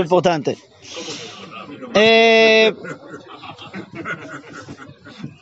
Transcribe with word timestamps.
importante. 0.00 0.58
Eh, 1.94 2.74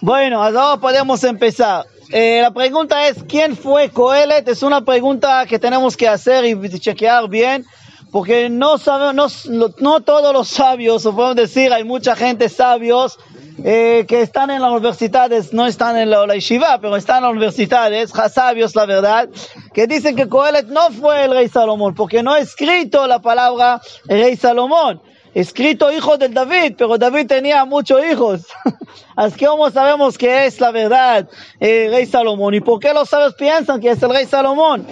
bueno, 0.01 0.43
ahora 0.43 0.81
podemos 0.81 1.23
empezar. 1.25 1.87
Eh, 2.11 2.41
la 2.41 2.51
pregunta 2.53 3.07
es, 3.09 3.23
¿quién 3.29 3.57
fue 3.57 3.91
Coelet? 3.91 4.49
Es 4.49 4.63
una 4.63 4.83
pregunta 4.83 5.45
que 5.47 5.59
tenemos 5.59 5.97
que 5.97 6.09
hacer 6.09 6.45
y 6.45 6.79
chequear 6.79 7.29
bien, 7.29 7.67
porque 8.11 8.49
no, 8.49 8.79
sabemos, 8.79 9.47
no, 9.47 9.69
no 9.79 10.01
todos 10.01 10.33
los 10.33 10.49
sabios, 10.49 11.05
o 11.05 11.15
podemos 11.15 11.37
decir, 11.37 11.73
hay 11.73 11.85
mucha 11.85 12.17
gente 12.17 12.49
sabios 12.49 13.19
eh, 13.65 14.05
que 14.09 14.23
están 14.23 14.51
en 14.51 14.63
las 14.63 14.71
universidades, 14.71 15.53
no 15.53 15.67
están 15.67 15.97
en 15.97 16.11
la, 16.11 16.27
la 16.27 16.35
pero 16.81 16.97
están 16.97 17.19
en 17.19 17.23
las 17.23 17.33
universidades, 17.33 18.13
sabios 18.33 18.75
la 18.75 18.87
verdad, 18.87 19.29
que 19.73 19.87
dicen 19.87 20.17
que 20.17 20.29
Coelet 20.29 20.67
no 20.67 20.91
fue 20.91 21.25
el 21.25 21.33
rey 21.33 21.49
Salomón, 21.49 21.95
porque 21.95 22.23
no 22.23 22.33
ha 22.33 22.39
escrito 22.39 23.07
la 23.07 23.21
palabra 23.21 23.81
rey 24.07 24.37
Salomón 24.37 25.01
escrito 25.35 25.93
hijo 25.93 26.19
del 26.19 26.35
David, 26.35 26.75
pero 26.77 26.99
David 26.99 27.27
tenía 27.27 27.65
muchos 27.65 28.05
hijos. 28.05 28.47
Así 29.17 29.37
que 29.37 29.47
cómo 29.47 29.71
sabemos 29.71 30.19
que 30.19 30.47
es 30.47 30.61
la 30.61 30.71
verdad 30.71 31.29
el 31.61 31.93
rey 31.93 32.07
Salomón 32.07 32.55
y 32.55 32.61
por 32.61 32.81
qué 32.81 32.93
los 32.93 33.09
sabios 33.09 33.35
piensan 33.35 33.81
que 33.81 33.91
es 33.91 34.03
el 34.03 34.11
rey 34.11 34.27
Salomón. 34.27 34.87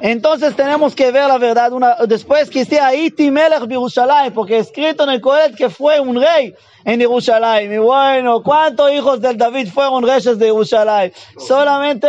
Entonces 0.00 0.54
tenemos 0.54 0.94
que 0.94 1.10
ver 1.10 1.28
la 1.28 1.38
verdad 1.38 1.70
después 2.06 2.50
que 2.50 2.64
sea 2.64 2.94
Iti 2.94 3.30
Melech 3.30 3.66
Jerusalén, 3.68 4.32
porque 4.32 4.58
escrito 4.58 5.04
en 5.04 5.10
el 5.10 5.20
Coelet 5.20 5.56
que 5.56 5.70
fue 5.70 6.00
un 6.00 6.20
rey 6.20 6.54
en 6.84 7.00
Jerusalén. 7.00 7.72
Y 7.72 7.78
bueno, 7.78 8.42
¿cuántos 8.42 8.92
hijos 8.92 9.20
del 9.20 9.36
David 9.36 9.68
fueron 9.68 10.06
reyes 10.06 10.38
de 10.38 10.46
Jerusalén? 10.46 11.12
Solamente 11.38 12.08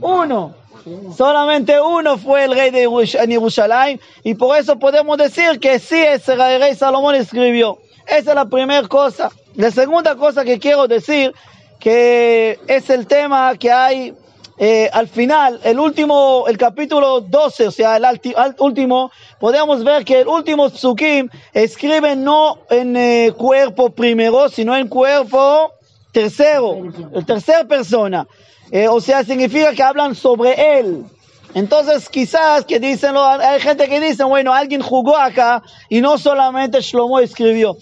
uno. 0.00 0.54
Solamente 1.16 1.80
uno 1.80 2.18
fue 2.18 2.44
el 2.44 2.54
rey 2.54 2.70
de 2.70 2.88
Jerusalén 3.28 4.00
y 4.24 4.34
por 4.34 4.58
eso 4.58 4.78
podemos 4.78 5.16
decir 5.16 5.60
que 5.60 5.78
sí, 5.78 6.00
ese 6.00 6.34
rey 6.34 6.74
Salomón 6.74 7.14
escribió. 7.14 7.78
Esa 8.06 8.30
es 8.30 8.34
la 8.34 8.46
primera 8.46 8.88
cosa. 8.88 9.30
La 9.54 9.70
segunda 9.70 10.16
cosa 10.16 10.44
que 10.44 10.58
quiero 10.58 10.88
decir, 10.88 11.32
que 11.78 12.58
es 12.66 12.90
el 12.90 13.06
tema 13.06 13.56
que 13.56 13.70
hay 13.70 14.14
eh, 14.64 14.88
al 14.92 15.08
final, 15.08 15.58
el 15.64 15.80
último, 15.80 16.44
el 16.46 16.56
capítulo 16.56 17.20
12, 17.20 17.66
o 17.66 17.70
sea, 17.72 17.96
el 17.96 18.06
último, 18.60 19.10
podemos 19.40 19.82
ver 19.82 20.04
que 20.04 20.20
el 20.20 20.28
último 20.28 20.70
psukim 20.70 21.28
escribe 21.52 22.14
no 22.14 22.58
en 22.70 22.96
eh, 22.96 23.32
cuerpo 23.36 23.90
primero, 23.90 24.48
sino 24.48 24.76
en 24.76 24.86
cuerpo 24.86 25.72
tercero, 26.12 26.78
el 27.12 27.26
tercera 27.26 27.64
persona. 27.64 28.28
Eh, 28.70 28.86
o 28.86 29.00
sea, 29.00 29.24
significa 29.24 29.72
que 29.72 29.82
hablan 29.82 30.14
sobre 30.14 30.78
él. 30.78 31.06
Entonces, 31.54 32.08
quizás 32.08 32.64
que 32.64 32.78
dicen, 32.78 33.16
hay 33.16 33.58
gente 33.58 33.88
que 33.88 33.98
dice, 33.98 34.22
bueno, 34.22 34.54
alguien 34.54 34.80
jugó 34.80 35.16
acá 35.16 35.64
y 35.88 36.00
no 36.00 36.18
solamente 36.18 36.80
Shlomo 36.80 37.18
escribió. 37.18 37.76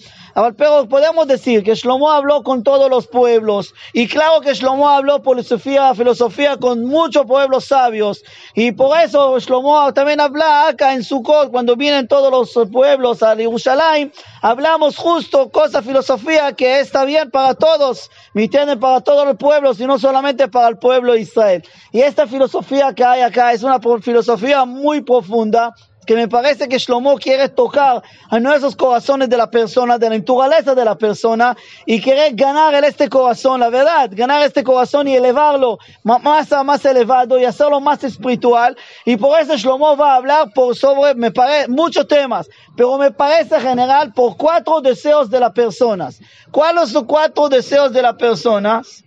Pero 0.57 0.87
podemos 0.87 1.27
decir 1.27 1.63
que 1.63 1.75
Shlomo 1.75 2.09
habló 2.09 2.43
con 2.43 2.63
todos 2.63 2.89
los 2.89 3.07
pueblos. 3.07 3.73
Y 3.93 4.07
claro 4.07 4.41
que 4.41 4.53
Shlomo 4.53 4.89
habló 4.89 5.21
filosofía, 5.21 5.93
filosofía 5.93 6.57
con 6.57 6.85
muchos 6.85 7.25
pueblos 7.25 7.65
sabios. 7.65 8.23
Y 8.55 8.71
por 8.71 8.97
eso 8.99 9.37
Shlomo 9.39 9.93
también 9.93 10.19
habla 10.19 10.67
acá 10.67 10.93
en 10.93 11.03
Sukkot, 11.03 11.51
cuando 11.51 11.75
vienen 11.75 12.07
todos 12.07 12.31
los 12.31 12.69
pueblos 12.69 13.23
a 13.23 13.35
Jerusalén. 13.35 14.11
Hablamos 14.41 14.97
justo 14.97 15.49
cosa, 15.49 15.81
filosofía 15.81 16.53
que 16.53 16.79
está 16.79 17.05
bien 17.05 17.29
para 17.29 17.53
todos. 17.53 18.09
Me 18.33 18.47
tiene 18.47 18.77
para 18.77 19.01
todos 19.01 19.25
los 19.25 19.37
pueblos 19.37 19.79
y 19.79 19.85
no 19.85 19.99
solamente 19.99 20.47
para 20.47 20.69
el 20.69 20.77
pueblo 20.77 21.13
de 21.13 21.21
Israel. 21.21 21.63
Y 21.91 22.01
esta 22.01 22.27
filosofía 22.27 22.93
que 22.93 23.03
hay 23.03 23.21
acá 23.21 23.53
es 23.53 23.63
una 23.63 23.79
filosofía 24.01 24.65
muy 24.65 25.01
profunda 25.01 25.73
que 26.05 26.15
me 26.15 26.27
parece 26.27 26.67
que 26.67 26.77
Shlomo 26.77 27.17
quiere 27.17 27.49
tocar 27.49 28.01
a 28.29 28.39
nuestros 28.39 28.75
corazones 28.75 29.29
de 29.29 29.37
la 29.37 29.49
persona, 29.49 29.97
de 29.97 30.09
la 30.09 30.17
naturaleza 30.17 30.73
de 30.73 30.85
la 30.85 30.95
persona, 30.95 31.55
y 31.85 32.01
quiere 32.01 32.31
ganar 32.31 32.73
este 32.83 33.07
corazón, 33.07 33.59
la 33.59 33.69
verdad, 33.69 34.09
ganar 34.11 34.41
este 34.41 34.63
corazón 34.63 35.07
y 35.07 35.15
elevarlo 35.15 35.77
más 36.03 36.21
más 36.63 36.85
elevado 36.85 37.39
y 37.39 37.45
hacerlo 37.45 37.79
más 37.79 38.03
espiritual. 38.03 38.75
Y 39.05 39.15
por 39.17 39.39
eso 39.39 39.55
Shlomo 39.55 39.95
va 39.95 40.13
a 40.13 40.15
hablar 40.15 40.51
por 40.53 40.75
sobre, 40.75 41.13
me 41.15 41.31
parece, 41.31 41.67
muchos 41.67 42.07
temas, 42.07 42.49
pero 42.75 42.97
me 42.97 43.11
parece 43.11 43.59
general 43.59 44.13
por 44.13 44.37
cuatro 44.37 44.81
deseos 44.81 45.29
de 45.29 45.39
las 45.39 45.51
personas. 45.51 46.19
¿Cuáles 46.49 46.89
son 46.89 47.05
cuatro 47.05 47.47
deseos 47.47 47.93
de 47.93 48.01
las 48.01 48.15
personas? 48.15 49.03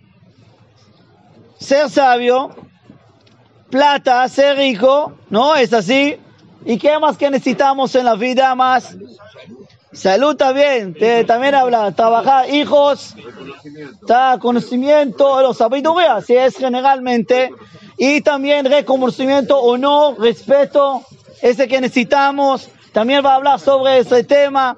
Ser 1.59 1.89
sabio, 1.89 2.55
plata, 3.69 4.27
ser 4.29 4.57
rico, 4.57 5.13
¿no? 5.29 5.55
Es 5.55 5.73
así 5.73 6.19
¿Y 6.65 6.79
qué 6.79 6.97
más 6.97 7.15
que 7.15 7.29
necesitamos 7.29 7.93
en 7.93 8.05
la 8.05 8.15
vida 8.15 8.55
más? 8.55 8.97
Salud 9.93 10.35
también, 10.35 10.95
también 11.27 11.53
habla, 11.53 11.91
trabajar, 11.91 12.49
hijos, 12.49 13.15
conocimiento, 14.41 15.41
los 15.41 15.57
sabiduría, 15.57 16.19
si 16.21 16.35
es 16.35 16.57
generalmente, 16.57 17.51
y 17.97 18.19
también 18.21 18.65
reconocimiento, 18.65 19.61
honor, 19.61 20.19
respeto, 20.19 21.03
ese 21.41 21.67
que 21.67 21.79
necesitamos, 21.79 22.67
también 22.91 23.23
va 23.23 23.33
a 23.33 23.35
hablar 23.35 23.59
sobre 23.59 23.99
ese 23.99 24.23
tema, 24.23 24.75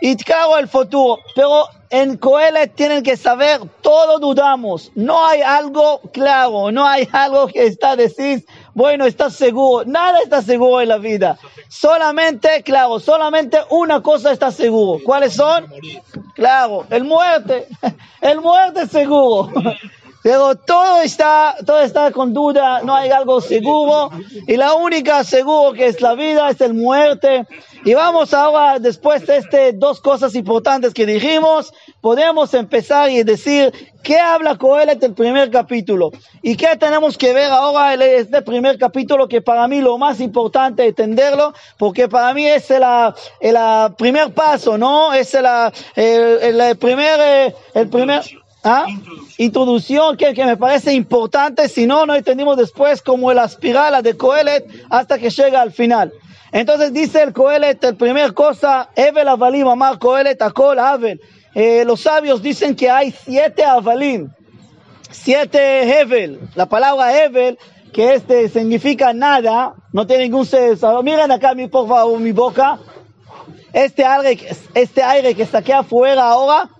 y 0.00 0.16
claro, 0.16 0.56
el 0.56 0.68
futuro, 0.68 1.18
pero 1.34 1.66
en 1.90 2.16
Coelet 2.16 2.74
tienen 2.74 3.02
que 3.02 3.16
saber, 3.16 3.60
todo 3.82 4.18
dudamos, 4.18 4.92
no 4.94 5.26
hay 5.26 5.42
algo 5.42 6.00
claro, 6.12 6.70
no 6.72 6.86
hay 6.86 7.06
algo 7.12 7.48
que 7.48 7.66
está 7.66 7.96
decir 7.96 8.46
bueno, 8.74 9.06
estás 9.06 9.34
seguro. 9.34 9.84
Nada 9.86 10.18
está 10.22 10.42
seguro 10.42 10.80
en 10.80 10.88
la 10.88 10.98
vida. 10.98 11.38
Solamente, 11.68 12.62
claro, 12.62 12.98
solamente 13.00 13.58
una 13.70 14.02
cosa 14.02 14.32
está 14.32 14.50
seguro. 14.50 15.00
¿Cuáles 15.04 15.34
son? 15.34 15.66
Claro, 16.34 16.84
el 16.90 17.04
muerte. 17.04 17.68
El 18.20 18.40
muerte 18.40 18.82
es 18.82 18.90
seguro. 18.90 19.52
Pero 20.24 20.54
todo 20.54 21.02
está, 21.02 21.54
todo 21.66 21.82
está 21.82 22.10
con 22.10 22.32
duda, 22.32 22.80
no 22.82 22.94
hay 22.94 23.10
algo 23.10 23.42
seguro. 23.42 24.10
Y 24.46 24.56
la 24.56 24.72
única 24.72 25.22
seguro 25.22 25.74
que 25.74 25.84
es 25.86 26.00
la 26.00 26.14
vida 26.14 26.48
es 26.48 26.62
el 26.62 26.72
muerte. 26.72 27.46
Y 27.84 27.92
vamos 27.92 28.32
ahora, 28.32 28.78
después 28.78 29.26
de 29.26 29.36
este 29.36 29.74
dos 29.74 30.00
cosas 30.00 30.34
importantes 30.34 30.94
que 30.94 31.04
dijimos, 31.04 31.74
podemos 32.00 32.54
empezar 32.54 33.10
y 33.10 33.22
decir 33.22 33.70
qué 34.02 34.18
habla 34.18 34.56
Coelet 34.56 35.02
el 35.02 35.12
primer 35.12 35.50
capítulo. 35.50 36.10
Y 36.40 36.56
qué 36.56 36.74
tenemos 36.78 37.18
que 37.18 37.34
ver 37.34 37.50
ahora 37.50 37.92
en 37.92 38.00
este 38.00 38.40
primer 38.40 38.78
capítulo, 38.78 39.28
que 39.28 39.42
para 39.42 39.68
mí 39.68 39.82
lo 39.82 39.98
más 39.98 40.20
importante 40.20 40.84
es 40.84 40.88
entenderlo, 40.88 41.52
porque 41.76 42.08
para 42.08 42.32
mí 42.32 42.46
es 42.46 42.70
el, 42.70 42.82
el, 43.40 43.56
primer 43.98 44.32
paso, 44.32 44.78
¿no? 44.78 45.12
Es 45.12 45.34
el, 45.34 45.44
el, 45.96 46.58
el 46.62 46.76
primer, 46.78 47.20
eh, 47.20 47.54
el 47.74 47.90
primer, 47.90 48.22
¿Ah? 48.66 48.86
Introducción 49.36 50.16
que, 50.16 50.32
que, 50.32 50.44
me 50.44 50.56
parece 50.56 50.92
importante, 50.92 51.68
si 51.68 51.86
no, 51.86 52.06
no 52.06 52.14
entendimos 52.14 52.56
después 52.56 53.02
como 53.02 53.32
la 53.32 53.44
espiral 53.44 54.00
de 54.02 54.16
Coelet 54.16 54.64
hasta 54.90 55.18
que 55.18 55.30
llega 55.30 55.60
al 55.60 55.72
final. 55.72 56.12
Entonces 56.52 56.92
dice 56.92 57.20
el 57.20 57.32
Coelet, 57.32 57.82
la 57.82 57.92
primera 57.94 58.30
cosa, 58.30 58.88
Evel 58.94 59.26
Avalim, 59.26 59.66
Amar 59.66 59.98
Coelet, 59.98 60.40
Akol 60.40 60.78
Avel. 60.78 61.20
Eh, 61.52 61.84
los 61.84 62.02
sabios 62.02 62.42
dicen 62.42 62.76
que 62.76 62.88
hay 62.88 63.10
siete 63.10 63.64
Avalim, 63.64 64.30
siete 65.10 65.82
Hevel. 65.82 66.38
La 66.54 66.66
palabra 66.66 67.20
Hevel, 67.20 67.58
que 67.92 68.14
este 68.14 68.48
significa 68.48 69.12
nada, 69.12 69.74
no 69.92 70.06
tiene 70.06 70.24
ningún 70.24 70.46
sentido. 70.46 71.02
Miren 71.02 71.32
acá, 71.32 71.54
mi, 71.54 71.66
por 71.66 71.88
favor, 71.88 72.20
mi 72.20 72.30
boca. 72.30 72.78
Este 73.72 74.04
aire, 74.04 74.38
este 74.74 75.02
aire 75.02 75.34
que 75.34 75.46
saqué 75.46 75.72
afuera 75.72 76.22
ahora 76.22 76.70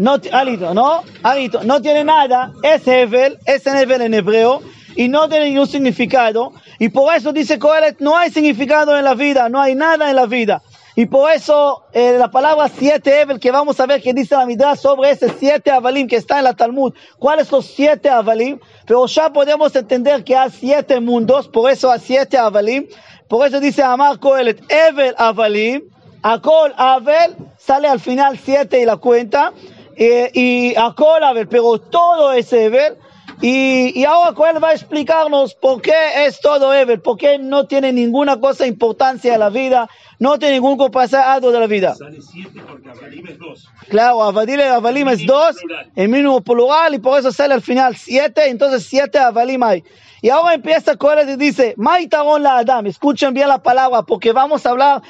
no, 0.00 0.16
alito, 0.32 0.72
¿no? 0.72 1.02
Alito, 1.22 1.62
no 1.62 1.82
tiene 1.82 2.04
nada, 2.04 2.54
es 2.62 2.88
Hevel, 2.88 3.38
es 3.44 3.66
Hevel 3.66 4.00
en 4.00 4.14
hebreo, 4.14 4.62
y 4.96 5.08
no 5.08 5.28
tiene 5.28 5.50
ningún 5.50 5.66
significado, 5.66 6.54
y 6.78 6.88
por 6.88 7.14
eso 7.14 7.34
dice 7.34 7.58
Coelet, 7.58 8.00
no 8.00 8.16
hay 8.16 8.30
significado 8.30 8.96
en 8.96 9.04
la 9.04 9.12
vida, 9.12 9.50
no 9.50 9.60
hay 9.60 9.74
nada 9.74 10.08
en 10.08 10.16
la 10.16 10.24
vida. 10.24 10.62
Y 10.96 11.04
por 11.04 11.30
eso 11.30 11.84
eh, 11.92 12.16
la 12.18 12.30
palabra 12.30 12.70
siete 12.74 13.20
Evel, 13.20 13.38
que 13.38 13.50
vamos 13.50 13.78
a 13.78 13.84
ver 13.84 14.00
que 14.00 14.14
dice 14.14 14.34
la 14.34 14.46
mitad 14.46 14.74
sobre 14.74 15.10
ese 15.10 15.28
siete 15.38 15.70
Avalim 15.70 16.08
que 16.08 16.16
está 16.16 16.38
en 16.38 16.44
la 16.44 16.54
Talmud. 16.54 16.94
¿Cuáles 17.18 17.48
son 17.48 17.58
los 17.58 17.66
siete 17.66 18.08
Avalim? 18.08 18.58
Pero 18.86 19.06
ya 19.06 19.30
podemos 19.30 19.76
entender 19.76 20.24
que 20.24 20.34
hay 20.34 20.50
siete 20.50 20.98
mundos, 21.00 21.46
por 21.46 21.70
eso 21.70 21.90
hay 21.90 22.00
siete 22.00 22.38
Avalim. 22.38 22.88
Por 23.28 23.46
eso 23.46 23.60
dice 23.60 23.82
Amar 23.82 24.18
Coelet, 24.18 24.60
Evel 24.68 25.14
Avalim, 25.16 25.82
Akol 26.22 26.74
Avel, 26.76 27.36
sale 27.58 27.86
al 27.86 28.00
final 28.00 28.38
siete 28.42 28.80
y 28.80 28.84
la 28.84 28.96
cuenta 28.96 29.52
y 29.96 30.74
a 30.76 31.32
ver, 31.32 31.48
pero 31.48 31.78
todo 31.78 32.32
es 32.32 32.52
Ever. 32.52 32.98
Y, 33.42 33.98
y 33.98 34.04
ahora 34.04 34.34
él 34.50 34.62
va 34.62 34.68
a 34.68 34.72
explicarnos 34.72 35.54
por 35.54 35.80
qué 35.80 36.26
es 36.26 36.40
todo 36.40 36.74
Ever, 36.74 37.00
por 37.00 37.16
qué 37.16 37.38
no 37.38 37.66
tiene 37.66 37.92
ninguna 37.92 38.38
cosa 38.38 38.66
importancia 38.66 39.32
en 39.32 39.40
la 39.40 39.48
vida, 39.48 39.88
no 40.20 40.38
tiene 40.38 40.54
ningún 40.56 40.90
pasado 40.90 41.50
de 41.50 41.58
la 41.58 41.66
vida. 41.66 41.94
Sale 41.94 42.20
siete 42.20 42.60
porque 42.68 42.90
Avalim 42.90 43.26
es 43.26 43.38
dos. 43.38 43.68
Claro, 43.88 44.22
Avalim, 44.22 45.08
es 45.08 45.26
dos, 45.26 45.56
el 45.96 46.08
mínimo 46.10 46.42
plural, 46.42 46.94
y 46.94 46.98
por 46.98 47.18
eso 47.18 47.32
sale 47.32 47.54
al 47.54 47.62
final 47.62 47.96
siete, 47.96 48.48
entonces 48.50 48.84
siete 48.84 49.18
Avalim 49.18 49.62
hay. 49.62 49.82
Y 50.22 50.28
ahora 50.28 50.52
empieza 50.52 50.96
Coelet 50.96 51.30
y 51.30 51.36
dice, 51.36 51.72
Maitaron 51.78 52.42
la 52.42 52.58
Adam, 52.58 52.86
escuchen 52.86 53.32
bien 53.32 53.48
la 53.48 53.62
palabra, 53.62 54.02
porque 54.02 54.32
vamos 54.32 54.66
a 54.66 54.70
hablar 54.70 55.02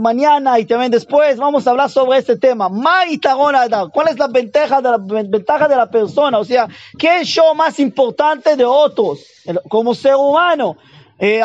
mañana 0.00 0.58
y 0.58 0.64
también 0.64 0.90
después, 0.90 1.36
vamos 1.36 1.66
a 1.66 1.70
hablar 1.70 1.90
sobre 1.90 2.18
este 2.18 2.38
tema. 2.38 2.70
Maitaron 2.70 3.52
la 3.52 3.62
Adam, 3.62 3.90
¿cuál 3.90 4.08
es 4.08 4.18
la 4.18 4.28
ventaja 4.28 4.80
de 4.80 4.90
la, 4.90 4.98
ventaja 4.98 5.68
de 5.68 5.76
la 5.76 5.90
persona? 5.90 6.38
O 6.38 6.44
sea, 6.46 6.66
¿qué 6.98 7.20
es 7.20 7.28
yo 7.28 7.54
más 7.54 7.78
importante 7.78 8.56
de 8.56 8.64
otros 8.64 9.26
como 9.68 9.94
ser 9.94 10.14
humano? 10.14 10.78
Eh, 11.18 11.42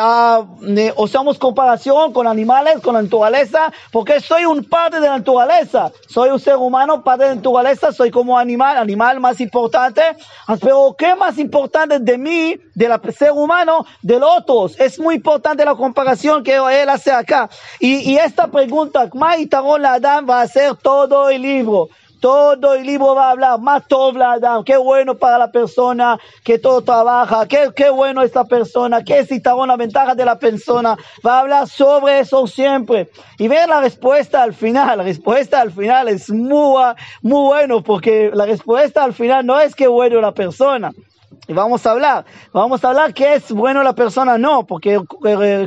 o 0.96 1.08
seamos 1.08 1.38
comparación 1.38 2.12
con 2.12 2.26
animales, 2.26 2.80
con 2.80 2.94
la 2.94 3.02
naturaleza, 3.02 3.72
porque 3.90 4.20
soy 4.20 4.44
un 4.44 4.64
parte 4.64 5.00
de 5.00 5.08
la 5.08 5.18
naturaleza, 5.18 5.90
soy 6.08 6.30
un 6.30 6.38
ser 6.38 6.56
humano, 6.56 7.02
parte 7.02 7.24
de 7.24 7.30
la 7.30 7.36
naturaleza, 7.36 7.92
soy 7.92 8.10
como 8.10 8.38
animal, 8.38 8.76
animal 8.76 9.18
más 9.20 9.40
importante, 9.40 10.02
pero 10.60 10.94
¿qué 10.96 11.14
más 11.14 11.38
importante 11.38 11.98
de 11.98 12.18
mí, 12.18 12.56
del 12.74 12.92
ser 13.16 13.32
humano, 13.32 13.84
de 14.02 14.18
los 14.18 14.30
otros? 14.38 14.78
Es 14.78 14.98
muy 14.98 15.16
importante 15.16 15.64
la 15.64 15.74
comparación 15.74 16.44
que 16.44 16.54
él 16.54 16.88
hace 16.88 17.10
acá. 17.10 17.50
Y, 17.80 18.12
y 18.12 18.16
esta 18.16 18.46
pregunta, 18.46 19.10
la 19.78 19.94
Adam 19.94 20.26
va 20.28 20.40
a 20.40 20.48
ser 20.48 20.76
todo 20.76 21.28
el 21.30 21.42
libro. 21.42 21.88
Todo 22.24 22.72
el 22.72 22.86
libro 22.86 23.14
va 23.14 23.26
a 23.26 23.30
hablar, 23.32 23.60
más 23.60 23.82
Adam, 23.92 24.64
qué 24.64 24.78
bueno 24.78 25.14
para 25.14 25.36
la 25.36 25.52
persona 25.52 26.18
que 26.42 26.58
todo 26.58 26.80
trabaja, 26.80 27.46
qué, 27.46 27.70
qué 27.76 27.90
bueno 27.90 28.22
esta 28.22 28.46
persona, 28.46 29.04
qué 29.04 29.26
citarón 29.26 29.68
la 29.68 29.76
ventaja 29.76 30.14
de 30.14 30.24
la 30.24 30.38
persona. 30.38 30.96
Va 31.22 31.36
a 31.36 31.40
hablar 31.40 31.68
sobre 31.68 32.20
eso 32.20 32.46
siempre. 32.46 33.10
Y 33.36 33.46
ver 33.46 33.68
la 33.68 33.82
respuesta 33.82 34.42
al 34.42 34.54
final, 34.54 34.96
la 34.96 35.04
respuesta 35.04 35.60
al 35.60 35.70
final 35.70 36.08
es 36.08 36.30
muy, 36.30 36.82
muy 37.20 37.42
bueno, 37.42 37.82
porque 37.82 38.30
la 38.32 38.46
respuesta 38.46 39.04
al 39.04 39.12
final 39.12 39.44
no 39.44 39.60
es 39.60 39.74
qué 39.74 39.86
bueno 39.86 40.22
la 40.22 40.32
persona. 40.32 40.92
Y 41.46 41.52
vamos 41.52 41.86
a 41.86 41.90
hablar, 41.90 42.24
vamos 42.52 42.84
a 42.84 42.88
hablar 42.88 43.14
que 43.14 43.34
es 43.34 43.50
bueno 43.50 43.82
la 43.82 43.94
persona, 43.94 44.38
no, 44.38 44.66
porque 44.66 45.00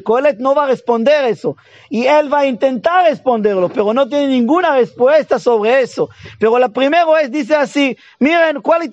Coelet 0.04 0.38
no 0.40 0.56
va 0.56 0.64
a 0.64 0.68
responder 0.68 1.26
eso. 1.26 1.56
Y 1.90 2.06
él 2.06 2.32
va 2.32 2.40
a 2.40 2.46
intentar 2.46 3.06
responderlo, 3.06 3.70
pero 3.70 3.94
no 3.94 4.08
tiene 4.08 4.28
ninguna 4.28 4.76
respuesta 4.76 5.40
sobre 5.40 5.82
eso. 5.82 6.10
Pero 6.40 6.58
la 6.60 6.70
primera 6.70 7.06
es, 7.22 7.32
dice 7.32 7.56
así, 7.56 7.98
miren, 8.20 8.62
¿cuál 8.62 8.84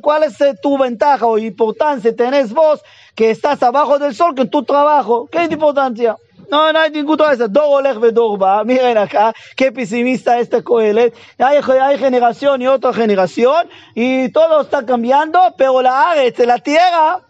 ¿Cuál 0.00 0.24
es 0.24 0.38
tu 0.62 0.78
ventaja 0.78 1.26
o 1.26 1.38
importancia? 1.38 2.14
Tenés 2.14 2.52
vos 2.52 2.82
que 3.14 3.30
estás 3.30 3.62
abajo 3.62 3.98
del 3.98 4.14
sol, 4.14 4.34
que 4.34 4.46
tu 4.46 4.62
trabajo. 4.62 5.28
¿Qué 5.30 5.44
es 5.44 5.50
importancia? 5.50 6.16
No, 6.50 6.72
no 6.72 6.78
hay 6.78 6.90
ningún 6.90 7.18
eso. 7.32 7.48
Dor 7.48 8.00
Vedorba. 8.00 8.64
Miren 8.64 8.98
acá, 8.98 9.32
qué 9.56 9.72
pesimista 9.72 10.38
este 10.38 10.62
Coelet. 10.62 11.14
Hay, 11.38 11.58
hay 11.80 11.98
generación 11.98 12.62
y 12.62 12.66
otra 12.66 12.92
generación, 12.92 13.68
y 13.94 14.28
todo 14.30 14.60
está 14.60 14.84
cambiando, 14.84 15.54
pero 15.56 15.82
la 15.82 16.10
Ares, 16.10 16.38
la 16.38 16.58
tierra, 16.58 17.20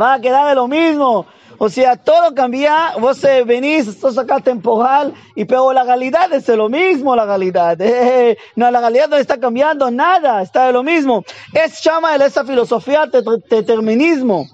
va 0.00 0.14
a 0.14 0.20
quedar 0.20 0.54
lo 0.54 0.68
mismo. 0.68 1.26
O 1.62 1.68
sea, 1.68 1.94
todo 1.94 2.34
cambia, 2.34 2.94
vos 2.98 3.22
eh, 3.22 3.44
venís, 3.44 3.84
sos 4.00 4.16
acá 4.16 4.40
temporal, 4.40 5.12
y 5.34 5.44
pero 5.44 5.74
la 5.74 5.84
realidad 5.84 6.32
es 6.32 6.48
lo 6.48 6.70
mismo, 6.70 7.14
la 7.14 7.26
realidad. 7.26 7.78
Eh, 8.10 8.38
no, 8.56 8.70
la 8.70 8.80
realidad 8.80 9.08
no 9.08 9.16
está 9.16 9.38
cambiando 9.38 9.90
nada, 9.90 10.40
está 10.40 10.66
de 10.66 10.72
lo 10.72 10.82
mismo. 10.82 11.22
Es 11.52 11.82
llama 11.82 12.16
esa 12.16 12.44
filosofía 12.44 13.06
de 13.06 13.22
determinismo. 13.50 14.46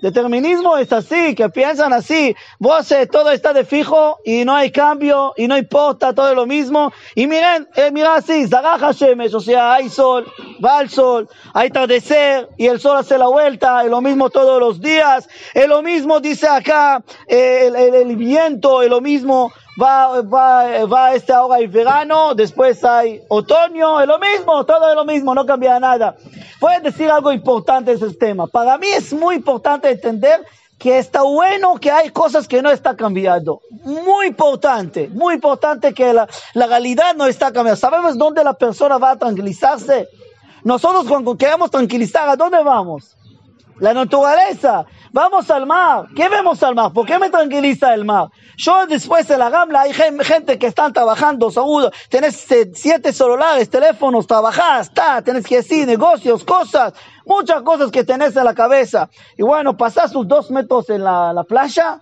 Determinismo 0.00 0.76
es 0.76 0.92
así, 0.92 1.34
que 1.34 1.48
piensan 1.48 1.92
así. 1.92 2.34
Vos 2.58 2.90
eh, 2.92 3.06
todo 3.06 3.30
está 3.30 3.52
de 3.52 3.64
fijo 3.64 4.18
y 4.24 4.44
no 4.44 4.54
hay 4.54 4.70
cambio 4.70 5.34
y 5.36 5.48
no 5.48 5.56
importa, 5.56 6.14
todo 6.14 6.30
es 6.30 6.36
lo 6.36 6.46
mismo. 6.46 6.92
Y 7.14 7.26
miren, 7.26 7.68
eh, 7.74 7.90
mira 7.92 8.14
así, 8.14 8.46
Zaraja 8.46 8.92
Shemesh, 8.92 9.34
o 9.34 9.40
sea, 9.40 9.74
hay 9.74 9.88
sol, 9.88 10.26
va 10.64 10.80
el 10.80 10.90
sol, 10.90 11.28
hay 11.52 11.68
atardecer 11.68 12.48
y 12.56 12.66
el 12.66 12.80
sol 12.80 12.96
hace 12.96 13.18
la 13.18 13.28
vuelta, 13.28 13.84
es 13.84 13.90
lo 13.90 14.00
mismo 14.00 14.30
todos 14.30 14.60
los 14.60 14.80
días. 14.80 15.28
Es 15.54 15.68
lo 15.68 15.82
mismo, 15.82 16.20
dice 16.20 16.48
acá, 16.48 17.02
eh, 17.26 17.66
el, 17.66 17.76
el, 17.76 18.16
viento, 18.16 18.82
es 18.82 18.90
lo 18.90 19.00
mismo 19.00 19.52
va, 19.80 20.20
va, 20.22 20.84
va 20.86 21.14
este 21.14 21.32
ahora 21.32 21.56
hay 21.56 21.66
verano, 21.66 22.34
después 22.34 22.84
hay 22.84 23.22
otoño, 23.28 24.00
es 24.00 24.06
lo 24.06 24.18
mismo, 24.18 24.64
todo 24.64 24.88
es 24.88 24.94
lo 24.94 25.04
mismo, 25.04 25.34
no 25.34 25.46
cambia 25.46 25.78
nada. 25.78 26.16
Voy 26.60 26.80
decir 26.82 27.10
algo 27.10 27.32
importante 27.32 27.94
de 27.94 28.06
ese 28.06 28.16
tema. 28.16 28.46
Para 28.46 28.78
mí 28.78 28.88
es 28.88 29.12
muy 29.12 29.36
importante 29.36 29.90
entender 29.90 30.44
que 30.78 30.98
está 30.98 31.22
bueno 31.22 31.76
que 31.76 31.90
hay 31.90 32.10
cosas 32.10 32.46
que 32.46 32.62
no 32.62 32.70
está 32.70 32.96
cambiando. 32.96 33.60
Muy 33.84 34.28
importante, 34.28 35.08
muy 35.08 35.34
importante 35.34 35.92
que 35.92 36.12
la, 36.12 36.28
la 36.54 36.66
realidad 36.66 37.14
no 37.16 37.26
está 37.26 37.52
cambiando. 37.52 37.76
¿Sabemos 37.76 38.16
dónde 38.16 38.44
la 38.44 38.54
persona 38.54 38.98
va 38.98 39.12
a 39.12 39.18
tranquilizarse? 39.18 40.08
Nosotros 40.64 41.06
cuando 41.08 41.36
queremos 41.36 41.70
tranquilizar, 41.70 42.28
¿a 42.28 42.36
dónde 42.36 42.62
vamos? 42.62 43.16
La 43.80 43.94
naturaleza. 43.94 44.86
Vamos 45.12 45.50
al 45.50 45.66
mar. 45.66 46.06
¿Qué 46.14 46.28
vemos 46.28 46.62
al 46.62 46.74
mar? 46.74 46.92
¿Por 46.92 47.06
qué 47.06 47.18
me 47.18 47.30
tranquiliza 47.30 47.94
el 47.94 48.04
mar? 48.04 48.28
Yo 48.56 48.86
después 48.86 49.28
de 49.28 49.38
la 49.38 49.50
gamla 49.50 49.82
hay 49.82 49.92
gente 49.92 50.58
que 50.58 50.66
están 50.66 50.92
trabajando, 50.92 51.50
seguro. 51.50 51.90
Tenés 52.08 52.50
eh, 52.50 52.70
siete 52.74 53.12
celulares, 53.12 53.70
teléfonos, 53.70 54.26
trabajás, 54.26 54.88
está, 54.88 55.22
tenés 55.22 55.46
que 55.46 55.56
decir 55.56 55.86
negocios, 55.86 56.44
cosas, 56.44 56.92
muchas 57.28 57.62
cosas 57.62 57.90
que 57.90 58.02
tenés 58.02 58.34
en 58.36 58.44
la 58.44 58.54
cabeza. 58.54 59.08
Y 59.36 59.42
bueno, 59.42 59.76
pasás 59.76 60.10
sus 60.10 60.26
dos 60.26 60.50
metros 60.50 60.88
en 60.90 61.04
la, 61.04 61.32
la 61.32 61.44
playa, 61.44 62.00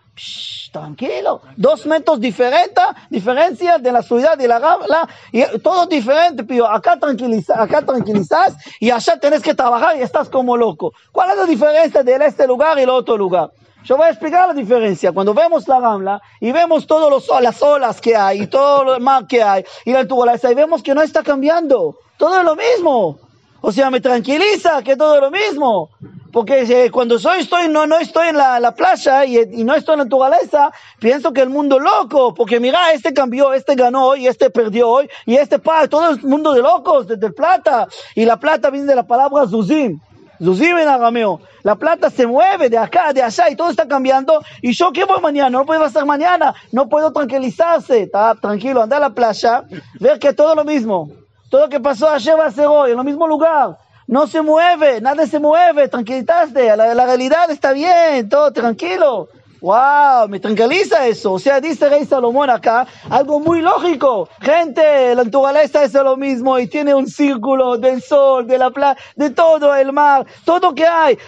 tranquilo. 0.73 1.43
Dos 1.56 1.87
metros 1.87 2.20
diferentes, 2.20 2.84
diferencia 3.11 3.78
de 3.78 3.93
la 3.93 4.02
ciudad 4.02 4.38
y 4.38 4.46
la 4.46 4.58
gamla, 4.58 5.08
y 5.32 5.43
todo 5.58 5.87
diferente, 5.87 6.44
pero 6.44 6.67
acá 6.67 6.99
tranquiliza, 6.99 7.61
acá 7.61 7.82
tranquilizás 7.82 8.56
y 8.81 8.90
allá 8.90 9.19
tenés 9.19 9.43
que 9.43 9.55
trabajar 9.55 9.96
y 9.96 10.02
estás 10.02 10.28
como 10.28 10.56
loco. 10.56 10.93
¿Cuál 11.12 11.31
es 11.31 11.37
la 11.37 11.44
diferencia 11.44 12.02
de 12.02 12.14
este 12.25 12.46
lugar 12.46 12.78
y 12.78 12.82
el 12.82 12.90
otro 12.90 13.17
lugar? 13.17 13.50
Yo 13.84 13.96
voy 13.96 14.06
a 14.06 14.11
explicar 14.11 14.49
la 14.49 14.55
diferencia. 14.55 15.12
Cuando 15.12 15.32
vemos 15.32 15.69
la 15.69 15.78
Gamla 15.78 16.20
y 16.40 16.50
vemos 16.50 16.88
todas 16.88 17.23
las 17.40 17.62
olas 17.62 18.00
que 18.00 18.17
hay 18.17 18.43
y 18.43 18.46
todo 18.49 18.96
el 18.96 19.00
mar 19.00 19.28
que 19.28 19.43
hay 19.44 19.64
y 19.84 19.93
la 19.93 20.02
naturaleza 20.02 20.50
y 20.50 20.56
vemos 20.56 20.82
que 20.82 20.93
no 20.93 21.02
está 21.02 21.23
cambiando. 21.23 21.96
Todo 22.17 22.38
es 22.38 22.44
lo 22.44 22.56
mismo. 22.56 23.25
O 23.60 23.72
sea, 23.72 23.90
me 23.90 24.00
tranquiliza 24.00 24.82
que 24.82 24.96
todo 24.96 25.20
lo 25.20 25.30
mismo. 25.30 25.90
Porque 26.32 26.62
eh, 26.62 26.90
cuando 26.90 27.18
soy, 27.18 27.40
estoy, 27.40 27.68
no, 27.68 27.86
no 27.86 27.98
estoy 27.98 28.28
en 28.28 28.36
la, 28.36 28.60
la 28.60 28.74
playa 28.74 29.24
y, 29.24 29.64
no 29.64 29.74
estoy 29.74 29.94
en 29.94 30.00
la 30.00 30.04
naturaleza, 30.04 30.70
pienso 30.98 31.32
que 31.32 31.40
el 31.40 31.48
mundo 31.48 31.78
loco. 31.78 32.34
Porque 32.34 32.60
mira, 32.60 32.92
este 32.92 33.14
cambió, 33.14 33.54
este 33.54 33.74
ganó 33.74 34.14
y 34.16 34.26
este 34.26 34.50
perdió 34.50 34.88
hoy 34.88 35.08
y 35.24 35.36
este 35.36 35.58
pa, 35.58 35.88
todo 35.88 36.10
el 36.10 36.22
mundo 36.22 36.52
de 36.52 36.60
locos, 36.60 37.08
desde 37.08 37.28
el 37.28 37.32
plata. 37.32 37.88
Y 38.14 38.26
la 38.26 38.38
plata 38.38 38.68
viene 38.68 38.86
de 38.86 38.96
la 38.96 39.06
palabra 39.06 39.46
Zuzim. 39.48 39.98
Zuzim 40.38 40.76
en 40.76 40.88
arameo. 40.88 41.40
La 41.62 41.76
plata 41.76 42.10
se 42.10 42.26
mueve 42.26 42.68
de 42.68 42.76
acá, 42.76 43.14
de 43.14 43.22
allá 43.22 43.48
y 43.48 43.56
todo 43.56 43.70
está 43.70 43.88
cambiando. 43.88 44.42
Y 44.60 44.72
yo, 44.72 44.92
¿qué 44.92 45.04
voy 45.04 45.20
mañana? 45.22 45.48
No 45.48 45.64
puedo 45.64 45.84
hacer 45.84 46.04
mañana. 46.04 46.54
No 46.70 46.88
puedo 46.88 47.12
tranquilizarse. 47.12 48.02
Está 48.02 48.34
tranquilo, 48.34 48.82
anda 48.82 48.98
a 48.98 49.00
la 49.00 49.10
playa, 49.10 49.64
ver 49.98 50.18
que 50.18 50.34
todo 50.34 50.54
lo 50.54 50.64
mismo. 50.64 51.10
Todo 51.50 51.62
lo 51.62 51.68
que 51.68 51.80
pasó 51.80 52.08
ayer 52.08 52.38
va 52.38 52.46
a 52.46 52.50
ser 52.50 52.66
hoy, 52.66 52.92
en 52.92 52.98
el 52.98 53.04
mismo 53.04 53.26
lugar. 53.26 53.78
No 54.08 54.26
se 54.26 54.40
mueve, 54.40 55.00
nada 55.00 55.26
se 55.26 55.40
mueve, 55.40 55.88
tranquilizaste. 55.88 56.76
La, 56.76 57.06
realidad 57.06 57.50
está 57.50 57.72
bien, 57.72 58.28
todo 58.28 58.52
tranquilo. 58.52 59.28
Wow, 59.60 60.28
me 60.28 60.38
tranquiliza 60.38 61.06
eso. 61.06 61.32
O 61.32 61.38
sea, 61.38 61.60
dice 61.60 61.88
Rey 61.88 62.04
Salomón 62.04 62.50
acá 62.50 62.86
algo 63.10 63.40
muy 63.40 63.62
lógico. 63.62 64.28
Gente, 64.40 65.14
la 65.14 65.24
naturaleza 65.24 65.82
es 65.82 65.94
lo 65.94 66.16
mismo 66.16 66.58
y 66.58 66.68
tiene 66.68 66.94
un 66.94 67.08
círculo 67.08 67.76
del 67.78 68.00
sol, 68.00 68.46
de 68.46 68.58
la 68.58 68.70
playa, 68.70 68.96
de 69.16 69.30
todo 69.30 69.74
el 69.74 69.92
mar, 69.92 70.26
todo 70.44 70.74
que 70.74 70.86
hay. 70.86 71.18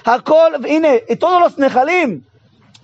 y 1.08 1.16
todos 1.16 1.40
los 1.40 1.58
Nehalim, 1.58 2.22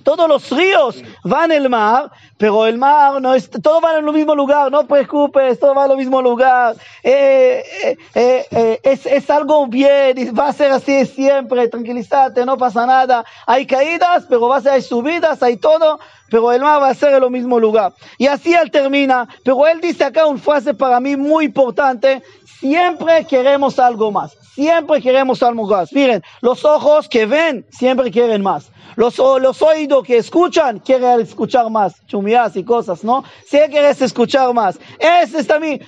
todos 0.04 0.28
los 0.28 0.50
ríos 0.50 1.02
van 1.25 1.50
al 1.50 1.68
mar, 1.68 2.11
pero 2.37 2.66
el 2.66 2.78
mar 2.78 3.20
no 3.20 3.34
es, 3.34 3.50
todo 3.50 3.80
va 3.80 3.99
en 3.99 4.06
el 4.06 4.12
mismo 4.12 4.34
lugar, 4.34 4.70
no 4.70 4.87
preocupes, 4.87 5.58
todo 5.58 5.75
va 5.75 5.87
en 5.87 5.92
el 5.92 5.96
mismo 5.96 6.23
lugar. 6.23 6.76
Eh, 7.02 7.96
eh, 8.14 8.46
eh, 8.50 8.80
es, 8.82 9.06
es, 9.06 9.30
algo 9.30 9.66
bien, 9.66 10.16
va 10.38 10.49
a 10.49 10.52
ser 10.52 10.70
así 10.70 11.06
siempre, 11.06 11.68
tranquilízate, 11.68 12.44
no 12.44 12.56
pasa 12.56 12.87
nada. 12.87 13.25
Hay 13.46 13.66
caídas, 13.66 14.26
pero 14.28 14.49
va 14.49 14.58
a 14.58 14.61
ser, 14.61 14.73
hay 14.73 14.82
subidas, 14.82 15.42
hay 15.42 15.56
todo, 15.56 15.99
pero 16.30 16.52
el 16.52 16.61
mar 16.61 16.82
va 16.82 16.88
a 16.90 16.94
ser 16.94 17.14
en 17.14 17.23
el 17.23 17.30
mismo 17.30 17.58
lugar. 17.58 17.92
Y 18.18 18.26
así 18.26 18.54
él 18.54 18.70
termina, 18.70 19.26
pero 19.44 19.66
él 19.66 19.80
dice 19.80 20.04
acá 20.04 20.26
una 20.26 20.40
frase 20.40 20.75
para 20.75 21.00
mí 21.00 21.16
muy 21.16 21.46
importante, 21.46 22.23
siempre 22.61 23.25
queremos 23.25 23.78
algo 23.78 24.11
más, 24.12 24.37
siempre 24.54 25.00
queremos 25.00 25.42
algo 25.42 25.66
más. 25.66 25.92
Miren, 25.92 26.23
los 26.40 26.64
ojos 26.64 27.08
que 27.08 27.26
ven 27.26 27.64
siempre 27.70 28.11
quieren 28.11 28.42
más. 28.42 28.70
Los, 28.96 29.18
los 29.18 29.62
oídos 29.62 30.04
que 30.04 30.18
escuchan 30.18 30.78
quieren 30.78 31.20
escuchar 31.20 31.70
más, 31.70 32.04
chumías 32.06 32.56
y 32.56 32.64
cosas, 32.64 33.04
¿no? 33.04 33.24
Si 33.46 33.58
quieres 33.58 34.00
escuchar 34.02 34.52
más. 34.54 34.78
Ese 34.98 35.40
es 35.40 35.46
también. 35.46 35.80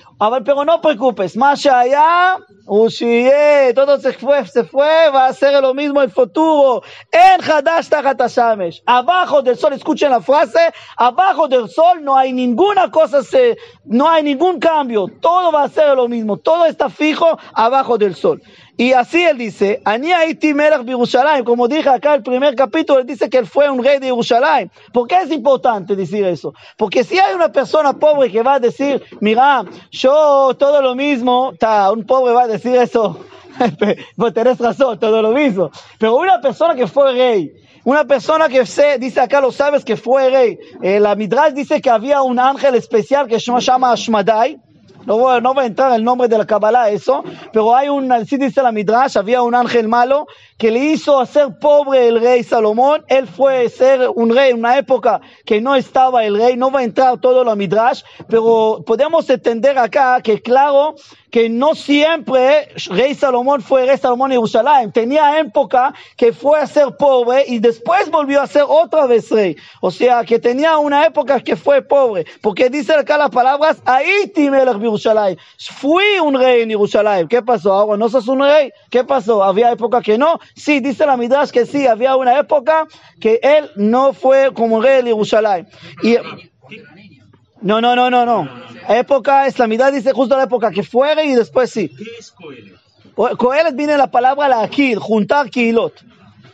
Pero 0.43 0.65
no 0.65 0.81
preocupes, 0.81 1.37
más 1.37 1.65
allá, 1.65 2.37
Ushie, 2.65 3.73
todo 3.75 3.99
se 3.99 4.13
fue, 4.13 4.45
se 4.45 4.63
fue, 4.63 5.09
va 5.09 5.27
a 5.27 5.33
ser 5.33 5.61
lo 5.61 5.73
mismo 5.73 6.01
el 6.01 6.11
futuro. 6.11 6.83
En 7.11 7.41
Hadash. 7.41 7.87
Abajo 8.85 9.41
del 9.41 9.57
sol, 9.57 9.73
escuchen 9.73 10.11
la 10.11 10.21
frase, 10.21 10.59
abajo 10.97 11.47
del 11.47 11.69
sol 11.69 12.03
no 12.03 12.17
hay 12.17 12.33
ninguna 12.33 12.91
cosa, 12.91 13.23
se, 13.23 13.57
no 13.85 14.09
hay 14.09 14.23
ningún 14.23 14.59
cambio. 14.59 15.07
Todo 15.21 15.51
va 15.51 15.63
a 15.63 15.69
ser 15.69 15.95
lo 15.95 16.07
mismo. 16.07 16.37
Todo 16.37 16.65
está 16.65 16.89
fijo 16.89 17.37
abajo 17.53 17.97
del 17.97 18.15
sol. 18.15 18.41
Y 18.79 18.93
así 18.93 19.23
él 19.23 19.39
dice, 19.39 19.81
como 21.43 21.67
dije 21.67 21.89
acá 21.89 22.13
el 22.13 22.21
primer 22.21 22.55
capítulo, 22.55 22.99
él 22.99 23.07
dice 23.07 23.27
que 23.27 23.39
él 23.39 23.47
fue 23.47 23.67
un 23.71 23.83
rey 23.83 23.97
de 23.97 24.05
Jerusalén. 24.05 24.69
¿Por 24.93 25.07
qué 25.07 25.15
es 25.15 25.31
importante 25.31 25.95
decir 25.95 26.23
eso? 26.25 26.53
Porque 26.77 27.03
si 27.03 27.17
hay 27.17 27.33
una 27.33 27.51
persona 27.51 27.93
pobre 27.93 28.31
que 28.31 28.43
va 28.43 28.55
a 28.55 28.59
decir, 28.59 29.01
mira, 29.19 29.65
yo 29.89 30.55
todo 30.59 30.81
lo 30.83 30.93
mismo, 30.93 31.53
ta, 31.59 31.91
un 31.91 32.05
pobre 32.05 32.33
va 32.33 32.43
a 32.43 32.47
decir 32.47 32.75
eso, 32.75 33.19
pues 34.15 34.33
tenés 34.35 34.59
razón, 34.59 34.99
todo 34.99 35.23
lo 35.23 35.31
mismo. 35.31 35.71
Pero 35.97 36.15
una 36.15 36.39
persona 36.39 36.75
que 36.75 36.85
fue 36.85 37.13
rey, 37.13 37.51
una 37.83 38.05
persona 38.05 38.47
que 38.47 38.65
se, 38.65 38.99
dice 38.99 39.21
acá, 39.21 39.41
lo 39.41 39.51
sabes, 39.51 39.85
que 39.85 39.97
fue 39.97 40.29
rey. 40.29 40.59
Eh, 40.83 40.99
la 40.99 41.15
Midrash 41.15 41.53
dice 41.53 41.81
que 41.81 41.89
había 41.89 42.21
un 42.21 42.37
ángel 42.37 42.75
especial 42.75 43.27
que 43.27 43.39
se 43.39 43.51
llama 43.59 43.91
Ashmadai, 43.91 44.59
no 45.07 45.39
no 45.39 45.53
voy, 45.53 45.63
a 45.63 45.67
entrar 45.67 45.93
el 45.93 46.03
nombre 46.03 46.27
de 46.27 46.37
la 46.37 46.45
Kabbalah 46.45 46.89
eso, 46.89 47.23
pero 47.53 47.73
hay 47.73 47.87
un, 47.87 48.11
así 48.11 48.35
dice 48.35 48.61
la 48.61 48.73
Midrash, 48.73 49.17
había 49.17 49.41
un 49.41 49.55
ángel 49.55 49.87
malo 49.87 50.27
que 50.57 50.69
le 50.69 50.79
hizo 50.79 51.21
hacer 51.21 51.57
pobre 51.59 52.09
el 52.09 52.19
rey 52.19 52.43
Salomón. 52.43 53.05
Él 53.07 53.25
fue 53.25 53.69
ser 53.69 54.09
un 54.13 54.35
rey 54.35 54.51
en 54.51 54.59
una 54.59 54.77
época 54.77 55.21
que 55.45 55.61
no 55.61 55.75
estaba 55.75 56.25
el 56.25 56.37
rey, 56.37 56.57
no 56.57 56.71
va 56.71 56.81
a 56.81 56.83
entrar 56.83 57.19
todo 57.21 57.45
la 57.45 57.55
Midrash, 57.55 58.03
pero 58.27 58.83
podemos 58.85 59.29
entender 59.29 59.77
acá 59.77 60.19
que 60.21 60.41
claro 60.41 60.95
que 61.31 61.49
no 61.49 61.75
siempre 61.75 62.69
rey 62.89 63.13
Salomón 63.15 63.61
fue 63.61 63.85
rey 63.85 63.97
Salomón 63.97 64.31
en 64.31 64.37
Jerusalén. 64.37 64.91
Tenía 64.91 65.39
época 65.39 65.93
que 66.15 66.33
fue 66.33 66.59
a 66.59 66.67
ser 66.67 66.95
pobre 66.97 67.43
y 67.47 67.59
después 67.59 68.09
volvió 68.09 68.41
a 68.41 68.47
ser 68.47 68.63
otra 68.67 69.05
vez 69.05 69.29
rey. 69.29 69.55
O 69.81 69.91
sea, 69.91 70.23
que 70.23 70.39
tenía 70.39 70.77
una 70.77 71.05
época 71.05 71.39
que 71.41 71.55
fue 71.55 71.81
pobre. 71.81 72.25
Porque 72.41 72.69
dice 72.69 72.93
acá 72.93 73.17
las 73.17 73.29
palabras, 73.29 73.81
ahí 73.85 74.31
Timelech 74.33 74.79
Jerusalén. 74.79 75.37
Fui 75.57 76.19
un 76.23 76.39
rey 76.39 76.61
en 76.61 76.69
Jerusalén. 76.69 77.27
¿Qué 77.27 77.41
pasó? 77.41 77.73
Ahora 77.73 77.97
no 77.97 78.09
sos 78.09 78.27
un 78.27 78.41
rey. 78.41 78.71
¿Qué 78.89 79.03
pasó? 79.03 79.43
Había 79.43 79.71
época 79.71 80.01
que 80.01 80.17
no. 80.17 80.39
Sí, 80.55 80.79
dice 80.79 81.05
la 81.05 81.17
Midrash 81.17 81.51
que 81.51 81.65
sí, 81.65 81.87
había 81.87 82.15
una 82.15 82.39
época 82.39 82.87
que 83.19 83.39
él 83.41 83.69
no 83.75 84.13
fue 84.13 84.53
como 84.53 84.81
rey 84.81 84.99
en 84.99 85.07
Jerusalén. 85.07 85.67
No, 87.61 87.81
no, 87.81 87.95
no, 87.95 88.09
no, 88.09 88.25
no. 88.25 88.49
Época, 88.89 89.47
islamidad 89.47 89.91
dice 89.91 90.13
justo 90.13 90.37
la 90.37 90.43
época 90.43 90.71
que 90.71 90.83
fue 90.83 91.25
y 91.25 91.35
después 91.35 91.71
sí. 91.71 91.89
¿Qué 91.89 92.03
es 92.19 92.31
Coelet? 92.31 92.75
Coelet 93.37 93.75
viene 93.75 93.97
la 93.97 94.11
palabra 94.11 94.47
la 94.47 94.61
akil, 94.61 94.99
juntar 94.99 95.49
kilot. 95.49 95.93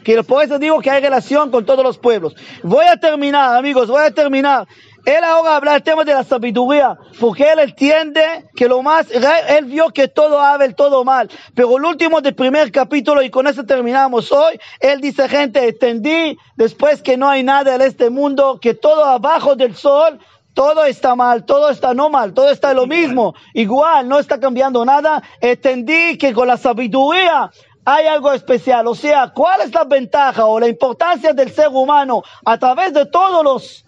Que 0.03 0.21
por 0.23 0.43
eso 0.43 0.59
digo 0.59 0.79
que 0.81 0.89
hay 0.89 1.01
relación 1.01 1.49
con 1.49 1.65
todos 1.65 1.83
los 1.83 1.97
pueblos. 1.97 2.35
Voy 2.61 2.85
a 2.85 2.97
terminar, 2.97 3.55
amigos, 3.55 3.87
voy 3.87 4.03
a 4.03 4.11
terminar. 4.11 4.67
Él 5.05 5.21
ahora 5.23 5.57
habla 5.57 5.75
el 5.75 5.83
tema 5.83 6.05
de 6.05 6.13
la 6.13 6.23
sabiduría, 6.23 6.97
porque 7.19 7.51
él 7.51 7.59
entiende 7.59 8.45
que 8.55 8.69
lo 8.69 8.81
más, 8.81 9.07
él 9.11 9.65
vio 9.65 9.89
que 9.89 10.07
todo 10.07 10.39
habla, 10.39 10.71
todo 10.73 11.03
mal. 11.03 11.29
Pero 11.53 11.77
el 11.77 11.83
último 11.83 12.21
del 12.21 12.35
primer 12.35 12.71
capítulo, 12.71 13.21
y 13.21 13.29
con 13.29 13.45
eso 13.47 13.65
terminamos 13.65 14.31
hoy, 14.31 14.57
él 14.79 15.01
dice, 15.01 15.27
gente, 15.27 15.67
entendí 15.67 16.37
después 16.55 17.01
que 17.01 17.17
no 17.17 17.29
hay 17.29 17.43
nada 17.43 17.75
en 17.75 17.81
este 17.81 18.09
mundo, 18.09 18.59
que 18.61 18.73
todo 18.75 19.03
abajo 19.03 19.55
del 19.57 19.75
sol 19.75 20.19
todo 20.53 20.85
está 20.85 21.15
mal, 21.15 21.45
todo 21.45 21.69
está 21.69 21.93
no 21.93 22.09
mal, 22.09 22.33
todo 22.33 22.49
está 22.49 22.73
lo 22.73 22.85
mismo, 22.85 23.33
igual, 23.53 24.07
no 24.07 24.19
está 24.19 24.39
cambiando 24.39 24.85
nada. 24.85 25.23
Entendí 25.41 26.17
que 26.17 26.33
con 26.33 26.47
la 26.47 26.57
sabiduría 26.57 27.51
hay 27.85 28.05
algo 28.05 28.31
especial. 28.31 28.87
O 28.87 28.95
sea, 28.95 29.31
¿cuál 29.33 29.61
es 29.61 29.73
la 29.73 29.83
ventaja 29.83 30.45
o 30.45 30.59
la 30.59 30.67
importancia 30.67 31.33
del 31.33 31.51
ser 31.51 31.69
humano 31.69 32.23
a 32.45 32.57
través 32.57 32.93
de 32.93 33.05
todos 33.05 33.43
los, 33.43 33.85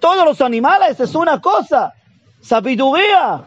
todos 0.00 0.24
los 0.24 0.40
animales? 0.40 0.98
Es 0.98 1.14
una 1.14 1.40
cosa, 1.40 1.92
sabiduría. 2.40 3.44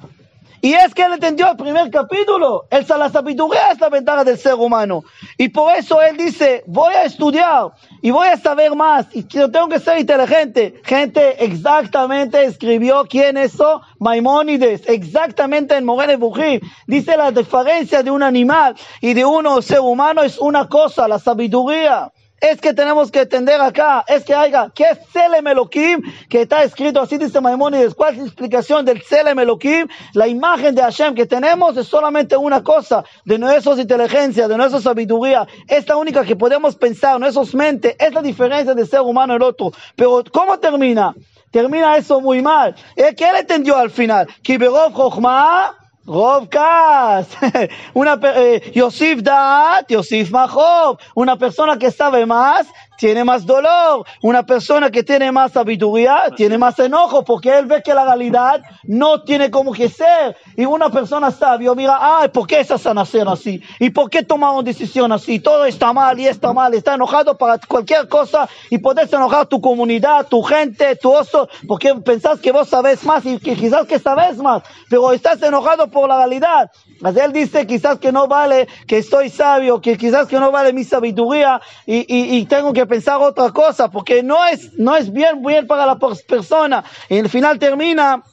Y 0.65 0.73
es 0.73 0.95
que 0.95 1.03
él 1.03 1.13
entendió 1.13 1.51
el 1.51 1.57
primer 1.57 1.91
capítulo. 1.91 2.65
El, 2.71 2.87
la 2.97 3.11
sabiduría 3.11 3.67
es 3.71 3.79
la 3.79 3.89
ventaja 3.89 4.23
del 4.23 4.35
ser 4.35 4.55
humano. 4.55 5.03
Y 5.37 5.49
por 5.49 5.75
eso 5.75 6.01
él 6.01 6.17
dice, 6.17 6.63
voy 6.65 6.91
a 6.95 7.03
estudiar 7.03 7.73
y 8.01 8.09
voy 8.09 8.29
a 8.29 8.37
saber 8.37 8.75
más. 8.75 9.05
Y 9.13 9.27
yo 9.27 9.51
tengo 9.51 9.67
que 9.67 9.79
ser 9.79 9.99
inteligente. 9.99 10.81
Gente 10.83 11.45
exactamente 11.45 12.43
escribió 12.45 13.05
quién 13.07 13.37
es 13.37 13.53
eso. 13.53 13.81
Maimónides. 13.99 14.81
Exactamente 14.87 15.77
en 15.77 15.85
Morene 15.85 16.15
Bujim. 16.15 16.59
Dice 16.87 17.15
la 17.15 17.29
diferencia 17.29 18.01
de 18.01 18.09
un 18.09 18.23
animal 18.23 18.75
y 19.01 19.13
de 19.13 19.23
un 19.23 19.61
ser 19.61 19.81
humano 19.81 20.23
es 20.23 20.39
una 20.39 20.67
cosa, 20.67 21.07
la 21.07 21.19
sabiduría 21.19 22.11
es 22.51 22.61
que 22.61 22.73
tenemos 22.73 23.11
que 23.11 23.21
entender 23.21 23.59
acá, 23.59 24.05
es 24.07 24.23
que 24.23 24.33
haya, 24.33 24.69
¿qué 24.73 24.83
es 24.91 24.99
Selem 25.11 25.47
Elohim? 25.47 26.01
Que 26.29 26.41
está 26.41 26.63
escrito 26.63 27.01
así, 27.01 27.17
dice 27.17 27.41
Maimónides, 27.41 27.95
¿cuál 27.95 28.13
es 28.13 28.19
la 28.19 28.25
explicación 28.25 28.85
del 28.85 29.01
Selem 29.01 29.39
Elohim? 29.39 29.87
La 30.13 30.27
imagen 30.27 30.75
de 30.75 30.81
Hashem 30.83 31.15
que 31.15 31.25
tenemos 31.25 31.75
es 31.75 31.87
solamente 31.87 32.37
una 32.37 32.63
cosa, 32.63 33.03
de 33.25 33.39
nuestra 33.39 33.73
inteligencia, 33.73 34.47
de 34.47 34.57
nuestra 34.57 34.79
sabiduría, 34.79 35.47
es 35.67 35.87
la 35.87 35.97
única 35.97 36.23
que 36.23 36.35
podemos 36.35 36.75
pensar, 36.75 37.19
nuestras 37.19 37.55
mentes, 37.55 37.95
es 37.97 38.13
la 38.13 38.21
diferencia 38.21 38.75
de 38.75 38.85
ser 38.85 39.01
humano 39.01 39.35
el 39.35 39.41
otro. 39.41 39.71
Pero, 39.95 40.23
¿cómo 40.31 40.59
termina? 40.59 41.15
Termina 41.49 41.97
eso 41.97 42.21
muy 42.21 42.41
mal. 42.41 42.75
¿Qué 42.95 43.29
él 43.29 43.35
entendió 43.39 43.77
al 43.77 43.89
final? 43.89 44.27
Kiberov 44.43 44.93
Chochmah 44.93 45.84
Rob 46.07 46.49
Kas, 46.49 47.27
una 47.93 48.19
eh, 48.35 48.71
Yosif 48.75 49.23
Daat, 49.23 49.89
Yosif 49.89 50.29
Mahov, 50.29 50.99
una 51.15 51.35
persona 51.37 51.79
que 51.79 51.89
sabe 51.89 52.25
más 52.25 52.67
tiene 52.97 53.23
más 53.23 53.45
dolor. 53.45 54.05
Una 54.21 54.45
persona 54.45 54.89
que 54.89 55.03
tiene 55.03 55.31
más 55.31 55.51
sabiduría 55.51 56.23
tiene 56.35 56.57
más 56.57 56.77
enojo 56.79 57.23
porque 57.23 57.57
él 57.57 57.65
ve 57.65 57.81
que 57.83 57.93
la 57.93 58.05
realidad 58.05 58.61
no 58.83 59.21
tiene 59.23 59.51
como 59.51 59.73
que 59.73 59.89
ser. 59.89 60.37
Y 60.55 60.65
una 60.65 60.89
persona 60.89 61.31
sabia 61.31 61.73
mira, 61.73 61.97
ay, 61.99 62.29
¿por 62.29 62.47
qué 62.47 62.59
esa 62.59 62.77
sanación 62.77 63.27
así? 63.27 63.61
¿Y 63.79 63.89
por 63.89 64.09
qué 64.09 64.23
tomaron 64.23 64.63
decisión 64.63 65.11
así? 65.11 65.39
Todo 65.39 65.65
está 65.65 65.93
mal 65.93 66.19
y 66.19 66.27
está 66.27 66.53
mal. 66.53 66.73
Está 66.73 66.95
enojado 66.95 67.37
para 67.37 67.57
cualquier 67.57 68.07
cosa 68.07 68.47
y 68.69 68.77
puedes 68.77 69.11
enojar 69.11 69.47
tu 69.47 69.61
comunidad, 69.61 70.27
tu 70.27 70.41
gente, 70.43 70.95
tu 70.95 71.11
oso, 71.13 71.49
porque 71.67 71.93
pensás 71.95 72.39
que 72.39 72.51
vos 72.51 72.69
sabes 72.69 73.03
más 73.03 73.25
y 73.25 73.39
que 73.39 73.55
quizás 73.55 73.87
que 73.87 73.99
sabes 73.99 74.37
más, 74.37 74.63
pero 74.89 75.11
estás 75.11 75.41
enojado 75.41 75.87
por 75.87 76.07
la 76.09 76.17
realidad. 76.17 76.71
Él 77.01 77.33
dice 77.33 77.67
quizás 77.67 77.99
que 77.99 78.11
no 78.11 78.27
vale 78.27 78.67
que 78.87 78.99
estoy 78.99 79.29
sabio, 79.29 79.81
que 79.81 79.97
quizás 79.97 80.27
que 80.27 80.39
no 80.39 80.51
vale 80.51 80.73
mi 80.73 80.83
sabiduría 80.83 81.61
y, 81.85 81.97
y, 81.97 82.37
y 82.37 82.45
tengo 82.45 82.73
que 82.73 82.85
pensar 82.85 83.21
otra 83.21 83.51
cosa, 83.51 83.89
porque 83.89 84.23
no 84.23 84.45
es, 84.45 84.73
no 84.77 84.95
es 84.95 85.11
bien, 85.11 85.43
bien 85.43 85.67
para 85.67 85.85
la 85.85 85.97
persona. 85.97 86.83
Y 87.09 87.17
el 87.17 87.29
final 87.29 87.59
termina 87.59 88.23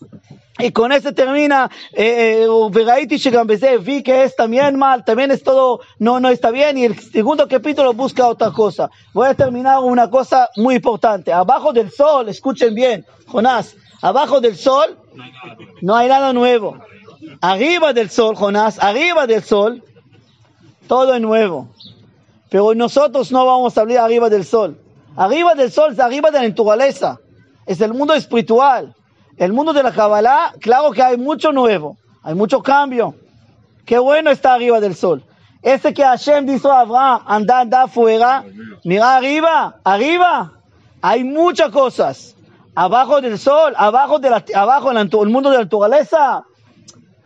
y 0.58 0.70
con 0.70 0.92
ese 0.92 1.12
termina, 1.12 1.70
eh, 1.92 2.46
eh 2.46 3.78
vi 3.78 4.02
que 4.02 4.22
es 4.22 4.36
también 4.36 4.78
mal, 4.78 5.04
también 5.04 5.30
es 5.30 5.42
todo, 5.42 5.80
no, 5.98 6.20
no 6.20 6.28
está 6.28 6.50
bien, 6.50 6.76
y 6.76 6.84
el 6.84 6.98
segundo 7.00 7.48
capítulo 7.48 7.94
busca 7.94 8.28
otra 8.28 8.50
cosa. 8.52 8.90
Voy 9.14 9.28
a 9.28 9.34
terminar 9.34 9.80
una 9.80 10.10
cosa 10.10 10.50
muy 10.56 10.76
importante. 10.76 11.32
Abajo 11.32 11.72
del 11.72 11.90
sol, 11.90 12.28
escuchen 12.28 12.74
bien, 12.74 13.06
Jonás, 13.26 13.74
abajo 14.02 14.40
del 14.40 14.56
sol 14.56 14.98
no 15.80 15.96
hay 15.96 16.08
nada 16.08 16.32
nuevo. 16.32 16.76
Arriba 17.40 17.92
del 17.92 18.10
sol, 18.10 18.34
Jonás, 18.36 18.78
arriba 18.78 19.26
del 19.26 19.42
sol, 19.42 19.82
todo 20.88 21.14
es 21.14 21.20
nuevo. 21.20 21.68
Pero 22.48 22.74
nosotros 22.74 23.32
no 23.32 23.46
vamos 23.46 23.76
a 23.76 23.80
hablar 23.80 23.98
arriba 23.98 24.28
del 24.28 24.44
sol. 24.44 24.78
Arriba 25.16 25.54
del 25.54 25.70
sol 25.70 25.92
es 25.92 26.00
arriba 26.00 26.30
de 26.30 26.40
la 26.40 26.48
naturaleza. 26.48 27.18
Es 27.66 27.80
el 27.80 27.94
mundo 27.94 28.14
espiritual. 28.14 28.94
El 29.36 29.52
mundo 29.52 29.72
de 29.72 29.82
la 29.82 29.92
Kabbalah, 29.92 30.52
claro 30.60 30.90
que 30.92 31.02
hay 31.02 31.16
mucho 31.16 31.52
nuevo. 31.52 31.96
Hay 32.22 32.34
mucho 32.34 32.62
cambio. 32.62 33.14
Qué 33.86 33.98
bueno 33.98 34.30
está 34.30 34.54
arriba 34.54 34.80
del 34.80 34.94
sol. 34.94 35.24
Ese 35.62 35.94
que 35.94 36.02
Hashem 36.02 36.44
dijo 36.44 36.70
a 36.70 36.80
Abraham, 36.80 37.22
anda, 37.26 37.60
anda 37.60 37.82
afuera. 37.84 38.44
Mira 38.84 39.16
arriba, 39.16 39.76
arriba. 39.84 40.52
Hay 41.00 41.24
muchas 41.24 41.70
cosas. 41.70 42.36
Abajo 42.74 43.20
del 43.20 43.38
sol, 43.38 43.74
abajo, 43.76 44.18
de 44.18 44.30
la, 44.30 44.44
abajo 44.54 44.90
en 44.90 44.98
el 44.98 45.08
mundo 45.28 45.50
de 45.50 45.56
la 45.56 45.62
naturaleza 45.64 46.44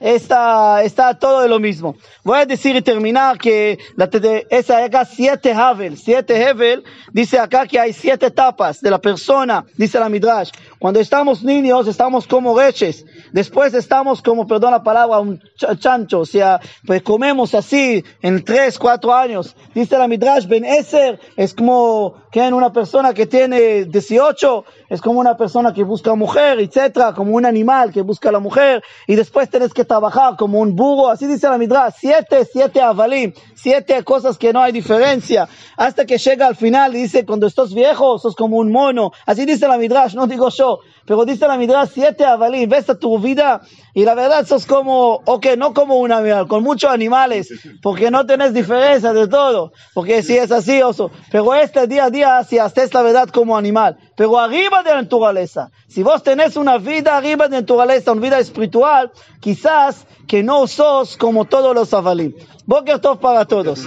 está, 0.00 0.83
está 0.83 1.19
todo 1.19 1.41
de 1.41 1.49
lo 1.49 1.59
mismo. 1.59 1.97
Voy 2.25 2.38
a 2.38 2.47
decir 2.47 2.76
y 2.76 2.83
terminar 2.83 3.38
que 3.38 3.79
la, 3.97 4.09
esa 4.50 4.85
acá 4.85 5.05
siete 5.05 5.53
Havel, 5.53 5.97
siete 5.97 6.45
Havel, 6.47 6.85
dice 7.12 7.38
acá 7.38 7.67
que 7.67 7.79
hay 7.79 7.93
siete 7.93 8.26
etapas 8.26 8.81
de 8.81 8.91
la 8.91 9.00
persona, 9.00 9.65
dice 9.76 9.99
la 9.99 10.09
Midrash. 10.09 10.50
Cuando 10.78 11.00
estamos 11.00 11.42
niños 11.42 11.88
estamos 11.88 12.26
como 12.26 12.59
reches, 12.59 13.06
después 13.33 13.73
estamos 13.73 14.21
como, 14.21 14.47
perdón 14.47 14.73
la 14.73 14.83
palabra, 14.83 15.21
un 15.21 15.40
chancho, 15.78 16.21
o 16.21 16.26
sea, 16.26 16.61
pues 16.87 17.02
comemos 17.02 17.54
así 17.54 18.04
en 18.21 18.45
tres, 18.45 18.78
cuatro 18.78 19.14
años. 19.14 19.56
Dice 19.75 19.97
la 19.97 20.06
Midrash, 20.06 20.47
Ben 20.47 20.66
Eser 20.66 21.18
es 21.37 21.54
como 21.54 22.16
que 22.30 22.45
en 22.45 22.52
una 22.52 22.73
persona 22.73 23.14
que 23.14 23.26
tiene 23.26 23.87
18, 23.87 24.64
es 24.90 25.00
como 25.00 25.21
una 25.21 25.37
persona 25.37 25.73
que 25.73 25.83
busca 25.83 26.14
mujer, 26.14 26.61
etcétera, 26.61 27.14
como 27.14 27.35
un 27.35 27.47
animal 27.47 27.90
que 27.90 28.02
busca 28.02 28.30
la 28.30 28.40
mujer, 28.40 28.83
y 29.06 29.14
después 29.14 29.49
tienes 29.49 29.73
que 29.73 29.87
trabajar 29.87 30.37
como 30.37 30.61
un 30.61 30.76
burro, 30.76 31.09
así 31.09 31.26
dice 31.26 31.49
la 31.49 31.56
Midrash, 31.56 31.95
siete, 31.99 32.45
siete 32.45 32.83
avalim, 32.83 33.33
siete 33.54 34.04
cosas 34.04 34.37
que 34.37 34.52
no 34.52 34.61
hay 34.61 34.73
diferencia, 34.73 35.49
hasta 35.78 36.04
que 36.04 36.18
llega 36.18 36.47
al 36.47 36.56
final 36.56 36.95
y 36.95 37.02
dice, 37.02 37.25
cuando 37.25 37.47
estás 37.47 37.73
viejo, 37.73 38.18
sos 38.18 38.37
como 38.37 38.59
un 38.59 38.71
mono, 38.71 39.12
así 39.25 39.47
dice 39.47 39.66
la 39.66 39.78
Midrash, 39.78 40.14
no 40.14 40.26
digo 40.26 40.50
yo, 40.50 40.66
pero 41.07 41.25
dice 41.25 41.47
la 41.47 41.57
Midrash, 41.57 41.91
siete 41.95 42.25
avalim, 42.25 42.69
ves 42.69 42.91
a 42.91 42.99
tu 42.99 43.19
vida 43.19 43.61
y 43.95 44.05
la 44.05 44.15
verdad 44.15 44.47
sos 44.47 44.67
como, 44.67 45.23
ok, 45.25 45.47
no 45.57 45.73
como 45.73 45.97
un 45.97 46.13
animal, 46.13 46.49
con 46.49 46.63
muchos 46.63 46.91
animales, 46.91 47.49
porque 47.81 48.11
no 48.11 48.27
tenés 48.27 48.53
diferencia 48.53 49.13
de 49.13 49.29
todo, 49.29 49.73
porque 49.95 50.23
si 50.23 50.37
es 50.37 50.51
así, 50.51 50.83
oso, 50.83 51.11
pero 51.31 51.55
este 51.55 51.87
día 51.87 52.07
a 52.07 52.11
día, 52.11 52.45
si 52.45 52.59
haces 52.59 52.93
la 52.93 53.03
verdad 53.03 53.29
como 53.29 53.57
animal, 53.57 53.97
pero 54.17 54.39
arriba 54.39 54.83
de 54.83 54.91
la 54.91 55.03
naturaleza, 55.03 55.71
si 55.87 56.03
vos 56.03 56.23
tenés 56.23 56.57
una 56.57 56.79
vida 56.79 57.17
arriba 57.17 57.49
de 57.49 57.61
naturaleza, 57.61 58.13
una 58.13 58.23
vida 58.23 58.39
espiritual, 58.39 59.13
quizás 59.41 60.07
que 60.27 60.43
no 60.43 60.67
sos 60.67 61.17
como 61.17 61.45
todos 61.45 61.75
los 61.75 61.95
avalim. 61.95 62.35
Boker 62.67 62.99
Tov 62.99 63.21
para 63.21 63.45
todos. 63.45 63.87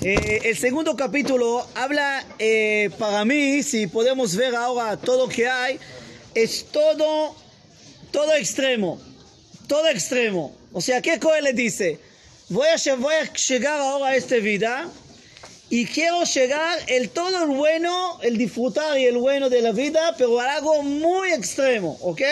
Eh, 0.00 0.42
el 0.44 0.56
segundo 0.56 0.94
capítulo 0.94 1.66
habla 1.74 2.24
eh, 2.38 2.88
para 3.00 3.24
mí, 3.24 3.64
si 3.64 3.88
podemos 3.88 4.36
ver 4.36 4.54
ahora 4.54 4.96
todo 4.96 5.28
que 5.28 5.48
hay, 5.48 5.80
es 6.36 6.66
todo, 6.70 7.34
todo 8.12 8.32
extremo, 8.36 9.00
todo 9.66 9.88
extremo. 9.88 10.54
O 10.72 10.80
sea, 10.80 11.02
¿qué 11.02 11.18
le 11.42 11.52
dice? 11.52 11.98
Voy 12.48 12.68
a, 12.68 12.94
voy 12.94 13.14
a 13.14 13.32
llegar 13.32 13.80
ahora 13.80 14.10
a 14.10 14.14
esta 14.14 14.36
vida 14.36 14.88
y 15.68 15.84
quiero 15.86 16.22
llegar 16.22 16.78
el 16.86 17.10
todo 17.10 17.42
el 17.42 17.50
bueno, 17.50 18.20
el 18.22 18.38
disfrutar 18.38 18.96
y 19.00 19.04
el 19.04 19.16
bueno 19.16 19.50
de 19.50 19.62
la 19.62 19.72
vida, 19.72 20.14
pero 20.16 20.38
algo 20.38 20.80
muy 20.84 21.32
extremo, 21.32 21.98
¿ok? 22.02 22.22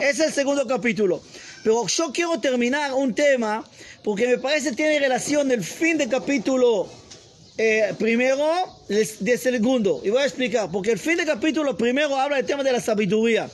Es 0.00 0.20
el 0.20 0.32
segundo 0.32 0.68
capítulo. 0.68 1.20
Pero 1.64 1.84
yo 1.88 2.12
quiero 2.12 2.38
terminar 2.38 2.94
un 2.94 3.12
tema 3.12 3.68
porque 4.04 4.28
me 4.28 4.38
parece 4.38 4.70
tiene 4.72 5.00
relación 5.00 5.48
del 5.48 5.64
fin 5.64 5.98
del 5.98 6.08
capítulo 6.08 6.88
eh, 7.58 7.92
primero 7.98 8.46
del 8.88 9.38
segundo. 9.38 10.00
Y 10.04 10.10
voy 10.10 10.22
a 10.22 10.24
explicar, 10.24 10.70
porque 10.70 10.92
el 10.92 10.98
fin 10.98 11.16
del 11.16 11.26
capítulo 11.26 11.76
primero 11.76 12.16
habla 12.16 12.36
del 12.36 12.46
tema 12.46 12.62
de 12.62 12.70
la 12.70 12.80
sabiduría. 12.80 13.50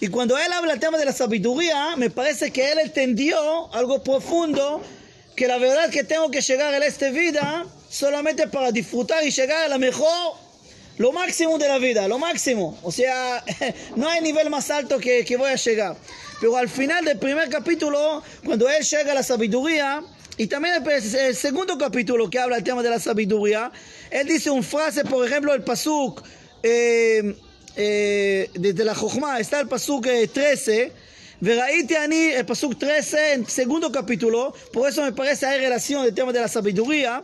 Y 0.00 0.08
cuando 0.08 0.38
él 0.38 0.50
habla 0.50 0.72
del 0.72 0.80
tema 0.80 0.96
de 0.96 1.04
la 1.04 1.12
sabiduría, 1.12 1.94
me 1.96 2.08
parece 2.08 2.50
que 2.50 2.72
él 2.72 2.78
entendió 2.78 3.72
algo 3.74 4.02
profundo, 4.02 4.80
que 5.36 5.46
la 5.46 5.58
verdad 5.58 5.90
que 5.90 6.04
tengo 6.04 6.30
que 6.30 6.40
llegar 6.40 6.72
a 6.72 6.86
esta 6.86 7.10
vida 7.10 7.66
solamente 7.90 8.48
para 8.48 8.72
disfrutar 8.72 9.22
y 9.24 9.30
llegar 9.30 9.64
a 9.64 9.68
la 9.68 9.78
mejor, 9.78 10.36
lo 10.96 11.12
máximo 11.12 11.58
de 11.58 11.68
la 11.68 11.78
vida, 11.78 12.08
lo 12.08 12.18
máximo. 12.18 12.78
O 12.82 12.90
sea, 12.90 13.44
no 13.96 14.08
hay 14.08 14.22
nivel 14.22 14.48
más 14.48 14.70
alto 14.70 14.98
que, 14.98 15.24
que 15.26 15.36
voy 15.36 15.50
a 15.50 15.56
llegar. 15.56 15.96
Pero 16.40 16.56
al 16.56 16.68
final 16.68 17.04
del 17.04 17.18
primer 17.18 17.50
capítulo, 17.50 18.22
cuando 18.44 18.70
él 18.70 18.82
llega 18.84 19.12
a 19.12 19.14
la 19.16 19.22
sabiduría, 19.22 20.02
y 20.37 20.47
también 20.47 20.75
el, 20.83 21.35
segundo 21.35 21.77
capítulo 21.77 22.29
que 22.29 22.39
habla 22.39 22.55
del 22.55 22.63
tema 22.63 22.81
de 22.81 22.89
la 22.89 22.99
sabiduría, 22.99 23.71
él 24.09 24.27
dice 24.27 24.49
una 24.49 24.63
frase, 24.63 25.03
por 25.03 25.25
ejemplo, 25.25 25.53
el 25.53 25.63
Pasuk, 25.63 26.23
eh, 26.63 27.35
eh, 27.75 28.49
desde 28.53 28.83
la 28.83 28.95
Jochma, 28.95 29.39
está 29.39 29.59
el 29.59 29.67
Pasuk 29.67 30.07
13, 30.33 30.91
Veraíte 31.41 31.97
Ani, 31.97 32.29
el 32.29 32.45
Pasuk 32.45 32.79
13, 32.79 33.33
en 33.33 33.47
segundo 33.47 33.91
capítulo, 33.91 34.55
por 34.71 34.89
eso 34.89 35.03
me 35.03 35.11
parece 35.11 35.45
hay 35.45 35.59
relación 35.59 36.03
del 36.03 36.13
tema 36.13 36.31
de 36.31 36.41
la 36.41 36.47
sabiduría. 36.47 37.23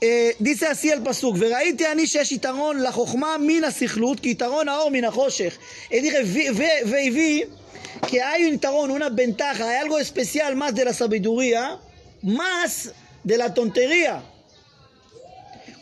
Eh, 0.00 0.36
dice 0.38 0.66
así 0.66 0.90
el 0.90 1.02
pasuk, 1.02 1.36
וראיתי 1.38 1.86
אני 1.92 2.06
שיש 2.06 2.32
יתרון 2.32 2.82
לחוכמה 2.82 3.36
מן 3.40 3.64
הסכלות, 3.64 4.20
כי 4.20 4.28
יתרון 4.28 4.68
האור 4.68 4.90
מן 4.90 5.04
החושך. 5.04 5.58
Él 5.90 6.02
dice, 6.02 6.22
ve, 6.52 7.10
vi 7.10 7.44
que 8.08 8.22
hay 8.22 8.44
un 8.44 8.52
yitaron, 8.52 8.92
una 8.92 9.08
ventaja, 9.08 9.68
hay 9.68 9.78
algo 9.78 9.98
especial 9.98 10.54
más 10.54 10.72
de 10.72 10.84
la 10.84 10.92
sabiduría, 10.92 11.78
más 12.23 12.91
de 13.23 13.37
la 13.37 13.53
tontería. 13.53 14.23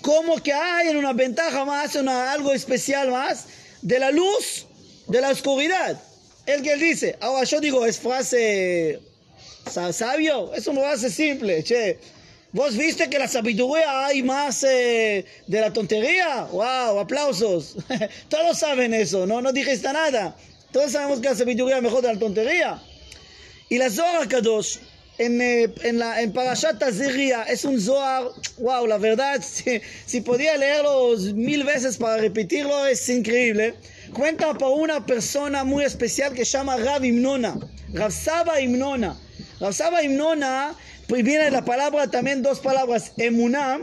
Como 0.02 0.36
que 0.42 0.52
hay 0.52 0.90
una 0.90 1.14
ventaja 1.14 1.64
más, 1.64 1.96
una, 1.96 2.34
algo 2.34 2.54
especial 2.54 3.12
más 3.12 3.46
de 3.82 4.00
la 4.00 4.12
luz, 4.12 4.66
de 5.08 5.22
la 5.22 5.30
oscuridad. 5.30 6.02
El 6.46 6.64
que 6.64 6.76
dice, 6.76 7.18
ahora 7.22 7.44
yo 7.44 7.60
digo, 7.62 7.86
es 7.86 8.00
frase 8.00 9.00
sabio, 9.92 10.54
es 10.54 10.68
una 10.68 10.82
frase 10.82 11.10
simple, 11.10 11.64
che. 11.64 12.00
¿Vos 12.54 12.76
viste 12.76 13.10
que 13.10 13.18
la 13.18 13.30
sabiduría 13.30 14.08
hay 14.08 14.24
más 14.24 14.66
eh, 14.66 15.26
de 15.48 15.62
la 15.62 15.72
tontería? 15.72 16.44
¡Wow! 16.52 17.00
¡Aplausos! 17.00 17.78
Todos 18.30 18.60
saben 18.60 18.94
eso, 18.94 19.26
no, 19.26 19.42
no 19.42 19.54
dijiste 19.54 19.88
nada. 19.94 20.36
Todos 20.74 20.92
sabemos 20.92 21.22
que 21.22 21.30
la 21.30 21.36
sabiduría 21.36 21.78
es 21.78 21.84
mejor 21.84 22.02
de 22.02 22.14
la 22.14 22.20
tontería. 22.20 22.82
Y 23.70 23.78
la 23.78 23.90
Zohar 23.90 24.28
Kadosh, 24.28 24.80
en, 25.18 25.42
eh, 25.42 25.74
en, 25.84 26.00
la, 26.00 26.22
en 26.22 26.34
Parashat 26.34 26.82
es 26.82 27.66
un 27.66 27.80
Zohar, 27.80 28.24
wow, 28.58 28.88
la 28.88 28.98
verdad, 28.98 29.42
si, 29.46 29.82
si, 30.06 30.22
podía 30.22 30.58
leerlo 30.58 31.16
mil 31.36 31.64
veces 31.64 31.98
para 31.98 32.18
repetirlo, 32.18 32.86
es 32.88 33.08
increíble. 33.10 33.76
Cuenta 34.14 34.54
por 34.54 34.78
una 34.80 35.06
persona 35.06 35.64
muy 35.64 35.86
especial 35.86 36.34
que 36.34 36.44
se 36.46 36.58
llama 36.58 36.78
Rav 36.78 37.06
Imnona, 37.06 37.56
Rav 37.94 38.12
Saba 38.12 38.60
Imnona. 38.60 39.18
Rav 39.60 39.74
Saba 39.74 40.04
Imnona 40.04 40.76
pues 41.12 41.26
viene 41.26 41.52
la 41.52 41.66
palabra, 41.66 42.08
también 42.08 42.42
dos 42.42 42.62
palabras, 42.62 43.12
emuná, 43.18 43.80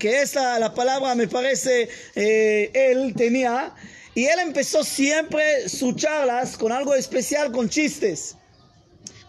que 0.00 0.20
esa 0.20 0.58
la 0.58 0.74
palabra 0.74 1.14
me 1.14 1.28
parece 1.28 1.88
eh, 2.16 2.72
él 2.74 3.14
tenía, 3.16 3.72
y 4.16 4.24
él 4.24 4.40
empezó 4.40 4.82
siempre 4.82 5.68
sus 5.68 5.94
charlas 5.94 6.56
con 6.56 6.72
algo 6.72 6.96
especial, 6.96 7.52
con 7.52 7.68
chistes, 7.68 8.34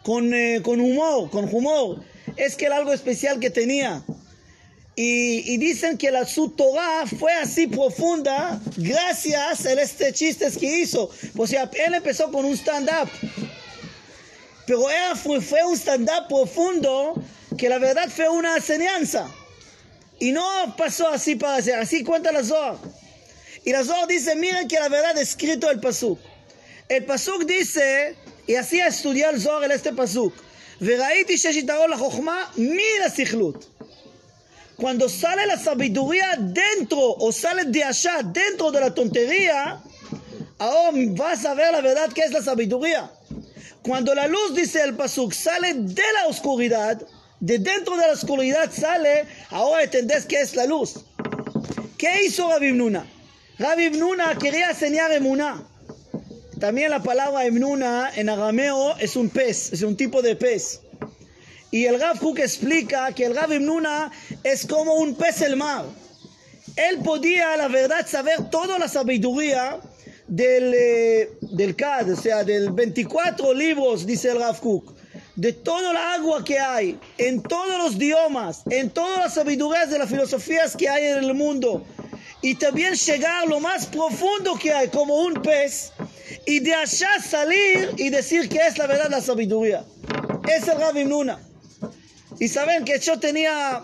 con, 0.04 0.34
eh, 0.34 0.62
con 0.64 0.80
humor, 0.80 1.30
con 1.30 1.54
humor. 1.54 2.04
Es 2.36 2.56
que 2.56 2.66
era 2.66 2.78
algo 2.78 2.94
especial 2.94 3.40
que 3.40 3.50
tenía. 3.50 4.04
Y, 4.96 5.58
dicen 5.58 5.98
que 5.98 6.12
la 6.12 6.26
su 6.26 6.50
Torah 6.50 7.06
fue 7.20 7.34
así 7.34 7.66
profunda 7.66 8.62
gracias 8.78 9.66
a 9.66 9.74
este 9.74 10.14
chistes 10.14 10.56
que 10.58 10.82
hizo. 10.82 11.10
O 11.36 11.48
sea, 11.48 11.70
él 11.86 11.96
empezó 11.96 12.32
con 12.32 12.46
un 12.46 12.54
stand-up. 12.54 13.10
Pero 14.68 14.86
fue, 15.16 15.42
fue 15.42 15.64
un 15.66 15.76
stand-up 15.76 16.28
profundo 16.30 17.16
que 17.58 17.70
la 17.70 17.80
verdad 17.80 18.08
fue 18.08 18.30
una 18.30 18.58
enseñanza. 18.58 19.28
Y 20.20 20.32
no 20.32 20.76
pasó 20.78 21.08
así 21.08 21.36
para 21.36 21.56
hacer, 21.56 21.80
así 21.80 22.04
cuenta 22.04 22.32
la 22.32 22.44
Zohar. 22.44 22.78
Y 23.66 23.72
la 23.72 23.84
Zohar 23.84 24.08
dice, 24.08 24.36
miren 24.36 24.68
que 24.68 24.80
la 24.80 24.90
verdad 24.90 25.18
es 25.18 25.30
escrito 25.30 25.72
el 25.72 25.80
Pasuk. 25.80 26.20
El 26.88 27.04
Pasuk 27.06 27.46
dice, 27.46 28.16
así 28.56 28.80
a 28.82 28.88
estudiar 28.88 29.34
el 29.34 29.42
Zohar 29.42 29.64
en 29.64 29.72
este 29.72 29.94
Pasuk, 29.94 30.34
cuando 34.76 35.08
sale 35.08 35.46
la 35.46 35.58
sabiduría 35.58 36.36
dentro 36.40 37.00
o 37.00 37.32
sale 37.32 37.66
de 37.66 37.84
allá, 37.84 38.22
dentro 38.24 38.72
de 38.72 38.80
la 38.82 38.94
tontería, 38.94 39.82
ahora 40.58 40.92
vas 41.12 41.46
a 41.46 41.54
ver 41.54 41.72
la 41.72 41.82
verdad 41.82 42.12
que 42.12 42.22
es 42.22 42.32
la 42.32 42.42
sabiduría. 42.42 43.10
Cuando 43.82 44.14
la 44.16 44.28
luz, 44.28 44.56
dice 44.56 44.82
el 44.82 44.96
Pasuk, 44.96 45.32
sale 45.34 45.74
de 45.74 46.04
la 46.16 46.28
oscuridad, 46.28 47.02
de 47.40 47.60
dentro 47.60 47.96
de 47.98 48.08
la 48.08 48.14
oscuridad 48.14 48.72
sale, 48.72 49.26
ahora 49.50 49.84
entendés 49.84 50.26
que 50.26 50.42
es 50.42 50.56
la 50.56 50.66
luz. 50.66 50.96
¿Qué 51.98 52.24
hizo 52.26 52.50
Rabbi 52.50 52.72
Nuna? 52.72 53.06
Rabbi 53.60 53.90
Nuna 53.92 54.38
quería 54.38 54.72
enseñar 54.72 55.12
emuná. 55.12 55.64
También 56.64 56.92
la 56.92 57.04
palabra 57.04 57.46
emnuna 57.46 58.10
en 58.16 58.30
arameo 58.30 58.96
es 58.98 59.18
un 59.18 59.30
pez, 59.30 59.74
es 59.74 59.82
un 59.82 59.98
tipo 59.98 60.22
de 60.22 60.38
pez. 60.38 60.80
Y 61.72 61.84
el 61.88 62.00
Rav 62.00 62.18
Cook 62.20 62.40
explica 62.40 63.12
que 63.12 63.26
el 63.26 63.36
Rabbi 63.36 63.60
Nuna 63.60 64.10
es 64.46 64.66
como 64.66 64.94
un 64.94 65.14
pez 65.14 65.42
el 65.42 65.58
mar. 65.58 65.84
Él 66.78 67.00
podía, 67.04 67.58
la 67.58 67.68
verdad, 67.68 68.08
saber 68.08 68.50
toda 68.50 68.80
la 68.80 68.88
sabiduría 68.88 69.78
del, 70.30 70.74
eh, 70.74 71.32
del 71.42 71.76
CAD, 71.76 72.14
o 72.14 72.16
sea, 72.16 72.46
del 72.46 72.72
24 72.72 73.54
libros, 73.54 74.06
dice 74.06 74.30
el 74.30 74.40
Rav 74.40 74.62
Cook 74.62 74.96
de 75.36 75.52
toda 75.52 75.92
la 75.92 76.14
agua 76.14 76.46
que 76.46 76.60
hay, 76.60 76.98
en 77.18 77.42
todos 77.42 77.78
los 77.78 77.96
idiomas, 77.96 78.62
en 78.70 78.90
todas 78.90 79.18
las 79.18 79.34
sabidurías 79.34 79.90
de 79.90 79.98
las 79.98 80.10
filosofías 80.10 80.78
que 80.78 80.88
hay 80.88 81.08
en 81.08 81.24
el 81.26 81.34
mundo, 81.34 81.84
y 82.42 82.56
también 82.56 82.94
llegar 82.94 83.48
lo 83.48 83.60
más 83.60 83.88
profundo 83.88 84.58
que 84.62 84.72
hay, 84.72 84.90
como 84.90 85.16
un 85.16 85.34
pez, 85.34 85.92
y 86.46 86.60
de 86.60 86.74
allá 86.74 87.20
salir 87.22 87.92
y 87.98 88.10
decir 88.10 88.50
que 88.50 88.58
es 88.58 88.78
la 88.78 88.88
verdad 88.88 89.10
la 89.10 89.22
sabiduría. 89.22 89.84
Es 90.48 90.68
el 90.68 90.80
Rabbi 90.80 91.06
Nuna. 91.06 91.40
Y 92.40 92.48
saben 92.48 92.86
que 92.86 93.00
yo 93.00 93.20
tenía 93.20 93.82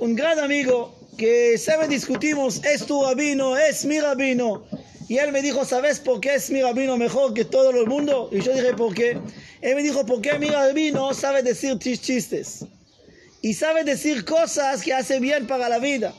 un 0.00 0.14
gran 0.14 0.38
amigo 0.38 0.94
que 1.16 1.56
saben 1.58 1.88
discutimos, 1.88 2.62
es 2.64 2.86
tu 2.86 3.02
rabino, 3.02 3.56
es 3.56 3.84
mi 3.84 4.00
rabino. 4.00 4.66
Y 5.08 5.18
él 5.18 5.32
me 5.32 5.40
dijo, 5.40 5.64
¿sabes 5.64 6.00
por 6.00 6.20
qué 6.20 6.34
es 6.34 6.50
mi 6.50 6.62
rabino 6.62 6.96
mejor 6.96 7.32
que 7.32 7.44
todo 7.44 7.70
el 7.70 7.86
mundo? 7.86 8.28
Y 8.32 8.40
yo 8.40 8.52
dije, 8.52 8.74
¿por 8.74 8.94
qué? 8.94 9.18
Él 9.60 9.76
me 9.76 9.82
dijo, 9.82 10.04
¿por 10.04 10.20
qué 10.20 10.38
mi 10.38 10.48
rabino 10.48 11.14
sabe 11.14 11.42
decir 11.42 11.78
chistes? 11.78 12.64
Y 13.40 13.54
sabe 13.54 13.84
decir 13.84 14.24
cosas 14.24 14.82
que 14.82 14.92
hace 14.92 15.20
bien 15.20 15.46
para 15.46 15.68
la 15.68 15.78
vida. 15.78 16.12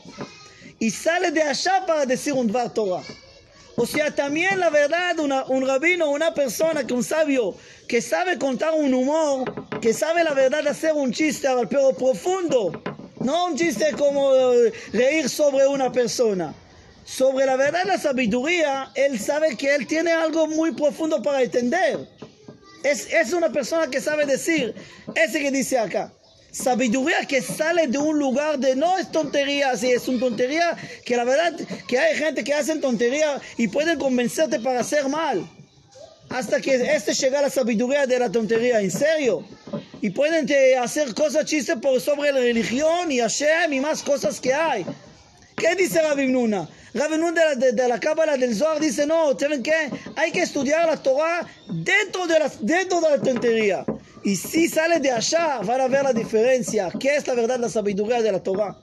Y 0.78 0.90
sale 0.90 1.30
de 1.30 1.42
allá 1.42 1.84
para 1.86 2.06
decir 2.06 2.32
un 2.32 2.46
Dvar 2.46 2.72
Torah. 2.72 3.02
O 3.80 3.86
sea, 3.86 4.12
también 4.12 4.58
la 4.58 4.70
verdad, 4.70 5.16
un 5.20 5.64
rabino, 5.64 6.10
una 6.10 6.34
persona 6.34 6.84
que 6.84 6.92
un 6.92 7.04
sabio 7.04 7.54
que 7.86 8.02
sabe 8.02 8.36
contar 8.36 8.74
un 8.74 8.92
humor, 8.92 9.44
que 9.80 9.94
sabe 9.94 10.24
la 10.24 10.34
verdad 10.34 10.66
hacer 10.66 10.94
un 10.94 11.12
chiste, 11.12 11.46
pero 11.70 11.92
profundo. 11.92 12.72
No 13.20 13.46
un 13.46 13.56
chiste 13.56 13.92
como 13.96 14.34
eh, 14.34 14.72
reír 14.92 15.28
sobre 15.28 15.68
una 15.68 15.92
persona. 15.92 16.52
Sobre 17.04 17.46
la 17.46 17.54
verdad, 17.54 17.84
la 17.86 17.98
sabiduría, 17.98 18.90
él 18.96 19.16
sabe 19.20 19.56
que 19.56 19.72
él 19.72 19.86
tiene 19.86 20.10
algo 20.10 20.48
muy 20.48 20.72
profundo 20.72 21.22
para 21.22 21.40
entender. 21.40 22.00
Es, 22.82 23.12
es 23.12 23.32
una 23.32 23.52
persona 23.52 23.86
que 23.88 24.00
sabe 24.00 24.26
decir, 24.26 24.74
ese 25.14 25.38
que 25.38 25.52
dice 25.52 25.78
acá. 25.78 26.12
Sabiduría 26.58 27.24
que 27.24 27.40
sale 27.40 27.86
de 27.86 27.98
un 27.98 28.18
lugar 28.18 28.58
de 28.58 28.74
no 28.74 28.98
es 28.98 29.12
tontería, 29.12 29.76
si 29.76 29.92
es 29.92 30.08
una 30.08 30.18
tontería 30.18 30.76
que 31.04 31.16
la 31.16 31.22
verdad 31.22 31.54
que 31.86 31.98
hay 31.98 32.16
gente 32.16 32.42
que 32.42 32.52
hace 32.52 32.74
tontería 32.78 33.40
y 33.56 33.68
pueden 33.68 33.96
convencerte 33.96 34.58
para 34.58 34.80
hacer 34.80 35.08
mal. 35.08 35.48
Hasta 36.30 36.60
que 36.60 36.74
este 36.74 37.14
llega 37.14 37.38
a 37.38 37.42
la 37.42 37.50
sabiduría 37.50 38.06
de 38.06 38.18
la 38.18 38.30
tontería, 38.30 38.80
en 38.80 38.90
serio. 38.90 39.44
Y 40.00 40.10
pueden 40.10 40.48
hacer 40.80 41.14
cosas 41.14 41.44
chistes 41.44 41.76
por 41.76 42.00
sobre 42.00 42.32
la 42.32 42.40
religión 42.40 43.10
y 43.10 43.20
Hashem 43.20 43.72
y 43.72 43.80
más 43.80 44.02
cosas 44.02 44.40
que 44.40 44.52
hay. 44.52 44.84
¿Qué 45.58 45.74
dice 45.74 46.00
Rabbi 46.00 46.28
Nuna? 46.28 46.68
Rabbi 46.94 47.18
Nuna 47.18 47.54
de, 47.56 47.72
de, 47.72 47.88
la 47.88 47.98
Cábala 47.98 48.36
del 48.36 48.54
Zohar 48.54 48.80
dice, 48.80 49.06
no, 49.06 49.38
¿saben 49.38 49.62
qué? 49.62 49.90
Hay 50.16 50.30
que 50.30 50.42
estudiar 50.42 50.86
la 50.86 50.96
Torah 50.96 51.46
dentro 51.68 52.26
de 52.26 52.38
la, 52.38 52.50
dentro 52.60 53.00
de 53.00 53.10
la 53.10 53.18
tontería. 53.20 53.84
Y 54.24 54.36
si 54.36 54.68
sale 54.68 55.00
de 55.00 55.10
allá, 55.10 55.58
van 55.64 55.80
a 55.80 55.88
ver 55.88 56.04
la 56.04 56.12
diferencia. 56.12 56.90
¿Qué 56.98 57.16
es 57.16 57.26
la 57.26 57.34
verdad, 57.34 57.58
la 57.58 57.68
sabiduría 57.68 58.22
de 58.22 58.32
la 58.32 58.42
Torah? 58.42 58.76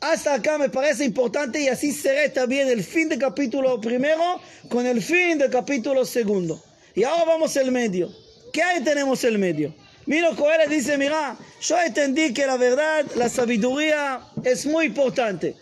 Hasta 0.00 0.34
acá 0.34 0.56
me 0.56 0.70
parece 0.70 1.04
importante 1.04 1.60
y 1.60 1.68
así 1.68 1.92
seré 1.92 2.30
también 2.30 2.68
el 2.68 2.82
fin 2.82 3.08
del 3.10 3.18
capítulo 3.18 3.78
primero 3.80 4.40
con 4.70 4.86
el 4.86 5.02
fin 5.02 5.36
del 5.38 5.50
capítulo 5.50 6.06
segundo. 6.06 6.62
Y 6.94 7.04
ahora 7.04 7.24
vamos 7.24 7.56
al 7.58 7.70
medio. 7.70 8.10
¿Qué 8.52 8.62
hay 8.62 8.82
tenemos 8.82 9.22
el 9.24 9.38
medio? 9.38 9.74
Miro 10.10 10.34
Coelho 10.34 10.68
dice, 10.68 10.98
mira, 10.98 11.36
yo 11.60 11.80
entendí 11.80 12.34
que 12.34 12.44
la 12.44 12.56
verdad, 12.56 13.06
la 13.14 13.28
sabiduría 13.28 14.20
es 14.42 14.66
muy 14.66 14.86
importante. 14.86 15.54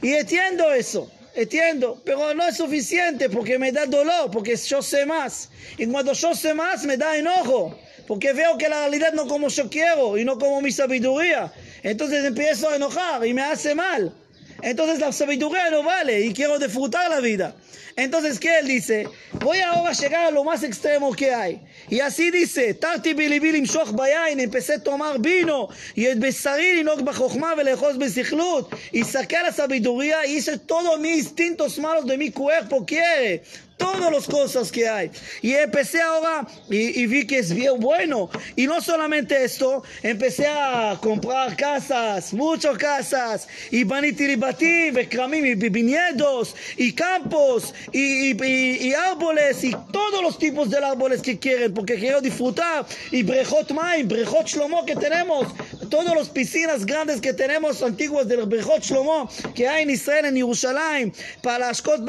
Y 0.00 0.14
entiendo 0.14 0.72
eso. 0.72 1.12
Entiendo, 1.34 2.00
pero 2.02 2.32
no 2.32 2.48
es 2.48 2.56
suficiente 2.56 3.28
porque 3.28 3.58
me 3.58 3.72
da 3.72 3.84
dolor, 3.84 4.30
porque 4.30 4.56
yo 4.56 4.80
sé 4.80 5.04
más. 5.04 5.50
Y 5.76 5.84
cuando 5.84 6.14
yo 6.14 6.34
sé 6.34 6.54
más 6.54 6.84
me 6.84 6.96
da 6.96 7.14
enojo, 7.14 7.78
porque 8.06 8.32
veo 8.32 8.56
que 8.56 8.70
la 8.70 8.78
realidad 8.78 9.12
no 9.12 9.26
como 9.26 9.48
yo 9.48 9.68
quiero 9.68 10.16
y 10.16 10.24
no 10.24 10.38
como 10.38 10.62
mi 10.62 10.72
sabiduría. 10.72 11.52
Entonces 11.82 12.24
empiezo 12.24 12.70
a 12.70 12.76
enojar 12.76 13.26
y 13.26 13.34
me 13.34 13.42
hace 13.42 13.74
mal. 13.74 14.14
Entonces 14.62 14.98
la 14.98 15.12
sabiduría 15.12 15.68
no 15.68 15.82
vale 15.82 16.20
y 16.22 16.32
quiero 16.32 16.58
disfrutar 16.58 17.10
la 17.10 17.20
vida. 17.20 17.54
Entonces, 18.00 18.40
¿qué 18.40 18.58
él 18.60 18.66
dice? 18.66 19.06
Voy 19.32 19.60
ahora 19.60 19.90
a 19.90 19.92
llegar 19.92 20.26
a 20.26 20.30
lo 20.30 20.42
más 20.42 20.62
extremo 20.62 21.12
que 21.12 21.34
hay. 21.34 21.60
Y 21.90 22.00
así 22.00 22.30
dice, 22.30 22.72
Tarti 22.72 23.12
bilibilim 23.12 23.64
shoch 23.64 23.92
bayain, 23.92 24.40
empecé 24.40 24.74
a 24.74 24.82
tomar 24.82 25.18
vino, 25.18 25.68
y 25.94 26.06
el 26.06 26.18
besarir 26.18 26.78
y 26.78 26.84
no 26.84 26.96
bajochma 26.96 27.54
velejos 27.54 27.98
besichlut, 27.98 28.72
y 28.90 29.04
saqué 29.04 29.36
la 29.42 29.52
sabiduría 29.52 30.24
y 30.26 30.36
hice 30.36 30.58
todos 30.58 30.98
mis 30.98 31.18
instintos 31.18 31.78
malos 31.78 32.06
de 32.06 32.16
mi 32.16 32.30
cuerpo, 32.30 32.86
quiere 32.86 33.42
todas 33.80 34.12
las 34.12 34.26
cosas 34.26 34.70
que 34.70 34.86
hay. 34.86 35.10
Y 35.40 35.54
empecé 35.54 36.00
ahora 36.00 36.46
y, 36.68 37.06
vi 37.06 37.26
que 37.26 37.38
es 37.38 37.52
bien 37.52 37.80
bueno. 37.80 38.28
Y 38.54 38.66
no 38.66 38.80
solamente 38.80 39.42
esto, 39.42 39.82
empecé 40.02 40.46
a 40.46 40.98
comprar 41.00 41.56
casas, 41.56 42.32
muchas 42.34 42.76
casas, 42.76 43.48
y 43.70 43.82
banitiribatim, 43.84 44.94
y 44.98 45.54
viñedos, 45.70 46.54
y 46.76 46.92
campos, 46.92 47.74
y, 47.92 48.32
y, 48.32 48.88
y, 48.88 48.94
árboles, 48.94 49.64
y 49.64 49.72
todos 49.92 50.22
los 50.22 50.38
tipos 50.38 50.70
de 50.70 50.78
árboles 50.78 51.22
que 51.22 51.38
quieren, 51.38 51.74
porque 51.74 51.96
quiero 51.96 52.20
disfrutar. 52.20 52.86
Y 53.10 53.22
brejot 53.22 53.70
maim, 53.72 54.08
brejot 54.08 54.46
shlomo 54.46 54.84
que 54.84 54.96
tenemos, 54.96 55.46
todas 55.90 56.14
las 56.14 56.28
piscinas 56.28 56.86
grandes 56.86 57.20
que 57.20 57.32
tenemos, 57.32 57.82
antiguas 57.82 58.28
del 58.28 58.46
brejot 58.46 58.82
shlomo, 58.82 59.28
que 59.54 59.68
hay 59.68 59.82
en 59.82 59.90
Israel, 59.90 60.26
en 60.26 60.36
Jerusalén, 60.36 61.12
para 61.42 61.66
las 61.66 61.82
cosas, 61.82 62.00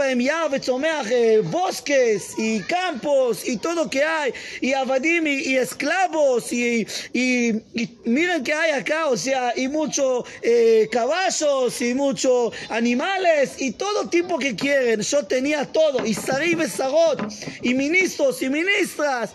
bosques 1.43 2.33
y 2.37 2.59
campos 2.61 3.47
y 3.47 3.57
todo 3.57 3.89
que 3.89 4.03
hay, 4.03 4.33
y 4.61 4.73
abadim 4.73 5.27
y, 5.27 5.57
esclavos, 5.57 6.51
y, 6.51 6.87
y, 7.13 7.61
miren 8.05 8.43
que 8.43 8.53
hay 8.53 8.71
acá, 8.71 9.07
o 9.07 9.17
sea, 9.17 9.53
y 9.55 9.67
muchos 9.67 10.25
eh, 10.41 10.87
caballos, 10.91 11.81
y 11.81 11.93
muchos 11.93 12.53
animales, 12.69 13.55
y 13.57 13.71
todo 13.71 14.07
tipo 14.09 14.37
que 14.37 14.55
quieren. 14.55 15.01
Yo 15.01 15.23
tenía 15.25 15.60
todo, 15.65 16.05
y 16.05 16.13
Sarí 16.13 16.55
Besarot, 16.55 17.21
y 17.61 17.73
ministros 17.73 18.41
y 18.41 18.49
ministras, 18.49 19.31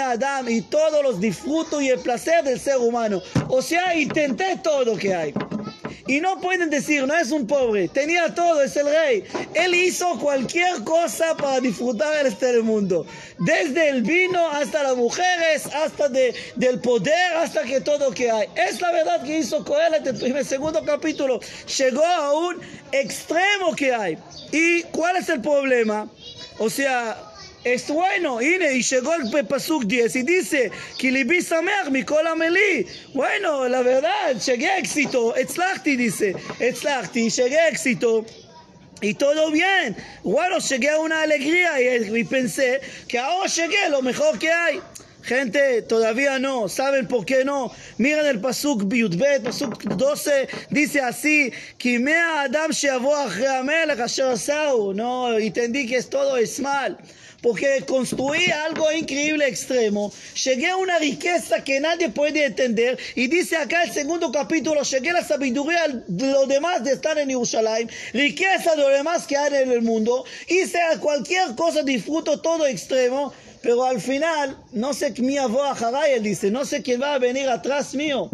Adam, 0.00 0.48
y 0.48 0.62
todos 0.62 1.02
los 1.02 1.20
disfrutos 1.20 1.82
y 1.82 1.88
el 1.88 1.98
placer 2.00 2.44
del 2.44 2.58
ser 2.58 2.78
humano. 2.78 3.22
O 3.48 3.62
sea, 3.62 3.94
intenté 3.94 4.58
todo 4.62 4.96
que 4.96 5.14
hay. 5.14 5.34
Y 6.08 6.20
no 6.20 6.40
pueden 6.40 6.70
decir, 6.70 7.06
no 7.06 7.14
es 7.14 7.30
un 7.30 7.46
pobre, 7.46 7.86
tenía 7.86 8.34
todo, 8.34 8.62
es 8.62 8.74
el 8.76 8.86
rey. 8.86 9.24
Él 9.52 9.74
hizo 9.74 10.18
cualquier 10.18 10.82
cosa 10.82 11.36
para 11.36 11.60
disfrutar 11.60 12.26
este 12.26 12.60
mundo. 12.62 13.06
Desde 13.38 13.90
el 13.90 14.00
vino 14.02 14.48
hasta 14.48 14.82
las 14.82 14.96
mujeres, 14.96 15.66
hasta 15.66 16.08
de, 16.08 16.34
del 16.56 16.80
poder, 16.80 17.36
hasta 17.36 17.62
que 17.62 17.82
todo 17.82 18.10
que 18.10 18.30
hay. 18.30 18.48
Es 18.56 18.80
la 18.80 18.90
verdad 18.90 19.22
que 19.22 19.36
hizo 19.36 19.62
Coelho 19.62 19.96
en 19.96 20.36
el 20.36 20.46
segundo 20.46 20.82
capítulo. 20.82 21.40
Llegó 21.76 22.04
a 22.06 22.32
un 22.32 22.56
extremo 22.90 23.76
que 23.76 23.92
hay. 23.92 24.16
¿Y 24.50 24.84
cuál 24.84 25.16
es 25.16 25.28
el 25.28 25.42
problema? 25.42 26.08
O 26.58 26.70
sea, 26.70 27.27
es 27.64 27.88
bueno, 27.88 28.40
y 28.40 28.82
llegó 28.82 29.14
el 29.14 29.46
Pasuk 29.46 29.84
10 29.84 30.16
y 30.16 30.22
dice, 30.22 30.70
Bueno, 33.14 33.68
la 33.68 33.82
verdad, 33.82 34.40
llegué 34.44 34.68
a 34.68 34.78
éxito, 34.78 35.34
Etzlachti 35.36 35.96
dice, 35.96 36.34
Etzlachti, 36.60 37.30
llegué 37.30 37.58
a 37.58 37.68
éxito. 37.68 38.24
Y 39.00 39.14
todo 39.14 39.52
bien. 39.52 39.96
Bueno, 40.24 40.58
llegué 40.58 40.90
a 40.90 40.98
una 40.98 41.22
alegría 41.22 41.80
y, 41.80 42.24
pensé 42.24 42.80
que 43.06 43.18
ahora 43.18 43.48
llegué 43.48 43.88
lo 43.90 44.02
mejor 44.02 44.38
que 44.38 44.50
hay. 44.50 44.80
Gente, 45.22 45.82
todavía 45.82 46.38
no. 46.40 46.68
¿Saben 46.68 47.06
por 47.06 47.24
qué 47.24 47.44
no? 47.44 47.70
Miren 47.98 48.26
el 48.26 48.40
Pasuk 48.40 48.88
Biudbet, 48.88 49.44
Pasuk 49.44 49.84
12, 49.84 50.48
dice 50.70 51.00
así, 51.00 51.52
Adam 52.08 52.72
No, 54.94 55.38
entendí 55.38 55.86
que 55.86 55.96
es 55.98 56.10
todo 56.10 56.36
es 56.36 56.58
mal 56.58 56.98
porque 57.42 57.84
construí 57.86 58.50
algo 58.50 58.90
increíble 58.92 59.46
extremo, 59.46 60.12
llegué 60.44 60.68
a 60.68 60.76
una 60.76 60.98
riqueza 60.98 61.62
que 61.62 61.80
nadie 61.80 62.08
puede 62.08 62.44
entender, 62.44 62.98
y 63.14 63.28
dice 63.28 63.56
acá 63.56 63.84
el 63.84 63.92
segundo 63.92 64.32
capítulo, 64.32 64.82
llegué 64.82 65.10
a 65.10 65.14
la 65.14 65.24
sabiduría 65.24 65.86
de 66.06 66.26
los 66.32 66.48
demás 66.48 66.82
de 66.82 66.92
estar 66.92 67.18
en 67.18 67.28
Jerusalén, 67.28 67.88
riqueza 68.12 68.74
de 68.74 68.82
lo 68.82 68.88
demás 68.88 69.26
que 69.26 69.36
hay 69.36 69.62
en 69.62 69.70
el 69.70 69.82
mundo, 69.82 70.24
hice 70.48 70.78
cualquier 71.00 71.54
cosa, 71.54 71.82
disfruto 71.82 72.40
todo 72.40 72.66
extremo, 72.66 73.32
pero 73.62 73.84
al 73.84 74.00
final, 74.00 74.56
no 74.72 74.92
sé 74.92 75.12
quién 75.12 75.28
va 75.54 75.72
a 75.72 76.08
él 76.08 76.22
dice, 76.22 76.50
no 76.50 76.64
sé 76.64 76.82
quién 76.82 77.00
va 77.00 77.14
a 77.14 77.18
venir 77.18 77.48
atrás 77.48 77.94
mío, 77.94 78.30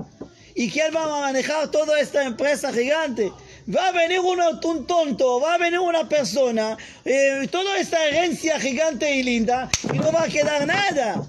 y 0.55 0.71
quién 0.71 0.95
va 0.95 1.05
a 1.05 1.21
manejar 1.21 1.71
toda 1.71 2.01
esta 2.01 2.25
empresa 2.25 2.73
gigante 2.73 3.33
va 3.69 3.89
a 3.89 3.93
venir 3.93 4.21
uno, 4.21 4.61
un 4.65 4.87
tonto, 4.87 5.41
va 5.41 5.55
a 5.55 5.59
venir 5.59 5.81
una 5.81 6.09
persona, 6.09 6.77
eh, 7.05 7.49
toda 7.51 7.79
esta 7.79 8.07
herencia 8.07 8.59
gigante 8.61 9.15
y 9.15 9.23
linda, 9.23 9.71
y 9.93 9.99
no 9.99 10.13
va 10.13 10.25
a 10.25 10.29
quedar 10.29 10.67
nada. 10.67 11.23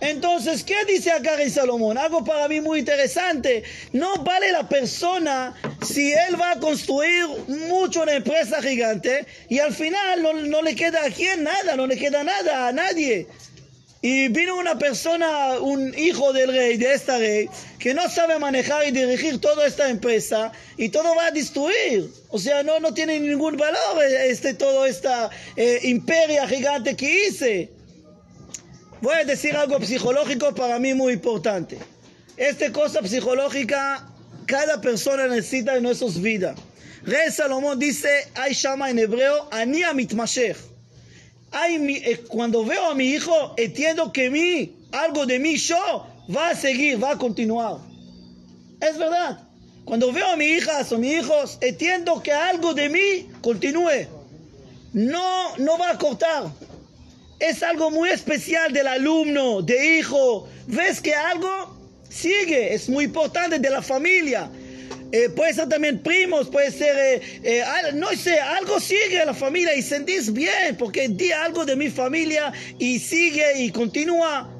Entonces, 0.00 0.64
¿qué 0.64 0.74
dice 0.88 1.12
acá 1.12 1.36
Rey 1.36 1.48
Salomón? 1.48 1.96
Algo 1.96 2.24
para 2.24 2.48
mí 2.48 2.60
muy 2.60 2.80
interesante. 2.80 3.62
No 3.92 4.16
vale 4.24 4.50
la 4.50 4.68
persona 4.68 5.54
si 5.86 6.12
él 6.12 6.40
va 6.40 6.52
a 6.52 6.58
construir 6.58 7.28
mucho 7.46 8.02
una 8.02 8.14
empresa 8.14 8.60
gigante 8.60 9.24
y 9.48 9.60
al 9.60 9.72
final 9.72 10.22
no, 10.22 10.32
no 10.32 10.60
le 10.60 10.74
queda 10.74 11.04
a 11.04 11.10
quién 11.10 11.44
nada, 11.44 11.76
no 11.76 11.86
le 11.86 11.96
queda 11.96 12.24
nada 12.24 12.66
a 12.66 12.72
nadie. 12.72 13.28
Y 14.04 14.26
vino 14.28 14.56
una 14.56 14.76
persona, 14.76 15.60
un 15.60 15.96
hijo 15.96 16.32
del 16.32 16.52
rey, 16.52 16.76
de 16.76 16.92
esta 16.92 17.18
rey, 17.18 17.48
que 17.78 17.94
no 17.94 18.10
sabe 18.10 18.36
manejar 18.40 18.84
y 18.88 18.90
dirigir 18.90 19.40
toda 19.40 19.64
esta 19.64 19.88
empresa 19.88 20.50
y 20.76 20.88
todo 20.88 21.14
va 21.14 21.26
a 21.26 21.30
destruir. 21.30 22.10
O 22.28 22.38
sea, 22.38 22.64
no, 22.64 22.80
no 22.80 22.92
tiene 22.92 23.20
ningún 23.20 23.56
valor 23.56 24.02
este, 24.02 24.54
todo 24.54 24.86
esta 24.86 25.30
eh, 25.54 25.78
imperia 25.84 26.48
gigante 26.48 26.96
que 26.96 27.26
hice. 27.28 27.70
Voy 29.00 29.14
a 29.14 29.24
decir 29.24 29.56
algo 29.56 29.80
psicológico 29.80 30.52
para 30.52 30.80
mí 30.80 30.94
muy 30.94 31.12
importante. 31.12 31.78
Esta 32.36 32.72
cosa 32.72 33.06
psicológica, 33.06 34.08
cada 34.46 34.80
persona 34.80 35.28
necesita 35.28 35.76
en 35.76 35.84
nuestras 35.84 36.20
vidas. 36.20 36.58
Rey 37.04 37.30
Salomón 37.30 37.78
dice, 37.78 38.08
hay 38.34 38.54
llama 38.54 38.90
en 38.90 38.98
hebreo, 38.98 39.48
ani 39.52 39.82
mitmashech. 41.52 42.06
Eh, 42.06 42.24
cuando 42.28 42.64
veo 42.64 42.90
a 42.90 42.94
mi 42.94 43.06
hijo, 43.06 43.54
entiendo 43.56 44.12
que 44.12 44.30
mí, 44.30 44.74
algo 44.92 45.26
de 45.26 45.38
mí, 45.38 45.56
yo, 45.56 46.06
va 46.34 46.50
a 46.50 46.54
seguir, 46.54 47.02
va 47.02 47.12
a 47.12 47.18
continuar. 47.18 47.78
Es 48.80 48.98
verdad. 48.98 49.38
Cuando 49.84 50.12
veo 50.12 50.26
a 50.26 50.36
mi 50.36 50.46
hijas 50.46 50.92
o 50.92 50.98
mis 50.98 51.18
hijos, 51.18 51.58
entiendo 51.60 52.22
que 52.22 52.32
algo 52.32 52.72
de 52.72 52.88
mí 52.88 53.28
continúe. 53.40 54.06
No, 54.92 55.56
no 55.58 55.78
va 55.78 55.90
a 55.90 55.98
cortar. 55.98 56.44
Es 57.40 57.62
algo 57.62 57.90
muy 57.90 58.10
especial 58.10 58.72
del 58.72 58.86
alumno, 58.86 59.62
de 59.62 59.98
hijo. 59.98 60.48
Ves 60.68 61.00
que 61.00 61.14
algo 61.14 61.76
sigue, 62.08 62.74
es 62.74 62.88
muy 62.88 63.04
importante 63.04 63.58
de 63.58 63.70
la 63.70 63.82
familia. 63.82 64.48
Eh, 65.12 65.28
puede 65.28 65.52
ser 65.52 65.68
también 65.68 66.02
primos, 66.02 66.48
puede 66.48 66.70
ser, 66.70 66.96
eh, 66.96 67.22
eh, 67.42 67.62
no 67.92 68.08
sé, 68.12 68.40
algo 68.40 68.80
sigue 68.80 69.20
a 69.20 69.26
la 69.26 69.34
familia 69.34 69.76
y 69.76 69.82
sentís 69.82 70.32
bien, 70.32 70.74
porque 70.78 71.06
di 71.06 71.30
algo 71.30 71.66
de 71.66 71.76
mi 71.76 71.90
familia 71.90 72.50
y 72.78 72.98
sigue 72.98 73.58
y 73.58 73.70
continúa. 73.70 74.50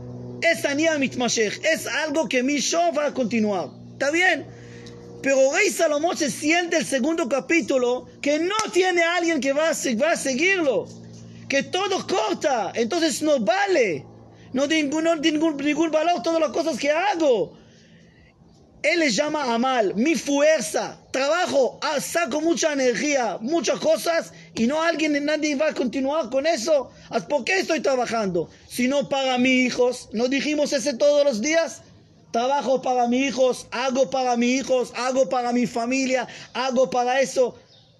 Es 0.43 0.65
es 0.65 1.87
algo 1.87 2.29
que 2.29 2.43
mi 2.43 2.59
show 2.59 2.93
va 2.93 3.07
a 3.07 3.15
continuar. 3.15 3.71
¿Está 3.93 4.11
bien? 4.11 4.45
Pero 5.23 5.53
Rey 5.55 5.71
Salomón 5.71 6.19
se 6.19 6.31
siente 6.31 6.77
el 6.77 6.85
segundo 6.85 7.29
capítulo 7.29 8.09
que 8.21 8.38
no 8.38 8.57
tiene 8.73 9.03
alguien 9.03 9.41
que 9.41 9.55
va 9.55 9.71
a, 9.71 9.73
va 9.73 10.11
a 10.11 10.17
seguirlo, 10.17 10.87
que 11.49 11.62
todo 11.62 12.07
corta, 12.07 12.73
entonces 12.75 13.23
no 13.23 13.38
vale, 13.38 14.05
no 14.53 14.69
tiene 14.69 14.83
ningún, 14.83 15.05
ningún, 15.23 15.57
ningún 15.57 15.91
valor 15.91 16.23
todas 16.23 16.41
las 16.41 16.51
cosas 16.51 16.77
que 16.77 16.91
hago. 16.91 17.62
Él 18.83 18.99
le 18.99 19.11
llama 19.11 19.55
Amal, 19.55 19.95
mi 19.95 20.16
fuerza, 20.16 20.99
trabajo, 21.12 21.79
ah, 21.83 22.01
saco 22.01 22.40
mucha 22.40 22.73
energía, 22.73 23.38
muchas 23.40 23.79
cosas 23.79 24.33
y 24.57 24.66
no 24.66 24.83
alguien, 24.83 25.25
nadie 25.25 25.55
va 25.55 25.68
a 25.68 25.75
continuar 25.75 26.31
con 26.31 26.47
eso. 26.49 26.90
¿Por 27.29 27.45
qué 27.45 27.61
estoy 27.61 27.81
trabajando? 27.81 28.51
Si 28.68 28.88
no 28.88 29.09
para 29.09 29.38
mis 29.38 29.66
hijos, 29.66 30.09
¿no 30.12 30.27
dijimos 30.27 30.73
ese 30.73 30.95
todos 30.95 31.25
los 31.25 31.40
días? 31.40 31.83
Trabajo 32.33 32.83
para 32.83 33.07
mis 33.07 33.29
hijos, 33.29 33.68
hago 33.71 34.11
para 34.11 34.37
mis 34.37 34.62
hijos, 34.62 34.92
hago 34.97 35.29
para 35.29 35.53
mi 35.53 35.68
familia, 35.68 36.27
hago 36.53 36.90
para 36.90 37.21
eso. 37.21 37.55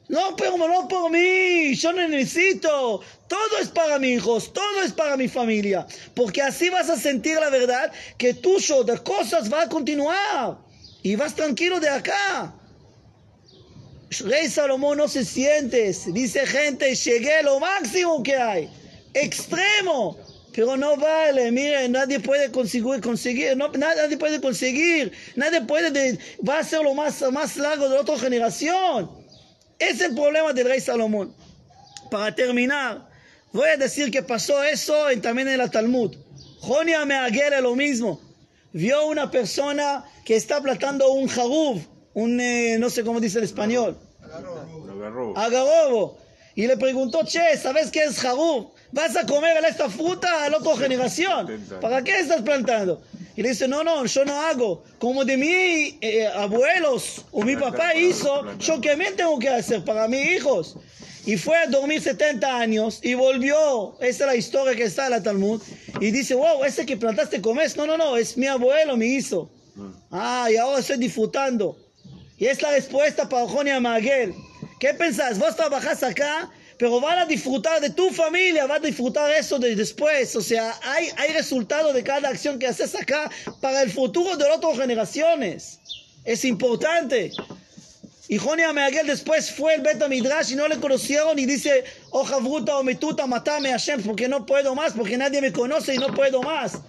No, 0.09 0.35
pero 0.37 0.59
no 0.59 0.89
por 0.89 1.13
mí, 1.13 1.75
yo 1.77 1.93
no 1.93 2.09
necesito. 2.09 3.01
Todo 3.29 3.59
es 3.61 3.69
para 3.69 4.01
mis 4.01 4.17
hijos, 4.17 4.53
todo 4.53 4.83
es 4.85 4.93
para 4.93 5.17
mi 5.17 5.29
familia. 5.29 5.87
Porque 6.15 6.43
así 6.43 6.71
vas 6.71 6.91
a 6.91 6.97
sentir 6.97 7.39
la 7.39 7.51
verdad 7.51 7.93
que 8.19 8.35
tu 8.35 8.59
show 8.59 8.83
de 8.83 8.99
cosas 8.99 9.53
va 9.53 9.63
a 9.63 9.69
continuar. 9.69 10.72
Y 11.03 11.17
vas 11.17 11.35
tranquilo 11.35 11.81
de 11.81 11.89
acá. 11.89 12.55
Rey 14.21 14.49
Salomón 14.49 14.99
no 14.99 15.09
se 15.09 15.25
siente. 15.25 15.93
Dice 16.09 16.47
gente, 16.47 16.95
llegué 16.95 17.43
lo 17.43 17.59
máximo 17.59 18.23
que 18.23 18.37
hay. 18.37 18.69
Extremo. 19.15 20.19
Pero 20.55 20.77
no 20.77 20.97
vale, 20.97 21.51
mire, 21.51 21.89
nadie 21.89 22.21
puede 22.21 22.51
conseguir, 22.51 23.01
conseguir 23.01 23.57
no, 23.57 23.69
nadie 23.73 24.19
puede 24.19 24.39
conseguir, 24.39 25.11
nadie 25.35 25.63
puede, 25.63 26.19
va 26.47 26.59
a 26.59 26.65
ser 26.65 26.83
lo 26.83 26.93
más, 26.93 27.23
más 27.33 27.57
largo 27.57 27.89
de 27.89 27.95
la 27.95 28.03
otra 28.03 28.19
generación. 28.19 29.11
Es 29.79 30.01
el 30.03 30.15
problema 30.15 30.53
del 30.53 30.69
rey 30.69 30.81
Salomón. 30.81 31.35
Para 32.11 32.35
terminar, 32.35 33.09
voy 33.51 33.69
a 33.71 33.79
decir 33.79 34.11
que 34.11 34.23
pasó 34.23 34.63
eso 34.63 34.95
también 35.23 35.49
en 35.49 35.57
la 35.57 35.71
Talmud. 35.71 36.15
Jonia 36.61 37.07
Meagere 37.07 37.63
lo 37.63 37.75
mismo. 37.75 38.21
Vio 38.73 39.07
una 39.07 39.31
persona 39.31 40.05
que 40.25 40.37
está 40.37 40.61
plantando 40.61 41.13
un 41.13 41.29
jagub, 41.29 41.81
un, 42.15 42.41
eh, 42.41 42.77
no 42.79 42.89
sé 42.89 43.05
cómo 43.05 43.21
dice 43.21 43.39
en 43.39 43.45
español. 43.45 43.99
Agarrobo. 45.37 46.19
Y 46.55 46.67
le 46.67 46.77
preguntó, 46.77 47.25
che, 47.25 47.57
¿sabes 47.57 47.91
qué 47.91 48.01
es 48.01 48.19
jagub? 48.19 48.73
¿Vas 48.93 49.17
a 49.17 49.27
comer 49.27 49.57
esta 49.69 49.89
fruta 49.89 50.45
a 50.45 50.51
la 50.51 50.59
otra 50.59 50.77
generación? 50.77 51.65
¿Para 51.81 52.03
qué 52.03 52.21
estás 52.21 52.43
plantando? 52.43 53.03
Y 53.37 53.43
le 53.43 53.51
dice, 53.51 53.67
no, 53.67 53.83
no, 53.83 54.05
yo 54.05 54.25
no 54.25 54.41
hago. 54.41 54.85
Como 54.99 55.25
de 55.25 55.37
mis 55.37 55.95
eh, 56.01 56.27
abuelos 56.27 57.25
o 57.31 57.43
mi 57.43 57.57
papá 57.57 57.95
hizo, 57.95 58.59
yo 58.59 58.81
también 58.81 59.17
tengo 59.17 59.39
que 59.39 59.49
hacer 59.49 59.85
para 59.85 60.09
mis 60.09 60.27
hijos. 60.33 60.77
Y 61.25 61.37
fue 61.37 61.57
a 61.57 61.67
dormir 61.67 62.03
70 62.03 62.59
años 62.59 62.99
y 63.03 63.15
volvió. 63.15 63.97
Esa 64.01 64.25
es 64.25 64.27
la 64.27 64.37
historia 64.37 64.75
que 64.75 64.85
está 64.85 65.07
en 65.07 65.13
la 65.13 65.23
Talmud. 65.23 65.63
Y 66.03 66.11
dice, 66.11 66.35
wow, 66.35 66.65
ese 66.65 66.85
que 66.85 66.97
plantaste 66.97 67.41
comes. 67.41 67.77
No, 67.77 67.87
no, 67.87 67.97
no, 67.97 68.17
es 68.17 68.37
mi 68.37 68.49
abuelo, 68.49 68.97
mi 68.97 69.07
hizo. 69.15 69.49
Ah, 70.11 70.49
y 70.51 70.57
ahora 70.57 70.81
estoy 70.81 70.99
disfrutando. 70.99 71.77
Y 72.39 72.47
es 72.47 72.61
la 72.61 72.73
respuesta 72.73 73.29
para 73.29 73.47
Jonia 73.47 73.79
Maguel. 73.79 74.35
¿Qué 74.81 74.95
pensás? 74.95 75.39
Vos 75.39 75.55
trabajás 75.55 76.03
acá, 76.03 76.51
pero 76.77 77.01
van 77.01 77.21
a 77.21 77.25
disfrutar 77.25 77.81
de 77.81 77.91
tu 77.91 78.11
familia, 78.11 78.67
van 78.67 78.83
a 78.83 78.87
disfrutar 78.87 79.31
eso 79.31 79.61
de 79.61 79.77
después. 79.77 80.35
O 80.35 80.41
sea, 80.41 80.75
hay, 80.83 81.09
hay 81.19 81.35
resultado 81.35 81.93
de 81.93 82.03
cada 82.03 82.31
acción 82.31 82.59
que 82.59 82.67
haces 82.67 82.97
acá 82.97 83.31
para 83.61 83.83
el 83.83 83.91
futuro 83.93 84.37
de 84.37 84.45
otras 84.51 84.79
generaciones. 84.79 85.79
Es 86.25 86.45
importante. 86.45 87.31
Y 88.32 88.38
Jonia 88.38 88.74
Meagel 88.74 89.08
después 89.08 89.52
fue 89.52 89.76
el 89.76 89.82
Beta 89.82 90.08
Midrash 90.08 90.52
y 90.52 90.56
no 90.56 90.68
le 90.68 90.78
conocieron 90.80 91.40
y 91.40 91.46
dice, 91.46 91.86
hoja 92.12 92.38
bruta 92.38 92.78
o 92.78 92.84
metuta, 92.84 93.26
matame 93.26 93.70
a 93.70 93.74
Hashem 93.74 94.04
porque 94.04 94.28
no 94.28 94.46
puedo 94.46 94.76
más, 94.76 94.94
porque 94.94 95.18
nadie 95.18 95.40
me 95.42 95.54
conoce 95.54 95.96
y 95.96 95.98
no 95.98 96.14
puedo 96.14 96.42
más. 96.42 96.80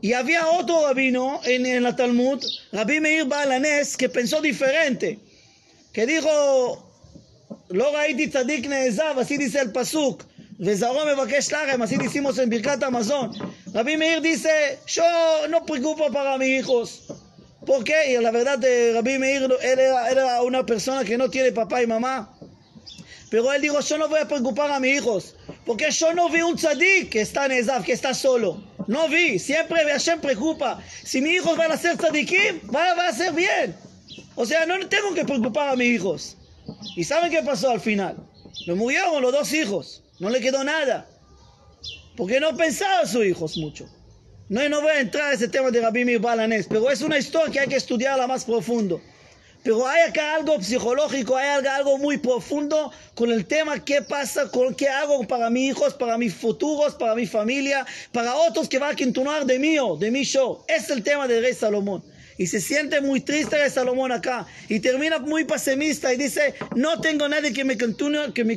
Y 0.00 0.12
había 0.12 0.48
otro 0.48 0.86
rabino 0.86 1.40
en, 1.44 1.66
en 1.66 1.82
la 1.82 1.94
Talmud, 1.94 2.44
Rabbi 2.72 3.00
Meir 3.00 3.24
Balanes, 3.26 3.96
que 3.96 4.08
pensó 4.08 4.40
diferente. 4.40 5.18
Que 5.92 6.06
dijo, 6.06 6.88
lo 7.70 7.90
ראיתי 7.90 8.28
צדיק 8.28 8.66
נעזב, 8.66 9.18
así 9.18 9.36
dice 9.36 9.60
el 9.60 9.72
pasuk. 9.72 10.24
וזרעו 10.60 11.06
מבקש 11.06 11.52
לחם, 11.52 11.82
así 11.82 11.96
decimos 11.96 12.38
en 12.38 12.50
Birkat 12.50 12.82
Amazon. 12.82 13.30
Rabbi 13.72 13.96
Meir 13.96 14.20
dice, 14.20 14.78
yo 14.86 15.04
no 15.48 15.64
preocupo 15.64 16.10
para 16.10 16.36
mis 17.63 17.71
hijos. 17.71 17.77
¿Por 17.77 17.83
qué? 17.83 18.13
Y 18.13 18.21
la 18.21 18.31
verdad, 18.31 18.57
de 18.57 18.93
Rabbi 18.93 19.19
Meir 19.19 19.43
él 19.43 19.79
era, 19.79 20.09
era, 20.09 20.41
una 20.41 20.65
persona 20.65 21.03
que 21.03 21.17
no 21.17 21.29
tiene 21.29 21.51
papá 21.51 21.81
y 21.81 21.87
mamá. 21.87 22.29
Pero 23.29 23.51
él 23.51 23.61
dijo, 23.61 23.79
yo 23.79 23.97
no 23.97 24.07
voy 24.07 24.19
a 24.19 24.27
preocupar 24.27 24.71
a 24.71 24.79
mis 24.79 24.97
hijos. 24.97 25.35
Porque 25.65 25.89
yo 25.91 26.13
no 26.13 26.29
vi 26.29 26.41
un 26.41 26.55
tzadik 26.55 27.09
que 27.09 27.21
está 27.21 27.45
en 27.45 27.53
Ezav, 27.53 27.83
que 27.83 27.93
está 27.93 28.13
solo. 28.13 28.63
No 28.87 29.07
vi, 29.07 29.39
siempre 29.39 29.83
Hashem 29.83 30.21
preocupa. 30.21 30.81
Si 31.03 31.21
mis 31.21 31.33
hijos 31.33 31.57
van 31.57 31.71
a 31.71 31.77
ser 31.77 31.97
tzadikim, 31.97 32.61
va, 32.73 32.93
va 32.95 33.07
a 33.07 33.13
ser 33.13 33.33
bien. 33.33 33.75
O 34.35 34.45
sea, 34.45 34.65
no 34.65 34.87
tengo 34.87 35.13
que 35.13 35.25
preocupar 35.25 35.69
a 35.69 35.75
mis 35.75 35.95
hijos. 35.95 36.37
¿Y 36.95 37.03
saben 37.03 37.31
qué 37.31 37.41
pasó 37.41 37.69
al 37.69 37.79
final? 37.79 38.17
Me 38.67 38.75
murieron 38.75 39.21
los 39.21 39.31
dos 39.31 39.53
hijos. 39.53 40.03
No 40.19 40.29
le 40.29 40.39
quedó 40.39 40.63
nada. 40.63 41.07
Porque 42.15 42.39
no 42.39 42.55
pensaba 42.55 43.01
en 43.01 43.07
sus 43.07 43.25
hijos 43.25 43.57
mucho. 43.57 43.87
No, 44.53 44.69
no 44.69 44.81
voy 44.83 44.91
a 44.91 44.99
entrar 44.99 45.29
en 45.29 45.33
ese 45.33 45.47
tema 45.47 45.71
de 45.71 45.81
Rabbi 45.81 46.05
Mir 46.05 46.19
Balanés, 46.19 46.67
pero 46.69 46.91
es 46.91 47.01
una 47.01 47.17
historia 47.17 47.51
que 47.51 47.59
hay 47.61 47.67
que 47.67 47.75
estudiarla 47.75 48.27
más 48.27 48.45
profundo. 48.45 49.01
Pero 49.63 49.87
hay 49.87 50.07
acá 50.07 50.35
algo 50.35 50.61
psicológico, 50.61 51.35
hay 51.35 51.65
algo, 51.65 51.97
muy 51.97 52.19
profundo 52.19 52.91
con 53.15 53.31
el 53.31 53.47
tema 53.47 53.83
qué 53.83 54.03
pasa, 54.03 54.51
con 54.51 54.75
qué 54.75 54.87
hago 54.87 55.27
para 55.27 55.49
mis 55.49 55.71
hijos, 55.71 55.95
para 55.95 56.19
mis 56.19 56.35
futuros, 56.35 56.93
para 56.93 57.15
mi 57.15 57.25
familia, 57.25 57.83
para 58.11 58.35
otros 58.35 58.69
que 58.69 58.77
van 58.77 58.93
a 58.93 58.95
continuar 58.95 59.43
de 59.47 59.57
mí, 59.57 59.75
de 59.97 60.11
mi 60.11 60.21
show. 60.21 60.63
Es 60.67 60.87
el 60.91 61.01
tema 61.01 61.27
del 61.27 61.41
rey 61.41 61.55
Salomón. 61.55 62.03
Y 62.37 62.45
se 62.45 62.61
siente 62.61 63.01
muy 63.01 63.21
triste 63.21 63.55
de 63.55 63.71
Salomón 63.71 64.11
acá. 64.11 64.45
Y 64.69 64.79
termina 64.79 65.17
muy 65.17 65.45
pesimista 65.45 66.13
y 66.13 66.17
dice, 66.17 66.53
no 66.75 67.01
tengo 67.01 67.27
nadie 67.27 67.53
que 67.53 67.63
me 67.63 67.75
continúe, 67.75 68.31
que, 68.35 68.43
me, 68.43 68.55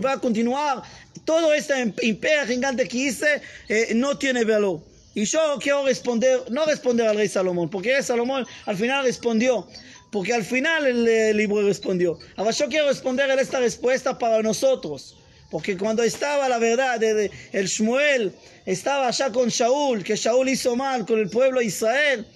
va 0.00 0.14
a 0.14 0.18
continuar. 0.18 0.82
Todo 1.24 1.54
este 1.54 1.94
imperio 2.02 2.44
gigante 2.44 2.88
que 2.88 2.96
hice 2.96 3.40
eh, 3.68 3.92
no 3.94 4.18
tiene 4.18 4.42
valor. 4.44 4.87
Y 5.14 5.24
yo 5.24 5.58
quiero 5.60 5.84
responder, 5.84 6.42
no 6.50 6.64
responder 6.66 7.08
al 7.08 7.16
rey 7.16 7.28
Salomón, 7.28 7.68
porque 7.68 7.90
el 7.90 7.96
rey 7.96 8.04
Salomón 8.04 8.46
al 8.66 8.76
final 8.76 9.04
respondió. 9.04 9.66
Porque 10.10 10.32
al 10.32 10.44
final 10.44 10.86
el, 10.86 11.36
libro 11.36 11.62
respondió. 11.62 12.18
Ahora 12.36 12.50
yo 12.52 12.68
quiero 12.68 12.86
responder 12.88 13.30
a 13.30 13.34
esta 13.34 13.60
respuesta 13.60 14.18
para 14.18 14.42
nosotros. 14.42 15.16
Porque 15.50 15.76
cuando 15.76 16.02
estaba 16.02 16.48
la 16.48 16.58
verdad, 16.58 17.02
el, 17.02 17.30
el 17.52 17.66
Shmuel 17.66 18.32
estaba 18.64 19.08
allá 19.08 19.30
con 19.32 19.48
Shaul, 19.48 20.04
que 20.04 20.16
Shaul 20.16 20.48
hizo 20.48 20.76
mal 20.76 21.04
con 21.04 21.18
el 21.18 21.28
pueblo 21.28 21.60
de 21.60 21.66
Israel. 21.66 22.26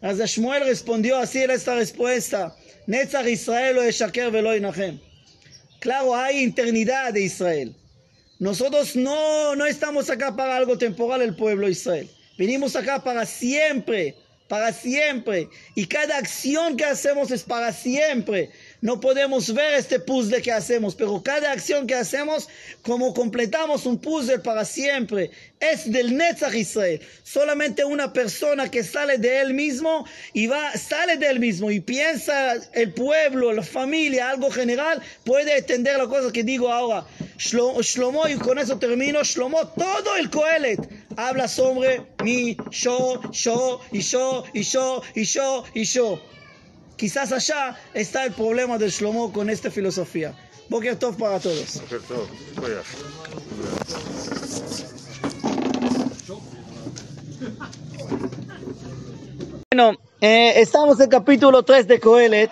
Así 0.00 0.22
Shmuel 0.24 0.64
respondió 0.64 1.18
así 1.18 1.42
en 1.42 1.50
esta 1.50 1.74
respuesta. 1.74 2.56
Netzach 2.86 3.26
Israel 3.26 3.76
lo 3.76 3.82
Eshaker 3.82 4.30
velo 4.30 4.50
Claro, 5.78 6.14
hay 6.14 6.44
eternidad 6.44 7.12
de 7.12 7.22
Israel. 7.22 7.74
Nosotros 8.38 8.96
no, 8.96 9.54
no 9.54 9.66
estamos 9.66 10.08
acá 10.08 10.34
para 10.34 10.56
algo 10.56 10.78
temporal 10.78 11.22
el 11.22 11.36
pueblo 11.36 11.66
de 11.66 11.72
Israel. 11.72 12.10
Venimos 12.40 12.74
acá 12.74 13.04
para 13.04 13.26
siempre 13.26 14.14
para 14.48 14.72
siempre. 14.72 15.48
Y 15.76 15.86
cada 15.86 16.16
acción 16.16 16.76
que 16.76 16.84
hacemos 16.84 17.30
es 17.30 17.44
para 17.44 17.72
siempre. 17.72 18.50
No 18.82 18.98
podemos 18.98 19.52
ver 19.52 19.74
este 19.74 20.00
puzzle 20.00 20.40
que 20.40 20.52
hacemos, 20.52 20.94
pero 20.94 21.22
cada 21.22 21.52
acción 21.52 21.86
que 21.86 21.94
hacemos, 21.94 22.48
como 22.82 23.12
completamos 23.12 23.84
un 23.84 23.98
puzzle 23.98 24.38
para 24.38 24.64
siempre, 24.64 25.30
es 25.60 25.90
del 25.92 26.16
Netzach 26.16 26.54
Israel. 26.54 27.00
Solamente 27.22 27.84
una 27.84 28.12
persona 28.12 28.70
que 28.70 28.82
sale 28.82 29.18
de 29.18 29.40
él 29.40 29.52
mismo 29.52 30.06
y 30.32 30.46
va, 30.46 30.72
sale 30.78 31.18
de 31.18 31.28
él 31.28 31.40
mismo 31.40 31.70
y 31.70 31.80
piensa 31.80 32.54
el 32.72 32.94
pueblo, 32.94 33.52
la 33.52 33.62
familia, 33.62 34.30
algo 34.30 34.50
general, 34.50 35.02
puede 35.24 35.58
entender 35.58 35.98
la 35.98 36.06
cosa 36.06 36.32
que 36.32 36.42
digo 36.42 36.72
ahora. 36.72 37.04
Shlomo, 37.36 38.28
y 38.28 38.36
con 38.36 38.58
eso 38.58 38.78
termino, 38.78 39.22
Shlomo, 39.22 39.68
todo 39.68 40.16
el 40.16 40.30
Coelet 40.30 40.80
habla 41.16 41.48
sobre 41.48 42.02
mi, 42.24 42.56
yo, 42.70 43.20
yo, 43.30 43.80
y 43.92 44.00
yo, 44.00 44.44
y 44.54 44.62
yo, 44.62 45.02
y 45.14 45.24
yo, 45.24 45.64
y 45.74 45.84
yo. 45.84 46.22
Quizás 47.00 47.32
allá 47.32 47.74
está 47.94 48.26
el 48.26 48.32
problema 48.32 48.76
del 48.76 48.90
Shlomo 48.90 49.32
con 49.32 49.48
esta 49.48 49.70
filosofía. 49.70 50.34
Boker 50.68 50.96
Tov 50.96 51.16
para 51.16 51.40
todos. 51.40 51.80
Bueno, 59.72 59.98
eh, 60.20 60.52
estamos 60.56 60.98
en 60.98 61.04
el 61.04 61.08
capítulo 61.08 61.62
3 61.62 61.88
de 61.88 61.98
Coelet. 61.98 62.50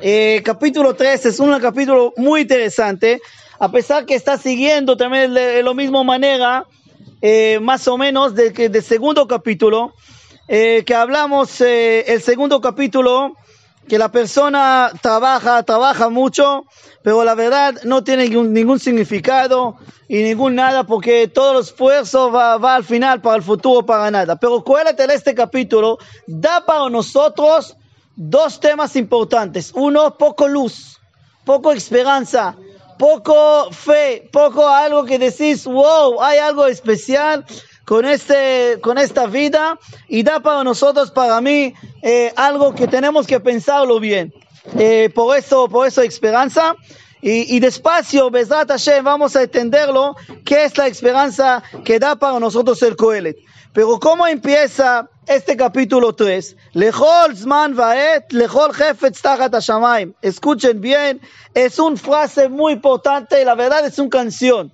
Eh, 0.00 0.40
capítulo 0.42 0.94
3 0.94 1.26
es 1.26 1.38
un 1.38 1.60
capítulo 1.60 2.14
muy 2.16 2.42
interesante, 2.42 3.20
a 3.58 3.70
pesar 3.70 4.06
que 4.06 4.14
está 4.14 4.38
siguiendo 4.38 4.96
también 4.96 5.34
de 5.34 5.62
la 5.62 5.74
misma 5.74 6.02
manera, 6.04 6.64
eh, 7.20 7.58
más 7.60 7.86
o 7.86 7.98
menos, 7.98 8.34
del 8.34 8.54
de 8.54 8.80
segundo 8.80 9.28
capítulo, 9.28 9.92
eh, 10.50 10.82
que 10.86 10.94
hablamos 10.94 11.60
eh, 11.60 12.10
el 12.10 12.22
segundo 12.22 12.62
capítulo, 12.62 13.36
que 13.88 13.98
la 13.98 14.10
persona 14.10 14.92
trabaja, 15.00 15.62
trabaja 15.62 16.08
mucho, 16.08 16.66
pero 17.02 17.24
la 17.24 17.34
verdad 17.34 17.74
no 17.84 18.04
tiene 18.04 18.28
ningún, 18.28 18.78
significado 18.78 19.76
y 20.08 20.22
ningún 20.22 20.54
nada, 20.54 20.84
porque 20.84 21.26
todo 21.26 21.52
el 21.52 21.64
esfuerzo 21.64 22.30
va, 22.30 22.58
va 22.58 22.76
al 22.76 22.84
final 22.84 23.20
para 23.20 23.36
el 23.36 23.42
futuro, 23.42 23.84
para 23.84 24.10
nada. 24.10 24.36
Pero 24.36 24.62
Coelet 24.62 24.98
en 25.00 25.10
este 25.10 25.34
capítulo 25.34 25.98
da 26.26 26.64
para 26.64 26.88
nosotros 26.90 27.76
dos 28.14 28.60
temas 28.60 28.94
importantes. 28.96 29.72
Uno, 29.74 30.16
poco 30.16 30.48
luz, 30.48 30.98
poco 31.44 31.72
esperanza, 31.72 32.56
poco 32.98 33.70
fe, 33.70 34.28
poco 34.32 34.68
algo 34.68 35.04
que 35.04 35.18
decís, 35.18 35.64
wow, 35.64 36.20
hay 36.20 36.38
algo 36.38 36.66
especial 36.66 37.44
con, 37.88 38.04
este, 38.04 38.78
con 38.82 38.98
esta 38.98 39.26
vida 39.26 39.78
y 40.08 40.22
da 40.22 40.40
para 40.40 40.62
nosotros, 40.62 41.10
para 41.10 41.40
mí, 41.40 41.72
eh, 42.02 42.34
algo 42.36 42.74
que 42.74 42.86
tenemos 42.86 43.26
que 43.26 43.40
pensarlo 43.40 43.98
bien. 43.98 44.30
Eh, 44.78 45.08
por 45.14 45.34
eso, 45.34 45.70
por 45.70 45.86
eso 45.86 46.02
esperanza. 46.02 46.76
Y, 47.22 47.56
y 47.56 47.60
despacio, 47.60 48.30
Besrat 48.30 48.68
Hashem, 48.68 49.02
vamos 49.02 49.34
a 49.36 49.42
entenderlo, 49.42 50.16
qué 50.44 50.64
es 50.64 50.76
la 50.76 50.86
esperanza 50.86 51.62
que 51.82 51.98
da 51.98 52.14
para 52.14 52.38
nosotros 52.38 52.82
el 52.82 52.94
Coelet. 52.94 53.38
Pero 53.72 53.98
¿cómo 53.98 54.26
empieza 54.26 55.08
este 55.26 55.56
capítulo 55.56 56.14
3? 56.14 56.56
Lechol 56.74 57.36
Zman 57.36 57.74
Vaet, 57.74 58.30
Lechol 58.32 58.74
Jefetz 58.74 59.22
Tachat. 59.22 59.54
Escuchen 60.20 60.80
bien, 60.82 61.22
es 61.54 61.78
una 61.78 61.96
frase 61.96 62.50
muy 62.50 62.74
importante 62.74 63.42
la 63.46 63.54
verdad 63.54 63.86
es 63.86 63.98
una 63.98 64.10
canción. 64.10 64.72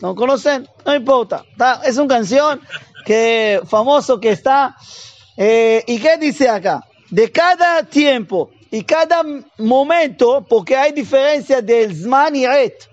¿No 0.00 0.14
conocen? 0.14 0.66
No 0.86 0.94
importa. 0.94 1.44
Está- 1.52 1.82
Es 1.84 1.98
una 1.98 2.08
canción 2.14 2.60
que 3.04 3.60
famoso 3.68 4.18
que 4.20 4.30
está. 4.30 4.74
Eh, 5.36 5.84
¿Y 5.86 5.98
qué 5.98 6.16
dice 6.16 6.48
acá? 6.48 6.82
De 7.10 7.30
cada 7.30 7.82
tiempo 7.82 8.50
y 8.70 8.84
cada 8.84 9.22
momento, 9.58 10.46
porque 10.48 10.76
hay 10.76 10.92
diferencia 10.92 11.60
del 11.60 11.94
Zman 11.94 12.36
y 12.36 12.44
Et. 12.46 12.88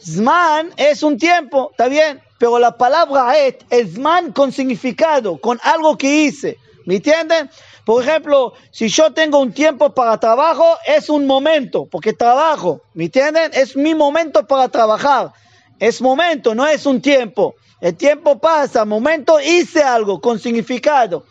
Zman 0.00 0.70
es 0.76 1.02
un 1.02 1.16
tiempo, 1.18 1.70
está 1.72 1.88
bien, 1.88 2.20
pero 2.38 2.58
la 2.58 2.76
palabra 2.76 3.36
et 3.38 3.64
es 3.70 3.94
Zman 3.94 4.32
con 4.32 4.52
significado, 4.52 5.38
con 5.38 5.58
algo 5.62 5.96
que 5.96 6.24
hice. 6.26 6.58
¿Me 6.86 6.96
entienden? 6.96 7.48
Por 7.84 8.02
ejemplo, 8.02 8.54
si 8.70 8.88
yo 8.88 9.12
tengo 9.12 9.38
un 9.38 9.52
tiempo 9.52 9.94
para 9.94 10.18
trabajo, 10.18 10.78
es 10.86 11.08
un 11.08 11.26
momento, 11.26 11.86
porque 11.86 12.12
trabajo. 12.12 12.80
¿Me 12.94 13.04
entienden? 13.04 13.50
Es 13.52 13.76
mi 13.76 13.94
momento 13.94 14.46
para 14.46 14.68
trabajar. 14.68 15.32
Es 15.78 16.00
momento, 16.00 16.54
no 16.54 16.66
es 16.66 16.86
un 16.86 17.02
tiempo. 17.02 17.54
El 17.80 17.94
tiempo 17.96 18.38
pasa, 18.38 18.86
momento 18.86 19.38
hice 19.38 19.82
algo 19.82 20.20
con 20.20 20.38
significado. 20.38 21.24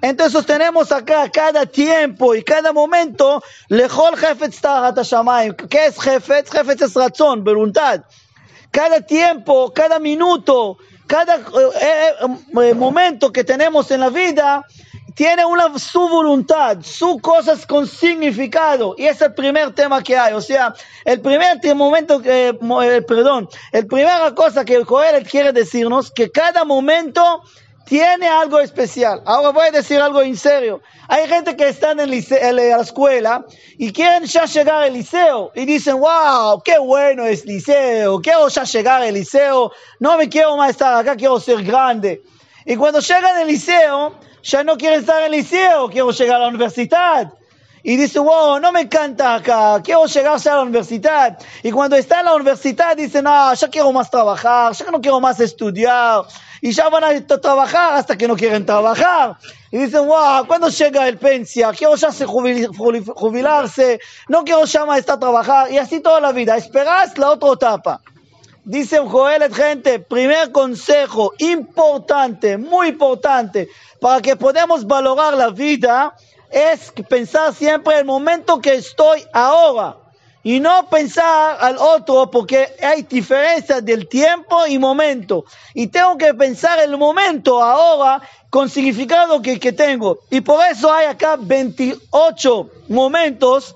Entonces 0.00 0.46
tenemos 0.46 0.92
acá 0.92 1.28
cada 1.30 1.66
tiempo 1.66 2.34
y 2.34 2.42
cada 2.42 2.72
momento, 2.72 3.42
lejol. 3.68 4.14
¿Qué 5.68 5.86
es 5.86 6.00
jefetz? 6.00 6.50
Jefetz 6.50 6.82
es 6.82 6.94
razón, 6.94 7.42
voluntad. 7.42 8.02
Cada 8.70 9.00
tiempo, 9.00 9.72
cada 9.74 9.98
minuto, 9.98 10.78
cada 11.06 11.36
eh, 11.36 11.40
eh, 11.80 12.12
eh, 12.62 12.74
momento 12.74 13.32
que 13.32 13.42
tenemos 13.42 13.90
en 13.90 14.00
la 14.00 14.10
vida 14.10 14.64
tiene 15.18 15.44
una 15.44 15.76
su 15.80 16.08
voluntad, 16.08 16.78
sus 16.80 17.20
cosas 17.20 17.66
con 17.66 17.88
significado. 17.88 18.94
Y 18.96 19.06
es 19.06 19.20
el 19.20 19.34
primer 19.34 19.74
tema 19.74 20.00
que 20.00 20.16
hay. 20.16 20.32
O 20.32 20.40
sea, 20.40 20.72
el 21.04 21.20
primer 21.20 21.58
momento 21.74 22.22
que, 22.22 22.50
eh, 22.50 23.02
perdón, 23.02 23.48
el 23.72 23.88
primera 23.88 24.32
cosa 24.36 24.64
que 24.64 24.76
el 24.76 24.86
quiere 24.86 25.52
decirnos, 25.52 26.12
que 26.12 26.30
cada 26.30 26.64
momento 26.64 27.42
tiene 27.84 28.28
algo 28.28 28.60
especial. 28.60 29.20
Ahora 29.26 29.48
voy 29.48 29.66
a 29.66 29.70
decir 29.72 30.00
algo 30.00 30.22
en 30.22 30.36
serio. 30.36 30.82
Hay 31.08 31.26
gente 31.26 31.56
que 31.56 31.68
está 31.68 31.90
en, 31.90 31.98
en 31.98 32.56
la 32.56 32.80
escuela 32.80 33.44
y 33.76 33.92
quieren 33.92 34.22
ya 34.22 34.44
llegar 34.44 34.84
al 34.84 34.92
liceo 34.92 35.50
y 35.52 35.64
dicen, 35.64 35.98
wow, 35.98 36.62
qué 36.64 36.78
bueno 36.78 37.24
es 37.24 37.44
liceo, 37.44 38.20
quiero 38.20 38.46
ya 38.46 38.62
llegar 38.62 39.02
al 39.02 39.14
liceo, 39.14 39.72
no 39.98 40.16
me 40.16 40.28
quiero 40.28 40.56
más 40.56 40.70
estar 40.70 40.94
acá, 40.94 41.16
quiero 41.16 41.40
ser 41.40 41.64
grande. 41.64 42.22
Y 42.64 42.76
cuando 42.76 43.00
llegan 43.00 43.36
al 43.36 43.48
liceo, 43.48 44.14
ya 44.48 44.64
no 44.64 44.76
quieren 44.76 45.00
estar 45.00 45.18
en 45.20 45.26
el 45.26 45.32
liceo, 45.32 45.88
quiero 45.90 46.10
llegar 46.10 46.36
a 46.36 46.44
la 46.44 46.48
universidad. 46.48 47.32
Y 47.82 47.96
dice, 47.96 48.18
wow, 48.18 48.58
no 48.58 48.72
me 48.72 48.80
encanta 48.82 49.36
acá, 49.36 49.80
quiero 49.84 50.04
llegar 50.06 50.38
ya 50.38 50.52
a 50.52 50.56
la 50.56 50.62
universidad. 50.62 51.38
Y 51.62 51.70
cuando 51.70 51.96
está 51.96 52.20
en 52.20 52.26
la 52.26 52.34
universidad, 52.34 52.96
dice, 52.96 53.22
no, 53.22 53.54
ya 53.54 53.68
quiero 53.68 53.92
más 53.92 54.10
trabajar, 54.10 54.72
ya 54.72 54.90
no 54.90 55.00
quiero 55.00 55.20
más 55.20 55.38
estudiar. 55.40 56.22
Y 56.60 56.72
ya 56.72 56.88
van 56.88 57.04
a 57.04 57.26
trabajar 57.40 57.94
hasta 57.94 58.16
que 58.18 58.26
no 58.26 58.34
quieren 58.36 58.66
trabajar. 58.66 59.36
Y 59.70 59.78
dicen, 59.78 60.06
wow, 60.06 60.44
¿cuándo 60.46 60.68
llega 60.68 61.06
el 61.06 61.18
pensia? 61.18 61.70
Quiero 61.72 61.94
ya 61.94 62.10
se 62.10 62.26
jubil- 62.26 62.68
jubil- 62.76 63.12
jubilarse, 63.14 64.00
no 64.28 64.42
quiero 64.44 64.64
ya 64.64 64.84
más 64.84 64.98
estar 64.98 65.20
trabajar. 65.20 65.70
Y 65.70 65.78
así 65.78 66.00
toda 66.00 66.20
la 66.20 66.32
vida. 66.32 66.56
Esperás 66.56 67.16
la 67.16 67.30
otra 67.30 67.52
etapa. 67.52 68.00
Dice 68.64 68.98
Joel, 68.98 69.54
gente, 69.54 69.98
primer 69.98 70.52
consejo 70.52 71.32
importante, 71.38 72.58
muy 72.58 72.88
importante, 72.88 73.68
para 74.00 74.20
que 74.20 74.36
podamos 74.36 74.86
valorar 74.86 75.34
la 75.34 75.50
vida, 75.50 76.14
es 76.50 76.92
pensar 77.08 77.54
siempre 77.54 77.98
el 77.98 78.04
momento 78.04 78.60
que 78.60 78.74
estoy 78.74 79.24
ahora. 79.32 79.96
Y 80.42 80.60
no 80.60 80.88
pensar 80.88 81.58
al 81.60 81.76
otro 81.78 82.30
porque 82.30 82.68
hay 82.82 83.02
diferencia 83.02 83.80
del 83.80 84.08
tiempo 84.08 84.66
y 84.66 84.78
momento. 84.78 85.44
Y 85.74 85.88
tengo 85.88 86.16
que 86.16 86.32
pensar 86.32 86.78
el 86.78 86.96
momento 86.96 87.62
ahora 87.62 88.22
con 88.48 88.70
significado 88.70 89.42
que, 89.42 89.58
que 89.58 89.72
tengo. 89.72 90.20
Y 90.30 90.40
por 90.40 90.64
eso 90.64 90.92
hay 90.92 91.06
acá 91.06 91.36
28 91.38 92.70
momentos 92.88 93.74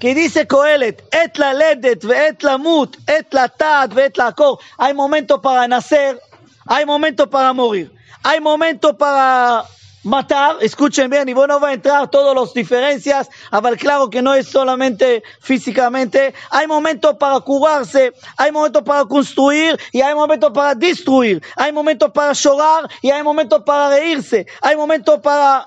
que 0.00 0.14
dice 0.14 0.40
et 0.40 1.38
la 1.38 1.52
ledet, 1.52 2.02
et 2.04 2.42
la 2.42 2.58
mut, 2.58 2.96
et 3.06 3.26
la 3.32 3.48
et 3.96 4.16
la 4.16 4.32
cor. 4.32 4.58
Hay 4.78 4.94
momentos 4.94 5.40
para 5.40 5.68
nacer, 5.68 6.18
hay 6.66 6.86
momentos 6.86 7.28
para 7.28 7.52
morir, 7.52 7.92
hay 8.24 8.40
momentos 8.40 8.96
para 8.96 9.64
matar, 10.02 10.56
escuchen 10.62 11.10
bien, 11.10 11.28
y 11.28 11.34
bueno, 11.34 11.60
va 11.60 11.68
a 11.68 11.72
entrar 11.74 12.10
todas 12.10 12.34
las 12.34 12.54
diferencias, 12.54 13.28
pero 13.50 13.76
claro 13.76 14.08
que 14.08 14.22
no 14.22 14.32
es 14.32 14.48
solamente 14.48 15.22
físicamente, 15.40 16.32
hay 16.50 16.66
momentos 16.66 17.16
para 17.16 17.38
curarse, 17.40 18.14
hay 18.38 18.50
momentos 18.50 18.82
para 18.82 19.04
construir 19.04 19.78
y 19.92 20.00
hay 20.00 20.14
momentos 20.14 20.50
para 20.52 20.74
destruir, 20.74 21.42
hay 21.56 21.72
momentos 21.72 22.10
para 22.12 22.32
llorar 22.32 22.88
y 23.02 23.10
hay 23.10 23.22
momentos 23.22 23.62
para 23.64 23.90
reírse, 23.90 24.46
hay 24.62 24.76
momentos 24.76 25.20
para 25.20 25.66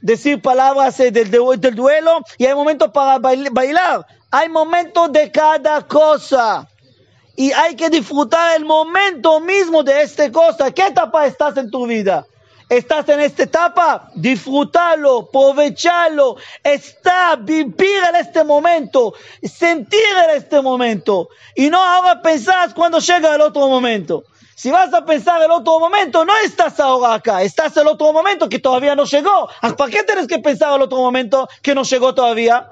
decir 0.00 0.40
palabras 0.40 0.98
eh, 1.00 1.10
del, 1.10 1.30
del 1.30 1.74
duelo 1.74 2.22
y 2.36 2.46
hay 2.46 2.54
momentos 2.54 2.90
para 2.92 3.18
bail- 3.18 3.50
bailar. 3.52 4.06
Hay 4.30 4.48
momentos 4.48 5.10
de 5.12 5.30
cada 5.30 5.86
cosa. 5.86 6.68
Y 7.36 7.52
hay 7.52 7.76
que 7.76 7.88
disfrutar 7.88 8.56
el 8.56 8.64
momento 8.64 9.40
mismo 9.40 9.82
de 9.82 10.02
esta 10.02 10.30
cosa. 10.32 10.70
¿Qué 10.72 10.82
etapa 10.82 11.24
estás 11.26 11.56
en 11.56 11.70
tu 11.70 11.86
vida? 11.86 12.26
¿Estás 12.68 13.08
en 13.08 13.20
esta 13.20 13.44
etapa? 13.44 14.10
Disfrutarlo, 14.14 15.20
aprovecharlo, 15.20 16.36
estar, 16.62 17.38
vivir 17.42 18.02
en 18.10 18.16
este 18.16 18.44
momento, 18.44 19.14
sentir 19.42 20.00
en 20.24 20.36
este 20.36 20.60
momento. 20.60 21.28
Y 21.54 21.70
no 21.70 21.82
ahora 21.82 22.20
pensar 22.20 22.74
cuando 22.74 22.98
llega 22.98 23.34
el 23.34 23.40
otro 23.40 23.68
momento. 23.68 24.24
Si 24.58 24.72
vas 24.72 24.92
a 24.92 25.04
pensar 25.04 25.40
el 25.40 25.52
otro 25.52 25.78
momento, 25.78 26.24
no 26.24 26.32
estás 26.44 26.80
ahora 26.80 27.14
acá, 27.14 27.42
estás 27.42 27.76
el 27.76 27.86
otro 27.86 28.12
momento 28.12 28.48
que 28.48 28.58
todavía 28.58 28.96
no 28.96 29.04
llegó. 29.04 29.48
Ah, 29.62 29.76
¿Para 29.76 29.88
qué 29.88 30.02
tienes 30.02 30.26
que 30.26 30.40
pensar 30.40 30.74
el 30.74 30.82
otro 30.82 30.98
momento 30.98 31.48
que 31.62 31.76
no 31.76 31.84
llegó 31.84 32.12
todavía? 32.12 32.68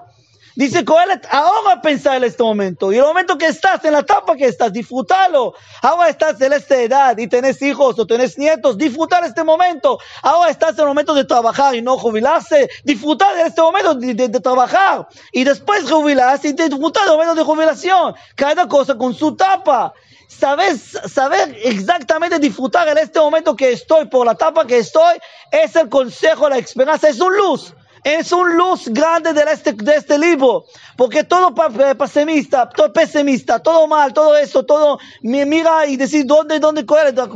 Dice 0.56 0.84
Coelet, 0.84 1.28
ahora 1.30 1.80
pensar 1.80 2.16
en 2.16 2.24
este 2.24 2.42
momento. 2.42 2.90
Y 2.90 2.96
el 2.96 3.04
momento 3.04 3.38
que 3.38 3.46
estás, 3.46 3.84
en 3.84 3.92
la 3.92 4.00
etapa 4.00 4.34
que 4.34 4.46
estás, 4.46 4.72
disfrútalo. 4.72 5.54
Ahora 5.80 6.08
estás 6.08 6.40
en 6.40 6.54
esta 6.54 6.74
edad 6.82 7.16
y 7.18 7.28
tenés 7.28 7.62
hijos 7.62 7.96
o 8.00 8.04
tenés 8.04 8.36
nietos, 8.36 8.76
disfrutar 8.76 9.22
este 9.22 9.44
momento. 9.44 10.00
Ahora 10.22 10.50
estás 10.50 10.72
en 10.72 10.80
el 10.80 10.86
momento 10.86 11.14
de 11.14 11.24
trabajar 11.24 11.76
y 11.76 11.82
no 11.82 11.96
jubilarse. 11.98 12.68
Disfrutar 12.82 13.36
de 13.36 13.42
este 13.42 13.62
momento 13.62 13.94
de, 13.94 14.40
trabajar. 14.40 15.06
Y 15.30 15.44
después 15.44 15.88
jubilarse 15.88 16.48
y 16.48 16.52
disfrutar 16.54 17.04
del 17.04 17.12
momento 17.12 17.36
de 17.36 17.44
jubilación. 17.44 18.16
Cada 18.34 18.66
cosa 18.66 18.96
con 18.96 19.14
su 19.14 19.28
etapa. 19.28 19.94
Saber, 20.26 20.76
saber 20.78 21.56
exactamente 21.62 22.38
disfrutar 22.38 22.88
en 22.88 22.98
este 22.98 23.18
momento 23.18 23.56
que 23.56 23.72
estoy, 23.72 24.06
por 24.06 24.26
la 24.26 24.32
etapa 24.32 24.66
que 24.66 24.78
estoy, 24.78 25.18
es 25.50 25.76
el 25.76 25.88
consejo, 25.88 26.48
la 26.48 26.58
esperanza, 26.58 27.08
es 27.08 27.20
un 27.20 27.36
luz. 27.36 27.74
Es 28.04 28.30
un 28.30 28.56
luz 28.56 28.86
grande 28.86 29.32
de 29.32 29.42
este, 29.50 29.72
de 29.72 29.96
este 29.96 30.16
libro, 30.16 30.64
porque 30.96 31.24
todo 31.24 31.52
pesimista, 31.98 32.68
todo 32.68 32.92
pesimista, 32.92 33.58
todo 33.58 33.88
mal, 33.88 34.12
todo 34.12 34.36
eso, 34.36 34.64
todo 34.64 35.00
mira 35.22 35.86
y 35.86 35.96
decir 35.96 36.24
dónde, 36.24 36.60
dónde, 36.60 36.84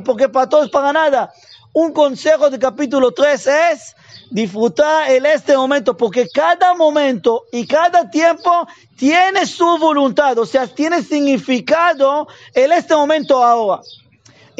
porque 0.05 0.29
para 0.29 0.49
todos 0.49 0.71
para 0.71 0.93
nada. 0.93 1.33
Un 1.73 1.93
consejo 1.93 2.51
del 2.51 2.59
capítulo 2.59 3.13
3 3.13 3.47
es 3.47 3.97
disfrutar 4.31 5.11
en 5.11 5.25
este 5.25 5.57
momento, 5.57 5.97
porque 5.97 6.29
cada 6.29 6.75
momento 6.75 7.45
y 7.53 7.67
cada 7.67 8.11
tiempo 8.11 8.67
tiene 8.97 9.47
su 9.47 9.79
voluntad, 9.79 10.37
o 10.39 10.47
sea, 10.47 10.67
tiene 10.67 11.03
significado 11.03 12.27
en 12.55 12.73
este 12.73 12.95
momento 12.95 13.45
ahora. 13.45 13.83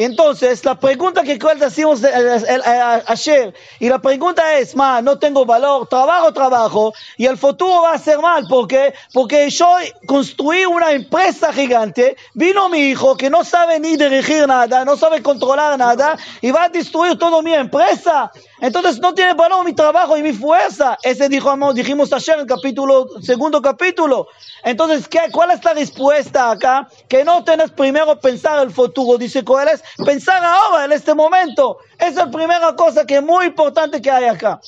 Entonces, 0.03 0.63
la 0.65 0.79
pregunta 0.79 1.23
que 1.23 1.37
decimos 1.59 2.01
ayer, 2.03 3.53
y 3.79 3.89
la 3.89 3.99
pregunta 3.99 4.57
es, 4.57 4.75
ma, 4.75 5.01
no 5.01 5.19
tengo 5.19 5.45
valor, 5.45 5.87
trabajo, 5.87 6.33
trabajo, 6.33 6.93
y 7.17 7.25
el 7.25 7.37
futuro 7.37 7.83
va 7.83 7.93
a 7.93 7.97
ser 7.97 8.19
mal, 8.19 8.45
porque 8.49 8.93
Porque 9.13 9.49
yo 9.49 9.67
construí 10.05 10.65
una 10.65 10.91
empresa 10.91 11.51
gigante, 11.53 12.15
vino 12.33 12.69
mi 12.69 12.79
hijo 12.89 13.15
que 13.15 13.29
no 13.29 13.43
sabe 13.43 13.79
ni 13.79 13.97
dirigir 13.97 14.47
nada, 14.47 14.85
no 14.85 14.97
sabe 14.97 15.21
controlar 15.21 15.77
nada, 15.77 16.17
y 16.41 16.51
va 16.51 16.63
a 16.63 16.69
destruir 16.69 17.17
toda 17.17 17.41
mi 17.41 17.53
empresa. 17.53 18.31
Entonces 18.61 18.99
no 18.99 19.15
tiene 19.15 19.33
valor 19.33 19.65
mi 19.65 19.73
trabajo 19.73 20.15
y 20.15 20.21
mi 20.21 20.33
fuerza. 20.33 20.95
Ese 21.01 21.27
dijo, 21.29 21.51
dijimos 21.73 22.13
ayer 22.13 22.35
en 22.35 22.41
el 22.41 22.47
capítulo, 22.47 23.07
segundo 23.19 23.59
capítulo. 23.59 24.27
Entonces, 24.63 25.07
¿qué, 25.07 25.19
¿cuál 25.31 25.49
es 25.49 25.63
la 25.65 25.73
respuesta 25.73 26.51
acá? 26.51 26.87
Que 27.09 27.25
no 27.25 27.43
tenés 27.43 27.71
primero 27.71 28.19
pensar 28.19 28.61
el 28.61 28.69
futuro, 28.69 29.17
dice 29.17 29.43
Coeles, 29.43 29.83
pensar 30.05 30.45
ahora, 30.45 30.85
en 30.85 30.91
este 30.91 31.15
momento. 31.15 31.79
Esa 31.97 32.07
es 32.07 32.15
la 32.15 32.29
primera 32.29 32.75
cosa 32.75 33.03
que 33.03 33.15
es 33.15 33.23
muy 33.23 33.47
importante 33.47 33.99
que 33.99 34.11
hay 34.11 34.25
acá. 34.25 34.61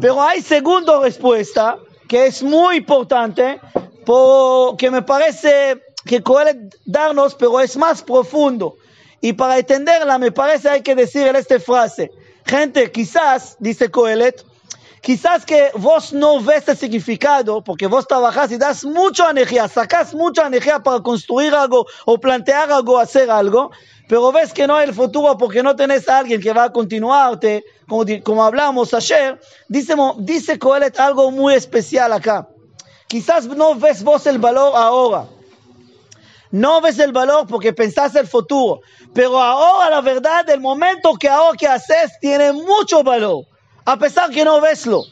Pero 0.00 0.20
hay 0.20 0.42
segunda 0.42 0.98
respuesta, 0.98 1.78
que 2.08 2.26
es 2.26 2.42
muy 2.42 2.78
importante, 2.78 3.60
que 4.78 4.90
me 4.90 5.02
parece 5.02 5.80
que 6.04 6.24
Coeles 6.24 6.56
darnos, 6.84 7.36
pero 7.36 7.60
es 7.60 7.76
más 7.76 8.02
profundo. 8.02 8.78
Y 9.20 9.34
para 9.34 9.58
entenderla, 9.58 10.18
me 10.18 10.32
parece 10.32 10.68
hay 10.68 10.82
que 10.82 10.96
decir 10.96 11.24
en 11.28 11.36
esta 11.36 11.60
frase. 11.60 12.10
Gente, 12.44 12.90
quizás, 12.90 13.56
dice 13.58 13.90
Coelet, 13.90 14.44
quizás 15.00 15.44
que 15.44 15.70
vos 15.74 16.12
no 16.12 16.40
ves 16.40 16.68
el 16.68 16.76
significado, 16.76 17.62
porque 17.62 17.86
vos 17.86 18.06
trabajás 18.06 18.52
y 18.52 18.56
das 18.56 18.84
mucha 18.84 19.30
energía, 19.30 19.68
sacas 19.68 20.14
mucha 20.14 20.46
energía 20.46 20.80
para 20.80 21.00
construir 21.00 21.54
algo 21.54 21.86
o 22.04 22.18
plantear 22.18 22.70
algo, 22.70 22.98
hacer 22.98 23.30
algo, 23.30 23.70
pero 24.08 24.32
ves 24.32 24.52
que 24.52 24.66
no 24.66 24.76
hay 24.76 24.88
el 24.88 24.94
futuro 24.94 25.36
porque 25.38 25.62
no 25.62 25.76
tenés 25.76 26.08
a 26.08 26.18
alguien 26.18 26.40
que 26.40 26.52
va 26.52 26.64
a 26.64 26.72
continuarte, 26.72 27.64
como, 27.88 28.04
como 28.22 28.44
hablamos 28.44 28.92
ayer, 28.94 29.40
dice, 29.68 29.94
dice 30.18 30.58
Coelet 30.58 30.98
algo 30.98 31.30
muy 31.30 31.54
especial 31.54 32.12
acá. 32.12 32.48
Quizás 33.06 33.46
no 33.46 33.74
ves 33.74 34.02
vos 34.02 34.26
el 34.26 34.38
valor 34.38 34.72
ahora. 34.74 35.26
No 36.52 36.82
ves 36.82 36.98
el 36.98 37.12
valor 37.12 37.46
porque 37.48 37.72
pensás 37.72 38.14
el 38.14 38.28
futuro. 38.28 38.82
Pero 39.14 39.40
ahora 39.40 39.90
la 39.90 40.00
verdad, 40.02 40.48
el 40.50 40.60
momento 40.60 41.14
que 41.14 41.28
ahora 41.28 41.56
que 41.56 41.66
haces 41.66 42.12
tiene 42.20 42.52
mucho 42.52 43.02
valor. 43.02 43.46
A 43.84 43.98
pesar 43.98 44.30
que 44.30 44.44
no 44.44 44.60
veslo. 44.60 45.02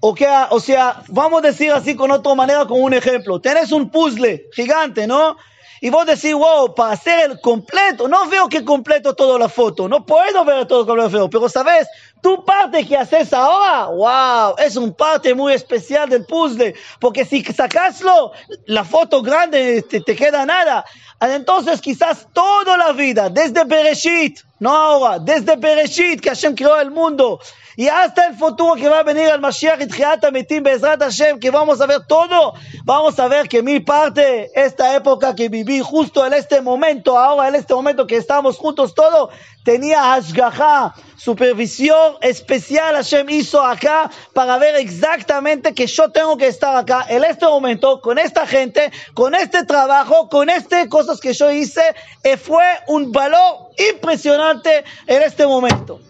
O, 0.00 0.14
que, 0.14 0.28
o 0.50 0.58
sea, 0.58 1.04
vamos 1.08 1.42
a 1.42 1.46
decir 1.46 1.70
así 1.70 1.94
con 1.94 2.10
otra 2.10 2.34
manera, 2.34 2.66
con 2.66 2.82
un 2.82 2.92
ejemplo. 2.92 3.40
Tienes 3.40 3.70
un 3.70 3.88
puzzle 3.88 4.48
gigante, 4.52 5.06
¿no? 5.06 5.36
Y 5.84 5.90
vos 5.90 6.06
decís, 6.06 6.32
wow, 6.32 6.72
para 6.76 6.92
hacer 6.92 7.28
el 7.32 7.40
completo, 7.40 8.06
no 8.06 8.28
veo 8.28 8.48
que 8.48 8.64
completo 8.64 9.14
toda 9.14 9.36
la 9.36 9.48
foto, 9.48 9.88
no 9.88 10.06
puedo 10.06 10.44
ver 10.44 10.64
todo 10.68 10.86
completo, 10.86 11.28
pero 11.28 11.48
sabes, 11.48 11.88
tu 12.22 12.44
parte 12.44 12.86
que 12.86 12.96
haces 12.96 13.32
ahora, 13.32 13.86
wow, 13.86 14.54
es 14.58 14.76
un 14.76 14.94
parte 14.94 15.34
muy 15.34 15.54
especial 15.54 16.08
del 16.08 16.24
puzzle, 16.24 16.76
porque 17.00 17.24
si 17.24 17.42
sacaslo, 17.42 18.30
la 18.66 18.84
foto 18.84 19.22
grande 19.22 19.82
te, 19.82 20.00
te 20.00 20.14
queda 20.14 20.46
nada. 20.46 20.84
Entonces 21.20 21.80
quizás 21.80 22.28
toda 22.32 22.76
la 22.76 22.92
vida, 22.92 23.28
desde 23.28 23.64
Bereshit, 23.64 24.38
no 24.62 24.70
ahora, 24.70 25.18
desde 25.18 25.56
Bereshit 25.56 26.20
que 26.20 26.28
Hashem 26.28 26.54
creó 26.54 26.80
el 26.80 26.92
mundo, 26.92 27.40
y 27.74 27.88
hasta 27.88 28.26
el 28.26 28.36
futuro 28.36 28.76
que 28.76 28.88
va 28.88 29.00
a 29.00 29.02
venir 29.02 29.28
al 29.28 29.40
Mashiach 29.40 29.80
y 29.80 30.32
Metim 30.32 30.62
Bezrat 30.62 31.00
Hashem, 31.02 31.40
que 31.40 31.50
vamos 31.50 31.80
a 31.80 31.86
ver 31.86 32.06
todo, 32.06 32.54
vamos 32.84 33.18
a 33.18 33.26
ver 33.26 33.48
que 33.48 33.60
mi 33.60 33.80
parte, 33.80 34.52
esta 34.54 34.94
época 34.94 35.34
que 35.34 35.48
viví 35.48 35.80
justo 35.80 36.24
en 36.24 36.34
este 36.34 36.60
momento, 36.60 37.18
ahora 37.18 37.48
en 37.48 37.56
este 37.56 37.74
momento 37.74 38.06
que 38.06 38.16
estamos 38.16 38.56
juntos 38.56 38.94
todo, 38.94 39.30
tenía 39.64 40.02
Hashgaha, 40.02 40.94
supervisión 41.16 42.16
especial 42.20 42.94
Hashem 42.96 43.28
hizo 43.30 43.62
acá 43.62 44.10
para 44.32 44.58
ver 44.58 44.76
exactamente 44.76 45.72
que 45.74 45.86
yo 45.86 46.10
tengo 46.10 46.36
que 46.36 46.48
estar 46.48 46.76
acá 46.76 47.06
en 47.08 47.24
este 47.24 47.46
momento 47.46 48.00
con 48.00 48.18
esta 48.18 48.46
gente, 48.46 48.90
con 49.14 49.34
este 49.34 49.64
trabajo, 49.64 50.28
con 50.28 50.50
este 50.50 50.88
cosas 50.88 51.20
que 51.20 51.32
yo 51.32 51.50
hice, 51.50 51.82
y 52.24 52.36
fue 52.36 52.64
un 52.88 53.12
valor 53.12 53.70
impresionante 53.78 54.84
en 55.06 55.22
este 55.22 55.46
momento. 55.46 56.00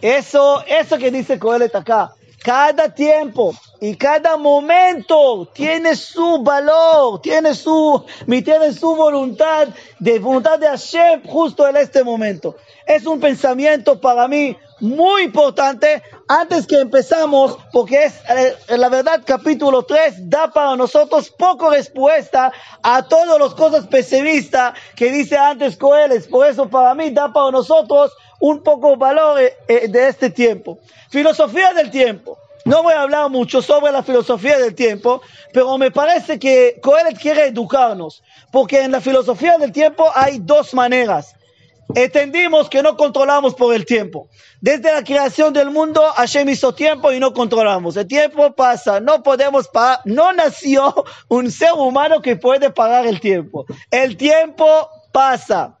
Eso, 0.00 0.64
eso 0.66 0.98
que 0.98 1.10
dice 1.10 1.38
Coelet 1.38 1.74
acá, 1.74 2.14
cada 2.42 2.92
tiempo 2.92 3.54
y 3.80 3.96
cada 3.96 4.36
momento 4.36 5.48
tiene 5.52 5.94
su 5.96 6.42
valor, 6.42 7.20
tiene 7.22 7.54
su, 7.54 8.04
tiene 8.26 8.72
su 8.72 8.94
voluntad, 8.94 9.68
de 9.98 10.18
voluntad 10.18 10.58
de 10.58 10.66
Hashem 10.66 11.22
justo 11.26 11.66
en 11.68 11.76
este 11.76 12.02
momento. 12.02 12.56
Es 12.86 13.06
un 13.06 13.20
pensamiento 13.20 14.00
para 14.00 14.26
mí 14.28 14.56
muy 14.82 15.22
importante 15.22 16.02
antes 16.26 16.66
que 16.66 16.80
empezamos, 16.80 17.56
porque 17.72 18.04
es 18.04 18.14
eh, 18.28 18.76
la 18.76 18.88
verdad 18.88 19.22
capítulo 19.24 19.84
3 19.84 20.28
da 20.28 20.50
para 20.50 20.74
nosotros 20.74 21.30
poco 21.30 21.70
respuesta 21.70 22.52
a 22.82 23.02
todas 23.06 23.38
las 23.38 23.54
cosas 23.54 23.86
pesimistas 23.86 24.74
que 24.96 25.12
dice 25.12 25.38
antes 25.38 25.76
Coeles. 25.76 26.26
Por 26.26 26.46
eso 26.48 26.68
para 26.68 26.94
mí 26.96 27.10
da 27.10 27.32
para 27.32 27.52
nosotros 27.52 28.10
un 28.40 28.60
poco 28.64 28.96
valor 28.96 29.40
eh, 29.40 29.56
eh, 29.68 29.86
de 29.88 30.08
este 30.08 30.30
tiempo. 30.30 30.80
Filosofía 31.10 31.72
del 31.74 31.90
tiempo. 31.90 32.36
No 32.64 32.82
voy 32.82 32.94
a 32.94 33.02
hablar 33.02 33.30
mucho 33.30 33.62
sobre 33.62 33.92
la 33.92 34.02
filosofía 34.02 34.58
del 34.58 34.74
tiempo, 34.74 35.22
pero 35.52 35.78
me 35.78 35.92
parece 35.92 36.40
que 36.40 36.80
Coelet 36.82 37.18
quiere 37.20 37.46
educarnos, 37.46 38.22
porque 38.50 38.82
en 38.82 38.90
la 38.92 39.00
filosofía 39.00 39.58
del 39.58 39.70
tiempo 39.70 40.10
hay 40.14 40.38
dos 40.40 40.74
maneras. 40.74 41.36
Entendimos 41.94 42.68
que 42.68 42.82
no 42.82 42.96
controlamos 42.96 43.54
por 43.54 43.74
el 43.74 43.84
tiempo. 43.84 44.28
Desde 44.60 44.92
la 44.92 45.04
creación 45.04 45.52
del 45.52 45.70
mundo, 45.70 46.02
Hashem 46.16 46.48
hizo 46.48 46.74
tiempo 46.74 47.12
y 47.12 47.20
no 47.20 47.32
controlamos. 47.32 47.96
El 47.96 48.06
tiempo 48.06 48.52
pasa, 48.54 49.00
no 49.00 49.22
podemos 49.22 49.68
parar. 49.68 50.00
No 50.04 50.32
nació 50.32 51.04
un 51.28 51.50
ser 51.50 51.72
humano 51.72 52.22
que 52.22 52.36
puede 52.36 52.70
pagar 52.70 53.06
el 53.06 53.20
tiempo. 53.20 53.66
El 53.90 54.16
tiempo 54.16 54.88
pasa 55.12 55.76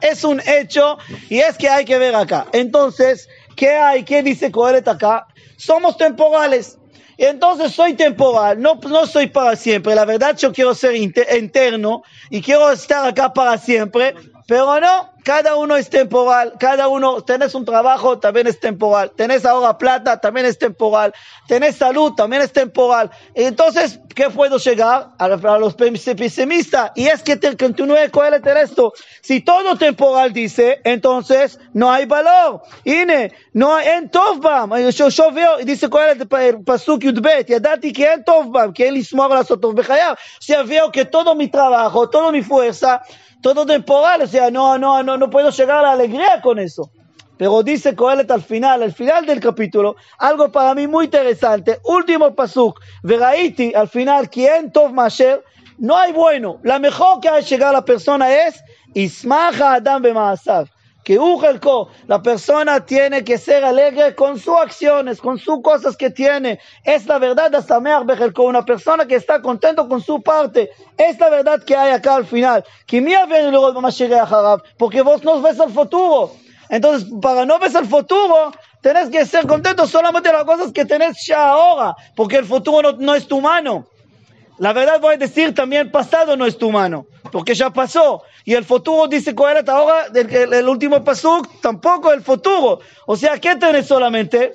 es 0.00 0.24
un 0.24 0.40
hecho 0.40 0.98
y 1.28 1.38
es 1.38 1.56
que 1.56 1.68
hay 1.68 1.84
que 1.84 1.98
ver 1.98 2.14
acá. 2.14 2.46
Entonces, 2.52 3.28
¿qué 3.56 3.70
hay? 3.70 4.04
¿Qué 4.04 4.22
dice 4.22 4.50
Coelet 4.50 4.86
acá? 4.88 5.26
Somos 5.56 5.96
temporales. 5.96 6.78
Entonces 7.18 7.72
soy 7.72 7.94
temporal, 7.94 8.60
no, 8.60 8.80
no 8.88 9.06
soy 9.06 9.28
para 9.28 9.54
siempre. 9.54 9.94
La 9.94 10.04
verdad 10.04 10.36
yo 10.36 10.52
quiero 10.52 10.74
ser 10.74 10.96
interno 10.96 12.02
y 12.30 12.40
quiero 12.42 12.70
estar 12.72 13.06
acá 13.06 13.32
para 13.32 13.58
siempre, 13.58 14.14
pero 14.48 14.80
no, 14.80 15.11
cada 15.22 15.56
uno 15.56 15.76
es 15.76 15.88
temporal, 15.88 16.54
cada 16.58 16.88
uno, 16.88 17.22
tenés 17.22 17.54
un 17.54 17.64
trabajo, 17.64 18.18
también 18.18 18.46
es 18.46 18.58
temporal, 18.58 19.12
tenés 19.14 19.44
ahora 19.44 19.78
plata, 19.78 20.20
también 20.20 20.46
es 20.46 20.58
temporal, 20.58 21.14
tenés 21.46 21.76
salud, 21.76 22.12
también 22.14 22.42
es 22.42 22.52
temporal. 22.52 23.10
Entonces, 23.34 24.00
¿qué 24.14 24.30
puedo 24.30 24.58
llegar? 24.58 25.10
A, 25.18 25.28
los 25.28 25.74
pesimistas, 25.74 26.92
y 26.94 27.06
es 27.06 27.22
que 27.22 27.36
te, 27.36 27.56
continúe 27.56 28.10
con 28.10 28.32
esto. 28.34 28.92
Si 29.20 29.40
todo 29.40 29.76
temporal 29.76 30.32
dice, 30.32 30.80
entonces 30.84 31.58
no 31.72 31.90
hay 31.90 32.06
valor. 32.06 32.62
Ine, 32.84 33.32
no 33.52 33.74
hay 33.74 33.88
en 33.88 34.10
Tovbam. 34.10 34.72
Yo, 34.90 35.08
yo 35.08 35.32
veo, 35.32 35.58
dice 35.58 35.88
el 36.40 36.62
Pasuk 36.62 37.02
Yudbet, 37.02 37.48
dati 37.60 37.92
que 37.92 38.12
en 38.12 38.24
Tovbam, 38.24 38.72
que 38.72 38.88
él 38.88 38.96
ismor 38.96 39.30
la 39.30 39.44
Sotov 39.44 39.78
O 39.78 40.16
sea, 40.40 40.62
veo 40.62 40.90
que 40.90 41.04
todo 41.04 41.34
mi 41.34 41.48
trabajo, 41.48 42.08
toda 42.08 42.32
mi 42.32 42.42
fuerza, 42.42 43.02
todo 43.42 43.66
temporal, 43.66 44.22
o 44.22 44.26
sea, 44.26 44.50
no, 44.50 44.78
no, 44.78 45.02
no, 45.02 45.11
no 45.16 45.30
puedo 45.30 45.50
llegar 45.50 45.78
a 45.78 45.82
la 45.82 45.92
alegría 45.92 46.40
con 46.40 46.58
eso. 46.58 46.90
Pero 47.36 47.62
dice 47.62 47.96
Coelet 47.96 48.30
al 48.30 48.42
final, 48.42 48.82
al 48.82 48.92
final 48.92 49.26
del 49.26 49.40
capítulo, 49.40 49.96
algo 50.18 50.52
para 50.52 50.74
mí 50.74 50.86
muy 50.86 51.06
interesante. 51.06 51.80
Último 51.84 52.34
pasuk, 52.34 52.80
Veraiti, 53.02 53.72
al 53.74 53.88
final, 53.88 54.30
quien 54.30 54.70
Tov 54.70 54.92
Masher, 54.92 55.42
no 55.78 55.96
hay 55.96 56.12
bueno. 56.12 56.60
La 56.62 56.78
mejor 56.78 57.20
que 57.20 57.28
ha 57.28 57.40
llegado 57.40 57.70
a 57.70 57.80
la 57.80 57.84
persona 57.84 58.32
es 58.32 58.62
Ismaja 58.94 59.74
Adam 59.74 60.02
Bemaasav. 60.02 60.68
Que 61.04 61.18
Ujelko, 61.18 61.88
la 62.06 62.22
persona 62.22 62.84
tiene 62.84 63.24
que 63.24 63.38
ser 63.38 63.64
alegre 63.64 64.14
con 64.14 64.38
sus 64.38 64.56
acciones, 64.56 65.20
con 65.20 65.38
sus 65.38 65.60
cosas 65.62 65.96
que 65.96 66.10
tiene. 66.10 66.60
Es 66.84 67.06
la 67.06 67.18
verdad 67.18 67.50
de 67.50 67.62
Sameach 67.62 68.04
Bejelko, 68.04 68.44
una 68.44 68.64
persona 68.64 69.06
que 69.06 69.16
está 69.16 69.42
contento 69.42 69.88
con 69.88 70.00
su 70.00 70.22
parte. 70.22 70.70
Es 70.96 71.18
la 71.18 71.28
verdad 71.30 71.62
que 71.64 71.76
hay 71.76 71.92
acá 71.92 72.14
al 72.14 72.26
final. 72.26 72.64
Porque 74.78 75.02
vos 75.02 75.24
no 75.24 75.40
ves 75.42 75.58
el 75.58 75.70
futuro. 75.70 76.32
Entonces, 76.72 77.06
para 77.20 77.44
no 77.44 77.58
ver 77.58 77.76
el 77.76 77.86
futuro, 77.86 78.50
tenés 78.80 79.10
que 79.10 79.26
ser 79.26 79.46
contento 79.46 79.86
solamente 79.86 80.32
las 80.32 80.44
cosas 80.44 80.72
que 80.72 80.86
tenés 80.86 81.22
ya 81.26 81.50
ahora, 81.50 81.94
porque 82.16 82.36
el 82.36 82.46
futuro 82.46 82.92
no, 82.92 83.14
es 83.14 83.28
tu 83.28 83.42
mano. 83.42 83.86
La 84.56 84.72
verdad 84.72 84.98
voy 84.98 85.16
a 85.16 85.18
decir 85.18 85.54
también 85.54 85.90
pasado 85.90 86.34
no 86.34 86.46
es 86.46 86.56
tu 86.56 86.70
mano, 86.70 87.04
porque 87.32 87.54
ya 87.54 87.70
pasó. 87.70 88.22
Y 88.44 88.54
el 88.54 88.64
futuro 88.64 89.08
dice 89.08 89.34
Coelet 89.34 89.68
ahora, 89.68 90.06
el, 90.14 90.52
el, 90.52 90.68
último 90.68 91.02
paso 91.02 91.42
tampoco 91.60 92.12
el 92.12 92.22
futuro. 92.22 92.80
O 93.06 93.16
sea, 93.16 93.38
¿qué 93.38 93.56
tenés 93.56 93.86
solamente? 93.86 94.54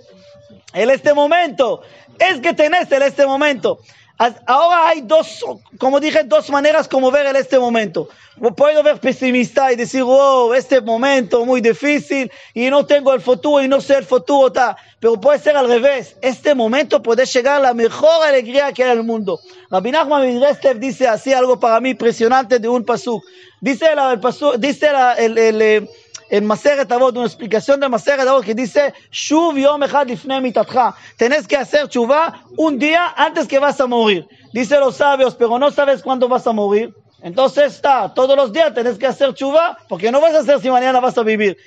En 0.74 0.90
este 0.90 1.14
momento. 1.14 1.82
Es 2.20 2.40
que 2.40 2.54
tenés 2.54 2.90
en 2.92 3.02
este 3.02 3.26
momento. 3.26 3.80
Ahora 4.18 4.90
hay 4.90 5.02
dos, 5.02 5.46
como 5.78 6.00
dije, 6.00 6.24
dos 6.24 6.50
maneras 6.50 6.88
como 6.88 7.12
ver 7.12 7.28
en 7.28 7.36
este 7.36 7.60
momento. 7.60 8.10
Puedo 8.56 8.82
ver 8.82 9.00
pesimista 9.00 9.72
y 9.72 9.76
decir, 9.76 10.04
wow, 10.04 10.54
este 10.54 10.82
momento 10.82 11.46
muy 11.46 11.62
difícil 11.62 12.32
y 12.54 12.70
no 12.70 12.86
tengo 12.86 13.14
el 13.14 13.22
futuro 13.22 13.64
y 13.64 13.68
no 13.68 13.80
sé 13.80 13.98
el 13.98 14.06
futuro. 14.06 14.52
Ta. 14.52 14.76
Pero 15.00 15.22
puede 15.22 15.40
ser 15.40 15.56
al 15.56 15.68
revés. 15.68 16.16
Este 16.22 16.56
momento 16.56 17.04
puede 17.04 17.26
llegar 17.26 17.58
a 17.58 17.60
la 17.60 17.74
mejor 17.76 18.26
alegría 18.26 18.72
que 18.74 18.84
hay 18.84 18.92
en 18.92 18.98
el 18.98 19.04
mundo. 19.04 19.40
Rabbi 19.70 19.92
Nachman 19.92 20.40
dice 20.80 21.08
así 21.08 21.34
algo 21.34 21.60
para 21.60 21.80
mí 21.80 21.92
impresionante 21.92 22.58
de 22.58 22.68
un 22.68 22.84
pasuk. 22.84 23.24
Dice, 23.62 23.88
el, 23.92 24.20
pasuk, 24.20 24.56
dice 24.58 24.90
el, 25.18 25.38
el, 25.38 25.62
el 25.62 25.90
en 26.30 26.46
Maseret 26.46 26.92
Avot, 26.92 27.16
una 27.16 27.26
explicación 27.26 27.80
de 27.80 27.90
Maseret 27.90 28.28
Avot 28.28 28.44
que 28.44 28.54
dice, 28.54 28.94
Shuv 29.12 29.58
yom 29.58 29.84
echad 29.84 30.08
lifnei 30.08 30.42
mitatcha. 30.42 30.96
Tenés 31.18 31.48
que 31.48 31.58
hacer 31.58 31.88
chuva 31.88 32.42
un 32.58 32.78
día 32.80 33.14
antes 33.16 33.48
que 33.48 33.60
vas 33.60 33.80
a 33.80 33.88
morir. 33.88 34.28
Dice 34.54 34.80
los 34.80 34.98
sabios, 34.98 35.36
pero 35.36 35.58
no 35.60 35.72
sabes 35.72 36.02
cuándo 36.02 36.28
vas 36.28 36.46
a 36.48 36.52
morir. 36.52 36.94
Entonces 37.22 37.76
está, 37.76 38.14
todos 38.14 38.36
los 38.36 38.54
días 38.54 38.74
tenés 38.74 38.98
que 38.98 39.08
hacer 39.08 39.34
chuva, 39.34 39.78
porque 39.90 40.12
no 40.12 40.22
vas 40.22 40.36
a 40.36 40.40
hacer 40.40 40.60
si 40.62 40.70
mañana 40.70 41.00
vas 41.00 41.18
a 41.18 41.24
vivir. 41.24 41.58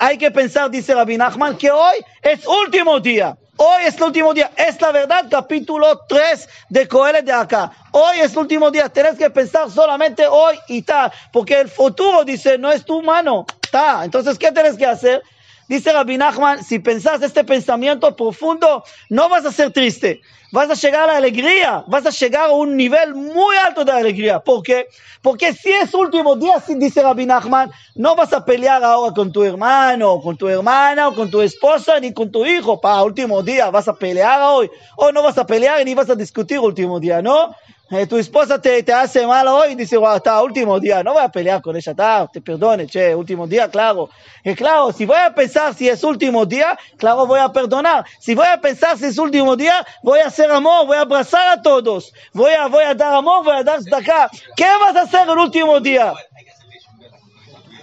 hay 0.00 0.18
que 0.18 0.30
pensar, 0.30 0.70
dice 0.70 0.94
Rabbi 0.94 1.16
Nachman, 1.16 1.56
que 1.56 1.70
hoy 1.70 1.94
es 2.22 2.46
último 2.46 2.98
día. 3.00 3.36
Hoy 3.56 3.84
es 3.84 3.96
el 3.96 4.02
último 4.04 4.32
día. 4.34 4.50
Es 4.56 4.80
la 4.80 4.90
verdad, 4.90 5.26
capítulo 5.30 6.00
3 6.08 6.48
de 6.70 6.88
Coelet 6.88 7.24
de 7.24 7.32
acá. 7.32 7.70
Hoy 7.92 8.18
es 8.20 8.32
el 8.32 8.38
último 8.38 8.70
día. 8.70 8.88
Tienes 8.88 9.16
que 9.16 9.30
pensar 9.30 9.70
solamente 9.70 10.26
hoy 10.26 10.58
y 10.68 10.82
tal. 10.82 11.12
Porque 11.32 11.60
el 11.60 11.68
futuro, 11.68 12.24
dice, 12.24 12.58
no 12.58 12.72
es 12.72 12.84
tu 12.84 13.02
mano. 13.02 13.46
Está. 13.72 14.04
Entonces, 14.04 14.38
¿qué 14.38 14.52
tienes 14.52 14.76
que 14.76 14.84
hacer? 14.84 15.22
Dice 15.66 15.94
Rabbi 15.94 16.18
Nachman, 16.18 16.62
si 16.62 16.78
pensás 16.78 17.22
este 17.22 17.42
pensamiento 17.42 18.14
profundo, 18.14 18.84
no 19.08 19.30
vas 19.30 19.46
a 19.46 19.52
ser 19.52 19.72
triste 19.72 20.20
vas 20.52 20.68
a 20.68 20.74
llegar 20.74 21.04
a 21.04 21.12
la 21.12 21.16
alegría, 21.16 21.82
vas 21.88 22.06
a 22.06 22.10
llegar 22.10 22.50
a 22.50 22.52
un 22.52 22.76
nivel 22.76 23.14
muy 23.14 23.56
alto 23.66 23.84
de 23.84 23.90
alegría. 23.90 24.38
¿Por 24.38 24.62
qué? 24.62 24.86
Porque 25.22 25.54
si 25.54 25.70
es 25.70 25.92
último 25.94 26.36
día, 26.36 26.62
dice 26.68 27.02
Rabbi 27.02 27.24
Nachman, 27.26 27.70
no 27.94 28.14
vas 28.14 28.32
a 28.34 28.44
pelear 28.44 28.84
ahora 28.84 29.14
con 29.14 29.32
tu 29.32 29.42
hermano, 29.42 30.20
con 30.20 30.36
tu 30.36 30.48
hermana, 30.48 31.08
o 31.08 31.14
con 31.14 31.30
tu 31.30 31.40
esposa, 31.40 31.98
ni 31.98 32.12
con 32.12 32.30
tu 32.30 32.44
hijo. 32.44 32.80
Para 32.80 33.02
último 33.02 33.42
día, 33.42 33.70
vas 33.70 33.88
a 33.88 33.94
pelear 33.94 34.42
hoy, 34.42 34.70
o 34.96 35.10
no 35.10 35.22
vas 35.22 35.38
a 35.38 35.46
pelear 35.46 35.82
ni 35.84 35.94
vas 35.94 36.10
a 36.10 36.14
discutir 36.14 36.58
último 36.58 37.00
día, 37.00 37.22
¿no? 37.22 37.54
Eh, 37.94 38.06
tu 38.06 38.16
esposa 38.16 38.58
te, 38.58 38.82
te, 38.82 38.90
hace 38.90 39.26
mal 39.26 39.46
hoy 39.48 39.74
dice, 39.74 39.98
wow, 39.98 40.16
está, 40.16 40.42
último 40.42 40.80
día, 40.80 41.02
no 41.02 41.12
voy 41.12 41.22
a 41.22 41.28
pelear 41.28 41.60
con 41.60 41.76
ella, 41.76 41.90
está, 41.90 42.26
te 42.26 42.40
perdone, 42.40 42.86
che, 42.86 43.14
último 43.14 43.46
día, 43.46 43.68
claro. 43.68 44.08
Y 44.42 44.54
claro, 44.54 44.92
si 44.92 45.04
voy 45.04 45.18
a 45.18 45.34
pensar 45.34 45.74
si 45.74 45.90
es 45.90 46.02
último 46.02 46.46
día, 46.46 46.78
claro, 46.96 47.26
voy 47.26 47.38
a 47.38 47.52
perdonar. 47.52 48.06
Si 48.18 48.34
voy 48.34 48.46
a 48.46 48.58
pensar 48.58 48.96
si 48.96 49.04
es 49.04 49.18
último 49.18 49.56
día, 49.56 49.86
voy 50.02 50.20
a 50.20 50.28
hacer 50.28 50.50
amor, 50.50 50.86
voy 50.86 50.96
a 50.96 51.02
abrazar 51.02 51.58
a 51.58 51.60
todos. 51.60 52.14
Voy 52.32 52.52
a, 52.52 52.66
voy 52.68 52.84
a 52.84 52.94
dar 52.94 53.12
amor, 53.12 53.44
voy 53.44 53.56
a 53.56 53.62
dar 53.62 53.80
hasta 53.80 53.98
acá. 53.98 54.30
¿Qué 54.56 54.64
vas 54.80 54.96
a 54.96 55.02
hacer 55.02 55.28
el 55.28 55.36
último 55.36 55.78
día? 55.78 56.14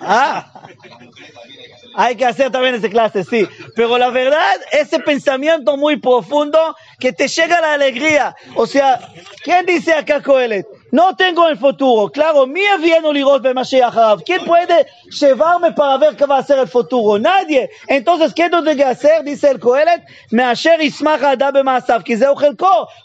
¿Ah? 0.01 0.51
Hay 1.95 2.15
que 2.15 2.25
hacer 2.25 2.51
también 2.51 2.75
esa 2.75 2.89
clase, 2.89 3.23
sí. 3.23 3.47
Pero 3.75 3.97
la 3.97 4.09
verdad, 4.09 4.55
ese 4.71 4.99
pensamiento 4.99 5.77
muy 5.77 5.97
profundo 5.97 6.75
que 6.99 7.13
te 7.13 7.27
llega 7.27 7.61
la 7.61 7.73
alegría. 7.73 8.35
O 8.55 8.65
sea, 8.65 8.99
¿quién 9.43 9.65
dice 9.65 9.93
acá 9.93 10.21
Coelet? 10.21 10.67
No 10.91 11.15
tengo 11.15 11.47
el 11.47 11.57
futuro. 11.57 12.11
Claro, 12.11 12.47
mi 12.47 12.61
viene 12.81 13.13
de 13.41 13.53
Mashiach 13.53 14.23
¿Quién 14.25 14.43
puede 14.43 14.87
llevarme 15.19 15.71
para 15.71 15.97
ver 15.97 16.15
qué 16.15 16.25
va 16.25 16.39
a 16.39 16.43
ser 16.43 16.59
el 16.59 16.67
futuro? 16.67 17.19
Nadie. 17.19 17.69
Entonces, 17.87 18.33
¿qué 18.33 18.49
tengo 18.49 18.63
que 18.63 18.83
hacer? 18.83 19.23
Dice 19.23 19.49
el 19.49 19.59
Coelet. 19.59 20.03
Me 20.31 20.43
asher 20.43 20.81
ismacha 20.81 21.35
dabe 21.35 21.63
masav. 21.63 22.03
Que 22.03 22.19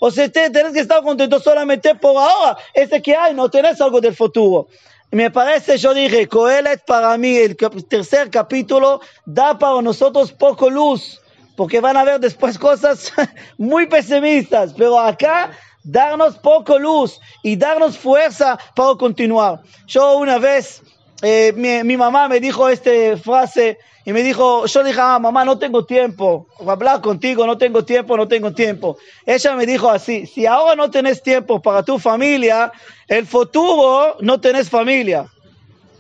O 0.01 0.11
sea, 0.11 0.29
tienes 0.31 0.73
que 0.73 0.81
estar 0.81 1.03
contento 1.03 1.39
solamente 1.41 1.95
por 1.95 2.17
ahora. 2.17 2.57
Ese 2.73 3.03
que 3.03 3.15
hay, 3.15 3.35
no 3.35 3.51
tenés 3.51 3.81
algo 3.81 4.01
del 4.01 4.15
futuro. 4.15 4.69
Me 5.11 5.31
parece, 5.31 5.79
yo 5.79 5.95
dije, 5.95 6.27
Coelet 6.27 6.85
para 6.85 7.17
mí, 7.17 7.37
el 7.37 7.57
tercer 7.89 8.31
capítulo, 8.31 9.01
da 9.25 9.57
para 9.57 9.81
nosotros 9.81 10.33
poco 10.33 10.69
luz, 10.69 11.21
porque 11.57 11.81
van 11.81 11.97
a 11.97 12.05
ver 12.05 12.21
después 12.21 12.59
cosas 12.59 13.13
muy 13.59 13.87
pesimistas, 13.87 14.75
pero 14.77 14.99
acá 14.99 15.51
darnos 15.83 16.37
poco 16.39 16.79
luz 16.79 17.21
y 17.43 17.57
darnos 17.57 17.99
fuerza 17.99 18.59
para 18.75 18.95
continuar. 18.95 19.63
Yo 19.87 20.17
una 20.17 20.39
vez, 20.39 20.83
eh, 21.23 21.53
mi, 21.55 21.85
mi, 21.85 21.97
mamá 21.97 22.29
me 22.29 22.41
dijo 22.41 22.69
esta 22.69 22.91
frase 23.23 23.79
y 24.07 24.13
me 24.13 24.23
dijo, 24.23 24.67
yo 24.67 24.83
dije, 24.83 25.01
ah, 25.01 25.19
mamá, 25.19 25.45
no 25.45 25.59
tengo 25.59 25.85
tiempo, 25.85 26.47
hablar 26.67 27.01
contigo, 27.01 27.47
no 27.47 27.57
tengo 27.57 27.85
tiempo, 27.85 28.17
no 28.17 28.29
tengo 28.29 28.53
tiempo. 28.53 28.99
Ella 29.25 29.55
me 29.55 29.67
dijo 29.67 29.89
así, 29.89 30.27
si 30.27 30.47
ahora 30.47 30.75
no 30.75 30.91
tenés 30.91 31.23
tiempo 31.23 31.63
para 31.63 31.83
tu 31.83 31.99
familia, 31.99 32.73
el 33.09 33.27
futuro 33.27 34.17
no 34.21 34.41
tenés 34.41 34.69
familia. 34.69 35.27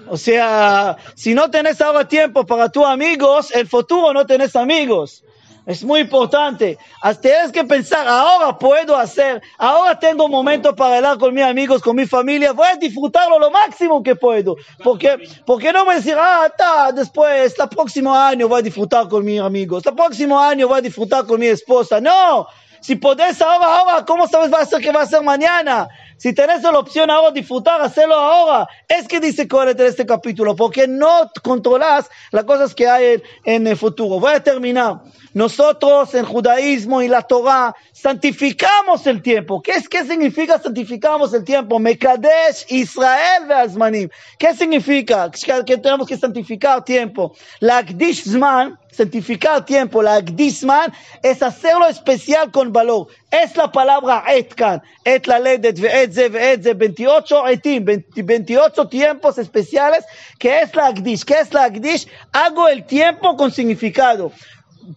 O 0.07 0.19
sea, 0.19 0.99
si 1.15 1.35
no 1.35 1.51
tenés 1.51 1.81
ahora 1.81 2.07
tiempo 2.07 2.45
para 2.45 2.69
tus 2.69 2.85
amigos, 2.85 3.51
el 3.55 3.67
futuro 3.67 4.13
no 4.13 4.27
tenés 4.27 4.55
amigos. 4.55 5.25
Es 5.67 5.83
muy 5.83 6.01
importante. 6.01 6.79
Tienes 7.23 7.51
que 7.51 7.65
pensar, 7.65 8.07
ahora 8.07 8.59
puedo 8.59 8.97
hacer, 8.97 9.43
ahora 9.57 9.99
tengo 9.99 10.27
un 10.27 10.31
momento 10.31 10.75
para 10.77 10.97
hablar 10.97 11.19
con 11.19 11.33
mis 11.33 11.45
amigos, 11.45 11.81
con 11.81 11.97
mi 11.97 12.07
familia, 12.07 12.53
voy 12.53 12.69
a 12.71 12.77
disfrutarlo 12.77 13.39
lo 13.39 13.51
máximo 13.51 14.03
que 14.03 14.15
puedo. 14.15 14.57
Porque, 14.83 15.17
porque 15.47 15.73
no 15.73 15.87
me 15.87 15.95
decir, 15.95 16.17
ah, 16.19 16.47
está, 16.47 16.93
después, 16.93 17.55
el 17.59 17.69
próximo 17.69 18.15
año 18.15 18.47
voy 18.47 18.61
a 18.61 18.63
disfrutar 18.63 19.09
con 19.09 19.25
mis 19.25 19.41
amigos, 19.41 19.87
el 19.87 19.95
próximo 19.95 20.39
año 20.39 20.69
voy 20.69 20.79
a 20.79 20.83
disfrutar 20.83 21.25
con 21.25 21.41
mi 21.41 21.47
esposa. 21.47 21.99
No, 21.99 22.47
si 22.81 22.97
podés 22.97 23.41
ahora, 23.41 23.79
ahora, 23.79 24.05
¿cómo 24.05 24.29
sabes 24.29 24.53
va 24.53 24.61
a 24.61 24.67
ser 24.67 24.83
que 24.83 24.93
va 24.93 25.01
a 25.03 25.07
ser 25.07 25.23
mañana? 25.23 25.89
Si 26.17 26.33
tenés 26.33 26.63
la 26.63 26.79
opción 26.79 27.11
ahora 27.11 27.31
de 27.31 27.41
disfrutar, 27.41 27.81
hacerlo 27.81 28.15
ahora. 28.15 28.69
Es 28.89 29.09
que 29.09 29.21
dice 29.21 29.49
Coret 29.49 29.79
en 29.79 29.87
este 29.87 30.07
capítulo, 30.07 30.57
porque 30.57 30.87
no 30.87 31.31
controlas 31.43 32.09
las 32.31 32.45
cosas 32.45 32.75
que 32.75 32.89
hay 32.89 33.23
en, 33.45 33.67
el 33.67 33.77
futuro. 33.77 34.21
Voy 34.21 34.33
a 34.33 34.43
terminar. 34.43 35.01
Nosotros 35.33 36.15
en 36.15 36.25
judaísmo 36.25 37.03
y 37.03 37.09
la 37.09 37.23
Torah 37.23 37.75
santificamos 37.93 39.07
el 39.07 39.21
tiempo. 39.21 39.61
¿Qué, 39.61 39.73
es, 39.73 39.89
qué 39.89 40.05
significa 40.05 40.59
santificamos 40.61 41.35
el 41.35 41.45
tiempo? 41.45 41.79
Mekadesh 41.79 42.67
Israel 42.69 43.47
Veazmanim. 43.49 44.09
¿Qué 44.39 44.55
significa? 44.55 45.31
Que, 45.31 45.77
tenemos 45.77 46.07
que 46.07 46.17
santificar 46.17 46.85
tiempo. 46.85 47.35
La 47.59 47.85
Zman 47.85 48.79
santificar 48.95 49.65
tiempo, 49.65 50.03
la 50.03 50.21
Gdisman, 50.21 50.93
es 51.23 51.43
hacerlo 51.43 51.87
especial 51.87 52.51
con 52.51 52.73
valor. 52.73 53.09
Es 53.31 53.57
la 53.57 53.71
palabra 53.71 54.25
etkan, 54.29 54.81
et 55.05 55.27
la 55.27 55.39
ledet, 55.39 55.79
ve'etze, 55.79 56.75
28 56.75 57.49
etim, 57.49 57.85
28 57.85 58.89
tiempos 58.89 59.39
especiales, 59.39 60.05
que 60.39 60.61
es 60.61 60.75
la 60.75 60.93
Gdish. 60.93 61.25
¿Qué 61.25 61.41
es 61.41 61.53
la 61.53 61.69
Gdish? 61.69 62.07
Hago 62.33 62.69
el 62.69 62.85
tiempo 62.85 63.37
con 63.37 63.51
significado 63.51 64.31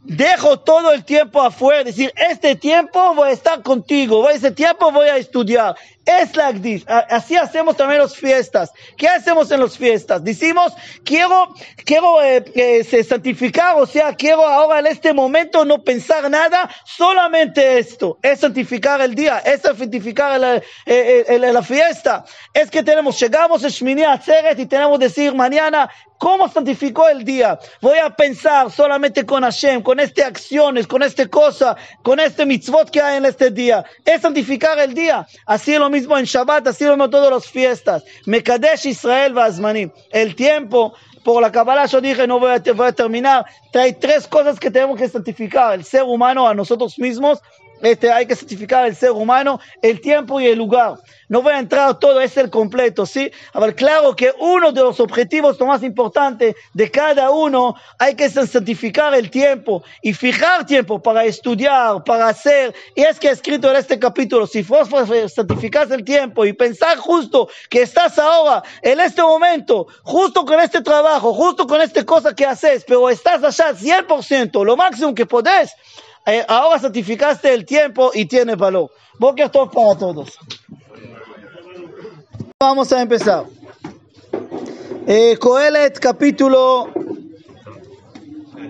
dejo 0.04 0.60
todo 0.60 0.92
el 0.92 1.04
tiempo 1.04 1.42
afuera, 1.42 1.84
decir, 1.84 2.12
este 2.30 2.56
tiempo 2.56 3.14
voy 3.16 3.30
a 3.30 3.32
estar 3.32 3.62
contigo, 3.62 4.30
este 4.30 4.52
tiempo 4.52 4.92
voy 4.92 5.08
a 5.08 5.18
estudiar, 5.18 5.76
es 6.08 6.36
la 6.36 6.48
Agdis. 6.48 6.86
Así 6.88 7.36
hacemos 7.36 7.76
también 7.76 8.02
las 8.02 8.16
fiestas. 8.16 8.72
¿Qué 8.96 9.10
hacemos 9.10 9.52
en 9.52 9.60
las 9.60 9.78
fiestas? 9.78 10.24
Decimos, 10.24 10.74
quiero, 11.04 11.54
quiero 11.86 12.22
eh, 12.24 13.06
santificar, 13.08 13.76
o 13.78 13.86
sea, 13.86 14.16
quiero 14.16 14.48
ahora 14.48 14.80
en 14.80 14.88
este 14.88 15.14
momento 15.14 15.66
no 15.66 15.84
pensar 15.84 16.30
nada, 16.32 16.70
solamente 16.86 17.78
esto. 17.78 18.18
Es 18.22 18.40
santificar 18.40 19.02
el 19.02 19.16
día, 19.16 19.40
es 19.40 19.62
santificar 19.62 20.40
la, 20.40 20.56
eh, 20.56 20.64
eh, 21.28 21.40
la 21.40 21.62
fiesta. 21.62 22.24
Es 22.54 22.72
que 22.72 22.82
tenemos, 22.84 23.20
llegamos 23.20 23.66
a 23.66 23.70
Shmini 23.70 24.04
Atzeret 24.04 24.58
y 24.60 24.66
tenemos 24.66 24.98
que 25.00 25.06
decir 25.06 25.36
mañana, 25.36 25.90
¿Cómo 26.18 26.50
santificó 26.50 27.08
el 27.10 27.24
día? 27.24 27.60
Voy 27.80 28.00
a 28.00 28.10
pensar 28.10 28.72
solamente 28.72 29.24
con 29.24 29.44
Hashem, 29.44 29.84
con 29.84 30.00
estas 30.00 30.26
acciones, 30.26 30.88
con 30.88 31.04
esta 31.04 31.28
cosa, 31.28 31.78
con 32.02 32.20
este 32.20 32.44
mitzvot 32.44 32.90
que 32.90 33.00
hay 33.00 33.18
en 33.18 33.26
este 33.26 33.52
día. 33.52 33.86
Es 34.04 34.22
santificar 34.22 34.80
el 34.80 34.96
día. 34.96 35.28
Así 35.46 35.78
lo 35.78 35.92
mismo 35.92 35.97
en 35.98 36.26
Shabbat, 36.26 36.68
así 36.68 36.86
mismo 36.86 37.06
en 37.06 37.12
todas 37.12 37.32
las 37.32 37.48
fiestas. 37.48 38.04
Mekadesh 38.26 38.86
Israel 38.86 39.34
Vazmanim. 39.34 39.92
El 40.12 40.36
tiempo 40.36 40.94
por 41.24 41.42
la 41.42 41.52
Kabbalah 41.52 41.88
yo 41.88 42.00
dije, 42.00 42.26
no 42.26 42.40
voy 42.40 42.52
a, 42.52 42.74
voy 42.74 42.88
a 42.88 42.94
terminar, 42.94 43.46
hay 43.74 43.94
tres 43.94 44.28
cosas 44.28 44.58
que 44.60 44.72
tenemos 44.72 44.98
que 44.98 45.10
santificar, 45.10 45.74
el 45.74 45.84
ser 45.84 46.04
humano 46.04 46.48
a 46.48 46.54
nosotros 46.54 46.98
mismos, 46.98 47.42
este, 47.82 48.12
hay 48.12 48.26
que 48.26 48.36
santificar 48.36 48.86
el 48.86 48.96
ser 48.96 49.12
humano, 49.12 49.60
el 49.82 50.02
tiempo 50.02 50.40
y 50.40 50.48
el 50.48 50.58
lugar. 50.58 50.96
No 51.30 51.42
voy 51.42 51.54
a 51.54 51.60
entrar 51.60 52.00
todo, 52.00 52.22
es 52.22 52.38
el 52.38 52.50
completo, 52.50 53.06
¿sí? 53.06 53.32
A 53.52 53.60
ver, 53.60 53.76
claro 53.76 54.16
que 54.16 54.34
uno 54.40 54.72
de 54.72 54.82
los 54.82 55.00
objetivos 55.00 55.60
más 55.60 55.84
importantes 55.84 56.56
de 56.74 56.90
cada 56.90 57.32
uno 57.32 57.76
hay 58.00 58.16
que 58.16 58.30
santificar 58.30 59.14
el 59.14 59.30
tiempo 59.30 59.84
y 60.02 60.14
fijar 60.14 60.66
tiempo 60.66 61.02
para 61.02 61.26
estudiar, 61.26 62.04
para 62.06 62.30
hacer. 62.30 62.74
Y 62.96 63.02
es 63.02 63.20
que 63.20 63.28
he 63.28 63.32
escrito 63.32 63.70
en 63.70 63.76
este 63.76 64.00
capítulo, 64.00 64.48
si 64.48 64.62
vos 64.64 64.88
santificas 65.34 65.92
el 65.92 66.04
tiempo 66.04 66.46
y 66.46 66.54
pensar 66.54 66.98
justo 66.98 67.50
que 67.70 67.82
estás 67.82 68.18
ahora, 68.18 68.64
en 68.82 69.00
este 69.00 69.22
momento, 69.22 69.88
justo 70.04 70.46
con 70.46 70.60
este 70.60 70.82
trabajo, 70.82 71.34
justo 71.34 71.68
con 71.68 71.82
esta 71.82 72.06
cosa 72.06 72.34
que 72.34 72.46
haces, 72.46 72.86
pero 72.88 73.10
estás 73.10 73.44
allá 73.44 73.74
100%, 73.74 74.64
lo 74.64 74.78
máximo 74.78 75.14
que 75.14 75.26
podés, 75.26 75.74
eh, 76.28 76.46
ahora 76.48 76.78
santificaste 76.78 77.54
el 77.54 77.66
tiempo 77.66 78.12
y 78.14 78.26
tiene 78.26 78.56
valor. 78.56 78.92
Tov 79.18 79.72
para 79.72 79.98
todos. 79.98 80.38
Vamos 82.60 82.92
a 82.92 83.02
empezar. 83.02 83.46
Eh, 85.08 85.38
Coelet, 85.40 85.98
capítulo 86.00 86.92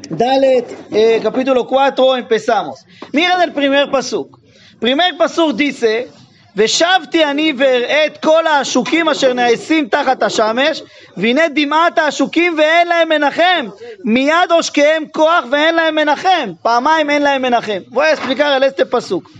Dalet, 0.09 0.65
eh, 0.91 1.19
capítulo 1.21 1.65
4, 1.67 2.17
empezamos. 2.17 2.85
Miren 3.11 3.41
el 3.41 3.51
primer 3.51 3.89
pasuk. 3.89 4.39
Primer 4.79 5.17
pasuk 5.17 5.55
dice, 5.55 6.09
ושבתי 6.56 7.24
אני 7.24 7.52
ואראה 7.58 8.06
את 8.06 8.18
כל 8.22 8.46
העשוקים 8.46 9.08
אשר 9.08 9.32
נעשים 9.32 9.88
תחת 9.88 10.22
השמש, 10.22 10.82
והנה 11.16 11.48
דמעת 11.48 11.98
העשוקים 11.98 12.54
ואין 12.58 12.88
להם 12.88 13.08
מנחם, 13.08 13.68
מיד 14.04 14.50
עושקיהם 14.50 15.04
כוח 15.12 15.44
ואין 15.50 15.74
להם 15.74 15.94
מנחם, 15.94 16.52
פעמיים 16.62 17.10
אין 17.10 17.22
להם 17.22 17.42
מנחם. 17.42 17.78
Voy 17.90 18.04
a 18.04 18.12
explicar 18.12 18.52
el 18.56 18.62
este 18.62 18.86
pasuk. 18.86 19.30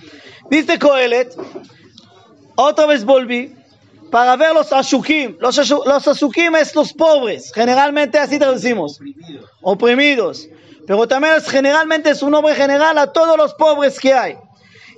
Dice 0.50 0.78
Coelet, 0.78 1.34
otra 2.56 2.86
vez 2.86 3.04
volví, 3.04 3.54
para 4.12 4.36
ver 4.36 4.52
los 4.52 4.72
ashukim. 4.72 5.36
Los, 5.40 5.56
los 5.70 6.08
ashukim 6.08 6.54
es 6.56 6.74
los 6.74 6.92
pobres, 6.92 7.50
generalmente 7.54 8.18
así 8.18 8.38
traducimos, 8.38 9.00
oprimidos. 9.62 10.48
Pero 10.86 11.08
también 11.08 11.34
es, 11.36 11.48
generalmente 11.48 12.10
es 12.10 12.22
un 12.22 12.32
nombre 12.32 12.54
general 12.54 12.98
a 12.98 13.06
todos 13.06 13.36
los 13.38 13.54
pobres 13.54 13.98
que 13.98 14.12
hay. 14.12 14.36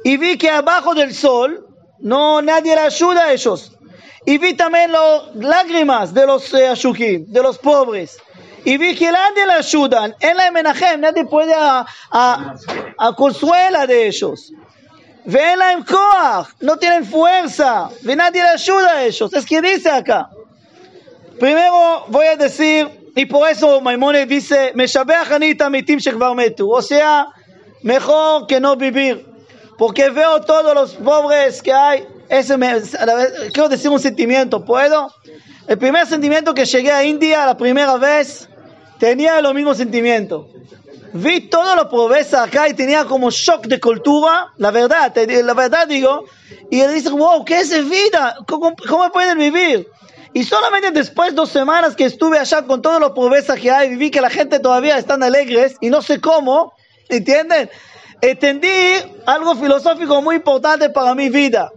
Y 0.02 0.16
vi 0.16 0.36
que 0.36 0.50
abajo 0.50 0.94
del 0.94 1.14
sol 1.14 1.64
no 2.00 2.42
nadie 2.42 2.74
le 2.74 2.82
ayuda 2.82 3.24
a 3.24 3.32
ellos. 3.32 3.72
Y 4.26 4.38
vi 4.38 4.54
también 4.54 4.90
las 4.92 5.34
lágrimas 5.34 6.14
de 6.14 6.26
los 6.26 6.52
eh, 6.54 6.68
ashukim, 6.68 7.26
de 7.28 7.42
los 7.42 7.58
pobres. 7.58 8.16
Y 8.64 8.78
vi 8.78 8.94
que 8.94 9.10
nadie 9.12 9.46
le 9.46 9.52
ayudan. 9.52 10.14
En 10.20 10.36
la 10.36 10.50
Menahem 10.50 11.00
nadie 11.00 11.26
puede 11.26 11.54
a, 11.54 11.84
a, 12.10 12.54
a 12.98 13.12
consuela 13.14 13.86
de 13.86 14.06
ellos. 14.06 14.52
ואין 15.26 15.58
להם 15.58 15.80
כוח, 15.84 16.54
no 16.60 16.76
tienen 16.76 17.04
fuerza, 17.04 17.88
nadie 18.02 18.42
le 18.42 18.48
ayuda 18.48 18.90
a 18.92 19.04
ellos. 19.04 19.32
Es 19.32 19.46
que 19.46 19.62
dice 19.62 19.90
acá. 19.90 20.28
Primero 21.40 22.04
voy 22.08 22.26
a 22.26 22.36
decir, 22.36 22.88
y 23.16 23.26
por 23.26 23.48
eso 23.48 23.80
Maimonides 23.80 24.28
dice, 24.28 24.72
משבח 24.74 25.32
אני 25.32 25.52
את 25.52 25.60
המתים 25.62 26.00
שכבר 26.00 26.32
מתו. 26.32 26.70
O 26.70 26.82
sea, 26.82 27.26
mejor 27.82 28.46
que 28.46 28.60
no 28.60 28.76
vivir. 28.76 29.27
Porque 29.79 30.09
veo 30.09 30.41
todos 30.41 30.75
los 30.75 30.95
pobres 30.95 31.63
que 31.63 31.71
hay. 31.71 32.05
Ese 32.27 32.57
me, 32.57 32.81
quiero 33.53 33.69
decir 33.69 33.89
un 33.89 33.99
sentimiento, 33.99 34.65
¿puedo? 34.65 35.11
El 35.67 35.77
primer 35.77 36.05
sentimiento 36.05 36.53
que 36.53 36.65
llegué 36.65 36.91
a 36.91 37.05
India 37.05 37.45
la 37.45 37.55
primera 37.55 37.95
vez, 37.95 38.49
tenía 38.99 39.39
lo 39.39 39.53
mismo 39.53 39.73
sentimiento. 39.73 40.49
Vi 41.13 41.47
todo 41.47 41.77
lo 41.77 41.89
pobreza 41.89 42.43
acá 42.43 42.67
y 42.67 42.73
tenía 42.73 43.05
como 43.05 43.31
shock 43.31 43.67
de 43.67 43.79
cultura, 43.79 44.51
la 44.57 44.69
verdad, 44.69 45.15
la 45.15 45.53
verdad 45.53 45.87
digo, 45.87 46.25
y 46.69 46.81
él 46.81 46.93
dice, 46.93 47.09
wow, 47.09 47.45
¿qué 47.45 47.61
es 47.61 47.89
vida? 47.89 48.35
¿Cómo, 48.47 48.75
¿Cómo, 48.87 49.09
pueden 49.11 49.39
vivir? 49.39 49.87
Y 50.33 50.43
solamente 50.43 50.91
después 50.91 51.29
de 51.29 51.35
dos 51.37 51.49
semanas 51.49 51.95
que 51.95 52.03
estuve 52.03 52.37
allá 52.37 52.63
con 52.63 52.81
todo 52.81 52.99
lo 52.99 53.13
pobreza 53.13 53.55
que 53.55 53.71
hay, 53.71 53.95
vi 53.95 54.11
que 54.11 54.19
la 54.19 54.29
gente 54.29 54.59
todavía 54.59 54.97
están 54.97 55.23
alegres 55.23 55.77
y 55.79 55.89
no 55.89 56.01
sé 56.01 56.19
cómo, 56.19 56.73
¿entienden? 57.07 57.69
Entendí 58.21 58.67
algo 59.25 59.55
filosófico 59.55 60.21
muy 60.21 60.37
importante 60.37 60.89
para 60.89 61.15
mi 61.15 61.29
vida, 61.29 61.71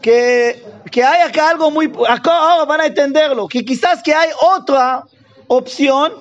que, 0.00 0.62
que 0.90 1.02
hay 1.02 1.22
acá 1.22 1.50
algo 1.50 1.70
muy, 1.70 1.92
acá 2.08 2.36
ahora 2.36 2.64
van 2.64 2.80
a 2.82 2.86
entenderlo, 2.86 3.48
que 3.48 3.64
quizás 3.64 4.02
que 4.02 4.14
hay 4.14 4.30
otra 4.40 5.04
opción, 5.48 6.12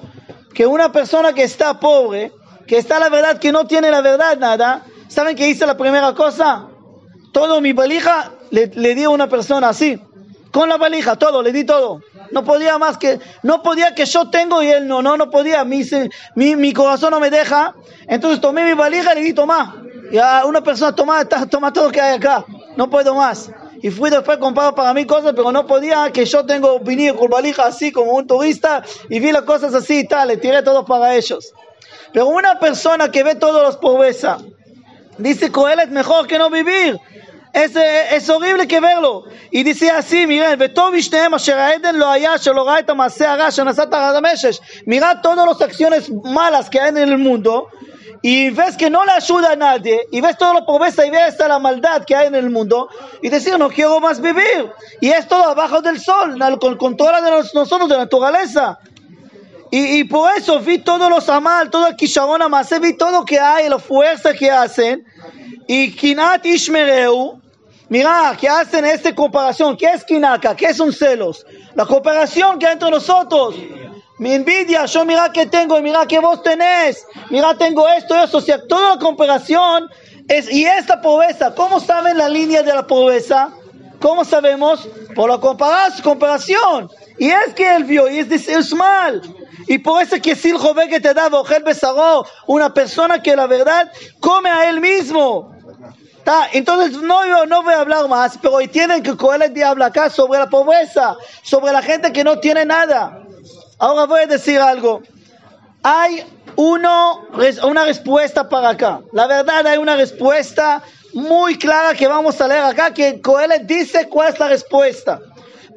que 0.54 0.66
una 0.66 0.92
persona 0.92 1.34
que 1.34 1.44
está 1.44 1.80
pobre, 1.80 2.32
que 2.66 2.78
está 2.78 3.00
la 3.00 3.10
verdad, 3.10 3.40
que 3.40 3.52
no 3.52 3.68
tiene 3.68 3.92
la 3.92 4.02
verdad 4.02 4.38
nada, 4.38 4.86
¿saben 5.08 5.36
qué 5.36 5.50
hice 5.50 5.68
la 5.68 5.78
primera 5.78 6.14
cosa? 6.14 6.68
Todo 7.32 7.62
mi 7.62 7.74
valija 7.74 8.32
le, 8.50 8.68
le 8.68 8.96
di 8.96 9.04
a 9.04 9.10
una 9.10 9.30
persona 9.30 9.70
así, 9.70 10.02
con 10.52 10.70
la 10.70 10.78
valija, 10.78 11.16
todo, 11.16 11.42
le 11.42 11.52
di 11.52 11.64
todo. 11.64 12.02
No 12.32 12.44
podía 12.44 12.78
más 12.78 12.98
que, 12.98 13.20
no 13.44 13.64
podía 13.64 13.96
que 13.96 14.06
yo 14.06 14.30
tengo 14.30 14.62
y 14.62 14.70
él 14.70 14.88
no, 14.88 15.02
no, 15.02 15.18
no 15.18 15.30
podía, 15.30 15.64
mi, 15.64 15.84
mi, 16.36 16.74
corazón 16.74 17.12
no 17.12 17.20
me 17.20 17.30
deja. 17.30 17.74
Entonces 18.08 18.42
tomé 18.42 18.64
mi 18.66 18.74
valija 18.74 19.14
y 19.14 19.16
le 19.16 19.22
di 19.22 19.34
toma. 19.34 19.84
Y 20.12 20.18
a 20.18 20.46
una 20.46 20.62
persona 20.62 20.94
toma, 20.94 21.24
toma 21.26 21.72
todo 21.72 21.90
que 21.90 22.02
hay 22.02 22.16
acá, 22.16 22.46
no 22.76 22.90
puedo 22.90 23.16
más. 23.16 23.50
Y 23.82 23.90
fui 23.90 24.10
después 24.10 24.38
comprar 24.38 24.76
para 24.76 24.94
mí 24.94 25.06
cosas, 25.06 25.34
pero 25.36 25.52
no 25.52 25.66
podía 25.66 26.12
que 26.12 26.26
yo 26.26 26.46
tengo 26.46 26.80
vinido 26.80 27.16
con 27.16 27.30
valija 27.30 27.66
así 27.66 27.92
como 27.92 28.12
un 28.12 28.28
turista 28.28 28.84
y 29.10 29.20
vi 29.20 29.32
las 29.32 29.44
cosas 29.44 29.74
así 29.74 30.00
y 30.00 30.08
tal, 30.08 30.28
le 30.28 30.38
tiré 30.38 30.62
todo 30.62 30.86
para 30.86 31.16
ellos. 31.16 31.54
Pero 32.14 32.28
una 32.28 32.60
persona 32.60 33.10
que 33.10 33.24
ve 33.24 33.36
todos 33.36 33.64
los 33.64 33.78
pobreza, 33.78 34.38
dice 35.18 35.52
que 35.52 35.62
es 35.82 35.90
mejor 35.90 36.28
que 36.28 36.38
no 36.38 36.50
vivir 36.50 37.00
es, 37.54 37.76
eh, 37.76 38.16
es 38.16 38.30
horrible 38.30 38.68
que 38.68 38.80
verlo. 38.80 39.26
Y 39.50 39.64
dice 39.64 39.90
así, 39.90 40.26
miren, 40.26 40.58
Beto 40.58 40.90
lo 40.90 42.08
haya, 42.08 42.36
lo 42.54 42.66
Mira 44.86 45.22
todas 45.22 45.48
las 45.48 45.62
acciones 45.62 46.12
malas 46.24 46.70
que 46.70 46.80
hay 46.80 46.90
en 46.90 46.98
el 46.98 47.18
mundo. 47.18 47.68
Y 48.24 48.52
ves 48.52 48.78
que 48.78 48.90
no 48.90 49.04
le 49.04 49.14
ayuda 49.14 49.54
a 49.54 49.56
nadie, 49.56 50.00
y 50.12 50.22
ves 50.22 50.38
toda 50.38 50.54
la 50.54 50.64
pobreza 50.64 51.04
y 51.04 51.10
ves 51.10 51.40
la 51.40 51.58
maldad 51.58 52.06
que 52.06 52.16
hay 52.16 52.28
en 52.28 52.36
el 52.36 52.52
mundo, 52.52 52.88
y 53.20 53.30
decir, 53.30 53.58
no 53.58 53.68
quiero 53.70 54.00
más 54.00 54.22
vivir. 54.22 54.72
Y 55.00 55.10
es 55.10 55.28
todo 55.28 55.44
abajo 55.46 55.82
del 55.82 56.00
sol, 56.00 56.38
con 56.60 56.78
controla 56.78 57.20
de 57.20 57.32
nosotros, 57.32 57.90
de 57.90 57.96
la 57.96 58.04
naturaleza. 58.04 58.78
Y, 59.72 60.00
y, 60.00 60.04
por 60.04 60.32
eso 60.38 60.60
vi 60.60 60.80
todos 60.80 61.10
los 61.10 61.30
amal, 61.30 61.72
todo 61.72 61.88
el 61.88 61.96
kisharón 61.96 62.42
amase, 62.44 62.78
vi 62.80 62.96
todo 62.96 63.12
lo 63.12 63.26
que 63.26 63.40
hay, 63.40 63.70
la 63.70 63.80
fuerza 63.80 64.34
que 64.34 64.52
hacen. 64.52 65.04
Y 65.68 65.92
Kinat 65.96 66.46
Ishmereu, 66.46 67.41
mira, 67.92 68.36
que 68.40 68.48
hacen 68.48 68.86
esta 68.86 69.14
comparación. 69.14 69.76
¿Qué 69.78 69.86
es 69.86 70.04
kinaka? 70.04 70.56
¿Qué 70.56 70.68
es 70.68 70.80
un 70.80 70.94
celos? 70.94 71.46
La 71.76 71.86
cooperación 71.86 72.58
que 72.58 72.66
hay 72.66 72.74
entre 72.74 72.90
nosotros. 72.90 73.56
Mi 74.18 74.34
envidia, 74.34 74.86
yo 74.86 75.04
mira 75.04 75.32
que 75.32 75.46
tengo 75.46 75.78
y 75.78 75.82
mira 75.82 76.06
que 76.06 76.20
vos 76.20 76.42
tenés, 76.44 77.08
mira 77.32 77.58
tengo 77.58 77.90
esto 77.90 78.16
eso, 78.16 78.38
o 78.38 78.42
sea, 78.42 78.68
toda 78.68 78.94
la 78.94 79.00
comparación 79.00 79.90
y 80.52 80.64
esta 80.64 81.02
pobreza, 81.02 81.56
¿cómo 81.56 81.80
saben 81.80 82.20
la 82.20 82.30
línea 82.30 82.62
de 82.62 82.72
la 82.72 82.86
pobreza? 82.86 83.50
¿Cómo 84.00 84.24
sabemos? 84.24 84.88
Por 85.16 85.30
la 85.30 85.40
comparación. 85.40 86.90
Y 87.18 87.30
es 87.30 87.54
que 87.56 87.76
él 87.76 87.84
vio, 87.84 88.08
y 88.10 88.20
es, 88.20 88.48
es 88.48 88.74
mal. 88.74 89.22
Y 89.68 89.80
por 89.80 90.02
eso 90.02 90.22
que 90.22 90.36
si 90.36 90.50
el 90.52 90.58
joven 90.58 90.90
que 90.90 91.00
te 91.00 91.14
da 91.14 91.30
Bojel 91.30 91.64
Besaró, 91.64 92.26
una 92.46 92.74
persona 92.74 93.22
que 93.22 93.36
la 93.36 93.48
verdad 93.48 93.92
come 94.20 94.50
a 94.50 94.70
él 94.70 94.82
mismo. 94.82 95.52
¿Tá? 96.24 96.50
Entonces 96.54 97.02
no, 97.02 97.26
yo 97.26 97.46
no 97.46 97.64
voy 97.64 97.74
a 97.74 97.80
hablar 97.80 98.08
más, 98.08 98.38
pero 98.40 98.56
hoy 98.56 98.68
tienen 98.68 99.02
que 99.02 99.18
coger 99.18 99.42
el 99.42 99.54
diablo 99.54 99.86
acá 99.86 100.10
sobre 100.10 100.40
la 100.40 100.50
pobreza, 100.50 101.16
sobre 101.42 101.72
la 101.72 101.82
gente 101.82 102.14
que 102.14 102.24
no 102.24 102.40
tiene 102.40 102.64
nada. 102.66 103.24
Ahora 103.80 104.06
voy 104.06 104.22
a 104.22 104.28
decir 104.28 104.60
algo. 104.60 105.02
Hay 105.82 106.24
uno, 106.56 107.26
una 107.64 107.86
respuesta 107.86 108.48
para 108.48 108.70
acá. 108.70 109.02
La 109.14 109.26
verdad 109.26 109.66
hay 109.66 109.80
una 109.80 109.96
respuesta 109.96 110.84
muy 111.14 111.58
clara 111.58 111.96
que 111.96 112.08
vamos 112.08 112.40
a 112.40 112.48
leer 112.48 112.64
acá, 112.64 112.94
que 112.94 113.20
Coelho 113.20 113.56
dice 113.64 114.08
cuál 114.08 114.32
es 114.32 114.40
la 114.40 114.48
respuesta. 114.48 115.20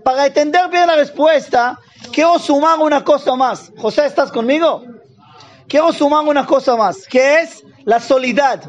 Para 0.05 0.27
entender 0.27 0.69
bien 0.69 0.87
la 0.87 0.97
respuesta, 0.97 1.79
quiero 2.13 2.39
sumar 2.39 2.79
una 2.81 3.03
cosa 3.03 3.35
más. 3.35 3.73
José, 3.79 4.05
¿estás 4.05 4.31
conmigo? 4.31 4.85
Quiero 5.67 5.93
sumar 5.93 6.25
una 6.25 6.45
cosa 6.45 6.77
más, 6.77 7.07
que 7.07 7.41
es 7.41 7.65
la 7.85 8.01
soledad. 8.01 8.63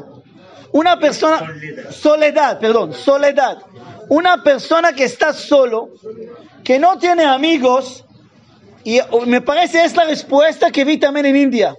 Una 0.76 0.98
persona, 0.98 1.38
soledad, 1.38 1.90
soledad 1.90 2.58
perdón, 2.60 2.92
soledad. 2.92 3.62
Una 4.10 4.42
persona 4.42 4.92
que 4.92 5.04
está 5.04 5.32
solo, 5.32 5.88
que 6.62 6.78
no 6.78 6.98
tiene 6.98 7.24
amigos, 7.24 8.04
y 8.84 9.00
me 9.24 9.40
parece 9.40 9.86
es 9.86 9.96
la 9.96 10.04
respuesta 10.04 10.70
que 10.70 10.84
vi 10.84 10.98
también 10.98 11.24
en 11.24 11.36
India. 11.36 11.74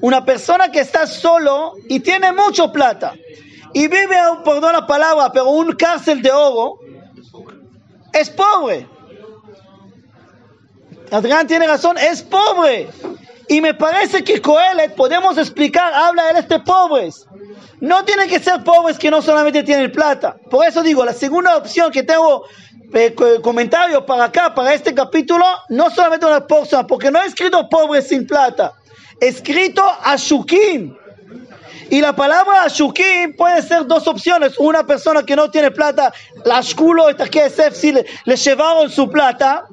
Una 0.00 0.24
persona 0.24 0.70
que 0.70 0.78
está 0.78 1.08
solo 1.08 1.74
y 1.88 1.98
tiene 1.98 2.30
mucho 2.30 2.70
plata 2.70 3.12
y 3.74 3.88
vive, 3.88 4.16
perdón 4.44 4.72
la 4.72 4.86
palabra, 4.86 5.32
pero 5.32 5.50
un 5.50 5.72
cárcel 5.74 6.22
de 6.22 6.30
oro, 6.30 6.78
es 8.12 8.30
pobre. 8.30 8.86
Adrián 11.10 11.44
tiene 11.48 11.66
razón, 11.66 11.98
es 11.98 12.22
pobre. 12.22 12.88
Y 13.48 13.60
me 13.62 13.72
parece 13.72 14.22
que 14.22 14.42
Coelet, 14.42 14.94
podemos 14.94 15.38
explicar, 15.38 15.92
habla 15.94 16.32
de 16.34 16.40
este 16.40 16.60
pobres. 16.60 17.26
No 17.80 18.04
tienen 18.04 18.28
que 18.28 18.40
ser 18.40 18.62
pobres 18.62 18.98
que 18.98 19.10
no 19.10 19.22
solamente 19.22 19.62
tienen 19.62 19.90
plata. 19.90 20.36
Por 20.50 20.66
eso 20.66 20.82
digo, 20.82 21.04
la 21.04 21.14
segunda 21.14 21.56
opción 21.56 21.90
que 21.90 22.02
tengo 22.02 22.44
eh, 22.92 23.14
comentario 23.42 24.04
para 24.04 24.24
acá, 24.24 24.54
para 24.54 24.74
este 24.74 24.94
capítulo, 24.94 25.44
no 25.70 25.88
solamente 25.90 26.26
una 26.26 26.46
persona, 26.46 26.86
porque 26.86 27.10
no 27.10 27.22
he 27.22 27.26
escrito 27.26 27.68
pobres 27.68 28.08
sin 28.08 28.26
plata, 28.26 28.74
he 29.20 29.28
escrito 29.28 29.82
Ashukim. 30.02 30.94
Y 31.90 32.02
la 32.02 32.14
palabra 32.14 32.64
Ashukim 32.64 33.34
puede 33.34 33.62
ser 33.62 33.86
dos 33.86 34.06
opciones. 34.08 34.58
Una 34.58 34.84
persona 34.84 35.22
que 35.22 35.34
no 35.34 35.50
tiene 35.50 35.70
plata, 35.70 36.12
la 36.44 36.60
shkulo, 36.60 37.08
esta 37.08 37.26
que 37.28 37.48
si 37.72 37.92
le, 37.92 38.04
le 38.26 38.36
llevaron 38.36 38.90
su 38.90 39.08
plata. 39.08 39.64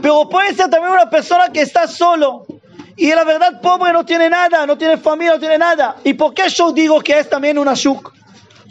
Pero 0.00 0.28
puede 0.28 0.54
ser 0.54 0.70
también 0.70 0.92
una 0.92 1.10
persona 1.10 1.50
que 1.50 1.62
está 1.62 1.88
solo. 1.88 2.46
Y 2.95 3.13
la 3.13 3.23
verdad, 3.23 3.61
pobre 3.61 3.93
no 3.93 4.05
tiene 4.05 4.29
nada, 4.29 4.65
no 4.65 4.77
tiene 4.77 4.97
familia, 4.97 5.33
no 5.33 5.39
tiene 5.39 5.57
nada. 5.57 5.97
¿Y 6.03 6.13
por 6.13 6.33
qué 6.33 6.49
yo 6.49 6.71
digo 6.71 6.99
que 7.01 7.19
es 7.19 7.29
también 7.29 7.57
una 7.57 7.73
shuk? 7.73 8.13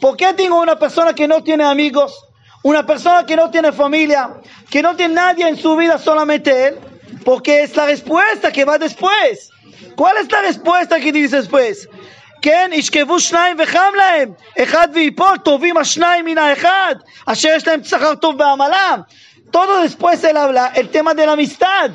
¿Por 0.01 0.17
qué 0.17 0.33
tengo 0.35 0.61
una 0.61 0.79
persona 0.79 1.15
que 1.15 1.29
no 1.29 1.43
tiene 1.43 1.65
amigos? 1.65 2.13
Una 2.63 2.85
persona 2.85 3.25
que 3.25 3.37
no 3.37 3.51
tiene 3.51 3.73
familia, 3.73 4.31
que 4.69 4.83
no 4.83 4.97
tiene 4.97 5.15
nadie 5.15 5.49
en 5.49 5.57
su 5.57 5.77
vida, 5.77 5.99
solamente 5.99 6.67
él. 6.67 6.79
Porque 7.25 7.63
es 7.63 7.77
la 7.77 7.87
respuesta 7.87 8.51
que 8.51 8.65
va 8.65 8.79
después. 8.79 9.51
¿Cuál 9.95 10.17
es 10.19 10.31
la 10.31 10.43
respuesta 10.43 10.99
que 10.99 11.13
dice 11.13 11.37
después? 11.37 11.89
כן, 12.43 12.71
ישכבו 12.73 13.21
שניים 13.21 13.57
וחם 13.61 13.93
להם, 13.97 14.33
אחד 14.63 14.89
ויפול, 14.93 15.39
טובים 15.39 15.77
השניים 15.77 16.25
מן 16.25 16.39
האחד, 16.39 16.95
אשר 17.27 17.49
יש 17.57 17.67
להם 17.67 17.85
שכר 17.85 18.15
טוב 18.15 18.39
בעמלם. 18.39 19.01
Todo 19.53 19.81
después 19.81 20.23
él 20.25 20.37
habla 20.37 20.73
el 20.75 20.89
tema 20.91 21.15
de 21.15 21.25
la 21.25 21.33
amistad 21.33 21.91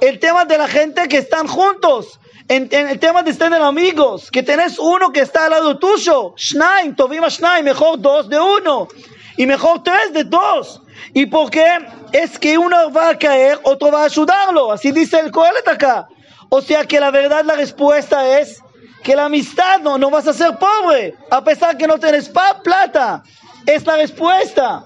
el 0.00 0.18
tema 0.18 0.44
de 0.44 0.58
la 0.58 0.68
gente 0.68 1.08
que 1.08 1.18
están 1.18 1.46
juntos, 1.46 2.20
en, 2.48 2.68
el 2.72 2.98
tema 2.98 3.22
de 3.22 3.30
estar 3.30 3.52
amigos, 3.54 4.30
que 4.30 4.42
tenés 4.42 4.78
uno 4.78 5.12
que 5.12 5.20
está 5.20 5.44
al 5.44 5.52
lado 5.52 5.78
tuyo, 5.78 6.34
Shnaim, 6.36 6.96
Tovim 6.96 7.24
Shnaim, 7.24 7.64
mejor 7.64 8.00
dos 8.00 8.28
de 8.28 8.40
uno, 8.40 8.88
y 9.36 9.46
mejor 9.46 9.82
tres 9.82 10.12
de 10.12 10.24
dos. 10.24 10.82
¿Y 11.14 11.26
por 11.26 11.50
qué? 11.50 11.78
Es 12.12 12.38
que 12.38 12.58
uno 12.58 12.90
va 12.92 13.10
a 13.10 13.18
caer, 13.18 13.60
otro 13.62 13.92
va 13.92 14.02
a 14.02 14.04
ayudarlo, 14.06 14.72
así 14.72 14.90
dice 14.90 15.20
el 15.20 15.30
Coelet 15.30 15.66
acá. 15.68 16.08
O 16.48 16.60
sea 16.60 16.84
que 16.84 16.98
la 16.98 17.10
verdad, 17.10 17.44
la 17.44 17.54
respuesta 17.54 18.40
es 18.40 18.60
que 19.02 19.14
la 19.14 19.26
amistad 19.26 19.80
no, 19.80 19.96
no 19.96 20.10
vas 20.10 20.26
a 20.26 20.32
ser 20.32 20.58
pobre, 20.58 21.14
a 21.30 21.42
pesar 21.44 21.76
que 21.76 21.86
no 21.86 21.98
tienes 21.98 22.28
plata. 22.28 23.22
Es 23.66 23.86
la 23.86 23.96
respuesta. 23.96 24.84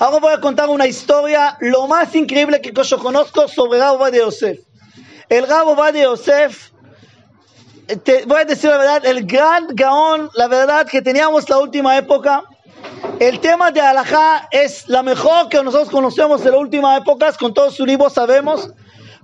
Ahora 0.00 0.18
voy 0.20 0.32
a 0.32 0.40
contar 0.40 0.68
una 0.68 0.86
historia, 0.86 1.56
lo 1.58 1.88
más 1.88 2.14
increíble 2.14 2.60
que 2.60 2.72
yo 2.72 2.98
conozco 3.00 3.48
sobre 3.48 3.80
Rabo 3.80 4.08
de 4.08 4.18
Yosef. 4.18 4.60
El 5.28 5.44
Rabo 5.44 5.74
de 5.90 6.02
Yosef, 6.02 6.70
te 8.04 8.24
voy 8.24 8.42
a 8.42 8.44
decir 8.44 8.70
la 8.70 8.78
verdad, 8.78 9.04
el 9.04 9.26
gran 9.26 9.66
gaón, 9.74 10.30
la 10.34 10.46
verdad 10.46 10.86
que 10.86 11.02
teníamos 11.02 11.48
la 11.50 11.58
última 11.58 11.96
época. 11.96 12.44
El 13.18 13.40
tema 13.40 13.72
de 13.72 13.80
Alajá 13.80 14.46
es 14.52 14.88
la 14.88 15.02
mejor 15.02 15.48
que 15.48 15.60
nosotros 15.64 15.90
conocemos 15.90 16.46
en 16.46 16.52
la 16.52 16.58
última 16.58 16.96
época, 16.96 17.32
con 17.32 17.52
todos 17.52 17.74
sus 17.74 17.84
libros 17.84 18.12
sabemos, 18.12 18.70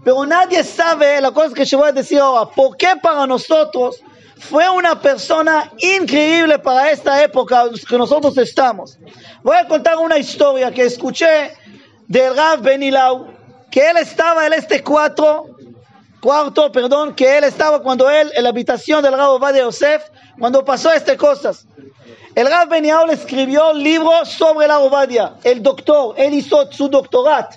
pero 0.02 0.26
nadie 0.26 0.64
sabe 0.64 1.20
la 1.20 1.30
cosa 1.30 1.54
que 1.54 1.64
yo 1.64 1.78
voy 1.78 1.90
a 1.90 1.92
decir 1.92 2.18
ahora. 2.18 2.50
¿Por 2.50 2.76
qué 2.76 2.94
para 3.00 3.28
nosotros 3.28 4.02
fue 4.50 4.68
una 4.68 5.00
persona 5.00 5.70
increíble 5.78 6.58
para 6.58 6.90
esta 6.90 7.22
época 7.22 7.64
que 7.88 7.98
nosotros 7.98 8.36
estamos? 8.38 8.98
Voy 9.42 9.56
a 9.56 9.66
contar 9.66 9.96
una 9.98 10.18
historia 10.18 10.70
que 10.70 10.82
escuché 10.82 11.52
del 12.06 12.36
Rav 12.36 12.60
Benilau, 12.60 13.26
que 13.70 13.90
él 13.90 13.96
estaba 13.96 14.46
en 14.46 14.52
este 14.52 14.82
cuarto, 14.82 15.46
cuarto, 16.20 16.70
perdón, 16.70 17.14
que 17.14 17.38
él 17.38 17.44
estaba 17.44 17.80
cuando 17.82 18.10
él, 18.10 18.30
en 18.34 18.42
la 18.42 18.50
habitación 18.50 19.02
del 19.02 19.14
Rav 19.14 19.40
Yosef, 19.56 20.02
cuando 20.38 20.64
pasó 20.64 20.92
estas 20.92 21.16
cosas. 21.16 21.66
El 22.34 22.46
Rav 22.46 22.68
Benilau 22.68 23.10
escribió 23.10 23.70
un 23.70 23.82
libro 23.82 24.24
sobre 24.24 24.66
la 24.66 24.80
Ovadia, 24.80 25.34
el 25.44 25.62
doctor, 25.62 26.14
él 26.18 26.34
hizo 26.34 26.70
su 26.70 26.88
doctorado 26.88 27.48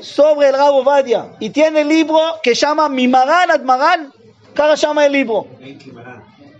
sobre 0.00 0.48
el 0.48 0.54
Rav 0.54 0.74
Ovadia, 0.74 1.34
y 1.40 1.50
tiene 1.50 1.82
el 1.82 1.88
libro 1.88 2.40
que 2.42 2.54
llama 2.54 2.88
Mimaran 2.88 3.50
Admaran, 3.50 4.12
¿cómo 4.56 4.76
se 4.76 4.86
llama 4.86 5.06
el 5.06 5.12
libro? 5.12 5.46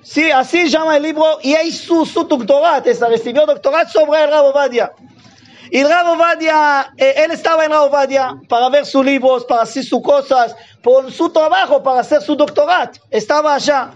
Sí, 0.02 0.30
así 0.32 0.68
llama 0.68 0.96
el 0.96 1.04
libro 1.04 1.38
y 1.42 1.54
hay 1.54 1.70
su, 1.70 2.04
su 2.04 2.24
doctorado, 2.24 2.82
recibió 3.08 3.46
doctorado 3.46 3.88
sobre 3.88 4.24
el 4.24 4.30
Rabo 4.30 4.52
Badia. 4.52 4.92
Y 5.70 5.78
el 5.78 5.88
Rabo 5.88 6.16
Badia, 6.16 6.92
eh, 6.96 7.14
él 7.18 7.30
estaba 7.30 7.64
en 7.64 7.70
Rabo 7.70 7.88
Badia 7.88 8.34
para 8.48 8.68
ver 8.68 8.84
sus 8.84 9.04
libros, 9.04 9.44
para 9.44 9.62
hacer 9.62 9.84
sus 9.84 10.02
cosas, 10.02 10.56
por 10.82 11.10
su 11.12 11.30
trabajo, 11.30 11.82
para 11.82 12.00
hacer 12.00 12.20
su 12.20 12.34
doctorado. 12.34 12.90
Estaba 13.10 13.54
allá. 13.54 13.92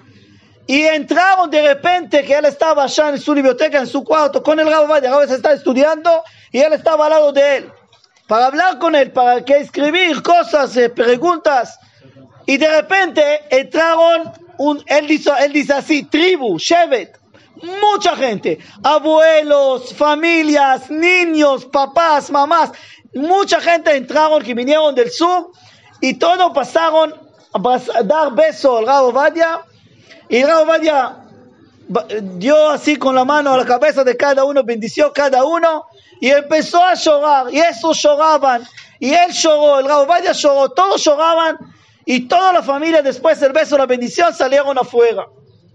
Y 0.68 0.82
entraron 0.84 1.50
de 1.50 1.62
repente 1.62 2.24
que 2.24 2.34
él 2.34 2.44
estaba 2.44 2.84
allá 2.84 3.10
en 3.10 3.18
su 3.18 3.34
biblioteca, 3.34 3.78
en 3.78 3.86
su 3.86 4.04
cuarto, 4.04 4.42
con 4.42 4.60
el 4.60 4.70
Rabo 4.70 4.86
Badia. 4.86 5.10
Rabo 5.10 5.26
se 5.26 5.34
está 5.34 5.52
estudiando 5.52 6.22
y 6.52 6.60
él 6.60 6.72
estaba 6.72 7.06
al 7.06 7.10
lado 7.10 7.32
de 7.32 7.56
él. 7.56 7.72
Para 8.28 8.46
hablar 8.46 8.78
con 8.78 8.94
él, 8.94 9.10
para 9.10 9.44
que 9.44 9.58
escribir 9.58 10.22
cosas, 10.22 10.76
eh, 10.76 10.88
preguntas. 10.88 11.78
Y 12.46 12.56
de 12.58 12.68
repente 12.68 13.42
entraron 13.50 14.45
él, 14.86 15.06
dice, 15.06 15.30
él 15.40 15.52
dice 15.52 15.72
así, 15.74 16.02
tribu, 16.04 16.58
Shevet, 16.58 17.18
mucha 17.80 18.16
gente, 18.16 18.58
abuelos, 18.82 19.94
familias, 19.94 20.90
niños, 20.90 21.64
papás, 21.66 22.30
mamás, 22.30 22.72
mucha 23.14 23.60
gente 23.60 23.96
entraron 23.96 24.42
que 24.42 24.54
vinieron 24.54 24.94
del 24.94 25.10
sur 25.10 25.50
y 26.00 26.14
todos 26.14 26.52
pasaron 26.52 27.14
a 27.52 28.02
dar 28.02 28.34
beso 28.34 28.78
al 28.78 28.86
Rabo 28.86 29.12
Badia 29.12 29.60
y 30.28 30.36
el 30.36 30.48
Rabo 30.48 30.66
Badia 30.66 31.16
dio 32.20 32.70
así 32.70 32.96
con 32.96 33.14
la 33.14 33.24
mano 33.24 33.52
a 33.52 33.56
la 33.58 33.64
cabeza 33.64 34.04
de 34.04 34.16
cada 34.16 34.44
uno, 34.44 34.62
bendició 34.64 35.12
cada 35.12 35.44
uno 35.44 35.86
y 36.20 36.30
empezó 36.30 36.82
a 36.82 36.94
llorar 36.94 37.46
y 37.52 37.58
esos 37.58 38.02
lloraban 38.02 38.66
y 38.98 39.12
él 39.12 39.32
lloró, 39.32 39.78
el 39.78 39.86
Rabo 39.86 40.06
Badia 40.06 40.32
lloró, 40.32 40.68
todos 40.70 41.02
lloraban 41.02 41.56
y 42.08 42.28
toda 42.28 42.52
la 42.52 42.62
familia 42.62 43.02
después 43.02 43.40
del 43.40 43.52
beso, 43.52 43.76
la 43.76 43.84
bendición, 43.84 44.32
salieron 44.32 44.78
afuera. 44.78 45.26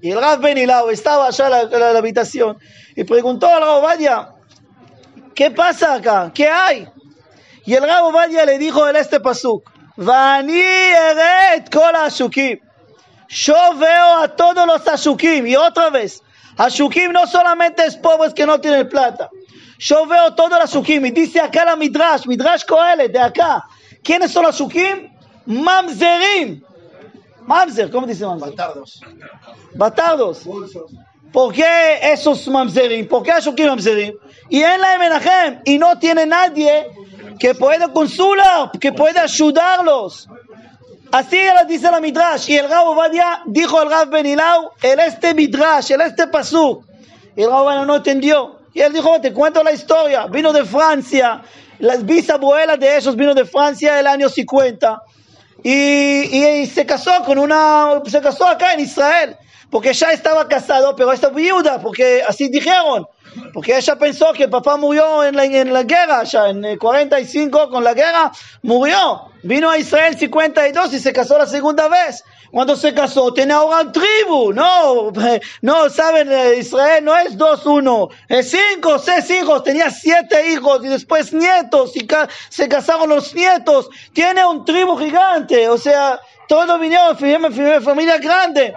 Y 0.02 0.12
el 0.12 0.20
Rav 0.20 0.40
Benilao 0.40 0.90
estaba 0.90 1.28
allá 1.28 1.62
en 1.62 1.80
la, 1.80 1.90
habitación 1.90 2.58
y 2.96 3.04
preguntó 3.04 3.48
al 3.48 3.62
Rav 3.62 3.80
Obadia, 3.80 4.30
¿qué 5.36 5.52
pasa 5.52 5.96
acá? 5.96 6.32
¿Qué 6.34 6.48
hay? 6.48 6.88
Y 7.66 7.74
el 7.74 7.84
Rav 7.84 8.06
Obadia 8.06 8.46
le 8.46 8.58
dijo 8.58 8.88
en 8.88 8.96
este 8.96 9.20
pasuk, 9.20 9.70
Vani 9.98 10.58
eret 10.58 11.70
kol 11.70 11.96
ashukim. 11.96 12.60
Yo 13.28 13.76
veo 13.78 14.18
a 14.24 14.30
todos 14.30 14.66
los 14.66 14.88
ashukim. 14.88 15.46
Y 15.46 15.58
otra 15.58 15.90
vez, 15.90 16.24
ashukim 16.58 17.12
no 17.12 17.28
solamente 17.28 17.86
es 17.86 17.98
pobres 17.98 18.34
que 18.34 18.46
no 18.46 18.60
tienen 18.62 18.88
plata. 18.88 19.30
Yo 19.80 20.06
veo 20.06 20.34
todos 20.34 20.52
los 20.52 20.62
ashukim. 20.62 21.06
Y 21.06 21.12
dice 21.12 21.42
acá 21.42 21.66
la 21.66 21.76
Midrash, 21.76 22.26
Midrash 22.26 22.64
Kohelet, 22.66 23.12
de 23.12 23.20
acá. 23.20 23.66
¿Quiénes 24.02 24.32
son 24.32 24.44
los 24.44 24.56
ashukim? 24.56 25.11
Mamzerim. 25.46 26.62
Mamzer, 27.46 27.90
¿cómo 27.90 28.08
dice 28.08 28.26
mamzer? 28.26 28.50
Batardos. 28.52 29.02
Batardos. 29.76 30.42
¿Por 31.32 31.54
qué 31.54 32.00
esos 32.04 32.48
mamzerim? 32.48 33.08
¿Por 33.08 33.24
qué 33.24 33.32
esos 33.32 33.56
mamzerim? 33.58 34.14
Y 34.50 34.62
en 34.62 34.82
la 34.82 34.98
Menachem, 34.98 35.62
y 35.66 35.78
no 35.78 35.98
tiene 35.98 36.26
nadie 36.26 36.88
que 37.40 37.56
pueda 37.56 37.92
consolar, 37.92 38.72
que 38.80 38.92
pueda 38.92 39.24
ayudarlos. 39.24 40.28
Así 41.12 41.38
lo 41.38 41.68
dice 41.68 41.90
la 41.90 42.00
Midrash. 42.00 42.50
Y 42.50 42.58
el 42.58 42.70
Rab 42.70 42.88
Ovadia 42.88 43.42
dijo 43.46 43.80
al 43.80 43.90
Rab 43.90 44.10
Benilau, 44.10 44.72
el 44.82 45.00
este 45.00 45.34
Midrash, 45.34 45.92
el 45.92 46.02
este 46.02 46.28
Pasuk. 46.28 46.86
Y 47.36 47.42
el 47.42 47.50
Rab 47.50 47.62
Ovadia 47.64 47.86
no 47.86 47.96
entendió. 47.96 48.60
Y 48.74 48.80
él 48.80 48.94
dijo, 48.94 49.20
te 49.20 49.34
cuento 49.34 49.64
la 49.64 49.72
historia. 49.74 50.28
Vino 50.28 50.54
de 50.54 50.64
Francia. 50.64 51.42
Las 51.80 52.06
bisabuelas 52.06 52.80
de 52.80 52.96
ellos 52.96 53.16
vino 53.16 53.34
de 53.34 53.44
Francia 53.44 54.00
el 54.00 54.08
año 54.08 54.30
50 54.30 55.02
y, 55.64 56.66
se 56.66 56.86
casó 56.86 57.24
con 57.26 57.38
una, 57.38 58.02
se 58.06 58.22
casó 58.22 58.48
acá 58.48 58.74
en 58.74 58.82
Israel, 58.82 59.38
porque 59.70 59.94
ya 59.94 60.12
estaba 60.12 60.48
casado, 60.48 60.96
pero 60.96 61.12
esta 61.12 61.30
viuda, 61.30 61.82
porque 61.82 62.24
así 62.28 62.50
dijeron, 62.50 63.08
porque 63.54 63.78
ella 63.78 63.98
pensó 63.98 64.34
que 64.34 64.44
el 64.44 64.50
papá 64.50 64.78
murió 64.78 65.24
en 65.24 65.36
la, 65.36 65.46
en 65.46 65.74
la 65.74 65.84
guerra, 65.84 66.24
ya 66.24 66.50
en 66.50 66.64
el 66.64 66.78
45 66.78 67.70
con 67.70 67.84
la 67.84 67.94
guerra, 67.94 68.32
murió, 68.62 69.32
vino 69.44 69.70
a 69.70 69.78
Israel 69.78 70.18
52 70.18 70.94
y 70.94 71.00
se 71.00 71.14
casó 71.14 71.38
la 71.38 71.48
segunda 71.48 71.88
vez. 71.88 72.24
Cuando 72.52 72.76
se 72.76 72.94
casó 72.94 73.34
tenía 73.34 73.56
ahora 73.56 73.90
tribu, 73.92 74.52
no, 74.52 75.12
no, 75.62 75.90
saben, 75.90 76.32
eh, 76.32 76.56
Israel 76.60 77.06
no 77.06 77.18
es 77.18 77.38
dos, 77.38 77.66
uno, 77.66 78.10
es 78.28 78.52
cinco, 78.52 79.00
seis 79.00 79.30
hijos, 79.32 79.64
tenía 79.64 79.90
siete 79.90 80.52
hijos 80.52 80.84
y 80.84 80.90
después 80.90 81.32
nietos 81.32 81.96
y 81.96 82.06
se 82.50 82.68
casaron 82.68 83.10
los 83.10 83.34
nietos, 83.34 83.90
tiene 84.12 84.46
un 84.46 84.66
tribu 84.66 84.98
gigante, 84.98 85.70
o 85.70 85.78
sea, 85.78 86.20
todos 86.50 86.78
vinieron, 86.82 87.16
familia 87.82 88.18
grande. 88.18 88.74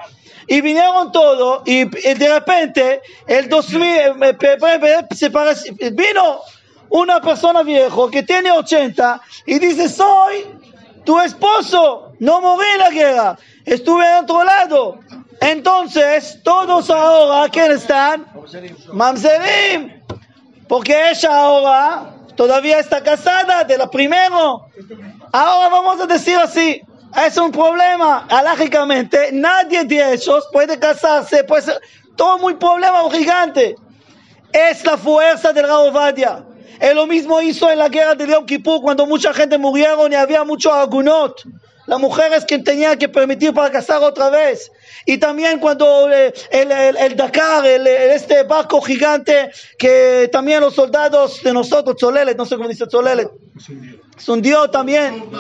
Y 0.47 0.61
vinieron 0.61 1.13
todos 1.13 1.63
y, 1.67 1.85
de 1.85 2.29
repente 2.29 3.03
el 3.27 3.49
2000 3.49 3.83
eh, 3.83 5.07
se 5.15 5.31
parece, 5.31 5.73
vino 5.93 6.41
una 6.91 7.21
persona 7.21 7.63
viejo 7.63 8.11
que 8.11 8.23
tiene 8.23 8.51
80 8.51 9.21
y 9.47 9.59
dice 9.59 9.89
soy 9.89 10.47
tu 11.05 11.21
esposo, 11.21 12.13
no 12.19 12.41
morí 12.41 12.67
en 12.75 12.79
la 12.79 12.91
guerra, 12.91 13.39
estuve 13.65 14.05
en 14.11 14.25
otro 14.25 14.43
lado. 14.45 14.99
Entonces, 15.41 16.41
todos 16.43 16.89
ahora, 16.89 17.51
¿quién 17.51 17.73
están? 17.73 18.27
Mamzerim. 18.93 20.01
Porque 20.69 21.11
ella 21.11 21.37
ahora 21.37 22.15
todavía 22.35 22.79
está 22.79 23.03
casada 23.03 23.65
de 23.65 23.77
la 23.77 23.91
primero. 23.91 24.67
Ahora 25.33 25.69
vamos 25.69 26.01
a 26.01 26.07
decir 26.07 26.37
así, 26.37 26.81
es 27.17 27.37
un 27.37 27.53
problema. 27.53 28.27
Alágicamente, 28.29 29.31
nadie 29.33 29.85
de 29.85 30.15
ellos 30.15 30.49
puede 30.53 30.79
casarse, 30.79 31.45
puede 31.45 31.63
ser 31.63 31.81
todo 32.17 32.39
muy 32.39 32.55
problema 32.55 33.03
gigante. 33.11 33.77
Es 34.53 34.85
la 34.85 34.97
fuerza 34.97 35.53
del 35.53 35.67
Raovadia. 35.67 36.45
Él 36.81 36.97
lo 36.97 37.07
mismo 37.07 37.41
hizo 37.41 37.71
en 37.71 37.79
la 37.79 37.89
guerra 37.89 38.15
de 38.15 38.27
Yom 38.27 38.47
Kippur 38.47 38.81
cuando 38.81 39.07
mucha 39.07 39.33
gente 39.33 39.59
murieron 39.59 40.13
y 40.13 40.17
había 40.17 40.45
mucho 40.45 40.73
agunot. 40.73 41.43
Las 41.87 42.01
mujeres 42.01 42.45
que 42.47 42.59
tenían 42.61 42.99
que 42.99 43.09
permitir 43.09 43.53
para 43.53 43.71
casar 43.71 44.03
otra 44.03 44.31
vez. 44.31 44.73
Y 45.05 45.19
también 45.19 45.59
cuando 45.59 46.11
eh, 46.11 46.33
el, 46.51 46.73
el, 46.73 47.15
Dakar, 47.15 47.67
el, 47.67 47.87
este 47.87 48.43
barco 48.45 48.81
gigante, 48.81 49.51
que 49.79 50.31
también 50.33 50.61
los 50.61 50.75
soldados 50.75 51.43
de 51.43 51.53
nosotros, 51.53 51.97
Tzolelet, 51.97 52.39
no 52.39 52.47
sé 52.47 52.57
cómo 52.57 52.71
dice 52.71 52.87
Tzolelet, 52.87 53.29
se 54.17 54.33
hundió 54.33 54.71
también, 54.71 55.31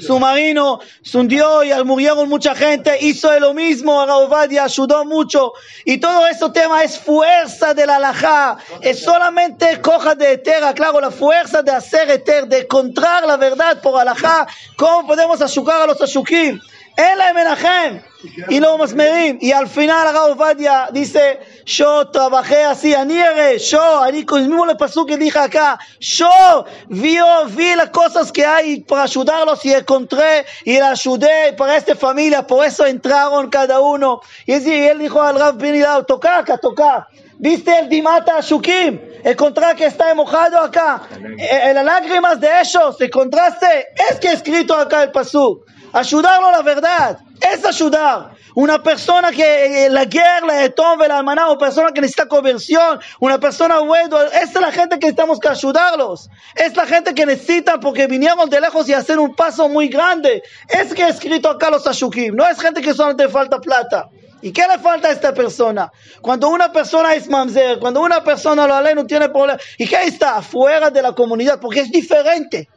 submarino, 0.00 0.80
se 1.02 1.18
hundió 1.18 1.62
y 1.62 1.84
murieron 1.84 2.28
mucha 2.28 2.54
gente, 2.54 2.98
hizo 3.00 3.38
lo 3.38 3.54
mismo, 3.54 4.04
Raovadia 4.06 4.64
ayudó 4.64 5.04
mucho. 5.04 5.52
Y 5.84 5.98
todo 5.98 6.26
ese 6.26 6.48
tema 6.50 6.82
es 6.82 6.98
fuerza 6.98 7.74
de 7.74 7.86
la 7.86 7.96
alajá, 7.96 8.58
es 8.80 9.02
solamente 9.02 9.80
coja 9.80 10.14
de 10.14 10.32
etera, 10.32 10.72
claro, 10.74 11.00
la 11.00 11.10
fuerza 11.10 11.62
de 11.62 11.72
hacer 11.72 12.10
eter, 12.10 12.46
de 12.46 12.60
encontrar 12.60 13.26
la 13.26 13.36
verdad 13.36 13.80
por 13.82 14.00
alajá, 14.00 14.46
cómo 14.76 15.06
podemos 15.06 15.40
ayudar 15.40 15.82
a 15.82 15.86
los 15.86 16.00
ashukim. 16.00 16.60
Él 16.98 17.20
es 17.20 18.02
y 18.48 18.58
no 18.58 18.76
Masmerim. 18.76 19.38
Y 19.40 19.52
al 19.52 19.68
final 19.68 20.34
Vadia 20.36 20.88
dice, 20.90 21.38
yo 21.64 22.10
trabajé 22.10 22.64
así, 22.64 22.92
Aniere, 22.92 23.56
yo, 23.58 24.04
el 24.04 24.26
mismo 24.26 24.66
le 24.66 24.74
pasó 24.74 25.06
que 25.06 25.16
dije 25.16 25.38
acá, 25.38 25.78
yo 26.00 26.64
vi, 26.88 27.18
vi 27.50 27.74
las 27.76 27.90
cosas 27.90 28.32
que 28.32 28.44
hay 28.44 28.80
para 28.80 29.04
ayudarlos 29.04 29.64
y 29.64 29.72
encontré 29.72 30.44
y 30.64 30.76
la 30.78 30.90
ayudé 30.90 31.52
para 31.56 31.76
esta 31.76 31.94
familia, 31.94 32.44
por 32.44 32.66
eso 32.66 32.84
entraron 32.84 33.48
cada 33.48 33.78
uno. 33.78 34.20
Y 34.44 34.54
él 34.54 34.98
dijo 34.98 35.22
al 35.22 35.38
Rav 35.38 35.56
Benidao, 35.56 36.04
toca 36.04 36.38
acá, 36.38 36.58
toca. 36.58 37.06
¿Viste 37.38 37.78
el 37.78 37.88
Dimata 37.88 38.40
Shukim? 38.40 39.00
Encontré 39.22 39.76
que 39.76 39.86
está 39.86 40.12
mojado 40.16 40.58
acá. 40.58 41.02
En 41.16 41.38
eh, 41.38 41.74
las 41.74 41.84
lágrimas 41.84 42.40
de 42.40 42.48
ellos, 42.60 43.00
encontraste, 43.00 43.86
es 44.10 44.18
que 44.18 44.32
escrito 44.32 44.74
acá 44.74 45.04
el 45.04 45.12
pasú. 45.12 45.64
Ayudarlo 45.92 46.48
a 46.48 46.52
la 46.52 46.62
verdad. 46.62 47.18
Es 47.40 47.64
ayudar. 47.64 48.32
Una 48.54 48.82
persona 48.82 49.30
que 49.30 49.86
eh, 49.86 49.90
la 49.90 50.04
guerra, 50.04 50.46
la 50.46 50.64
etombe, 50.64 51.06
la 51.06 51.18
hermana, 51.18 51.48
una 51.48 51.58
persona 51.58 51.92
que 51.92 52.00
necesita 52.00 52.26
conversión, 52.26 52.98
una 53.20 53.38
persona 53.38 53.78
buena, 53.78 54.24
es 54.42 54.52
la 54.54 54.72
gente 54.72 54.98
que 54.98 55.06
necesitamos 55.06 55.38
que 55.38 55.48
ayudarlos. 55.48 56.28
Es 56.56 56.76
la 56.76 56.84
gente 56.84 57.14
que 57.14 57.24
necesita 57.24 57.78
porque 57.78 58.08
vinieron 58.08 58.50
de 58.50 58.60
lejos 58.60 58.88
y 58.88 58.94
hacer 58.94 59.18
un 59.18 59.36
paso 59.36 59.68
muy 59.68 59.88
grande. 59.88 60.42
Es 60.68 60.92
que 60.92 61.04
he 61.04 61.08
escrito 61.08 61.48
acá 61.48 61.70
los 61.70 61.86
ashukim. 61.86 62.34
No 62.34 62.44
es 62.44 62.60
gente 62.60 62.80
que 62.80 62.92
solamente 62.94 63.28
falta 63.28 63.60
plata. 63.60 64.08
¿Y 64.40 64.52
qué 64.52 64.62
le 64.68 64.78
falta 64.78 65.08
a 65.08 65.12
esta 65.12 65.32
persona? 65.32 65.90
Cuando 66.20 66.48
una 66.48 66.72
persona 66.72 67.14
es 67.14 67.28
mamzer, 67.28 67.78
cuando 67.78 68.00
una 68.00 68.22
persona 68.22 68.66
lo 68.66 68.80
lee 68.82 68.94
no 68.94 69.06
tiene 69.06 69.28
problema. 69.28 69.58
¿Y 69.76 69.86
qué 69.86 70.02
está? 70.04 70.42
Fuera 70.42 70.90
de 70.90 71.02
la 71.02 71.12
comunidad, 71.12 71.60
porque 71.60 71.80
es 71.80 71.90
diferente. 71.90 72.68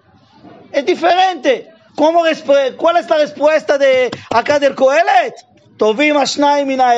Es 0.71 0.85
diferente. 0.85 1.70
¿Cómo, 1.95 2.23
¿Cuál 2.77 2.97
es 2.97 3.09
la 3.09 3.17
respuesta 3.17 3.77
de 3.77 4.11
acá 4.31 4.59
del 4.59 4.75
Coelet? 4.75 5.35
Tovim 5.81 6.15
Ashnai 6.15 6.63
Mina. 6.63 6.93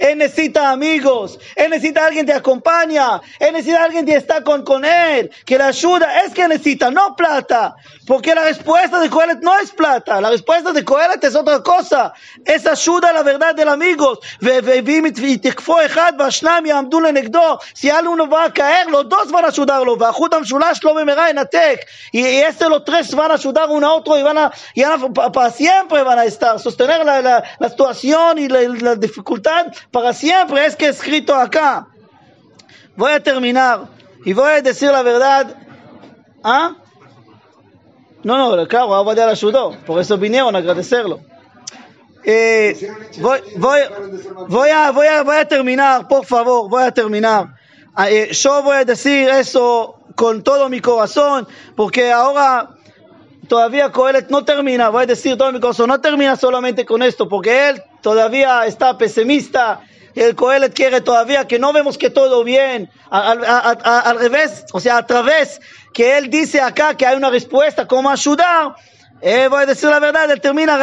Él 0.00 0.16
necesita 0.16 0.70
amigos, 0.70 1.38
él 1.54 1.68
necesita 1.68 2.06
alguien 2.06 2.24
que 2.24 2.32
te 2.32 2.38
acompaña, 2.38 3.20
él 3.38 3.52
necesita 3.52 3.84
alguien 3.84 4.06
que 4.06 4.14
está 4.14 4.42
con, 4.42 4.64
con 4.64 4.82
él, 4.82 5.30
que 5.44 5.58
le 5.58 5.64
ayuda. 5.64 6.22
Es 6.22 6.32
que 6.32 6.48
necesita, 6.48 6.90
no 6.90 7.14
plata. 7.14 7.76
Porque 8.06 8.34
la 8.34 8.44
respuesta 8.44 8.98
de 8.98 9.10
Coelet 9.10 9.40
no 9.42 9.54
es 9.58 9.70
plata, 9.72 10.18
la 10.22 10.30
respuesta 10.30 10.72
de 10.72 10.82
Coelet 10.86 11.22
es 11.22 11.36
otra 11.36 11.62
cosa. 11.62 12.14
Es 12.46 12.66
ayuda 12.66 13.10
a 13.10 13.12
la 13.12 13.22
verdad 13.22 13.54
del 13.54 13.68
amigo. 13.68 14.18
Si 17.74 17.90
alguno 17.90 18.28
va 18.30 18.44
a 18.44 18.52
caer, 18.54 18.90
los 18.90 19.06
dos 19.06 19.30
van 19.30 19.44
a 19.44 19.48
ayudarlo. 19.48 19.98
Y 22.12 22.24
este 22.24 22.68
los 22.70 22.84
tres 22.86 23.14
van 23.14 23.30
a 23.30 23.34
ayudar 23.34 23.68
uno 23.68 23.86
a 23.86 23.92
otro 23.92 24.18
y 24.18 24.22
van 24.22 24.38
a, 24.38 24.50
y 24.74 24.82
para 25.12 25.50
siempre 25.50 26.02
van 26.02 26.18
a 26.18 26.24
estar, 26.24 26.58
sostener 26.58 27.04
la, 27.04 27.20
la 27.58 27.68
situación 27.68 27.89
y 28.02 28.48
la, 28.48 28.60
la 28.62 28.96
dificultad 28.96 29.66
para 29.90 30.12
siempre 30.12 30.64
es 30.66 30.76
que 30.76 30.88
escrito 30.88 31.34
acá. 31.34 31.88
Voy 32.96 33.12
a 33.12 33.22
terminar 33.22 33.88
y 34.24 34.32
voy 34.32 34.50
a 34.50 34.62
decir 34.62 34.90
la 34.90 35.02
verdad. 35.02 35.56
¿Ah? 36.42 36.76
No, 38.22 38.56
no, 38.56 38.68
claro, 38.68 38.94
Abadía 38.94 39.26
le 39.26 39.32
ayudó, 39.32 39.76
por 39.86 40.00
eso 40.00 40.18
vinieron 40.18 40.54
a 40.54 40.58
agradecerlo. 40.58 41.20
Eh, 42.22 42.92
voy, 43.18 43.40
voy, 43.56 43.80
voy, 44.48 44.68
a, 44.68 44.90
voy, 44.90 45.06
a, 45.06 45.22
voy 45.22 45.36
a 45.36 45.48
terminar, 45.48 46.06
por 46.06 46.26
favor, 46.26 46.68
voy 46.68 46.82
a 46.82 46.90
terminar. 46.90 47.54
Ah, 47.94 48.10
eh, 48.10 48.32
yo 48.32 48.62
voy 48.62 48.76
a 48.76 48.84
decir 48.84 49.28
eso 49.30 50.00
con 50.14 50.42
todo 50.42 50.68
mi 50.68 50.80
corazón, 50.80 51.48
porque 51.76 52.12
ahora 52.12 52.76
todavía 53.50 53.90
Coelet 53.90 54.30
no 54.30 54.44
termina, 54.44 54.90
voy 54.90 55.02
a 55.02 55.06
decir 55.06 55.36
todo 55.36 55.50
mi 55.50 55.58
corazón, 55.58 55.88
no 55.88 56.00
termina 56.00 56.36
solamente 56.36 56.86
con 56.86 57.02
esto, 57.02 57.28
porque 57.28 57.68
él 57.68 57.82
todavía 58.00 58.64
está 58.64 58.96
pesimista, 58.96 59.80
el 60.14 60.36
Coelet 60.36 60.72
quiere 60.72 61.00
todavía 61.00 61.48
que 61.48 61.58
no 61.58 61.72
vemos 61.72 61.98
que 61.98 62.10
todo 62.10 62.44
bien, 62.44 62.88
al, 63.10 64.20
revés, 64.20 64.66
o 64.72 64.78
sea, 64.78 64.98
a 64.98 65.06
través 65.06 65.60
que 65.92 66.16
él 66.16 66.30
dice 66.30 66.60
acá 66.60 66.96
que 66.96 67.04
hay 67.04 67.16
una 67.16 67.28
respuesta, 67.28 67.88
cómo 67.88 68.08
ayudar, 68.08 68.76
eh, 69.20 69.48
voy 69.48 69.64
a 69.64 69.66
decir 69.66 69.90
la 69.90 69.98
verdad, 69.98 70.30
él 70.30 70.40
termina, 70.40 70.78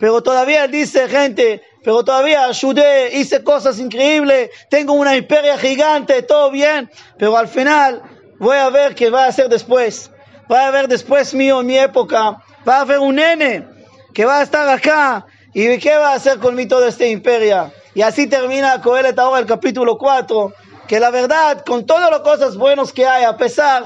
pero 0.00 0.22
todavía 0.24 0.64
él 0.64 0.70
dice, 0.72 1.08
gente, 1.08 1.62
pero 1.84 2.04
todavía 2.04 2.46
ayudé, 2.46 3.16
hice 3.16 3.44
cosas 3.44 3.78
increíbles, 3.78 4.50
tengo 4.68 4.94
una 4.94 5.16
imperia 5.16 5.56
gigante, 5.56 6.20
todo 6.22 6.50
bien, 6.50 6.90
pero 7.16 7.36
al 7.38 7.46
final 7.46 8.02
voy 8.38 8.56
a 8.56 8.70
ver 8.70 8.94
qué 8.94 9.10
va 9.10 9.24
a 9.24 9.28
hacer 9.28 9.48
después, 9.48 10.10
va 10.50 10.66
a 10.66 10.70
ver 10.70 10.88
después 10.88 11.34
mío 11.34 11.60
en 11.60 11.66
mi 11.66 11.78
época, 11.78 12.42
va 12.66 12.78
a 12.78 12.80
haber 12.80 12.98
un 12.98 13.16
nene 13.16 13.66
que 14.12 14.24
va 14.24 14.38
a 14.38 14.42
estar 14.42 14.68
acá 14.68 15.26
y 15.52 15.78
qué 15.78 15.96
va 15.96 16.12
a 16.12 16.14
hacer 16.14 16.38
conmigo 16.38 16.70
todo 16.70 16.86
este 16.86 17.08
imperio. 17.10 17.72
Y 17.94 18.02
así 18.02 18.26
termina 18.26 18.80
Coelet 18.80 19.18
ahora 19.18 19.40
el 19.40 19.46
capítulo 19.46 19.96
4, 19.96 20.52
que 20.88 20.98
la 20.98 21.10
verdad, 21.10 21.64
con 21.64 21.86
todas 21.86 22.10
las 22.10 22.20
cosas 22.20 22.56
buenas 22.56 22.92
que 22.92 23.06
hay, 23.06 23.24
a 23.24 23.36
pesar, 23.36 23.84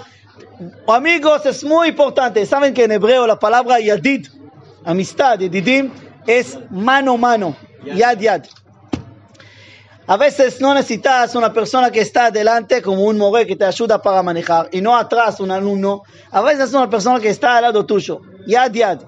amigos, 0.87 1.45
es 1.47 1.63
muy 1.63 1.89
importante. 1.89 2.45
Saben 2.47 2.73
que 2.73 2.85
en 2.85 2.93
hebreo 2.93 3.27
la 3.27 3.39
palabra 3.39 3.81
yadid, 3.81 4.29
amistad, 4.85 5.39
yadidim, 5.39 5.93
es 6.27 6.59
mano 6.71 7.17
mano, 7.19 7.57
yad 7.85 8.19
yad. 8.19 8.45
A 10.11 10.17
veces 10.17 10.59
no 10.63 10.73
necesitas 10.73 11.35
una 11.35 11.53
persona 11.53 11.91
que 11.91 12.01
está 12.01 12.27
adelante 12.27 12.81
como 12.81 13.05
un 13.05 13.19
more 13.19 13.47
que 13.47 13.57
te 13.57 13.67
ayuda 13.67 14.01
para 14.01 14.23
manejar 14.23 14.71
y 14.73 14.81
no 14.81 14.97
atrás 14.97 15.39
un 15.39 15.51
alumno. 15.51 16.03
A 16.31 16.41
veces 16.41 16.71
es 16.71 16.75
una 16.75 16.89
persona 16.89 17.21
que 17.21 17.29
está 17.29 17.59
al 17.59 17.65
lado 17.65 17.85
tuyo, 17.85 18.23
yad 18.47 18.73
yad, 18.73 19.01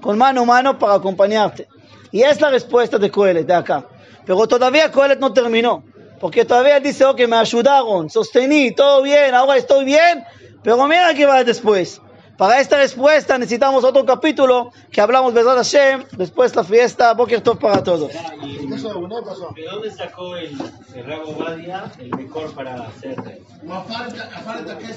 con 0.00 0.16
mano 0.16 0.40
a 0.40 0.44
mano 0.46 0.78
para 0.78 0.94
acompañarte. 0.94 1.68
Y 2.12 2.22
es 2.22 2.40
la 2.40 2.48
respuesta 2.48 2.96
de 2.96 3.10
Coelet 3.10 3.46
de 3.46 3.52
acá. 3.52 3.84
Pero 4.24 4.48
todavía 4.48 4.90
Coelet 4.90 5.20
no 5.20 5.34
terminó. 5.34 5.84
Porque 6.18 6.46
todavía 6.46 6.80
dice, 6.80 7.04
ok, 7.04 7.28
me 7.28 7.36
ayudaron, 7.36 8.08
sostení, 8.08 8.74
todo 8.74 9.02
bien, 9.02 9.34
ahora 9.34 9.58
estoy 9.58 9.84
bien. 9.84 10.24
Pero 10.62 10.82
mira 10.86 11.12
qué 11.12 11.26
va 11.26 11.44
después. 11.44 12.00
Para 12.38 12.60
esta 12.60 12.76
respuesta 12.76 13.36
necesitamos 13.36 13.82
otro 13.82 14.06
capítulo 14.06 14.70
que 14.92 15.00
hablamos 15.00 15.34
de 15.34 15.42
Hashem, 15.42 16.04
después 16.12 16.54
la 16.54 16.62
fiesta, 16.62 17.12
Boker 17.12 17.40
Tov 17.40 17.58
para 17.58 17.82
todos. 17.82 18.12
¿De 18.12 19.64
dónde 19.68 19.90
sacó 19.90 20.36
el, 20.36 20.56
el 20.94 21.04
Rabo 21.04 21.34
Badia 21.34 21.90
el 21.98 22.10
mejor 22.10 22.54
para 22.54 22.86
hacer? 22.86 23.40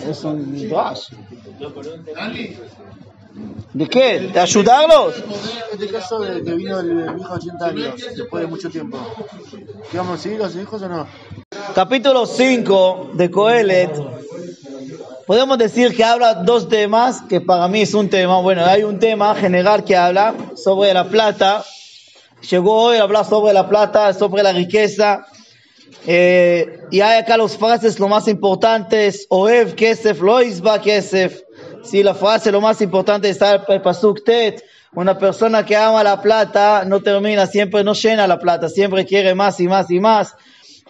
Es 0.07 0.23
un 0.23 0.51
midrash. 0.51 1.09
¿De 3.73 3.87
qué? 3.87 4.19
¿De 4.19 4.39
ayudarlos? 4.39 5.15
Este 5.73 5.87
caso 5.87 6.19
de 6.19 6.43
que 6.43 6.53
vino 6.53 6.79
el 6.79 7.19
hijo 7.19 7.33
80 7.33 7.65
años, 7.65 7.95
después 8.15 8.43
de 8.43 8.47
mucho 8.47 8.69
tiempo. 8.69 8.99
¿Qué 9.89 9.97
vamos 9.97 10.19
a 10.19 10.21
seguir 10.21 10.43
sus 10.43 10.57
hijos 10.57 10.79
o 10.83 10.87
no? 10.87 11.07
Capítulo 11.73 12.27
5 12.27 13.11
de 13.13 13.31
Coelet 13.31 14.20
podemos 15.25 15.57
decir 15.57 15.95
que 15.95 16.03
habla 16.03 16.35
dos 16.35 16.69
temas, 16.69 17.21
que 17.21 17.41
para 17.41 17.67
mí 17.67 17.81
es 17.81 17.93
un 17.93 18.09
tema, 18.09 18.39
bueno, 18.41 18.65
hay 18.65 18.83
un 18.83 18.99
tema 18.99 19.33
general 19.35 19.83
que 19.83 19.95
habla 19.95 20.33
sobre 20.55 20.93
la 20.93 21.07
plata, 21.09 21.63
llegó 22.49 22.83
hoy 22.83 22.97
a 22.97 23.03
hablar 23.03 23.25
sobre 23.25 23.53
la 23.53 23.67
plata, 23.69 24.13
sobre 24.13 24.43
la 24.43 24.51
riqueza, 24.51 25.25
eh, 26.07 26.79
y 26.89 27.01
hay 27.01 27.19
acá 27.19 27.37
los 27.37 27.57
frases 27.57 27.99
lo 27.99 28.07
más 28.07 28.27
importantes, 28.27 29.27
Oev 29.29 29.75
Kesef, 29.75 30.21
Loisba 30.21 30.81
Kesef, 30.81 31.41
Sí, 31.83 32.03
la 32.03 32.13
frase 32.13 32.51
lo 32.51 32.61
más 32.61 32.81
importante 32.81 33.29
está 33.29 33.63
el 33.67 33.81
Pasuk 33.81 34.23
Tet. 34.23 34.63
Una 34.93 35.17
persona 35.17 35.65
que 35.65 35.75
ama 35.75 36.03
la 36.03 36.21
plata 36.21 36.83
no 36.85 37.01
termina, 37.01 37.47
siempre 37.47 37.83
no 37.83 37.93
llena 37.93 38.27
la 38.27 38.39
plata, 38.39 38.69
siempre 38.69 39.05
quiere 39.05 39.33
más 39.35 39.59
y 39.59 39.67
más 39.67 39.89
y 39.89 39.99
más. 39.99 40.35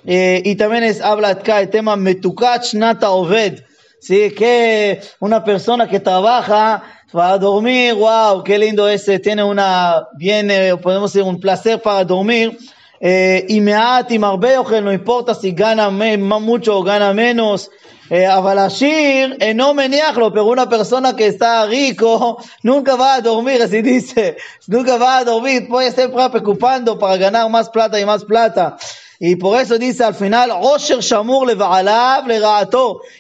Eh, 0.06 0.42
y 0.44 0.56
también 0.56 0.84
es, 0.84 1.02
habla 1.02 1.30
acá 1.30 1.62
el 1.62 1.70
tema 1.70 1.96
Metukach 1.96 2.74
Nata 2.74 3.12
Oved. 3.12 3.64
Sí, 4.02 4.32
que 4.32 5.00
una 5.20 5.44
persona 5.44 5.88
que 5.88 6.00
trabaja 6.00 6.82
para 7.12 7.38
dormir, 7.38 7.94
wow, 7.94 8.44
qué 8.44 8.58
lindo 8.58 8.90
ese, 8.90 9.20
tiene 9.20 9.44
una, 9.44 10.08
viene, 10.18 10.76
podemos 10.78 11.14
decir, 11.14 11.24
un 11.24 11.40
placer 11.40 11.80
para 11.84 12.04
dormir. 12.04 12.58
Eh, 13.00 13.46
y 13.48 13.62
me 13.62 13.74
y 14.10 14.18
no 14.18 14.92
importa 14.92 15.36
si 15.36 15.52
gana 15.52 15.92
mucho 15.92 16.80
o 16.80 16.84
gana 16.84 17.14
menos. 17.14 17.70
Eh, 18.10 18.26
Avalashir, 18.26 19.38
eh, 19.40 19.54
no 19.54 19.76
menearlo, 19.76 20.34
pero 20.34 20.46
una 20.48 20.68
persona 20.68 21.16
que 21.16 21.28
está 21.28 21.68
rico 21.68 22.44
nunca 22.64 22.96
va 22.96 23.14
a 23.14 23.22
dormir, 23.22 23.62
así 23.62 23.82
dice, 23.84 24.36
nunca 24.68 24.98
va 24.98 25.20
a 25.20 25.24
dormir, 25.24 25.68
puede 25.70 25.88
estar 25.88 26.12
preocupando 26.12 26.98
para 26.98 27.18
ganar 27.18 27.50
más 27.50 27.70
plata 27.70 28.00
y 28.00 28.06
más 28.06 28.26
plata. 28.26 28.78
Y 29.24 29.36
por 29.36 29.62
eso 29.62 29.78
dice 29.78 30.04
al 30.04 30.16
final, 30.16 30.50
Osher 30.50 31.00
Shamur 31.00 31.46
le 31.46 31.54
le 31.54 32.42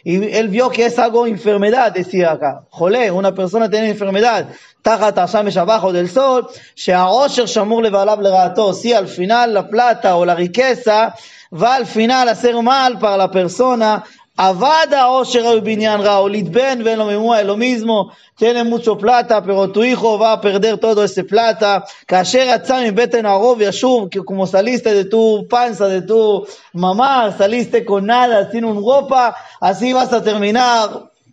Y 0.04 0.36
él 0.36 0.48
vio 0.48 0.72
que 0.72 0.88
es 0.88 0.98
algo 0.98 1.28
enfermedad, 1.28 1.92
decía 1.92 2.32
acá. 2.32 2.64
Jolé, 2.72 3.12
una 3.12 3.36
persona 3.36 3.70
tiene 3.70 3.90
enfermedad. 3.90 4.48
תחת 4.82 5.18
השמש 5.18 5.58
abajo 5.58 5.94
del 5.94 6.10
sol, 6.10 6.48
שהעושר 6.76 7.46
שמור 7.46 7.84
לבעליו 7.84 8.18
לרעתו, 8.22 8.74
si 8.74 8.94
al 8.94 9.08
final 9.08 9.54
la 9.54 9.70
plata 9.70 10.16
o 10.16 10.26
la 10.26 10.34
riqueza 10.34 11.14
va 11.54 11.76
al 11.76 11.86
final 11.86 12.28
a 12.28 12.32
hacer 12.32 12.60
mal 12.64 12.98
para 12.98 13.18
la 13.18 13.30
persona, 13.30 14.04
Avada 14.44 15.08
Osher 15.12 15.62
Binyan 15.62 16.02
Raolit 16.04 16.50
Ben 16.50 16.84
ven 16.84 16.98
lo 16.98 17.06
mismo, 17.06 17.36
lo 17.44 17.58
mismo, 17.58 18.12
tiene 18.36 18.64
mucho 18.64 18.98
plata, 18.98 19.44
pero 19.44 19.70
tu 19.72 19.84
hijo 19.84 20.18
va 20.18 20.32
a 20.32 20.42
perder 20.42 20.80
todo 20.80 21.04
ese 21.04 21.24
plata. 21.24 21.86
Kasher 22.08 22.50
Atzami 22.50 22.90
Beten 22.90 23.28
Arov 23.28 23.62
Yashub, 23.62 24.10
que 24.10 24.22
como 24.22 24.48
saliste 24.48 24.96
de 24.96 25.06
tu 25.06 25.46
panza, 25.48 25.88
de 25.88 26.02
tu 26.02 26.48
mamá, 26.74 27.32
saliste 27.38 27.86
con 27.86 28.10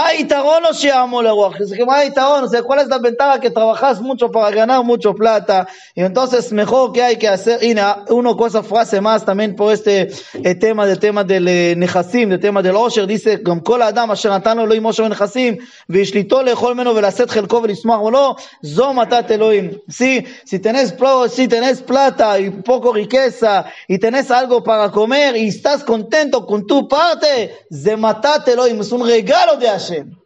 sea, 2.49 2.63
¿cuál 2.63 2.79
es 2.79 2.87
la 2.87 2.97
ventaja 2.97 3.39
que 3.39 3.51
trabajas 3.51 4.01
mucho 4.01 4.31
para 4.31 4.49
ganar 4.55 4.83
mucho 4.83 5.13
plata? 5.13 5.67
Y 5.93 6.01
entonces 6.01 6.51
mejor 6.51 6.91
que 6.91 7.03
hay 7.03 7.17
que 7.17 7.27
hacer, 7.27 7.63
y 7.63 7.75
una 8.09 8.35
cosa 8.35 8.63
frase 8.63 8.99
más 8.99 9.25
también 9.25 9.55
por 9.55 9.71
este 9.73 10.09
el 10.43 10.59
tema 10.59 10.85
del 10.85 10.99
tema 10.99 11.23
del 11.23 11.47
eh, 11.47 11.75
nehasim, 11.77 12.29
del 12.29 12.39
tema 12.39 12.61
del 12.61 12.75
osher, 12.75 13.05
dice, 13.05 13.37
גם 13.43 13.59
כל 13.59 13.81
האדם 13.81 14.11
אשר 14.11 14.35
נתן 14.35 14.57
לו 14.57 14.63
אלוהים 14.63 14.83
עושר 14.83 15.03
ונכסים, 15.03 15.55
והשליטו 15.89 16.41
לאכול 16.41 16.73
ממנו 16.73 16.95
ולשאת 16.95 17.29
חלקו 17.29 17.61
ולשמוח 17.63 18.01
לו, 18.11 18.35
זו 18.61 18.93
מתת 18.93 19.31
אלוהים. 19.31 19.71
Si, 19.89 20.25
si 20.45 20.59
tenés, 20.59 20.95
si 21.29 21.47
tenés 21.47 21.81
plata 21.81 22.39
y 22.39 22.49
poco 22.49 22.93
riqueza, 22.93 23.65
y 23.87 23.99
tenés 23.99 24.31
algo 24.31 24.63
para 24.63 24.88
comer 24.90 25.36
y 25.36 25.48
estás 25.48 25.84
contento 25.84 26.46
con 26.46 26.66
tu 26.66 26.88
parte, 26.88 27.56
Zematatelo, 27.72 28.66
es 28.66 28.92
un 28.92 29.06
regalo 29.06 29.56
de 29.56 29.68
Hashem. 29.68 30.19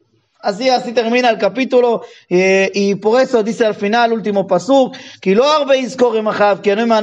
Así, 0.45 0.69
así 0.69 0.93
termina 0.93 1.31
el 1.31 1.39
capítulo 1.39 2.03
eh, 2.29 2.71
y 2.75 2.97
por 2.97 3.21
eso 3.21 3.43
dice 3.43 3.65
al 3.65 3.75
final, 3.75 4.13
último 4.13 4.47
pasuk, 4.47 4.95
que 5.21 5.35
lo 5.35 5.45
que 6.63 6.77
no 6.77 6.87
me 6.87 6.95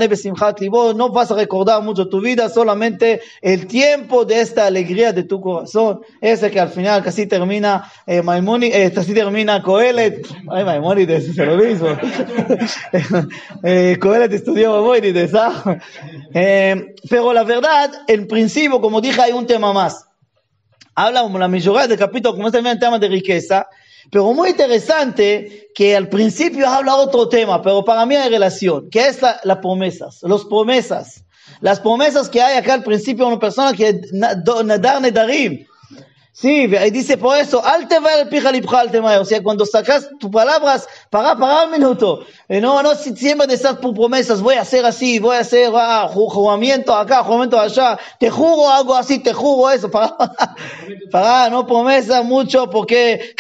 no 0.96 1.10
vas 1.10 1.32
a 1.32 1.36
recordar 1.36 1.82
mucho 1.82 2.08
tu 2.08 2.22
vida, 2.22 2.50
solamente 2.50 3.22
el 3.42 3.66
tiempo 3.66 4.26
de 4.26 4.42
esta 4.42 4.68
alegría 4.68 5.12
de 5.12 5.24
tu 5.24 5.42
corazón. 5.42 6.02
Ese 6.22 6.52
que 6.52 6.60
al 6.60 6.70
final 6.70 7.04
casi 7.04 7.26
termina 7.26 7.92
eh, 8.06 8.22
eh 8.22 8.92
casi 8.94 9.14
termina 9.14 9.62
Coelet, 9.64 10.26
ay 10.50 10.64
Maimónides, 10.64 11.30
es 11.30 11.38
lo 11.38 11.58
mismo. 11.58 11.88
eh, 13.64 13.98
Coelet 14.00 14.34
estudió 14.34 14.72
Maimónides, 14.74 15.34
¿ah? 15.34 15.80
Eh, 16.34 16.96
pero 17.10 17.34
la 17.34 17.44
verdad, 17.44 17.92
en 18.08 18.28
principio, 18.28 18.80
como 18.80 19.02
dije, 19.02 19.20
hay 19.20 19.32
un 19.32 19.48
tema 19.48 19.74
más 19.74 20.11
habla 20.96 21.24
la 21.24 21.48
mayoría 21.48 21.88
del 21.88 21.98
capítulo, 21.98 22.36
como 22.36 22.52
también 22.52 22.74
el 22.74 22.80
tema 22.80 23.00
de 23.00 23.08
riqueza, 23.08 23.68
pero 24.10 24.34
muy 24.34 24.50
interesante 24.50 25.70
que 25.74 25.96
al 25.96 26.10
principio 26.10 26.68
habla 26.68 26.96
otro 26.96 27.30
tema, 27.30 27.62
pero 27.62 27.86
para 27.86 28.06
mí 28.06 28.16
hay 28.16 28.30
relación, 28.30 28.90
que 28.90 29.08
es 29.08 29.22
las 29.22 29.40
la 29.44 29.62
promesas, 29.62 30.22
los 30.24 30.46
promesas. 30.46 31.24
Las 31.60 31.80
promesas 31.80 32.28
que 32.30 32.42
hay 32.42 32.58
acá 32.58 32.74
al 32.74 32.84
principio 32.84 33.28
una 33.28 33.40
persona 33.40 33.74
que 33.74 34.02
nadar 34.12 35.02
nedarim, 35.02 35.66
Sí, 36.34 36.66
dice 36.66 37.18
por 37.18 37.38
eso, 37.38 37.64
al 37.64 37.90
te 37.90 38.00
va 38.00 38.14
el 38.14 38.30
pija 38.30 38.52
o 39.20 39.26
sea, 39.26 39.44
cuando 39.44 39.66
sacas 39.66 40.10
tus 40.18 40.32
palabras, 40.32 40.88
para, 41.10 41.36
para 41.36 41.66
un 41.66 41.72
minuto. 41.72 42.26
Eh, 42.48 42.62
no, 42.62 42.82
no, 42.82 42.96
si 42.96 43.14
siempre 43.18 43.54
estás 43.54 43.76
por 43.78 43.94
promesas, 43.94 44.42
voy 44.42 44.56
a 44.56 44.62
hacer 44.62 44.86
así, 44.86 45.20
voy 45.20 45.36
a 45.36 45.40
hacer 45.40 45.70
ah, 45.76 46.10
jugamiento 46.10 46.96
acá, 46.96 47.22
jugamiento 47.24 47.60
allá, 47.60 48.00
te 48.18 48.30
juro 48.30 48.70
algo 48.70 48.96
así, 48.96 49.20
te 49.20 49.34
juro 49.34 49.72
eso, 49.72 49.92
para, 49.92 50.16
para, 51.12 51.50
no 51.50 51.68
promesas 51.68 52.24
mucho, 52.24 52.70
porque 52.70 53.34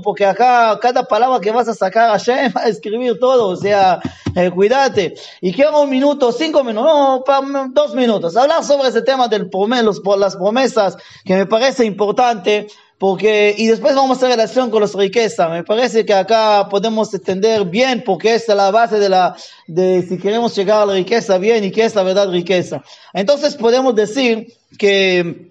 porque 0.00 0.24
acá 0.24 0.78
cada 0.80 1.04
palabra 1.04 1.40
que 1.40 1.50
vas 1.50 1.68
a 1.68 1.74
sacar 1.74 2.08
a 2.08 2.12
Hashem, 2.12 2.52
va 2.56 2.62
a 2.62 2.68
escribir 2.68 3.18
todo, 3.20 3.48
o 3.48 3.56
sea, 3.56 4.00
eh, 4.34 4.50
cuídate. 4.50 5.14
Y 5.40 5.52
quiero 5.52 5.82
un 5.82 5.90
minuto, 5.90 6.32
cinco 6.32 6.64
minutos, 6.64 7.24
no, 7.42 7.68
dos 7.70 7.94
minutos, 7.94 8.34
hablar 8.36 8.64
sobre 8.64 8.88
ese 8.88 9.02
tema 9.02 9.28
del 9.28 9.50
los, 9.82 10.00
las 10.18 10.36
promesas, 10.36 10.85
que 11.24 11.34
me 11.34 11.46
parece 11.46 11.84
importante 11.84 12.66
porque, 12.98 13.54
y 13.56 13.66
después 13.66 13.94
vamos 13.94 14.10
a 14.10 14.18
hacer 14.18 14.30
relación 14.30 14.70
con 14.70 14.80
las 14.80 14.94
riquezas. 14.94 15.50
Me 15.50 15.64
parece 15.64 16.06
que 16.06 16.14
acá 16.14 16.68
podemos 16.70 17.12
entender 17.12 17.64
bien 17.66 18.02
porque 18.04 18.34
es 18.34 18.48
la 18.48 18.70
base 18.70 18.98
de 18.98 19.08
la, 19.08 19.36
de 19.66 20.02
si 20.02 20.16
queremos 20.18 20.54
llegar 20.56 20.82
a 20.82 20.86
la 20.86 20.94
riqueza 20.94 21.36
bien 21.38 21.64
y 21.64 21.70
qué 21.70 21.84
es 21.84 21.94
la 21.94 22.02
verdad 22.02 22.30
riqueza. 22.30 22.82
Entonces 23.12 23.54
podemos 23.54 23.94
decir 23.94 24.46
que 24.78 25.50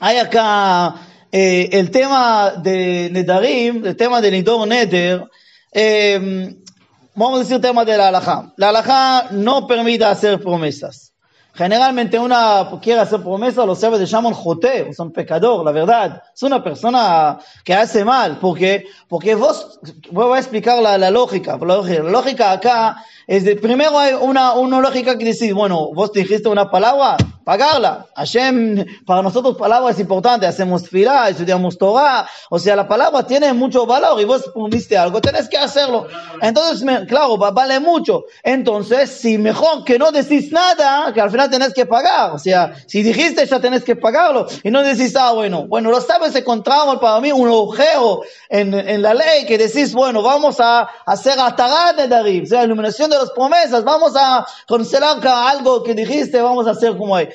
hay 0.00 0.16
acá 0.16 0.94
eh, 1.30 1.68
el 1.72 1.90
tema 1.90 2.54
de 2.62 3.10
Nedarim, 3.12 3.84
el 3.84 3.96
tema 3.96 4.22
del 4.22 4.32
Nidor 4.32 4.66
Neder, 4.66 5.24
eh, 5.72 6.56
vamos 7.14 7.36
a 7.36 7.42
decir 7.42 7.56
el 7.56 7.62
tema 7.62 7.84
de 7.84 7.96
la 7.98 8.08
halajá. 8.08 8.54
La 8.56 8.70
halajá 8.70 9.28
no 9.32 9.66
permite 9.66 10.06
hacer 10.06 10.40
promesas. 10.40 11.05
Generalmente 11.56 12.18
una 12.18 12.68
quiere 12.82 13.00
hacer 13.00 13.22
promesa, 13.22 13.64
los 13.64 13.80
sabe 13.80 13.98
de 13.98 14.04
llaman 14.04 14.34
jote, 14.34 14.92
son 14.92 15.10
pecador, 15.10 15.64
la 15.64 15.72
verdad. 15.72 16.22
Es 16.34 16.42
una 16.42 16.62
persona 16.62 17.38
que 17.64 17.72
hace 17.72 18.04
mal, 18.04 18.38
porque, 18.40 18.86
porque 19.08 19.34
vos, 19.34 19.80
voy 20.10 20.36
a 20.36 20.38
explicar 20.38 20.82
la, 20.82 20.98
la 20.98 21.10
lógica. 21.10 21.58
La 21.58 22.10
lógica 22.10 22.52
acá 22.52 23.02
es 23.26 23.44
de, 23.44 23.56
primero 23.56 23.98
hay 23.98 24.12
una, 24.14 24.52
una 24.52 24.80
lógica 24.80 25.18
que 25.18 25.24
dice, 25.24 25.52
bueno, 25.52 25.92
vos 25.92 26.12
dijiste 26.12 26.48
una 26.48 26.70
palabra, 26.70 27.16
pagarla. 27.42 28.06
Hashem, 28.14 28.84
para 29.04 29.22
nosotros 29.22 29.56
palabra 29.56 29.90
es 29.90 29.98
importante, 29.98 30.46
hacemos 30.46 30.88
fila, 30.88 31.28
estudiamos 31.28 31.76
Torah, 31.78 32.28
o 32.50 32.58
sea, 32.58 32.76
la 32.76 32.86
palabra 32.86 33.26
tiene 33.26 33.52
mucho 33.52 33.86
valor 33.86 34.20
y 34.20 34.24
vos 34.24 34.48
prometiste 34.52 34.96
algo, 34.96 35.20
tenés 35.20 35.48
que 35.48 35.56
hacerlo. 35.58 36.06
Entonces, 36.40 36.86
claro, 37.08 37.36
vale 37.36 37.80
mucho. 37.80 38.26
Entonces, 38.42 39.10
si 39.10 39.38
mejor 39.38 39.84
que 39.84 39.98
no 39.98 40.12
decís 40.12 40.52
nada, 40.52 41.12
que 41.12 41.20
al 41.20 41.30
final 41.30 41.45
tenés 41.48 41.72
que 41.72 41.86
pagar, 41.86 42.32
o 42.32 42.38
sea, 42.38 42.74
si 42.86 43.02
dijiste 43.02 43.46
ya 43.46 43.60
tenés 43.60 43.84
que 43.84 43.96
pagarlo 43.96 44.46
y 44.62 44.70
no 44.70 44.82
decís, 44.82 45.14
ah, 45.16 45.32
bueno, 45.32 45.66
bueno, 45.66 45.90
lo 45.90 46.00
sabes, 46.00 46.34
encontramos 46.34 46.98
para 46.98 47.20
mí 47.20 47.32
un 47.32 47.48
agujero 47.48 48.22
en, 48.48 48.74
en 48.74 49.02
la 49.02 49.14
ley 49.14 49.46
que 49.46 49.58
decís, 49.58 49.92
bueno, 49.92 50.22
vamos 50.22 50.60
a 50.60 50.88
hacer 51.04 51.38
atagar 51.38 51.96
de 51.96 52.08
Darim, 52.08 52.44
o 52.44 52.46
sea, 52.46 52.64
iluminación 52.64 53.10
de 53.10 53.18
las 53.18 53.30
promesas, 53.30 53.84
vamos 53.84 54.14
a 54.16 54.46
cancelar 54.66 55.26
algo 55.26 55.82
que 55.82 55.94
dijiste, 55.94 56.40
vamos 56.40 56.66
a 56.66 56.70
hacer 56.70 56.96
como 56.96 57.16
hay. 57.16 57.28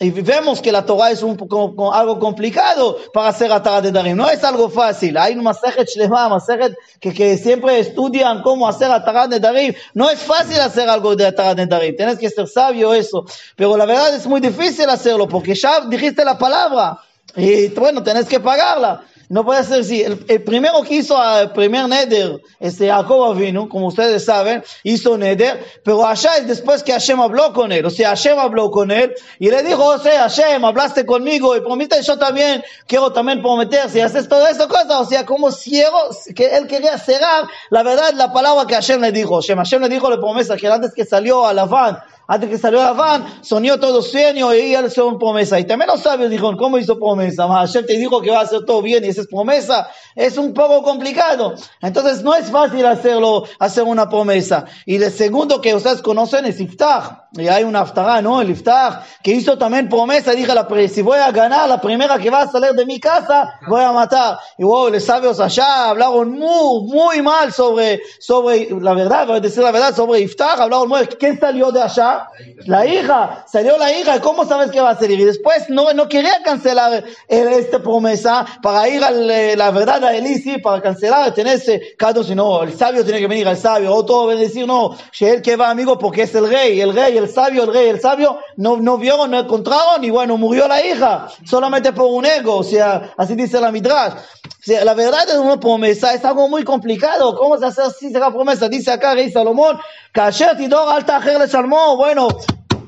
Y 0.00 0.10
vemos 0.10 0.62
que 0.62 0.70
la 0.70 0.86
Torah 0.86 1.10
es 1.10 1.24
un 1.24 1.36
poco, 1.36 1.92
algo 1.92 2.20
complicado 2.20 2.98
para 3.12 3.28
hacer 3.28 3.50
Atarat 3.50 3.82
de 3.82 3.90
Darim. 3.90 4.16
No 4.16 4.30
es 4.30 4.44
algo 4.44 4.70
fácil. 4.70 5.16
Hay 5.16 5.34
un 5.34 5.42
Masejet 5.42 5.88
Shlema, 5.88 6.28
Masejet 6.28 6.76
que, 7.00 7.12
que 7.12 7.36
siempre 7.36 7.80
estudian 7.80 8.42
cómo 8.42 8.68
hacer 8.68 8.92
Atarat 8.92 9.28
de 9.28 9.40
Darim. 9.40 9.74
No 9.94 10.08
es 10.08 10.20
fácil 10.20 10.60
hacer 10.60 10.88
algo 10.88 11.16
de 11.16 11.26
Atarat 11.26 11.56
de 11.56 11.66
Darim. 11.66 11.96
Tienes 11.96 12.16
que 12.16 12.30
ser 12.30 12.46
sabio 12.46 12.94
eso. 12.94 13.24
Pero 13.56 13.76
la 13.76 13.86
verdad 13.86 14.14
es 14.14 14.24
muy 14.28 14.40
difícil 14.40 14.88
hacerlo 14.88 15.26
porque 15.26 15.56
ya 15.56 15.80
dijiste 15.80 16.24
la 16.24 16.38
palabra. 16.38 17.00
Y 17.34 17.66
bueno, 17.68 18.00
tenés 18.00 18.26
que 18.26 18.38
pagarla. 18.38 19.02
No 19.28 19.44
puede 19.44 19.62
ser 19.64 19.80
así. 19.80 20.02
El, 20.02 20.42
primero 20.42 20.82
que 20.82 20.96
hizo 20.96 21.16
el 21.38 21.50
primer 21.50 21.86
Neder, 21.88 22.40
este 22.60 22.88
Jacob 22.88 23.36
vino, 23.36 23.68
como 23.68 23.88
ustedes 23.88 24.24
saben, 24.24 24.64
hizo 24.82 25.18
Neder, 25.18 25.62
pero 25.84 26.06
allá 26.06 26.36
es 26.38 26.48
después 26.48 26.82
que 26.82 26.92
Hashem 26.92 27.20
habló 27.20 27.52
con 27.52 27.70
él. 27.70 27.84
O 27.84 27.90
sea, 27.90 28.10
Hashem 28.10 28.38
habló 28.38 28.70
con 28.70 28.90
él 28.90 29.14
y 29.38 29.50
le 29.50 29.62
dijo, 29.62 29.84
o 29.84 29.98
sea, 29.98 30.22
Hashem, 30.22 30.64
hablaste 30.64 31.04
conmigo 31.04 31.56
y 31.56 31.60
prometiste 31.60 32.02
yo 32.02 32.18
también, 32.18 32.64
quiero 32.86 33.12
también 33.12 33.42
prometer, 33.42 33.90
si 33.90 34.00
haces 34.00 34.28
toda 34.28 34.50
esta 34.50 34.66
cosa, 34.66 35.00
o 35.00 35.04
sea, 35.04 35.26
como 35.26 35.52
ciego, 35.52 35.98
que 36.34 36.56
él 36.56 36.66
quería 36.66 36.96
cerrar 36.98 37.48
la 37.70 37.82
verdad, 37.82 38.12
la 38.14 38.32
palabra 38.32 38.66
que 38.66 38.74
Hashem 38.74 39.00
le 39.00 39.12
dijo. 39.12 39.36
Hashem, 39.36 39.58
Hashem 39.58 39.82
le 39.82 39.88
dijo 39.88 40.08
la 40.08 40.16
promesa 40.16 40.56
que 40.56 40.68
antes 40.68 40.94
que 40.94 41.04
salió 41.04 41.46
a 41.46 41.52
Laván, 41.52 41.98
Antes 42.30 42.50
que 42.50 42.58
salió 42.58 42.80
la 42.80 42.92
van, 42.92 43.24
soñó 43.42 43.80
todo 43.80 44.02
sueño 44.02 44.52
y 44.52 44.74
él 44.74 44.84
hizo 44.86 45.06
una 45.06 45.18
promesa. 45.18 45.58
Y 45.58 45.64
también 45.64 45.88
los 45.90 46.02
sabios 46.02 46.28
dijeron, 46.28 46.58
¿cómo 46.58 46.76
hizo 46.76 46.98
promesa? 46.98 47.48
Hashem 47.48 47.86
te 47.86 47.96
dijo 47.96 48.20
que 48.20 48.30
va 48.30 48.40
a 48.40 48.42
hacer 48.42 48.66
todo 48.66 48.82
bien 48.82 49.02
y 49.02 49.08
esa 49.08 49.22
es 49.22 49.28
promesa. 49.28 49.88
Es 50.14 50.36
un 50.36 50.52
poco 50.52 50.82
complicado. 50.82 51.54
Entonces 51.80 52.22
no 52.22 52.34
es 52.34 52.50
fácil 52.50 52.84
hacerlo, 52.84 53.44
hacer 53.58 53.84
una 53.84 54.10
promesa. 54.10 54.66
Y 54.84 54.96
el 54.96 55.10
segundo 55.10 55.62
que 55.62 55.74
ustedes 55.74 56.02
conocen 56.02 56.44
es 56.44 56.60
Iftach. 56.60 57.28
Y 57.32 57.48
hay 57.48 57.64
una 57.64 57.80
Aftara, 57.80 58.20
¿no? 58.20 58.42
El 58.42 58.50
Iftach, 58.50 59.04
que 59.22 59.30
hizo 59.30 59.56
también 59.56 59.88
promesa. 59.88 60.32
Dije, 60.32 60.54
la, 60.54 60.68
si 60.88 61.00
voy 61.00 61.18
a 61.18 61.30
ganar, 61.30 61.66
la 61.66 61.80
primera 61.80 62.18
que 62.18 62.28
va 62.28 62.42
a 62.42 62.48
salir 62.50 62.72
de 62.72 62.84
mi 62.84 63.00
casa, 63.00 63.58
voy 63.66 63.82
a 63.82 63.92
matar. 63.92 64.38
Y 64.58 64.64
wow, 64.64 64.90
los 64.90 65.02
sabios 65.02 65.40
allá 65.40 65.88
hablaron 65.88 66.32
muy, 66.32 66.88
muy 66.88 67.22
mal 67.22 67.54
sobre, 67.54 68.02
sobre, 68.20 68.68
la 68.82 68.92
verdad, 68.92 69.26
voy 69.26 69.38
a 69.38 69.40
decir 69.40 69.62
la 69.62 69.72
verdad, 69.72 69.94
sobre 69.94 70.20
Iftach. 70.20 70.60
Hablaron 70.60 70.88
muy, 70.88 71.06
¿quién 71.06 71.40
salió 71.40 71.70
de 71.70 71.80
allá? 71.80 72.17
La 72.66 72.86
hija, 72.86 73.44
salió 73.46 73.78
la 73.78 73.92
hija, 73.92 74.20
¿cómo 74.20 74.44
sabes 74.44 74.70
que 74.70 74.80
va 74.80 74.90
a 74.90 74.98
salir? 74.98 75.20
Y 75.20 75.24
después 75.24 75.70
no, 75.70 75.92
no 75.92 76.08
quería 76.08 76.42
cancelar 76.44 77.04
esta 77.28 77.80
promesa 77.80 78.44
para 78.62 78.88
ir 78.88 79.02
a 79.02 79.10
la 79.10 79.70
verdad 79.70 80.04
a 80.04 80.14
Elisi, 80.14 80.58
para 80.58 80.82
cancelar, 80.82 81.32
tenerse 81.34 81.94
cada 81.96 82.18
si 82.22 82.34
no, 82.34 82.62
el 82.62 82.76
sabio 82.76 83.04
tiene 83.04 83.20
que 83.20 83.26
venir 83.26 83.46
al 83.46 83.56
sabio, 83.56 84.04
va 84.06 84.32
a 84.32 84.36
decir 84.36 84.66
no, 84.66 84.96
él 85.20 85.42
que 85.42 85.56
va 85.56 85.70
amigo 85.70 85.98
porque 85.98 86.22
es 86.22 86.34
el 86.34 86.48
rey, 86.48 86.80
el 86.80 86.94
rey, 86.94 87.16
el 87.16 87.28
sabio, 87.28 87.64
el 87.64 87.72
rey, 87.72 87.88
el 87.88 88.00
sabio, 88.00 88.38
no, 88.56 88.76
no 88.76 88.98
vieron, 88.98 89.30
no 89.30 89.38
encontraron 89.38 90.02
y 90.02 90.10
bueno, 90.10 90.36
murió 90.36 90.66
la 90.68 90.84
hija, 90.84 91.28
solamente 91.44 91.92
por 91.92 92.06
un 92.06 92.26
ego, 92.26 92.56
o 92.56 92.64
sea, 92.64 93.12
así 93.16 93.34
dice 93.34 93.60
la 93.60 93.70
Midrash. 93.70 94.14
O 94.14 94.70
sea, 94.70 94.84
la 94.84 94.94
verdad 94.94 95.28
es 95.28 95.36
una 95.36 95.58
promesa, 95.58 96.12
es 96.12 96.24
algo 96.24 96.48
muy 96.48 96.64
complicado, 96.64 97.36
¿cómo 97.36 97.56
se 97.58 97.66
hace 97.66 97.82
así 97.82 98.10
la 98.10 98.30
promesa? 98.30 98.68
Dice 98.68 98.90
acá 98.90 99.14
Rey 99.14 99.30
Salomón, 99.30 99.78
Kasher 100.12 100.56
Tidor 100.56 100.88
Alta 100.88 101.20
le 101.20 101.46
Salmón, 101.46 101.96
bueno, 102.08 102.28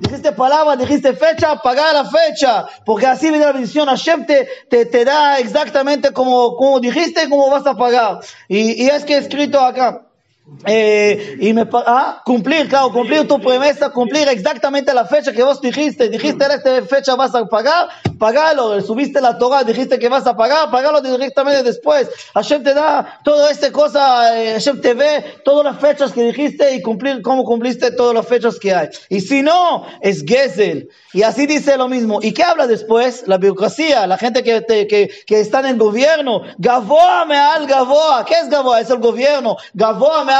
dijiste 0.01 0.33
palabra, 0.33 0.77
dijiste 0.77 1.13
fecha, 1.13 1.57
paga 1.57 1.93
la 1.93 2.07
fecha, 2.07 2.67
porque 2.87 3.07
así 3.07 3.29
viene 3.29 3.45
la 3.45 3.53
bendición, 3.53 3.87
Hashem 3.87 4.25
te, 4.25 4.49
te, 4.71 4.87
te 4.87 5.05
da 5.05 5.39
exactamente 5.39 6.11
como, 6.11 6.57
como 6.57 6.81
dijiste, 6.81 7.29
cómo 7.29 7.51
vas 7.51 7.67
a 7.67 7.75
pagar. 7.75 8.21
Y, 8.49 8.83
y 8.83 8.89
es 8.89 9.05
que 9.05 9.19
escrito 9.19 9.61
acá, 9.61 10.07
eh, 10.67 11.39
y 11.41 11.53
me 11.53 11.67
ah, 11.87 12.23
cumplir, 12.25 12.69
claro, 12.69 12.93
cumplir 12.93 13.27
tu 13.27 13.41
promesa, 13.41 13.91
cumplir 13.91 14.29
exactamente 14.29 14.93
la 14.93 15.07
fecha 15.07 15.33
que 15.33 15.43
vos 15.43 15.61
dijiste, 15.61 16.09
dijiste 16.09 16.45
en 16.45 16.51
esta 16.51 16.83
fecha 16.83 17.15
vas 17.15 17.35
a 17.35 17.47
pagar, 17.47 17.89
pagalo, 18.19 18.81
subiste 18.83 19.21
la 19.21 19.39
Torah, 19.39 19.65
dijiste 19.65 19.99
que 19.99 20.09
vas 20.09 20.27
a 20.27 20.37
pagar, 20.37 20.71
pagalo 20.71 21.01
directamente 21.01 21.63
después. 21.63 22.09
Hashem 22.35 22.63
te 22.63 22.75
da 22.75 23.21
toda 23.25 23.51
esta 23.51 23.73
cosa, 23.73 24.39
eh, 24.39 24.53
Hashem 24.53 24.81
te 24.81 24.95
ve 24.95 25.41
todas 25.45 25.65
las 25.65 25.81
fechas 25.81 26.13
que 26.13 26.25
dijiste 26.25 26.75
y 26.75 26.83
cumplir 26.83 27.23
cómo 27.23 27.45
cumpliste 27.45 27.91
todas 27.93 28.15
las 28.15 28.27
fechas 28.27 28.59
que 28.59 28.75
hay. 28.75 28.89
Y 29.09 29.21
si 29.21 29.43
no, 29.43 29.87
es 30.01 30.25
Gesel. 30.27 30.91
Y 31.13 31.23
así 31.23 31.47
dice 31.47 31.77
lo 31.77 31.89
mismo. 31.89 32.21
¿Y 32.23 32.33
qué 32.33 32.45
habla 32.45 32.67
después? 32.67 33.25
La 33.27 33.39
biocracia, 33.39 34.07
la 34.07 34.17
gente 34.17 34.45
que, 34.45 34.65
que, 34.67 35.11
que 35.27 35.41
está 35.41 35.61
en 35.61 35.67
el 35.67 35.79
gobierno. 35.79 36.43
Gavoa 36.59 37.23
al 37.55 37.67
Gavoa. 37.67 38.25
¿Qué 38.25 38.35
es 38.35 38.49
Gavoa? 38.49 38.81
Es 38.81 38.91
el 38.91 38.99
gobierno. 38.99 39.57
Gavoa. 39.75 40.01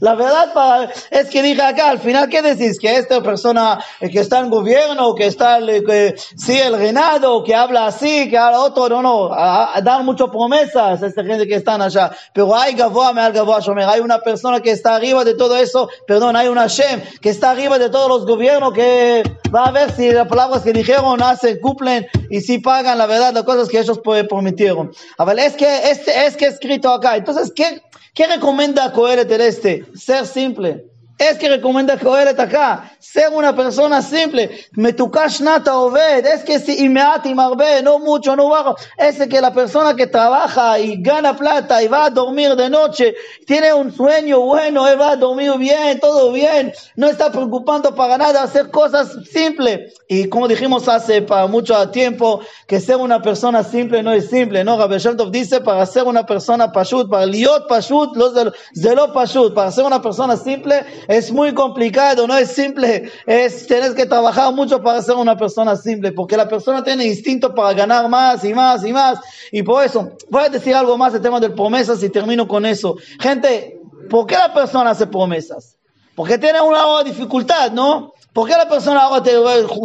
la 0.00 0.14
verdad 0.14 0.90
es 1.10 1.28
que 1.28 1.42
dije 1.42 1.62
acá, 1.62 1.90
al 1.90 1.98
final, 1.98 2.28
¿qué 2.28 2.42
decís? 2.42 2.78
Que 2.78 2.96
esta 2.96 3.22
persona 3.22 3.78
que 4.00 4.20
está 4.20 4.40
en 4.40 4.50
gobierno, 4.50 5.14
que 5.14 5.26
está, 5.26 5.58
que, 5.60 6.14
sí, 6.36 6.58
el 6.58 6.76
reinado, 6.76 7.44
que 7.44 7.54
habla 7.54 7.86
así, 7.86 8.28
que 8.28 8.38
habla 8.38 8.60
otro, 8.60 8.88
no, 8.88 9.02
no, 9.02 9.30
a, 9.32 9.80
dar 9.82 10.02
muchas 10.02 10.28
promesas 10.28 11.02
a 11.02 11.06
esta 11.06 11.24
gente 11.24 11.46
que 11.46 11.54
están 11.54 11.82
allá. 11.82 12.10
Pero 12.32 12.54
hay 12.56 12.74
Gavoa 12.74 13.60
Shomer. 13.60 13.88
Hay 13.88 14.00
una 14.00 14.18
persona 14.20 14.60
que 14.60 14.70
está 14.70 14.94
arriba 14.94 15.24
de 15.24 15.34
todo 15.34 15.56
eso, 15.56 15.88
perdón, 16.06 16.36
hay 16.36 16.48
una 16.48 16.66
Shem 16.66 17.02
que 17.20 17.30
está 17.30 17.50
arriba 17.50 17.78
de 17.78 17.90
todos 17.90 18.08
los 18.08 18.26
gobiernos 18.26 18.72
que 18.72 19.22
va 19.54 19.64
a 19.64 19.70
ver 19.70 19.92
si 19.92 20.10
las 20.10 20.28
palabras 20.28 20.62
que 20.62 20.72
dijeron 20.72 21.22
hacen, 21.22 21.58
cumplen 21.60 22.06
y 22.30 22.40
si 22.40 22.58
pagan 22.58 22.98
la 22.98 23.06
verdad 23.06 23.32
las 23.32 23.44
cosas 23.44 23.68
que 23.68 23.78
ellos 23.78 24.00
prometieron. 24.28 24.92
A 25.18 25.24
ver, 25.24 25.38
es 25.38 25.54
que, 25.54 25.90
este, 25.90 26.26
es 26.26 26.36
que 26.36 26.46
escrito 26.46 26.90
acá. 26.90 27.16
Entonces, 27.16 27.52
¿qué, 27.54 27.82
qué 28.14 28.26
recomienda 28.26 28.92
Coelet 28.92 29.30
este? 29.30 29.84
Ser 29.94 30.26
simple. 30.26 30.91
Es 31.18 31.38
que 31.38 31.48
recomienda 31.48 31.98
Coelet 31.98 32.38
acá, 32.40 32.90
ser 32.98 33.28
una 33.32 33.54
persona 33.54 34.02
simple. 34.02 34.50
Metukash 34.72 35.40
nata 35.40 35.76
obed, 35.76 36.26
es 36.26 36.42
que 36.42 36.58
si 36.58 36.84
imeati 36.84 37.34
marbe, 37.34 37.82
no 37.82 37.98
mucho, 37.98 38.34
no 38.34 38.48
bajo. 38.48 38.76
Es 38.96 39.18
que 39.28 39.40
la 39.40 39.52
persona 39.52 39.94
que 39.94 40.06
trabaja 40.06 40.78
y 40.78 41.00
gana 41.00 41.36
plata 41.36 41.82
y 41.82 41.88
va 41.88 42.06
a 42.06 42.10
dormir 42.10 42.56
de 42.56 42.70
noche, 42.70 43.14
tiene 43.46 43.72
un 43.72 43.92
sueño 43.92 44.40
bueno, 44.40 44.88
él 44.88 45.00
va 45.00 45.12
a 45.12 45.16
dormir 45.16 45.52
bien, 45.58 46.00
todo 46.00 46.32
bien, 46.32 46.72
no 46.96 47.08
está 47.08 47.30
preocupando 47.30 47.94
para 47.94 48.18
nada, 48.18 48.42
hacer 48.42 48.70
cosas 48.70 49.16
simples. 49.30 49.94
Y 50.08 50.28
como 50.28 50.48
dijimos 50.48 50.88
hace 50.88 51.22
para 51.22 51.46
mucho 51.46 51.88
tiempo, 51.90 52.40
que 52.66 52.80
ser 52.80 52.96
una 52.96 53.22
persona 53.22 53.62
simple 53.62 54.02
no 54.02 54.12
es 54.12 54.28
simple, 54.28 54.64
¿no? 54.64 54.76
Rabbi 54.76 54.96
dice, 55.30 55.60
para 55.60 55.86
ser 55.86 56.04
una 56.04 56.26
persona 56.26 56.72
pashut, 56.72 57.10
para 57.10 57.26
liot 57.26 57.68
pashut, 57.68 58.16
lo 58.16 59.12
pashut, 59.12 59.54
para 59.54 59.70
ser 59.70 59.84
una 59.84 60.02
persona 60.02 60.36
simple, 60.36 60.84
es 61.08 61.32
muy 61.32 61.54
complicado, 61.54 62.26
no 62.26 62.36
es 62.36 62.50
simple, 62.50 63.10
es, 63.26 63.66
tienes 63.66 63.94
que 63.94 64.06
trabajar 64.06 64.52
mucho 64.52 64.82
para 64.82 65.02
ser 65.02 65.16
una 65.16 65.36
persona 65.36 65.76
simple, 65.76 66.12
porque 66.12 66.36
la 66.36 66.48
persona 66.48 66.82
tiene 66.82 67.04
instinto 67.06 67.54
para 67.54 67.72
ganar 67.72 68.08
más 68.08 68.44
y 68.44 68.54
más 68.54 68.84
y 68.84 68.92
más, 68.92 69.18
y 69.50 69.62
por 69.62 69.84
eso, 69.84 70.12
voy 70.30 70.44
a 70.44 70.48
decir 70.48 70.74
algo 70.74 70.96
más 70.98 71.14
el 71.14 71.22
tema 71.22 71.40
de 71.40 71.50
promesas 71.50 72.02
y 72.02 72.08
termino 72.08 72.46
con 72.46 72.66
eso. 72.66 72.96
Gente, 73.20 73.80
¿por 74.08 74.26
qué 74.26 74.34
la 74.34 74.52
persona 74.52 74.90
hace 74.90 75.06
promesas? 75.06 75.76
Porque 76.14 76.38
tiene 76.38 76.60
una 76.60 77.02
dificultad, 77.04 77.72
¿no? 77.72 78.12
¿Por 78.32 78.48
qué 78.48 78.54
la 78.54 78.68
persona 78.68 79.02
ahora 79.02 79.22
te, 79.22 79.32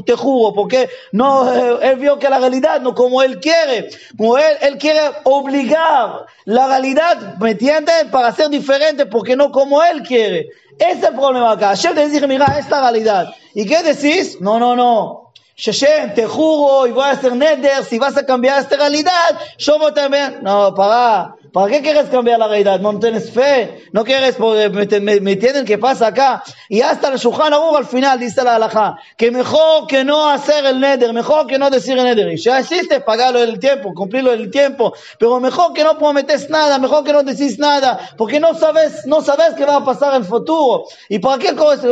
te 0.06 0.14
juro? 0.14 0.54
Porque 0.54 0.90
no, 1.12 1.80
él 1.82 1.98
vio 1.98 2.18
que 2.18 2.30
la 2.30 2.40
realidad 2.40 2.80
no 2.80 2.96
como 2.96 3.22
él 3.22 3.40
quiere. 3.40 3.90
Como 4.18 4.38
él, 4.38 4.58
él 4.62 4.78
quiere 4.78 5.02
obligar 5.26 6.26
la 6.46 6.68
realidad, 6.68 7.36
¿me 7.40 7.52
entiendes? 7.52 8.06
Para 8.10 8.32
ser 8.32 8.50
diferente, 8.50 9.06
porque 9.06 9.36
no 9.36 9.52
como 9.52 9.84
él 9.84 10.02
quiere. 10.02 10.50
Ese 10.80 10.92
es 10.92 11.04
el 11.04 11.14
problema 11.14 11.52
acá. 11.52 11.70
Hashem 11.70 11.96
te 11.96 12.08
dice, 12.08 12.28
mira, 12.28 12.58
esta 12.60 12.80
realidad. 12.82 13.34
¿Y 13.54 13.66
qué 13.66 13.82
decís? 13.82 14.40
No, 14.42 14.60
no, 14.60 14.76
no. 14.76 15.32
Hashem, 15.58 16.14
te 16.14 16.28
juro 16.28 16.86
y 16.86 16.92
voy 16.92 17.04
a 17.04 17.12
hacer 17.12 17.36
neder, 17.36 17.84
si 17.84 17.98
vas 17.98 18.16
a 18.16 18.26
cambiar 18.26 18.62
esta 18.62 18.76
realidad, 18.76 19.40
yo 19.58 19.80
voy 19.80 19.92
también. 19.92 20.40
No, 20.44 20.76
para. 20.76 21.37
¿Para 21.52 21.72
qué 21.72 21.82
quieres 21.82 22.10
cambiar 22.10 22.40
la 22.40 22.48
realidad? 22.48 22.80
¿No 22.80 22.98
tienes 23.00 23.32
fe? 23.32 23.86
¿No 23.92 24.04
quieres? 24.04 24.36
Porque 24.36 25.00
me, 25.00 25.20
me, 25.20 25.32
entienden 25.34 25.66
qué 25.66 25.78
pasa 25.78 26.08
acá. 26.08 26.44
Y 26.70 26.82
hasta 26.82 27.10
el 27.10 27.18
Shulchan 27.18 27.54
al 27.54 27.86
final 27.86 28.20
dice 28.20 28.44
la 28.44 28.56
halajá, 28.56 28.98
que 29.16 29.32
mejor 29.32 29.88
que 29.88 30.04
no 30.04 30.30
hacer 30.30 30.66
el 30.66 30.80
neder, 30.80 31.14
mejor 31.14 31.48
que 31.48 31.58
no 31.58 31.70
decir 31.70 31.98
el 31.98 32.04
neder. 32.04 32.32
Y 32.32 32.38
ya 32.38 32.60
existe, 32.60 33.02
pagarlo 33.02 33.42
el 33.42 33.60
tiempo, 33.60 33.94
cumplirlo 33.94 34.34
el 34.34 34.52
tiempo. 34.52 34.94
Pero 35.20 35.40
mejor 35.40 35.74
que 35.74 35.84
no 35.84 35.98
prometes 35.98 36.50
nada, 36.50 36.80
mejor 36.80 37.04
que 37.04 37.14
no 37.14 37.24
decís 37.24 37.58
nada, 37.60 38.00
porque 38.18 38.40
no 38.40 38.54
sabes, 38.54 39.06
no 39.06 39.22
sabes 39.22 39.54
qué 39.56 39.66
va 39.66 39.78
a 39.78 39.86
pasar 39.86 40.16
en 40.16 40.22
el 40.22 40.28
futuro. 40.28 40.86
¿Y 41.10 41.20
para 41.20 41.38
qué 41.38 41.56
cosa 41.56 41.88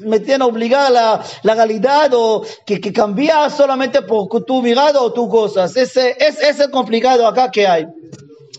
me 0.00 0.20
tiene 0.20 0.44
obligada 0.44 0.90
la, 0.90 1.24
la 1.42 1.54
realidad 1.54 2.10
o 2.14 2.42
que, 2.66 2.80
que 2.80 2.92
cambiar 2.92 3.50
solamente 3.50 4.02
por 4.02 4.28
tu 4.44 4.62
mirada 4.62 5.00
o 5.00 5.12
tus 5.12 5.28
cosas? 5.28 5.76
Ese, 5.76 6.16
es, 6.18 6.40
ese 6.40 6.64
es 6.64 6.68
complicado 6.68 7.26
acá 7.26 7.50
que 7.50 7.66
hay. 7.66 7.86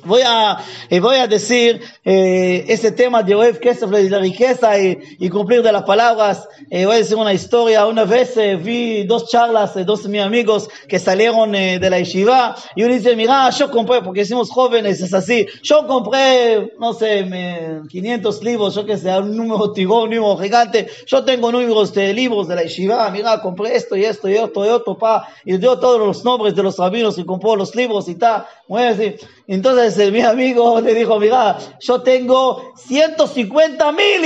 Voy 0.06 0.22
a, 0.26 0.58
eh, 0.90 1.00
voy 1.00 1.18
a 1.18 1.28
decir 1.28 1.82
eh, 2.06 2.66
ese 2.68 2.92
tema 2.92 3.22
de 3.22 3.36
Oev 3.36 3.60
Kesef, 3.60 3.90
la 3.92 4.20
riqueza 4.20 4.80
y, 4.80 4.98
y, 5.20 5.30
cumplir 5.30 5.62
de 5.62 5.72
las 5.72 5.84
palabras. 5.84 6.48
Eh, 6.70 6.86
voy 6.86 6.96
a 6.96 6.98
decir 7.00 7.18
una 7.18 7.34
historia. 7.34 7.86
Una 7.86 8.06
vez 8.06 8.38
eh, 8.38 8.56
vi 8.56 9.04
dos 9.04 9.30
charlas 9.30 9.76
de 9.76 9.84
dos 9.84 10.04
de 10.04 10.10
mis 10.10 10.22
amigos 10.22 10.70
que 10.88 11.00
salieron 11.00 11.54
eh, 11.54 11.80
de 11.80 11.90
la 11.90 12.00
yeshiva 12.00 12.56
y 12.76 12.84
uno 12.84 12.94
dice, 12.94 13.16
mira, 13.16 13.50
yo 13.50 13.70
compré, 13.70 14.02
porque 14.02 14.26
somos 14.26 14.50
jóvenes, 14.50 15.02
es 15.02 15.14
así, 15.14 15.48
yo 15.64 15.86
compré, 15.86 16.74
no 16.80 16.94
sé, 16.94 17.24
me, 17.26 17.82
500 17.90 18.44
libros, 18.44 18.76
yo 18.76 18.86
que 18.86 18.98
sé, 18.98 19.18
un 19.18 19.36
número 19.36 19.72
tigón, 19.74 20.10
un 20.10 20.16
número 20.16 20.38
gigante. 20.38 20.88
Yo 21.06 21.26
tengo 21.26 21.52
números 21.52 21.94
de 21.94 22.14
libros 22.14 22.48
de 22.48 22.56
la 22.56 22.64
yeshiva, 22.64 23.10
mira, 23.12 23.42
compré 23.42 23.76
esto 23.76 23.96
y 23.96 24.06
esto 24.06 24.30
y 24.30 24.36
esto 24.36 24.66
y 24.66 24.70
otro, 24.70 24.98
pa, 24.98 25.28
y 25.44 25.58
dio 25.58 25.78
todos 25.80 26.00
los 26.00 26.24
nombres 26.24 26.56
de 26.56 26.64
los 26.64 26.78
rabinos 26.78 27.18
y 27.18 27.26
compró 27.26 27.56
los 27.56 27.76
libros 27.76 28.08
y 28.08 28.16
tal. 28.16 28.46
Voy 28.68 28.84
a 28.84 28.94
decir, 28.94 29.20
entonces 29.56 30.12
mi 30.12 30.22
amigo 30.22 30.80
le 30.80 30.94
dijo, 30.94 31.20
mira, 31.20 31.58
yo 31.80 32.02
tengo 32.02 32.74
150 32.76 33.92
mil 33.94 34.26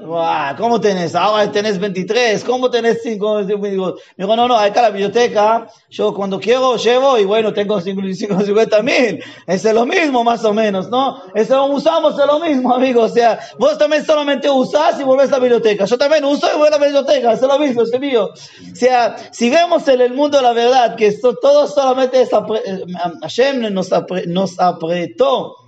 libros. 0.00 0.56
¿Cómo 0.56 0.80
tenés? 0.80 1.14
Ahora 1.14 1.50
tenés 1.50 1.78
23, 1.78 2.44
¿cómo 2.44 2.70
tenés 2.70 3.02
5? 3.02 3.42
Me 3.58 3.70
dijo, 3.70 3.96
no, 4.16 4.48
no, 4.48 4.56
acá 4.56 4.82
la 4.82 4.90
biblioteca, 4.90 5.68
yo 5.90 6.14
cuando 6.14 6.40
quiero 6.40 6.76
llevo 6.76 7.18
y 7.18 7.24
bueno, 7.24 7.52
tengo 7.52 7.80
50 7.80 8.82
mil. 8.82 9.22
Es 9.46 9.64
lo 9.64 9.86
mismo 9.86 10.24
más 10.24 10.44
o 10.44 10.52
menos, 10.52 10.88
¿no? 10.88 11.22
Eso 11.34 11.66
usamos 11.66 12.18
es 12.18 12.26
lo 12.26 12.40
mismo, 12.40 12.74
amigo. 12.74 13.02
O 13.02 13.08
sea, 13.08 13.38
vos 13.58 13.78
también 13.78 14.04
solamente 14.04 14.48
usás 14.50 15.00
y 15.00 15.04
volvés 15.04 15.28
a 15.28 15.32
la 15.32 15.38
biblioteca. 15.40 15.84
Yo 15.84 15.98
también 15.98 16.24
uso 16.24 16.48
y 16.54 16.58
voy 16.58 16.68
a 16.68 16.70
la 16.70 16.78
biblioteca, 16.78 17.32
es 17.32 17.42
lo 17.42 17.58
mismo, 17.58 17.82
es 17.82 18.00
mío. 18.00 18.30
O 18.30 18.76
sea, 18.76 19.16
si 19.30 19.50
vemos 19.50 19.86
en 19.88 20.00
el 20.00 20.14
mundo 20.14 20.40
la 20.40 20.52
verdad, 20.52 20.96
que 20.96 21.12
todo 21.12 21.66
solamente 21.66 22.22
es, 22.22 22.30
eh, 22.32 22.84
Hashem 23.22 23.72
nos, 23.72 23.90
nos 24.26 24.58
apretó 24.60 25.59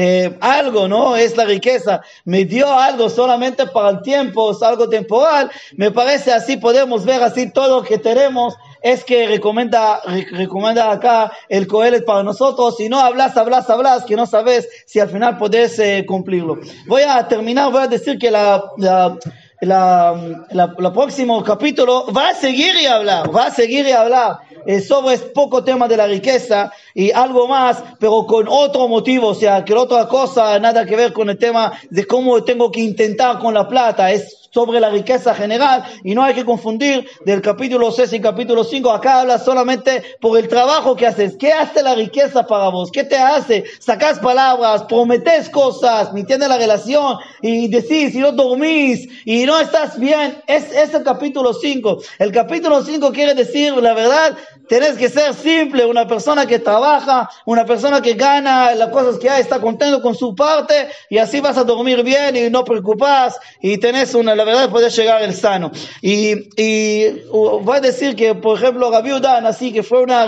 eh, 0.00 0.38
algo, 0.40 0.86
¿no? 0.86 1.16
Es 1.16 1.36
la 1.36 1.44
riqueza. 1.44 2.02
Me 2.24 2.44
dio 2.44 2.72
algo 2.72 3.08
solamente 3.08 3.66
para 3.66 3.90
el 3.90 4.02
tiempo, 4.02 4.52
es 4.52 4.62
algo 4.62 4.88
temporal. 4.88 5.50
Me 5.76 5.90
parece 5.90 6.32
así, 6.32 6.56
podemos 6.56 7.04
ver 7.04 7.20
así 7.20 7.50
todo 7.50 7.80
lo 7.80 7.82
que 7.82 7.98
tenemos. 7.98 8.54
Es 8.80 9.02
que 9.02 9.26
recomienda, 9.26 10.00
recomienda 10.30 10.92
acá 10.92 11.32
el 11.48 11.66
Coelet 11.66 12.04
para 12.04 12.22
nosotros. 12.22 12.76
Si 12.76 12.88
no 12.88 13.00
hablas, 13.00 13.36
hablas, 13.36 13.68
hablas, 13.68 14.04
que 14.04 14.14
no 14.14 14.26
sabes 14.26 14.68
si 14.86 15.00
al 15.00 15.08
final 15.08 15.36
podés 15.36 15.76
eh, 15.80 16.04
cumplirlo. 16.06 16.60
Voy 16.86 17.02
a 17.02 17.26
terminar, 17.26 17.72
voy 17.72 17.82
a 17.82 17.88
decir 17.88 18.20
que 18.20 18.30
la, 18.30 18.62
la 18.76 19.18
la, 19.60 20.44
la, 20.52 20.74
la, 20.78 20.92
próximo 20.92 21.42
capítulo 21.42 22.12
va 22.12 22.28
a 22.28 22.34
seguir 22.34 22.76
y 22.80 22.86
hablar, 22.86 23.34
va 23.34 23.46
a 23.46 23.50
seguir 23.50 23.88
y 23.88 23.90
hablar 23.90 24.38
sobre 24.86 25.14
es 25.14 25.22
poco 25.22 25.64
tema 25.64 25.88
de 25.88 25.96
la 25.96 26.06
riqueza 26.06 26.72
y 26.94 27.10
algo 27.10 27.46
más, 27.48 27.82
pero 27.98 28.26
con 28.26 28.46
otro 28.48 28.88
motivo, 28.88 29.28
o 29.28 29.34
sea, 29.34 29.64
que 29.64 29.74
otra 29.74 30.08
cosa, 30.08 30.58
nada 30.58 30.84
que 30.84 30.96
ver 30.96 31.12
con 31.12 31.30
el 31.30 31.38
tema 31.38 31.72
de 31.90 32.06
cómo 32.06 32.42
tengo 32.44 32.70
que 32.70 32.80
intentar 32.80 33.38
con 33.38 33.54
la 33.54 33.68
plata, 33.68 34.10
es 34.10 34.47
sobre 34.58 34.80
la 34.80 34.90
riqueza 34.90 35.36
general 35.36 35.84
y 36.02 36.16
no 36.16 36.24
hay 36.24 36.34
que 36.34 36.44
confundir 36.44 37.08
del 37.24 37.40
capítulo 37.40 37.92
6 37.92 38.14
y 38.14 38.20
capítulo 38.20 38.64
5, 38.64 38.90
acá 38.90 39.20
habla 39.20 39.38
solamente 39.38 40.02
por 40.20 40.36
el 40.36 40.48
trabajo 40.48 40.96
que 40.96 41.06
haces. 41.06 41.36
¿Qué 41.36 41.52
hace 41.52 41.80
la 41.80 41.94
riqueza 41.94 42.44
para 42.44 42.68
vos? 42.68 42.90
¿Qué 42.90 43.04
te 43.04 43.16
hace? 43.16 43.62
Sacas 43.78 44.18
palabras, 44.18 44.82
prometes 44.82 45.48
cosas, 45.48 46.12
ni 46.12 46.22
entiendes 46.22 46.48
la 46.48 46.58
relación 46.58 47.18
y 47.40 47.68
decís 47.68 48.16
y 48.16 48.18
no 48.18 48.32
dormís 48.32 49.08
y 49.24 49.44
no 49.44 49.60
estás 49.60 49.96
bien. 49.96 50.42
Es, 50.48 50.72
es 50.72 50.92
el 50.92 51.04
capítulo 51.04 51.54
5. 51.54 51.98
El 52.18 52.32
capítulo 52.32 52.82
5 52.82 53.12
quiere 53.12 53.34
decir, 53.34 53.74
la 53.74 53.94
verdad, 53.94 54.36
Tenés 54.68 54.96
que 54.98 55.08
ser 55.08 55.34
simple, 55.34 55.86
una 55.86 56.06
persona 56.06 56.46
que 56.46 56.58
trabaja, 56.58 57.30
una 57.46 57.64
persona 57.64 58.02
que 58.02 58.14
gana 58.14 58.74
las 58.74 58.90
cosas 58.90 59.18
que 59.18 59.30
hay, 59.30 59.40
está 59.40 59.60
contento 59.60 60.02
con 60.02 60.14
su 60.14 60.34
parte 60.34 60.88
y 61.08 61.18
así 61.18 61.40
vas 61.40 61.56
a 61.56 61.64
dormir 61.64 62.02
bien 62.02 62.36
y 62.36 62.50
no 62.50 62.64
preocupas 62.64 63.38
y 63.60 63.78
tenés 63.78 64.14
una, 64.14 64.34
la 64.34 64.44
verdad, 64.44 64.70
puedes 64.70 64.94
llegar 64.94 65.22
el 65.22 65.34
sano. 65.34 65.70
Y, 66.02 66.50
y 66.60 67.22
voy 67.30 67.76
a 67.76 67.80
decir 67.80 68.14
que, 68.14 68.34
por 68.34 68.58
ejemplo, 68.58 68.88
Udan, 68.88 69.46
así 69.46 69.72
que 69.72 69.82
fue 69.82 70.02
una 70.02 70.26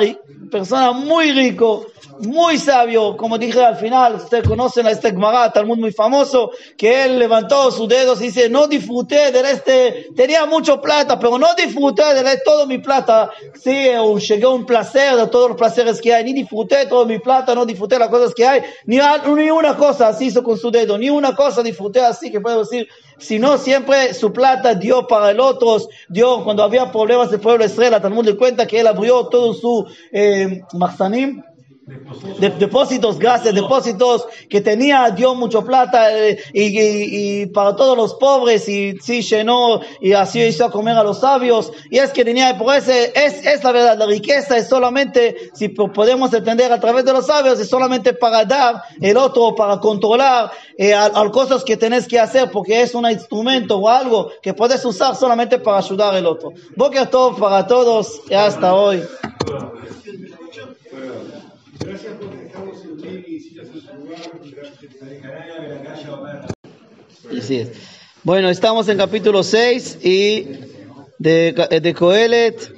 persona 0.51 0.93
muy 0.93 1.33
rico, 1.33 1.87
muy 2.21 2.59
sabio, 2.59 3.17
como 3.17 3.39
dije 3.39 3.63
al 3.63 3.77
final, 3.77 4.17
ustedes 4.17 4.47
conocen 4.47 4.87
a 4.87 4.91
este 4.91 5.11
Gemara, 5.11 5.53
Talmud 5.53 5.79
muy 5.79 5.93
famoso, 5.93 6.51
que 6.77 7.05
él 7.05 7.19
levantó 7.19 7.71
sus 7.71 7.89
dedos 7.89 8.21
y 8.21 8.25
dice, 8.25 8.49
no 8.49 8.67
disfruté 8.67 9.31
de 9.33 9.41
este, 9.51 10.09
tenía 10.15 10.47
mucho 10.47 10.81
plata, 10.81 11.19
pero 11.19 11.39
no 11.39 11.49
disfruté 11.57 12.15
de 12.15 12.41
todo 12.45 12.67
mi 12.67 12.79
plata, 12.79 13.31
sí, 13.63 13.71
llegué 14.29 14.45
a 14.45 14.49
un 14.49 14.67
placer 14.67 15.17
de 15.17 15.27
todos 15.27 15.49
los 15.51 15.59
placeres 15.59 16.01
que 16.01 16.15
hay, 16.15 16.25
ni 16.25 16.33
disfruté 16.33 16.79
de 16.79 16.87
toda 16.87 17.05
mi 17.05 17.19
plata, 17.19 17.55
no 17.55 17.67
disfruté 17.67 17.99
las 17.99 18.09
cosas 18.09 18.35
que 18.35 18.47
hay, 18.47 18.63
ni, 18.87 18.99
ni 19.35 19.51
una 19.51 19.77
cosa 19.77 20.09
así 20.09 20.27
hizo 20.27 20.43
con 20.43 20.59
su 20.59 20.71
dedo, 20.71 20.97
ni 20.99 21.11
una 21.11 21.35
cosa 21.35 21.63
disfruté. 21.63 22.01
Así, 22.01 22.31
que 22.31 22.41
puedo 22.41 22.61
decir, 22.61 22.89
sino 23.19 23.59
siempre 23.59 24.15
su 24.15 24.33
plata 24.33 24.75
dio 24.75 25.07
para 25.07 25.31
el 25.31 25.41
otro, 25.41 25.77
dio 26.09 26.43
cuando 26.45 26.63
había 26.63 26.91
problemas 26.91 27.31
del 27.31 27.41
pueblo 27.41 27.65
de 27.65 27.71
Israel, 27.71 28.01
Talmud 28.01 28.25
le 28.25 28.37
cuenta 28.37 28.67
que 28.67 28.81
él 28.81 28.87
abrió 28.87 29.27
todo 29.27 29.55
su 29.55 29.87
eh, 30.13 30.63
de, 32.39 32.51
depósitos, 32.51 33.19
gracias, 33.19 33.55
depósitos 33.55 34.27
que 34.49 34.61
tenía, 34.61 35.11
dio 35.11 35.35
mucho 35.35 35.65
plata 35.65 36.17
eh, 36.17 36.39
y, 36.53 37.47
para 37.47 37.75
todos 37.75 37.97
los 37.97 38.15
pobres 38.15 38.69
y 38.69 38.97
sí 39.01 39.23
llenó 39.23 39.81
y 40.01 40.13
así 40.13 40.41
hizo 40.41 40.65
a 40.65 40.71
comer 40.71 40.97
a 40.97 41.03
los 41.03 41.21
sabios 41.21 41.73
y 41.91 41.99
es 41.99 42.11
que 42.13 42.25
tenía, 42.25 42.57
por 42.57 42.75
ese, 42.75 43.13
es, 43.15 43.45
es 43.45 43.65
la 43.65 43.73
verdad, 43.73 43.99
la 43.99 44.07
riqueza 44.07 44.57
es 44.57 44.69
solamente, 44.69 45.51
si 45.55 45.69
podemos 45.69 46.33
entender 46.33 46.73
a 46.73 46.81
través 46.81 47.05
de 47.05 47.13
los 47.13 47.27
sabios, 47.27 47.59
es 47.59 47.69
solamente 47.69 48.13
para 48.13 48.45
dar 48.45 48.83
el 49.01 49.17
otro, 49.17 49.55
para 49.55 49.79
controlar 49.79 50.53
eh, 50.77 50.95
a, 50.95 51.11
cosas 51.31 51.65
que 51.65 51.77
tenés 51.77 52.07
que 52.07 52.19
hacer 52.19 52.51
porque 52.51 52.83
es 52.83 52.95
un 52.95 53.09
instrumento 53.11 53.79
o 53.79 53.89
algo 53.89 54.31
que 54.43 54.55
puedes 54.55 54.85
usar 54.85 55.17
solamente 55.17 55.59
para 55.59 55.79
ayudar 55.79 56.15
al 56.15 56.27
otro. 56.27 56.53
Boker 56.77 57.09
todo 57.09 57.37
para 57.37 57.67
todos 57.67 58.21
y 58.29 58.35
hasta 58.35 58.75
hoy. 58.75 59.03
Gracias 61.85 62.13
porque 62.21 62.47
estamos 62.47 62.77
en 62.85 63.25
y 63.27 63.41
sillas 63.41 63.67
en 63.69 63.81
su 63.81 63.87
lugar. 66.11 66.47
Así 67.39 67.57
es. 67.57 67.71
Bueno, 68.23 68.51
estamos 68.51 68.89
en 68.89 68.99
capítulo 68.99 69.43
6 69.43 69.99
y 70.03 70.47
de, 71.19 71.81
de 71.83 71.95
Coelet. 71.95 72.75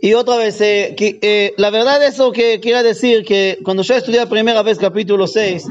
Y 0.00 0.14
otra 0.14 0.36
vez, 0.36 0.60
eh, 0.60 0.94
que, 0.96 1.18
eh, 1.20 1.54
la 1.58 1.70
verdad 1.70 2.04
eso 2.06 2.32
que 2.32 2.60
quiero 2.60 2.82
decir, 2.82 3.24
que 3.24 3.58
cuando 3.64 3.82
yo 3.82 3.96
estudié 3.96 4.20
la 4.20 4.28
primera 4.28 4.62
vez 4.62 4.78
capítulo 4.78 5.26
6, 5.26 5.64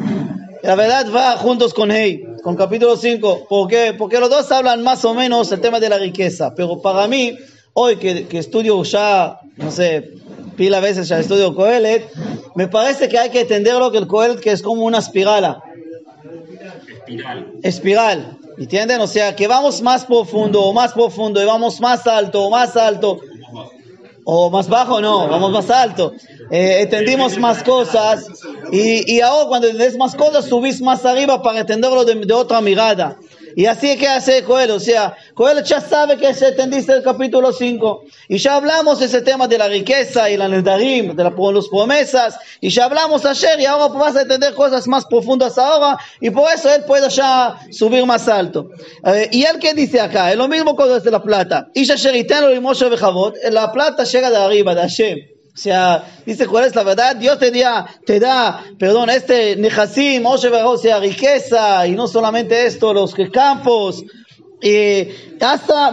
la 0.64 0.76
verdad 0.76 1.08
va 1.14 1.38
juntos 1.38 1.74
con 1.74 1.91
Hey, 1.91 2.26
con 2.44 2.56
capítulo 2.56 2.95
5. 2.95 3.48
¿Por 3.48 3.68
qué? 3.68 3.95
Porque 3.98 4.20
los 4.20 4.30
dos 4.30 4.52
hablan 4.52 4.84
más 4.84 5.04
o 5.06 5.16
menos 5.16 5.52
el 5.52 5.62
tema 5.62 5.80
de 5.80 5.90
la 5.90 5.98
riqueza. 5.98 6.54
Pero 6.54 6.80
para 6.82 7.08
mí, 7.08 7.38
hoy 7.74 7.95
que, 7.95 8.28
que 8.28 8.38
estudio 8.38 8.84
ya, 8.84 9.40
no 9.56 9.72
sé, 9.72 10.12
pila 10.58 10.82
veces 10.82 11.08
ya 11.08 11.20
estudio 11.20 11.56
Coelet, 11.56 12.12
me 12.56 12.68
parece 12.68 13.08
que 13.08 13.18
hay 13.18 13.30
que 13.30 13.42
entenderlo 13.42 13.92
que 13.92 14.00
el 14.00 14.08
Coelet 14.08 14.42
que 14.42 14.52
es 14.52 14.62
como 14.62 14.84
una 14.84 14.98
espiral. 14.98 15.62
Espiral. 16.98 17.54
Espiral. 17.64 18.38
¿Entienden? 18.58 19.00
O 19.00 19.08
sea, 19.08 19.36
que 19.36 19.48
vamos 19.48 19.82
más 19.84 20.04
profundo 20.06 20.64
o 20.64 20.74
más 20.74 20.92
profundo 20.94 21.42
y 21.42 21.46
vamos 21.46 21.80
más 21.80 22.08
alto 22.08 22.44
o 22.44 22.50
más 22.50 22.76
alto. 22.76 23.20
O 24.26 24.50
más 24.50 24.68
bajo, 24.68 25.00
no, 25.00 25.30
vamos 25.30 25.52
más 25.52 25.70
alto. 25.70 26.12
Eh, 26.50 26.80
entendimos 26.82 27.38
más 27.38 27.64
cosas 27.64 28.26
y, 28.72 29.16
y 29.16 29.22
ahora 29.22 29.48
cuando 29.48 29.68
entendés 29.68 29.96
más 29.96 30.16
cosas 30.16 30.46
subís 30.46 30.82
más 30.82 31.06
arriba 31.06 31.42
para 31.42 31.60
entenderlo 31.60 32.04
de, 32.04 32.16
de 32.16 32.34
otra 32.34 32.60
mirada. 32.60 33.18
Y 33.58 33.66
así 33.66 33.90
es 33.90 33.98
que 33.98 34.08
hace 34.08 34.44
Coelho, 34.44 34.76
o 34.76 34.80
sea, 34.80 35.18
Coelho 35.34 35.64
ya 35.64 35.82
sabe 35.82 36.16
que 36.16 36.32
se 36.36 36.50
entendiste 36.50 36.94
el 36.94 37.02
capítulo 37.02 37.52
5. 37.52 38.04
Y 38.28 38.38
ya 38.38 38.54
hablamos 38.54 39.00
de 39.00 39.08
ese 39.08 39.24
tema 39.24 39.48
de 39.48 39.58
la 39.58 39.68
riqueza 39.68 40.30
y 40.30 40.38
la 40.38 40.48
nedarim, 40.48 41.16
de 41.16 41.24
las 41.24 41.34
promesas, 41.34 42.38
y 42.62 42.70
ya 42.70 42.86
hablamos 42.86 43.26
ayer 43.26 43.60
y 43.60 43.66
ahora 43.66 43.88
vas 43.88 44.16
a 44.16 44.22
entender 44.22 44.54
cosas 44.54 44.88
más 44.88 45.08
profundas 45.08 45.58
ahora, 45.58 45.98
y 46.22 46.30
por 46.30 46.54
eso 46.54 46.72
él 46.72 46.84
puede 46.86 47.10
ya 47.10 47.58
subir 47.72 48.06
más 48.06 48.28
alto. 48.28 48.70
Eh, 49.04 49.28
y 49.32 49.44
él 49.46 49.58
que 49.58 49.74
dice 49.74 50.02
acá, 50.02 50.30
es 50.30 50.38
lo 50.38 50.48
mismo 50.48 50.76
con 50.76 50.88
de 51.02 51.10
la 51.10 51.24
plata. 51.24 51.68
Y 51.74 51.86
ya 51.86 51.96
la 53.50 53.72
plata 53.72 54.04
llega 54.04 54.30
de 54.30 54.38
arriba, 54.38 54.76
de 54.76 54.82
Hashem. 54.82 55.36
O 55.58 55.60
sea, 55.60 56.04
dice 56.24 56.46
cuál 56.46 56.66
es 56.66 56.76
la 56.76 56.84
verdad, 56.84 57.16
Dios 57.16 57.40
te 57.40 57.50
da, 57.50 57.90
te 58.06 58.20
da, 58.20 58.64
perdón, 58.78 59.10
este 59.10 59.56
Nehasim, 59.56 60.24
o 60.24 60.38
sea, 60.38 61.00
riqueza, 61.00 61.88
y 61.88 61.94
no 61.94 62.08
solamente 62.08 62.68
esto, 62.68 62.94
los 62.94 63.16
campos, 63.34 64.04
y 64.62 65.08
hasta 65.42 65.92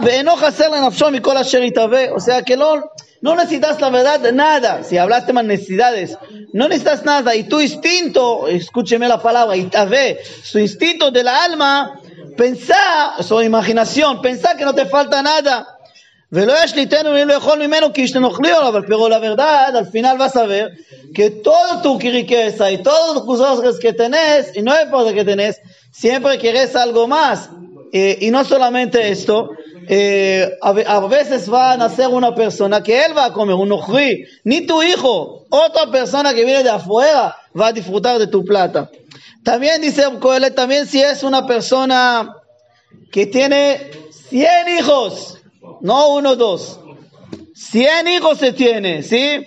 o 2.13 2.19
sea 2.19 2.43
que 2.43 2.55
no, 2.55 2.91
no 3.21 3.35
necesitas 3.35 3.81
la 3.81 3.89
verdad 3.89 4.31
nada, 4.33 4.83
si 4.83 4.99
hablaste 4.99 5.33
más 5.33 5.45
necesidades, 5.45 6.15
no 6.53 6.67
necesitas 6.67 7.03
nada, 7.03 7.33
y 7.33 7.45
tu 7.45 7.59
instinto, 7.59 8.47
escúcheme 8.47 9.07
la 9.07 9.19
palabra, 9.19 9.57
y 9.57 9.67
ve, 9.89 10.19
su 10.43 10.59
instinto 10.59 11.09
de 11.09 11.23
la 11.23 11.43
alma, 11.43 11.99
pensá, 12.37 13.15
su 13.23 13.41
imaginación, 13.41 14.21
pensá 14.21 14.55
que 14.55 14.63
no 14.63 14.75
te 14.75 14.85
falta 14.85 15.23
nada, 15.23 15.74
pero 16.31 16.47
la 19.09 19.19
verdad, 19.19 19.75
al 19.77 19.87
final 19.91 20.17
vas 20.17 20.35
a 20.35 20.45
ver 20.45 20.71
que 21.13 21.29
todo 21.29 21.81
tu 21.81 21.99
riqueza 21.99 22.71
y 22.71 22.81
todos 22.81 23.15
los 23.15 23.25
cosas 23.25 23.79
que 23.79 23.93
tenés, 23.93 24.55
y 24.55 24.61
no 24.61 24.79
importa 24.81 25.13
que 25.13 25.23
tenés, 25.23 25.61
siempre 25.91 26.37
querés 26.37 26.75
algo 26.75 27.07
más. 27.07 27.49
Y 27.93 28.29
no 28.31 28.43
solamente 28.43 29.09
esto, 29.09 29.51
eh, 29.87 30.57
a, 30.61 30.99
veces 31.07 31.51
va 31.51 31.73
a 31.73 31.77
nacer 31.77 32.07
una 32.07 32.33
persona 32.33 32.81
que 32.81 33.05
él 33.05 33.15
va 33.15 33.25
a 33.25 33.33
comer, 33.33 33.55
un 33.55 33.71
ojri, 33.71 34.25
ni 34.43 34.65
tu 34.65 34.81
hijo, 34.81 35.45
otra 35.49 35.91
persona 35.91 36.33
que 36.33 36.43
viene 36.43 36.63
de 36.63 36.71
afuera 36.71 37.37
va 37.57 37.67
a 37.67 37.71
disfrutar 37.71 38.17
de 38.19 38.27
tu 38.27 38.43
plata. 38.43 38.89
También 39.43 39.79
dice 39.81 40.03
también 40.55 40.87
si 40.87 41.01
es 41.01 41.21
una 41.23 41.45
persona 41.45 42.35
que 43.11 43.27
tiene 43.27 43.91
100 44.29 44.79
hijos, 44.79 45.34
no 45.81 46.15
uno, 46.15 46.35
dos. 46.35 46.79
Cien 47.53 48.07
hijos 48.07 48.37
se 48.37 48.51
tiene, 48.53 49.03
¿sí? 49.03 49.45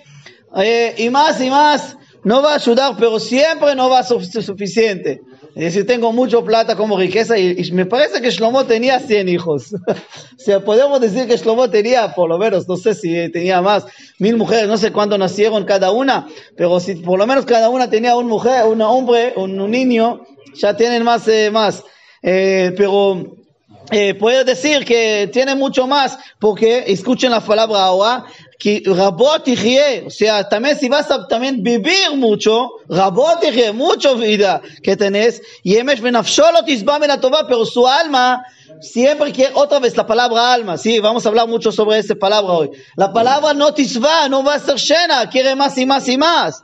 Eh, 0.55 0.95
y 0.97 1.09
más 1.09 1.39
y 1.41 1.49
más 1.49 1.95
no 2.23 2.41
va 2.41 2.53
a 2.53 2.55
ayudar, 2.55 2.95
pero 2.97 3.19
siempre 3.19 3.75
no 3.75 3.89
va 3.89 3.99
a 3.99 4.03
ser 4.03 4.43
suficiente. 4.43 5.21
Es 5.55 5.73
decir, 5.73 5.87
tengo 5.87 6.11
mucho 6.13 6.43
plata 6.43 6.75
como 6.75 6.97
riqueza 6.97 7.37
y, 7.37 7.71
me 7.71 7.85
parece 7.85 8.21
que 8.21 8.29
Shlomo 8.29 8.65
tenía 8.65 8.99
100 8.99 9.29
hijos. 9.29 9.73
o 9.83 10.39
sea, 10.39 10.63
podemos 10.63 11.01
decir 11.01 11.27
que 11.27 11.37
Shlomo 11.37 11.69
tenía, 11.69 12.13
por 12.13 12.29
lo 12.29 12.37
menos, 12.37 12.67
no 12.67 12.77
sé 12.77 12.93
si 12.93 13.29
tenía 13.29 13.61
más, 13.61 13.85
mil 14.19 14.37
mujeres, 14.37 14.67
no 14.67 14.77
sé 14.77 14.91
cuándo 14.91 15.17
nacieron 15.17 15.65
cada 15.65 15.91
una, 15.91 16.27
pero 16.55 16.79
si 16.79 16.95
por 16.95 17.17
lo 17.17 17.25
menos 17.25 17.45
cada 17.45 17.69
una 17.69 17.89
tenía 17.89 18.15
un 18.15 18.27
mujer, 18.27 18.65
un 18.65 18.81
hombre, 18.81 19.33
un, 19.35 19.69
niño, 19.69 20.21
ya 20.55 20.77
tienen 20.77 21.03
más, 21.03 21.27
eh, 21.27 21.49
más. 21.51 21.83
Eh, 22.21 22.73
pero 22.77 23.35
eh, 23.91 24.13
puede 24.13 24.43
decir 24.43 24.85
que 24.85 25.29
tiene 25.33 25.55
mucho 25.55 25.87
más, 25.87 26.17
porque 26.39 26.83
escuchen 26.87 27.31
la 27.31 27.41
palabra 27.41 27.83
ahora, 27.83 28.25
que 28.59 28.83
rabot 28.85 29.47
o 30.05 30.09
sea, 30.09 30.47
también 30.47 30.77
si 30.77 30.89
vas 30.89 31.09
a 31.09 31.27
también 31.27 31.63
vivir 31.63 32.15
mucho, 32.15 32.71
rabot 32.87 33.41
mucho 33.73 34.15
vida 34.15 34.61
que 34.83 34.95
tenés, 34.95 35.41
yemesh 35.63 36.01
benafsholo 36.01 36.63
tisba 36.65 36.99
tova, 37.19 37.47
pero 37.47 37.65
su 37.65 37.87
alma 37.87 38.43
siempre 38.81 39.31
quiere, 39.31 39.53
otra 39.55 39.79
vez 39.79 39.95
la 39.97 40.05
palabra 40.05 40.53
alma, 40.53 40.77
sí, 40.77 40.99
vamos 40.99 41.25
a 41.25 41.29
hablar 41.29 41.47
mucho 41.47 41.71
sobre 41.71 41.97
esa 41.97 42.15
palabra 42.15 42.53
hoy. 42.53 42.71
La 42.95 43.11
palabra 43.11 43.53
no 43.53 43.73
tisba, 43.73 44.27
no 44.29 44.43
va 44.43 44.55
a 44.55 44.59
ser 44.59 44.75
llena, 44.75 45.29
quiere 45.29 45.55
más 45.55 45.77
y 45.77 45.85
más 45.85 46.07
y 46.07 46.17
más. 46.17 46.63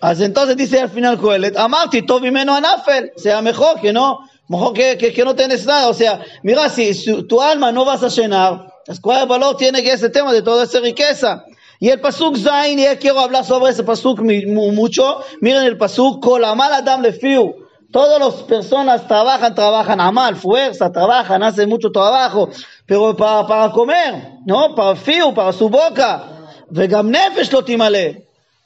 Así 0.00 0.24
entonces 0.24 0.56
dice 0.56 0.80
al 0.80 0.90
final 0.90 1.18
Coelet, 1.18 1.56
amarte, 1.56 2.02
todo 2.02 2.20
menos 2.20 2.56
anafel, 2.56 3.12
sea 3.16 3.42
mejor 3.42 3.80
que 3.80 3.92
no, 3.92 4.18
mejor 4.50 4.72
que, 4.72 4.98
que, 4.98 5.12
que 5.12 5.24
no 5.24 5.34
tenés 5.34 5.64
nada. 5.64 5.88
O 5.88 5.94
sea, 5.94 6.20
mira, 6.42 6.68
si, 6.68 6.92
si 6.92 7.22
tu 7.22 7.40
alma 7.40 7.70
no 7.70 7.84
vas 7.84 8.02
a 8.02 8.08
llenar, 8.08 8.66
¿cuál 9.00 9.26
valor 9.28 9.56
tiene 9.56 9.82
que 9.82 9.92
ese 9.92 10.10
tema 10.10 10.32
de 10.32 10.42
toda 10.42 10.64
esa 10.64 10.80
riqueza? 10.80 11.44
Y 11.78 11.88
el 11.88 12.00
pasuk 12.00 12.36
Zain, 12.36 12.78
y 12.78 12.84
quiero 12.96 13.20
hablar 13.20 13.44
sobre 13.44 13.70
ese 13.70 13.84
pasuk 13.84 14.20
mucho. 14.20 15.20
Miren 15.40 15.62
el 15.62 15.78
pasuk, 15.78 16.20
Kolamal 16.20 16.72
Adam 16.72 17.00
Lefiu. 17.00 17.54
Todas 17.92 18.20
las 18.20 18.42
personas 18.42 19.06
trabajan, 19.06 19.54
trabajan 19.54 20.00
a 20.00 20.10
mal, 20.10 20.36
fuerza, 20.36 20.92
trabajan, 20.92 21.42
hacen 21.42 21.68
mucho 21.68 21.90
trabajo, 21.90 22.50
pero 22.86 23.16
para, 23.16 23.46
para 23.46 23.72
comer, 23.72 24.34
¿no? 24.46 24.74
Para 24.74 24.94
fiu, 24.94 25.32
para 25.32 25.52
su 25.52 25.68
boca. 25.68 26.24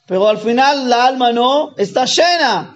Pero 0.07 0.27
al 0.27 0.37
final 0.37 0.89
la 0.89 1.05
alma 1.05 1.31
no 1.31 1.73
está 1.77 2.05
llena. 2.05 2.74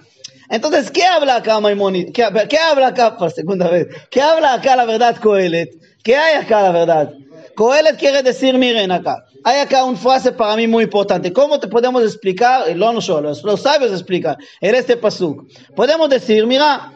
Entonces, 0.50 0.90
¿qué 0.90 1.04
habla 1.04 1.36
acá 1.36 1.60
Maimonides? 1.60 2.12
¿Qué, 2.12 2.26
¿Qué, 2.48 2.58
habla 2.58 2.88
acá 2.88 3.16
por 3.16 3.30
segunda 3.30 3.68
vez? 3.68 3.86
¿Qué 4.10 4.20
habla 4.20 4.54
acá 4.54 4.74
la 4.74 4.84
verdad 4.84 5.16
Coelet? 5.16 5.70
¿Qué 6.02 6.16
hay 6.16 6.34
acá 6.34 6.62
la 6.62 6.72
verdad? 6.72 7.14
Coelet 7.54 7.96
quiere 7.96 8.22
decir, 8.22 8.58
miren 8.58 8.90
acá, 8.90 9.24
hay 9.44 9.60
acá 9.60 9.84
una 9.84 9.96
frase 9.96 10.32
para 10.32 10.56
mí 10.56 10.66
muy 10.66 10.84
importante. 10.84 11.32
¿Cómo 11.32 11.60
te 11.60 11.68
podemos 11.68 12.02
explicar? 12.02 12.74
Los, 12.76 13.08
los 13.44 13.60
sabios 13.62 13.92
explican 13.92 14.36
en 14.60 14.74
este 14.74 14.96
pasuk. 14.96 15.44
Podemos 15.76 16.10
decir, 16.10 16.46
mira, 16.46 16.92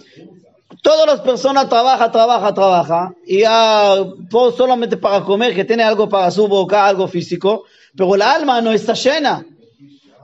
todas 0.83 1.07
las 1.07 1.21
personas 1.21 1.69
trabajan, 1.69 2.11
trabajan, 2.11 2.55
trabajan, 2.55 3.17
y 3.27 3.41
ya 3.41 3.97
solamente 4.57 4.97
para 4.97 5.23
comer, 5.23 5.55
que 5.55 5.65
tiene 5.65 5.83
algo 5.83 6.09
para 6.09 6.31
su 6.31 6.49
boca, 6.49 6.87
algo 6.87 7.07
físico, 7.09 7.65
pero 7.97 8.17
la 8.17 8.33
alma 8.33 8.61
no 8.61 8.73
está 8.73 8.95
llena. 8.95 9.47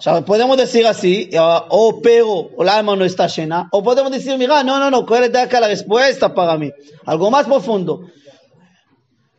O 0.07 0.25
podemos 0.25 0.57
decir 0.57 0.87
así, 0.87 1.31
o 1.39 2.01
pero 2.03 2.51
el 2.59 2.69
alma 2.69 2.97
no 2.97 3.05
está 3.05 3.27
llena, 3.27 3.69
o 3.71 3.83
podemos 3.83 4.11
decir, 4.11 4.37
mira, 4.39 4.63
no, 4.63 4.79
no, 4.79 4.91
no, 4.91 5.05
¿cuál 5.05 5.25
es 5.25 5.35
acá 5.35 5.61
la 5.61 5.69
respuesta 5.69 6.33
para 6.35 6.57
mí? 6.57 6.71
Algo 7.05 7.31
más 7.31 7.47
profundo. 7.47 8.07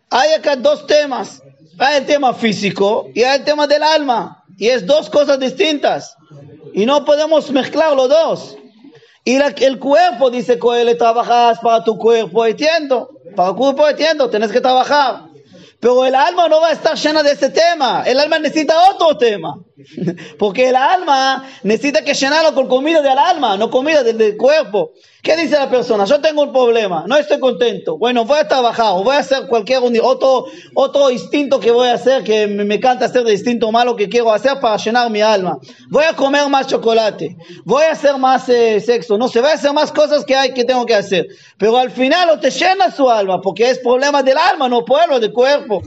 Hay 0.09 0.33
acá 0.33 0.55
dos 0.55 0.85
temas. 0.85 1.41
Hay 1.79 1.97
el 1.97 2.05
tema 2.05 2.33
físico 2.33 3.09
y 3.15 3.23
hay 3.23 3.39
el 3.39 3.45
tema 3.45 3.65
del 3.65 3.81
alma. 3.81 4.43
Y 4.57 4.67
es 4.67 4.85
dos 4.85 5.09
cosas 5.09 5.39
distintas. 5.39 6.15
Y 6.73 6.85
no 6.85 7.05
podemos 7.05 7.49
mezclar 7.49 7.95
los 7.95 8.09
dos. 8.09 8.57
Y 9.23 9.35
el 9.35 9.79
cuerpo, 9.79 10.29
dice 10.29 10.59
Coelho, 10.59 10.97
trabajas 10.97 11.59
para 11.59 11.83
tu 11.83 11.97
cuerpo, 11.97 12.45
entiendo. 12.45 13.09
Para 13.35 13.49
el 13.49 13.55
cuerpo, 13.55 13.87
entiendo, 13.87 14.29
tienes 14.29 14.51
que 14.51 14.61
trabajar. 14.61 15.30
Pero 15.81 16.05
el 16.05 16.13
alma 16.13 16.47
no 16.47 16.61
va 16.61 16.67
a 16.67 16.73
estar 16.73 16.95
llena 16.95 17.23
de 17.23 17.31
ese 17.31 17.49
tema. 17.49 18.03
El 18.05 18.19
alma 18.19 18.37
necesita 18.37 18.91
otro 18.91 19.17
tema. 19.17 19.65
Porque 20.37 20.69
el 20.69 20.75
alma 20.75 21.43
necesita 21.63 22.03
que 22.03 22.13
llenarlo 22.13 22.53
con 22.53 22.67
comida 22.67 23.01
del 23.01 23.17
alma, 23.17 23.57
no 23.57 23.71
comida 23.71 24.03
del, 24.03 24.37
cuerpo. 24.37 24.91
¿Qué 25.21 25.35
dice 25.35 25.55
la 25.55 25.69
persona? 25.69 26.05
Yo 26.05 26.19
tengo 26.19 26.41
un 26.41 26.51
problema, 26.51 27.05
no 27.07 27.15
estoy 27.15 27.39
contento. 27.39 27.95
Bueno, 27.95 28.25
voy 28.25 28.39
a 28.39 28.47
trabajar 28.47 28.93
o 28.93 29.03
voy 29.03 29.15
a 29.15 29.19
hacer 29.19 29.45
cualquier 29.47 29.79
otro, 30.01 30.45
otro 30.73 31.11
instinto 31.11 31.59
que 31.59 31.69
voy 31.69 31.89
a 31.89 31.93
hacer, 31.93 32.23
que 32.23 32.47
me, 32.47 32.65
me 32.65 32.79
canta 32.79 33.05
hacer 33.05 33.23
de 33.23 33.33
instinto 33.33 33.71
malo 33.71 33.95
que 33.95 34.09
quiero 34.09 34.33
hacer 34.33 34.59
para 34.59 34.77
llenar 34.77 35.11
mi 35.11 35.21
alma. 35.21 35.59
Voy 35.89 36.05
a 36.05 36.13
comer 36.13 36.49
más 36.49 36.65
chocolate, 36.65 37.37
voy 37.63 37.83
a 37.83 37.91
hacer 37.91 38.17
más 38.17 38.49
eh, 38.49 38.79
sexo, 38.79 39.15
no 39.19 39.27
sé, 39.27 39.41
voy 39.41 39.51
a 39.51 39.53
hacer 39.53 39.73
más 39.73 39.91
cosas 39.91 40.25
que 40.25 40.35
hay 40.35 40.55
que 40.55 40.65
tengo 40.65 40.87
que 40.87 40.95
hacer. 40.95 41.27
Pero 41.59 41.77
al 41.77 41.91
final 41.91 42.27
no 42.27 42.39
te 42.39 42.49
llena 42.49 42.89
su 42.89 43.07
alma, 43.07 43.41
porque 43.41 43.69
es 43.69 43.77
problema 43.77 44.23
del 44.23 44.39
alma, 44.39 44.67
no 44.67 44.83
pueblo, 44.83 45.19
del 45.19 45.31
cuerpo. 45.31 45.83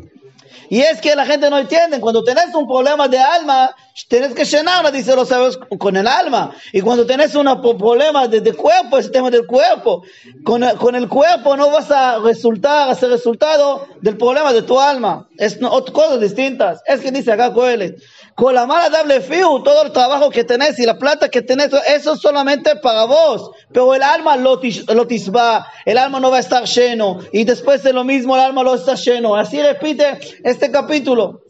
Y 0.69 0.81
es 0.81 1.01
que 1.01 1.15
la 1.15 1.27
gente 1.27 1.51
no 1.51 1.59
entiende, 1.59 2.01
cuando 2.01 2.25
tenés 2.25 2.55
un 2.55 2.67
problema 2.67 3.09
de 3.09 3.19
alma, 3.19 3.75
Tienes 4.09 4.35
que 4.35 4.45
llenarla, 4.45 4.91
dice 4.91 5.15
los 5.15 5.29
sabios, 5.29 5.57
con 5.79 5.97
el 5.97 6.09
alma. 6.09 6.51
Y 6.73 6.81
cuando 6.81 7.07
tenés 7.07 7.37
un 7.37 7.47
problema 7.79 8.27
de, 8.27 8.53
cuerpo, 8.53 8.99
ese 8.99 9.11
tema 9.11 9.31
del 9.31 9.47
cuerpo, 9.47 10.03
con, 10.43 10.63
con, 10.79 10.97
el 10.97 11.09
cuerpo 11.09 11.57
no 11.57 11.71
vas 11.71 11.93
a 11.93 12.19
resultar, 12.19 12.91
a 12.91 12.95
ser 12.97 13.11
resultado 13.11 13.87
del 14.01 14.17
problema 14.17 14.53
de 14.53 14.63
tu 14.63 14.81
alma. 14.81 15.29
Es 15.39 15.59
cosas 15.93 16.21
distintas. 16.21 16.83
Es 16.87 17.03
que 17.03 17.13
dice 17.13 17.31
acá 17.31 17.53
Coelet. 17.53 18.03
Con 18.35 18.53
la 18.53 18.67
mala 18.67 18.91
dable 18.91 19.21
fiu, 19.21 19.63
todo 19.63 19.85
el 19.85 19.93
trabajo 19.93 20.29
que 20.29 20.43
tenés 20.43 20.79
y 20.81 20.87
la 20.87 20.99
plata 20.99 21.29
que 21.29 21.41
tenés, 21.41 21.71
eso 21.87 22.15
es 22.15 22.21
solamente 22.21 22.75
para 22.77 23.05
vos. 23.05 23.53
Pero 23.73 23.95
el 23.95 24.03
alma 24.03 24.37
lo, 24.37 24.61
lo 24.93 25.07
tisba, 25.07 25.67
el 25.85 25.99
alma 25.99 26.19
no 26.19 26.33
va 26.33 26.39
a 26.39 26.41
estar 26.41 26.65
lleno. 26.65 27.21
Y 27.33 27.45
después 27.45 27.85
de 27.85 27.93
lo 27.93 28.03
mismo, 28.03 28.35
el 28.35 28.43
alma 28.43 28.65
lo 28.65 28.75
está 28.75 28.97
lleno. 28.97 29.37
Así 29.37 29.63
repite 29.63 30.19
este 30.43 30.71
capítulo. 30.73 31.43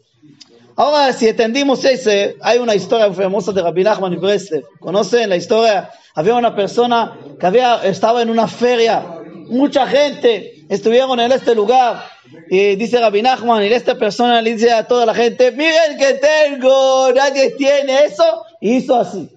Ahora, 0.76 1.12
si 1.12 1.28
entendimos 1.28 1.84
ese, 1.84 2.36
hay 2.42 2.58
una 2.58 2.74
historia 2.74 3.10
famosa 3.12 3.52
de 3.52 3.62
Rabbi 3.62 3.84
Nachman 3.84 4.20
Breslev. 4.20 4.64
¿Conocen 4.80 5.30
la 5.30 5.36
historia? 5.36 5.90
Había 6.14 6.34
una 6.34 6.54
persona 6.54 7.16
que 7.40 7.46
había, 7.46 7.82
estaba 7.84 8.20
en 8.20 8.28
una 8.28 8.46
feria, 8.46 9.04
mucha 9.48 9.86
gente 9.86 10.53
estuvieron 10.68 11.18
en 11.20 11.32
este 11.32 11.54
lugar. 11.54 12.04
Y 12.50 12.76
dice 12.76 13.00
Rabbi 13.00 13.22
Nachman, 13.22 13.64
y 13.64 13.72
esta 13.72 13.96
persona 13.96 14.40
le 14.42 14.54
dice 14.54 14.72
a 14.72 14.86
toda 14.86 15.06
la 15.06 15.14
gente, 15.14 15.52
miren 15.52 15.96
que 15.98 16.14
tengo, 16.14 17.12
nadie 17.12 17.50
tiene 17.50 18.04
eso. 18.04 18.44
Y 18.60 18.76
hizo 18.76 18.96
así. 18.96 19.28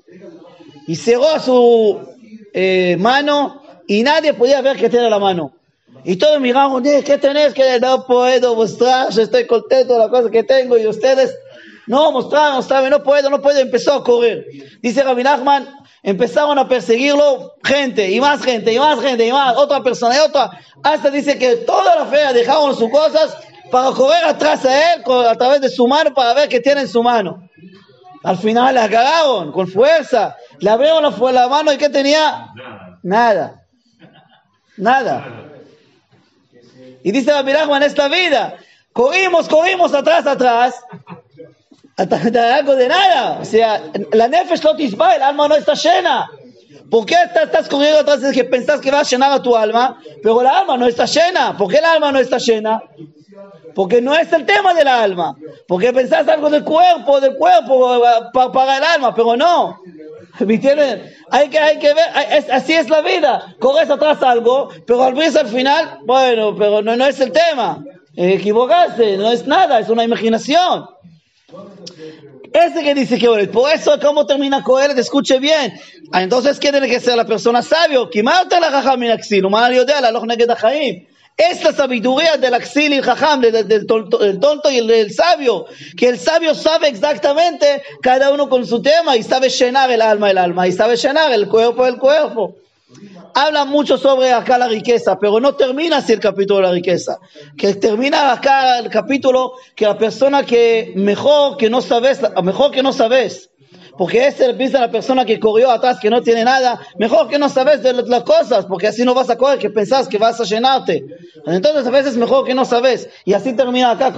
Y 0.88 0.96
cerró 0.96 1.40
su 1.40 2.00
eh, 2.54 2.96
mano 3.00 3.62
y 3.88 4.04
nadie 4.04 4.34
podía 4.34 4.62
ver 4.62 4.78
que 4.78 4.90
tiene 4.90 5.10
la 5.10 5.20
mano. 5.20 5.54
Y 6.04 6.16
todos 6.16 6.40
miraron, 6.40 6.84
¿qué 6.84 7.18
tenés? 7.18 7.54
Que 7.54 7.80
no 7.80 8.06
puedo 8.06 8.56
mostrar, 8.56 9.08
estoy 9.10 9.46
contento 9.46 9.94
de 9.94 10.00
la 10.00 10.10
cosa 10.10 10.30
que 10.30 10.44
tengo. 10.44 10.78
Y 10.78 10.88
ustedes, 10.88 11.36
no, 11.88 12.12
mostrar, 12.12 12.54
mostrar, 12.54 12.90
no 12.90 13.02
puedo, 13.02 13.30
no 13.30 13.42
puedo. 13.42 13.60
Empezó 13.60 13.94
a 13.94 14.04
correr. 14.04 14.46
Dice 14.82 15.04
Rabbi 15.04 15.24
Nachman, 15.24 15.68
empezaron 16.04 16.60
a 16.60 16.68
perseguirlo 16.68 17.56
gente, 17.64 18.12
y 18.12 18.20
más 18.20 18.44
gente, 18.44 18.74
y 18.74 18.80
más 18.80 19.00
gente, 19.00 19.26
y 19.26 19.32
más, 19.32 19.56
otra 19.56 19.82
persona, 19.82 20.16
y 20.16 20.20
otra. 20.20 20.52
Hasta 20.84 21.10
dice 21.10 21.40
que 21.40 21.56
toda 21.58 21.96
la 21.96 22.06
fe 22.06 22.34
dejaron 22.34 22.76
sus 22.76 22.90
cosas 22.92 23.38
para 23.72 23.92
correr 23.92 24.26
atrás 24.26 24.66
a 24.66 24.94
él 24.94 25.02
a 25.28 25.36
través 25.36 25.62
de 25.62 25.70
su 25.70 25.88
mano 25.88 26.14
para 26.14 26.34
ver 26.34 26.50
qué 26.50 26.60
tiene 26.60 26.82
en 26.82 26.88
su 26.88 27.02
mano. 27.02 27.50
Al 28.24 28.38
final 28.38 28.74
le 28.74 28.82
agarraron 28.82 29.52
con 29.52 29.68
fuerza, 29.68 30.36
le 30.60 30.70
abrieron 30.70 31.04
la, 31.04 31.32
la 31.32 31.48
mano 31.48 31.72
y 31.72 31.78
¿qué 31.78 31.90
tenía? 31.90 32.50
Nada. 33.04 33.64
Nada. 34.76 35.26
Y 37.04 37.12
dice 37.12 37.32
la 37.32 37.40
en 37.40 37.84
esta 37.84 38.10
vida, 38.10 38.58
corrimos, 38.92 39.48
corrimos 39.48 39.94
atrás, 39.94 40.28
atrás, 40.28 40.76
hasta 41.98 42.56
algo 42.56 42.76
de 42.76 42.88
nada. 42.88 43.40
O 43.42 43.46
sea, 43.46 43.82
la 44.14 44.28
nefesh 44.28 44.64
lotisba, 44.64 45.16
el 45.16 45.24
alma 45.24 45.48
no 45.48 45.56
está 45.56 45.74
llena. 45.74 46.30
¿Por 46.92 47.06
qué 47.06 47.16
estás, 47.16 47.68
corriendo 47.68 48.00
atrás 48.00 48.22
de 48.22 48.32
que 48.32 48.46
pensás 48.46 48.80
que 48.80 48.92
vas 48.92 49.08
a 49.08 49.10
llenar 49.10 49.32
a 49.32 49.42
tu 49.42 49.56
alma, 49.56 50.00
pero 50.22 50.42
la 50.42 50.60
alma 50.60 50.78
no 50.78 50.86
está 50.88 51.06
llena? 51.06 51.58
¿Por 51.58 51.70
qué 51.70 51.78
el 51.78 51.86
alma 51.86 52.12
no 52.12 52.20
está 52.20 52.38
llena? 52.38 52.82
Porque 53.76 54.02
no 54.02 54.16
es 54.16 54.32
el 54.32 54.46
tema 54.46 54.74
del 54.74 54.88
alma. 54.88 55.36
Porque 55.68 55.92
pensás 55.92 56.28
algo 56.28 56.50
del 56.50 56.64
cuerpo, 56.64 57.20
del 57.20 57.36
cuerpo 57.36 58.32
para, 58.32 58.78
el 58.78 58.84
alma, 58.84 59.14
pero 59.14 59.36
no. 59.36 59.82
¿Me 60.40 60.54
entienden? 60.54 61.14
Hay 61.32 61.50
que, 61.50 61.60
hay 61.60 61.80
que 61.80 61.94
ver, 61.94 62.06
así 62.52 62.74
es 62.74 62.90
la 62.90 63.02
vida. 63.02 63.56
Corres 63.60 63.90
atrás 63.90 64.22
algo, 64.22 64.70
pero 64.86 65.04
al 65.04 65.20
al 65.20 65.48
final, 65.48 66.00
bueno, 66.06 66.56
pero 66.56 66.82
no, 66.84 66.96
no 66.96 67.06
es 67.06 67.20
el 67.20 67.32
tema. 67.32 67.84
Equivocaste, 68.16 69.18
no 69.18 69.32
es 69.32 69.46
nada, 69.46 69.80
es 69.80 69.90
una 69.90 70.04
imaginación. 70.04 70.86
Ese 72.52 72.84
que 72.84 72.94
dice 72.94 73.18
que 73.18 73.48
por 73.48 73.72
eso, 73.72 73.98
¿cómo 74.02 74.26
termina 74.26 74.64
Coel? 74.64 75.00
Escuche 75.00 75.40
bien. 75.40 75.80
Ah, 76.12 76.22
entonces, 76.22 76.60
¿qué 76.60 76.72
tiene 76.72 76.90
que 76.90 77.00
ser 77.00 77.16
la 77.16 77.26
persona 77.26 77.62
sabio? 77.62 78.10
Esta 81.38 81.72
sabiduría 81.72 82.36
del 82.36 82.54
axil 82.54 82.92
y 82.92 82.98
el 82.98 83.04
jajam, 83.04 83.40
del, 83.40 83.66
del, 83.66 83.86
tonto, 83.86 84.72
y 84.72 84.78
el, 84.80 84.88
del 84.88 85.14
sabio, 85.14 85.68
que 85.96 86.10
el 86.10 86.20
sabio 86.20 86.54
sabe 86.54 86.90
exactamente 86.90 87.82
cada 88.02 88.32
uno 88.32 88.50
con 88.50 88.66
su 88.66 88.82
tema 88.82 89.16
y 89.16 89.24
sabe 89.24 89.50
llenar 89.50 89.90
el 89.90 90.02
alma 90.02 90.32
el 90.32 90.40
alma 90.40 90.68
y 90.68 90.74
sabe 90.74 90.98
llenar 90.98 91.32
el 91.32 91.48
cuerpo 91.48 91.86
el 91.86 91.98
cuerpo. 91.98 92.58
Habla 93.34 93.66
mucho 93.66 93.98
sobre 93.98 94.32
acá 94.32 94.58
la 94.58 94.68
riqueza, 94.68 95.20
pero 95.20 95.40
no 95.40 95.56
termina 95.56 95.98
así 95.98 96.14
el 96.14 96.20
capítulo 96.20 96.60
de 96.60 96.68
la 96.68 96.72
riqueza. 96.72 97.20
Que 97.58 97.74
termina 97.76 98.32
acá 98.32 98.80
el 98.80 98.90
capítulo 98.90 99.54
que 99.76 99.86
la 99.86 99.98
persona 99.98 100.46
que 100.46 100.94
mejor 100.96 101.58
que 101.58 101.70
no 101.70 101.82
sabes, 101.82 102.22
mejor 102.44 102.72
que 102.72 102.84
no 102.84 102.94
sabes, 102.94 103.50
Porque 103.98 104.28
ese 104.28 104.54
piensa 104.54 104.80
la 104.80 104.92
persona 104.92 105.26
que 105.26 105.40
corrió 105.40 105.72
atrás, 105.72 105.98
que 106.00 106.10
no 106.10 106.22
tiene 106.22 106.44
nada. 106.44 106.80
Mejor 106.98 107.28
que 107.28 107.40
no 107.40 107.50
sabes 107.50 107.84
de 107.84 107.94
las 107.94 108.24
cosas, 108.24 108.66
porque 108.66 108.88
así 108.88 109.04
no 109.04 109.14
vas 109.14 109.30
a 109.30 109.38
correr, 109.38 109.60
que 109.60 109.70
pensás 109.70 110.08
que 110.08 110.18
vas 110.18 110.40
a 110.40 110.44
llenarte. 110.44 111.06
Entonces 111.46 111.88
a 111.88 111.90
veces 111.90 112.18
mejor 112.18 112.46
que 112.46 112.54
no 112.54 112.66
sabes. 112.66 113.10
Y 113.26 113.34
así 113.34 113.54
termina 113.54 113.92
acá 113.92 114.14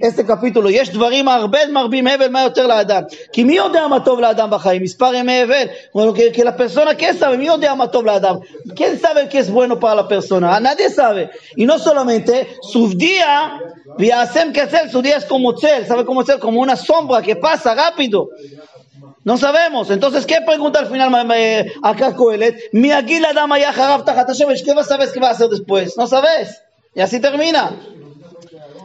este 0.00 0.24
capítulo. 0.24 0.70
יש 0.70 0.90
דברים 0.90 1.28
הרבה 1.28 1.58
מרבים 1.72 2.06
הבל, 2.06 2.28
מה 2.28 2.42
יותר 2.42 2.66
לאדם? 2.66 3.02
כי 3.32 3.44
מי 3.44 3.54
יודע 3.54 3.86
מה 3.86 4.00
טוב 4.00 4.20
לאדם 4.20 4.50
בחיים? 4.50 4.82
מספר 4.82 5.14
ימי 5.14 5.42
הבל. 5.42 5.66
Que, 6.14 6.32
que 6.32 6.44
la 6.44 6.56
persona, 6.56 6.94
¿qué 6.96 7.14
sabe? 7.14 7.36
¿Mí 7.38 7.46
יודע 7.46 7.74
מה 7.74 7.86
טוב 7.86 8.06
לאדם? 8.06 8.36
¿Quién 8.74 8.98
sabe 8.98 9.28
qué 9.28 9.38
es 9.38 9.50
bueno 9.50 9.78
para 9.78 9.94
la 9.94 10.08
persona? 10.08 10.58
Nadie 10.60 10.90
sabe. 10.90 11.30
Y 11.56 11.64
no 11.64 11.78
solamente, 11.78 12.48
su 12.62 12.88
día 12.88 13.60
Viasem 13.98 14.52
hacer 14.52 14.90
su 14.90 15.02
día 15.02 15.16
es 15.16 15.24
como 15.24 15.56
cel, 15.56 15.86
¿sabe 15.86 16.04
cómo 16.04 16.24
ser? 16.24 16.38
Como 16.38 16.60
una 16.60 16.76
sombra 16.76 17.22
que 17.22 17.36
pasa 17.36 17.74
rápido. 17.74 18.28
No 19.24 19.36
sabemos. 19.36 19.90
Entonces, 19.90 20.26
¿qué 20.26 20.40
pregunta 20.44 20.80
al 20.80 20.88
final 20.88 21.10
acá 21.82 22.14
Coelet? 22.14 22.70
Mi 22.72 22.90
aguila 22.90 23.32
dama 23.32 23.58
ya 23.58 23.72
¿Qué 24.62 24.74
vas 24.74 24.86
a 24.86 24.88
saber 24.88 25.08
qué 25.12 25.20
va 25.20 25.28
a 25.28 25.32
hacer 25.32 25.48
después? 25.48 25.96
No 25.96 26.06
sabes. 26.06 26.62
Y 26.94 27.00
así 27.00 27.20
termina. 27.20 27.76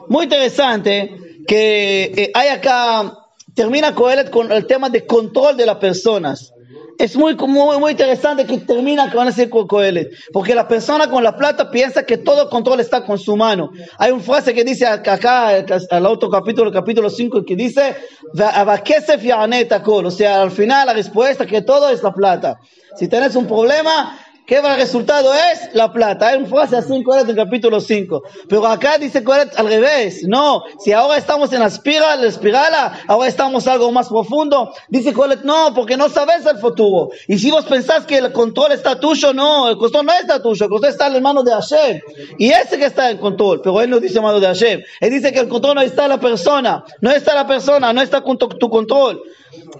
Muy 0.07 0.25
interesante 0.25 1.43
que 1.47 2.03
eh, 2.15 2.31
hay 2.33 2.49
acá, 2.49 3.17
termina 3.53 3.95
Coelet 3.95 4.29
con 4.29 4.51
el 4.51 4.67
tema 4.67 4.89
de 4.89 5.05
control 5.05 5.57
de 5.57 5.65
las 5.65 5.77
personas 5.77 6.53
es 6.97 7.15
muy, 7.15 7.35
muy, 7.35 7.77
muy 7.77 7.91
interesante 7.91 8.45
que 8.45 8.57
termina 8.59 9.11
con 9.11 9.27
ese 9.27 9.49
Coelet, 9.49 10.11
porque 10.31 10.55
la 10.55 10.67
persona 10.67 11.09
con 11.09 11.23
la 11.23 11.35
plata 11.35 11.69
piensa 11.69 12.03
que 12.03 12.17
todo 12.17 12.49
control 12.49 12.79
está 12.79 13.05
con 13.05 13.17
su 13.19 13.35
mano. 13.35 13.71
Hay 13.97 14.11
una 14.11 14.23
frase 14.23 14.53
que 14.53 14.63
dice 14.63 14.85
acá, 14.85 15.49
al 15.91 16.05
otro 16.05 16.29
capítulo, 16.29 16.71
capítulo 16.71 17.09
5, 17.09 17.43
que 17.45 17.55
dice, 17.55 17.95
o 18.33 20.11
sea, 20.11 20.41
al 20.41 20.51
final 20.51 20.87
la 20.87 20.93
respuesta 20.93 21.45
que 21.45 21.61
todo 21.61 21.89
es 21.89 22.01
la 22.03 22.13
plata. 22.13 22.59
Si 22.95 23.07
tienes 23.07 23.35
un 23.35 23.45
problema, 23.45 24.17
¿Qué 24.47 24.55
el 24.55 24.75
resultado 24.77 25.33
es? 25.33 25.75
La 25.75 25.91
plata. 25.91 26.29
Hay 26.29 26.37
una 26.37 26.47
frase 26.47 26.77
así 26.77 26.95
en 26.95 27.03
Coelet 27.03 27.27
en 27.27 27.35
capítulo 27.35 27.81
5. 27.81 28.23
Pero 28.47 28.65
acá 28.65 28.97
dice 28.97 29.21
Coelet 29.21 29.53
al 29.59 29.67
revés. 29.67 30.23
No, 30.25 30.63
si 30.79 30.93
ahora 30.93 31.17
estamos 31.17 31.51
en 31.51 31.59
la 31.59 31.65
espiral, 31.65 32.21
la 32.21 32.29
espiral, 32.29 32.73
ahora 33.07 33.27
estamos 33.27 33.67
algo 33.67 33.91
más 33.91 34.07
profundo. 34.07 34.71
Dice 34.87 35.11
Coelet, 35.11 35.41
no, 35.43 35.73
porque 35.75 35.97
no 35.97 36.07
sabes 36.07 36.45
el 36.45 36.59
futuro. 36.59 37.09
Y 37.27 37.37
si 37.37 37.51
vos 37.51 37.65
pensás 37.65 38.05
que 38.05 38.19
el 38.19 38.31
control 38.31 38.71
está 38.71 38.97
tuyo, 38.97 39.33
no, 39.33 39.67
el 39.67 39.75
control 39.75 40.05
no 40.05 40.13
está 40.13 40.41
tuyo, 40.41 40.63
el 40.63 40.71
control 40.71 40.91
está 40.91 41.07
en 41.07 41.13
las 41.13 41.21
manos 41.21 41.43
de 41.43 41.51
Hashem. 41.51 41.99
Y 42.37 42.49
ese 42.49 42.77
que 42.77 42.85
está 42.85 43.11
en 43.11 43.17
control, 43.17 43.59
pero 43.61 43.81
él 43.81 43.89
no 43.89 43.99
dice 43.99 44.21
mano 44.21 44.39
de 44.39 44.47
Hashem. 44.47 44.81
Él 45.01 45.09
dice 45.09 45.33
que 45.33 45.39
el 45.39 45.49
control 45.49 45.75
no 45.75 45.81
está 45.81 46.05
en 46.05 46.11
la 46.11 46.21
persona, 46.21 46.85
no 47.01 47.11
está 47.11 47.35
la 47.35 47.45
persona, 47.45 47.91
no 47.91 48.01
está 48.01 48.21
con 48.21 48.37
tu, 48.37 48.69
control. 48.69 49.21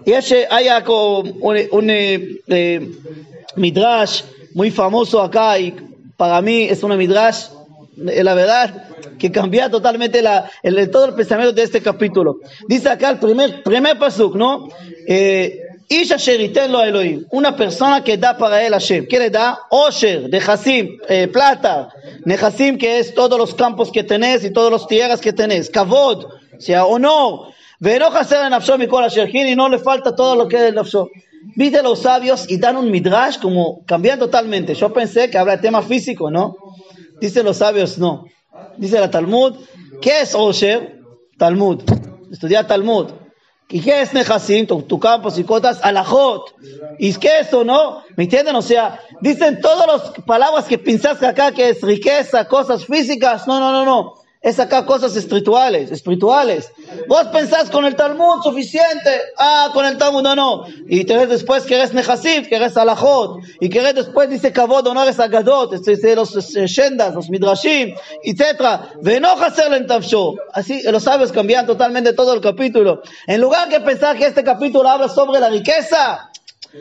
Ese 0.05 0.47
hay 0.49 0.67
un, 0.87 1.67
un 1.71 1.89
eh, 1.89 2.41
eh, 2.47 2.91
midrash 3.55 4.23
muy 4.53 4.71
famoso 4.71 5.21
acá 5.21 5.59
y 5.59 5.73
para 6.15 6.41
mí 6.41 6.63
es 6.63 6.83
una 6.83 6.95
midrash, 6.95 7.45
eh, 8.07 8.23
la 8.23 8.33
verdad, 8.33 8.87
que 9.19 9.31
cambia 9.31 9.69
totalmente 9.69 10.21
la, 10.21 10.49
el, 10.63 10.89
todo 10.89 11.05
el 11.05 11.13
pensamiento 11.13 11.53
de 11.53 11.63
este 11.63 11.81
capítulo. 11.81 12.39
Dice 12.67 12.89
acá 12.89 13.09
el 13.09 13.19
primer, 13.19 13.63
primer 13.63 13.97
pasuk, 13.97 14.35
¿no? 14.35 14.69
Eh, 15.07 15.61
lo 16.69 16.83
Elohim, 16.83 17.25
una 17.31 17.55
persona 17.55 18.03
que 18.03 18.17
da 18.17 18.37
para 18.37 18.65
él 18.65 18.73
Hashem. 18.73 19.07
¿Qué 19.07 19.19
le 19.19 19.29
da? 19.29 19.59
Osher, 19.69 20.29
de 20.29 20.37
Hasim, 20.37 20.97
eh, 21.07 21.27
plata. 21.27 21.89
Nehasim, 22.25 22.77
que 22.77 22.99
es 22.99 23.13
todos 23.13 23.39
los 23.39 23.53
campos 23.53 23.91
que 23.91 24.03
tenés 24.03 24.43
y 24.43 24.51
todas 24.51 24.71
las 24.71 24.87
tierras 24.87 25.21
que 25.21 25.31
tenés. 25.31 25.69
Kavod, 25.69 26.25
o 26.25 26.59
sea, 26.59 26.85
honor. 26.85 27.53
Y 27.79 29.55
no 29.55 29.69
le 29.69 29.77
falta 29.77 30.15
todo 30.15 30.35
lo 30.35 30.47
que 30.47 30.55
es 30.55 30.61
el 30.63 30.77
Afshom. 30.77 31.07
Viste 31.55 31.83
los 31.83 31.99
sabios 32.01 32.49
y 32.49 32.57
dan 32.57 32.77
un 32.77 32.89
midrash 32.89 33.39
como 33.39 33.85
cambian 33.85 34.19
totalmente. 34.19 34.73
Yo 34.73 34.91
pensé 34.91 35.29
que 35.29 35.37
habla 35.37 35.55
de 35.55 35.61
tema 35.61 35.81
físico, 35.81 36.31
¿no? 36.31 36.55
Dice 37.19 37.43
los 37.43 37.57
sabios, 37.57 37.97
no. 37.97 38.25
Dice 38.77 38.99
la 38.99 39.09
Talmud, 39.09 39.55
¿qué 40.01 40.21
es 40.21 40.33
Osher? 40.35 40.99
Talmud. 41.37 41.83
Estudiar 42.31 42.67
Talmud. 42.67 43.11
¿Y 43.69 43.81
qué 43.81 44.01
es 44.01 44.13
Nehasim? 44.13 44.65
Tu, 44.65 44.99
campo, 44.99 45.29
y 45.35 45.43
cotas, 45.43 45.79
alajot. 45.83 46.55
¿Y 46.99 47.13
qué 47.15 47.41
es 47.41 47.47
eso, 47.47 47.63
no? 47.63 48.01
¿Me 48.15 48.23
entienden? 48.23 48.55
O 48.55 48.61
sea, 48.61 48.99
dicen 49.21 49.59
todas 49.61 49.87
las 49.87 50.25
palabras 50.25 50.65
que 50.65 50.77
piensas 50.77 51.21
acá 51.21 51.51
que 51.51 51.69
es 51.69 51.81
riqueza, 51.81 52.47
cosas 52.47 52.85
físicas. 52.85 53.47
No, 53.47 53.59
no, 53.59 53.71
no, 53.71 53.85
no 53.85 54.16
es 54.47 54.61
acá 54.61 54.85
cosas 54.85 55.13
espirituales, 55.17 55.91
espirituales. 55.91 56.71
Vos 57.09 57.27
pensás 57.33 57.69
con 57.69 57.83
el 57.83 57.97
Talmud 57.97 58.41
suficiente, 58.41 59.11
ah, 59.37 59.71
con 59.73 59.85
el 59.85 59.97
Talmud 59.97 60.21
no, 60.21 60.37
no. 60.37 60.65
Y 60.87 61.03
querés 61.03 61.27
después 61.27 61.65
que 61.65 61.75
eres 61.75 61.93
Nehasif, 61.93 62.47
que 62.47 62.55
eres 62.55 62.77
Alajot, 62.77 63.41
y 63.59 63.67
querés 63.67 63.95
después 63.95 64.29
dice 64.29 64.53
Kavod, 64.53 64.87
honores 64.87 65.19
a 65.19 65.27
Gadot, 65.27 65.73
este, 65.73 66.15
los 66.15 66.55
eh, 66.55 66.65
Shendas, 66.65 67.13
los 67.13 67.29
Midrashim, 67.29 67.93
etc. 68.23 68.93
Veno 69.01 69.33
hacer 69.33 69.73
en 69.73 69.85
Tavsho. 69.85 70.35
Así, 70.53 70.81
los 70.83 71.03
sabios 71.03 71.33
cambian 71.33 71.67
totalmente 71.67 72.13
todo 72.13 72.33
el 72.33 72.39
capítulo. 72.39 73.01
En 73.27 73.41
lugar 73.41 73.67
de 73.67 73.81
pensar 73.81 74.17
que 74.17 74.27
este 74.27 74.45
capítulo 74.45 74.87
habla 74.87 75.09
sobre 75.09 75.41
la 75.41 75.49
riqueza, 75.49 76.31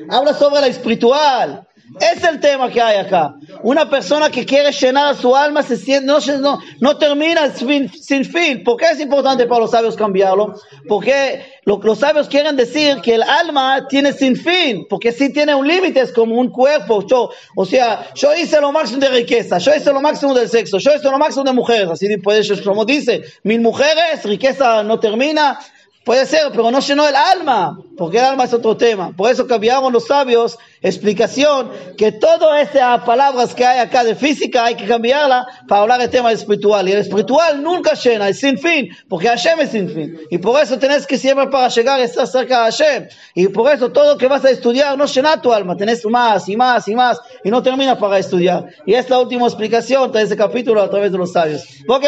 habla 0.09 0.35
sobre 0.35 0.61
la 0.61 0.69
espiritual. 0.69 1.66
Es 2.01 2.23
el 2.25 2.41
tema 2.41 2.69
que 2.69 2.81
hay 2.83 2.99
acá. 2.99 3.37
Una 3.63 3.89
persona 3.89 4.29
que 4.29 4.45
quiere 4.45 4.73
llenar 4.73 5.17
su 5.17 5.35
alma 5.37 5.63
se 5.63 5.77
siente, 5.77 6.07
no, 6.07 6.19
no, 6.41 6.59
no 6.81 6.99
termina 6.99 7.51
sin, 7.51 7.89
fin. 8.25 8.65
¿Por 8.65 8.77
qué 8.77 8.87
es 8.87 9.01
importante 9.01 9.47
para 9.47 9.61
los 9.61 9.71
sabios 9.71 9.95
cambiarlo? 9.95 10.55
Porque 10.89 11.45
los 11.65 11.99
sabios 11.99 12.29
quieren 12.29 12.57
decir 12.57 13.01
que 13.03 13.15
el 13.15 13.23
alma 13.23 13.87
tiene 13.89 14.13
sin 14.13 14.37
fin, 14.37 14.87
porque 14.91 15.13
si 15.13 15.33
tiene 15.33 15.55
un 15.55 15.67
límite, 15.67 16.01
es 16.01 16.13
como 16.13 16.39
un 16.39 16.51
cuerpo. 16.51 17.07
Yo, 17.07 17.31
o 17.55 17.65
sea, 17.65 18.13
yo 18.15 18.35
hice 18.35 18.61
lo 18.61 18.73
máximo 18.73 19.01
de 19.01 19.09
riqueza, 19.09 19.59
yo 19.59 19.75
hice 19.75 19.93
lo 19.93 20.01
máximo 20.01 20.35
del 20.35 20.49
sexo, 20.49 20.79
yo 20.79 20.95
hice 20.95 21.09
lo 21.09 21.19
máximo 21.19 21.45
de 21.45 21.53
mujeres. 21.53 21.89
Así 21.89 22.09
pues, 22.19 22.61
como 22.63 22.85
dice, 22.85 23.23
mil 23.45 23.61
mujeres, 23.61 24.25
riqueza 24.25 24.83
no 24.83 24.99
termina, 24.99 25.59
Puede 26.07 26.25
ser, 26.25 26.53
pero 26.53 26.71
no 26.71 26.79
llenó 26.79 27.09
el 27.09 27.17
alma, 27.17 27.81
porque 27.99 28.19
el 28.19 28.25
alma 28.25 28.45
es 28.45 28.55
otro 28.55 28.77
tema. 28.77 29.11
Por 29.11 29.29
eso 29.29 29.45
cambiaron 29.45 29.93
los 29.93 30.07
sabios 30.07 30.57
explicación 30.81 31.69
que 31.99 32.13
todas 32.13 32.69
esas 32.69 33.03
palabras 33.03 33.53
que 33.53 33.67
hay 33.67 33.81
acá 33.81 34.05
de 34.05 34.15
física 34.15 34.67
hay 34.67 34.77
que 34.77 34.87
cambiarla 34.87 35.45
para 35.67 35.83
hablar 35.83 35.99
del 35.99 36.09
tema 36.09 36.31
espiritual. 36.31 36.89
Y 36.89 36.93
el 36.93 36.99
espiritual 36.99 37.61
nunca 37.61 37.95
llena, 37.95 38.29
es 38.29 38.39
sin 38.39 38.57
fin, 38.57 38.89
porque 39.09 39.27
Hashem 39.27 39.59
es 39.59 39.71
sin 39.73 39.91
fin. 39.91 40.17
Y 40.31 40.39
por 40.39 40.63
eso 40.63 40.79
tenés 40.79 41.09
que 41.09 41.19
siempre 41.19 41.49
para 41.49 41.67
llegar 41.71 41.99
estar 41.99 42.29
cerca 42.29 42.59
de 42.59 42.71
Hashem. 42.71 43.09
Y 43.35 43.49
por 43.49 43.69
eso 43.73 43.91
todo 43.91 44.17
que 44.17 44.29
vas 44.29 44.45
a 44.45 44.51
estudiar 44.51 44.97
no 44.97 45.07
llena 45.07 45.43
tu 45.43 45.53
alma, 45.53 45.77
tenés 45.77 46.07
más 46.07 46.49
y 46.49 46.57
más 46.57 46.87
y 46.87 46.95
más 46.95 47.21
y 47.43 47.51
no 47.51 47.65
termina 47.65 47.99
para 47.99 48.21
estudiar. 48.21 48.65
Y 48.87 48.95
es 48.95 49.11
la 49.11 49.19
última 49.19 49.47
explicación 49.47 50.13
de 50.13 50.23
ese 50.23 50.37
capítulo 50.37 50.81
a 50.83 50.89
través 50.89 51.11
de 51.11 51.19
los 51.19 51.33
sabios. 51.33 51.65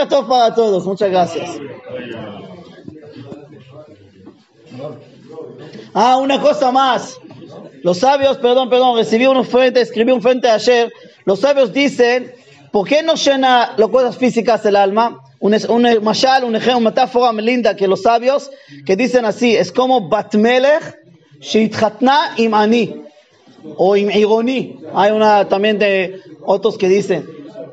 Todo 0.08 0.28
para 0.28 0.54
todos, 0.54 0.86
muchas 0.86 1.10
gracias. 1.10 1.50
Ah, 5.94 6.16
una 6.16 6.40
cosa 6.40 6.70
más. 6.70 7.18
Los 7.82 7.98
sabios, 7.98 8.38
perdón, 8.38 8.68
perdón, 8.68 8.96
recibí 8.96 9.26
un 9.26 9.44
frente, 9.44 9.80
escribí 9.80 10.12
un 10.12 10.22
frente 10.22 10.48
ayer. 10.48 10.92
Los 11.24 11.40
sabios 11.40 11.72
dicen, 11.72 12.32
¿por 12.72 12.86
qué 12.86 13.02
no 13.02 13.14
llena 13.14 13.74
las 13.76 13.88
cosas 13.88 14.16
físicas 14.16 14.64
el 14.66 14.76
alma? 14.76 15.22
Un, 15.40 15.56
un 15.68 16.02
mashal, 16.02 16.44
un 16.44 16.56
ejemplo, 16.56 16.78
una 16.78 16.90
metáfora 16.90 17.32
linda 17.32 17.76
que 17.76 17.86
los 17.86 18.02
sabios 18.02 18.50
que 18.84 18.96
dicen 18.96 19.24
así, 19.24 19.54
es 19.54 19.70
como 19.70 20.08
Batmelech 20.08 20.98
Sheitchatna 21.40 22.34
Imani 22.38 23.02
o 23.76 23.96
Ironi. 23.96 24.80
Hay 24.94 25.12
una 25.12 25.48
también 25.48 25.78
de 25.78 26.20
otros 26.44 26.76
que 26.76 26.88
dicen, 26.88 27.26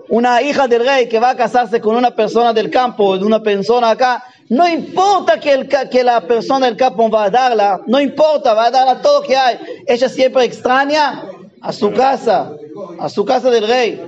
una 0.10 0.41
hija 0.41 0.68
del 0.68 0.86
rey 0.86 1.07
que 1.07 1.19
va 1.19 1.32
a 1.32 1.36
casarse 1.36 1.82
con 1.82 1.95
una 1.95 2.11
persona 2.11 2.53
del 2.53 2.69
campo, 2.69 3.18
de 3.18 3.26
una 3.26 3.41
persona 3.41 3.90
acá, 3.90 4.23
no 4.49 4.67
importa 4.67 5.39
que, 5.39 5.53
el, 5.53 5.67
que 5.67 6.03
la 6.03 6.22
persona 6.22 6.67
del 6.67 6.77
campo 6.77 7.09
va 7.09 7.26
a 7.26 7.30
darla, 7.30 7.81
no 7.88 7.99
importa, 7.99 8.53
va 8.53 8.65
a 8.65 8.72
darla 8.72 9.01
todo 9.01 9.22
lo 9.22 9.27
que 9.27 9.35
hay. 9.35 9.57
Ella 9.88 10.07
siempre 10.07 10.43
extraña 10.45 11.23
a 11.61 11.73
su 11.73 11.91
casa, 11.91 12.53
a 12.99 13.09
su 13.09 13.26
casa 13.26 13.49
del 13.49 13.67
rey. 13.67 14.01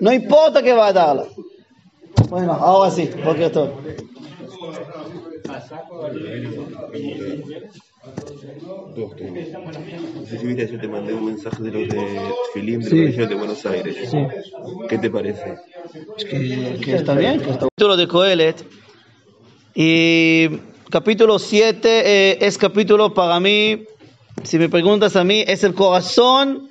No 0.00 0.12
importa 0.12 0.62
que 0.62 0.74
va 0.74 0.88
a 0.88 0.92
darla. 0.92 1.24
Bueno, 2.28 2.52
ahora 2.52 2.90
sí, 2.90 3.08
porque 3.24 3.48
todo. 3.48 3.72
No 8.96 10.26
sé 10.26 10.38
si 10.38 10.46
viste, 10.46 10.68
yo 10.70 10.80
te 10.80 10.88
mandé 10.88 11.14
un 11.14 11.26
mensaje 11.26 11.62
de 11.62 11.70
los 11.70 11.88
de 11.88 12.32
Filim 12.52 12.80
de 12.80 13.12
sí. 13.12 13.16
de 13.16 13.34
Buenos 13.34 13.64
Aires. 13.64 14.10
Sí. 14.10 14.18
¿Qué 14.88 14.98
te 14.98 15.08
parece? 15.08 15.56
Es 16.16 16.24
que, 16.24 16.78
que 16.84 16.96
está 16.96 17.14
bien. 17.14 17.40
Que 17.40 17.50
está... 17.50 17.64
El 17.64 17.70
título 17.76 17.96
de 17.96 18.06
Coelet 18.06 18.66
y 19.80 20.48
capítulo 20.90 21.38
7 21.38 21.78
eh, 21.88 22.38
es 22.40 22.58
capítulo 22.58 23.14
para 23.14 23.38
mí, 23.38 23.84
si 24.42 24.58
me 24.58 24.68
preguntas 24.68 25.14
a 25.14 25.22
mí, 25.22 25.44
es 25.46 25.62
el 25.62 25.72
corazón, 25.72 26.68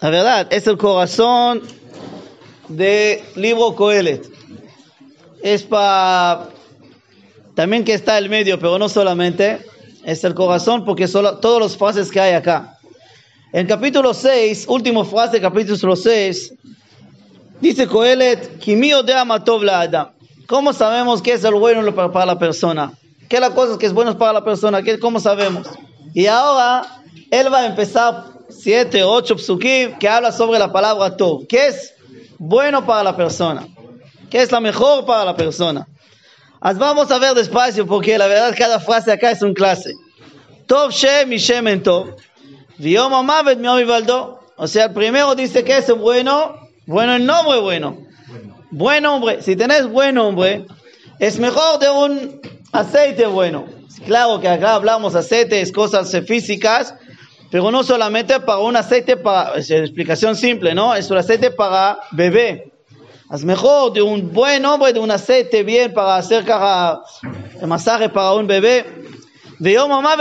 la 0.00 0.10
verdad, 0.10 0.48
es 0.52 0.66
el 0.66 0.76
corazón 0.76 1.62
de 2.66 3.22
libro 3.36 3.76
Coelet. 3.76 4.28
Es 5.40 5.62
para, 5.62 6.48
también 7.54 7.84
que 7.84 7.94
está 7.94 8.18
el 8.18 8.28
medio, 8.28 8.58
pero 8.58 8.76
no 8.76 8.88
solamente, 8.88 9.60
Es 10.02 10.24
el 10.24 10.34
corazón 10.34 10.84
porque 10.84 11.06
son 11.06 11.40
todas 11.40 11.62
las 11.62 11.76
frases 11.76 12.10
que 12.10 12.18
hay 12.18 12.32
acá. 12.32 12.76
En 13.52 13.68
capítulo 13.68 14.12
6, 14.12 14.64
última 14.66 15.04
frase, 15.04 15.40
capítulo 15.40 15.94
6, 15.94 16.54
dice 17.60 17.86
Coelet, 17.86 18.58
Kimio 18.58 19.04
de 19.04 19.14
Amatov 19.14 19.62
la 19.62 19.82
Adam. 19.82 20.21
¿Cómo 20.52 20.74
sabemos 20.74 21.22
qué 21.22 21.32
es 21.32 21.44
el 21.44 21.54
bueno 21.54 21.94
para 21.94 22.26
la 22.26 22.38
persona? 22.38 22.92
¿Qué 23.26 23.36
es 23.36 23.40
la 23.40 23.54
cosa 23.54 23.78
que 23.78 23.86
es 23.86 23.94
bueno 23.94 24.18
para 24.18 24.34
la 24.34 24.44
persona? 24.44 24.82
¿Qué, 24.82 24.98
¿Cómo 24.98 25.18
sabemos? 25.18 25.66
Y 26.12 26.26
ahora 26.26 26.82
él 27.30 27.50
va 27.50 27.60
a 27.60 27.66
empezar 27.68 28.24
siete, 28.50 29.02
ocho 29.02 29.38
psukim 29.38 29.96
que 29.96 30.06
habla 30.06 30.30
sobre 30.30 30.58
la 30.58 30.70
palabra 30.70 31.16
Tov. 31.16 31.46
¿Qué 31.46 31.68
es 31.68 31.94
bueno 32.38 32.84
para 32.84 33.02
la 33.02 33.16
persona? 33.16 33.66
¿Qué 34.28 34.42
es 34.42 34.52
la 34.52 34.60
mejor 34.60 35.06
para 35.06 35.24
la 35.24 35.34
persona? 35.34 35.88
vamos 36.60 37.10
a 37.10 37.18
ver 37.18 37.32
despacio 37.32 37.86
porque 37.86 38.18
la 38.18 38.26
verdad 38.26 38.54
cada 38.54 38.78
frase 38.78 39.10
acá 39.10 39.30
es 39.30 39.40
un 39.40 39.54
clase. 39.54 39.94
Tov 40.66 40.90
Shem 40.90 41.32
y 41.32 41.38
Shemen 41.38 41.82
Tov. 41.82 42.14
Viom 42.76 43.14
Amavet 43.14 43.58
mi 43.58 43.68
O 43.68 44.66
sea, 44.66 44.84
el 44.84 44.92
primero 44.92 45.34
dice 45.34 45.64
que 45.64 45.78
es 45.78 45.90
bueno, 45.96 46.56
bueno 46.84 47.14
el 47.14 47.24
nombre 47.24 47.58
bueno. 47.58 48.11
Buen 48.74 49.04
hombre. 49.04 49.42
Si 49.42 49.54
tenés 49.54 49.86
buen 49.86 50.16
hombre, 50.16 50.64
es 51.18 51.38
mejor 51.38 51.78
de 51.78 51.90
un 51.90 52.40
aceite 52.72 53.26
bueno. 53.26 53.66
Claro 54.06 54.40
que 54.40 54.48
acá 54.48 54.76
hablamos 54.76 55.14
aceites, 55.14 55.70
cosas 55.70 56.10
físicas, 56.26 56.94
pero 57.50 57.70
no 57.70 57.82
solamente 57.82 58.40
para 58.40 58.60
un 58.60 58.74
aceite 58.74 59.18
para, 59.18 59.56
es 59.56 59.70
explicación 59.70 60.36
simple, 60.36 60.74
¿no? 60.74 60.94
Es 60.94 61.10
un 61.10 61.18
aceite 61.18 61.50
para 61.50 61.98
bebé. 62.12 62.72
Es 63.30 63.44
mejor 63.44 63.92
de 63.92 64.00
un 64.00 64.32
buen 64.32 64.64
hombre, 64.64 64.94
de 64.94 65.00
un 65.00 65.10
aceite 65.10 65.62
bien 65.62 65.92
para 65.92 66.16
hacer 66.16 66.42
cara, 66.42 67.02
masaje 67.66 68.08
para 68.08 68.32
un 68.32 68.46
bebé. 68.46 68.86
De 69.58 69.76
mamá, 69.76 70.16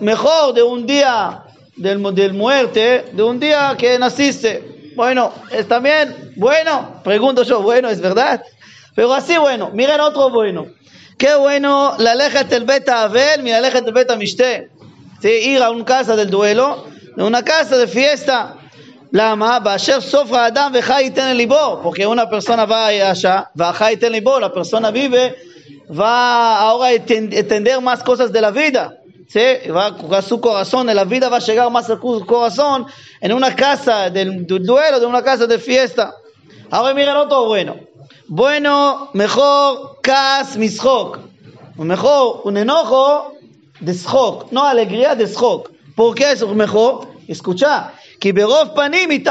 mejor 0.00 0.52
de 0.52 0.62
un 0.62 0.86
día 0.86 1.42
del, 1.74 2.14
del 2.14 2.34
muerte, 2.34 3.06
de 3.12 3.22
un 3.22 3.40
día 3.40 3.74
que 3.78 3.98
naciste. 3.98 4.77
Bueno, 4.97 5.33
¿está 5.51 5.79
bien? 5.79 6.33
Bueno, 6.35 7.01
pregunto 7.03 7.43
yo, 7.43 7.61
bueno, 7.61 7.89
es 7.89 7.99
verdad. 7.99 8.43
Pero 8.95 9.13
así 9.13 9.37
bueno, 9.37 9.71
miren 9.73 9.99
otro 9.99 10.29
bueno. 10.29 10.67
Qué 11.17 11.35
bueno, 11.35 11.95
la 11.97 12.15
leja 12.15 12.43
del 12.43 12.65
beta 12.65 13.03
Abel, 13.03 13.43
mi 13.43 13.51
la 13.51 13.61
leja 13.61 13.81
del 13.81 13.93
beta 13.93 14.15
Mishte. 14.15 14.69
Sí, 15.21 15.29
ir 15.29 15.61
a 15.63 15.71
una 15.71 15.85
casa 15.85 16.15
del 16.15 16.29
duelo, 16.29 16.85
de 17.15 17.23
una 17.23 17.43
casa 17.43 17.77
de 17.77 17.87
fiesta. 17.87 18.57
למה? 19.15 19.59
באשר 19.59 20.01
סוף 20.01 20.31
האדם 20.31 20.71
וחי 20.73 21.03
ייתן 21.03 21.35
ליבו, 21.35 21.81
porque 21.83 22.05
una 22.07 22.29
persona 22.29 22.65
va 22.65 22.87
allá, 22.87 23.41
וחי 23.55 23.91
ייתן 23.91 24.11
ליבו, 24.11 24.39
la 24.39 24.51
persona 24.51 24.89
vive, 24.91 25.35
va 25.89 26.59
ahora 26.59 26.87
a 26.87 26.93
entender 26.93 27.79
más 27.79 28.01
cosas 28.03 28.31
de 28.31 28.41
la 28.41 28.49
vida. 28.49 28.97
¿Sí? 29.28 29.70
Va 29.70 30.18
a 30.18 30.22
su 30.22 30.40
corazón, 30.40 30.86
la 30.86 31.04
vida 31.04 31.28
va 31.28 31.36
a 31.36 31.40
llegar 31.40 31.70
más 31.70 31.88
a 31.88 32.00
su 32.00 32.26
corazón 32.26 32.86
en 33.20 33.32
una 33.32 33.54
casa 33.54 34.10
del, 34.10 34.46
duelo, 34.46 34.98
de 34.98 35.06
una 35.06 35.22
casa 35.22 35.46
de 35.46 35.58
fiesta. 35.58 36.14
Ahora 36.70 36.94
miren 36.94 37.16
otro 37.16 37.46
bueno. 37.46 37.76
Bueno, 38.26 39.10
mejor 39.12 40.00
kas 40.02 40.56
mishok. 40.56 41.18
Mejor 41.76 42.40
un 42.44 42.56
enojo 42.56 43.34
de 43.78 43.94
shok, 43.94 44.50
no 44.50 44.64
alegría 44.64 45.14
de 45.14 45.26
shok. 45.26 45.70
¿Por 45.94 46.14
qué 46.14 46.32
es 46.32 46.44
mejor? 46.46 47.08
Escucha, 47.28 47.92
que 48.18 48.34
panim 48.74 49.12
y 49.12 49.22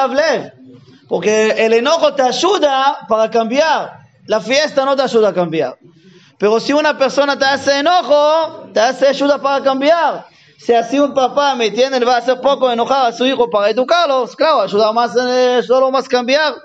Porque 1.10 1.52
el 1.52 1.74
enojo 1.74 2.14
te 2.14 2.22
ayuda 2.22 2.99
para 3.10 3.30
cambiar. 3.30 3.99
La 4.28 4.40
fiesta 4.40 4.86
no 4.86 4.95
te 4.95 5.02
ayuda 5.02 5.30
a 5.30 5.34
cambiar. 5.34 5.78
Pero 6.38 6.59
si 6.59 6.73
una 6.73 6.97
persona 6.97 7.38
te 7.38 7.45
hace 7.45 7.80
enojo, 7.80 8.69
te 8.73 8.80
hace 8.80 9.07
ayuda 9.07 9.41
para 9.41 9.64
cambiar. 9.64 10.27
Si 10.57 10.73
así 10.73 10.99
un 10.99 11.14
papá 11.14 11.55
me 11.55 11.72
tiene, 11.72 11.99
va 12.03 12.15
a 12.15 12.18
hacer 12.18 12.41
poco 12.41 12.72
enojar 12.72 13.07
a 13.07 13.14
su 13.14 13.26
hijo 13.26 13.49
para 13.49 13.69
educarlos, 13.69 14.35
claro, 14.35 14.61
ayuda 14.61 14.91
más, 14.91 15.15
eh, 15.15 15.61
solo 15.65 15.91
más 15.91 16.07
cambiar. 16.07 16.55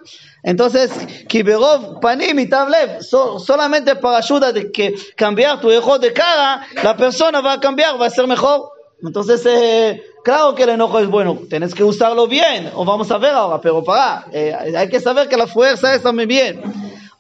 Entonces, 0.43 0.91
Kiberov 1.29 2.01
Panim 2.01 2.39
y 2.39 2.49
Tablev, 2.49 3.01
solamente 3.03 3.95
para 3.97 4.19
ayuda 4.19 4.51
de 4.53 4.73
que 4.73 4.95
cambiar 5.15 5.61
tu 5.61 5.71
hijo 5.71 5.99
de 5.99 6.13
cara, 6.13 6.67
la 6.83 6.97
persona 6.97 7.41
va 7.41 7.55
a 7.55 7.61
cambiar, 7.61 8.01
va 8.01 8.07
a 8.07 8.11
ser 8.11 8.27
mejor. 8.27 8.71
Entonces, 9.03 9.45
eh, 9.47 10.03
claro 10.25 10.55
que 10.55 10.65
el 10.65 10.71
enojo 10.71 10.99
es 10.99 11.09
bueno, 11.09 11.39
tienes 11.49 11.75
que 11.75 11.85
usarlo 11.85 12.27
bien, 12.27 12.71
o 12.75 12.85
vamos 12.85 13.11
a 13.11 13.19
ver 13.19 13.31
ahora, 13.31 13.61
pero 13.61 13.85
para, 13.85 14.27
eh, 14.33 14.75
hay 14.77 14.89
que 14.89 15.01
saber 15.01 15.29
que 15.29 15.37
la 15.37 15.47
fuerza 15.47 15.95
es 15.95 16.03
también 16.03 16.29
bien. 16.29 16.63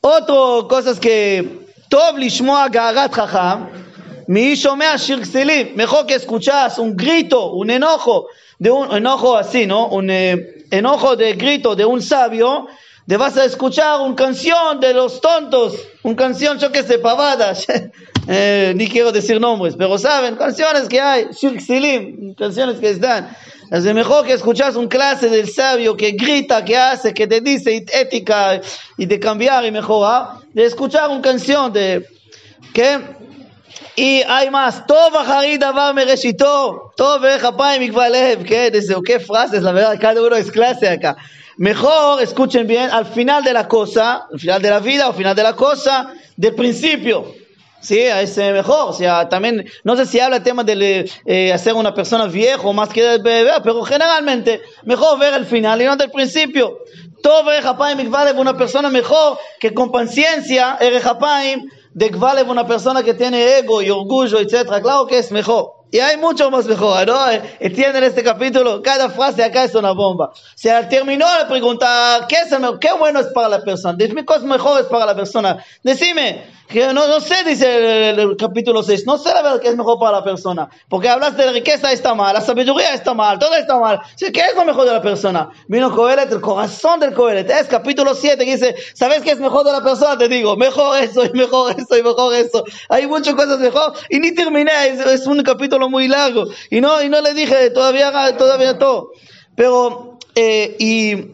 Otra 0.01 0.67
cosa 0.69 0.91
es 0.91 0.99
que 0.99 1.62
Tob 1.93 2.17
Lishmoa 2.17 2.71
Gagat 2.71 3.13
Jajam, 3.13 3.69
mi 4.27 4.55
Shomea 4.55 4.97
Shirxelim, 4.97 5.77
mejor 5.77 6.07
que 6.07 6.15
escuchás 6.15 6.79
un 6.79 6.97
grito, 6.97 7.53
un 7.53 7.69
enojo, 7.69 8.29
de 8.59 8.71
un 8.71 8.91
enojo 8.97 9.37
así, 9.37 9.67
¿no? 9.67 9.89
Un 9.89 10.09
enojo 10.09 11.17
de 11.17 11.35
grito 11.35 11.77
de 11.77 11.85
un 11.85 12.01
sabio, 12.01 12.67
te 13.07 13.19
vas 13.19 13.37
a 13.37 13.45
escuchar 13.45 14.01
una 14.01 14.17
canción 14.17 14.81
de 14.81 14.95
los 14.95 15.21
tontos, 15.21 15.75
una 16.03 16.17
canción, 16.17 16.59
yo 16.59 16.73
que 16.73 16.83
sé, 16.83 16.99
pavadas, 16.99 17.67
ni 18.75 18.89
quiero 18.89 19.13
decir 19.13 19.39
nombres, 19.39 19.75
pero 19.77 19.99
saben, 19.99 20.37
canciones 20.37 20.89
que 20.89 20.99
hay, 20.99 21.27
Shirxelim, 21.31 22.35
canciones 22.37 22.79
que 22.79 22.89
están. 22.89 23.37
Es 23.72 23.84
mejor 23.84 24.26
que 24.26 24.34
escuchas 24.34 24.76
un 24.76 24.88
clase 24.88 25.30
del 25.30 25.50
sabio 25.50 25.98
que 25.98 26.12
grita, 26.12 26.64
que 26.64 26.78
hace, 26.78 27.14
que 27.14 27.28
te 27.28 27.42
dice 27.42 27.86
ética 27.92 28.62
y 28.98 29.06
de 29.06 29.20
cambiar 29.20 29.66
y 29.66 29.72
mejorar, 29.72 30.40
de 30.54 30.66
escuchar 30.66 31.10
una 31.10 31.22
canción 31.22 31.74
de 31.74 32.08
que 32.74 33.00
y 33.96 34.22
hay 34.28 34.50
más, 34.52 34.86
todo 34.88 35.22
אחרי 35.22 35.58
דבר 35.58 35.92
מראשיתו, 35.94 36.90
טוב 36.96 37.26
איך 37.26 37.46
אפיים 37.46 37.82
יקבע 37.82 38.10
לב, 38.10 38.44
כן, 38.46 38.70
איזה 38.74 38.94
qué 39.06 39.20
frases, 39.20 39.64
la 39.64 39.72
verdad, 39.72 39.98
cada 40.00 40.22
uno 40.22 40.36
es 40.36 40.52
clase 40.52 40.88
acá. 40.88 41.16
Mejor, 41.58 42.22
escuchen 42.22 42.68
bien, 42.68 42.92
al 42.92 43.08
final 43.08 43.44
de 43.44 43.54
la 43.54 43.68
cosa, 43.68 44.28
al 44.32 44.40
final 44.40 44.62
de 44.62 44.70
la 44.70 44.80
vida, 44.80 45.08
al 45.08 45.16
final 45.16 45.36
de 45.36 45.42
la 45.42 45.54
cosa, 45.54 46.14
del 46.36 46.54
principio. 46.54 47.34
Sí, 47.83 47.99
es 47.99 48.37
mejor. 48.37 48.91
O 48.91 48.93
sea, 48.93 49.29
también, 49.29 49.67
no 49.83 49.97
sé 49.97 50.07
si 50.07 50.21
habla 50.21 50.37
el 50.37 50.43
tema 50.43 50.63
de 50.63 51.11
eh, 51.27 51.53
hacer 51.53 51.75
una 51.75 51.93
persona 51.93 52.27
vieja 52.27 52.63
o 52.63 52.73
más 52.73 52.89
que 52.89 53.19
bebé, 53.19 53.51
pero 53.63 53.83
generalmente, 53.83 54.63
mejor 54.85 55.19
ver 55.19 55.35
el 55.35 55.45
final 55.45 55.83
y 55.83 55.85
no 55.85 55.97
del 55.97 56.11
principio. 56.11 56.79
Todo 57.23 57.51
Erejapaim 57.51 57.99
una 58.37 58.57
persona 58.57 58.89
mejor 58.89 59.39
que 59.61 59.75
con 59.75 59.91
paciencia, 59.91 60.79
Erejapaim, 60.81 61.69
de 61.93 62.09
vale 62.11 62.43
una 62.43 62.67
persona 62.67 63.03
que 63.03 63.15
tiene 63.15 63.59
ego 63.59 63.83
y 63.83 63.91
orgullo, 63.91 64.39
etc. 64.39 64.81
Claro 64.81 65.07
que 65.07 65.19
es 65.19 65.33
mejor. 65.33 65.82
Y 65.93 66.01
hay 66.01 66.17
mucho 66.17 66.51
más 66.51 66.65
mejor, 66.65 67.07
¿no? 67.07 67.19
Entienden 67.61 68.03
este 68.03 68.23
capítulo, 68.23 68.81
cada 68.81 69.11
frase 69.11 69.45
acá 69.45 69.65
es 69.65 69.75
una 69.75 69.93
bomba. 69.93 70.33
Se 70.55 70.71
terminó 70.85 71.27
la 71.27 71.47
pregunta, 71.47 72.25
¿qué, 72.31 72.37
es 72.37 72.51
el, 72.51 72.79
¿qué 72.81 72.95
bueno 72.99 73.21
es 73.21 73.27
para 73.27 73.51
la 73.51 73.63
persona? 73.63 73.95
Dime 73.99 74.25
cosas 74.25 74.45
mejores 74.45 74.87
para 74.87 75.05
la 75.05 75.15
persona. 75.15 75.63
Decime, 75.83 76.45
que 76.73 76.93
no, 76.95 77.07
no 77.07 77.21
sé, 77.21 77.45
dice 77.45 78.11
el, 78.11 78.37
capítulo 78.37 78.83
6, 78.83 79.05
no 79.07 79.19
sé 79.19 79.29
la 79.35 79.43
verdad 79.43 79.61
qué 79.61 79.69
es 79.69 79.77
mejor 79.77 79.99
para 79.99 80.19
la 80.19 80.25
persona. 80.25 80.71
Porque 80.89 81.09
hablas 81.09 81.37
de 81.37 81.53
riqueza 81.53 81.93
está 81.93 82.15
mal, 82.15 82.33
la 82.33 82.41
sabiduría 82.41 82.95
está 82.95 83.13
mal, 83.13 83.39
todo 83.39 83.55
está 83.55 83.79
mal. 83.79 84.01
¿Qué 84.19 84.41
es 84.41 84.57
lo 84.57 84.65
mejor 84.65 84.87
de 84.87 84.93
la 84.93 85.03
persona? 85.03 85.51
Vino 85.69 85.95
Coelet, 85.95 86.33
el 86.33 86.41
corazón 86.41 86.99
del 87.01 87.13
Coelet. 87.13 87.51
Es 87.51 87.67
capítulo 87.67 88.15
7 88.15 88.45
que 88.45 88.53
dice, 88.53 88.75
¿sabes 88.95 89.21
qué 89.21 89.33
es 89.33 89.39
mejor 89.39 89.65
de 89.67 89.73
la 89.73 89.83
persona? 89.83 90.17
Te 90.17 90.29
digo, 90.29 90.57
mejor 90.57 90.97
eso 91.03 91.25
y 91.25 91.31
mejor 91.33 91.75
eso 91.79 91.97
y 91.97 92.03
mejor 92.03 92.35
eso. 92.35 92.65
Hay 92.89 93.07
muchas 93.07 93.35
cosas 93.35 93.59
mejor. 93.59 93.93
Y 94.09 94.19
ni 94.19 94.35
terminé, 94.35 94.73
es, 94.89 95.27
un 95.27 95.43
capítulo 95.43 95.82
muy 95.89 96.09
largo. 96.09 96.47
Y 96.71 96.81
no, 96.81 97.03
y 97.03 97.09
no 97.09 97.21
le 97.21 97.35
dije 97.35 97.71
todavía, 97.71 98.37
todavía 98.37 98.79
todo. 98.79 99.13
Pero, 99.55 100.19
eh, 100.35 100.77
y 100.79 101.33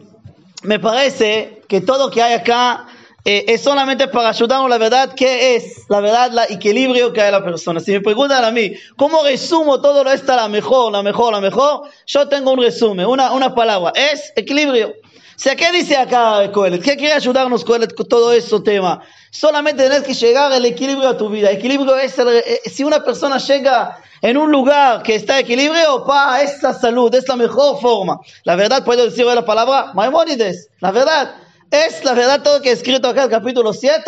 me 0.63 0.79
parece 0.79 1.61
que 1.67 1.81
todo 1.81 2.09
que 2.09 2.21
hay 2.21 2.33
acá 2.33 2.87
eh, 3.25 3.45
es 3.47 3.61
solamente 3.61 4.07
para 4.07 4.29
ayudarnos 4.29 4.69
la 4.69 4.77
verdad, 4.77 5.13
¿qué 5.13 5.55
es 5.55 5.85
la 5.89 5.99
verdad, 5.99 6.31
el 6.31 6.55
equilibrio 6.55 7.11
que 7.11 7.21
hay 7.21 7.27
en 7.27 7.33
la 7.33 7.43
persona? 7.43 7.79
Si 7.79 7.91
me 7.91 8.01
preguntan 8.01 8.43
a 8.43 8.51
mí, 8.51 8.73
¿cómo 8.95 9.23
resumo 9.23 9.81
todo 9.81 10.09
esto, 10.09 10.35
la 10.35 10.47
mejor, 10.47 10.91
la 10.91 11.03
mejor, 11.03 11.33
la 11.33 11.41
mejor? 11.41 11.89
Yo 12.07 12.27
tengo 12.27 12.53
un 12.53 12.61
resumen, 12.61 13.05
una, 13.05 13.31
una 13.33 13.53
palabra, 13.53 13.91
es 13.95 14.33
equilibrio. 14.35 14.95
O 15.39 15.41
sea, 15.41 15.55
¿qué 15.55 15.71
dice 15.71 15.95
acá 15.95 16.51
Coelet? 16.51 16.83
¿Qué 16.83 16.97
quiere 16.97 17.13
ayudarnos 17.13 17.63
Coelet 17.63 17.95
con 17.95 18.09
todo 18.09 18.33
este 18.33 18.59
tema? 18.59 19.01
Solamente 19.31 19.83
tenés 19.83 20.03
que 20.03 20.13
llegar 20.13 20.51
al 20.51 20.65
equilibrio 20.65 21.07
a 21.07 21.15
tu 21.15 21.29
vida. 21.29 21.49
Equilibrio 21.49 21.95
es, 21.95 22.19
eh, 22.19 22.59
si 22.65 22.83
una 22.83 23.01
persona 23.01 23.37
llega 23.37 24.01
en 24.21 24.35
un 24.35 24.51
lugar 24.51 25.01
que 25.01 25.15
está 25.15 25.39
equilibrio, 25.39 26.03
pa, 26.05 26.41
es 26.41 26.61
la 26.61 26.73
salud, 26.73 27.15
es 27.15 27.25
la 27.29 27.37
mejor 27.37 27.79
forma. 27.79 28.19
La 28.43 28.57
verdad, 28.57 28.83
puedo 28.83 29.05
decir 29.05 29.25
la 29.27 29.45
palabra 29.45 29.93
Maimonides, 29.93 30.67
la 30.81 30.91
verdad. 30.91 31.33
Es 31.71 32.03
la 32.03 32.13
verdad 32.13 32.41
todo 32.41 32.63
que 32.63 32.69
he 32.69 32.71
escrito 32.71 33.07
acá 33.07 33.25
el 33.25 33.29
capítulo 33.29 33.73
7, 33.73 34.01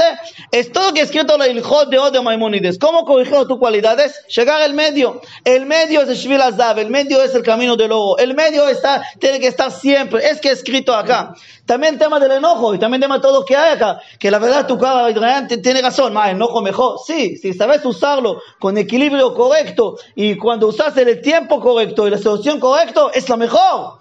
es 0.52 0.72
todo 0.72 0.94
que 0.94 1.02
he 1.02 1.04
escrito 1.04 1.36
el 1.44 1.60
hijo 1.60 1.86
de 1.86 2.00
Od 2.00 2.12
de 2.12 2.20
Maimónides. 2.20 2.80
¿Cómo 2.80 3.06
corrigió 3.06 3.46
tus 3.46 3.60
cualidades? 3.60 4.26
Llegar 4.36 4.64
al 4.64 4.74
medio. 4.74 5.22
El 5.46 5.68
medio 5.68 6.02
es 6.02 6.10
el 6.10 6.16
Shvil 6.16 6.42
Azav, 6.42 6.80
el 6.80 6.90
medio 6.90 7.22
es 7.22 7.36
el 7.36 7.44
camino 7.44 7.76
del 7.76 7.90
lobo. 7.90 8.18
El 8.18 8.34
medio 8.34 8.68
está, 8.68 9.04
tiene 9.20 9.40
que 9.40 9.46
estar 9.46 9.72
siempre. 9.72 10.28
Es 10.28 10.42
que 10.42 10.50
he 10.50 10.54
escrito 10.54 10.96
acá. 10.96 11.36
También 11.68 12.00
tema 12.00 12.20
del 12.20 12.32
enojo 12.32 12.74
y 12.74 12.80
también 12.80 13.00
tema 13.00 13.18
de 13.18 13.22
todo 13.22 13.46
que 13.46 13.56
hay 13.56 13.74
acá. 13.74 14.02
Que 14.20 14.32
la 14.32 14.40
verdad 14.40 14.66
tu 14.66 14.80
cara 14.80 15.08
tiene 15.62 15.82
razón. 15.84 16.14
Más 16.14 16.32
enojo 16.32 16.62
mejor. 16.64 16.98
Sí, 17.06 17.38
si 17.38 17.54
sabes 17.54 17.86
usarlo 17.86 18.42
con 18.60 18.76
equilibrio 18.80 19.36
correcto 19.36 19.98
y 20.16 20.36
cuando 20.36 20.68
usas 20.68 20.98
el 20.98 21.22
tiempo 21.22 21.62
correcto 21.62 22.08
y 22.08 22.10
la 22.10 22.18
solución 22.18 22.60
correcta, 22.60 23.04
es 23.14 23.30
lo 23.30 23.38
mejor. 23.38 24.00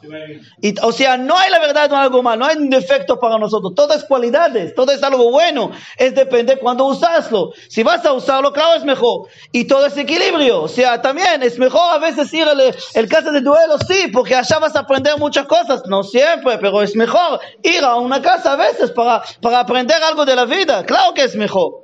Y, 0.63 0.75
o 0.81 0.93
sea, 0.93 1.19
no 1.19 1.37
hay 1.37 1.51
la 1.51 1.59
verdad 1.59 1.93
o 1.93 1.97
algo 1.97 2.23
mal, 2.23 2.39
no 2.39 2.47
hay 2.47 2.57
un 2.57 2.71
defecto 2.71 3.21
para 3.21 3.35
nosotros. 3.35 3.50
Todo 3.51 3.95
es 3.95 4.05
cualidades, 4.05 4.75
todo 4.75 4.93
es 4.93 5.03
algo 5.03 5.31
bueno. 5.31 5.71
Es 5.97 6.15
depende 6.15 6.59
cuando 6.59 6.87
usaslo. 6.87 7.53
Si 7.69 7.83
vas 7.83 8.05
a 8.05 8.13
usarlo, 8.13 8.53
claro, 8.53 8.75
es 8.75 8.85
mejor. 8.85 9.29
Y 9.53 9.65
todo 9.65 9.87
es 9.87 9.97
equilibrio. 9.97 10.63
O 10.63 10.69
sea, 10.69 11.03
también 11.03 11.43
es 11.43 11.59
mejor 11.59 11.95
a 11.95 11.99
veces 11.99 12.33
ir 12.33 12.45
al 12.45 12.61
el 12.61 13.09
casa 13.09 13.31
de 13.31 13.41
duelo, 13.41 13.79
sí, 13.79 14.09
porque 14.13 14.35
allá 14.35 14.59
vas 14.59 14.77
a 14.77 14.81
aprender 14.81 15.17
muchas 15.19 15.47
cosas. 15.47 15.83
No 15.87 16.03
siempre, 16.03 16.59
pero 16.59 16.83
es 16.83 16.95
mejor 16.95 17.41
ir 17.63 17.85
a 17.85 17.97
una 17.97 18.21
casa 18.23 18.53
a 18.53 18.57
veces 18.57 18.91
para, 18.91 19.23
para 19.41 19.61
aprender 19.61 20.03
algo 20.03 20.25
de 20.25 20.37
la 20.37 20.45
vida. 20.45 20.85
Claro 20.85 21.15
que 21.15 21.25
es 21.25 21.35
mejor. 21.37 21.83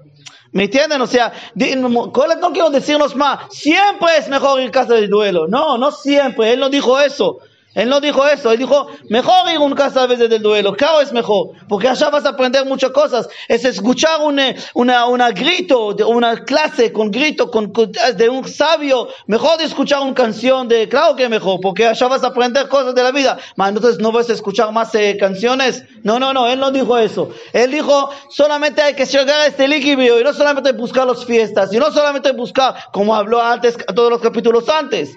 ¿Me 0.52 0.64
entienden? 0.64 1.00
O 1.02 1.06
sea, 1.06 1.32
no 1.54 2.52
quiero 2.52 2.70
decirnos 2.70 3.14
más, 3.14 3.40
siempre 3.50 4.16
es 4.16 4.28
mejor 4.28 4.60
ir 4.60 4.68
a 4.68 4.72
casa 4.72 4.94
de 4.94 5.06
duelo. 5.06 5.46
No, 5.48 5.76
no 5.76 5.90
siempre, 5.92 6.52
él 6.52 6.60
no 6.60 6.70
dijo 6.70 6.98
eso. 6.98 7.40
Él 7.76 7.90
no 7.90 8.00
dijo 8.00 8.26
eso, 8.26 8.50
él 8.50 8.58
dijo, 8.58 8.86
mejor 9.10 9.50
ir 9.50 9.58
a 9.58 9.60
un 9.60 9.74
casa 9.74 10.04
a 10.04 10.06
veces 10.06 10.30
del 10.30 10.40
duelo, 10.40 10.74
claro 10.74 11.02
es 11.02 11.12
mejor, 11.12 11.50
porque 11.68 11.86
allá 11.86 12.08
vas 12.08 12.24
a 12.24 12.30
aprender 12.30 12.64
muchas 12.64 12.90
cosas, 12.90 13.28
es 13.48 13.66
escuchar 13.66 14.22
un 14.22 14.40
una, 14.72 15.06
una 15.06 15.30
grito, 15.30 15.88
una 16.08 16.42
clase 16.44 16.90
con 16.90 17.10
grito 17.10 17.50
con, 17.50 17.70
de 18.16 18.28
un 18.30 18.48
sabio, 18.48 19.08
mejor 19.26 19.58
de 19.58 19.64
escuchar 19.64 20.00
una 20.00 20.14
canción 20.14 20.68
de, 20.68 20.88
claro 20.88 21.16
que 21.16 21.28
mejor, 21.28 21.60
porque 21.60 21.86
allá 21.86 22.08
vas 22.08 22.24
a 22.24 22.28
aprender 22.28 22.66
cosas 22.68 22.94
de 22.94 23.02
la 23.02 23.10
vida, 23.10 23.36
mas 23.56 23.68
entonces 23.68 23.98
no 24.00 24.10
vas 24.10 24.30
a 24.30 24.32
escuchar 24.32 24.72
más 24.72 24.94
eh, 24.94 25.18
canciones, 25.20 25.84
no, 26.02 26.18
no, 26.18 26.32
no, 26.32 26.46
él 26.46 26.58
no 26.58 26.70
dijo 26.70 26.96
eso, 26.96 27.28
él 27.52 27.72
dijo, 27.72 28.08
solamente 28.30 28.80
hay 28.80 28.94
que 28.94 29.04
llegar 29.04 29.40
a 29.40 29.46
este 29.48 29.66
equilibrio 29.66 30.18
y 30.18 30.24
no 30.24 30.32
solamente 30.32 30.72
buscar 30.72 31.06
las 31.06 31.26
fiestas, 31.26 31.74
y 31.74 31.76
no 31.76 31.90
solamente 31.90 32.32
buscar, 32.32 32.74
como 32.90 33.14
habló 33.14 33.42
antes, 33.42 33.76
todos 33.94 34.10
los 34.10 34.22
capítulos 34.22 34.66
antes, 34.70 35.14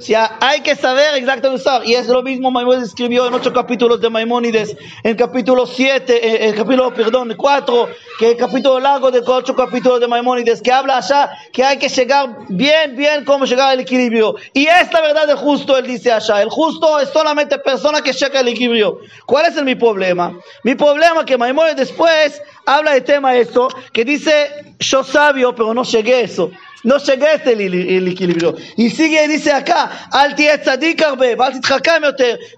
sea, 0.00 0.38
hay 0.40 0.60
que 0.60 0.74
saber 0.74 1.14
exactamente 1.14 1.62
usar. 1.62 1.86
Y 1.86 1.94
es 1.94 2.08
lo 2.08 2.22
mismo 2.22 2.50
Maimónides 2.50 2.88
escribió 2.88 3.26
en 3.26 3.34
ocho 3.34 3.52
capítulos 3.52 4.00
de 4.00 4.10
Maimónides, 4.10 4.76
en 5.02 5.16
capítulo 5.16 5.66
7, 5.66 6.14
eh, 6.14 6.48
el 6.48 6.54
capítulo, 6.54 6.92
perdón, 6.94 7.34
4, 7.36 7.88
que 8.18 8.26
es 8.26 8.32
el 8.32 8.38
capítulo 8.38 8.80
largo 8.80 9.10
de 9.10 9.22
ocho 9.24 9.54
capítulos 9.54 10.00
de 10.00 10.08
Maimónides, 10.08 10.62
que 10.62 10.72
habla 10.72 10.98
allá 10.98 11.30
que 11.52 11.64
hay 11.64 11.78
que 11.78 11.88
llegar 11.88 12.36
bien, 12.48 12.96
bien 12.96 13.24
cómo 13.24 13.44
llegar 13.44 13.70
al 13.70 13.80
equilibrio. 13.80 14.36
Y 14.52 14.66
esta 14.66 15.00
verdad 15.00 15.26
del 15.26 15.36
justo, 15.36 15.76
él 15.76 15.86
dice 15.86 16.12
allá. 16.12 16.42
El 16.42 16.48
justo 16.48 16.98
es 17.00 17.08
solamente 17.10 17.58
persona 17.58 18.00
que 18.00 18.12
llega 18.12 18.40
al 18.40 18.48
equilibrio. 18.48 18.98
¿Cuál 19.26 19.46
es 19.46 19.62
mi 19.62 19.74
problema? 19.74 20.38
Mi 20.62 20.74
problema 20.74 21.20
es 21.20 21.26
que 21.26 21.38
Maimónides 21.38 21.76
después 21.76 22.40
habla 22.66 22.92
de 22.92 23.00
tema 23.00 23.36
esto, 23.36 23.68
que 23.92 24.04
dice, 24.04 24.74
yo 24.78 25.04
sabio, 25.04 25.54
pero 25.54 25.74
no 25.74 25.84
llegué 25.84 26.14
a 26.14 26.20
eso. 26.20 26.50
No 26.84 26.98
llegué 26.98 27.26
a 27.26 27.34
este 27.34 27.52
el 27.52 28.08
equilibrio. 28.08 28.56
Y 28.76 28.90
sigue 28.90 29.24
y 29.24 29.28
dice 29.28 29.52
acá, 29.52 30.08
al 30.10 30.34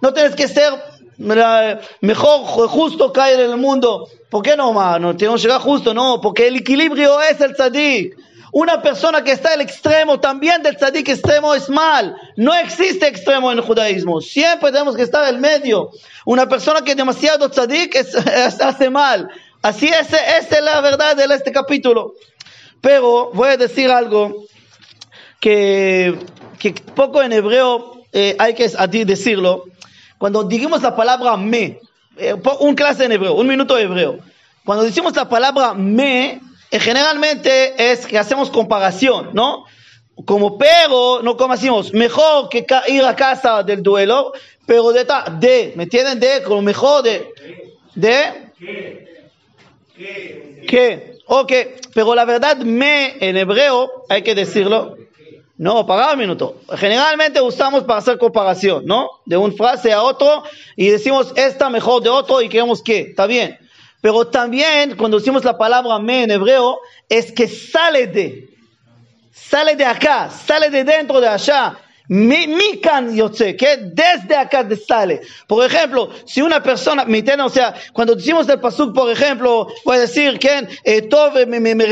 no 0.00 0.12
tienes 0.12 0.34
que 0.34 0.48
ser 0.48 0.72
mejor, 1.18 2.68
justo 2.68 3.12
caer 3.12 3.40
en 3.40 3.50
el 3.50 3.56
mundo. 3.56 4.08
¿Por 4.30 4.42
qué 4.42 4.56
no, 4.56 4.72
más? 4.72 5.00
No 5.00 5.16
tenemos 5.16 5.40
que 5.40 5.46
llegar 5.46 5.60
justo, 5.60 5.94
no, 5.94 6.20
porque 6.20 6.48
el 6.48 6.56
equilibrio 6.56 7.20
es 7.20 7.40
el 7.40 7.54
tzadik. 7.54 8.16
Una 8.52 8.80
persona 8.80 9.24
que 9.24 9.32
está 9.32 9.52
el 9.52 9.60
extremo 9.60 10.20
también 10.20 10.62
del 10.62 10.76
tzadik 10.76 11.08
extremo 11.08 11.54
es 11.54 11.68
mal. 11.68 12.16
No 12.36 12.54
existe 12.54 13.08
extremo 13.08 13.50
en 13.50 13.58
el 13.58 13.64
judaísmo. 13.64 14.20
Siempre 14.20 14.70
tenemos 14.70 14.94
que 14.94 15.02
estar 15.02 15.28
en 15.28 15.34
el 15.34 15.40
medio. 15.40 15.90
Una 16.24 16.48
persona 16.48 16.82
que 16.82 16.94
demasiado 16.94 17.48
tzadik 17.50 17.96
hace 18.60 18.90
mal. 18.90 19.28
Así 19.64 19.88
es, 19.88 20.12
es 20.12 20.62
la 20.62 20.82
verdad 20.82 21.16
de 21.16 21.24
este 21.34 21.50
capítulo. 21.50 22.12
Pero 22.82 23.30
voy 23.32 23.48
a 23.48 23.56
decir 23.56 23.90
algo 23.90 24.44
que, 25.40 26.18
poco 26.94 27.22
en 27.22 27.32
hebreo 27.32 28.04
eh, 28.12 28.36
hay 28.38 28.52
que 28.52 28.68
decirlo. 29.06 29.64
Cuando 30.18 30.44
digamos 30.44 30.82
la 30.82 30.94
palabra 30.94 31.38
me, 31.38 31.80
eh, 32.18 32.34
un 32.60 32.74
clase 32.74 33.06
en 33.06 33.12
hebreo, 33.12 33.36
un 33.36 33.46
minuto 33.46 33.78
hebreo. 33.78 34.18
Cuando 34.66 34.84
decimos 34.84 35.16
la 35.16 35.30
palabra 35.30 35.72
me, 35.72 36.42
eh, 36.70 36.78
generalmente 36.78 37.90
es 37.90 38.06
que 38.06 38.18
hacemos 38.18 38.50
comparación, 38.50 39.30
¿no? 39.32 39.64
Como 40.26 40.58
pero, 40.58 41.22
no 41.22 41.38
como 41.38 41.54
decimos, 41.54 41.94
mejor 41.94 42.50
que 42.50 42.66
ir 42.88 43.02
a 43.02 43.16
casa 43.16 43.62
del 43.62 43.82
duelo, 43.82 44.34
pero 44.66 44.92
de, 44.92 45.06
de 45.38 45.72
¿me 45.74 45.84
entienden? 45.84 46.20
De, 46.20 46.42
como 46.42 46.60
mejor 46.60 47.02
de, 47.02 47.30
de, 47.94 48.44
¿qué? 49.96 51.18
Ok, 51.26 51.52
pero 51.94 52.14
la 52.14 52.24
verdad 52.24 52.58
me 52.58 53.16
en 53.20 53.36
hebreo, 53.36 54.04
hay 54.08 54.22
que 54.22 54.34
decirlo, 54.34 54.96
no, 55.56 55.86
para 55.86 56.12
un 56.12 56.18
minuto. 56.18 56.60
Generalmente 56.76 57.40
usamos 57.40 57.84
para 57.84 58.00
hacer 58.00 58.18
comparación, 58.18 58.84
¿no? 58.86 59.08
De 59.24 59.36
una 59.36 59.54
frase 59.54 59.92
a 59.92 60.02
otro 60.02 60.42
y 60.76 60.88
decimos 60.88 61.32
esta 61.36 61.70
mejor 61.70 62.02
de 62.02 62.10
otro 62.10 62.42
y 62.42 62.48
queremos 62.48 62.82
que, 62.82 63.00
está 63.00 63.26
bien. 63.26 63.58
Pero 64.00 64.26
también 64.26 64.96
cuando 64.96 65.18
decimos 65.18 65.44
la 65.44 65.56
palabra 65.56 65.98
me 65.98 66.24
en 66.24 66.30
hebreo, 66.32 66.78
es 67.08 67.32
que 67.32 67.48
sale 67.48 68.06
de, 68.08 68.50
sale 69.32 69.76
de 69.76 69.84
acá, 69.84 70.28
sale 70.28 70.70
de 70.70 70.84
dentro 70.84 71.20
de 71.20 71.28
allá. 71.28 71.78
Mi, 72.06 72.46
mi 72.46 72.80
can 72.82 73.16
sé 73.32 73.56
que 73.56 73.78
desde 73.78 74.36
acá 74.36 74.66
sale. 74.86 75.22
Por 75.46 75.64
ejemplo, 75.64 76.10
si 76.26 76.42
una 76.42 76.62
persona, 76.62 77.06
o 77.44 77.48
sea, 77.48 77.74
cuando 77.94 78.14
decimos 78.14 78.46
el 78.50 78.60
pasuk, 78.60 78.94
por 78.94 79.10
ejemplo, 79.10 79.68
voy 79.86 79.96
a 79.96 80.00
decir 80.00 80.38
que 80.38 80.68
eh, 80.84 81.02
todo 81.02 81.32
me, 81.46 81.60
me, 81.60 81.74
me 81.74 81.86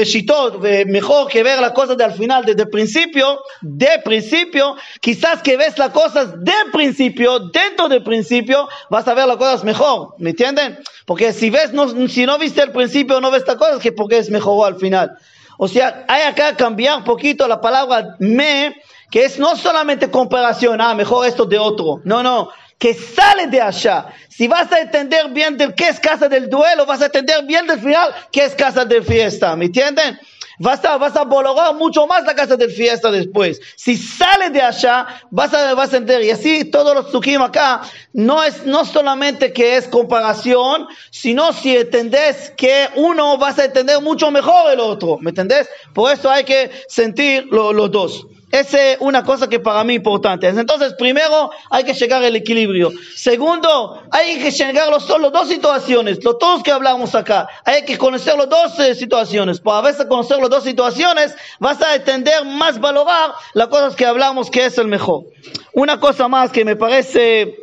mejor 0.84 1.28
que 1.28 1.42
ver 1.42 1.60
las 1.60 1.72
cosas 1.72 1.96
del 1.96 2.12
final, 2.12 2.44
desde 2.44 2.62
el 2.62 2.68
principio, 2.68 3.40
de 3.62 4.00
principio, 4.04 4.76
quizás 5.00 5.40
que 5.40 5.56
ves 5.56 5.78
las 5.78 5.90
cosas 5.90 6.44
de 6.44 6.52
principio, 6.72 7.38
dentro 7.50 7.88
del 7.88 8.02
principio, 8.02 8.68
vas 8.90 9.08
a 9.08 9.14
ver 9.14 9.26
las 9.26 9.38
cosas 9.38 9.64
mejor, 9.64 10.14
¿me 10.18 10.30
entienden? 10.30 10.78
Porque 11.06 11.32
si 11.32 11.48
ves, 11.48 11.72
no, 11.72 11.88
si 12.08 12.26
no 12.26 12.36
viste 12.38 12.60
el 12.62 12.72
principio, 12.72 13.18
no 13.20 13.30
ves 13.30 13.44
las 13.46 13.56
cosas, 13.56 13.80
que 13.80 13.92
porque 13.92 14.18
es 14.18 14.28
mejor 14.28 14.66
al 14.66 14.78
final. 14.78 15.16
O 15.58 15.68
sea, 15.68 16.04
hay 16.08 16.22
acá 16.22 16.56
cambiar 16.56 16.98
un 16.98 17.04
poquito 17.04 17.46
la 17.46 17.60
palabra 17.60 18.16
me, 18.18 18.74
que 19.12 19.26
es 19.26 19.38
no 19.38 19.56
solamente 19.56 20.10
comparación, 20.10 20.80
ah, 20.80 20.94
mejor 20.94 21.26
esto 21.26 21.44
de 21.44 21.58
otro, 21.58 22.00
no, 22.02 22.22
no, 22.22 22.48
que 22.78 22.94
sale 22.94 23.46
de 23.46 23.60
allá. 23.60 24.06
Si 24.30 24.48
vas 24.48 24.72
a 24.72 24.80
entender 24.80 25.28
bien 25.28 25.58
del 25.58 25.74
qué 25.74 25.88
es 25.88 26.00
casa 26.00 26.30
del 26.30 26.48
duelo, 26.48 26.86
vas 26.86 27.02
a 27.02 27.06
entender 27.06 27.44
bien 27.44 27.66
del 27.66 27.78
final 27.78 28.12
qué 28.32 28.46
es 28.46 28.54
casa 28.54 28.86
de 28.86 29.02
fiesta, 29.02 29.54
¿me 29.54 29.66
entienden? 29.66 30.18
Vas 30.58 30.82
a, 30.84 30.96
vas 30.96 31.14
a 31.14 31.24
valorar 31.24 31.74
mucho 31.74 32.06
más 32.06 32.24
la 32.24 32.34
casa 32.34 32.56
de 32.56 32.68
fiesta 32.68 33.10
después. 33.10 33.60
Si 33.76 33.96
sale 33.96 34.48
de 34.48 34.62
allá, 34.62 35.06
vas 35.30 35.52
a, 35.52 35.74
vas 35.74 35.92
a 35.92 35.98
entender. 35.98 36.24
Y 36.24 36.30
así 36.30 36.64
todos 36.64 36.94
los 36.94 37.08
tzukim 37.08 37.42
acá, 37.42 37.82
no 38.12 38.42
es 38.42 38.64
no 38.64 38.84
solamente 38.84 39.52
que 39.52 39.76
es 39.76 39.88
comparación, 39.88 40.86
sino 41.10 41.52
si 41.52 41.76
entendés 41.76 42.52
que 42.56 42.88
uno 42.94 43.36
vas 43.38 43.58
a 43.58 43.64
entender 43.66 44.00
mucho 44.00 44.30
mejor 44.30 44.72
el 44.72 44.80
otro. 44.80 45.18
¿Me 45.20 45.30
entendés? 45.30 45.68
Por 45.92 46.12
eso 46.12 46.30
hay 46.30 46.44
que 46.44 46.70
sentir 46.88 47.46
los 47.46 47.90
dos. 47.90 48.26
Es 48.52 48.76
una 49.00 49.24
cosa 49.24 49.48
que 49.48 49.60
para 49.60 49.82
mí 49.82 49.94
es 49.94 49.96
importante. 49.96 50.46
Entonces, 50.46 50.92
primero 50.98 51.50
hay 51.70 51.84
que 51.84 51.94
llegar 51.94 52.22
al 52.22 52.36
equilibrio. 52.36 52.92
Segundo, 53.14 54.02
hay 54.10 54.38
que 54.38 54.50
llegar 54.50 54.90
los, 54.90 55.08
dos 55.08 55.48
situaciones, 55.48 56.22
los 56.22 56.38
dos 56.38 56.62
que 56.62 56.70
hablamos 56.70 57.14
acá. 57.14 57.48
Hay 57.64 57.86
que 57.86 57.96
conocer 57.96 58.36
las 58.36 58.50
dos 58.50 58.78
eh, 58.78 58.94
situaciones. 58.94 59.58
Para 59.58 59.78
a 59.78 59.80
veces 59.80 60.04
conocer 60.04 60.36
las 60.38 60.50
dos 60.50 60.64
situaciones, 60.64 61.34
vas 61.60 61.80
a 61.80 61.94
entender 61.94 62.44
más 62.44 62.78
valorar 62.78 63.32
las 63.54 63.68
cosas 63.68 63.96
que 63.96 64.04
hablamos 64.04 64.50
que 64.50 64.66
es 64.66 64.76
el 64.76 64.86
mejor. 64.86 65.24
Una 65.72 65.98
cosa 65.98 66.28
más 66.28 66.52
que 66.52 66.66
me 66.66 66.76
parece 66.76 67.56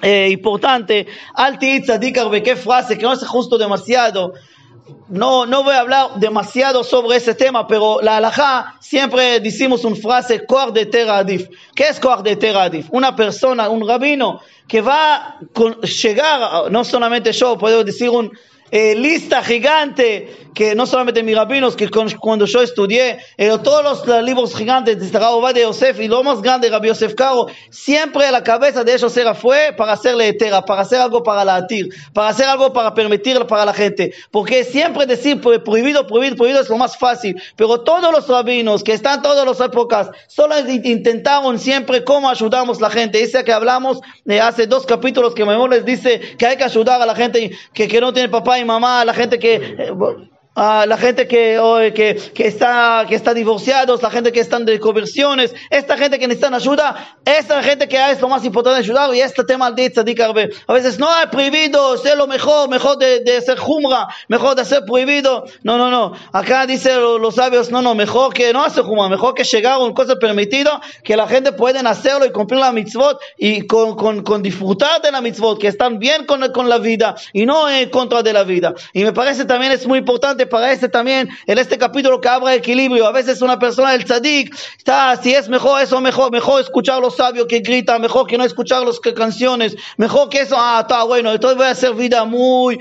eh, 0.00 0.28
importante, 0.30 1.06
Alti 1.34 1.82
qué 1.82 2.56
frase, 2.56 2.96
que 2.96 3.04
no 3.04 3.12
es 3.12 3.26
justo 3.26 3.58
demasiado 3.58 4.32
no, 5.08 5.46
no 5.46 5.62
voy 5.62 5.74
a 5.74 5.80
hablar 5.80 6.10
demasiado 6.16 6.84
sobre 6.84 7.16
ese 7.16 7.34
tema, 7.34 7.66
pero 7.66 8.00
la 8.02 8.18
halajá 8.18 8.76
siempre 8.80 9.40
decimos 9.40 9.84
una 9.84 9.96
frase, 9.96 10.44
Koar 10.44 10.72
de. 10.72 11.48
¿Qué 11.74 11.84
es 11.88 12.00
Koar 12.00 12.22
de? 12.22 12.84
Una 12.90 13.16
persona, 13.16 13.68
un 13.68 13.86
rabino, 13.86 14.40
que 14.68 14.80
va 14.80 15.14
a 15.16 15.38
llegar, 15.80 16.70
no 16.70 16.84
solamente 16.84 17.32
yo, 17.32 17.56
puedo 17.56 17.84
decir 17.84 18.10
un, 18.10 18.32
eh, 18.74 18.96
lista 18.96 19.40
gigante 19.44 20.28
que 20.52 20.74
no 20.76 20.86
solamente 20.86 21.22
mis 21.22 21.36
rabinos, 21.36 21.74
que 21.76 21.88
con- 21.88 22.10
cuando 22.12 22.44
yo 22.46 22.60
estudié, 22.62 23.18
eh, 23.36 23.50
todos 23.62 23.82
los 24.06 24.22
libros 24.24 24.54
gigantes 24.56 24.98
de 25.12 25.18
Rabbi 25.18 25.52
de 25.52 25.62
Yosef 25.62 25.98
y 26.00 26.06
lo 26.08 26.22
más 26.22 26.40
grande, 26.42 26.70
Rabbi 26.70 26.88
Yosef 26.88 27.14
Caro, 27.14 27.46
siempre 27.70 28.30
la 28.30 28.42
cabeza 28.44 28.84
de 28.84 28.94
ellos 28.94 29.16
era 29.16 29.34
fue 29.34 29.74
para 29.76 29.92
hacerle 29.92 30.28
etera, 30.28 30.64
para 30.64 30.82
hacer 30.82 31.00
algo 31.00 31.22
para 31.24 31.44
la 31.44 31.56
atir, 31.56 31.88
para 32.12 32.28
hacer 32.28 32.46
algo 32.46 32.72
para 32.72 32.94
permitir 32.94 33.44
para 33.46 33.64
la 33.64 33.74
gente. 33.74 34.12
Porque 34.30 34.62
siempre 34.64 35.06
decir 35.06 35.40
pro- 35.40 35.62
prohibido, 35.62 36.06
prohibido, 36.06 36.36
prohibido 36.36 36.60
es 36.60 36.68
lo 36.68 36.76
más 36.78 36.96
fácil. 36.96 37.40
Pero 37.56 37.80
todos 37.80 38.12
los 38.12 38.28
rabinos 38.28 38.82
que 38.84 38.92
están 38.92 39.22
todas 39.22 39.44
las 39.46 39.60
épocas, 39.60 40.10
solo 40.28 40.56
in- 40.60 40.82
intentaron 40.84 41.58
siempre 41.58 42.04
cómo 42.04 42.28
ayudamos 42.30 42.80
la 42.80 42.90
gente. 42.90 43.18
Dice 43.18 43.42
que 43.44 43.52
hablamos 43.52 43.98
eh, 44.28 44.40
hace 44.40 44.66
dos 44.68 44.86
capítulos 44.86 45.34
que 45.34 45.44
Memor 45.44 45.70
les 45.70 45.84
dice 45.84 46.20
que 46.38 46.46
hay 46.46 46.56
que 46.56 46.64
ayudar 46.64 47.00
a 47.02 47.06
la 47.06 47.14
gente 47.16 47.50
que, 47.72 47.88
que 47.88 48.00
no 48.00 48.12
tiene 48.12 48.28
papá 48.28 48.58
y 48.60 48.63
mamá, 48.64 49.04
la 49.04 49.14
gente 49.14 49.38
que... 49.38 49.54
eh, 49.56 49.92
a 50.54 50.86
la 50.86 50.96
gente 50.96 51.26
que, 51.26 51.58
que, 51.94 52.14
que 52.32 52.46
está, 52.46 53.04
que 53.08 53.14
está 53.14 53.34
divorciados, 53.34 54.02
la 54.02 54.10
gente 54.10 54.32
que 54.32 54.40
están 54.40 54.64
de 54.64 54.78
conversiones, 54.78 55.54
esta 55.70 55.96
gente 55.96 56.18
que 56.18 56.28
necesitan 56.28 56.54
ayuda, 56.54 57.16
esta 57.24 57.62
gente 57.62 57.88
que 57.88 57.96
es 58.10 58.20
lo 58.20 58.28
más 58.28 58.44
importante 58.44 58.78
ayudar 58.78 59.14
y 59.14 59.20
este 59.20 59.44
tema 59.44 59.70
de 59.70 59.90
tzadik. 59.90 60.20
A 60.20 60.72
veces 60.72 60.98
no 60.98 61.10
hay 61.10 61.26
prohibido, 61.26 61.94
es 61.94 62.16
lo 62.16 62.26
mejor, 62.26 62.68
mejor 62.68 62.98
de, 62.98 63.20
de 63.20 63.40
ser 63.42 63.58
jumra, 63.58 64.06
mejor 64.28 64.54
de 64.54 64.64
ser 64.64 64.84
prohibido. 64.84 65.44
No, 65.62 65.76
no, 65.76 65.90
no. 65.90 66.12
Acá 66.32 66.66
dice 66.66 66.94
lo- 66.94 67.18
los 67.18 67.34
sabios, 67.34 67.70
no, 67.70 67.82
no, 67.82 67.94
mejor 67.94 68.32
que 68.32 68.52
no 68.52 68.62
hacer 68.64 68.84
jumra, 68.84 69.08
mejor 69.08 69.34
que 69.34 69.44
llegar 69.44 69.74
a 69.74 69.78
una 69.78 69.92
cosa 69.94 70.16
permitida, 70.16 70.80
que 71.02 71.16
la 71.16 71.26
gente 71.26 71.52
pueden 71.52 71.86
hacerlo 71.86 72.26
y 72.26 72.30
cumplir 72.30 72.60
la 72.60 72.70
mitzvot 72.72 73.18
y 73.36 73.66
con, 73.66 73.96
con, 73.96 74.22
con 74.22 74.42
disfrutar 74.42 75.02
de 75.02 75.10
la 75.10 75.20
mitzvot, 75.20 75.58
que 75.60 75.68
están 75.68 75.98
bien 75.98 76.26
con, 76.26 76.52
con 76.52 76.68
la 76.68 76.78
vida 76.78 77.16
y 77.32 77.44
no 77.44 77.68
en 77.68 77.90
contra 77.90 78.22
de 78.22 78.32
la 78.32 78.44
vida. 78.44 78.72
Y 78.92 79.02
me 79.02 79.12
parece 79.12 79.44
también 79.44 79.72
es 79.72 79.86
muy 79.86 79.98
importante 79.98 80.43
para 80.46 80.72
este 80.72 80.88
también, 80.88 81.28
en 81.46 81.58
este 81.58 81.78
capítulo 81.78 82.20
que 82.20 82.28
de 82.28 82.54
equilibrio. 82.54 83.06
A 83.06 83.12
veces 83.12 83.42
una 83.42 83.58
persona 83.58 83.92
del 83.92 84.04
tzadik 84.04 84.54
está, 84.76 85.16
si 85.16 85.32
es 85.32 85.48
mejor 85.48 85.82
eso, 85.82 86.00
mejor, 86.00 86.32
mejor 86.32 86.60
escuchar 86.60 87.00
los 87.00 87.16
sabios 87.16 87.46
que 87.46 87.60
gritan, 87.60 88.00
mejor 88.00 88.26
que 88.26 88.36
no 88.36 88.44
escuchar 88.44 88.82
las 88.82 89.00
canciones, 89.00 89.76
mejor 89.96 90.28
que 90.28 90.40
eso, 90.40 90.56
ah, 90.58 90.80
está 90.82 91.04
bueno, 91.04 91.32
entonces 91.32 91.56
voy 91.56 91.66
a 91.66 91.70
hacer 91.70 91.94
vida 91.94 92.24
muy, 92.24 92.78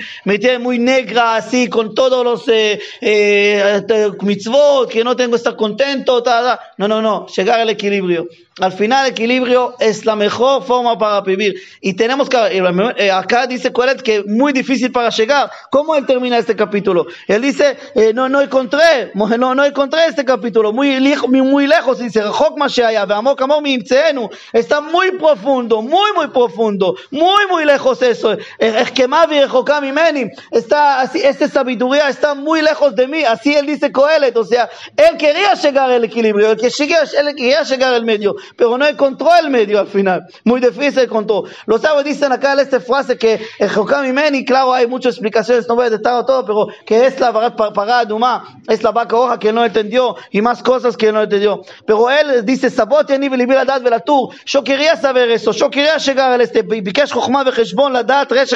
muy 0.59 0.79
negra, 0.79 1.35
así, 1.35 1.69
con 1.69 1.93
todos 1.93 2.23
los 2.23 2.47
eh, 2.47 2.79
eh, 3.01 3.77
este, 3.77 4.11
mitzvot, 4.21 4.89
que 4.89 5.03
no 5.03 5.15
tengo 5.15 5.31
que 5.31 5.37
estar 5.37 5.55
contento, 5.55 6.23
ta, 6.23 6.43
ta. 6.43 6.59
no, 6.77 6.87
no, 6.87 7.01
no, 7.01 7.27
llegar 7.27 7.59
al 7.59 7.69
equilibrio. 7.69 8.27
Al 8.59 8.71
final, 8.71 9.07
equilibrio 9.07 9.75
es 9.79 10.05
la 10.05 10.15
mejor 10.15 10.63
forma 10.63 10.97
para 10.97 11.21
vivir. 11.21 11.55
Y 11.81 11.93
tenemos 11.93 12.29
que, 12.29 12.37
eh, 12.37 13.11
acá 13.11 13.47
dice 13.47 13.73
Coret 13.73 14.01
que 14.01 14.17
es 14.17 14.25
muy 14.27 14.53
difícil 14.53 14.91
para 14.91 15.09
llegar. 15.09 15.49
¿Cómo 15.71 15.95
él 15.95 16.05
termina 16.05 16.37
este 16.37 16.55
capítulo? 16.55 17.07
Él 17.27 17.41
dice, 17.41 17.77
eh, 17.95 18.13
no, 18.13 18.29
no 18.29 18.41
encontré, 18.41 19.11
no, 19.15 19.55
no 19.55 19.65
encontré 19.65 20.05
este 20.07 20.23
capítulo, 20.23 20.71
muy, 20.71 20.99
lej- 20.99 21.27
muy, 21.27 21.41
lejos, 21.67 21.97
dice, 21.99 22.21
está 24.51 24.81
muy 24.81 25.11
profundo, 25.11 25.81
muy, 25.81 26.11
muy 26.15 26.27
profundo, 26.27 26.95
muy, 27.09 27.47
muy 27.49 27.65
lejos 27.65 28.01
eso. 28.01 28.37
Es 28.59 28.91
que 28.91 29.07
más 29.07 29.27
mi 29.27 29.91
meni, 29.91 30.29
está 30.51 31.01
así, 31.01 31.19
esta 31.23 31.47
sabiduría 31.47 32.07
está 32.07 32.35
muy 32.35 32.61
lejos 32.61 32.95
de 32.95 33.07
mí, 33.07 33.23
así 33.23 33.55
él 33.55 33.65
dice 33.65 33.91
Coelet, 33.91 34.35
o 34.37 34.43
sea, 34.45 34.69
él 34.95 35.17
quería 35.17 35.53
llegar 35.55 35.89
al 35.89 36.03
equilibrio, 36.03 36.51
él 36.51 36.57
quería 36.57 37.63
llegar 37.63 37.93
al 37.93 38.05
medio, 38.05 38.35
pero 38.55 38.77
no 38.77 38.85
encontró 38.85 39.29
el 39.35 39.49
medio 39.49 39.79
al 39.79 39.87
final. 39.87 40.25
Muy 40.43 40.59
difícil 40.59 41.03
encontró. 41.03 41.43
Los 41.65 41.81
sabios 41.81 42.03
dicen 42.03 42.31
acá 42.31 42.53
en 42.53 42.59
esta 42.59 42.79
frase 42.79 43.17
que 43.17 43.39
el 43.59 43.69
y 44.07 44.13
Meni, 44.13 44.45
claro, 44.45 44.73
hay 44.73 44.87
muchas 44.87 45.15
explicaciones, 45.15 45.67
no 45.67 45.75
voy 45.75 45.87
a 45.87 45.89
detallar 45.89 46.25
todo, 46.25 46.45
pero 46.45 46.67
que 46.85 47.05
es 47.05 47.19
la 47.19 47.31
parada 47.55 48.05
Duma, 48.05 48.61
es 48.67 48.83
la 48.83 48.91
vaca 48.91 49.15
hoja 49.15 49.39
que 49.39 49.51
no 49.51 49.63
entendió 49.65 50.15
y 50.31 50.41
más 50.41 50.61
cosas 50.63 50.97
que 50.97 51.11
no 51.11 51.21
entendió. 51.21 51.61
Pero 51.85 52.09
él 52.09 52.45
dice, 52.45 52.69
Sabote 52.69 53.17
ni 53.19 53.29
la 53.29 53.65
dad 53.65 53.81
velatur. 53.81 54.33
Yo 54.45 54.63
quería 54.63 54.95
saber 54.95 55.29
eso, 55.31 55.51
yo 55.51 55.69
quería 55.69 55.97
llegar 55.97 56.31
al 56.31 56.41
este, 56.41 56.61
Bikesh 56.61 57.11
Jochma 57.11 57.43
Vejeshbon, 57.43 57.93
la 57.93 58.03
dad, 58.03 58.27
Resh 58.29 58.53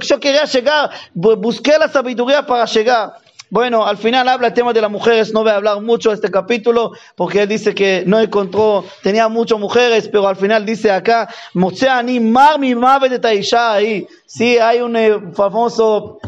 yo 0.00 0.20
quería 0.20 0.44
llegar, 0.44 0.90
busqué 1.14 1.78
la 1.78 1.88
sabiduría 1.88 2.46
para 2.46 2.64
llegar. 2.66 3.14
Bueno, 3.50 3.86
al 3.86 3.98
final 3.98 4.28
habla 4.28 4.48
el 4.48 4.54
tema 4.54 4.72
de 4.72 4.80
las 4.80 4.90
mujeres, 4.90 5.32
no 5.32 5.42
voy 5.42 5.50
a 5.50 5.56
hablar 5.56 5.80
mucho 5.80 6.08
de 6.08 6.16
este 6.16 6.30
capítulo, 6.30 6.92
porque 7.14 7.42
él 7.42 7.48
dice 7.48 7.74
que 7.74 8.02
no 8.06 8.18
encontró, 8.18 8.84
tenía 9.02 9.28
muchas 9.28 9.58
mujeres, 9.58 10.08
pero 10.08 10.26
al 10.26 10.36
final 10.36 10.64
dice 10.64 10.90
acá, 10.90 11.28
Motzea 11.52 12.02
ni 12.02 12.18
mar 12.20 12.58
mi 12.58 12.74
mave 12.74 13.08
de 13.08 13.44
ahí. 13.52 14.06
Sí, 14.26 14.58
hay 14.58 14.80
un 14.80 14.96
eh, 14.96 15.32
famoso, 15.34 16.18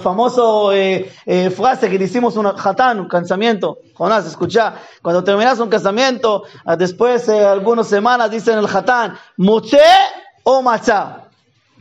famoso 0.00 0.72
eh, 0.72 1.10
eh, 1.26 1.50
frase 1.50 1.90
que 1.90 1.98
decimos 1.98 2.36
un 2.36 2.46
hatán, 2.46 3.00
un 3.00 3.08
casamiento. 3.08 3.78
Jonás, 3.94 4.26
escucha, 4.26 4.74
cuando 5.02 5.22
terminas 5.22 5.58
un 5.58 5.68
casamiento, 5.68 6.44
ah, 6.64 6.76
después 6.76 7.26
de 7.26 7.44
algunas 7.44 7.88
semanas 7.88 8.30
dicen 8.30 8.58
el 8.58 8.66
hatán, 8.66 9.18
Motze 9.36 9.82
o 10.44 10.62
matzah. 10.62 11.28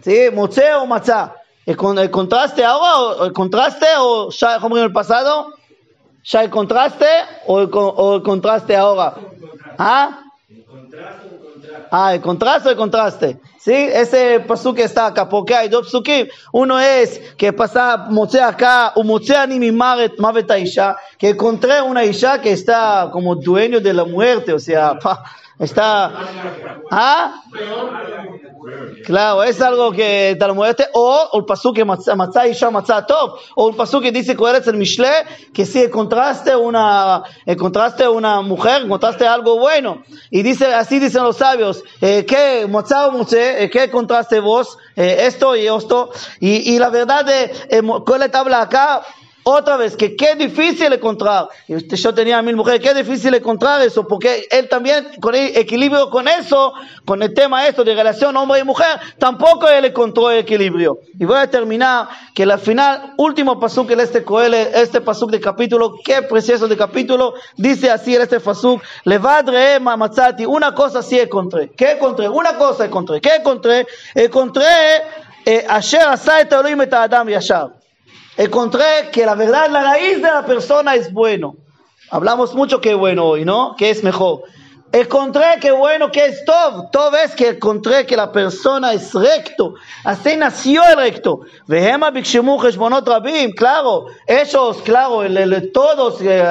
¿sí? 0.03 0.29
Motze 0.33 0.73
o 0.73 0.85
matzah. 0.85 1.35
El, 1.65 1.77
con- 1.77 1.97
el 1.97 2.09
contraste 2.11 2.63
ahora, 2.65 2.99
o 2.99 3.25
el 3.25 3.33
contraste 3.33 3.85
o 3.99 4.29
ya, 4.31 4.59
como 4.59 4.77
en 4.77 4.83
el 4.83 4.91
pasado, 4.91 5.53
ya 6.23 6.43
el 6.43 6.49
contraste 6.49 7.07
o 7.47 7.59
el, 7.61 7.69
o 7.73 8.15
el 8.15 8.21
contraste 8.23 8.75
ahora. 8.75 9.15
¿Ah? 9.77 10.19
Ah, 11.91 12.13
el 12.13 12.21
contraste 12.21 12.69
el 12.69 12.75
contraste. 12.75 13.39
Sí, 13.59 13.71
ese 13.71 14.41
pasuk 14.41 14.79
está 14.79 15.05
acá, 15.05 15.29
porque 15.29 15.55
hay 15.55 15.69
dos 15.69 15.85
pasukim. 15.85 16.27
Uno 16.51 16.79
es 16.79 17.19
que 17.37 17.53
pasa 17.53 18.07
Motze 18.09 18.41
acá, 18.41 18.91
o 18.95 19.03
Motze 19.03 19.35
ani 19.37 19.57
mi 19.57 19.71
mavet 19.71 20.51
a 20.51 20.57
isha, 20.57 20.97
que 21.17 21.29
encontré 21.29 21.81
una 21.81 22.03
isha 22.03 22.41
que 22.41 22.51
está 22.51 23.09
como 23.11 23.35
dueño 23.35 23.79
de 23.79 23.93
la 23.93 24.03
muerte, 24.03 24.51
o 24.53 24.59
sea, 24.59 24.99
pa, 24.99 25.23
está. 25.59 26.11
¿Ah? 26.91 27.43
Claro, 29.05 29.43
es 29.43 29.61
algo 29.61 29.91
que 29.91 30.35
te 30.39 30.47
lo. 30.47 30.55
O 30.93 31.29
el 31.33 31.45
pasuk 31.45 31.75
que 31.75 31.85
matzah 31.85 32.47
isha 32.47 32.71
matzah 32.71 33.05
top. 33.05 33.39
O 33.55 33.69
el 33.69 33.75
pasuk 33.75 34.03
que 34.03 34.11
dice 34.11 34.35
Coeretz 34.35 34.67
el 34.67 34.77
Mishle, 34.77 35.25
que 35.53 35.65
si 35.65 35.83
encontraste 35.83 36.55
una, 36.55 37.23
encontraste 37.45 38.07
una 38.07 38.41
mujer, 38.41 38.83
encontraste 38.83 39.27
algo 39.27 39.59
bueno. 39.59 40.03
Y 40.29 40.43
dice, 40.43 40.73
así 40.73 40.99
dicen 40.99 41.23
los 41.23 41.37
sabios, 41.37 41.83
eh, 42.01 42.25
¿qué 42.25 42.65
matzah 42.69 43.07
o 43.07 43.11
mutze? 43.11 43.63
Eh, 43.63 43.69
¿Qué 43.69 43.83
encontraste 43.83 44.39
vos? 44.39 44.77
Eh, 44.95 45.25
esto 45.27 45.55
y 45.55 45.67
esto. 45.67 46.11
Y, 46.39 46.73
y 46.73 46.79
la 46.79 46.89
verdad 46.89 47.25
eh, 47.29 47.81
Coelet 48.05 48.33
habla 48.35 48.61
acá, 48.61 49.03
otra 49.43 49.77
vez, 49.77 49.95
que 49.95 50.15
qué 50.15 50.35
difícil 50.35 50.91
encontrar. 50.93 51.49
Yo 51.67 52.13
tenía 52.13 52.41
mil 52.41 52.55
mujeres, 52.55 52.79
qué 52.81 52.93
difícil 52.93 53.33
encontrar 53.33 53.81
eso, 53.81 54.07
porque 54.07 54.47
él 54.49 54.69
también, 54.69 55.07
con 55.19 55.35
el 55.35 55.55
equilibrio 55.57 56.09
con 56.09 56.27
eso, 56.27 56.73
con 57.05 57.21
el 57.21 57.33
tema 57.33 57.67
esto 57.67 57.83
de 57.83 57.93
relación 57.93 58.35
hombre 58.37 58.59
y 58.59 58.63
mujer, 58.63 58.99
tampoco 59.17 59.67
él 59.67 59.85
encontró 59.85 60.31
el 60.31 60.39
equilibrio. 60.39 60.99
Y 61.19 61.25
voy 61.25 61.37
a 61.37 61.49
terminar 61.49 62.07
que 62.33 62.43
al 62.43 62.59
final, 62.59 63.13
último 63.17 63.59
pasuk 63.59 63.91
en 63.91 63.99
este 63.99 64.23
coele, 64.23 64.71
este 64.73 65.01
pasuk 65.01 65.31
de 65.31 65.39
capítulo, 65.39 65.95
qué 66.03 66.21
precioso 66.21 66.67
de 66.67 66.77
capítulo, 66.77 67.33
dice 67.57 67.91
así 67.91 68.15
en 68.15 68.21
este 68.21 68.39
pasuk, 68.39 68.81
levad 69.03 69.49
re'em 69.49 69.83
matzati, 69.83 70.45
una 70.45 70.73
cosa 70.73 71.01
sí 71.01 71.19
encontré. 71.19 71.71
¿Qué 71.75 71.91
encontré? 71.91 72.29
Una 72.29 72.57
cosa 72.57 72.85
encontré. 72.85 73.19
¿Qué 73.19 73.35
encontré? 73.35 73.85
Encontré, 74.15 74.63
eh, 75.45 75.65
asher 75.67 76.01
Elohim 76.49 76.81
et 76.81 76.93
Adam 76.93 77.27
yashar 77.27 77.82
encontré 78.37 79.09
que 79.11 79.25
la 79.25 79.35
verdad, 79.35 79.69
la 79.69 79.83
raíz 79.83 80.17
de 80.21 80.29
la 80.31 80.45
persona 80.45 80.95
es 80.95 81.11
bueno. 81.11 81.55
Hablamos 82.09 82.53
mucho 82.53 82.79
que 82.81 82.93
bueno 82.93 83.25
hoy, 83.25 83.45
¿no? 83.45 83.75
Que 83.77 83.89
es 83.89 84.03
mejor. 84.03 84.43
Encontré 84.91 85.43
que 85.59 85.71
bueno 85.71 86.11
que 86.11 86.25
es 86.25 86.45
Tov. 86.45 86.91
Tov 86.91 87.15
es 87.15 87.33
que 87.33 87.47
encontré 87.49 88.05
que 88.05 88.15
la 88.15 88.31
persona 88.31 88.93
es 88.93 89.11
recto. 89.13 89.73
Así 90.03 90.35
nació 90.37 90.83
el 90.87 90.97
recto. 90.97 91.39
Vehema 91.65 92.11
bikshemu 92.11 92.59
rabim. 93.03 93.53
Claro, 93.53 94.05
ellos, 94.27 94.77
claro, 94.83 95.23
el- 95.23 95.35
el- 95.37 95.71
todos, 95.71 96.21
eh, 96.21 96.43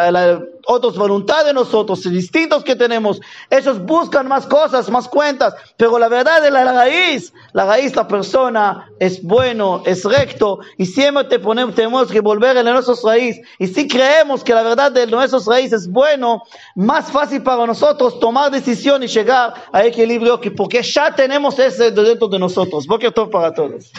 otras 0.67 0.97
voluntades 0.97 1.47
de 1.47 1.53
nosotros, 1.53 2.03
distintos 2.03 2.65
que 2.65 2.77
tenemos. 2.77 3.21
Ellos 3.51 3.81
buscan 3.85 4.29
más 4.29 4.47
cosas, 4.47 4.91
más 4.91 5.09
cuentas, 5.09 5.55
pero 5.77 5.99
la 5.99 6.09
verdad 6.09 6.45
es 6.45 6.53
la 6.53 6.65
raíz. 6.73 7.33
La 7.53 7.67
raíz, 7.67 7.95
la 7.95 8.09
persona 8.09 8.91
es 8.99 9.23
bueno, 9.23 9.83
es 9.87 10.05
recto, 10.05 10.61
y 10.79 10.87
siempre 10.87 11.25
te 11.25 11.39
ponemos, 11.39 11.75
tenemos 11.75 12.11
que 12.11 12.21
volver 12.21 12.57
a 12.57 12.63
nuestros 12.63 13.03
raíz. 13.03 13.41
Y 13.59 13.67
si 13.67 13.87
creemos 13.89 14.43
que 14.43 14.55
la 14.55 14.63
verdad 14.63 14.93
de 14.93 15.07
nuestros 15.07 15.47
raíces 15.47 15.83
es 15.83 15.91
bueno, 15.91 16.43
más 16.75 17.11
fácil 17.11 17.43
para 17.43 17.67
nosotros 17.67 18.19
tomar 18.21 18.51
decisión 18.51 19.03
y 19.03 19.07
llegar 19.07 19.55
a 19.73 19.85
equilibrio, 19.85 20.41
porque 20.57 20.83
ya 20.83 21.15
tenemos 21.15 21.59
ese 21.59 21.91
dentro 21.91 22.29
de 22.29 22.39
nosotros. 22.39 22.87
Boker 22.87 23.13
Tov 23.13 23.31
para 23.31 23.53
todos. 23.53 23.91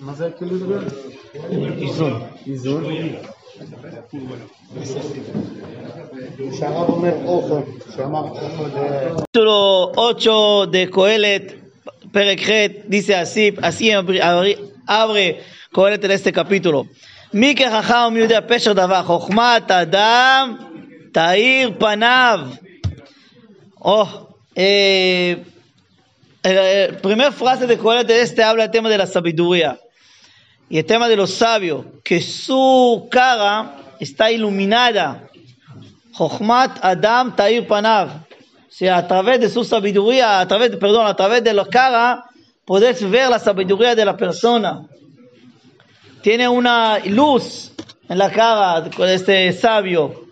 Más 0.00 0.20
equilibrio. 0.20 0.82
Izun. 1.80 2.22
Izun. 2.46 3.18
איזון. 4.81 5.01
שהרב 6.59 6.89
אומר 6.89 7.13
אוכל, 7.25 7.61
שאמר 7.95 8.19
אוכל 8.21 8.69
זה... 8.73 9.09
capítulo 9.15 9.91
8 9.95 10.65
de 10.71 10.89
Coelet, 10.89 11.45
Perek 12.13 12.39
Het, 12.49 12.71
dice 12.87 13.15
así, 13.15 13.53
así 13.61 13.91
abrí- 13.91 14.21
abrí- 14.21 14.59
abre 14.87 15.39
Coelet 15.71 16.03
en 16.03 16.11
este 16.11 16.31
capítulo. 16.31 16.85
Mi 17.31 17.53
que 17.55 17.65
jajam 17.69 18.15
yudea 18.17 18.47
pesher 18.47 18.73
davar, 18.73 19.05
chokhmat 19.05 19.69
adam, 19.71 20.45
tair 21.13 21.77
panav. 21.77 22.39
Oh, 23.79 24.09
eh, 24.55 25.37
la 26.43 26.97
primera 27.05 27.31
frase 27.31 27.67
de 27.67 27.77
Coelet 27.77 28.07
de 28.07 28.21
este 28.21 28.41
habla 28.43 28.63
del 28.63 28.71
tema 28.71 28.89
de 28.89 28.97
la 28.97 29.05
sabiduría 29.05 29.77
y 30.68 30.78
el 30.78 30.84
tema 30.84 31.08
de 31.08 31.16
los 31.16 31.30
sabios, 31.34 31.84
que 32.02 32.20
su 32.20 33.08
cara 33.10 33.76
está 34.00 34.30
iluminada. 34.30 35.28
Chokhmat 36.16 36.78
Adam 36.82 37.34
Tair 37.36 37.66
Panav. 37.66 38.08
O 38.08 38.76
sea, 38.76 38.98
a 38.98 39.06
través 39.06 39.40
de 39.40 39.48
su 39.48 39.64
sabiduría, 39.64 40.40
a 40.40 40.48
través, 40.48 40.76
perdón, 40.76 41.06
a 41.06 41.14
través 41.14 41.44
de 41.44 41.52
la 41.52 41.64
cara, 41.66 42.24
puedes 42.64 43.08
ver 43.08 43.30
la 43.30 43.38
sabiduría 43.38 43.94
de 43.94 44.04
la 44.04 44.16
persona. 44.16 44.86
Tiene 46.22 46.48
una 46.48 46.98
luz 47.00 47.72
en 48.08 48.18
la 48.18 48.30
cara 48.30 48.80
de 48.80 49.14
este 49.14 49.52
sabio. 49.52 50.24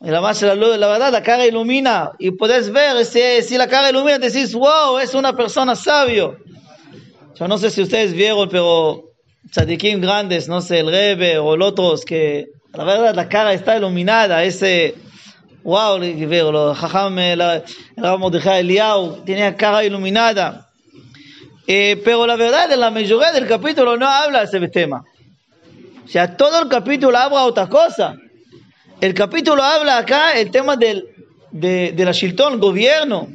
Y 0.00 0.10
la, 0.10 0.20
la, 0.20 0.86
verdad, 0.86 1.10
la 1.10 1.22
cara 1.22 1.46
ilumina. 1.46 2.12
Y 2.18 2.30
puedes 2.30 2.70
ver, 2.70 3.04
si, 3.04 3.42
si 3.42 3.56
la 3.56 3.66
cara 3.66 3.90
ilumina, 3.90 4.18
decís, 4.18 4.54
wow, 4.54 4.98
es 4.98 5.14
una 5.14 5.34
persona 5.34 5.74
sabio. 5.74 6.36
Yo 7.34 7.48
no 7.48 7.58
sé 7.58 7.70
si 7.70 7.82
ustedes 7.82 8.12
vieron, 8.12 8.48
pero 8.48 9.07
tzadikim 9.50 10.00
grandes, 10.00 10.48
no 10.48 10.60
sé, 10.60 10.80
el 10.80 10.90
Rebe 10.90 11.38
o 11.38 11.56
los 11.56 11.68
otros, 11.68 12.04
que 12.04 12.48
la 12.74 12.84
verdad 12.84 13.14
la 13.14 13.28
cara 13.28 13.52
está 13.52 13.76
iluminada, 13.76 14.44
ese, 14.44 14.94
wow, 15.62 15.98
veo, 15.98 16.52
lo 16.52 16.74
jajam, 16.74 17.18
el 17.18 17.40
Rab 17.96 18.18
Mordechai 18.18 18.60
Eliyahu, 18.60 19.24
tenía 19.24 19.56
cara 19.56 19.84
iluminada. 19.84 20.68
Eh, 21.66 22.00
pero 22.02 22.26
la 22.26 22.36
verdad, 22.36 22.72
en 22.72 22.80
la 22.80 22.90
mayoría 22.90 23.30
del 23.30 23.46
capítulo 23.46 23.96
no 23.96 24.08
habla 24.08 24.42
ese 24.42 24.66
tema. 24.68 25.04
O 26.04 26.08
sea, 26.08 26.34
todo 26.34 26.62
el 26.62 26.68
capítulo 26.68 27.16
habla 27.18 27.44
otra 27.44 27.66
cosa. 27.68 28.16
El 29.00 29.12
capítulo 29.12 29.62
habla 29.62 29.98
acá 29.98 30.32
el 30.32 30.50
tema 30.50 30.76
del, 30.76 31.04
de, 31.50 31.92
de 31.92 32.04
la 32.06 32.12
Shilton, 32.12 32.54
el 32.54 32.58
gobierno. 32.58 33.28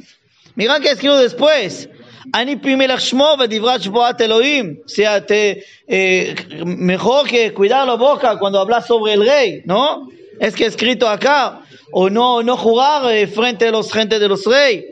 Mira 0.56 0.80
que 0.80 0.90
escribo 0.90 1.16
después 1.16 1.88
אני 2.35 2.55
פי 2.61 2.75
מלך 2.75 3.01
שמו 3.01 3.33
ודברת 3.39 3.81
שבועת 3.83 4.21
אלוהים. 4.21 4.75
O 4.85 4.89
sea, 4.89 5.25
te, 5.25 5.63
eh, 5.89 6.35
mejor 6.65 7.27
que 7.27 7.53
cuidar 7.53 7.87
la 7.87 7.95
boca 7.95 8.37
cuando 8.39 8.59
hablas 8.59 8.85
sobre 8.87 9.13
el 9.13 9.25
rey, 9.25 9.61
¿no? 9.65 10.07
Es 10.39 10.55
que 10.55 10.65
escrito 10.65 11.07
acá. 11.09 11.61
O 11.91 12.09
no, 12.09 12.43
no 12.43 12.55
jurar 12.57 13.11
eh, 13.11 13.25
frente 13.27 13.67
a 13.67 13.71
los 13.71 13.91
gente 13.91 14.19
de 14.19 14.27
los 14.27 14.45
reyes. 14.45 14.83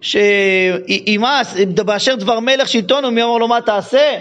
ש... 0.00 0.16
y, 0.86 1.14
y 1.14 1.18
más, 1.18 1.54
באשר 1.84 2.14
דבר 2.16 2.40
מלך 2.40 2.68
שלטון 2.68 3.04
ומי 3.04 3.22
אמר 3.22 3.38
לו 3.38 3.48
מה 3.48 3.60
תעשה? 3.60 4.18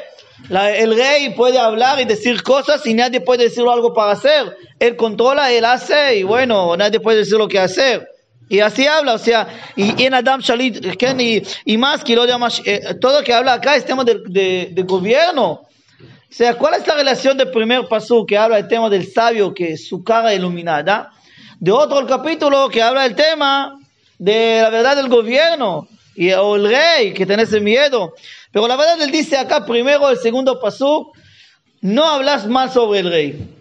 La- 0.49 0.75
el 0.75 0.91
rey 0.95 1.29
puede 1.35 1.59
hablar 1.59 1.99
y 1.99 2.05
decir 2.05 2.41
cosas 2.41 2.85
y 2.87 2.93
nadie 2.95 3.21
puede 3.21 3.43
decirlo 3.43 3.71
algo 3.71 3.93
para 3.93 4.13
hacer. 4.13 4.57
Él 4.79 4.95
controla, 4.95 5.51
él 5.51 5.65
hace 5.65 6.17
y 6.17 6.23
bueno, 6.23 6.75
nadie 6.77 6.99
puede 6.99 7.19
decir 7.19 7.37
lo 7.37 7.47
que 7.47 7.59
hacer. 7.59 8.07
Y 8.48 8.60
así 8.60 8.86
habla, 8.86 9.14
o 9.14 9.18
sea, 9.18 9.48
y 9.74 10.04
en 10.04 10.14
Adam 10.14 10.40
Shalit, 10.40 10.84
y, 11.64 11.76
más 11.78 12.04
que 12.04 12.14
lo 12.14 12.24
eh, 12.24 12.94
todo 13.00 13.18
lo 13.18 13.24
que 13.24 13.34
habla 13.34 13.54
acá 13.54 13.74
es 13.74 13.84
tema 13.84 14.04
de, 14.04 14.84
gobierno. 14.86 15.50
O 15.50 15.66
sea, 16.30 16.54
¿cuál 16.54 16.74
es 16.74 16.86
la 16.86 16.94
relación 16.94 17.36
del 17.36 17.50
primer 17.50 17.88
paso 17.88 18.24
que 18.24 18.38
habla 18.38 18.56
del 18.56 18.68
tema 18.68 18.88
del 18.88 19.10
sabio, 19.10 19.52
que 19.52 19.76
su 19.76 20.04
cara 20.04 20.32
iluminada? 20.32 21.10
De 21.58 21.72
otro 21.72 21.98
el 21.98 22.06
capítulo 22.06 22.68
que 22.68 22.82
habla 22.82 23.02
del 23.02 23.16
tema 23.16 23.80
de 24.18 24.60
la 24.62 24.70
verdad 24.70 24.96
del 24.96 25.08
gobierno 25.08 25.88
y, 26.14 26.30
o 26.32 26.54
el 26.54 26.68
rey, 26.68 27.14
que 27.14 27.26
tenés 27.26 27.50
miedo. 27.60 28.14
Pero 28.52 28.68
la 28.68 28.76
verdad 28.76 29.00
él 29.02 29.10
dice 29.10 29.36
acá 29.36 29.66
primero 29.66 30.08
el 30.08 30.18
segundo 30.18 30.60
paso, 30.60 31.10
no 31.80 32.04
hablas 32.04 32.46
mal 32.46 32.70
sobre 32.70 33.00
el 33.00 33.10
rey, 33.10 33.54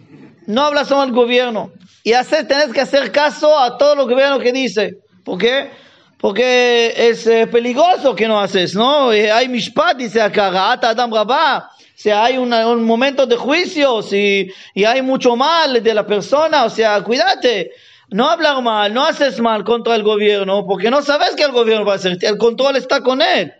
no 0.46 0.62
hablas 0.62 0.88
sobre 0.88 1.08
el 1.08 1.12
gobierno. 1.12 1.72
Y 2.06 2.12
hacer, 2.12 2.46
tenés 2.46 2.72
que 2.72 2.80
hacer 2.80 3.10
caso 3.10 3.58
a 3.58 3.76
todo 3.76 3.96
lo 3.96 4.06
gobierno 4.06 4.38
que 4.38 4.52
dice. 4.52 4.98
¿Por 5.24 5.38
qué? 5.38 5.72
Porque 6.18 6.94
es 6.96 7.26
eh, 7.26 7.48
peligroso 7.48 8.14
que 8.14 8.28
no 8.28 8.38
haces, 8.38 8.76
¿no? 8.76 9.12
Eh, 9.12 9.32
hay 9.32 9.48
mishpat, 9.48 9.96
dice 9.96 10.22
acá, 10.22 10.48
Ra'at 10.50 10.84
Adam 10.84 11.12
Rabá. 11.12 11.68
O 11.68 12.14
hay 12.14 12.38
un 12.38 12.84
momento 12.84 13.26
de 13.26 13.34
juicios 13.34 14.12
y, 14.12 14.48
y 14.72 14.84
hay 14.84 15.02
mucho 15.02 15.34
mal 15.34 15.82
de 15.82 15.94
la 15.94 16.06
persona. 16.06 16.64
O 16.64 16.70
sea, 16.70 17.02
cuídate. 17.02 17.72
No 18.08 18.30
hablar 18.30 18.62
mal, 18.62 18.94
no 18.94 19.04
haces 19.04 19.40
mal 19.40 19.64
contra 19.64 19.96
el 19.96 20.04
gobierno, 20.04 20.64
porque 20.64 20.92
no 20.92 21.02
sabes 21.02 21.34
que 21.34 21.42
el 21.42 21.50
gobierno 21.50 21.84
va 21.84 21.94
a 21.94 21.96
hacer. 21.96 22.18
El 22.20 22.38
control 22.38 22.76
está 22.76 23.00
con 23.00 23.20
él. 23.20 23.52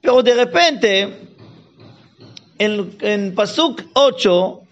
Pero 0.00 0.24
de 0.24 0.34
repente, 0.34 1.02
en, 2.58 2.96
en 3.00 3.32
Pasuk 3.36 3.80
8, 3.92 4.62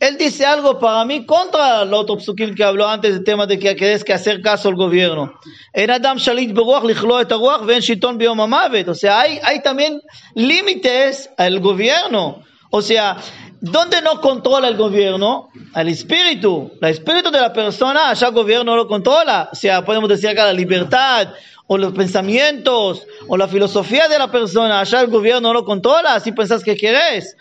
él 0.00 0.16
dice 0.16 0.46
algo 0.46 0.78
para 0.78 1.04
mí 1.04 1.26
contra 1.26 1.82
el 1.82 1.92
otro 1.92 2.20
psukim 2.20 2.54
que 2.54 2.62
habló 2.62 2.88
antes 2.88 3.14
del 3.14 3.24
tema 3.24 3.46
de 3.46 3.58
que 3.58 3.74
tienes 3.74 4.04
que 4.04 4.12
hacer 4.12 4.40
caso 4.40 4.68
al 4.68 4.76
gobierno. 4.76 5.34
En 5.72 5.90
Adam 5.90 6.18
Shalit 6.18 6.52
Beruach 6.52 6.84
lichlo 6.84 7.20
et 7.20 7.30
haruach 7.32 7.64
ven 7.64 7.80
shiton. 7.80 8.18
O 8.20 8.94
sea, 8.94 9.20
hay, 9.20 9.40
hay 9.42 9.60
también 9.62 10.00
límites 10.34 11.30
al 11.36 11.58
gobierno. 11.60 12.42
O 12.70 12.80
sea, 12.80 13.16
¿dónde 13.60 14.00
no 14.02 14.20
controla 14.20 14.68
el 14.68 14.76
gobierno? 14.76 15.48
Al 15.74 15.88
espíritu. 15.88 16.70
El 16.80 16.90
espíritu 16.90 17.30
de 17.30 17.40
la 17.40 17.52
persona, 17.52 18.10
allá 18.10 18.28
el 18.28 18.34
gobierno 18.34 18.64
no 18.64 18.76
lo 18.76 18.86
controla. 18.86 19.48
O 19.52 19.56
sea, 19.56 19.84
podemos 19.84 20.08
decir 20.08 20.28
acá 20.28 20.44
la 20.44 20.52
libertad, 20.52 21.28
o 21.66 21.76
los 21.76 21.92
pensamientos, 21.92 23.06
o 23.28 23.36
la 23.36 23.46
filosofía 23.46 24.08
de 24.08 24.18
la 24.18 24.30
persona, 24.30 24.80
allá 24.80 25.00
el 25.00 25.08
gobierno 25.08 25.48
no 25.48 25.54
lo 25.54 25.64
controla, 25.64 26.14
así 26.14 26.32
pensás 26.32 26.64
que 26.64 26.76
querés. 26.76 27.36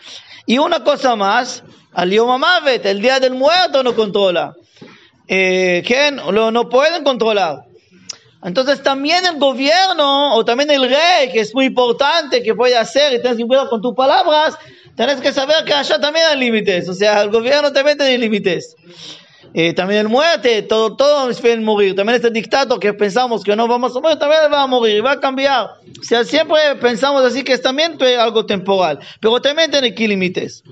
Y 0.48 0.58
una 0.60 0.82
cosa 0.82 1.18
más, 1.18 1.62
al 1.92 2.10
Yom 2.10 2.32
HaMavet, 2.32 2.86
el 2.86 3.02
día 3.02 3.20
del 3.20 3.34
muerto 3.34 3.84
no 3.84 3.94
controla. 3.94 4.56
Eh, 5.28 5.84
¿quién? 5.86 6.16
Lo, 6.16 6.52
no 6.52 6.70
pueden 6.70 7.04
controlar. 7.04 7.66
Entonces 8.42 8.82
también 8.82 9.26
el 9.26 9.38
gobierno 9.40 10.34
o 10.36 10.46
también 10.46 10.72
el 10.72 10.88
rey, 10.88 11.34
que 11.34 11.42
es 11.42 11.54
muy 11.54 11.66
importante, 11.66 12.42
que 12.42 12.56
puede 12.56 12.78
hacer 12.78 13.12
y 13.12 13.22
tienes 13.22 13.38
que 13.38 13.46
cuidar 13.46 13.68
con 13.68 13.82
tus 13.82 13.94
palabras, 13.94 14.58
tienes 14.96 15.20
que 15.20 15.34
saber 15.34 15.66
que 15.66 15.74
allá 15.74 16.00
también 16.00 16.26
hay 16.28 16.38
límites. 16.38 16.88
O 16.88 16.94
sea, 16.94 17.22
el 17.22 17.30
gobierno 17.30 17.74
también 17.74 17.98
tiene 17.98 18.18
límites. 18.18 18.78
Eh, 19.54 19.74
también 19.74 20.02
el 20.02 20.10
muerte, 20.10 20.62
todo, 20.62 20.96
todos 20.96 21.40
pueden 21.42 21.64
morir. 21.64 21.96
También 21.96 22.16
este 22.16 22.30
dictado 22.30 22.80
que 22.80 22.94
pensamos 22.94 23.44
que 23.44 23.56
no 23.56 23.68
vamos 23.68 23.96
a 23.96 24.00
morir, 24.00 24.18
también 24.18 24.42
va 24.52 24.64
a 24.64 24.68
morir, 24.68 25.06
va 25.06 25.14
a 25.14 25.20
cambiar. 25.20 25.68
O 26.00 26.04
sea, 26.04 26.24
siempre 26.24 26.58
pensamos 26.82 27.24
así 27.24 27.44
que 27.44 27.54
es 27.54 27.62
también 27.62 27.98
algo 28.20 28.46
temporal, 28.46 29.00
pero 29.20 29.42
también 29.42 29.72
tiene 29.72 29.94
que 29.96 30.08
límites. 30.08 30.64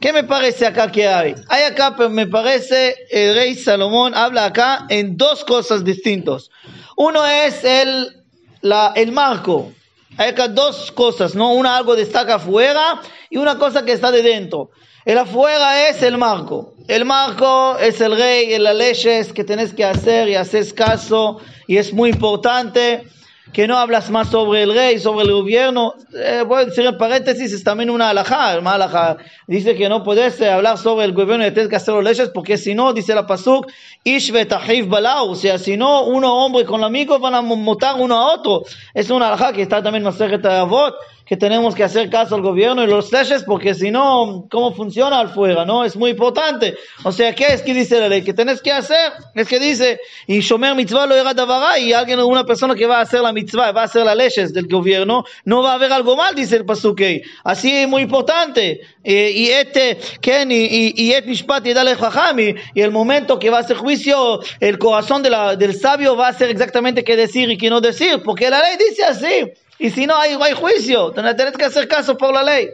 ¿Qué 0.00 0.12
me 0.12 0.24
parece 0.24 0.66
acá 0.66 0.90
que 0.90 1.08
hay? 1.08 1.34
Hay 1.48 1.64
acá, 1.64 1.94
pero 1.96 2.08
me 2.08 2.26
parece, 2.26 2.96
el 3.10 3.34
rey 3.34 3.54
Salomón 3.54 4.14
habla 4.14 4.46
acá 4.46 4.86
en 4.88 5.16
dos 5.16 5.44
cosas 5.44 5.84
distintas. 5.84 6.50
Uno 6.96 7.26
es 7.26 7.64
el, 7.64 8.24
la, 8.62 8.92
el 8.96 9.12
marco. 9.12 9.72
Hay 10.16 10.30
acá 10.30 10.48
dos 10.48 10.90
cosas, 10.92 11.34
¿no? 11.34 11.52
Una 11.52 11.76
algo 11.76 11.94
destaca 11.96 12.36
afuera 12.36 13.00
y 13.28 13.36
una 13.36 13.58
cosa 13.58 13.84
que 13.84 13.92
está 13.92 14.10
de 14.10 14.22
dentro. 14.22 14.70
El 15.04 15.18
afuera 15.18 15.88
es 15.88 16.02
el 16.02 16.16
marco. 16.16 16.74
El 16.88 17.04
marco 17.04 17.76
es 17.78 18.00
el 18.00 18.16
rey, 18.16 18.54
es 18.54 18.60
las 18.60 18.74
leyes 18.74 19.34
que 19.34 19.44
tenés 19.44 19.74
que 19.74 19.84
hacer 19.84 20.26
y 20.26 20.36
haces 20.36 20.72
caso 20.72 21.38
y 21.66 21.76
es 21.76 21.92
muy 21.92 22.08
importante 22.08 23.04
que 23.52 23.68
no 23.68 23.76
hablas 23.76 24.08
más 24.08 24.28
sobre 24.28 24.62
el 24.62 24.72
rey, 24.72 24.98
sobre 24.98 25.26
el 25.26 25.32
gobierno. 25.32 25.92
Eh, 26.14 26.44
voy 26.46 26.62
a 26.62 26.64
decir 26.64 26.86
en 26.86 26.96
paréntesis, 26.96 27.52
es 27.52 27.62
también 27.62 27.90
una 27.90 28.08
alajá. 28.08 28.58
Una 28.58 28.72
alajá 28.72 29.18
dice 29.46 29.74
que 29.74 29.90
no 29.90 30.02
puedes 30.02 30.40
eh, 30.40 30.50
hablar 30.50 30.78
sobre 30.78 31.04
el 31.04 31.12
gobierno 31.12 31.46
y 31.46 31.50
tienes 31.50 31.68
que 31.68 31.76
hacer 31.76 31.92
las 31.92 32.04
leyes 32.04 32.30
porque 32.30 32.56
si 32.56 32.74
no, 32.74 32.94
dice 32.94 33.14
la 33.14 33.26
pasuk, 33.26 33.70
ish 34.04 34.32
vetahiv 34.32 34.88
balau. 34.88 35.32
O 35.32 35.34
sea, 35.36 35.58
si 35.58 35.76
no, 35.76 36.04
uno 36.04 36.42
hombre 36.42 36.64
con 36.64 36.82
amigos 36.82 37.20
van 37.20 37.34
a 37.34 37.42
matar 37.42 37.96
uno 37.98 38.16
a 38.16 38.32
otro. 38.32 38.62
Es 38.94 39.10
una 39.10 39.28
alajá 39.28 39.52
que 39.52 39.60
está 39.60 39.82
también 39.82 40.06
en 40.06 40.10
Maseret 40.10 40.44
Avot 40.46 40.94
que 41.28 41.36
tenemos 41.36 41.74
que 41.74 41.84
hacer 41.84 42.08
caso 42.08 42.34
al 42.34 42.40
gobierno 42.40 42.82
y 42.82 42.86
los 42.86 43.12
leyes 43.12 43.44
porque 43.44 43.74
si 43.74 43.90
no, 43.90 44.46
¿cómo 44.50 44.72
funciona 44.72 45.20
afuera? 45.20 45.66
¿No? 45.66 45.84
Es 45.84 45.94
muy 45.94 46.10
importante. 46.12 46.74
O 47.04 47.12
sea, 47.12 47.34
¿qué 47.34 47.48
es 47.48 47.60
que 47.60 47.74
dice 47.74 48.00
la 48.00 48.08
ley? 48.08 48.22
Que 48.22 48.32
tenés 48.32 48.62
que 48.62 48.72
hacer, 48.72 49.12
es 49.34 49.46
que 49.46 49.60
dice, 49.60 50.00
y 50.26 50.40
Shomer 50.40 50.74
mitzvah 50.74 51.06
lo 51.06 51.14
era 51.14 51.34
davara, 51.34 51.78
y 51.78 51.92
alguien, 51.92 52.20
una 52.20 52.44
persona 52.44 52.74
que 52.74 52.86
va 52.86 52.98
a 52.98 53.02
hacer 53.02 53.20
la 53.20 53.34
mitzvah, 53.34 53.72
va 53.72 53.82
a 53.82 53.84
hacer 53.84 54.06
las 54.06 54.16
leyes 54.16 54.54
del 54.54 54.68
gobierno, 54.68 55.24
no 55.44 55.62
va 55.62 55.72
a 55.72 55.74
haber 55.74 55.92
algo 55.92 56.16
mal, 56.16 56.34
dice 56.34 56.56
el 56.56 56.64
pasukei. 56.64 57.22
Así 57.44 57.76
es 57.76 57.86
muy 57.86 58.02
importante. 58.02 58.80
Eh, 59.04 59.30
y 59.34 59.48
este, 59.48 59.98
Ken, 60.22 60.50
y, 60.50 61.12
et 61.12 61.26
mishpat 61.26 61.66
y 61.66 61.74
dale 61.74 61.94
jajam, 61.94 62.40
y, 62.40 62.54
el 62.74 62.90
momento 62.90 63.38
que 63.38 63.50
va 63.50 63.58
a 63.58 63.60
hacer 63.60 63.76
juicio, 63.76 64.40
el 64.60 64.78
corazón 64.78 65.22
de 65.22 65.28
la, 65.28 65.56
del 65.56 65.78
sabio 65.78 66.16
va 66.16 66.28
a 66.28 66.32
ser 66.32 66.48
exactamente 66.48 67.04
qué 67.04 67.16
decir 67.16 67.50
y 67.50 67.58
qué 67.58 67.68
no 67.68 67.82
decir, 67.82 68.22
porque 68.24 68.48
la 68.48 68.60
ley 68.62 68.78
dice 68.78 69.04
así. 69.04 69.52
Y 69.78 69.90
si 69.90 70.06
no 70.06 70.16
hay, 70.16 70.36
hay 70.40 70.54
juicio, 70.54 71.12
tenés 71.12 71.56
que 71.56 71.64
hacer 71.64 71.86
caso 71.86 72.16
por 72.16 72.34
la 72.34 72.42
ley. 72.42 72.68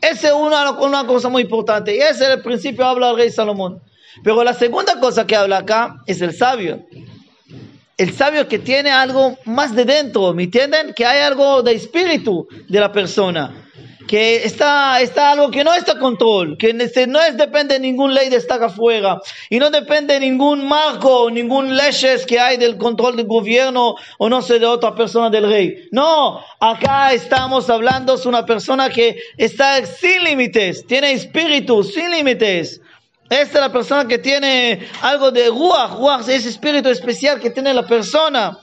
Esa 0.00 0.28
es 0.28 0.34
una, 0.34 0.70
una 0.72 1.06
cosa 1.06 1.28
muy 1.28 1.42
importante. 1.42 1.94
Y 1.94 1.98
ese 1.98 2.24
es 2.24 2.30
el 2.30 2.42
principio 2.42 2.84
habla 2.84 3.10
el 3.10 3.16
rey 3.16 3.30
Salomón. 3.30 3.80
Pero 4.22 4.44
la 4.44 4.54
segunda 4.54 5.00
cosa 5.00 5.26
que 5.26 5.34
habla 5.34 5.58
acá 5.58 6.02
es 6.06 6.20
el 6.20 6.34
sabio. 6.34 6.86
El 7.96 8.12
sabio 8.12 8.46
que 8.48 8.58
tiene 8.58 8.90
algo 8.90 9.38
más 9.44 9.74
de 9.74 9.84
dentro, 9.84 10.34
¿me 10.34 10.44
entienden? 10.44 10.92
Que 10.94 11.06
hay 11.06 11.20
algo 11.22 11.62
de 11.62 11.72
espíritu 11.72 12.46
de 12.68 12.80
la 12.80 12.92
persona. 12.92 13.63
Que 14.06 14.44
está, 14.44 15.00
está 15.00 15.32
algo 15.32 15.50
que 15.50 15.64
no 15.64 15.74
está 15.74 15.98
control, 15.98 16.56
que 16.58 16.70
este, 16.78 17.06
no 17.06 17.20
es, 17.20 17.36
depende 17.36 17.74
de 17.74 17.80
ningún 17.80 18.12
ley 18.14 18.28
de 18.28 18.36
estar 18.36 18.62
afuera, 18.62 19.20
y 19.48 19.58
no 19.58 19.70
depende 19.70 20.14
de 20.14 20.20
ningún 20.20 20.66
marco, 20.66 21.30
ningún 21.30 21.76
leyes 21.76 22.26
que 22.26 22.38
hay 22.38 22.56
del 22.56 22.76
control 22.76 23.16
del 23.16 23.26
gobierno 23.26 23.94
o 24.18 24.28
no 24.28 24.42
sé 24.42 24.58
de 24.58 24.66
otra 24.66 24.94
persona 24.94 25.30
del 25.30 25.48
rey. 25.48 25.88
No, 25.90 26.40
acá 26.60 27.12
estamos 27.12 27.70
hablando 27.70 28.16
de 28.16 28.28
una 28.28 28.44
persona 28.44 28.90
que 28.90 29.16
está 29.36 29.84
sin 29.86 30.24
límites, 30.24 30.86
tiene 30.86 31.12
espíritu 31.12 31.82
sin 31.82 32.10
límites. 32.10 32.80
Esta 33.30 33.58
es 33.58 33.60
la 33.60 33.72
persona 33.72 34.06
que 34.06 34.18
tiene 34.18 34.86
algo 35.00 35.30
de 35.30 35.48
ruach, 35.48 35.92
ruach 35.92 36.28
es 36.28 36.44
espíritu 36.44 36.90
especial 36.90 37.40
que 37.40 37.50
tiene 37.50 37.72
la 37.72 37.86
persona 37.86 38.58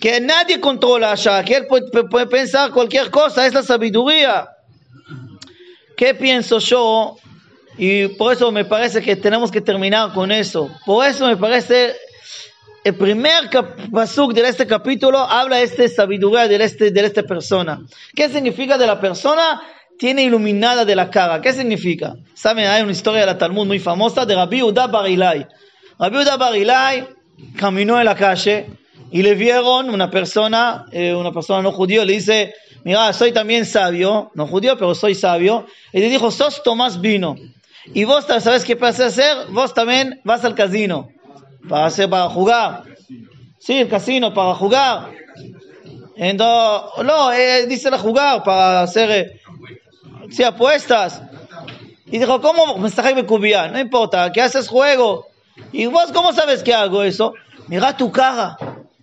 que 0.00 0.20
nadie 0.20 0.60
controla 0.60 1.12
allá, 1.12 1.44
que 1.44 1.56
él 1.56 1.66
puede, 1.66 1.90
puede, 2.08 2.26
pensar 2.26 2.70
cualquier 2.70 3.10
cosa, 3.10 3.46
es 3.46 3.52
la 3.52 3.62
sabiduría. 3.62 4.49
¿Qué 6.00 6.14
pienso 6.14 6.60
yo? 6.60 7.18
Y 7.76 8.08
por 8.08 8.32
eso 8.32 8.50
me 8.50 8.64
parece 8.64 9.02
que 9.02 9.16
tenemos 9.16 9.50
que 9.50 9.60
terminar 9.60 10.14
con 10.14 10.32
eso. 10.32 10.70
Por 10.86 11.06
eso 11.06 11.26
me 11.26 11.36
parece 11.36 11.94
el 12.82 12.94
primer 12.94 13.50
pasuk 13.92 14.32
de 14.32 14.48
este 14.48 14.66
capítulo 14.66 15.18
habla 15.18 15.58
de 15.58 15.64
esta 15.64 15.86
sabiduría 15.88 16.48
de, 16.48 16.64
este, 16.64 16.90
de 16.90 17.04
esta 17.04 17.22
persona. 17.24 17.82
¿Qué 18.16 18.30
significa 18.30 18.78
de 18.78 18.86
la 18.86 18.98
persona? 18.98 19.60
Tiene 19.98 20.22
iluminada 20.22 20.86
de 20.86 20.96
la 20.96 21.10
cara. 21.10 21.42
¿Qué 21.42 21.52
significa? 21.52 22.14
Saben, 22.32 22.66
hay 22.66 22.80
una 22.80 22.92
historia 22.92 23.20
de 23.20 23.26
la 23.26 23.36
Talmud 23.36 23.66
muy 23.66 23.78
famosa 23.78 24.24
de 24.24 24.34
Rabbi 24.36 24.62
Uda 24.62 24.86
Barilai. 24.86 25.46
Rabbi 25.98 26.16
Uda 26.16 26.38
Barilai 26.38 27.08
caminó 27.58 27.98
en 27.98 28.06
la 28.06 28.14
calle 28.14 28.70
y 29.12 29.20
le 29.20 29.34
vieron 29.34 29.90
una 29.90 30.10
persona, 30.10 30.86
eh, 30.92 31.14
una 31.14 31.30
persona 31.30 31.60
no 31.60 31.72
judío, 31.72 32.06
le 32.06 32.14
dice, 32.14 32.54
mira, 32.84 33.12
soy 33.12 33.32
también 33.32 33.66
sabio, 33.66 34.30
no 34.34 34.46
judío, 34.46 34.76
pero 34.76 34.94
soy 34.94 35.14
sabio. 35.14 35.66
Y 35.92 36.00
le 36.00 36.08
dijo, 36.08 36.30
sos 36.30 36.62
Tomás 36.62 37.00
Vino. 37.00 37.36
Y 37.94 38.04
vos 38.04 38.26
sabes 38.26 38.64
qué 38.64 38.76
a 38.80 38.88
hacer, 38.88 39.46
vos 39.50 39.74
también 39.74 40.20
vas 40.24 40.44
al 40.44 40.54
casino, 40.54 41.08
para, 41.68 41.86
hacer, 41.86 42.08
para 42.08 42.28
jugar. 42.28 42.84
Sí, 43.58 43.78
el 43.78 43.88
casino, 43.88 44.32
para 44.32 44.54
jugar. 44.54 45.10
Entonces, 46.16 47.04
no, 47.04 47.32
eh, 47.32 47.66
dice 47.66 47.90
la 47.90 47.98
jugar, 47.98 48.42
para 48.42 48.82
hacer 48.82 49.10
eh, 49.10 49.40
sí, 50.30 50.44
apuestas. 50.44 51.22
Y 52.06 52.18
dijo, 52.18 52.40
¿cómo 52.40 52.76
me 52.78 52.88
está 52.88 53.02
No 53.68 53.78
importa, 53.78 54.30
¿qué 54.32 54.42
haces 54.42 54.68
juego? 54.68 55.28
¿Y 55.72 55.86
vos 55.86 56.10
cómo 56.12 56.32
sabes 56.32 56.62
que 56.62 56.74
hago 56.74 57.02
eso? 57.02 57.34
Mira 57.68 57.96
tu 57.96 58.10
cara. 58.10 58.56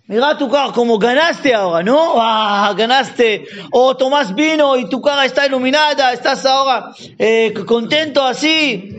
Mira 0.08 0.38
tu 0.38 0.48
cara, 0.48 0.72
como 0.72 0.98
ganaste 0.98 1.54
ahora, 1.54 1.82
¿no? 1.82 2.14
Ah, 2.16 2.72
ganaste. 2.74 3.44
O 3.70 3.94
tomas 3.94 4.34
vino 4.34 4.74
y 4.78 4.88
tu 4.88 5.02
cara 5.02 5.26
está 5.26 5.44
iluminada, 5.44 6.14
estás 6.14 6.46
ahora 6.46 6.92
eh, 7.18 7.52
contento 7.66 8.24
así. 8.24 8.96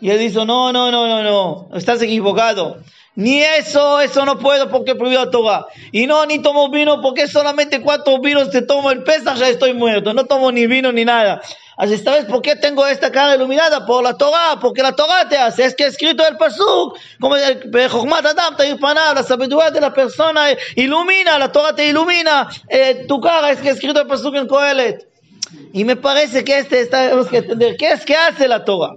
Y 0.00 0.08
él 0.08 0.20
dice, 0.20 0.46
no, 0.46 0.72
no, 0.72 0.92
no, 0.92 1.08
no, 1.08 1.22
no, 1.24 1.76
estás 1.76 2.00
equivocado. 2.02 2.78
Ni 3.16 3.42
eso, 3.42 4.00
eso 4.00 4.24
no 4.24 4.38
puedo 4.38 4.70
porque 4.70 4.94
prohibió 4.94 5.28
Torah. 5.30 5.66
Y 5.90 6.06
no, 6.06 6.24
ni 6.26 6.38
tomo 6.38 6.70
vino 6.70 7.02
porque 7.02 7.26
solamente 7.26 7.80
cuatro 7.80 8.20
vinos 8.20 8.50
te 8.50 8.62
tomo 8.62 8.90
el 8.90 9.02
pesa, 9.02 9.34
ya 9.34 9.48
estoy 9.48 9.74
muerto. 9.74 10.14
No 10.14 10.24
tomo 10.24 10.52
ni 10.52 10.66
vino 10.66 10.92
ni 10.92 11.04
nada. 11.04 11.42
Así 11.76 11.96
vez 11.96 12.26
¿por 12.26 12.42
qué 12.42 12.56
tengo 12.56 12.86
esta 12.86 13.10
cara 13.10 13.34
iluminada? 13.34 13.86
Por 13.86 14.04
la 14.04 14.14
Torah, 14.14 14.58
porque 14.60 14.82
la 14.82 14.92
Torah 14.92 15.28
te 15.28 15.38
hace. 15.38 15.64
Es 15.64 15.74
que 15.74 15.86
escrito 15.86 16.26
el 16.28 16.36
Pasuk, 16.36 16.98
como 17.18 17.36
el 17.36 17.42
Adam, 17.42 18.54
la 19.14 19.22
sabiduría 19.22 19.70
de 19.70 19.80
la 19.80 19.92
persona 19.92 20.48
ilumina, 20.76 21.38
la 21.38 21.50
Torah 21.50 21.74
te 21.74 21.86
ilumina 21.86 22.48
eh, 22.68 23.06
tu 23.08 23.18
cara. 23.20 23.50
Es 23.50 23.60
que 23.60 23.70
escrito 23.70 24.00
el 24.00 24.06
Pasuk 24.06 24.34
en 24.36 24.46
Coelet. 24.46 25.08
Y 25.72 25.84
me 25.84 25.96
parece 25.96 26.44
que 26.44 26.58
este 26.58 26.84
tenemos 26.86 27.28
que 27.28 27.38
entender. 27.38 27.76
¿Qué 27.76 27.92
es 27.92 28.04
que 28.04 28.14
hace 28.14 28.46
la 28.46 28.62
Torah? 28.62 28.96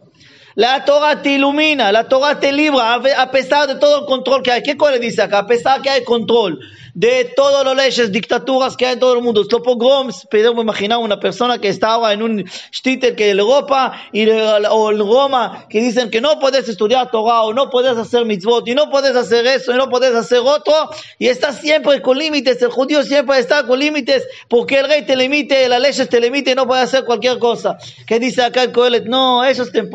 La 0.55 0.85
Torah 0.85 1.21
te 1.21 1.31
ilumina, 1.31 1.91
la 1.91 2.07
Torah 2.07 2.39
te 2.39 2.51
libra, 2.51 2.93
a 2.93 3.31
pesar 3.31 3.67
de 3.67 3.75
todo 3.75 4.01
el 4.01 4.05
control 4.05 4.43
que 4.43 4.51
hay. 4.51 4.61
¿Qué 4.61 4.77
le 4.91 4.99
dice 4.99 5.21
acá? 5.23 5.39
A 5.39 5.47
pesar 5.47 5.81
que 5.81 5.89
hay 5.89 6.03
control 6.03 6.59
de 6.93 7.31
todas 7.35 7.65
las 7.65 7.75
leyes, 7.75 8.11
dictaturas 8.11 8.77
que 8.77 8.85
hay 8.85 8.93
en 8.93 8.99
todo 8.99 9.13
el 9.15 9.21
mundo, 9.21 9.43
los 9.49 9.61
pogroms, 9.61 10.27
podemos 10.29 10.63
imaginar 10.63 10.99
una 10.99 11.19
persona 11.19 11.59
que 11.59 11.69
estaba 11.69 12.13
en 12.13 12.21
un 12.21 12.43
shtitel 12.71 13.15
que 13.15 13.31
en 13.31 13.39
Europa 13.39 13.93
y, 14.11 14.29
o 14.29 14.91
en 14.91 14.99
Roma, 14.99 15.65
que 15.69 15.81
dicen 15.81 16.09
que 16.09 16.21
no 16.21 16.39
puedes 16.39 16.67
estudiar 16.69 17.09
Torah 17.11 17.43
o 17.43 17.53
no 17.53 17.69
puedes 17.69 17.97
hacer 17.97 18.25
mitzvot 18.25 18.67
y 18.67 18.75
no 18.75 18.89
puedes 18.89 19.15
hacer 19.15 19.45
eso 19.47 19.73
y 19.73 19.77
no 19.77 19.89
puedes 19.89 20.13
hacer 20.13 20.39
otro, 20.39 20.73
y 21.17 21.27
está 21.27 21.51
siempre 21.53 22.01
con 22.01 22.17
límites, 22.17 22.61
el 22.61 22.69
judío 22.69 23.03
siempre 23.03 23.39
está 23.39 23.65
con 23.65 23.79
límites 23.79 24.27
porque 24.47 24.79
el 24.79 24.87
rey 24.87 25.05
te 25.05 25.15
limite, 25.15 25.67
las 25.67 25.81
leyes 25.81 26.07
te 26.09 26.19
limite 26.19 26.51
y 26.51 26.55
no 26.55 26.67
puede 26.67 26.81
hacer 26.81 27.05
cualquier 27.05 27.39
cosa. 27.39 27.77
¿Qué 28.05 28.19
dice 28.19 28.43
acá 28.43 28.63
el 28.63 28.71
Coelet? 28.71 29.05
No, 29.05 29.43
eso 29.43 29.63
es 29.63 29.71
temporal 29.71 29.93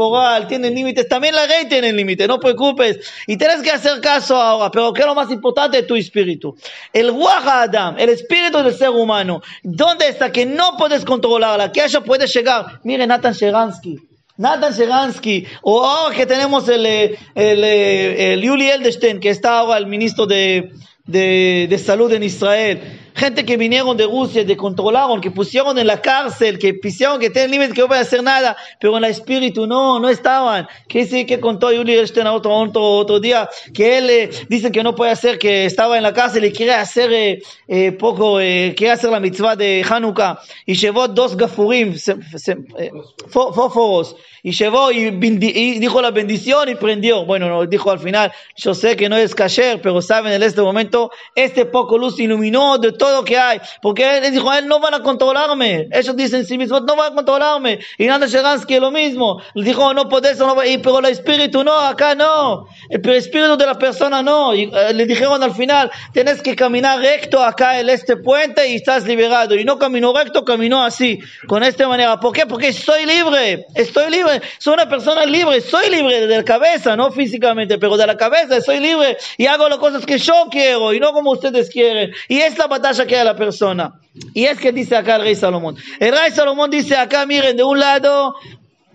tienen 0.49 0.75
límites, 0.75 1.09
también 1.09 1.35
la 1.35 1.47
ley 1.47 1.67
tiene 1.69 1.93
límites, 1.93 2.29
no 2.29 2.39
preocupes. 2.39 2.99
Y 3.27 3.37
tienes 3.37 3.63
que 3.63 3.71
hacer 3.71 4.01
caso 4.01 4.37
ahora, 4.37 4.71
pero 4.71 4.93
¿qué 4.93 5.03
es 5.03 5.07
lo 5.07 5.15
más 5.15 5.31
importante? 5.31 5.83
Tu 5.83 5.97
espíritu. 5.97 6.57
El 6.93 7.11
Waha 7.11 7.63
Adam, 7.63 7.97
el 7.99 8.09
espíritu 8.11 8.59
del 8.59 8.75
ser 8.75 8.91
humano, 8.91 9.43
¿dónde 9.63 10.09
está? 10.09 10.33
Que 10.33 10.47
no 10.47 10.77
puedes 10.77 11.05
controlarla, 11.05 11.73
que 11.73 11.85
ella 11.85 12.01
puede 12.01 12.27
llegar. 12.27 12.81
Mire, 12.85 13.07
Nathan 13.07 13.33
Sheransky. 13.33 13.99
Nathan 14.37 14.73
Sheransky, 14.73 15.47
o 15.63 15.85
ahora 15.85 16.15
que 16.15 16.25
tenemos 16.25 16.69
el, 16.69 16.87
el, 16.87 17.19
el, 17.35 17.65
el 17.65 18.41
Yuli 18.41 18.71
Eldestein, 18.71 19.19
que 19.19 19.31
está 19.31 19.59
ahora 19.59 19.79
el 19.79 19.87
ministro 19.87 20.27
de, 20.27 20.71
de, 21.05 21.67
de 21.69 21.79
salud 21.79 22.13
en 22.13 22.23
Israel 22.23 23.08
gente 23.19 23.45
que 23.45 23.57
vinieron 23.57 23.97
de 23.97 24.07
Rusia, 24.07 24.47
que 24.47 24.57
controlaron, 24.57 25.21
que 25.21 25.31
pusieron 25.31 25.79
en 25.79 25.87
la 25.87 26.01
cárcel, 26.01 26.59
que 26.59 26.75
pusieron 26.75 27.19
que 27.19 27.31
tienen 27.31 27.51
límites, 27.51 27.75
que 27.75 27.81
no 27.81 27.89
pueden 27.89 28.03
hacer 28.03 28.23
nada, 28.23 28.57
pero 28.81 28.97
en 28.97 29.05
el 29.05 29.11
espíritu 29.11 29.67
no, 29.67 29.99
no 29.99 30.09
estaban. 30.09 30.69
Que 30.89 31.05
sí 31.07 31.27
que 31.27 31.41
contó 31.41 31.73
Yuli 31.73 31.95
Elstein 31.95 32.27
otro, 32.29 32.55
otro, 32.55 32.83
otro 32.83 33.21
día, 33.21 33.49
que 33.75 33.99
él 33.99 34.11
eh, 34.11 34.71
que 34.73 34.83
no 34.83 34.95
puede 34.95 35.11
hacer, 35.11 35.39
que 35.39 35.65
estaba 35.65 35.97
en 35.97 36.03
la 36.03 36.13
cárcel 36.15 36.45
y 36.45 36.53
quiere 36.53 36.75
hacer 36.75 37.13
eh, 37.13 37.43
eh, 37.67 37.93
poco, 37.93 38.41
eh, 38.41 38.75
quiere 38.77 38.93
hacer 38.93 39.11
la 39.11 39.21
mitzvah 39.21 39.57
de 39.57 39.85
Hanukkah, 39.89 40.41
y 40.65 40.75
llevó 40.75 41.09
dos 41.09 41.37
gafurim, 41.37 41.95
eh, 41.95 42.91
fósforos, 43.29 44.17
y 44.43 44.53
llevó 44.53 44.93
y, 44.93 45.07
y, 45.07 45.79
dijo 45.79 46.01
la 46.01 46.11
bendición 46.11 46.69
y 46.69 46.75
prendió. 46.75 47.25
Bueno, 47.25 47.49
no, 47.49 47.67
dijo 47.67 47.91
al 47.91 47.99
final, 47.99 48.33
yo 48.57 48.75
sé 48.75 48.97
que 48.97 49.09
no 49.09 49.17
es 49.17 49.35
kasher, 49.35 49.81
pero 49.83 50.01
saben 50.01 50.33
en 50.33 50.43
este 50.43 50.63
momento, 50.63 51.11
este 51.35 51.67
poco 51.67 51.99
luz 51.99 52.19
iluminó 52.21 52.79
de 52.79 52.93
todo 52.93 53.08
lo 53.13 53.25
que 53.25 53.39
hay. 53.39 53.61
Porque 53.81 54.19
él 54.19 54.33
dijo, 54.33 54.53
él 54.53 54.67
no 54.67 54.81
van 54.81 54.95
a 54.95 55.03
controlarme. 55.03 55.89
Ellos 55.91 56.17
dicen 56.17 56.47
sí 56.47 56.59
mismos, 56.59 56.83
no 56.83 56.97
van 56.97 57.13
a 57.13 57.15
controlarme. 57.15 57.79
Y 57.99 58.07
Nanda 58.07 58.27
Sheransky 58.27 58.79
lo 58.79 58.91
mismo. 58.91 59.43
Le 59.55 59.65
dijo, 59.65 59.93
no 59.95 60.09
puedes, 60.09 60.39
no, 60.39 60.63
y, 60.65 60.79
pero 60.79 61.01
el 61.01 61.07
espíritu 61.07 61.65
no, 61.65 61.79
acá 61.79 62.15
no. 62.15 62.67
El, 62.89 63.07
espíritu 63.11 63.57
de 63.57 63.67
la 63.67 63.79
persona 63.79 64.23
no. 64.23 64.55
Y, 64.55 64.71
eh, 64.73 64.95
le 64.95 65.07
dijeron 65.07 65.43
al 65.43 65.55
final, 65.55 65.91
tienes 66.13 66.43
que 66.43 66.55
caminar 66.55 67.01
recto 67.01 67.43
acá 67.43 67.81
en 67.81 67.89
este 67.89 68.17
puente 68.17 68.69
y 68.69 68.77
estás 68.77 69.05
liberado. 69.05 69.55
Y 69.55 69.65
no 69.65 69.79
caminó 69.79 70.13
recto, 70.15 70.45
caminó 70.45 70.83
así, 70.85 71.19
con 71.47 71.63
esta 71.63 71.89
manera. 71.89 72.21
¿Por 72.21 72.33
qué? 72.33 72.47
Porque 72.47 72.69
estoy 72.69 73.07
libre. 73.07 73.67
Estoy 73.75 74.11
libre 74.11 74.29
soy 74.59 74.75
una 74.75 74.89
persona 74.89 75.25
libre, 75.25 75.61
soy 75.61 75.91
libre 75.91 76.27
de 76.27 76.37
la 76.37 76.45
cabeza, 76.45 76.97
no 76.97 77.11
físicamente, 77.11 77.79
pero 77.79 77.97
de 77.97 78.07
la 78.07 78.17
cabeza 78.17 78.61
soy 78.61 78.81
libre 78.81 79.17
y 79.37 79.47
hago 79.47 79.69
las 79.69 79.79
cosas 79.79 80.05
que 80.05 80.19
yo 80.19 80.49
quiero 80.51 80.93
y 80.93 81.01
no 81.01 81.13
como 81.13 81.33
ustedes 81.33 81.71
quieren. 81.71 82.13
Y 82.29 82.39
es 82.39 82.59
la 82.59 82.67
batalla 82.67 82.98
שקר 82.99 83.17
על 83.17 83.29
הפרסונה. 83.29 83.87
יש 84.37 84.59
כדיסעקה 84.59 85.15
על 85.15 85.21
רי 85.21 85.35
סלומון. 85.35 85.75
אל 86.03 86.15
רי 86.15 86.31
סלומון 86.31 86.71
דיסעקה 86.71 87.25
מירן 87.25 87.57
דאולדו 87.57 88.31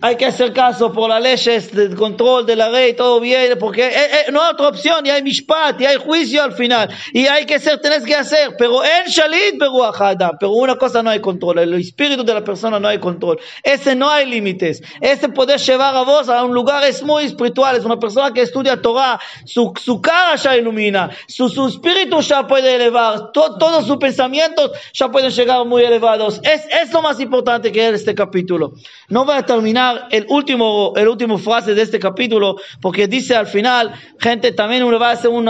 hay 0.00 0.16
que 0.16 0.26
hacer 0.26 0.52
caso 0.52 0.92
por 0.92 1.08
las 1.08 1.22
leyes 1.22 1.72
del 1.72 1.94
control 1.94 2.44
de 2.44 2.56
la 2.56 2.68
ley, 2.68 2.94
todo 2.94 3.20
bien, 3.20 3.56
porque 3.58 3.86
eh, 3.86 3.92
eh, 3.94 4.32
no 4.32 4.42
hay 4.42 4.52
otra 4.52 4.68
opción, 4.68 5.06
y 5.06 5.10
hay 5.10 5.22
mishpat, 5.22 5.80
y 5.80 5.86
hay 5.86 5.96
juicio 5.96 6.42
al 6.42 6.52
final, 6.52 6.88
y 7.12 7.26
hay 7.26 7.46
que 7.46 7.54
hacer, 7.54 7.80
tenés 7.80 8.04
que 8.04 8.14
hacer, 8.14 8.54
pero 8.58 8.84
en 8.84 9.06
shalit 9.06 9.54
pero 9.58 10.50
una 10.52 10.76
cosa 10.76 11.02
no 11.02 11.10
hay 11.10 11.20
control, 11.20 11.60
el 11.60 11.74
espíritu 11.74 12.24
de 12.24 12.34
la 12.34 12.42
persona 12.42 12.80
no 12.80 12.88
hay 12.88 12.98
control, 12.98 13.38
ese 13.62 13.94
no 13.94 14.10
hay 14.10 14.26
límites, 14.26 14.82
ese 15.00 15.28
poder 15.28 15.60
llevar 15.60 15.94
a 15.94 16.02
vos 16.02 16.28
a 16.28 16.42
un 16.42 16.52
lugar 16.52 16.84
es 16.84 17.02
muy 17.02 17.24
espiritual, 17.24 17.76
es 17.76 17.84
una 17.84 17.98
persona 17.98 18.32
que 18.32 18.42
estudia 18.42 18.82
Torah, 18.82 19.18
su, 19.44 19.72
su 19.80 20.02
cara 20.02 20.34
ya 20.34 20.56
ilumina, 20.56 21.10
su, 21.28 21.48
su 21.48 21.68
espíritu 21.68 22.20
ya 22.20 22.46
puede 22.46 22.74
elevar, 22.74 23.30
todos 23.32 23.86
sus 23.86 23.96
pensamientos 23.98 24.72
ya 24.92 25.08
pueden 25.08 25.30
llegar 25.30 25.64
muy 25.64 25.84
elevados, 25.84 26.40
es, 26.42 26.66
es 26.82 26.92
lo 26.92 27.00
más 27.00 27.20
importante 27.20 27.70
que 27.70 27.88
es 27.88 27.94
este 27.94 28.14
capítulo. 28.14 28.72
No 29.08 29.24
voy 29.24 29.36
a 29.36 29.46
terminar 29.46 29.83
el 30.10 30.26
último, 30.28 30.92
el 30.96 31.08
último 31.08 31.38
frase 31.38 31.74
de 31.74 31.82
este 31.82 31.98
capítulo, 31.98 32.56
porque 32.80 33.06
dice 33.08 33.34
al 33.36 33.46
final, 33.46 33.92
gente, 34.18 34.52
también 34.52 34.84
uno 34.84 34.98
va 34.98 35.10
a 35.10 35.16
ser 35.16 35.30
un 35.30 35.48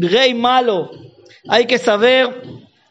rey 0.00 0.34
malo. 0.34 0.90
Hay 1.48 1.66
que 1.66 1.78
saber, 1.78 2.42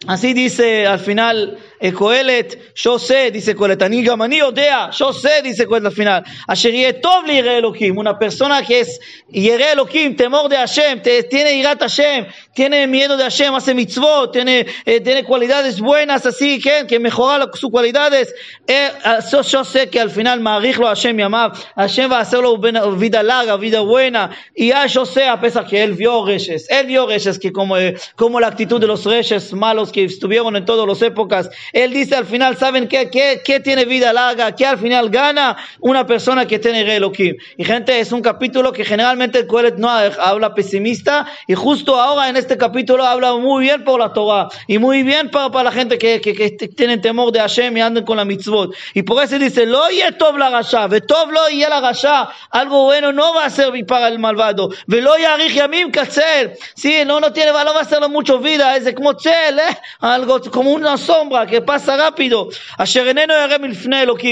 así 0.08 0.34
dice 0.34 0.86
al 0.88 1.00
final 1.00 1.58
Coelet, 1.90 2.76
yo 2.76 2.99
sé, 2.99 3.32
dice 3.32 3.56
Coelet, 3.56 3.82
Ani 3.82 4.03
Gamani 4.03 4.41
Odea, 4.41 4.91
yo 4.91 5.12
sé, 5.14 5.41
dice 5.41 5.66
Coelet 5.66 5.88
al 5.88 5.94
final. 5.94 6.24
Asher 6.48 6.74
Yetov 6.74 7.26
li 7.26 7.34
Yireh 7.36 7.58
Elohim, 7.58 7.98
una 7.98 8.20
persona 8.20 8.62
que 8.62 8.82
es 8.82 8.99
Yireh 9.32 9.72
Elohim, 9.72 10.16
temor 10.16 10.48
de 10.49 10.58
Hashem, 10.58 11.02
tiene 11.30 11.53
Irat 11.53 11.82
Hashem, 11.82 12.28
tiene 12.53 12.86
miedo 12.86 13.18
de 13.18 13.24
Hashem, 13.24 13.56
hace 13.56 13.74
mitzvot, 13.74 14.32
tiene, 14.32 14.68
eh, 14.86 14.99
tiene 14.99 15.24
cualidades 15.24 15.80
buenas, 15.82 16.26
así 16.26 16.60
que, 16.60 16.86
que 16.88 16.99
mejora 16.99 17.49
sus 17.53 17.72
cualidades. 17.72 18.34
Eh, 18.68 18.91
eso 19.18 19.41
yo 19.41 19.64
sé 19.64 19.90
que 19.90 19.99
al 19.99 20.12
final 20.12 20.40
Marich 20.40 20.78
lo 20.78 20.88
Hashem 20.88 21.18
Yamav, 21.18 21.53
Hashem 21.76 22.12
va 22.12 22.18
a 22.18 22.22
hacerlo 22.22 22.58
buena- 22.58 22.86
vida 22.86 23.24
larga, 23.24 23.58
vida 23.58 23.80
buena. 23.82 24.30
Y 24.53 24.68
ya 24.70 24.86
yo 24.86 25.06
sé, 25.06 25.26
a 25.28 25.40
pesar 25.41 25.66
que 25.66 25.82
él 25.82 25.94
vio 25.94 26.26
reyes, 26.26 26.68
él 26.70 26.86
vio 26.86 27.08
reyes 27.08 27.40
que 27.40 27.52
como, 27.52 27.78
eh, 27.78 27.95
como 28.16 28.40
la 28.40 28.48
actitud 28.48 28.80
de 28.80 28.88
los 28.88 29.06
reyes 29.06 29.53
malos 29.53 29.91
que 29.91 30.03
estuvieron 30.03 30.56
en 30.56 30.66
todas 30.66 30.88
las 30.88 31.02
épocas, 31.02 31.49
él 31.73 31.93
dice 31.93 32.15
al 32.15 32.26
final, 32.26 32.57
¿saben 32.57 32.88
qué, 32.88 33.10
qué, 33.10 33.41
qué 33.43 33.60
tiene 33.60 33.85
vida 33.85 34.14
larga? 34.14 34.56
¿Qué 34.56 34.65
al 34.65 34.77
final 34.77 35.10
gana 35.10 35.57
una 35.80 36.06
persona 36.06 36.45
que 36.45 36.60
tiene 36.60 36.84
Rey 36.84 36.98
Elohim? 36.98 37.35
Y 37.57 37.64
gente, 37.64 37.99
es 37.99 38.11
un 38.11 38.22
capítulo 38.22 38.72
que 38.72 38.85
generalmente 38.85 39.39
el 39.39 39.48
Coelet 39.48 39.77
no 39.77 39.89
habla 39.89 40.53
pesimista 40.53 41.27
y 41.48 41.53
justo 41.53 41.99
ahora 41.99 42.30
en 42.30 42.38
este 42.38 42.57
capítulo 42.57 43.06
habla 43.06 43.34
muy 43.35 43.64
bien 43.64 43.84
por 43.84 43.99
la 43.99 44.14
Torah 44.14 44.49
y 44.68 44.77
muy 44.77 45.03
bien 45.03 45.30
para, 45.30 45.49
para 45.52 45.65
la 45.65 45.72
gente 45.72 45.98
que, 45.98 46.22
que, 46.22 46.34
que 46.34 46.68
tienen 46.68 47.02
temor 47.02 47.31
de 47.31 47.39
Hashem 47.39 47.76
y 47.77 47.81
andan 47.81 48.06
con 48.06 48.18
la 48.18 48.26
mitzvot. 48.26 48.73
Y 48.93 49.03
por 49.03 49.23
eso 49.23 49.38
dice, 49.39 49.65
lo 49.65 49.81
tov 50.18 50.38
la 50.38 50.49
rasha, 50.49 50.88
vetov 50.88 51.31
lo 51.31 51.49
y 51.49 51.61
la 51.61 51.80
rasha, 51.81 52.30
algo 52.49 52.85
bueno 52.85 53.11
no 53.11 53.34
va 53.34 53.45
a 53.45 53.49
servir 53.49 53.85
para 53.85 54.07
el 54.07 54.19
malvado. 54.19 54.69
Velo 54.88 55.18
yarich 55.18 55.53
yamim 55.53 55.91
katzel, 55.91 56.53
sí, 56.76 57.03
no, 57.06 57.19
no 57.19 57.31
tiene 57.31 57.52
valor, 57.52 57.76
va 57.76 57.80
a 57.80 57.84
hacerlo 57.84 58.10
mucho 58.10 58.39
vida, 58.39 58.76
es 58.76 58.93
como 58.93 59.15
tzel, 59.15 59.60
¿eh? 59.60 59.77
algo 59.99 60.41
como 60.52 60.72
una 60.72 60.98
sombra 60.98 61.45
que 61.45 61.61
pasa 61.66 61.98
rápido. 61.98 62.50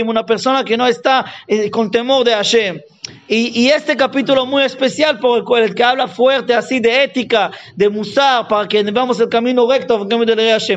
Una 0.05 0.25
persona 0.25 0.63
que 0.63 0.77
no 0.77 0.87
está 0.87 1.25
eh, 1.47 1.69
con 1.69 1.91
temor 1.91 2.23
de 2.25 2.33
Hashem. 2.33 2.79
Y, 3.27 3.59
y 3.59 3.69
este 3.69 3.95
capítulo 3.97 4.45
muy 4.45 4.63
especial 4.63 5.17
por 5.19 5.39
el, 5.39 5.43
cual- 5.43 5.63
el 5.63 5.73
que 5.73 5.83
habla 5.83 6.07
fuerte 6.07 6.53
así 6.53 6.79
de 6.79 7.03
ética, 7.03 7.51
de 7.75 7.89
musar, 7.89 8.47
para 8.47 8.67
que 8.67 8.83
veamos 8.83 9.19
el 9.19 9.29
camino 9.29 9.67
recto, 9.69 10.07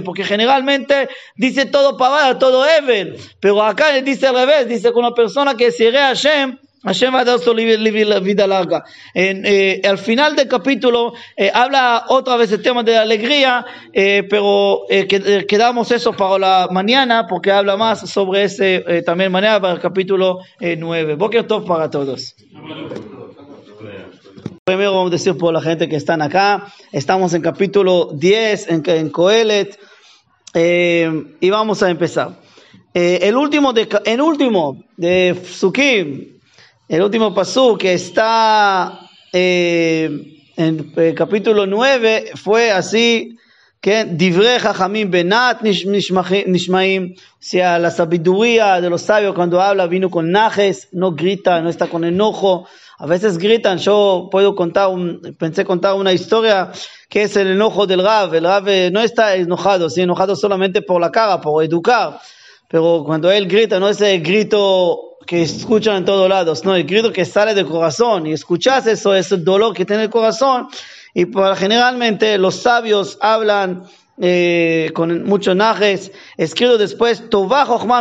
porque 0.03 0.25
generalmente 0.25 1.09
dice 1.37 1.67
todo 1.67 1.97
pavada, 1.97 2.39
todo 2.39 2.67
Evel, 2.67 3.17
pero 3.41 3.63
acá 3.63 3.93
dice 4.01 4.27
al 4.27 4.35
revés, 4.35 4.69
dice 4.69 4.93
que 4.93 4.99
una 4.99 5.13
persona 5.13 5.55
que 5.55 5.71
se 5.71 5.89
a 5.97 6.09
Hashem, 6.09 6.59
Hashem 6.85 7.15
va 7.15 7.21
a 7.21 7.25
dar 7.25 7.39
su 7.39 7.55
li- 7.55 7.77
li- 7.77 8.05
la 8.05 8.19
vida 8.21 8.47
larga. 8.47 8.85
En, 9.15 9.43
eh, 9.47 9.81
al 9.85 9.99
final 9.99 10.35
del 10.35 10.49
capítulo 10.49 11.15
eh, 11.37 11.51
habla 11.55 12.05
otra 12.09 12.37
vez 12.37 12.51
el 12.53 12.61
tema 12.63 12.83
de 12.83 12.93
la 12.93 13.03
alegría, 13.03 13.65
eh, 13.93 14.25
pero 14.29 14.83
eh, 14.91 15.07
eh, 15.11 15.47
quedamos 15.47 15.91
eso 15.93 16.13
para 16.13 16.39
la 16.39 16.69
mañana 16.73 17.27
porque 17.29 17.53
habla 17.53 17.77
más 17.77 18.11
sobre 18.11 18.45
ese 18.45 18.85
eh, 18.87 19.03
también 19.03 19.31
mañana 19.31 19.61
para 19.61 19.75
el 19.75 19.81
capítulo 19.81 20.39
eh, 20.61 20.77
9. 20.77 21.15
Boker 21.15 21.47
Tov 21.47 21.65
para 21.67 21.89
todos. 21.89 22.35
Primero 24.65 24.93
vamos 24.95 25.09
a 25.11 25.13
decir 25.13 25.37
por 25.37 25.53
la 25.53 25.61
gente 25.61 25.89
que 25.89 25.97
están 25.97 26.23
acá, 26.23 26.67
estamos 26.93 27.35
en 27.35 27.43
capítulo 27.43 28.11
10 28.15 28.69
en, 28.71 28.83
en 28.87 29.11
Coelet 29.11 29.79
y 30.55 31.51
vamos 31.51 31.83
a 31.83 31.91
empezar. 31.91 32.39
El 32.95 33.37
último 33.37 33.73
de, 33.73 33.89
el 34.05 34.21
último 34.21 34.85
de 34.97 35.37
Sukim, 35.45 36.39
el 36.89 37.03
último 37.03 37.35
pasú 37.35 37.77
que 37.79 37.95
está 37.95 39.01
eh, 39.33 40.51
en 40.57 40.93
el 40.97 41.15
capítulo 41.15 41.67
9 41.67 42.33
fue 42.35 42.71
así 42.71 43.39
que 43.83 44.05
Divrei 44.05 44.61
Jajamim 44.61 45.11
Benat 45.11 45.63
Nishmaim, 45.63 47.15
o 47.15 47.37
sea, 47.41 47.81
la 47.81 47.91
sabiduría 47.91 48.81
de 48.81 48.89
los 48.89 49.03
sabios 49.03 49.35
cuando 49.35 49.61
habla 49.61 49.89
vino 49.89 50.09
con 50.09 50.31
najes, 50.31 50.89
no 50.93 51.13
grita, 51.13 51.61
no 51.61 51.69
está 51.69 51.89
con 51.89 52.05
enojo. 52.05 52.69
A 52.99 53.07
veces 53.07 53.39
gritan, 53.39 53.79
yo 53.79 54.29
puedo 54.31 54.55
contar, 54.55 54.89
pensé 55.37 55.65
contar 55.65 55.95
una 55.95 56.13
historia 56.13 56.71
que 57.09 57.23
es 57.23 57.37
el 57.37 57.49
enojo 57.49 57.85
del 57.89 58.05
Rav. 58.05 58.33
El 58.37 58.45
Rav 58.45 58.69
eh, 58.69 58.91
no 58.93 59.01
está 59.01 59.35
enojado, 59.35 59.91
sí, 59.91 60.03
enojado 60.03 60.37
solamente 60.37 60.83
por 60.83 61.01
la 61.01 61.11
cara, 61.11 61.41
por 61.41 61.65
educar. 61.65 62.21
Pero 62.69 63.03
cuando 63.05 63.33
él 63.33 63.49
grita, 63.49 63.81
no 63.81 63.89
es 63.89 64.01
el 64.01 64.23
grito 64.23 65.12
que 65.27 65.43
escuchan 65.43 65.97
en 65.97 66.05
todos 66.05 66.29
lados, 66.29 66.65
no, 66.65 66.75
el 66.75 66.85
grito 66.85 67.13
que 67.13 67.25
sale 67.25 67.55
del 67.55 67.67
corazón. 67.67 68.27
Y 68.27 68.33
escuchas 68.33 68.87
eso, 68.87 69.15
es 69.15 69.33
el 69.33 69.45
dolor 69.45 69.75
que 69.75 69.85
tiene 69.85 70.05
el 70.05 70.11
corazón. 70.11 70.69
Y 71.15 71.27
para, 71.27 71.57
generalmente 71.57 72.39
los 72.39 72.57
sabios 72.57 73.19
hablan 73.21 73.85
eh, 74.19 74.91
con 74.95 75.25
muchos 75.25 75.57
najes. 75.57 76.13
Escrito 76.37 76.79
después, 76.79 77.23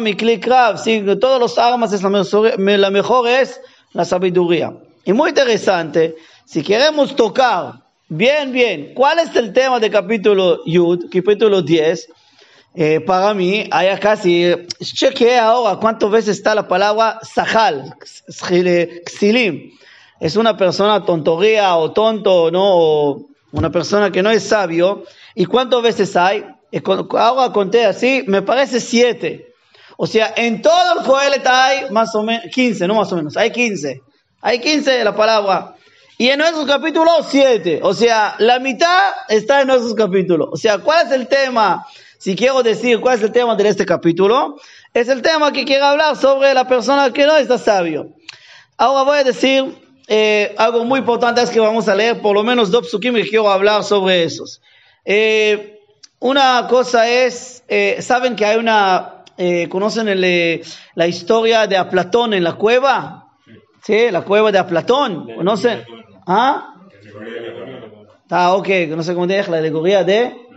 Mikli 0.01 0.39
Krav, 0.39 0.77
sí, 0.77 1.03
todos 1.19 1.39
los 1.39 1.57
armas 1.57 1.93
es 1.93 2.03
la 2.03 2.09
mejor, 2.09 2.59
la 2.59 2.91
mejor 2.91 3.27
es 3.27 3.59
la 3.93 4.05
sabiduría. 4.05 4.73
Y 5.05 5.13
muy 5.13 5.29
interesante, 5.29 6.15
si 6.45 6.61
queremos 6.61 7.15
tocar 7.15 7.81
bien, 8.07 8.51
bien, 8.51 8.93
¿cuál 8.93 9.19
es 9.19 9.35
el 9.35 9.53
tema 9.53 9.79
del 9.79 9.89
capítulo 9.89 10.63
Yud, 10.65 11.05
capítulo 11.11 11.61
10? 11.61 12.09
Eh, 12.73 13.01
para 13.01 13.33
mí, 13.33 13.67
hay 13.69 13.89
acá, 13.89 14.15
si 14.15 14.49
chequeé 14.79 15.37
ahora 15.37 15.77
cuántas 15.77 16.09
veces 16.09 16.37
está 16.37 16.55
la 16.55 16.67
palabra 16.67 17.19
Sahal, 17.21 17.95
Xilim. 18.29 19.71
Es 20.19 20.35
una 20.35 20.55
persona 20.55 21.03
tontoría 21.03 21.75
o 21.75 21.91
tonto, 21.91 22.49
¿no? 22.49 22.63
O 22.63 23.25
una 23.51 23.71
persona 23.71 24.11
que 24.11 24.23
no 24.23 24.29
es 24.29 24.43
sabio. 24.43 25.03
¿Y 25.35 25.45
cuántas 25.45 25.81
veces 25.81 26.15
hay? 26.15 26.45
Ahora 27.17 27.51
conté 27.51 27.85
así, 27.85 28.23
me 28.27 28.41
parece 28.41 28.79
siete. 28.79 29.53
O 29.97 30.07
sea, 30.07 30.33
en 30.35 30.61
todo 30.61 30.99
el 30.99 31.05
Coelet 31.05 31.45
hay 31.45 31.91
más 31.91 32.15
o 32.15 32.23
menos 32.23 32.45
15, 32.51 32.87
no 32.87 32.95
más 32.95 33.11
o 33.11 33.17
menos, 33.17 33.35
hay 33.35 33.51
15. 33.51 34.01
Hay 34.41 34.59
15 34.59 34.91
de 34.91 35.03
la 35.03 35.15
palabra. 35.15 35.75
Y 36.17 36.29
en 36.29 36.39
nuestros 36.39 36.65
capítulos 36.65 37.27
7. 37.29 37.81
O 37.83 37.93
sea, 37.93 38.35
la 38.39 38.59
mitad 38.59 38.99
está 39.27 39.61
en 39.61 39.67
nuestros 39.67 39.93
capítulos. 39.93 40.49
O 40.51 40.57
sea, 40.57 40.77
¿cuál 40.77 41.07
es 41.07 41.13
el 41.13 41.27
tema? 41.27 41.85
Si 42.21 42.35
quiero 42.35 42.61
decir 42.61 42.99
cuál 42.99 43.17
es 43.17 43.23
el 43.23 43.31
tema 43.31 43.55
de 43.55 43.67
este 43.67 43.83
capítulo, 43.83 44.57
es 44.93 45.09
el 45.09 45.23
tema 45.23 45.51
que 45.51 45.65
quiero 45.65 45.85
hablar 45.85 46.15
sobre 46.15 46.53
la 46.53 46.67
persona 46.67 47.11
que 47.11 47.25
no 47.25 47.35
está 47.35 47.57
sabio. 47.57 48.13
Ahora 48.77 49.01
voy 49.01 49.17
a 49.17 49.23
decir 49.23 49.75
eh, 50.07 50.53
algo 50.59 50.85
muy 50.85 50.99
importante 50.99 51.41
es 51.41 51.49
que 51.49 51.59
vamos 51.59 51.87
a 51.87 51.95
leer 51.95 52.21
por 52.21 52.35
lo 52.35 52.43
menos 52.43 52.69
dos 52.69 52.91
psukim 52.91 53.15
que 53.15 53.27
quiero 53.27 53.49
hablar 53.49 53.83
sobre 53.83 54.21
esos. 54.21 54.61
Eh, 55.03 55.79
una 56.19 56.67
cosa 56.69 57.09
es, 57.09 57.63
eh, 57.67 57.97
saben 58.03 58.35
que 58.35 58.45
hay 58.45 58.57
una, 58.57 59.23
conocen 59.67 60.07
el, 60.07 60.61
la 60.93 61.07
historia 61.07 61.65
de 61.65 61.75
Aplatón 61.75 62.35
en 62.35 62.43
la 62.43 62.53
cueva, 62.53 63.31
sí, 63.81 64.11
la 64.11 64.21
cueva 64.21 64.51
de 64.51 64.59
Aplatón, 64.59 65.25
conocen, 65.37 65.83
¿ah? 66.27 66.75
Ah, 68.29 68.53
ok, 68.53 68.69
no 68.89 69.01
sé 69.01 69.15
cómo 69.15 69.25
la 69.25 69.57
alegoría 69.57 70.03
de 70.03 70.50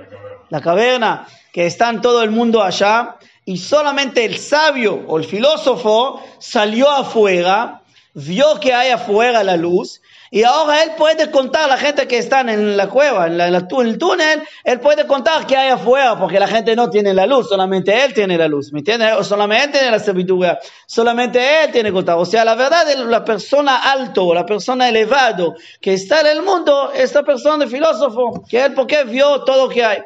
la 0.51 0.61
caverna, 0.61 1.27
que 1.53 1.67
está 1.67 1.91
en 1.91 2.01
todo 2.01 2.23
el 2.23 2.31
mundo 2.31 2.63
allá, 2.63 3.17
y 3.45 3.59
solamente 3.59 4.25
el 4.25 4.39
sabio 4.39 5.05
o 5.07 5.19
el 5.19 5.25
filósofo 5.25 6.23
salió 6.39 6.91
afuera, 6.91 7.83
vio 8.15 8.59
que 8.61 8.73
hay 8.73 8.91
afuera 8.91 9.45
la 9.45 9.57
luz, 9.57 10.01
y 10.35 10.43
ahora 10.43 10.83
él 10.83 10.91
puede 10.99 11.31
contar 11.31 11.63
a 11.63 11.67
la 11.69 11.77
gente 11.77 12.09
que 12.09 12.19
están 12.19 12.49
en 12.49 12.77
la 12.77 12.89
cueva, 12.89 13.29
en, 13.29 13.41
el 13.41 13.99
túnel, 13.99 14.43
él 14.65 14.81
puede 14.81 15.07
contar 15.07 15.47
que 15.47 15.57
hay 15.57 15.69
afuera, 15.69 16.19
porque 16.19 16.41
la 16.41 16.49
gente 16.49 16.75
no 16.75 16.91
tiene 16.91 17.15
la 17.15 17.25
luz, 17.25 17.49
solamente 17.49 18.05
él 18.05 18.13
tiene 18.13 18.37
la 18.37 18.49
luz, 18.49 18.73
¿me 18.73 18.81
entiendes? 18.81 19.25
Solamente 19.25 19.63
él 19.63 19.71
tiene 19.71 19.93
la 19.93 20.01
sabiduría, 20.01 20.59
solamente 20.87 21.39
él 21.63 21.71
tiene 21.71 21.91
que 21.91 21.93
contar. 21.93 22.17
O 22.19 22.25
sea, 22.25 22.45
la 22.45 22.57
verdad, 22.57 22.85
la 23.07 23.25
persona 23.25 23.77
alto, 23.77 24.35
la 24.35 24.45
persona 24.45 24.89
elevado 24.89 25.55
que 25.81 25.95
está 25.95 26.23
en 26.23 26.27
el 26.27 26.43
mundo, 26.43 26.91
es 26.93 27.15
la 27.15 27.23
persona 27.23 27.65
de 27.65 27.71
filósofo, 27.71 28.45
que 28.49 28.65
él 28.65 28.75
porque 28.75 29.05
vio 29.05 29.45
todo 29.45 29.67
lo 29.67 29.73
que 29.73 29.85
hay. 29.85 29.99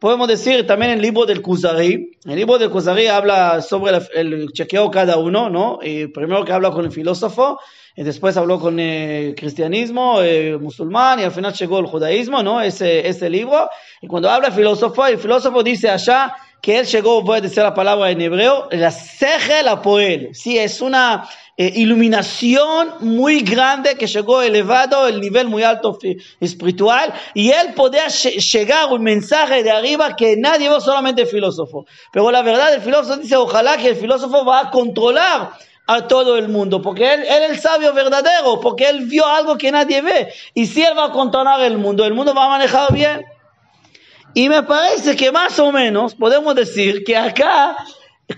Podemos 0.00 0.28
decir 0.28 0.66
también 0.66 0.92
el 0.92 1.02
libro 1.02 1.26
del 1.26 1.42
Kuzari. 1.42 2.16
El 2.24 2.34
libro 2.34 2.56
del 2.56 2.70
Kuzari 2.70 3.06
habla 3.08 3.60
sobre 3.60 3.98
el, 4.14 4.32
el 4.32 4.52
chequeo 4.52 4.90
cada 4.90 5.18
uno, 5.18 5.50
¿no? 5.50 5.78
Y 5.82 6.06
primero 6.06 6.42
que 6.42 6.52
habla 6.52 6.70
con 6.70 6.86
el 6.86 6.90
filósofo, 6.90 7.58
y 7.94 8.02
después 8.02 8.34
habló 8.38 8.58
con 8.58 8.80
el 8.80 9.34
cristianismo, 9.34 10.22
eh, 10.22 10.56
musulmán, 10.58 11.20
y 11.20 11.24
al 11.24 11.32
final 11.32 11.52
llegó 11.52 11.80
el 11.80 11.86
judaísmo, 11.86 12.42
¿no? 12.42 12.62
Ese, 12.62 13.06
ese 13.06 13.28
libro. 13.28 13.68
Y 14.00 14.06
cuando 14.06 14.30
habla 14.30 14.48
el 14.48 14.54
filósofo, 14.54 15.04
el 15.04 15.18
filósofo 15.18 15.62
dice 15.62 15.90
allá 15.90 16.34
que 16.60 16.78
él 16.78 16.86
llegó, 16.86 17.22
voy 17.22 17.38
a 17.38 17.40
decir 17.40 17.62
la 17.62 17.74
palabra 17.74 18.10
en 18.10 18.20
hebreo, 18.20 18.68
la 18.70 18.90
ceje 18.90 19.62
la 19.62 19.80
poel. 19.80 20.30
Sí, 20.34 20.58
es 20.58 20.80
una 20.80 21.28
eh, 21.56 21.72
iluminación 21.76 22.94
muy 23.00 23.40
grande 23.40 23.96
que 23.96 24.06
llegó 24.06 24.42
elevado, 24.42 25.06
el 25.08 25.20
nivel 25.20 25.48
muy 25.48 25.62
alto 25.62 25.98
espiritual, 26.40 27.12
y 27.34 27.50
él 27.50 27.74
podía 27.74 28.06
lle- 28.06 28.38
llegar 28.40 28.92
un 28.92 29.02
mensaje 29.02 29.62
de 29.62 29.70
arriba 29.70 30.16
que 30.16 30.36
nadie 30.36 30.68
vio, 30.68 30.80
solamente 30.80 31.26
filósofo. 31.26 31.86
Pero 32.12 32.30
la 32.30 32.42
verdad, 32.42 32.74
el 32.74 32.80
filósofo 32.82 33.16
dice, 33.16 33.36
ojalá 33.36 33.76
que 33.76 33.88
el 33.88 33.96
filósofo 33.96 34.44
va 34.44 34.60
a 34.60 34.70
controlar 34.70 35.52
a 35.86 36.06
todo 36.06 36.36
el 36.36 36.48
mundo, 36.48 36.80
porque 36.80 37.12
él, 37.14 37.20
él 37.22 37.42
es 37.44 37.50
el 37.50 37.58
sabio 37.60 37.92
verdadero, 37.92 38.60
porque 38.60 38.86
él 38.88 39.06
vio 39.06 39.26
algo 39.26 39.56
que 39.58 39.72
nadie 39.72 40.02
ve, 40.02 40.32
y 40.54 40.66
si 40.66 40.82
él 40.82 40.92
va 40.96 41.06
a 41.06 41.10
controlar 41.10 41.60
el 41.62 41.78
mundo, 41.78 42.04
el 42.04 42.14
mundo 42.14 42.32
va 42.34 42.44
a 42.44 42.48
manejar 42.50 42.92
bien. 42.92 43.24
Y 44.34 44.48
me 44.48 44.62
parece 44.62 45.16
que 45.16 45.32
más 45.32 45.58
o 45.58 45.72
menos 45.72 46.14
podemos 46.14 46.54
decir 46.54 47.02
que 47.04 47.16
acá 47.16 47.76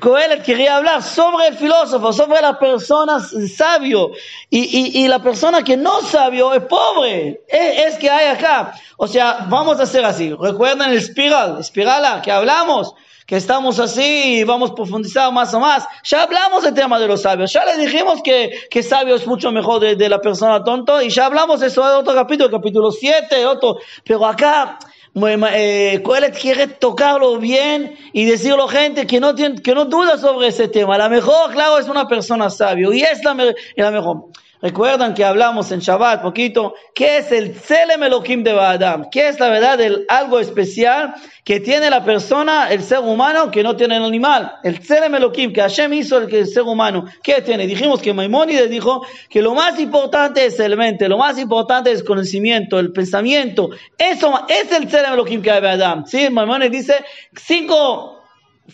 Coelet 0.00 0.42
quería 0.42 0.76
hablar 0.76 1.02
sobre 1.02 1.48
el 1.48 1.54
filósofo, 1.54 2.12
sobre 2.12 2.40
la 2.40 2.58
persona 2.58 3.20
sabio. 3.20 4.12
Y, 4.48 4.60
y, 4.60 5.04
y 5.04 5.08
la 5.08 5.22
persona 5.22 5.62
que 5.62 5.76
no 5.76 6.00
sabio 6.02 6.54
es 6.54 6.62
pobre. 6.64 7.42
Es, 7.48 7.94
es, 7.94 7.98
que 7.98 8.08
hay 8.08 8.28
acá. 8.28 8.74
O 8.96 9.06
sea, 9.06 9.46
vamos 9.48 9.78
a 9.80 9.82
hacer 9.82 10.04
así. 10.04 10.34
¿Recuerdan 10.34 10.90
el 10.90 10.98
espiral? 10.98 11.58
Espirala 11.60 12.22
que 12.22 12.32
hablamos. 12.32 12.94
Que 13.26 13.36
estamos 13.36 13.78
así 13.78 14.38
y 14.38 14.44
vamos 14.44 14.70
a 14.70 14.74
profundizar 14.74 15.30
más 15.32 15.52
o 15.54 15.60
más. 15.60 15.86
Ya 16.04 16.22
hablamos 16.22 16.64
del 16.64 16.74
tema 16.74 16.98
de 16.98 17.06
los 17.06 17.22
sabios. 17.22 17.52
Ya 17.52 17.64
le 17.64 17.76
dijimos 17.76 18.20
que, 18.22 18.50
que 18.70 18.82
sabio 18.82 19.14
es 19.14 19.26
mucho 19.26 19.52
mejor 19.52 19.80
de, 19.80 19.96
de 19.96 20.08
la 20.08 20.20
persona 20.20 20.64
tonto. 20.64 21.00
Y 21.02 21.10
ya 21.10 21.26
hablamos 21.26 21.62
eso 21.62 21.82
en 21.82 21.98
otro 21.98 22.14
capítulo, 22.14 22.50
capítulo 22.50 22.90
7, 22.90 23.46
otro. 23.46 23.78
Pero 24.04 24.26
acá 24.26 24.78
eh, 25.14 26.00
Coelet 26.02 26.38
quiere 26.38 26.66
tocarlo 26.66 27.38
bien 27.38 27.96
y 28.12 28.24
decirlo 28.24 28.64
a 28.64 28.70
gente 28.70 29.06
que 29.06 29.20
no, 29.20 29.34
tiene, 29.34 29.60
que 29.60 29.74
no 29.74 29.84
duda 29.84 30.18
sobre 30.18 30.48
ese 30.48 30.68
tema. 30.68 30.96
La 30.96 31.08
mejor, 31.08 31.52
claro, 31.52 31.78
es 31.78 31.88
una 31.88 32.08
persona 32.08 32.48
sabio 32.50 32.92
y 32.92 33.02
es 33.02 33.22
la, 33.24 33.36
la 33.76 33.90
mejor. 33.90 34.26
Recuerdan 34.62 35.12
que 35.12 35.24
hablamos 35.24 35.72
en 35.72 35.80
Shabbat 35.80 36.22
poquito, 36.22 36.74
¿qué 36.94 37.18
es 37.18 37.32
el 37.32 37.52
Tselem 37.52 38.00
Elohim 38.04 38.44
de 38.44 38.52
Baadam? 38.52 39.10
¿Qué 39.10 39.26
es 39.26 39.40
la 39.40 39.48
verdad 39.48 39.76
del 39.76 40.06
algo 40.08 40.38
especial 40.38 41.14
que 41.42 41.58
tiene 41.58 41.90
la 41.90 42.04
persona, 42.04 42.70
el 42.70 42.80
ser 42.84 43.00
humano, 43.00 43.50
que 43.50 43.64
no 43.64 43.74
tiene 43.74 43.96
el 43.96 44.04
animal? 44.04 44.52
El 44.62 44.78
Tselem 44.78 45.16
Elohim, 45.16 45.52
que 45.52 45.62
Hashem 45.62 45.92
hizo 45.94 46.16
el, 46.18 46.32
el 46.32 46.46
ser 46.46 46.62
humano, 46.62 47.06
¿qué 47.24 47.42
tiene? 47.42 47.66
Dijimos 47.66 48.00
que 48.00 48.14
Maimónides 48.14 48.70
dijo 48.70 49.04
que 49.28 49.42
lo 49.42 49.52
más 49.52 49.80
importante 49.80 50.46
es 50.46 50.60
el 50.60 50.76
mente, 50.76 51.08
lo 51.08 51.18
más 51.18 51.40
importante 51.40 51.90
es 51.90 51.98
el 51.98 52.06
conocimiento, 52.06 52.78
el 52.78 52.92
pensamiento. 52.92 53.70
Eso 53.98 54.46
es 54.48 54.70
el 54.70 54.86
Tselem 54.86 55.14
Elohim 55.14 55.42
que 55.42 55.50
hay 55.50 55.60
de 55.60 55.66
Baadam. 55.66 56.06
¿Sí? 56.06 56.30
Maimónides 56.30 56.70
dice 56.70 57.04
cinco 57.34 58.21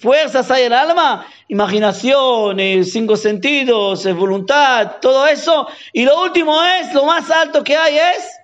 fuerzas 0.00 0.50
hay 0.50 0.62
en 0.62 0.72
el 0.72 0.78
alma, 0.78 1.26
imaginación, 1.48 2.58
cinco 2.84 3.16
sentidos, 3.16 4.04
voluntad, 4.14 4.96
todo 5.00 5.26
eso. 5.26 5.68
Y 5.92 6.04
lo 6.04 6.22
último 6.22 6.62
es, 6.62 6.92
lo 6.94 7.04
más 7.04 7.30
alto 7.30 7.62
que 7.64 7.76
hay 7.76 7.96
es 7.96 8.38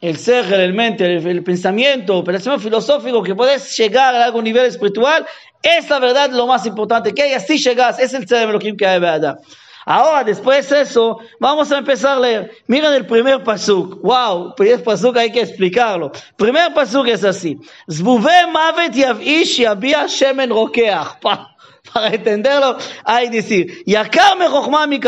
el 0.00 0.16
ser, 0.16 0.52
el 0.52 0.74
mente, 0.74 1.04
el, 1.06 1.26
el 1.26 1.42
pensamiento, 1.42 2.22
pensamiento 2.22 2.62
filosófico, 2.62 3.22
que 3.22 3.34
puedes 3.34 3.76
llegar 3.76 4.14
a 4.14 4.24
algún 4.24 4.44
nivel 4.44 4.66
espiritual. 4.66 5.26
Es 5.62 5.88
la 5.90 5.98
verdad 5.98 6.30
lo 6.30 6.46
más 6.46 6.64
importante 6.66 7.12
que 7.12 7.22
hay, 7.22 7.32
así 7.34 7.58
llegas, 7.58 7.98
es 7.98 8.14
el 8.14 8.28
ser 8.28 8.46
de 8.46 8.52
lo 8.52 8.58
que 8.58 8.86
hay 8.86 9.00
verdad. 9.00 9.38
Ahora, 9.90 10.22
después 10.22 10.68
de 10.68 10.82
eso, 10.82 11.18
vamos 11.40 11.72
a 11.72 11.78
empezar 11.78 12.18
a 12.18 12.20
leer. 12.20 12.50
Miren 12.66 12.92
el 12.92 13.06
primer 13.06 13.42
pasuk. 13.42 14.02
Wow, 14.02 14.54
primer 14.54 14.84
pasuk 14.84 15.16
hay 15.16 15.32
que 15.32 15.40
explicarlo. 15.40 16.12
Primer 16.36 16.74
pasuk 16.74 17.06
es 17.08 17.24
así. 17.24 17.58
Zbuve 17.90 18.48
mavet 18.52 18.92
yavish 18.92 19.56
yabia 19.56 20.06
shemen 20.06 20.50
rokeach. 20.50 21.16
Para 21.98 22.14
entenderlo, 22.14 22.76
hay 23.04 23.28
que 23.28 23.38
decir, 23.38 23.82
y 23.84 23.96
acá 23.96 24.36
me 24.36 24.46
mi 24.86 25.00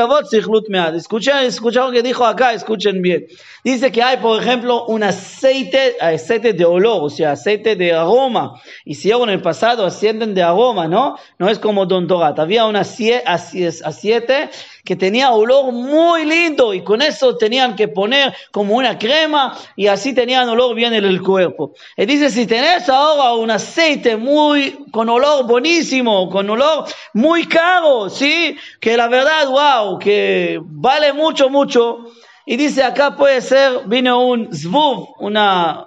mead. 0.69 0.97
Escuchen, 0.97 1.37
escuchen 1.39 1.83
lo 1.83 1.93
que 1.93 2.03
dijo 2.03 2.25
acá, 2.25 2.53
escuchen 2.53 3.01
bien. 3.01 3.27
Dice 3.63 3.93
que 3.93 4.03
hay, 4.03 4.17
por 4.17 4.43
ejemplo, 4.43 4.87
un 4.87 5.05
aceite, 5.05 5.97
aceite 6.01 6.53
de 6.53 6.65
olor, 6.65 7.05
o 7.05 7.09
sea, 7.09 7.33
aceite 7.33 7.77
de 7.77 7.93
aroma. 7.93 8.61
Si 8.85 9.11
en 9.11 9.29
el 9.29 9.41
pasado 9.41 9.87
ascienden 9.87 10.35
de 10.35 10.43
aroma, 10.43 10.89
¿no? 10.89 11.17
No 11.39 11.49
es 11.49 11.61
como 11.61 11.87
Don 11.87 12.09
Dorat. 12.09 12.41
Había 12.41 12.65
un 12.65 12.75
aceite 12.75 14.51
que 14.85 14.97
tenía 14.97 15.33
olor 15.33 15.73
muy 15.73 16.25
lindo 16.25 16.75
y 16.75 16.83
con 16.83 17.03
eso 17.03 17.37
tenían 17.37 17.77
que 17.77 17.89
poner 17.89 18.35
como 18.51 18.75
una 18.75 18.99
crema 18.99 19.57
y 19.77 19.87
así 19.87 20.15
tenían 20.15 20.49
olor 20.49 20.75
bien 20.75 20.95
en 20.95 21.05
el 21.05 21.23
cuerpo. 21.23 21.75
Y 21.97 22.07
dice, 22.07 22.31
si 22.31 22.47
tenés 22.47 22.89
ahora 22.89 23.35
un 23.35 23.51
aceite 23.51 24.17
muy, 24.17 24.87
con 24.91 25.09
olor 25.09 25.47
buenísimo, 25.47 26.29
con 26.29 26.49
olor 26.51 26.85
muy 27.15 27.47
caro, 27.47 28.09
¿sí? 28.09 28.57
Que 28.81 28.97
la 28.97 29.09
verdad, 29.09 29.49
wow, 29.49 29.99
que 29.99 30.59
vale 30.63 31.13
mucho, 31.13 31.49
mucho. 31.51 32.07
Y 32.47 32.57
dice, 32.57 32.83
acá 32.83 33.17
puede 33.17 33.41
ser, 33.41 33.83
vino 33.87 34.25
un 34.25 34.53
zvuv, 34.53 35.15
una 35.19 35.87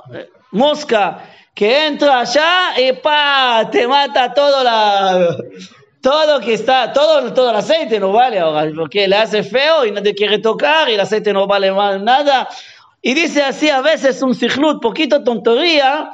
mosca, 0.52 1.30
que 1.54 1.88
entra 1.88 2.22
allá 2.22 2.80
y 2.80 2.94
pa, 2.94 3.70
te 3.72 3.88
mata 3.88 4.34
todo 4.34 4.64
la, 4.64 5.36
todo 6.04 6.42
que 6.42 6.54
está, 6.54 6.92
todo, 6.92 7.34
todo 7.34 7.52
el 7.52 7.56
aceite 7.56 7.98
no 7.98 8.12
vale 8.12 8.38
ahora, 8.38 8.70
porque 8.76 9.08
le 9.08 9.16
hace 9.16 9.42
feo 9.42 9.86
y 9.86 9.92
no 9.92 10.04
te 10.04 10.14
quiere 10.14 10.38
tocar 10.40 10.90
y 10.90 10.96
el 10.96 11.00
aceite 11.00 11.32
no 11.32 11.48
vale 11.48 11.72
más 11.72 12.02
nada. 12.02 12.50
Y 13.02 13.14
dice 13.14 13.42
así 13.42 13.70
a 13.70 13.80
veces 13.80 14.22
un 14.22 14.36
sijlut, 14.36 14.82
poquito 14.82 15.24
tontería, 15.24 16.12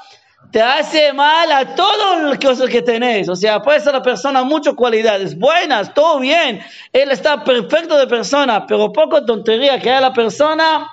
te 0.52 0.62
hace 0.62 1.12
mal 1.12 1.52
a 1.52 1.74
todo 1.74 2.20
lo 2.20 2.68
que 2.68 2.84
tenés. 2.84 3.30
O 3.30 3.36
sea, 3.36 3.64
puede 3.64 3.80
ser 3.80 3.94
la 3.94 4.04
persona 4.04 4.44
muchas 4.44 4.76
cualidades 4.76 5.36
buenas, 5.36 5.92
todo 5.96 6.20
bien. 6.20 6.62
Él 6.94 7.10
está 7.10 7.44
perfecto 7.44 7.98
de 7.98 8.06
persona, 8.06 8.68
pero 8.68 8.94
poco 8.94 9.26
tontería 9.26 9.80
que 9.80 9.90
hay 9.90 10.02
la 10.02 10.14
persona 10.14 10.88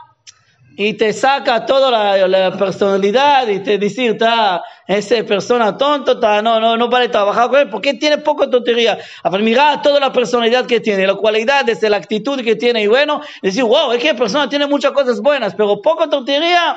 y 0.76 0.92
te 0.92 1.12
saca 1.14 1.64
toda 1.64 1.90
la, 1.90 2.28
la 2.28 2.56
personalidad 2.56 3.48
y 3.48 3.60
te 3.60 3.78
dice, 3.78 4.08
está 4.08 4.62
esa 4.86 5.24
persona 5.24 5.76
tonto, 5.76 6.12
está, 6.12 6.42
no, 6.42 6.60
no, 6.60 6.76
no 6.76 6.88
vale 6.88 7.08
trabajar 7.08 7.48
con 7.48 7.60
él 7.60 7.70
porque 7.70 7.94
tiene 7.94 8.18
poco 8.18 8.50
tontería. 8.50 8.98
Ver, 9.24 9.42
mira 9.42 9.80
toda 9.82 9.98
la 9.98 10.12
personalidad 10.12 10.66
que 10.66 10.80
tiene, 10.80 11.06
la 11.06 11.14
cualidad, 11.14 11.64
desde 11.64 11.88
la 11.88 11.96
actitud 11.96 12.42
que 12.42 12.56
tiene 12.56 12.82
y 12.82 12.86
bueno, 12.86 13.22
decir, 13.40 13.64
wow, 13.64 13.92
es 13.92 14.02
que 14.02 14.14
persona 14.14 14.48
tiene 14.48 14.66
muchas 14.66 14.92
cosas 14.92 15.20
buenas, 15.20 15.54
pero 15.54 15.80
poco 15.80 16.10
tontería, 16.10 16.76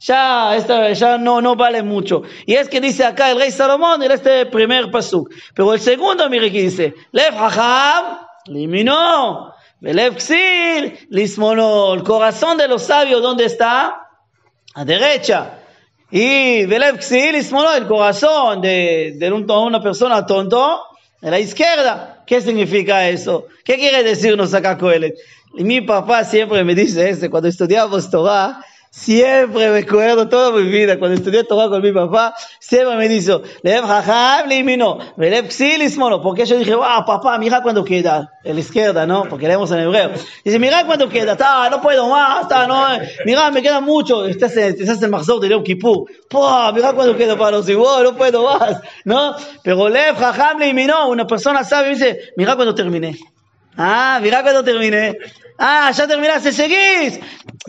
ya, 0.00 0.56
esta, 0.56 0.92
ya 0.92 1.16
no, 1.16 1.40
no 1.40 1.54
vale 1.54 1.84
mucho. 1.84 2.22
Y 2.46 2.54
es 2.54 2.68
que 2.68 2.80
dice 2.80 3.04
acá 3.04 3.30
el 3.30 3.38
rey 3.38 3.52
Salomón 3.52 4.02
en 4.02 4.10
este 4.10 4.46
primer 4.46 4.90
pasuk. 4.90 5.32
Pero 5.54 5.72
el 5.72 5.80
segundo, 5.80 6.28
mire 6.28 6.50
que 6.50 6.62
dice, 6.62 6.94
Lev 7.12 7.34
Hacham, 7.38 8.18
liminó. 8.46 9.55
El 9.80 10.00
corazón 12.02 12.56
de 12.56 12.68
los 12.68 12.82
sabios, 12.82 13.22
¿dónde 13.22 13.44
está? 13.44 14.08
A 14.74 14.84
derecha. 14.84 15.58
Y 16.10 16.62
el 17.76 17.86
corazón 17.86 18.60
de, 18.60 19.16
de 19.18 19.32
un, 19.32 19.50
una 19.50 19.82
persona 19.82 20.24
tonto, 20.24 20.82
a 21.22 21.30
la 21.30 21.38
izquierda. 21.38 22.22
¿Qué 22.26 22.40
significa 22.40 23.08
eso? 23.08 23.46
¿Qué 23.64 23.76
quiere 23.76 24.02
decirnos 24.02 24.54
acá 24.54 24.78
Coelet? 24.78 25.14
Mi 25.54 25.80
papá 25.80 26.24
siempre 26.24 26.62
me 26.64 26.74
dice 26.74 27.08
eso, 27.08 27.30
cuando 27.30 27.48
estudiamos 27.48 28.10
Torah, 28.10 28.64
Siempre 28.96 29.68
me 29.70 29.80
acuerdo 29.80 30.26
toda 30.26 30.58
mi 30.58 30.70
vida, 30.70 30.98
cuando 30.98 31.18
estudié 31.18 31.44
Torah 31.44 31.68
con 31.68 31.82
mi 31.82 31.92
papá, 31.92 32.34
siempre 32.58 32.96
me 32.96 33.06
dijo, 33.10 33.42
Lev 33.62 33.84
Jajam 33.84 34.48
Limino, 34.48 34.98
Lev 35.18 35.50
Xilismono, 35.50 36.22
porque 36.22 36.46
yo 36.46 36.56
dije, 36.56 36.74
wow, 36.74 37.04
papá, 37.06 37.36
mira 37.38 37.60
cuando 37.60 37.84
queda, 37.84 38.32
en 38.42 38.54
la 38.54 38.60
izquierda, 38.60 39.06
¿no? 39.06 39.24
Porque 39.28 39.48
leemos 39.48 39.70
en 39.70 39.80
hebreo. 39.80 40.12
Dice, 40.42 40.58
mira 40.58 40.86
cuando 40.86 41.10
queda, 41.10 41.32
está, 41.32 41.68
no 41.68 41.82
puedo 41.82 42.08
más, 42.08 42.44
está, 42.44 42.66
no, 42.66 42.86
mira, 43.26 43.50
me 43.50 43.60
queda 43.60 43.82
mucho, 43.82 44.24
estás 44.24 44.56
en, 44.56 44.80
estás 44.80 45.02
en 45.02 45.10
Marzor 45.10 45.40
de 45.40 45.50
León 45.50 45.62
Kippur, 45.62 46.06
mira 46.74 46.94
cuando 46.94 47.14
queda 47.18 47.36
para 47.36 47.58
los 47.58 47.68
igual, 47.68 48.02
no 48.02 48.16
puedo 48.16 48.44
más, 48.44 48.80
¿no? 49.04 49.36
Pero 49.62 49.90
Lev 49.90 50.16
Jajam 50.16 50.58
Limino, 50.58 51.10
una 51.10 51.26
persona 51.26 51.64
sabe, 51.64 51.90
dice, 51.90 52.32
mira 52.38 52.56
cuando 52.56 52.74
terminé. 52.74 53.18
Ah, 53.76 54.20
mira 54.22 54.42
cuando 54.42 54.64
terminé. 54.64 55.18
Ah, 55.58 55.90
ya 55.90 56.06
terminaste, 56.06 56.52
seguís. 56.52 57.18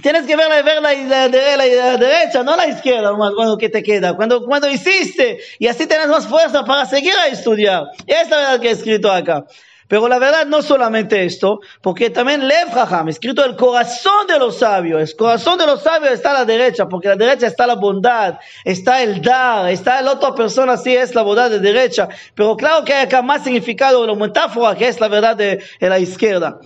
Tienes 0.02 0.26
que 0.26 0.36
ver, 0.36 0.64
ver 0.64 0.82
la, 0.82 0.94
la, 0.94 1.28
la, 1.28 1.58
la, 1.58 1.98
derecha, 1.98 2.44
no 2.44 2.56
la 2.56 2.68
izquierda, 2.68 3.14
cuando 3.16 3.58
que 3.58 3.70
te 3.70 3.82
queda, 3.82 4.16
cuando, 4.16 4.46
cuando 4.46 4.70
hiciste. 4.70 5.40
Y 5.60 5.68
así 5.68 5.88
tienes 5.88 6.08
más 6.08 6.28
fuerza 6.28 6.66
para 6.66 6.86
seguir 6.86 7.14
a 7.18 7.28
estudiar. 7.28 7.86
Es 8.06 8.30
la 8.30 8.38
verdad 8.38 8.60
que 8.60 8.70
he 8.70 8.72
escrito 8.72 9.12
acá. 9.12 9.46
Pero 9.88 10.08
la 10.10 10.20
verdad 10.20 10.46
no 10.46 10.62
solamente 10.62 11.24
esto, 11.24 11.62
porque 11.82 12.10
también 12.10 12.46
Lev 12.46 12.72
Jajam, 12.72 13.08
escrito 13.08 13.46
el 13.46 13.56
corazón 13.56 14.28
de 14.28 14.38
los 14.38 14.60
sabios. 14.60 15.12
El 15.12 15.16
corazón 15.16 15.58
de 15.58 15.66
los 15.66 15.82
sabios 15.82 16.12
está 16.12 16.32
a 16.32 16.40
la 16.40 16.46
derecha, 16.46 16.90
porque 16.90 17.08
a 17.08 17.12
la 17.12 17.26
derecha 17.26 17.48
está 17.48 17.66
la 17.66 17.76
bondad, 17.76 18.38
está 18.66 19.02
el 19.02 19.22
dar, 19.22 19.70
está 19.70 20.02
la 20.02 20.14
otra 20.14 20.36
persona, 20.36 20.76
sí 20.76 20.94
es 20.94 21.16
la 21.16 21.22
bondad 21.22 21.50
de 21.50 21.60
derecha. 21.60 22.10
Pero 22.36 22.58
claro 22.58 22.84
que 22.84 22.94
hay 22.94 23.06
acá 23.06 23.22
más 23.22 23.46
significado, 23.46 24.06
la 24.06 24.16
metáfora 24.16 24.76
que 24.76 24.90
es 24.90 25.00
la 25.00 25.08
verdad 25.08 25.38
de, 25.38 25.64
de 25.80 25.90
la 25.90 26.00
izquierda. 26.00 26.60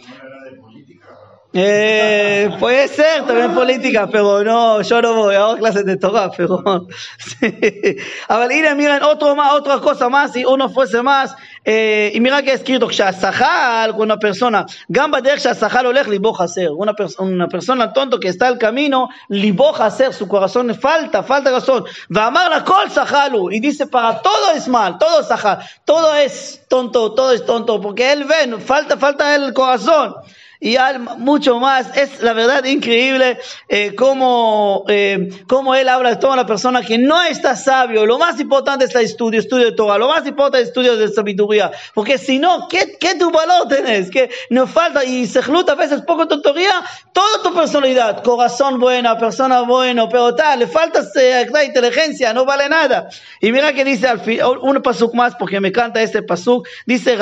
Eh, 1.59 2.55
puede 2.61 2.87
ser 2.87 3.25
también 3.25 3.55
política, 3.55 4.07
pero 4.13 4.45
no, 4.45 4.83
yo 4.83 5.01
no 5.01 5.15
voy 5.15 5.35
a 5.35 5.57
clases 5.57 5.87
de 5.87 5.97
Torah, 5.97 6.31
pero 6.37 6.87
sí. 7.17 7.97
A 8.29 8.39
ver, 8.39 8.49
miren, 8.49 8.77
miren, 8.77 9.03
otro 9.03 9.35
más, 9.35 9.55
otra 9.55 9.79
cosa 9.79 10.11
más, 10.11 10.35
si 10.35 10.45
uno 10.45 10.69
fuese 10.69 11.01
más, 11.01 11.35
eh, 11.65 12.13
y 12.15 12.21
mira 12.21 12.43
que 12.43 12.51
ha 12.51 12.55
escrito, 12.55 12.87
כשהשכר, 12.89 13.95
una 13.97 14.19
persona, 14.19 14.67
גם 14.93 15.11
בדרך 15.11 15.41
שהשכר 15.41 15.87
הולך, 15.87 16.09
ליבו 16.09 16.33
חסר. 16.33 16.73
Una, 16.77 16.93
una 17.19 17.49
persona 17.49 17.93
tonto 17.93 18.21
que 18.21 18.29
está 18.29 18.49
al 18.49 18.59
camino, 18.59 19.09
ליבו 19.31 19.73
חסר, 19.73 20.13
su 20.13 20.29
corazón 20.29 20.75
falta, 20.75 21.23
falta 21.23 21.51
razón. 21.51 21.85
ואמר 22.11 22.49
לה, 22.49 22.61
כל 22.61 22.91
שכר 22.95 23.29
הוא, 23.33 23.51
y 23.51 23.61
dice, 23.61 23.87
para 23.87 24.21
todo 24.21 24.53
es 24.55 24.69
mal, 24.69 24.99
todo 24.99 25.21
es 25.21 25.29
שכר, 25.29 25.55
todo 25.87 26.15
es 26.17 26.61
tonto, 26.69 27.15
todo 27.15 27.33
es 27.33 27.47
tonto, 27.47 27.81
porque 27.81 28.13
él 28.13 28.25
ve, 28.25 28.59
falta, 28.61 28.99
falta 28.99 29.35
el 29.35 29.55
corazón. 29.55 30.15
y 30.64 30.78
mucho 31.18 31.60
más. 31.60 31.98
Es 31.98 32.22
la 32.22 32.34
verdad 32.34 32.64
increíble 32.66 33.40
eh, 33.68 33.96
cómo, 33.96 34.86
eh, 34.88 35.30
cómo 35.48 35.74
él 35.74 35.90
habla 35.90 36.12
de 36.12 36.16
toda 36.18 36.36
la 36.36 36.46
persona 36.46 36.84
que 36.84 37.00
no 37.00 37.22
está 37.24 37.56
sabio. 37.56 38.06
Lo 38.06 38.20
más 38.20 38.40
importante 38.40 38.86
es 38.86 38.94
el 38.94 39.02
estudio, 39.02 39.40
estudio 39.40 39.66
de 39.66 39.72
Torah. 39.72 39.98
Lo 39.98 40.08
más 40.08 40.26
importante 40.28 40.60
es 40.60 40.64
el 40.66 40.68
estudio 40.68 40.98
de 40.98 41.08
sabiduría. 41.10 41.72
Porque 41.96 42.20
si 42.20 42.38
no, 42.38 42.68
¿qué, 42.70 42.96
qué 43.00 43.16
tu 43.16 43.32
valor 43.32 43.68
tenés? 43.68 44.12
Que 44.12 44.30
nos 44.52 44.70
falta, 44.70 45.04
y 45.04 45.26
se 45.26 45.40
a 45.40 45.76
veces 45.76 46.02
poco 46.04 46.28
tu 46.28 46.42
teoría, 46.42 46.84
toda 47.12 47.42
tu 47.44 47.54
personalidad, 47.56 48.24
corazón 48.24 48.80
buena, 48.80 49.18
persona 49.18 49.62
bueno, 49.62 50.10
pero 50.10 50.36
tal, 50.36 50.60
le 50.60 50.68
falta 50.68 51.02
eh, 51.20 51.48
inteligencia, 51.66 52.34
no 52.34 52.46
vale 52.46 52.70
nada. 52.70 53.10
Y 53.42 53.52
mira 53.52 53.74
que 53.74 53.84
dice 53.84 54.08
al 54.08 54.20
fin, 54.20 54.40
un 54.44 54.82
pasuk 54.84 55.16
más, 55.16 55.36
porque 55.36 55.60
me 55.60 55.70
encanta 55.70 56.02
este 56.04 56.22
pasuk, 56.22 56.68
dice, 56.86 57.18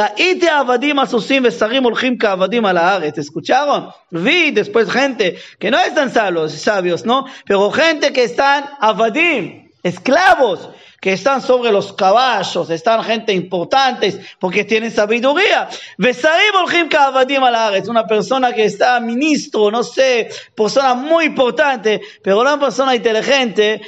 avadim 0.51 0.99
asusim 0.99 1.43
vesarim 1.43 1.85
olchim 1.85 2.17
ka 2.17 2.33
avadim 2.33 2.65
a 2.65 2.73
la 2.73 2.99
¿Escucharon? 3.29 3.91
Vi 4.09 4.49
después 4.49 4.91
gente 4.91 5.37
que 5.59 5.69
no 5.69 5.79
están 5.79 6.11
sabios, 6.11 6.51
sabios, 6.53 7.05
¿no? 7.05 7.25
Pero 7.45 7.69
gente 7.69 8.11
que 8.11 8.23
están 8.23 8.65
avadim, 8.79 9.58
esclavos, 9.83 10.69
que 10.99 11.13
están 11.13 11.41
sobre 11.41 11.71
los 11.71 11.93
caballos, 11.93 12.69
están 12.69 13.03
gente 13.03 13.33
importantes 13.33 14.19
porque 14.39 14.65
tienen 14.65 14.91
sabiduría. 14.91 15.69
Una 17.87 18.07
persona 18.07 18.53
que 18.53 18.65
está 18.65 18.99
ministro, 18.99 19.71
no 19.71 19.83
sé, 19.83 20.29
persona 20.55 20.93
muy 20.93 21.25
importante, 21.25 22.01
pero 22.21 22.41
una 22.41 22.59
persona 22.59 22.95
inteligente 22.95 23.81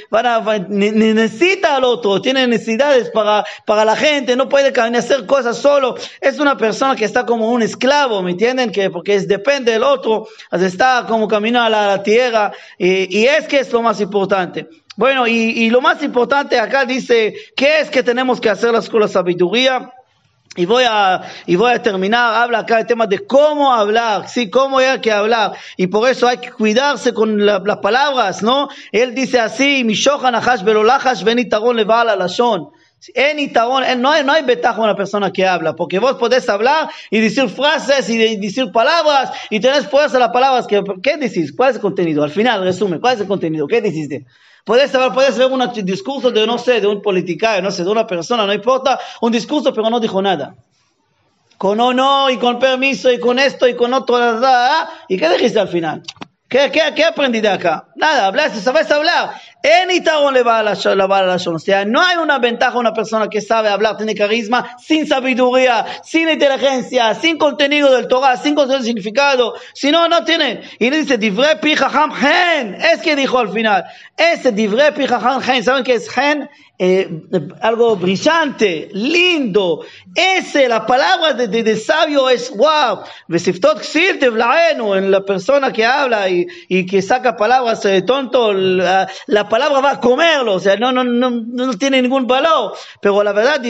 necesita 0.68 1.76
al 1.76 1.84
otro, 1.84 2.20
tiene 2.22 2.46
necesidades 2.46 3.10
para, 3.10 3.44
para 3.66 3.84
la 3.84 3.96
gente, 3.96 4.34
no 4.34 4.48
puede 4.48 4.72
hacer 4.96 5.26
cosas 5.26 5.58
solo. 5.58 5.96
Es 6.20 6.38
una 6.38 6.56
persona 6.56 6.96
que 6.96 7.04
está 7.04 7.26
como 7.26 7.50
un 7.50 7.62
esclavo, 7.62 8.22
¿me 8.22 8.30
entienden? 8.32 8.72
Que 8.72 8.90
porque 8.90 9.16
es, 9.16 9.28
depende 9.28 9.72
del 9.72 9.82
otro, 9.82 10.28
está 10.50 11.04
como 11.06 11.28
camino 11.28 11.60
a 11.60 11.68
la, 11.68 12.02
tierra 12.02 12.52
y, 12.78 13.18
y 13.18 13.26
es 13.26 13.46
que 13.46 13.60
es 13.60 13.70
lo 13.72 13.82
más 13.82 14.00
importante. 14.00 14.66
Bueno, 14.96 15.26
y, 15.26 15.70
lo 15.70 15.80
más 15.80 16.02
importante 16.02 16.58
acá 16.58 16.84
dice, 16.84 17.34
¿qué 17.56 17.80
es 17.80 17.90
que 17.90 18.02
tenemos 18.02 18.40
que 18.40 18.50
hacer 18.50 18.72
con 18.90 19.00
la 19.00 19.08
sabiduría? 19.08 19.90
Y 20.54 20.66
voy 20.66 20.84
a, 20.86 21.22
y 21.46 21.56
voy 21.56 21.72
a 21.72 21.82
terminar, 21.82 22.34
habla 22.34 22.58
acá 22.58 22.78
el 22.78 22.86
tema 22.86 23.06
de 23.06 23.26
cómo 23.26 23.72
hablar, 23.72 24.28
sí, 24.28 24.50
cómo 24.50 24.78
hay 24.78 25.00
que 25.00 25.10
hablar. 25.10 25.52
Y 25.78 25.86
por 25.86 26.10
eso 26.10 26.28
hay 26.28 26.38
que 26.38 26.50
cuidarse 26.50 27.14
con 27.14 27.46
las 27.46 27.78
palabras, 27.78 28.42
¿no? 28.42 28.68
Él 28.90 29.14
dice 29.14 29.40
así, 29.40 29.82
no 33.96 34.10
hay, 34.10 34.24
no 34.24 34.32
hay 34.32 34.44
ventaja 34.44 34.80
una 34.80 34.94
persona 34.94 35.32
que 35.32 35.46
habla, 35.46 35.74
porque 35.74 35.98
vos 35.98 36.16
podés 36.16 36.46
hablar 36.50 36.90
y 37.10 37.20
decir 37.20 37.48
frases 37.48 38.10
y 38.10 38.36
decir 38.36 38.70
palabras 38.70 39.32
y 39.48 39.58
tenés 39.58 39.88
fuerza 39.88 40.18
las 40.18 40.32
palabras. 40.32 40.66
Que, 40.66 40.84
¿Qué 41.02 41.16
decís? 41.16 41.52
¿Cuál 41.56 41.70
es 41.70 41.76
el 41.76 41.82
contenido? 41.82 42.22
Al 42.22 42.30
final, 42.30 42.62
resume, 42.62 43.00
¿cuál 43.00 43.14
es 43.14 43.20
el 43.22 43.26
contenido? 43.26 43.66
¿Qué 43.66 43.80
deciste? 43.80 44.26
Puedes 44.64 44.92
puedes 45.12 45.36
ver 45.36 45.50
un 45.50 45.72
discurso 45.84 46.30
de, 46.30 46.46
no 46.46 46.56
sé, 46.56 46.80
de 46.80 46.86
un 46.86 47.02
politicario, 47.02 47.62
no 47.62 47.70
sé, 47.70 47.82
de 47.82 47.90
una 47.90 48.06
persona, 48.06 48.46
no 48.46 48.52
importa, 48.52 48.98
un 49.20 49.32
discurso, 49.32 49.72
pero 49.72 49.90
no 49.90 49.98
dijo 49.98 50.22
nada. 50.22 50.54
Con 51.58 51.80
o 51.80 51.92
no, 51.92 52.30
y 52.30 52.38
con 52.38 52.58
permiso, 52.58 53.10
y 53.10 53.18
con 53.18 53.38
esto, 53.38 53.66
y 53.66 53.74
con 53.74 53.92
otro, 53.92 54.18
¿y 55.08 55.16
qué 55.16 55.28
dijiste 55.30 55.58
al 55.58 55.68
final? 55.68 56.02
¿Qué, 56.48 56.70
qué, 56.70 56.92
qué 56.94 57.04
aprendí 57.04 57.40
de 57.40 57.48
acá? 57.48 57.88
Nada, 57.96 58.26
hablaste, 58.26 58.60
sabes 58.60 58.90
hablar. 58.90 59.40
O 59.62 61.58
sea, 61.58 61.84
no 61.84 62.02
hay 62.02 62.16
una 62.16 62.38
ventaja 62.38 62.78
una 62.78 62.92
persona 62.92 63.28
que 63.28 63.40
sabe 63.40 63.68
hablar, 63.68 63.96
tiene 63.96 64.14
carisma, 64.14 64.76
sin 64.82 65.06
sabiduría, 65.06 65.86
sin 66.04 66.28
inteligencia, 66.28 67.14
sin 67.14 67.38
contenido 67.38 67.92
del 67.92 68.08
Torah, 68.08 68.36
sin 68.36 68.54
contenido 68.54 68.84
significado. 68.84 69.54
Si 69.72 69.90
no, 69.90 70.08
no 70.08 70.24
tiene. 70.24 70.62
Y 70.78 70.90
le 70.90 70.98
dice, 70.98 71.16
divre 71.16 71.56
pi 71.56 71.76
gen. 71.76 72.74
Es 72.74 73.00
que 73.02 73.14
dijo 73.14 73.38
al 73.38 73.50
final. 73.50 73.84
Ese 74.16 74.52
divre 74.52 74.92
pi 74.92 75.06
gen. 75.06 75.62
¿Saben 75.62 75.84
qué 75.84 75.94
es 75.94 76.10
gen? 76.10 76.48
Eh, 76.84 77.08
algo 77.60 77.94
brillante, 77.94 78.88
lindo. 78.92 79.84
Ese, 80.16 80.66
la 80.68 80.84
palabra 80.84 81.32
de, 81.32 81.46
de, 81.46 81.76
sabio 81.76 82.28
es 82.28 82.50
wow. 82.56 83.02
En 83.28 85.10
la 85.12 85.24
persona 85.24 85.72
que 85.72 85.84
habla 85.84 86.28
y, 86.28 86.44
y 86.68 86.84
que 86.84 87.00
saca 87.00 87.36
palabras 87.36 87.84
de 87.84 88.02
tonto, 88.02 88.52
la, 88.52 89.08
la, 89.26 89.48
palabra 89.52 89.80
va 89.80 89.90
a 89.90 90.00
comerlo, 90.00 90.54
o 90.54 90.60
sea, 90.60 90.76
no, 90.76 90.92
no, 90.92 91.04
no, 91.04 91.30
no 91.30 91.74
tiene 91.74 92.00
ningún 92.00 92.26
valor. 92.26 92.72
Pero 93.02 93.22
la 93.22 93.32
verdad, 93.32 93.60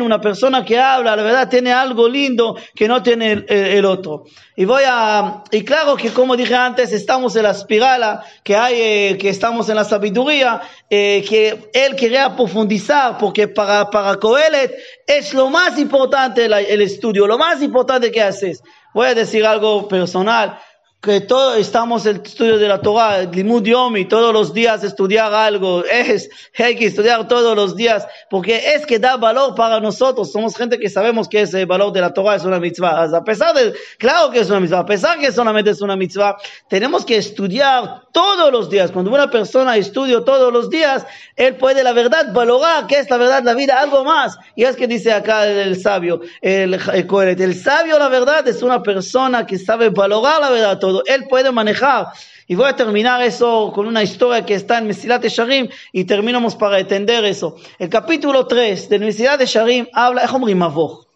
una 0.00 0.20
persona 0.20 0.64
que 0.64 0.78
habla, 0.78 1.16
la 1.16 1.22
verdad 1.24 1.48
tiene 1.48 1.72
algo 1.72 2.08
lindo 2.08 2.56
que 2.72 2.86
no 2.86 3.02
tiene 3.02 3.32
el, 3.32 3.46
el 3.48 3.84
otro. 3.84 4.24
Y 4.54 4.64
voy 4.64 4.84
a, 4.86 5.42
y 5.50 5.64
claro 5.64 5.96
que 5.96 6.12
como 6.12 6.36
dije 6.36 6.54
antes, 6.54 6.92
estamos 6.92 7.34
en 7.34 7.42
la 7.42 7.50
espiral 7.50 8.20
que 8.44 8.54
hay, 8.54 8.74
eh, 8.80 9.18
que 9.18 9.30
estamos 9.30 9.68
en 9.68 9.74
la 9.74 9.84
sabiduría, 9.84 10.62
eh, 10.88 11.24
que 11.28 11.68
él 11.74 11.96
quería 11.96 12.36
profundizar, 12.36 13.18
porque 13.18 13.48
para, 13.48 13.90
para 13.90 14.14
Coelet 14.14 14.72
es 15.08 15.34
lo 15.34 15.50
más 15.50 15.76
importante 15.76 16.44
el 16.44 16.82
estudio, 16.82 17.26
lo 17.26 17.36
más 17.36 17.60
importante 17.62 18.12
que 18.12 18.22
haces. 18.22 18.62
Voy 18.94 19.08
a 19.08 19.14
decir 19.14 19.44
algo 19.44 19.88
personal 19.88 20.56
que 21.00 21.20
todos 21.20 21.56
estamos 21.58 22.04
en 22.06 22.16
el 22.16 22.22
estudio 22.22 22.58
de 22.58 22.66
la 22.66 22.80
Torah, 22.80 23.22
Limud 23.22 23.62
Yomi, 23.62 24.06
todos 24.06 24.32
los 24.32 24.52
días 24.52 24.82
estudiar 24.82 25.32
algo, 25.32 25.84
es, 25.84 26.28
hay 26.58 26.74
que 26.74 26.86
estudiar 26.86 27.28
todos 27.28 27.54
los 27.54 27.76
días, 27.76 28.06
porque 28.28 28.74
es 28.74 28.86
que 28.86 28.98
da 28.98 29.16
valor 29.16 29.54
para 29.54 29.78
nosotros, 29.78 30.32
somos 30.32 30.56
gente 30.56 30.78
que 30.80 30.90
sabemos 30.90 31.28
que 31.28 31.42
ese 31.42 31.64
valor 31.64 31.92
de 31.92 32.00
la 32.00 32.12
Torah 32.12 32.34
es 32.34 32.44
una 32.44 32.58
mitzvah, 32.58 33.04
a 33.04 33.24
pesar 33.24 33.54
de, 33.54 33.72
claro 33.98 34.30
que 34.30 34.40
es 34.40 34.50
una 34.50 34.58
mitzvah, 34.58 34.80
a 34.80 34.86
pesar 34.86 35.18
que 35.18 35.30
solamente 35.30 35.70
es 35.70 35.80
una 35.80 35.96
mitzvah, 35.96 36.38
tenemos 36.68 37.04
que 37.04 37.16
estudiar 37.16 38.02
todos 38.12 38.50
los 38.50 38.68
días, 38.68 38.90
cuando 38.90 39.12
una 39.12 39.30
persona 39.30 39.76
estudia 39.76 40.24
todos 40.24 40.52
los 40.52 40.70
días, 40.70 41.06
él 41.36 41.56
puede 41.56 41.84
la 41.84 41.92
verdad 41.92 42.32
valorar 42.32 42.88
que 42.88 42.98
es 42.98 43.08
la 43.08 43.16
verdad 43.16 43.44
la 43.44 43.54
vida, 43.54 43.78
algo 43.78 44.02
más, 44.02 44.38
y 44.56 44.64
es 44.64 44.74
que 44.74 44.88
dice 44.88 45.12
acá 45.12 45.46
el, 45.46 45.80
sabio, 45.80 46.20
el, 46.40 46.74
el, 46.74 47.40
el 47.40 47.54
sabio 47.54 47.96
la 47.98 48.08
verdad 48.08 48.48
es 48.48 48.62
una 48.62 48.82
persona 48.82 49.46
que 49.46 49.58
sabe 49.58 49.90
valorar 49.90 50.40
la 50.40 50.50
verdad 50.50 50.78
todo, 50.80 50.95
él 51.06 51.26
puede 51.28 51.52
manejar. 51.52 52.08
Y 52.46 52.54
voy 52.54 52.68
a 52.68 52.76
terminar 52.76 53.22
eso 53.22 53.72
con 53.74 53.86
una 53.86 54.02
historia 54.02 54.46
que 54.46 54.54
está 54.54 54.78
en 54.78 54.86
Mesilat 54.86 55.20
de 55.20 55.28
Sharim 55.28 55.68
y 55.92 56.04
terminamos 56.04 56.54
para 56.54 56.78
entender 56.78 57.24
eso. 57.24 57.56
El 57.78 57.88
capítulo 57.88 58.46
3 58.46 58.88
de 58.88 58.98
Mesilat 58.98 59.38
de 59.38 59.46
Sharim 59.46 59.86
habla, 59.92 60.26
Mavoj. 60.54 61.06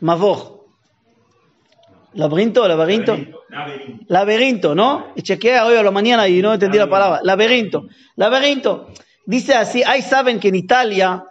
Mavoj. 0.00 0.56
Laberinto, 2.14 2.66
laberinto. 2.66 3.16
Laberinto, 4.08 4.74
¿no? 4.74 5.12
Y 5.14 5.22
chequea 5.22 5.66
hoy 5.66 5.76
a 5.76 5.82
la 5.82 5.90
mañana 5.90 6.26
y 6.26 6.40
no 6.40 6.54
entendí 6.54 6.78
la 6.78 6.88
palabra. 6.88 7.20
Laberinto. 7.22 7.86
Laberinto. 8.16 8.88
Dice 9.26 9.54
así, 9.54 9.82
ahí 9.82 10.02
saben 10.02 10.40
que 10.40 10.48
en 10.48 10.54
Italia, 10.54 11.24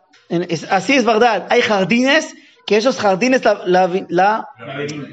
así 0.70 0.94
es 0.94 1.06
verdad, 1.06 1.48
hay 1.50 1.62
jardines 1.62 2.36
que 2.66 2.78
esos 2.78 2.98
jardines, 2.98 3.44
la, 3.44 3.90
la, 4.10 4.50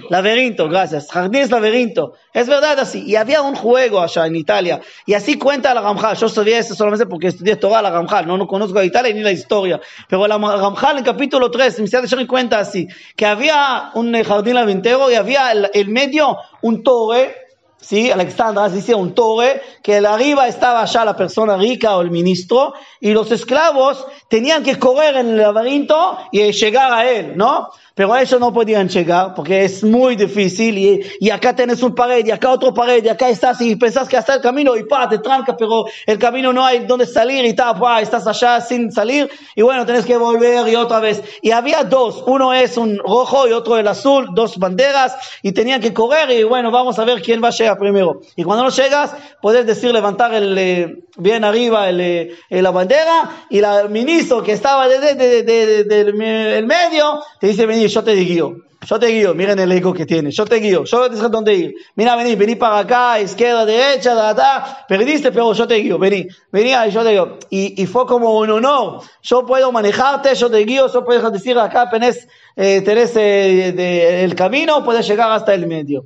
laberinto. 0.08 0.68
gracias, 0.68 1.10
jardines 1.10 1.50
laberinto, 1.50 2.14
es 2.32 2.46
verdad 2.48 2.78
así, 2.78 3.04
y 3.04 3.16
había 3.16 3.42
un 3.42 3.54
juego 3.54 4.00
allá 4.00 4.26
en 4.26 4.36
Italia, 4.36 4.80
y 5.06 5.14
así 5.14 5.38
cuenta 5.38 5.74
la 5.74 5.82
Ramjal, 5.82 6.16
yo 6.16 6.28
sabía 6.28 6.58
eso 6.58 6.74
solamente 6.74 7.06
porque 7.06 7.28
estudié 7.28 7.56
toda 7.56 7.82
la 7.82 7.90
Ramjal, 7.90 8.26
no, 8.26 8.38
no 8.38 8.46
conozco 8.46 8.78
a 8.78 8.84
Italia 8.84 9.12
ni 9.12 9.20
la 9.20 9.32
historia, 9.32 9.80
pero 10.08 10.26
la 10.26 10.38
Ramjal 10.38 10.98
en 10.98 11.04
capítulo 11.04 11.50
3, 11.50 11.78
en 11.78 12.26
cuenta 12.26 12.58
así, 12.58 12.88
que 13.16 13.26
había 13.26 13.90
un 13.94 14.12
jardín 14.22 14.54
laberinto 14.54 15.10
y 15.10 15.14
había 15.14 15.52
el, 15.52 15.70
el 15.74 15.88
medio 15.88 16.36
un 16.62 16.82
torre, 16.82 17.41
¿sí? 17.82 18.10
Alexandra 18.10 18.68
dice 18.68 18.94
un 18.94 19.14
torre, 19.14 19.60
que 19.82 19.98
arriba 19.98 20.48
estaba 20.48 20.84
ya 20.86 21.04
la 21.04 21.14
persona 21.14 21.56
rica 21.56 21.96
o 21.96 22.00
el 22.00 22.10
ministro, 22.10 22.72
y 23.00 23.12
los 23.12 23.30
esclavos 23.30 24.06
tenían 24.28 24.62
que 24.62 24.78
correr 24.78 25.16
en 25.16 25.30
el 25.30 25.36
laberinto 25.36 26.16
y 26.30 26.50
llegar 26.52 26.92
a 26.92 27.10
él, 27.10 27.36
¿no? 27.36 27.68
Pero 27.94 28.12
a 28.12 28.23
eso 28.23 28.39
no 28.39 28.52
podían 28.52 28.89
llegar 28.89 29.35
porque 29.35 29.64
es 29.64 29.85
muy 29.85 30.16
difícil 30.16 30.78
y, 30.78 31.01
y, 31.20 31.31
acá 31.31 31.55
tenés 31.55 31.82
un 31.82 31.94
pared 31.94 32.24
y 32.24 32.31
acá 32.31 32.51
otro 32.51 32.73
pared 32.73 33.05
y 33.05 33.09
acá 33.09 33.28
estás 33.28 33.60
y 33.60 33.77
pensás 33.77 34.09
que 34.09 34.16
hasta 34.16 34.35
el 34.35 34.40
camino 34.40 34.77
y 34.77 34.85
pa, 34.85 35.09
te 35.09 35.19
tranca, 35.19 35.56
pero 35.56 35.85
el 36.06 36.19
camino 36.19 36.52
no 36.52 36.64
hay 36.64 36.86
donde 36.86 37.06
salir 37.06 37.44
y 37.44 37.55
ta, 37.55 37.74
pa, 37.74 38.01
estás 38.01 38.27
allá 38.27 38.60
sin 38.60 38.90
salir 38.90 39.31
y 39.55 39.62
bueno, 39.62 39.85
tenés 39.85 40.06
que 40.06 40.16
volver 40.16 40.69
y 40.69 40.77
otra 40.77 41.01
vez. 41.01 41.23
Y 41.43 41.51
había 41.51 41.85
dos, 41.85 42.24
uno 42.27 42.55
es 42.55 42.77
un 42.77 42.98
rojo 42.98 43.47
y 43.47 43.52
otro 43.52 43.77
el 43.77 43.89
azul, 43.89 44.28
dos 44.32 44.59
banderas 44.59 45.14
y 45.43 45.52
tenían 45.52 45.81
que 45.81 45.93
correr 45.93 46.31
y 46.31 46.44
bueno, 46.44 46.70
vamos 46.70 46.98
a 46.98 47.05
ver 47.05 47.20
quién 47.20 47.43
va 47.43 47.48
a 47.48 47.52
llegar 47.52 47.78
primero. 47.78 48.20
Y 48.36 48.44
cuando 48.44 48.64
no 48.64 48.70
llegas, 48.70 49.14
puedes 49.43 49.66
decir 49.66 49.93
levantar 49.93 50.32
el, 50.35 50.56
eh, 50.56 51.05
bien 51.16 51.44
arriba 51.44 51.89
el, 51.89 52.01
eh, 52.01 52.36
la 52.48 52.70
bandera 52.70 53.47
y 53.51 53.59
el 53.59 53.90
ministro 53.90 54.43
que 54.43 54.52
estaba 54.52 54.89
del 54.89 55.19
de, 55.19 55.43
de, 55.43 55.85
de, 55.85 56.62
medio 56.62 57.23
te 57.40 57.48
dice, 57.48 57.66
yo 57.88 58.02
te 58.04 58.12
digo. 58.14 58.56
Yo 58.84 58.98
te 58.98 59.06
guío, 59.06 59.32
miren 59.32 59.60
el 59.60 59.70
ego 59.70 59.94
que 59.94 60.04
tiene. 60.06 60.32
Yo 60.32 60.44
te 60.44 60.56
guío, 60.56 60.82
yo 60.84 61.09
te 61.09 61.16
dónde 61.28 61.54
ir. 61.54 61.74
Mira, 61.94 62.16
vení, 62.16 62.34
vení 62.34 62.56
para 62.56 62.80
acá, 62.80 63.20
izquierda, 63.20 63.64
derecha, 63.64 64.12
da, 64.12 64.34
da. 64.34 64.84
Perdiste, 64.88 65.30
pero 65.30 65.52
yo 65.52 65.68
te 65.68 65.76
guío, 65.76 65.98
vení, 66.00 66.26
vení, 66.50 66.72
ahí 66.72 66.90
yo 66.90 67.04
te 67.04 67.10
guío. 67.12 67.38
Y, 67.48 67.80
y 67.80 67.86
fue 67.86 68.06
como 68.06 68.36
un 68.38 68.50
honor. 68.50 69.02
Yo 69.22 69.46
puedo 69.46 69.70
manejarte, 69.70 70.34
yo 70.34 70.50
te 70.50 70.59
guío, 70.64 70.92
yo 70.92 71.04
puedo 71.04 71.30
decir 71.30 71.56
acá, 71.59 71.88
tenés, 71.90 72.26
eh, 72.56 72.80
tenés 72.84 73.14
eh, 73.14 73.72
de- 73.72 74.24
el 74.24 74.34
camino, 74.34 74.84
puedes 74.84 75.06
llegar 75.06 75.30
hasta 75.30 75.54
el 75.54 75.68
medio. 75.68 76.04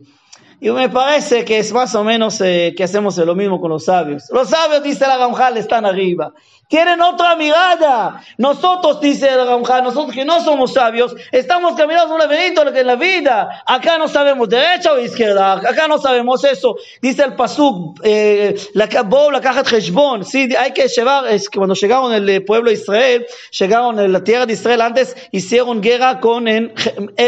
Y 0.59 0.71
me 0.71 0.89
parece 0.89 1.45
que 1.45 1.59
es 1.59 1.71
más 1.73 1.95
o 1.95 2.03
menos 2.03 2.41
eh, 2.41 2.75
que 2.77 2.85
hacemos 2.85 3.19
lo 3.19 3.35
mismo 3.35 3.61
con 3.61 3.71
los 3.71 3.85
sabios. 3.85 4.25
Los 4.31 4.49
sabios, 4.49 4.83
dice 4.83 5.07
la 5.07 5.19
Ramjal, 5.19 5.59
están 5.59 5.85
arriba. 5.85 6.33
Tienen 6.69 7.01
otra 7.01 7.37
mirada. 7.37 8.23
Nosotros, 8.39 9.01
dice 9.01 9.37
la 9.37 9.45
Ramjal, 9.45 9.85
nosotros 9.85 10.15
que 10.15 10.25
no 10.25 10.41
somos 10.41 10.73
sabios, 10.73 11.15
estamos 11.31 11.75
caminando 11.75 12.15
un 12.15 12.21
laberinto 12.21 12.67
en 12.67 12.87
la 12.87 12.97
vida. 12.97 13.63
Acá 13.67 13.99
no 13.99 14.09
sabemos 14.09 14.49
derecha 14.49 14.93
o 14.93 14.99
izquierda. 14.99 15.53
Acá 15.53 15.87
no 15.89 15.99
sabemos 15.99 16.43
eso. 16.43 16.77
Dice 17.03 17.23
el 17.23 17.35
Pasuk, 17.35 18.01
eh, 18.03 18.57
la 18.73 18.87
Bo, 19.03 19.31
la 19.31 19.41
Heshbon. 19.41 20.25
Sí, 20.25 20.49
hay 20.59 20.73
que 20.73 20.89
llevar, 20.89 21.29
es 21.29 21.51
que 21.51 21.59
cuando 21.59 21.75
llegaron 21.75 22.13
el 22.15 22.29
eh, 22.29 22.41
pueblo 22.41 22.71
de 22.71 22.77
Israel, 22.77 23.27
llegaron 23.57 24.01
en 24.01 24.13
la 24.13 24.25
tierra 24.25 24.47
de 24.47 24.55
Israel 24.55 24.81
antes, 24.81 25.15
hicieron 25.33 25.83
guerra 25.83 26.19
con 26.19 26.49
el 26.49 26.73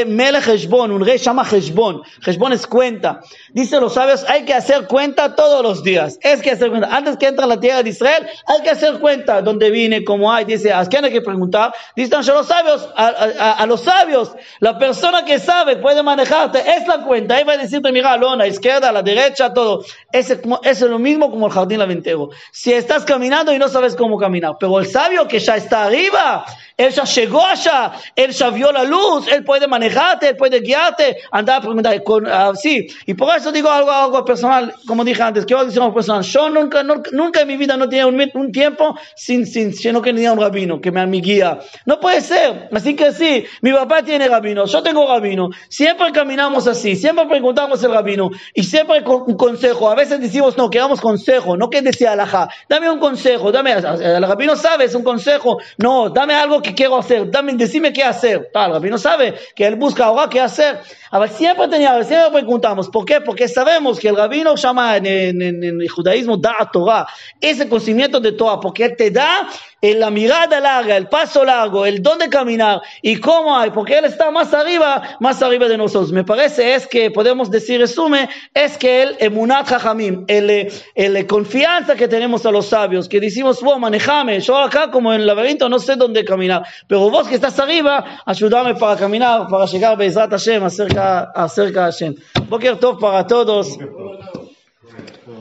Melech 0.07 0.49
Heshbon, 0.49 0.91
un 0.91 1.05
rey 1.05 1.19
llama 1.19 1.47
Heshbon. 1.49 2.03
Heshbon 2.27 2.55
es 2.55 2.67
cuenta. 2.67 3.18
Dice 3.53 3.81
los 3.81 3.95
sabios, 3.95 4.25
hay 4.29 4.45
que 4.45 4.55
hacer 4.55 4.87
cuenta 4.87 5.35
todos 5.35 5.63
los 5.63 5.83
días. 5.83 6.19
Es 6.23 6.43
que 6.43 6.51
hacer 6.51 6.71
cuenta. 6.71 6.95
Antes 6.95 7.17
que 7.17 7.27
entra 7.27 7.45
a 7.45 7.49
la 7.49 7.61
tierra 7.61 7.83
de 7.83 7.91
Israel, 7.91 8.27
hay 8.47 8.63
que 8.63 8.71
hacer 8.71 8.99
cuenta. 9.01 9.43
¿Dónde 9.43 9.71
vine? 9.71 10.05
¿Cómo 10.05 10.33
hay? 10.33 10.45
Dice, 10.45 10.73
¿a 10.73 10.85
quién 10.87 11.05
hay 11.05 11.13
que 11.13 11.23
preguntar? 11.23 11.73
Dicen 11.97 12.21
los 12.27 12.47
sabios, 12.47 12.89
a, 12.97 13.65
los 13.67 13.83
sabios, 13.83 14.33
la 14.61 14.79
persona 14.79 15.25
que 15.25 15.39
sabe 15.39 15.77
puede 15.77 16.03
manejarte, 16.03 16.59
es 16.59 16.87
la 16.87 17.05
cuenta. 17.05 17.37
Ahí 17.37 17.45
va 17.45 17.55
a 17.55 17.59
decirte, 17.59 17.93
mira, 17.93 18.13
a 18.13 18.37
la 18.37 18.47
izquierda, 18.47 18.89
a 18.89 18.93
la 18.93 19.03
derecha, 19.03 19.53
todo. 19.53 19.85
Es, 20.13 20.37
es 20.63 20.81
lo 20.81 20.99
mismo 20.99 21.31
como 21.31 21.47
el 21.47 21.53
jardín 21.53 21.79
laventero. 21.79 22.31
Si 22.53 22.73
estás 22.73 23.05
caminando 23.05 23.53
y 23.53 23.59
no 23.59 23.69
sabes 23.69 23.97
cómo 23.97 24.19
caminar, 24.19 24.57
pero 24.59 24.79
el 24.79 24.87
sabio 24.87 25.29
que 25.29 25.39
ya 25.39 25.57
está 25.57 25.85
arriba, 25.85 26.45
él 26.77 26.93
ya 26.93 27.05
llegó 27.05 27.45
allá, 27.45 27.93
él 28.15 28.31
ya 28.31 28.51
vio 28.51 28.71
la 28.71 28.85
luz, 28.85 29.27
él 29.29 29.45
puede 29.45 29.67
manejarte, 29.67 30.29
él 30.29 30.37
puede 30.37 30.61
guiarte, 30.61 31.19
andar 31.31 31.59
a 31.59 31.61
preguntar, 31.61 32.03
con, 32.05 32.27
ah, 32.27 32.53
sí, 32.55 32.87
y 33.09 33.15
por 33.15 33.35
eso 33.35 33.51
digo 33.51 33.71
algo, 33.71 33.91
algo 33.91 34.23
personal, 34.23 34.75
como 34.87 35.03
dije 35.03 35.23
antes, 35.23 35.47
quiero 35.47 35.65
decir 35.65 35.81
algo 35.81 35.95
personal, 35.95 36.23
yo 36.23 36.51
nunca, 36.51 36.83
nunca, 36.83 37.09
nunca 37.11 37.41
en 37.41 37.49
mi 37.49 37.57
vida 37.57 37.75
no 37.75 37.89
tenía 37.89 38.07
un, 38.07 38.23
un 38.35 38.53
tiempo 38.53 38.99
sin, 39.17 39.47
sin, 39.47 39.73
sin 39.73 39.95
no 39.95 40.03
que 40.03 40.13
tenía 40.13 40.31
un 40.31 40.39
rabino, 40.39 40.79
que 40.79 40.93
me 40.93 41.07
mi 41.07 41.23
guía, 41.23 41.59
no 41.87 42.01
puede 42.01 42.21
ser, 42.21 42.69
así 42.71 42.95
que 42.95 43.13
sí, 43.13 43.47
mi 43.63 43.73
papá 43.73 44.03
tiene 44.03 44.29
rabino, 44.29 44.67
yo 44.67 44.83
tengo 44.83 45.09
rabino, 45.09 45.49
siempre 45.71 46.13
caminamos 46.13 46.67
así, 46.67 46.97
siempre 46.97 47.25
preguntamos 47.25 47.83
el 47.83 47.93
rabino, 47.93 48.29
y 48.53 48.65
siempre 48.65 49.03
con 49.03 49.23
un 49.23 49.39
consejo, 49.39 49.91
a 49.91 49.95
veces 49.95 50.21
decimos, 50.21 50.59
no, 50.59 50.69
que 50.69 50.79
damos 50.79 51.01
consejo, 51.01 51.57
no 51.57 51.71
que 51.71 51.81
decía 51.81 52.13
alajá, 52.13 52.51
dame 52.69 52.91
un 52.91 52.99
consejo, 52.99 53.51
dame, 53.51 53.73
el 53.73 54.23
rabino 54.23 54.55
sabe, 54.55 54.85
es 54.85 54.95
un 54.95 55.03
consejo, 55.03 55.57
no, 55.79 56.11
dame 56.11 56.35
algo 56.35 56.61
que 56.61 56.75
quiero 56.75 56.99
hacer, 56.99 57.31
dame, 57.31 57.55
decime 57.55 57.91
qué 57.91 58.05
hacer, 58.05 58.51
Ah, 58.53 58.67
el 58.67 58.73
rabino 58.73 58.99
sabe 58.99 59.35
que 59.57 59.67
él 59.67 59.77
busca 59.77 60.05
ahora 60.05 60.29
qué 60.29 60.43
hacer, 60.43 60.81
ver, 61.11 61.31
siempre 61.31 61.69
tenía, 61.69 62.05
siempre 62.05 62.33
preguntamos, 62.33 62.91
¿por 62.99 63.05
qué? 63.05 63.21
Porque 63.21 63.47
sabemos 63.47 64.01
que 64.01 64.09
el 64.09 64.17
rabino 64.17 64.57
llama 64.57 64.97
en, 64.97 65.07
en- 65.07 65.63
el 65.81 65.89
judaísmo 65.89 66.37
da 66.37 66.69
Torah, 66.73 67.07
ese 67.41 67.69
conocimiento 67.69 68.19
de 68.19 68.33
Torah, 68.33 68.59
porque 68.59 68.89
te 68.89 69.13
da 69.13 69.49
eh, 69.81 69.95
la 69.95 70.11
mirada 70.11 70.61
larga, 70.61 70.97
el 70.97 71.09
paso 71.09 71.45
largo, 71.45 71.87
el 71.87 72.03
dónde 72.03 72.29
caminar 72.29 72.83
y 73.01 73.17
cómo 73.17 73.57
hay, 73.57 73.71
porque 73.71 73.99
él 73.99 74.07
está 74.07 74.31
más 74.31 74.53
arriba, 74.53 75.17
más 75.21 75.41
arriba 75.43 75.69
de 75.69 75.79
nosotros. 75.79 76.11
Me 76.11 76.25
parece 76.25 76.75
es 76.75 76.87
que 76.87 77.11
podemos 77.11 77.51
decir, 77.51 77.81
resume, 77.81 78.29
es 78.53 78.77
que 78.77 79.03
el 79.03 79.17
emunat 79.21 79.69
jajamim, 79.69 80.25
el, 80.27 80.73
el 80.95 81.27
confianza 81.27 81.95
que 81.95 82.09
tenemos 82.09 82.45
a 82.45 82.51
los 82.51 82.67
sabios, 82.67 83.09
que 83.09 83.21
decimos, 83.21 83.61
vos 83.63 83.79
manejame, 83.79 84.41
yo 84.41 84.57
acá 84.57 84.91
como 84.91 85.13
en 85.13 85.21
el 85.21 85.27
laberinto 85.27 85.69
no 85.69 85.79
sé 85.79 85.97
dónde 85.97 86.25
caminar, 86.25 86.65
pero 86.87 87.09
vos 87.11 87.29
que 87.29 87.37
estás 87.37 87.59
arriba, 87.61 88.23
ayúdame 88.27 88.75
para 88.75 88.97
caminar, 88.97 89.47
para 89.49 89.67
llegar 89.67 89.97
Bezrat 89.97 90.31
Hashem, 90.31 90.65
acerca, 90.65 91.31
acerca 91.35 91.83
a 91.83 91.93
Hashem. 91.93 92.15
Boker 92.49 92.77
Tov 92.79 92.99
para 92.99 93.27
todos. 93.27 93.79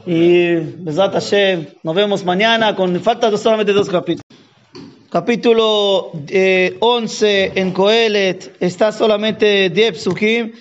Y 0.06 0.56
Bezrat 0.56 1.14
Hashem, 1.14 1.68
nos 1.84 1.96
vemos 1.96 2.24
mañana 2.24 2.76
con 2.76 3.00
falta 3.02 3.36
solamente 3.38 3.74
dos 3.74 3.90
capítulos 3.90 4.27
Capítulo 5.11 6.11
eh, 6.29 6.77
11 6.81 7.53
en 7.57 7.73
Coelet 7.73 8.57
está 8.61 8.93
solamente 8.93 9.69
10 9.69 9.99
psukim 10.03 10.53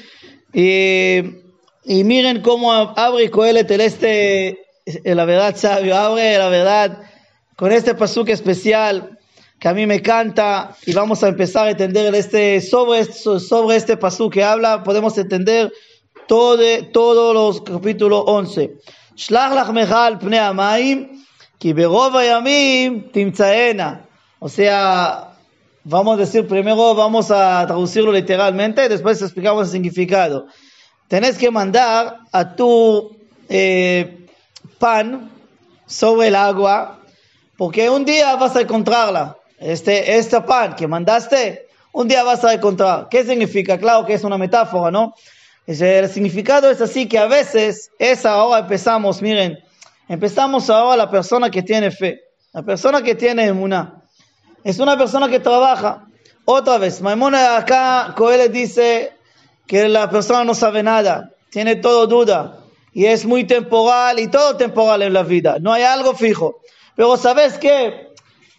y, 0.53 1.19
y 1.85 2.03
miren 2.03 2.41
cómo 2.41 2.73
abre 2.73 3.30
Coelet 3.31 3.72
el 3.72 3.81
este, 3.81 4.49
eh, 4.85 5.15
la 5.15 5.23
verdad 5.26 5.56
sabio, 5.56 5.95
abre 5.95 6.38
la 6.38 6.49
verdad 6.49 7.02
con 7.56 7.72
este 7.72 7.95
pasuk 7.95 8.27
especial 8.30 9.18
que 9.60 9.68
a 9.69 9.73
mí 9.73 9.85
me 9.88 9.95
encanta 9.95 10.76
y 10.85 10.91
vamos 10.93 11.23
a 11.23 11.30
empezar 11.30 11.68
a 11.68 11.72
entender 11.72 12.14
este 12.15 12.60
sobre, 12.60 12.99
este- 12.99 13.39
sobre 13.39 13.77
este 13.77 13.95
pasuk 13.95 14.34
que 14.34 14.43
habla, 14.43 14.84
podemos 14.84 15.18
entender 15.18 15.72
todo, 16.27 16.61
todos 16.91 17.34
los 17.34 17.61
capítulos 17.61 18.23
11. 18.26 18.69
שלח 19.15 19.52
לחמך 19.53 19.91
על 19.91 20.15
פני 20.19 20.39
המים, 20.39 21.07
כי 21.60 21.73
ברוב 21.73 22.15
הימים 22.15 23.02
תמצאנה. 23.11 24.05
o 24.38 24.48
sea, 24.48 25.32
vamos 25.84 26.16
a 26.16 26.20
decir 26.20 26.46
primero, 26.46 26.94
vamos 26.94 27.30
a 27.30 27.64
traducirlo 27.66 28.12
literalmente, 28.12 28.88
después 28.88 29.22
explicamos 29.22 29.66
el 29.66 29.72
significado. 29.72 30.46
Tenés 31.08 31.38
que 31.38 31.50
mandar 31.50 32.18
a 32.32 32.54
tu 32.54 33.16
eh, 33.48 34.26
pan 34.78 35.30
sobre 35.86 36.28
el 36.28 36.34
agua, 36.34 37.00
porque 37.56 37.88
un 37.88 38.04
día 38.04 38.34
vas 38.36 38.56
a 38.56 38.60
encontrarla. 38.60 39.38
Este, 39.58 40.18
este 40.18 40.40
pan 40.42 40.74
que 40.74 40.86
mandaste, 40.86 41.66
un 41.92 42.08
día 42.08 42.22
vas 42.22 42.44
a 42.44 42.52
encontrar. 42.52 43.08
¿Qué 43.08 43.24
significa? 43.24 43.78
Claro 43.78 44.04
que 44.04 44.14
es 44.14 44.24
una 44.24 44.36
metáfora, 44.36 44.90
¿no? 44.90 45.14
Es, 45.66 45.80
eh, 45.80 46.00
El 46.00 46.10
significado 46.10 46.70
es 46.70 46.82
así 46.82 47.08
que 47.08 47.18
a 47.18 47.26
veces, 47.26 47.90
esa 47.98 48.32
ahora 48.32 48.60
empezamos, 48.60 49.22
miren, 49.22 49.58
empezamos 50.08 50.68
ahora 50.68 50.96
la 50.96 51.10
persona 51.10 51.50
que 51.50 51.62
tiene 51.62 51.90
fe, 51.90 52.20
la 52.52 52.62
persona 52.62 53.00
que 53.00 53.14
tiene 53.14 53.46
emuná. 53.46 54.02
Es 54.66 54.80
una 54.80 54.98
persona 54.98 55.28
que 55.28 55.38
trabaja. 55.38 56.09
Otra 56.44 56.78
vez, 56.78 57.01
Maimona 57.01 57.56
acá, 57.56 58.12
Coelho 58.16 58.48
dice 58.48 59.12
que 59.64 59.88
la 59.88 60.10
persona 60.10 60.43
no 60.43 60.56
sabe 60.56 60.82
nada, 60.82 61.30
tiene 61.51 61.76
todo 61.76 62.09
duda 62.09 62.64
y 62.93 63.06
es 63.06 63.24
muy 63.26 63.44
temporal 63.44 64.18
y 64.18 64.26
todo 64.26 64.56
temporal 64.56 65.02
en 65.02 65.12
la 65.12 65.22
vida, 65.22 65.59
no 65.60 65.72
hay 65.72 65.84
algo 65.84 66.14
fijo. 66.14 66.62
Pero 66.97 67.16
sabes 67.16 67.59
qué, 67.59 68.09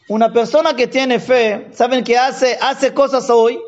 una 0.07 0.31
persona 0.31 0.77
que 0.77 0.87
tiene 0.87 1.19
fe, 1.19 1.67
saben 1.73 2.05
que 2.05 2.17
hace, 2.17 2.57
hace 2.61 2.93
cosas 2.93 3.29
hoy 3.29 3.59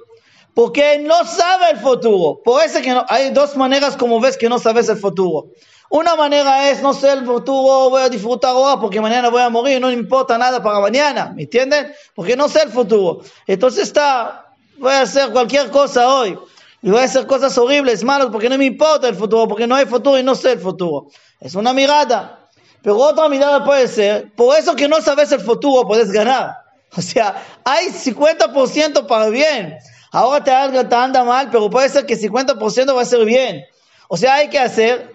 porque 0.53 0.97
no 0.97 1.25
sabe 1.25 1.71
el 1.71 1.77
futuro. 1.79 2.41
Por 2.41 2.63
eso 2.63 2.81
que 2.81 2.97
hay 3.09 3.31
dos 3.31 3.57
maneras 3.57 3.97
como 3.97 4.21
ves 4.21 4.37
que 4.37 4.47
no 4.47 4.59
sabes 4.59 4.87
el 4.87 4.97
futuro. 4.97 5.47
Una 5.89 6.15
manera 6.15 6.69
es, 6.69 6.81
no 6.81 6.93
sé 6.93 7.11
el 7.11 7.25
futuro, 7.25 7.89
voy 7.89 8.03
a 8.03 8.09
disfrutar 8.09 8.51
ahora 8.51 8.79
porque 8.79 9.01
mañana 9.01 9.29
voy 9.29 9.41
a 9.41 9.49
morir, 9.49 9.81
no 9.81 9.91
importa 9.91 10.37
nada 10.37 10.61
para 10.61 10.79
mañana, 10.79 11.33
¿me 11.35 11.43
entienden? 11.43 11.91
Porque 12.13 12.35
no 12.35 12.47
sé 12.47 12.61
el 12.63 12.69
futuro. 12.69 13.21
Entonces 13.47 13.83
está, 13.83 14.53
voy 14.77 14.93
a 14.93 15.01
hacer 15.01 15.31
cualquier 15.31 15.71
cosa 15.71 16.07
hoy. 16.07 16.37
Y 16.81 16.89
voy 16.91 17.01
a 17.01 17.03
hacer 17.03 17.27
cosas 17.27 17.57
horribles, 17.57 18.03
malas, 18.03 18.29
porque 18.31 18.49
no 18.49 18.57
me 18.57 18.65
importa 18.65 19.07
el 19.07 19.15
futuro, 19.15 19.47
porque 19.47 19.67
no 19.67 19.75
hay 19.75 19.85
futuro 19.85 20.17
y 20.17 20.23
no 20.23 20.35
sé 20.35 20.53
el 20.53 20.59
futuro. 20.59 21.07
Es 21.39 21.55
una 21.55 21.73
mirada. 21.73 22.39
Pero 22.81 22.97
otra 22.97 23.27
mirada 23.27 23.65
puede 23.65 23.87
ser, 23.87 24.31
por 24.33 24.57
eso 24.57 24.75
que 24.75 24.87
no 24.87 25.01
sabes 25.01 25.31
el 25.31 25.41
futuro, 25.41 25.87
puedes 25.87 26.11
ganar. 26.11 26.57
O 26.97 27.03
sea, 27.03 27.43
hay 27.65 27.89
50% 27.89 29.05
para 29.05 29.29
bien. 29.29 29.77
Ahora 30.11 30.43
te 30.43 30.51
te 30.85 30.95
anda 30.95 31.23
mal, 31.23 31.49
pero 31.51 31.69
puede 31.69 31.87
ser 31.87 32.07
que 32.07 32.17
50% 32.17 32.95
va 32.95 33.01
a 33.03 33.05
ser 33.05 33.23
bien. 33.25 33.63
O 34.07 34.17
sea, 34.17 34.33
hay 34.35 34.49
que 34.49 34.57
hacer, 34.57 35.13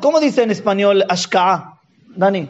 ¿cómo 0.00 0.20
dice 0.20 0.42
en 0.42 0.50
español 0.50 1.04
ashka'a? 1.08 1.80
Dani. 2.16 2.48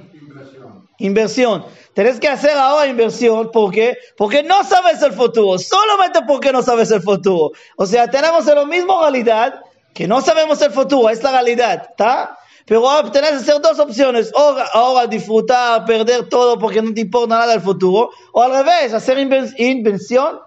Inversión. 0.99 1.65
Tienes 1.95 2.21
que 2.21 2.29
hacer 2.29 2.57
ahora 2.57 2.87
inversión, 2.87 3.51
¿por 3.51 3.73
qué? 3.73 3.99
Porque 4.17 4.43
no 4.43 4.63
sabes 4.65 5.03
el 5.03 5.13
futuro, 5.13 5.59
solamente 5.59 6.21
porque 6.27 6.53
no 6.53 6.63
sabes 6.63 6.91
el 6.91 7.03
futuro. 7.03 7.53
O 7.77 7.87
sea, 7.87 8.09
tenemos 8.09 8.47
la 8.47 8.65
misma 8.65 9.01
realidad, 9.01 9.61
que 9.93 10.07
no 10.07 10.21
sabemos 10.21 10.63
el 10.63 10.71
futuro, 10.71 11.09
es 11.09 11.23
la 11.23 11.33
realidad, 11.33 11.89
¿está? 11.91 12.39
Pero 12.65 12.89
ahora 12.89 13.11
tenés 13.11 13.31
que 13.31 13.37
hacer 13.37 13.61
dos 13.61 13.79
opciones, 13.79 14.31
o 14.35 14.57
ahora 14.73 15.07
disfrutar, 15.07 15.85
perder 15.85 16.29
todo 16.29 16.59
porque 16.59 16.81
no 16.81 16.95
te 16.95 17.01
importa 17.01 17.35
nada 17.35 17.55
el 17.55 17.61
futuro, 17.61 18.11
o 18.33 18.43
al 18.43 18.53
revés, 18.53 18.93
hacer 18.95 19.19
inversión 19.19 20.39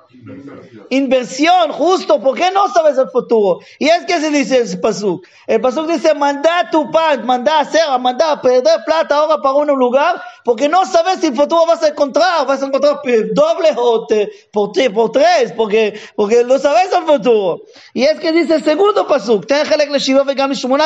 Inversión, 0.90 1.72
justo, 1.72 2.22
¿por 2.22 2.35
qué 2.35 2.52
no 2.52 2.68
sabes 2.69 2.98
el 2.98 3.10
futuro? 3.10 3.60
Y 3.80 3.88
es 3.90 4.06
que 4.06 4.19
se 4.19 4.30
dice 4.30 4.60
el 4.60 4.80
Pasuk. 4.80 5.26
El 5.48 5.60
Pasuk 5.60 5.88
dice, 5.88 6.14
manda 6.14 6.69
tu 6.72 6.91
pan, 6.91 7.26
manda 7.26 7.60
hacer, 7.60 7.81
manda 7.99 8.41
perder 8.41 8.80
plata 8.85 9.18
ahora 9.18 9.41
para 9.41 9.56
un 9.56 9.68
lugar, 9.68 10.22
porque 10.45 10.69
no 10.69 10.85
sabes 10.85 11.19
si 11.19 11.27
el 11.27 11.35
futuro 11.35 11.65
vas 11.65 11.84
a 11.84 11.90
encontrar, 11.90 12.45
vas 12.45 12.61
a 12.61 12.68
encontrar 12.68 13.02
doble 13.34 13.69
o 13.76 14.06
te, 14.06 14.31
por, 14.52 14.72
te, 14.72 14.90
por, 14.90 15.11
tres, 15.11 15.52
porque, 15.53 15.99
porque 16.15 16.44
no 16.44 16.57
sabes 16.60 16.91
el 16.94 17.03
futuro. 17.03 17.61
Y 17.94 18.03
es 18.03 18.19
que 18.19 18.31
dice 18.31 18.56
el 18.56 18.64
segundo 18.64 19.07
Pasuk, 19.07 19.45
ten 19.45 19.65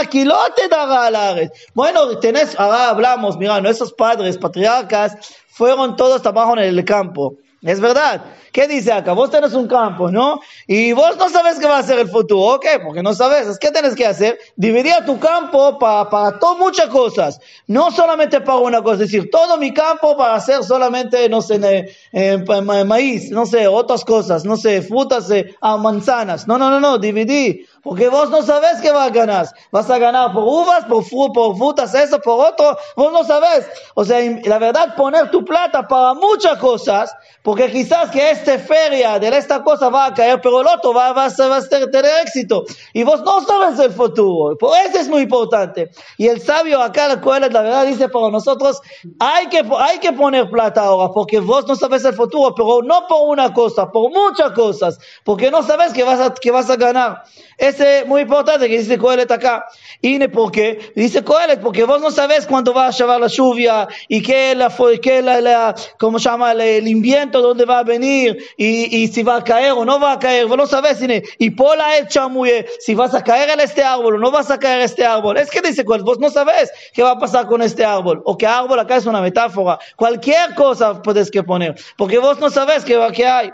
que 0.09 0.25
no 0.25 0.35
te 0.55 0.67
dará 0.67 1.11
la 1.11 1.51
Bueno, 1.73 2.17
tenés, 2.19 2.57
ahora 2.59 2.89
hablamos, 2.89 3.37
mira, 3.37 3.59
nuestros 3.61 3.93
padres, 3.93 4.37
patriarcas, 4.37 5.17
fueron 5.49 5.95
todos 5.95 6.21
trabajaron 6.21 6.59
en 6.59 6.77
el 6.77 6.85
campo. 6.85 7.37
Es 7.63 7.79
verdad. 7.79 8.23
¿Qué 8.51 8.67
dice 8.67 8.91
acá? 8.91 9.13
Vos 9.13 9.31
tenés 9.31 9.53
un 9.53 9.67
campo, 9.67 10.11
¿no? 10.11 10.39
Y 10.67 10.91
vos 10.93 11.17
no 11.17 11.27
sabes 11.29 11.57
qué 11.59 11.65
va 11.65 11.79
a 11.79 11.84
ser 11.84 11.97
el 11.99 12.07
futuro. 12.07 12.55
¿Ok? 12.55 12.65
Porque 12.84 13.01
no 13.01 13.13
sabes. 13.13 13.57
¿Qué 13.57 13.71
tienes 13.71 13.95
que 13.95 14.05
hacer? 14.05 14.38
Dividir 14.55 14.93
tu 15.05 15.19
campo 15.19 15.79
para, 15.79 16.09
para 16.09 16.39
todo, 16.39 16.57
muchas 16.57 16.88
cosas. 16.88 17.39
No 17.65 17.89
solamente 17.91 18.41
para 18.41 18.59
una 18.59 18.81
cosa. 18.84 19.03
Es 19.03 19.11
decir, 19.11 19.29
todo 19.31 19.57
mi 19.57 19.73
campo 19.73 20.15
para 20.15 20.35
hacer 20.35 20.63
solamente, 20.63 21.27
no 21.29 21.41
sé, 21.41 21.95
eh, 22.11 22.84
maíz, 22.85 23.31
no 23.31 23.45
sé, 23.45 23.67
otras 23.67 24.05
cosas, 24.05 24.45
no 24.45 24.55
sé, 24.55 24.81
frutas, 24.84 25.29
eh, 25.31 25.55
ah, 25.61 25.77
manzanas. 25.77 26.47
No, 26.47 26.57
no, 26.59 26.69
no, 26.69 26.79
no, 26.79 26.99
dividí. 26.99 27.65
Porque 27.88 28.09
vos 28.09 28.30
no 28.30 28.41
sabes 28.41 28.81
qué 28.81 28.91
vas 28.91 29.07
a 29.07 29.11
ganar. 29.11 29.47
Vas 29.72 29.89
a 29.89 29.97
ganar 29.97 30.34
por 30.34 30.43
uvas, 30.43 30.84
por, 30.84 31.05
fru- 31.05 31.31
por 31.34 31.55
frutas, 31.55 31.93
eso, 31.95 32.19
por 32.19 32.45
otro. 32.49 32.77
Vos 32.97 33.14
no 33.14 33.23
sabes. 33.23 33.65
O 33.95 34.03
sea, 34.03 34.19
la 34.43 34.57
verdad, 34.59 34.93
poner 34.97 35.31
tu 35.31 35.45
plata 35.45 35.88
para 35.88 36.14
muchas 36.14 36.57
cosas, 36.59 37.15
porque 37.43 37.72
quizás 37.72 38.09
que 38.11 38.30
esta 38.31 38.59
feria 38.59 39.18
de 39.19 39.30
esta 39.30 39.64
cosa 39.64 39.88
va 39.88 40.07
a 40.07 40.14
caer, 40.14 40.41
pero 40.41 40.59
el 40.59 40.68
otro 40.68 40.93
va, 40.93 41.14
va, 41.14 41.26
a 41.26 41.30
ser- 41.30 41.49
va 41.49 41.59
a 41.59 41.61
tener 41.65 42.05
éxito. 42.26 42.65
Y 42.91 43.03
vos 43.03 43.22
no 43.22 43.39
sabes 43.45 43.80
el 43.80 43.93
futuro. 43.93 44.57
Por 44.57 44.76
eso 44.85 44.99
es 44.99 45.07
muy 45.07 45.22
importante. 45.22 45.89
Y 46.18 46.27
el 46.27 46.41
sabio 46.41 46.81
acá, 46.81 47.07
la 47.07 47.22
cual 47.22 47.41
la 47.49 47.61
verdad 47.61 47.85
dice 47.85 48.09
para 48.09 48.30
nosotros, 48.30 48.81
hay 49.19 49.47
que, 49.47 49.64
hay 49.80 49.99
que 49.99 50.11
poner 50.11 50.49
plata 50.49 50.81
ahora, 50.84 51.14
porque 51.14 51.39
vos 51.39 51.65
no 51.69 51.76
sabes 51.77 52.03
el 52.03 52.15
futuro, 52.15 52.53
pero 52.53 52.81
no 52.84 53.07
por 53.07 53.30
una 53.30 53.53
cosa, 53.53 53.89
por 53.89 54.11
muchas 54.11 54.51
cosas, 54.51 54.99
porque 55.23 55.49
no 55.49 55.64
sabes 55.64 55.93
que 55.93 56.03
vas 56.03 56.19
a, 56.19 56.34
vas 56.51 56.69
a 56.69 56.76
ganar. 56.76 57.23
Ese 57.57 57.76
es 57.79 58.07
muy 58.07 58.21
importante 58.21 58.67
que 58.67 58.79
dice 58.79 58.97
Coelet 58.97 59.29
acá. 59.31 59.65
¿Y 60.01 60.19
por 60.27 60.51
qué? 60.51 60.91
Dice 60.95 61.23
Coelet, 61.23 61.59
porque 61.59 61.83
vos 61.83 62.01
no 62.01 62.11
sabes 62.11 62.45
cuándo 62.45 62.73
va 62.73 62.87
a 62.87 62.91
llevar 62.91 63.19
la 63.19 63.27
lluvia 63.27 63.87
y 64.07 64.21
qué 64.21 64.55
la, 64.55 64.73
qué 65.01 65.21
la, 65.21 65.41
la 65.41 65.75
¿cómo 65.97 66.19
se 66.19 66.29
llama? 66.29 66.51
El, 66.51 66.87
invierno, 66.87 67.41
dónde 67.41 67.65
va 67.65 67.79
a 67.79 67.83
venir 67.83 68.37
y, 68.57 68.95
y 68.95 69.07
si 69.07 69.23
va 69.23 69.37
a 69.37 69.43
caer 69.43 69.71
o 69.71 69.85
no 69.85 69.99
va 69.99 70.13
a 70.13 70.19
caer. 70.19 70.45
Vos 70.45 70.57
no 70.57 70.67
sabes 70.67 70.99
si, 70.99 71.07
y 71.39 71.49
pola 71.51 71.97
el 71.97 72.07
chamuye, 72.07 72.65
si 72.79 72.95
vas 72.95 73.13
a 73.13 73.23
caer 73.23 73.49
en 73.49 73.59
este 73.59 73.83
árbol 73.83 74.15
o 74.15 74.17
no 74.17 74.31
vas 74.31 74.51
a 74.51 74.59
caer 74.59 74.79
en 74.79 74.85
este 74.85 75.05
árbol. 75.05 75.37
Es 75.37 75.49
que 75.49 75.61
dice 75.61 75.85
Coelet, 75.85 76.05
vos 76.05 76.19
no 76.19 76.29
sabes 76.29 76.71
qué 76.93 77.03
va 77.03 77.11
a 77.11 77.19
pasar 77.19 77.47
con 77.47 77.61
este 77.61 77.83
árbol. 77.85 78.21
O 78.25 78.37
que 78.37 78.47
árbol 78.47 78.79
acá 78.79 78.95
es 78.95 79.05
una 79.05 79.21
metáfora. 79.21 79.79
Cualquier 79.95 80.55
cosa 80.55 81.01
puedes 81.01 81.31
que 81.31 81.43
poner, 81.43 81.75
porque 81.97 82.19
vos 82.19 82.39
no 82.39 82.49
sabes 82.49 82.83
qué, 82.83 82.99
qué 83.13 83.25
hay. 83.25 83.51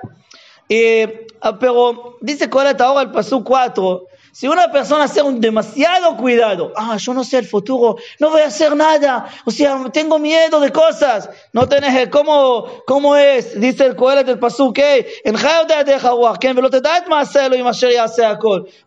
Eh, 0.70 1.28
ah, 1.42 1.58
pero 1.60 2.18
dice 2.22 2.50
Coelet 2.50 2.80
ahora 2.82 3.02
el 3.02 3.12
paso 3.12 3.44
4. 3.44 4.08
Si 4.34 4.48
una 4.48 4.72
persona 4.72 5.04
hace 5.04 5.22
un 5.22 5.40
demasiado 5.40 6.18
cuidado, 6.18 6.74
ah, 6.76 6.98
yo 6.98 7.14
no 7.14 7.24
sé 7.24 7.38
el 7.38 7.46
futuro, 7.46 7.98
no 8.20 8.32
voy 8.32 8.42
a 8.42 8.48
hacer 8.48 8.76
nada, 8.76 9.28
o 9.46 9.52
sea, 9.52 9.80
tengo 9.94 10.18
miedo 10.18 10.60
de 10.60 10.72
cosas, 10.72 11.30
no 11.52 11.70
tenés, 11.70 12.10
¿cómo, 12.10 12.66
cómo 12.88 13.16
es? 13.16 13.60
Dice 13.62 13.86
el 13.86 13.96
Coelet 13.96 14.26
del 14.26 14.40
pasuk. 14.40 14.80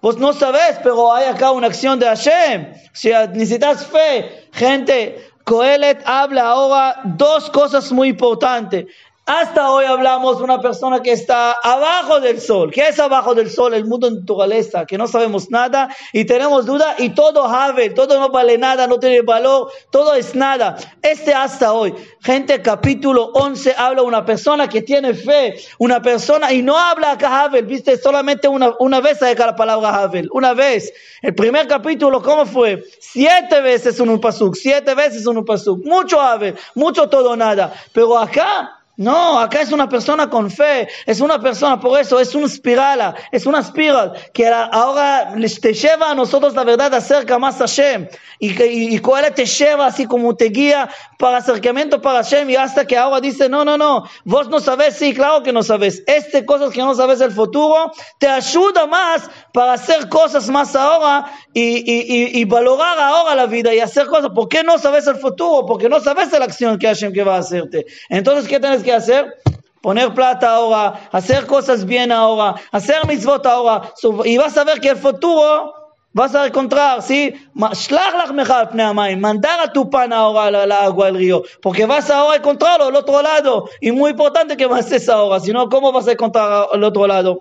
Vos 0.01 0.18
no 0.18 0.32
sabés, 0.32 0.81
pero 0.82 1.14
hay 1.14 1.27
acá 1.27 1.52
una 1.52 1.68
acción 1.68 2.01
de 2.01 2.06
Hashem, 2.06 2.73
o 2.73 2.89
sea, 2.93 3.28
necesitas 3.28 3.86
fe. 3.86 4.48
Gente, 4.51 5.31
Coelet 5.44 6.02
habla 6.06 6.43
ahora 6.43 7.02
dos 7.05 7.51
cosas 7.51 7.93
muy 7.93 8.09
importantes. 8.09 8.86
Hasta 9.28 9.73
hoy 9.73 9.85
hablamos 9.86 10.39
de 10.39 10.44
una 10.44 10.61
persona 10.61 11.03
que 11.03 11.11
está 11.11 11.51
abajo 11.51 12.20
del 12.20 12.40
sol. 12.40 12.70
¿Qué 12.70 12.86
es 12.86 13.01
abajo 13.01 13.35
del 13.35 13.51
sol? 13.51 13.74
El 13.74 13.85
mundo 13.85 14.09
de 14.09 14.20
naturaleza, 14.20 14.86
que 14.86 14.97
no 14.97 15.09
sabemos 15.09 15.51
nada 15.51 15.89
y 16.12 16.27
tenemos 16.27 16.65
duda 16.65 16.94
y 16.97 17.09
todo 17.09 17.44
Havel, 17.44 17.93
todo 17.93 18.20
no 18.20 18.28
vale 18.28 18.57
nada, 18.57 18.86
no 18.86 19.01
tiene 19.01 19.23
valor, 19.23 19.73
todo 19.90 20.15
es 20.15 20.36
nada. 20.36 20.77
Este 21.03 21.35
hasta 21.35 21.73
hoy. 21.73 21.93
Gente, 22.20 22.62
capítulo 22.62 23.32
11 23.35 23.74
habla 23.77 24.03
una 24.03 24.24
persona 24.24 24.69
que 24.69 24.82
tiene 24.82 25.12
fe, 25.12 25.57
una 25.81 26.01
persona 26.01 26.53
y 26.53 26.62
no 26.62 26.78
habla 26.78 27.11
acá 27.11 27.43
Havel, 27.43 27.66
viste, 27.66 27.98
solamente 27.98 28.47
una, 28.47 28.77
una 28.78 29.01
vez 29.01 29.20
acá 29.24 29.47
la 29.47 29.57
palabra 29.57 30.03
Havel, 30.03 30.28
una 30.31 30.55
vez. 30.55 30.93
El 31.20 31.35
primer 31.35 31.66
capítulo, 31.66 32.23
¿cómo 32.23 32.47
fue? 32.47 32.85
Siete 33.01 33.61
veces 33.61 33.98
en 33.98 34.09
un 34.09 34.20
pasuk, 34.20 34.55
siete 34.55 34.94
veces 34.94 35.27
en 35.27 35.36
un 35.36 35.44
pasuk, 35.44 35.85
mucho 35.85 36.20
Havel, 36.20 36.55
mucho 36.77 37.09
todo 37.09 37.36
nada. 37.36 37.73
Pero 37.93 38.16
acá 38.16 38.77
no, 38.97 39.39
acá 39.39 39.60
es 39.60 39.73
una 39.73 39.89
persona 39.89 40.31
con 40.31 40.51
fe, 40.51 40.89
es 41.05 41.20
una 41.20 41.39
persona, 41.39 41.78
por 41.78 42.01
eso 42.01 42.18
es 42.18 42.35
una 42.35 42.47
espiral, 42.47 43.14
es 43.31 43.44
una 43.44 43.60
espiral 43.60 44.12
que 44.32 44.47
ahora 44.48 45.35
te 45.60 45.74
lleva 45.74 46.10
a 46.10 46.14
nosotros 46.14 46.55
la 46.55 46.64
verdad 46.64 46.94
acerca 46.94 47.39
más 47.39 47.56
a 47.56 47.66
Hashem 47.66 48.09
y, 48.39 48.62
y, 48.62 48.97
y 48.97 49.02
te 49.35 49.44
lleva 49.44 49.86
así 49.86 50.06
como 50.06 50.35
te 50.35 50.47
guía 50.47 50.89
para 51.18 51.39
acercamiento 51.39 52.01
para 52.01 52.23
Hashem 52.23 52.48
y 52.48 52.56
hasta 52.56 52.86
que 52.86 52.97
ahora 52.97 53.20
dice, 53.20 53.48
no, 53.48 53.64
no, 53.64 53.77
no, 53.77 54.05
vos 54.24 54.48
no 54.48 54.60
sabes, 54.60 54.97
sí, 54.97 55.12
claro 55.12 55.43
que 55.43 55.52
no 55.52 55.62
sabes, 55.62 56.02
este 56.06 56.47
cosas 56.47 56.70
que 56.73 56.81
no 56.81 56.94
sabes 56.94 57.20
el 57.20 57.32
futuro 57.32 57.93
te 58.18 58.28
ayuda 58.28 58.86
más 58.86 59.28
para 59.52 59.74
hacer 59.74 60.09
cosas 60.09 60.48
más 60.48 60.74
ahora 60.74 61.31
y, 61.52 61.78
y, 61.90 62.40
y, 62.40 62.44
valorar 62.44 62.98
ahora 62.98 63.35
la 63.35 63.47
vida 63.47 63.74
y 63.74 63.81
hacer 63.81 64.06
cosas, 64.06 64.31
¿por 64.35 64.48
qué 64.48 64.62
no 64.62 64.78
sabes 64.78 65.06
el 65.06 65.16
futuro? 65.16 65.66
Porque 65.66 65.89
no 65.89 66.01
sabes 66.01 66.32
la 66.32 66.44
acción 66.44 66.78
que 66.78 66.86
Hashem 66.86 67.12
que 67.12 67.24
va 67.24 67.36
a 67.36 67.39
hacerte. 67.39 67.86
Entonces, 68.09 68.48
¿qué 68.48 68.60
tienes 68.60 68.82
que 68.86 68.92
hacer? 68.92 69.36
Poner 69.82 70.14
plata 70.14 70.56
ahora, 70.56 71.08
hacer 71.12 71.46
cosas 71.46 71.84
bien 71.84 72.10
ahora, 72.10 72.54
hacer 72.72 73.06
mitzvot 73.06 73.44
ahora, 73.46 73.92
y 74.24 74.36
vas 74.36 74.56
a 74.56 74.64
ver 74.64 74.80
que 74.80 74.88
el 74.88 74.96
futuro 74.96 75.74
vas 76.12 76.34
a 76.34 76.46
encontrar, 76.46 77.02
¿sí? 77.02 77.34
Al 77.60 79.16
mandar 79.18 79.60
a 79.60 79.72
tu 79.72 79.90
pan 79.90 80.12
ahora 80.12 80.44
al 80.44 80.54
al 80.54 80.72
agua 80.72 81.06
del 81.06 81.16
río, 81.16 81.42
porque 81.60 81.84
vas 81.84 82.10
ahora 82.10 82.34
a 82.34 82.36
encontrarlo 82.38 82.86
al 82.86 82.96
otro 82.96 83.20
lado, 83.22 83.68
y 83.80 83.92
muy 83.92 84.12
importante 84.12 84.56
que 84.56 84.66
vas 84.66 84.90
a 84.90 85.12
ahora, 85.12 85.40
si 85.40 85.52
no, 85.52 85.68
¿cómo 85.68 85.92
vas 85.92 86.08
a 86.08 86.12
encontrar 86.12 86.68
al 86.72 86.82
otro 86.82 87.06
lado? 87.06 87.40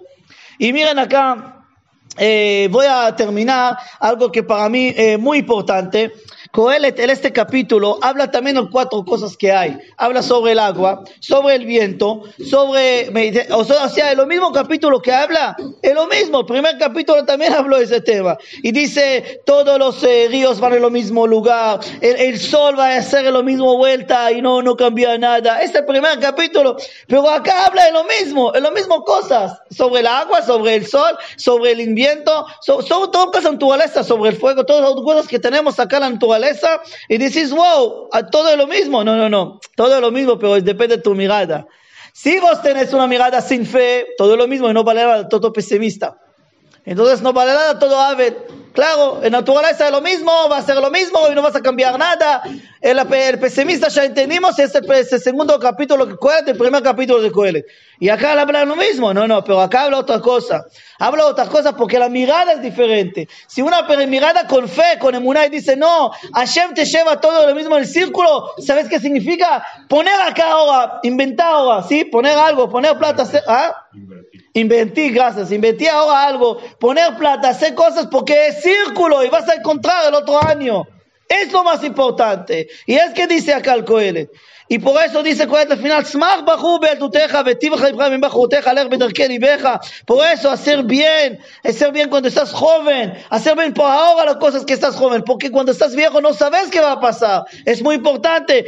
Y 0.59 0.73
miren 0.73 0.99
acá, 0.99 1.65
eh, 2.17 2.67
voy 2.71 2.85
a 2.85 3.15
terminar 3.15 3.77
algo 3.99 4.31
que 4.31 4.43
para 4.43 4.69
mí 4.69 4.93
es 4.95 5.19
muy 5.19 5.39
importante. 5.39 6.11
Coelet 6.55 6.97
en 6.99 7.09
este 7.09 7.33
capítulo 7.33 7.99
habla 8.01 8.31
también 8.31 8.55
de 8.55 8.69
cuatro 8.71 9.03
cosas 9.03 9.35
que 9.35 9.51
hay. 9.51 9.77
Habla 9.97 10.23
sobre 10.23 10.53
el 10.53 10.59
agua, 10.59 11.03
sobre 11.19 11.55
el 11.55 11.65
viento, 11.65 12.23
sobre... 12.49 13.09
O 13.51 13.65
sea, 13.65 14.11
es 14.11 14.17
lo 14.17 14.25
mismo 14.25 14.53
capítulo 14.53 15.01
que 15.01 15.11
habla, 15.11 15.57
es 15.81 15.93
lo 15.93 16.07
mismo. 16.07 16.39
El 16.39 16.45
primer 16.45 16.77
capítulo 16.77 17.25
también 17.25 17.51
habló 17.57 17.77
de 17.77 17.83
ese 17.83 17.99
tema. 17.99 18.37
Y 18.63 18.71
dice, 18.71 19.41
todos 19.45 19.77
los 19.77 20.01
eh, 20.05 20.27
ríos 20.29 20.61
van 20.61 20.75
en 20.75 20.83
lo 20.83 20.89
mismo 20.89 21.27
lugar, 21.27 21.81
el, 21.99 22.39
sol 22.39 22.79
va 22.79 22.91
a 22.91 22.97
hacer 22.99 23.25
lo 23.33 23.43
mismo 23.43 23.75
vuelta 23.75 24.31
y 24.31 24.41
no, 24.41 24.61
no 24.61 24.77
cambia 24.77 25.17
nada. 25.17 25.61
Este 25.61 25.83
primer 25.83 26.21
capítulo. 26.21 26.77
Pero 27.05 27.29
acá 27.29 27.65
habla 27.65 27.83
de 27.83 27.91
lo 27.91 28.05
mismo, 28.05 28.53
de 28.53 28.61
lo 28.61 28.71
mismo 28.71 29.03
cosas. 29.03 29.59
Sobre 29.71 29.99
el 29.99 30.07
agua, 30.07 30.41
sobre 30.41 30.75
el 30.75 30.87
sol, 30.87 31.17
sobre 31.35 31.73
el 31.73 31.93
viento, 31.93 32.45
so- 32.61 32.81
son 32.81 33.11
todas 33.11 33.27
cosas 33.27 33.51
naturaleza, 33.51 34.05
sobre 34.05 34.29
el 34.29 34.37
fuego, 34.37 34.65
todas 34.65 34.83
las 34.83 35.03
cosas 35.03 35.27
que 35.27 35.37
tenemos 35.37 35.77
acá 35.81 35.97
en 35.97 36.03
la 36.03 36.09
naturaleza. 36.11 36.44
Y 37.09 37.17
dices, 37.17 37.51
wow, 37.51 38.09
todo 38.31 38.49
es 38.49 38.57
lo 38.57 38.67
mismo. 38.67 39.03
No, 39.03 39.15
no, 39.15 39.29
no. 39.29 39.59
Todo 39.75 39.95
es 39.95 40.01
lo 40.01 40.11
mismo, 40.11 40.37
pero 40.39 40.59
depende 40.61 40.97
de 40.97 41.03
tu 41.03 41.15
mirada. 41.15 41.67
Si 42.13 42.39
vos 42.39 42.61
tenés 42.61 42.93
una 42.93 43.07
mirada 43.07 43.41
sin 43.41 43.65
fe, 43.65 44.07
todo 44.17 44.33
es 44.33 44.37
lo 44.37 44.47
mismo 44.47 44.69
y 44.69 44.73
no 44.73 44.83
vale 44.83 45.03
nada, 45.03 45.27
todo 45.27 45.51
pesimista. 45.51 46.17
Entonces 46.85 47.21
no 47.21 47.33
vale 47.33 47.53
nada 47.53 47.79
todo 47.79 47.99
ave. 47.99 48.37
Claro, 48.73 49.23
en 49.23 49.31
naturaleza 49.31 49.85
es 49.85 49.91
lo 49.91 50.01
mismo, 50.01 50.31
va 50.51 50.57
a 50.57 50.61
ser 50.61 50.75
lo 50.75 50.91
mismo 50.91 51.19
y 51.31 51.33
no 51.33 51.41
vas 51.41 51.55
a 51.55 51.61
cambiar 51.61 51.97
nada. 51.97 52.43
El, 52.81 52.99
el 52.99 53.39
pesimista 53.39 53.87
ya 53.87 54.03
entendimos, 54.03 54.59
es 54.59 54.75
el, 54.75 54.91
es 54.91 55.13
el 55.13 55.21
segundo 55.21 55.57
capítulo 55.57 56.05
que 56.05 56.17
Coelet, 56.17 56.49
el 56.49 56.57
primer 56.57 56.83
capítulo 56.83 57.21
de 57.21 57.31
Coelet. 57.31 57.65
Y 58.01 58.09
acá 58.09 58.33
habla 58.33 58.65
lo 58.65 58.75
mismo, 58.75 59.13
no, 59.13 59.27
no, 59.29 59.45
pero 59.45 59.61
acá 59.61 59.85
habla 59.85 59.99
otra 59.99 60.19
cosa. 60.19 60.65
Habla 60.99 61.25
otra 61.25 61.45
cosa 61.47 61.73
porque 61.75 61.97
la 61.97 62.09
mirada 62.09 62.51
es 62.51 62.61
diferente. 62.61 63.29
Si 63.47 63.61
una 63.61 63.83
mirada 64.05 64.45
con 64.45 64.67
fe, 64.67 64.99
con 64.99 65.15
emuná 65.15 65.45
y 65.45 65.49
dice, 65.49 65.77
no, 65.77 66.11
Hashem 66.33 66.73
te 66.73 66.83
lleva 66.83 67.21
todo 67.21 67.47
lo 67.47 67.55
mismo 67.55 67.77
en 67.77 67.83
el 67.83 67.87
círculo, 67.87 68.51
¿sabes 68.57 68.89
qué 68.89 68.99
significa? 68.99 69.65
Poner 69.87 70.21
acá 70.21 70.51
ahora, 70.51 70.99
inventar 71.03 71.47
ahora, 71.47 71.83
¿sí? 71.83 72.03
Poner 72.03 72.37
algo, 72.37 72.69
poner 72.69 72.97
plata, 72.97 73.25
¿ah? 73.47 73.87
Invertir, 74.55 75.13
gracias. 75.13 75.51
Invertir 75.51 75.89
ahora 75.89 76.23
algo, 76.23 76.57
poner 76.79 77.17
plata, 77.17 77.49
hacer 77.49 77.75
cosas 77.75 78.07
porque 78.07 78.47
es 78.47 78.61
círculo 78.61 79.21
y 79.21 79.29
vas 79.29 79.47
a 79.49 79.55
encontrar 79.55 80.07
el 80.07 80.13
otro 80.15 80.41
año. 80.41 80.87
Es 81.27 81.51
lo 81.51 81.61
más 81.65 81.83
importante. 81.83 82.69
Y 82.85 82.95
es 82.95 83.11
que 83.13 83.27
dice 83.27 83.53
acá 83.53 83.73
el 83.73 83.83
Coelet. 83.83 84.31
Bealtuteja, 86.81 87.43
betivja 87.43 87.89
ibrahim 87.89 88.19
bajuteja, 88.19 88.71
alej 88.71 88.89
bedarke 88.89 89.27
libeja. 89.27 89.79
Por 90.05 90.25
eso 90.25 90.49
hacer 90.49 90.83
bien, 90.83 91.39
hacer 91.63 91.91
bien 91.91 92.09
cuando 92.09 92.27
estás 92.29 92.51
joven, 92.51 93.13
hacer 93.29 93.55
bien 93.55 93.73
por 93.73 93.85
ahora 93.85 94.25
las 94.25 94.37
cosas 94.37 94.65
que 94.65 94.73
estás 94.73 94.95
joven, 94.95 95.23
porque 95.23 95.51
cuando 95.51 95.71
estás 95.71 95.95
viejo 95.95 96.19
no 96.19 96.33
sabes 96.33 96.69
qué 96.71 96.79
va 96.79 96.93
a 96.93 96.99
pasar. 96.99 97.43
Es 97.65 97.83
muy 97.83 97.95
importante. 97.95 98.65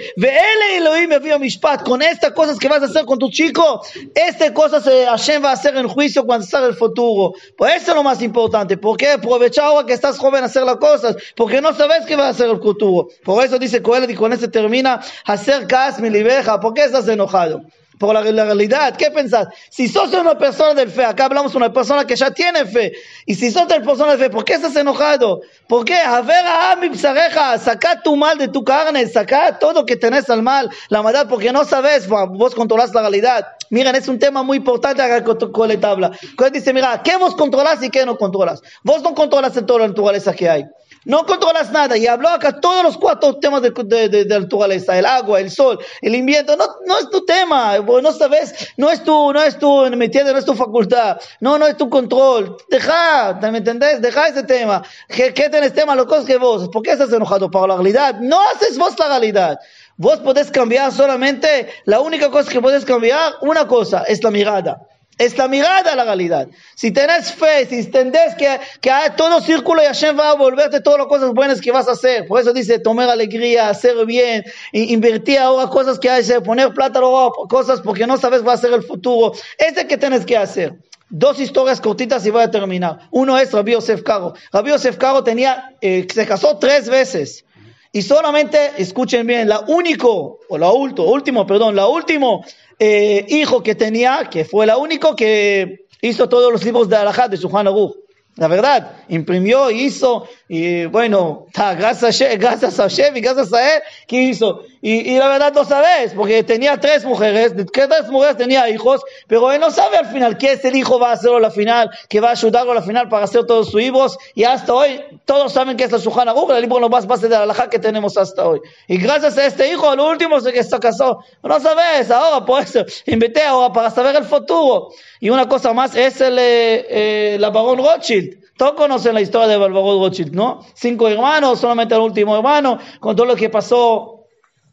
Con 1.84 2.02
estas 2.02 2.32
cosas 2.34 2.60
que 2.60 2.68
vas 2.68 2.82
a 2.84 2.86
hacer 2.86 3.06
con 3.06 3.18
tu 3.18 3.30
chico, 3.32 3.82
estas 4.14 4.52
cosas 4.52 4.84
Hashem 4.84 5.44
va 5.44 5.50
a 5.50 5.54
hacer 5.54 5.76
en 5.78 5.88
juicio 5.88 6.26
cuando 6.26 6.46
salga 6.46 6.68
el 6.68 6.76
futuro. 6.76 7.34
Por 7.58 7.70
eso 7.70 7.92
es 7.92 7.96
lo 7.96 8.04
más 8.04 8.22
importante. 8.22 8.78
¿Por 8.78 8.98
qué? 8.98 9.12
Aprovechar 9.12 9.66
ahora 9.66 9.88
que 9.88 9.94
estás 9.94 10.20
joven 10.20 10.44
a 10.44 10.46
hacer 10.46 10.64
las 10.64 10.78
cosas, 10.78 11.16
porque 11.36 11.60
no 11.60 11.74
sabes 11.74 12.06
qué 12.06 12.16
va 12.16 12.28
a 12.28 12.30
hacer 12.30 12.50
el 12.50 12.60
futuro. 12.62 13.08
Por 13.24 13.44
eso 13.44 13.58
dice 13.58 13.82
Coel 13.82 14.10
y 14.10 14.16
con 14.16 14.32
eso 14.32 14.50
termina, 14.50 15.02
hacer 15.26 15.66
cas 15.66 15.87
mi 16.00 16.10
libeja. 16.10 16.60
¿Por 16.60 16.74
qué 16.74 16.84
estás 16.84 17.08
enojado? 17.08 17.62
Por 17.98 18.14
la, 18.14 18.22
la 18.22 18.46
realidad, 18.46 18.96
¿qué 18.96 19.10
pensás? 19.10 19.48
Si 19.72 19.88
sos 19.88 20.14
una 20.14 20.38
persona 20.38 20.76
de 20.76 20.86
fe, 20.86 21.04
acá 21.04 21.26
hablamos 21.26 21.52
de 21.52 21.58
una 21.58 21.74
persona 21.74 22.06
que 22.06 22.16
ya 22.16 22.30
tiene 22.30 22.66
fe, 22.66 22.94
y 23.26 23.34
si 23.34 23.50
sos 23.50 23.64
una 23.64 23.84
persona 23.84 24.16
de 24.16 24.26
fe, 24.26 24.30
¿por 24.30 24.46
qué 24.46 24.54
estás 24.54 24.76
enojado? 24.76 25.42
¿Por 25.68 25.84
qué? 25.84 25.96
A 25.96 26.22
ver 26.22 26.46
a 26.46 26.76
mi 26.76 26.96
saca 26.96 28.02
tu 28.04 28.16
mal 28.16 28.38
de 28.38 28.50
tu 28.50 28.64
carne, 28.64 29.08
saca 29.08 29.58
todo 29.58 29.84
que 29.84 29.96
tenés 29.96 30.30
al 30.30 30.44
mal, 30.44 30.70
la 30.90 31.02
maldad, 31.02 31.28
porque 31.28 31.52
no 31.52 31.66
sabes, 31.66 32.08
vos 32.08 32.54
controlás 32.54 32.94
la 32.94 33.02
realidad. 33.02 33.48
Miren, 33.72 33.96
es 33.96 34.08
un 34.08 34.20
tema 34.20 34.44
muy 34.44 34.58
importante 34.58 35.02
acá 35.02 35.24
con 35.24 35.52
Colet 35.52 35.84
habla. 35.84 36.12
Colet 36.36 36.54
dice, 36.54 36.74
mira, 36.74 37.02
¿qué 37.04 37.18
vos 37.18 37.36
controlás 37.36 37.82
y 37.82 37.90
qué 37.90 38.06
no 38.06 38.16
controlas? 38.16 38.62
Vos 38.84 39.02
no 39.02 39.16
controlas 39.16 39.58
en 39.58 39.66
toda 39.66 39.80
la 39.80 39.88
naturaleza 39.88 40.34
que 40.34 40.48
hay. 40.48 40.66
No 41.06 41.26
controlas 41.26 41.72
nada. 41.72 41.98
Y 41.98 42.08
habló 42.08 42.30
acá 42.30 42.60
todos 42.60 42.84
los 42.84 42.98
cuatro 42.98 43.38
temas 43.38 43.62
de, 43.62 43.72
de, 43.72 44.10
de, 44.10 44.26
de 44.26 44.40
naturaleza. 44.40 44.98
El 44.98 45.06
agua, 45.06 45.40
el 45.40 45.52
sol, 45.52 45.80
el 46.02 46.16
invierno. 46.16 46.56
No, 46.56 46.66
no 46.86 47.00
es 47.00 47.10
tu 47.10 47.26
tema. 47.26 47.78
No 47.78 48.12
sabes, 48.12 48.54
no 48.78 48.90
es 48.90 49.04
tu, 49.04 49.34
no 49.34 49.42
es 49.42 49.58
tu, 49.58 49.86
¿me 49.96 50.06
entiendes? 50.06 50.34
No 50.34 50.40
es 50.40 50.46
tu 50.46 50.56
facultad. 50.56 51.18
No, 51.40 51.58
no 51.58 51.68
es 51.68 51.78
tu 51.78 51.90
control. 51.90 52.58
Deja, 52.70 53.40
¿me 53.42 53.60
entendés? 53.60 54.02
Deja 54.02 54.28
ese 54.28 54.44
tema. 54.44 54.84
¿Qué, 55.08 55.34
qué 55.34 55.50
tenés 55.50 55.74
tema? 55.74 55.96
Lo 55.96 56.08
que 56.08 56.38
vos. 56.38 56.70
¿Por 56.70 56.82
qué 56.84 56.92
estás 56.92 57.12
enojado? 57.14 57.50
Por 57.50 57.68
la 57.68 57.76
realidad. 57.76 58.16
No 58.20 58.40
haces 58.42 58.78
vos 58.78 58.98
la 59.00 59.08
realidad. 59.08 59.60
Vos 60.00 60.20
podés 60.20 60.52
cambiar 60.52 60.92
solamente, 60.92 61.70
la 61.86 62.02
única 62.02 62.30
cosa 62.30 62.52
que 62.52 62.62
podés 62.62 62.86
cambiar, 62.86 63.34
una 63.42 63.68
cosa, 63.68 64.04
es 64.04 64.24
la 64.24 64.30
mirada. 64.30 64.88
Es 65.18 65.38
la 65.38 65.48
mirada 65.48 65.94
a 65.94 65.96
la 65.96 66.04
realidad. 66.04 66.48
Si 66.76 66.92
tenés 66.92 67.32
fe, 67.32 67.66
si 67.66 67.76
entendés 67.76 68.36
que, 68.36 68.60
que 68.82 68.92
hay 68.92 69.10
todo 69.18 69.42
círculo 69.42 69.82
y 69.82 69.86
Hashem 69.86 70.18
va 70.18 70.30
a 70.30 70.36
volverte 70.36 70.80
todas 70.80 71.00
las 71.00 71.08
cosas 71.08 71.34
buenas 71.34 71.60
que 71.60 71.72
vas 71.72 71.88
a 71.88 71.94
hacer. 71.94 72.28
Por 72.28 72.40
eso 72.40 72.54
dice 72.54 72.78
tomar 72.78 73.10
alegría, 73.10 73.70
hacer 73.70 74.06
bien, 74.06 74.44
invertir 74.72 75.40
ahora 75.40 75.70
cosas 75.70 75.98
que 75.98 76.10
hay 76.10 76.24
poner 76.46 76.72
plata 76.74 77.00
ahora 77.00 77.34
cosas 77.50 77.82
porque 77.82 78.06
no 78.06 78.18
sabes 78.18 78.46
va 78.46 78.54
a 78.54 78.58
ser 78.58 78.74
el 78.74 78.84
futuro. 78.84 79.34
Es 79.58 79.76
el 79.76 79.88
que 79.88 79.98
tienes 79.98 80.26
que 80.26 80.38
hacer. 80.38 80.76
Dos 81.10 81.40
historias 81.40 81.82
cortitas 81.82 82.26
y 82.26 82.30
voy 82.30 82.44
a 82.44 82.52
terminar. 82.52 83.00
Uno 83.12 83.38
es 83.38 83.52
Rabbi 83.54 83.72
Yosef 83.72 84.04
Caro. 84.04 84.34
Rabbi 84.52 84.70
Yosef 84.72 84.98
Caro 84.98 85.24
tenía, 85.24 85.74
eh, 85.82 86.06
se 86.14 86.28
casó 86.28 86.58
tres 86.58 86.90
veces. 86.90 87.46
Y 87.94 88.02
solamente, 88.02 88.74
escuchen 88.78 89.26
bien, 89.26 89.48
la 89.48 89.62
único, 89.62 90.42
o 90.50 90.58
la 90.58 90.70
último, 90.70 91.10
último, 91.10 91.48
perdón, 91.48 91.76
la 91.76 91.88
último 91.88 92.44
eh, 92.80 93.26
hijo 93.30 93.64
que 93.64 93.76
tenía, 93.76 94.30
que 94.30 94.46
fue 94.46 94.66
la 94.66 94.78
único 94.78 95.16
que 95.16 95.86
hizo 96.02 96.30
todos 96.30 96.52
los 96.52 96.64
libros 96.64 96.90
de 96.90 96.96
Alajá 96.96 97.28
de 97.28 97.38
Shulchan 97.38 97.68
Aruch. 97.68 97.96
La 98.38 98.48
verdad, 98.48 98.92
imprimió, 99.10 99.72
hizo, 99.72 100.28
y 100.48 100.86
bueno, 100.86 101.48
gracias 101.54 102.22
a 102.22 102.36
gracias 102.36 102.80
a 102.80 102.84
Hashem 102.84 103.18
y 103.18 103.22
gracias 103.22 103.52
a 103.52 103.76
él, 103.76 103.82
¿qué 104.08 104.22
hizo? 104.24 104.62
Y, 104.80 105.12
y 105.12 105.18
la 105.18 105.28
verdad 105.28 105.52
no 105.54 105.66
sabes, 105.66 106.14
porque 106.14 106.44
tenía 106.44 106.80
tres 106.80 107.04
mujeres, 107.04 107.58
de 107.58 107.66
que 107.66 107.88
tres 107.88 108.10
mujeres 108.10 108.38
tenía 108.38 108.70
hijos, 108.70 109.02
pero 109.26 109.52
él 109.52 109.60
no 109.60 109.72
sabe 109.72 109.98
al 109.98 110.06
final 110.06 110.38
qué 110.38 110.52
es 110.52 110.64
el 110.66 110.76
hijo 110.76 111.00
va 111.00 111.10
a 111.10 111.14
hacerlo 111.14 111.38
a 111.38 111.42
la 111.42 111.50
final, 111.50 111.90
que 112.08 112.20
va 112.20 112.30
a 112.30 112.32
ayudarlo 112.34 112.74
a 112.74 112.76
la 112.76 112.84
final 112.84 113.10
para 113.10 113.26
hacer 113.26 113.46
todos 113.48 113.72
sus 113.72 113.82
hijos, 113.82 114.20
y 114.36 114.44
hasta 114.44 114.72
hoy 114.72 115.02
todos 115.26 115.52
saben 115.52 115.76
que 115.76 115.86
es 115.86 115.92
la 115.92 115.98
Shulchan 115.98 116.30
Aruch, 116.30 116.52
el 116.52 116.62
libro 116.62 116.88
más 116.90 117.08
base 117.08 117.28
de 117.28 117.36
la 117.36 117.42
Alajá 117.42 117.72
que 117.72 117.80
tenemos 117.80 118.18
hasta 118.18 118.48
hoy. 118.48 118.62
Y 118.88 118.98
gracias 118.98 119.36
a 119.40 119.48
este 119.48 119.72
hijo, 119.72 119.96
lo 119.96 120.10
último 120.10 120.40
se 120.40 120.54
que 120.54 120.64
se 120.64 120.80
casó. 120.80 121.24
No 121.42 121.60
sabes, 121.60 122.12
ahora 122.12 122.46
por 122.46 122.62
eso, 122.62 122.86
invité 123.08 123.42
ahora 123.42 123.74
para 123.74 123.90
saber 123.90 124.16
el 124.16 124.26
futuro. 124.26 124.90
Y 125.20 125.30
una 125.30 125.50
cosa 125.50 125.74
más 125.74 125.96
es 125.96 126.22
el, 126.22 126.38
eh, 126.38 126.86
eh, 126.90 127.38
la 127.40 127.50
Barón 127.50 127.80
Rothschild. 127.80 128.27
Todos 128.58 128.74
conocen 128.74 129.14
la 129.14 129.22
historia 129.22 129.48
de 129.48 129.58
Barbarón 129.58 130.02
Rothschild, 130.02 130.34
¿no? 130.34 130.66
Cinco 130.74 131.08
hermanos, 131.08 131.60
solamente 131.60 131.94
el 131.94 132.02
último 132.02 132.36
hermano, 132.36 132.80
con 133.00 133.16
todo 133.16 133.28
lo 133.28 133.36
que 133.36 133.50
pasó, 133.50 134.26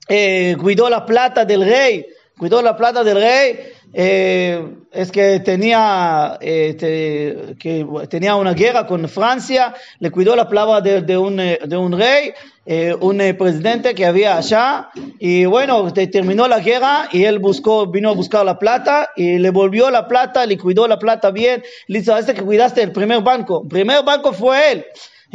eh, 0.09 0.57
cuidó 0.61 0.89
la 0.89 1.05
plata 1.05 1.45
del 1.45 1.65
rey, 1.65 2.07
cuidó 2.39 2.63
la 2.63 2.77
plata 2.77 3.05
del 3.05 3.17
rey, 3.17 3.74
eh, 3.95 4.61
es 4.93 5.11
que 5.13 5.41
tenía, 5.41 6.37
eh, 6.41 6.75
te- 6.79 7.55
que 7.59 7.87
tenía 8.09 8.35
una 8.37 8.53
guerra 8.53 8.87
con 8.87 9.09
Francia, 9.09 9.73
le 10.01 10.11
cuidó 10.11 10.35
la 10.37 10.49
plata 10.49 10.81
de, 10.81 11.03
de 11.03 11.17
un, 11.17 11.39
eh, 11.41 11.59
de 11.65 11.77
un 11.77 11.93
rey, 11.97 12.33
eh, 12.67 12.95
un 13.01 13.21
eh, 13.21 13.35
presidente 13.35 13.95
que 13.95 14.05
había 14.07 14.37
allá, 14.37 14.89
y 15.19 15.45
bueno, 15.45 15.93
te- 15.93 16.07
terminó 16.09 16.49
la 16.49 16.59
guerra 16.61 17.09
y 17.13 17.25
él 17.25 17.39
buscó, 17.39 17.87
vino 17.87 18.11
a 18.11 18.15
buscar 18.15 18.45
la 18.45 18.59
plata 18.59 19.11
y 19.17 19.39
le 19.39 19.51
volvió 19.51 19.91
la 19.91 20.09
plata, 20.09 20.45
le 20.47 20.59
cuidó 20.59 20.89
la 20.89 20.99
plata 20.99 21.31
bien, 21.31 21.63
le 21.87 22.01
dice, 22.01 22.13
este 22.19 22.35
que 22.35 22.43
cuidaste 22.43 22.83
el 22.83 22.93
primer 22.93 23.23
banco, 23.23 23.63
el 23.63 23.69
primer 23.69 24.05
banco 24.05 24.33
fue 24.33 24.73
él. 24.73 24.85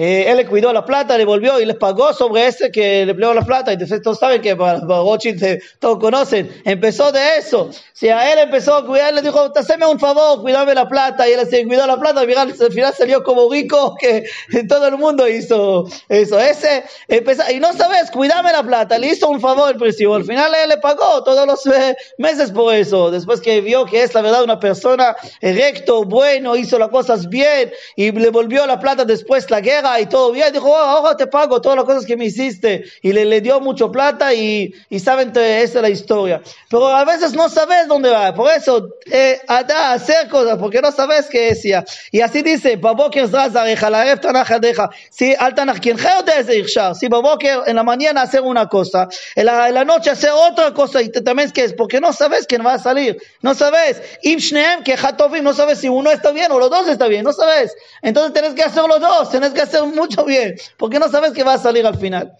Eh, 0.01 0.31
él 0.31 0.37
le 0.37 0.45
cuidó 0.45 0.71
la 0.71 0.85
plata, 0.85 1.17
le 1.17 1.25
volvió 1.25 1.59
y 1.59 1.65
le 1.65 1.73
pagó 1.73 2.13
sobre 2.13 2.47
ese 2.47 2.71
que 2.71 3.05
le 3.05 3.13
plegó 3.13 3.33
la 3.33 3.41
plata. 3.41 3.71
Y 3.71 3.73
entonces 3.73 4.01
todos 4.01 4.17
saben 4.17 4.41
que 4.41 4.55
para, 4.55 4.79
para 4.79 5.01
Rothschild 5.01 5.61
todos 5.77 5.99
conocen. 5.99 6.49
Empezó 6.63 7.11
de 7.11 7.35
eso. 7.35 7.69
Si 7.91 8.07
a 8.07 8.31
él 8.31 8.39
empezó 8.39 8.75
a 8.75 8.85
cuidar, 8.85 9.13
le 9.13 9.21
dijo, 9.21 9.51
haceme 9.53 9.85
un 9.85 9.99
favor, 9.99 10.39
cuidame 10.41 10.73
la 10.73 10.87
plata. 10.87 11.27
Y 11.27 11.33
él 11.33 11.45
se 11.49 11.65
cuidó 11.65 11.85
la 11.85 11.99
plata. 11.99 12.21
Final, 12.21 12.55
al 12.57 12.71
final 12.71 12.93
salió 12.93 13.21
como 13.23 13.51
rico 13.51 13.93
que 13.99 14.23
todo 14.69 14.87
el 14.87 14.97
mundo 14.97 15.27
hizo 15.27 15.85
eso. 16.07 16.39
Ese 16.39 16.85
empezó, 17.09 17.43
y 17.51 17.59
no 17.59 17.73
sabes, 17.73 18.09
cuidame 18.09 18.53
la 18.53 18.63
plata. 18.63 18.97
Le 18.97 19.07
hizo 19.07 19.29
un 19.29 19.41
favor 19.41 19.69
el 19.69 19.77
precio. 19.77 20.15
Al 20.15 20.23
final 20.23 20.53
él 20.63 20.69
le 20.69 20.77
pagó 20.77 21.25
todos 21.25 21.45
los 21.45 21.65
eh, 21.65 21.97
meses 22.17 22.51
por 22.51 22.73
eso. 22.73 23.11
Después 23.11 23.41
que 23.41 23.59
vio 23.59 23.83
que 23.83 24.03
es 24.03 24.13
la 24.13 24.21
verdad 24.21 24.45
una 24.45 24.61
persona 24.61 25.17
recto, 25.41 26.05
bueno, 26.05 26.55
hizo 26.55 26.79
las 26.79 26.87
cosas 26.87 27.27
bien 27.27 27.69
y 27.97 28.13
le 28.13 28.29
volvió 28.29 28.65
la 28.65 28.79
plata 28.79 29.03
después 29.03 29.51
la 29.51 29.59
guerra 29.59 29.88
y 30.00 30.06
todo 30.06 30.32
bien. 30.32 30.52
Dijo, 30.52 30.70
oh, 30.70 30.76
ahora 30.76 31.16
te 31.16 31.26
pago 31.26 31.60
todas 31.60 31.76
las 31.76 31.84
cosas 31.84 32.06
que 32.06 32.16
me 32.16 32.26
hiciste. 32.26 32.84
Y 33.02 33.12
le, 33.12 33.24
le 33.24 33.40
dio 33.40 33.60
mucho 33.60 33.90
plata 33.90 34.34
y, 34.34 34.74
y 34.90 35.00
saben, 35.00 35.32
te- 35.32 35.62
esa 35.62 35.78
es 35.78 35.82
la 35.82 35.90
historia. 35.90 36.42
Pero 36.68 36.88
a 36.88 37.04
veces 37.04 37.32
no 37.34 37.48
sabes 37.48 37.88
dónde 37.88 38.10
va. 38.10 38.34
Por 38.34 38.50
eso, 38.50 38.88
eh, 39.10 39.40
anda 39.46 39.90
a 39.90 39.92
hacer 39.94 40.28
cosas, 40.28 40.58
porque 40.58 40.80
no 40.80 40.90
sabes 40.92 41.26
qué 41.26 41.46
decía. 41.50 41.84
Y 42.10 42.20
así 42.20 42.42
dice, 42.42 42.76
בבוקר 42.76 43.26
זז 43.26 43.56
עריך, 43.56 43.84
לערב 43.84 44.18
תנח 44.18 44.50
ידיך. 44.50 44.82
Si 45.10 45.34
al 45.38 45.54
Tanaj, 45.54 45.80
quien 45.80 45.96
de 45.96 46.32
ese 46.40 46.56
irshar. 46.56 46.94
Si 46.94 47.08
בבוקר, 47.08 47.64
en 47.66 47.76
la 47.76 47.82
mañana 47.82 48.22
hacer 48.22 48.40
una 48.40 48.68
cosa, 48.68 49.08
en 49.34 49.46
la, 49.46 49.68
en 49.68 49.74
la 49.74 49.84
noche 49.84 50.10
hacer 50.10 50.30
otra 50.32 50.72
cosa, 50.72 51.00
y 51.02 51.08
te 51.08 51.20
temes 51.20 51.52
que 51.52 51.64
es, 51.64 51.72
porque 51.72 52.00
no 52.00 52.12
sabes 52.12 52.46
quién 52.46 52.64
va 52.66 52.74
a 52.74 52.78
salir. 52.78 53.16
No 53.42 53.54
sabes. 53.54 54.02
Im 54.22 54.38
shneem 54.38 54.82
que 54.82 54.94
hatovim, 54.94 55.44
no 55.44 55.52
sabes 55.52 55.78
si 55.80 55.88
uno 55.88 56.10
está 56.10 56.30
bien 56.32 56.50
o 56.52 56.58
los 56.58 56.70
dos 56.70 56.88
está 56.88 57.06
bien, 57.06 57.24
no 57.24 57.32
sabes. 57.32 57.74
Entonces 58.02 58.32
tenés 58.32 58.54
que 58.54 58.62
hacer 58.62 58.82
los 58.88 59.00
dos, 59.00 59.30
tenés 59.30 59.52
que 59.52 59.62
hacer 59.62 59.67
mucho 59.95 60.25
bien, 60.25 60.55
porque 60.77 60.99
no 60.99 61.09
sabes 61.09 61.31
qué 61.33 61.43
va 61.43 61.53
a 61.53 61.59
salir 61.59 61.85
al 61.85 61.97
final. 61.97 62.33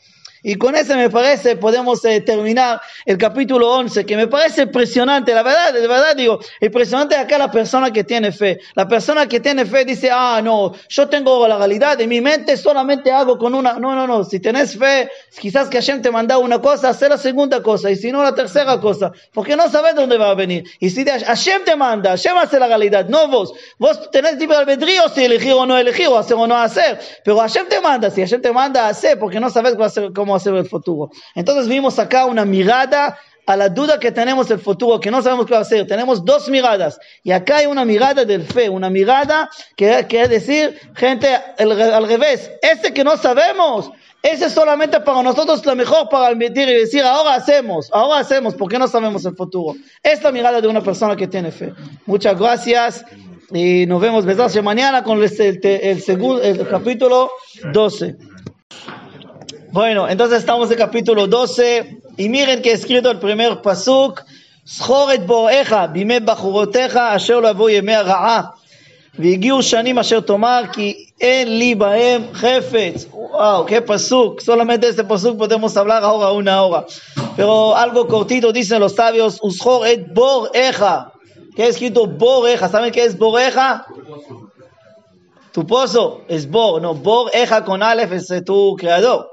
Y 0.44 0.56
con 0.56 0.76
ese 0.76 0.96
me 0.96 1.10
parece 1.10 1.56
podemos 1.58 2.04
eh, 2.06 2.22
terminar 2.22 2.82
el 3.06 3.18
capítulo 3.18 3.70
11, 3.72 4.06
que 4.06 4.16
me 4.16 4.28
parece 4.28 4.64
impresionante, 4.64 5.34
la 5.34 5.44
verdad, 5.44 5.74
de 5.74 5.88
verdad 5.88 6.16
digo, 6.16 6.40
impresionante 6.62 7.16
acá 7.16 7.38
la 7.38 7.52
persona 7.52 7.92
que 7.92 8.04
tiene 8.04 8.32
fe. 8.32 8.60
La 8.76 8.88
persona 8.88 9.28
que 9.28 9.40
tiene 9.40 9.66
fe 9.66 9.86
dice, 9.86 10.10
ah, 10.12 10.42
no, 10.44 10.74
yo 10.88 11.10
tengo 11.10 11.48
la 11.48 11.58
realidad, 11.58 12.00
en 12.00 12.10
mi 12.10 12.22
mente 12.22 12.56
solamente 12.58 13.12
hago 13.12 13.38
con 13.38 13.54
una, 13.54 13.74
no, 13.74 13.96
no, 13.96 14.08
no, 14.08 14.24
si 14.24 14.40
tenés 14.40 14.78
fe, 14.78 15.10
quizás 15.40 15.68
que 15.70 15.78
Hashem 15.78 16.02
te 16.02 16.12
manda 16.12 16.38
una 16.38 16.60
cosa, 16.60 16.90
hacer 16.90 17.10
la 17.10 17.18
segunda 17.18 17.62
cosa, 17.62 17.92
y 17.92 17.96
si 17.96 18.12
no 18.12 18.24
la 18.24 18.34
tercera 18.34 18.80
cosa, 18.80 19.12
porque 19.34 19.56
no 19.56 19.70
sabes 19.70 19.96
dónde 19.96 20.18
va 20.18 20.30
a 20.32 20.36
venir. 20.36 20.64
Y 20.80 20.90
si 20.90 21.04
de- 21.04 21.20
Hashem 21.20 21.64
te 21.66 21.76
manda, 21.76 22.12
Hashem 22.12 22.38
hace 22.38 22.60
la 22.60 22.68
realidad, 22.68 23.08
no 23.10 23.28
vos. 23.28 23.54
Vos 23.78 24.10
tenés 24.12 24.38
libre 24.38 24.58
albedrío 24.58 25.04
si 25.14 25.24
elegir 25.26 25.54
o 25.54 25.66
no 25.66 25.78
elegir, 25.78 26.08
o 26.08 26.18
hacer 26.18 26.38
o 26.38 26.48
no 26.48 26.56
hacer, 26.58 27.00
pero 27.24 27.38
Hashem 27.40 27.68
te 27.68 27.82
manda, 27.82 28.10
si 28.10 28.22
Hashem 28.22 28.42
te 28.42 28.52
manda 28.52 28.88
hacer, 28.88 29.20
porque 29.20 29.40
no 29.40 29.50
sabes 29.50 29.74
cómo 29.74 29.84
hacer, 29.86 30.14
cómo 30.14 30.29
hacer 30.36 30.54
el 30.56 30.68
futuro. 30.68 31.12
Entonces 31.36 31.68
vimos 31.68 32.00
acá 32.00 32.26
una 32.26 32.46
mirada 32.46 33.18
a 33.50 33.56
la 33.56 33.68
duda 33.68 34.00
que 34.00 34.12
tenemos 34.12 34.48
del 34.48 34.60
futuro, 34.60 35.00
que 35.00 35.10
no 35.10 35.24
sabemos 35.24 35.48
qué 35.48 35.54
va 35.54 35.60
a 35.60 35.62
hacer. 35.64 35.88
Tenemos 35.88 36.24
dos 36.24 36.50
miradas. 36.50 37.00
Y 37.24 37.32
acá 37.32 37.58
hay 37.58 37.66
una 37.66 37.84
mirada 37.84 38.24
del 38.24 38.44
fe, 38.44 38.70
una 38.70 38.92
mirada 38.92 39.50
que 39.76 40.06
quiere 40.08 40.28
decir, 40.28 40.80
gente, 40.96 41.28
el 41.58 41.72
al 41.72 42.08
revés, 42.08 42.52
este 42.62 42.94
que 42.94 43.04
no 43.04 43.18
sabemos, 43.18 43.90
ese 44.22 44.46
es 44.46 44.54
solamente 44.54 45.00
para 45.00 45.24
nosotros 45.24 45.66
lo 45.66 45.76
mejor 45.76 46.10
para 46.10 46.28
admitir 46.28 46.70
y 46.70 46.74
decir, 46.74 47.04
ahora 47.04 47.34
hacemos, 47.34 47.90
ahora 47.92 48.20
hacemos, 48.20 48.54
porque 48.54 48.78
no 48.78 48.88
sabemos 48.88 49.26
el 49.26 49.36
futuro. 49.36 49.76
Es 50.04 50.22
la 50.22 50.32
mirada 50.32 50.62
de 50.62 50.68
una 50.68 50.82
persona 50.82 51.16
que 51.16 51.28
tiene 51.28 51.52
fe. 51.52 51.74
Muchas 52.06 52.38
gracias. 52.38 53.04
Y 53.52 53.88
nos 53.88 54.00
vemos 54.00 54.26
besarse 54.26 54.62
mañana 54.62 55.04
con 55.04 55.24
el, 55.24 55.32
el, 55.40 55.60
el 55.64 56.40
el 56.44 56.68
capítulo 56.68 57.32
12. 57.74 58.16
Bueno, 59.71 60.09
entonces 60.09 60.39
estamos 60.39 60.71
en 60.71 60.79
capítulo 60.79 61.27
12. 61.27 61.99
Y 62.17 62.29
miren 62.29 62.63
que 62.63 62.73
escrito 62.73 63.11
el 63.11 63.19
primer 63.19 63.61
pasuk, 63.63 64.23
זכור 64.67 65.15
את 65.15 65.27
בוראיך 65.27 65.77
בימי 65.93 66.21
בחורותיך 66.21 66.97
אשר 66.97 67.41
לא 67.41 67.49
יבואו 67.49 67.69
ימי 67.69 67.95
הרעה 67.95 68.43
והגיעו 69.19 69.63
שנים 69.63 69.99
אשר 69.99 70.21
תאמר 70.21 70.63
כי 70.73 71.07
אין 71.21 71.59
לי 71.59 71.75
בהם 71.75 72.23
חפץ. 72.33 73.07
Wow, 73.13 73.67
qué 73.67 73.81
pasuk. 73.81 74.41
Solamente 74.41 74.89
este 74.89 75.05
pasuk 75.05 75.37
podemos 75.37 75.77
hablar 75.77 76.05
ahora 76.05 76.31
una 76.31 76.63
hora. 76.63 76.87
Pero 77.37 77.77
algo 77.77 78.07
cortito 78.07 78.53
dicen 78.53 78.79
los 78.81 78.95
sabios, 78.95 79.41
usjor 79.43 79.89
et 79.89 80.13
boreja. 80.15 81.13
¿Qué 81.57 81.65
es 81.65 81.71
escrito 81.71 82.07
boreja? 82.07 82.69
¿Saben 82.69 82.93
qué 82.93 83.05
es 83.05 83.19
boreja? 83.19 83.87
Tu 85.53 85.67
pozo 85.67 86.23
es 86.29 86.49
bor, 86.49 86.81
no, 86.81 86.95
boreja 86.95 87.65
con 87.65 87.83
alef 87.83 88.13
es 88.13 88.31
eh, 88.31 88.43
tu 88.43 88.77
creador. 88.77 89.31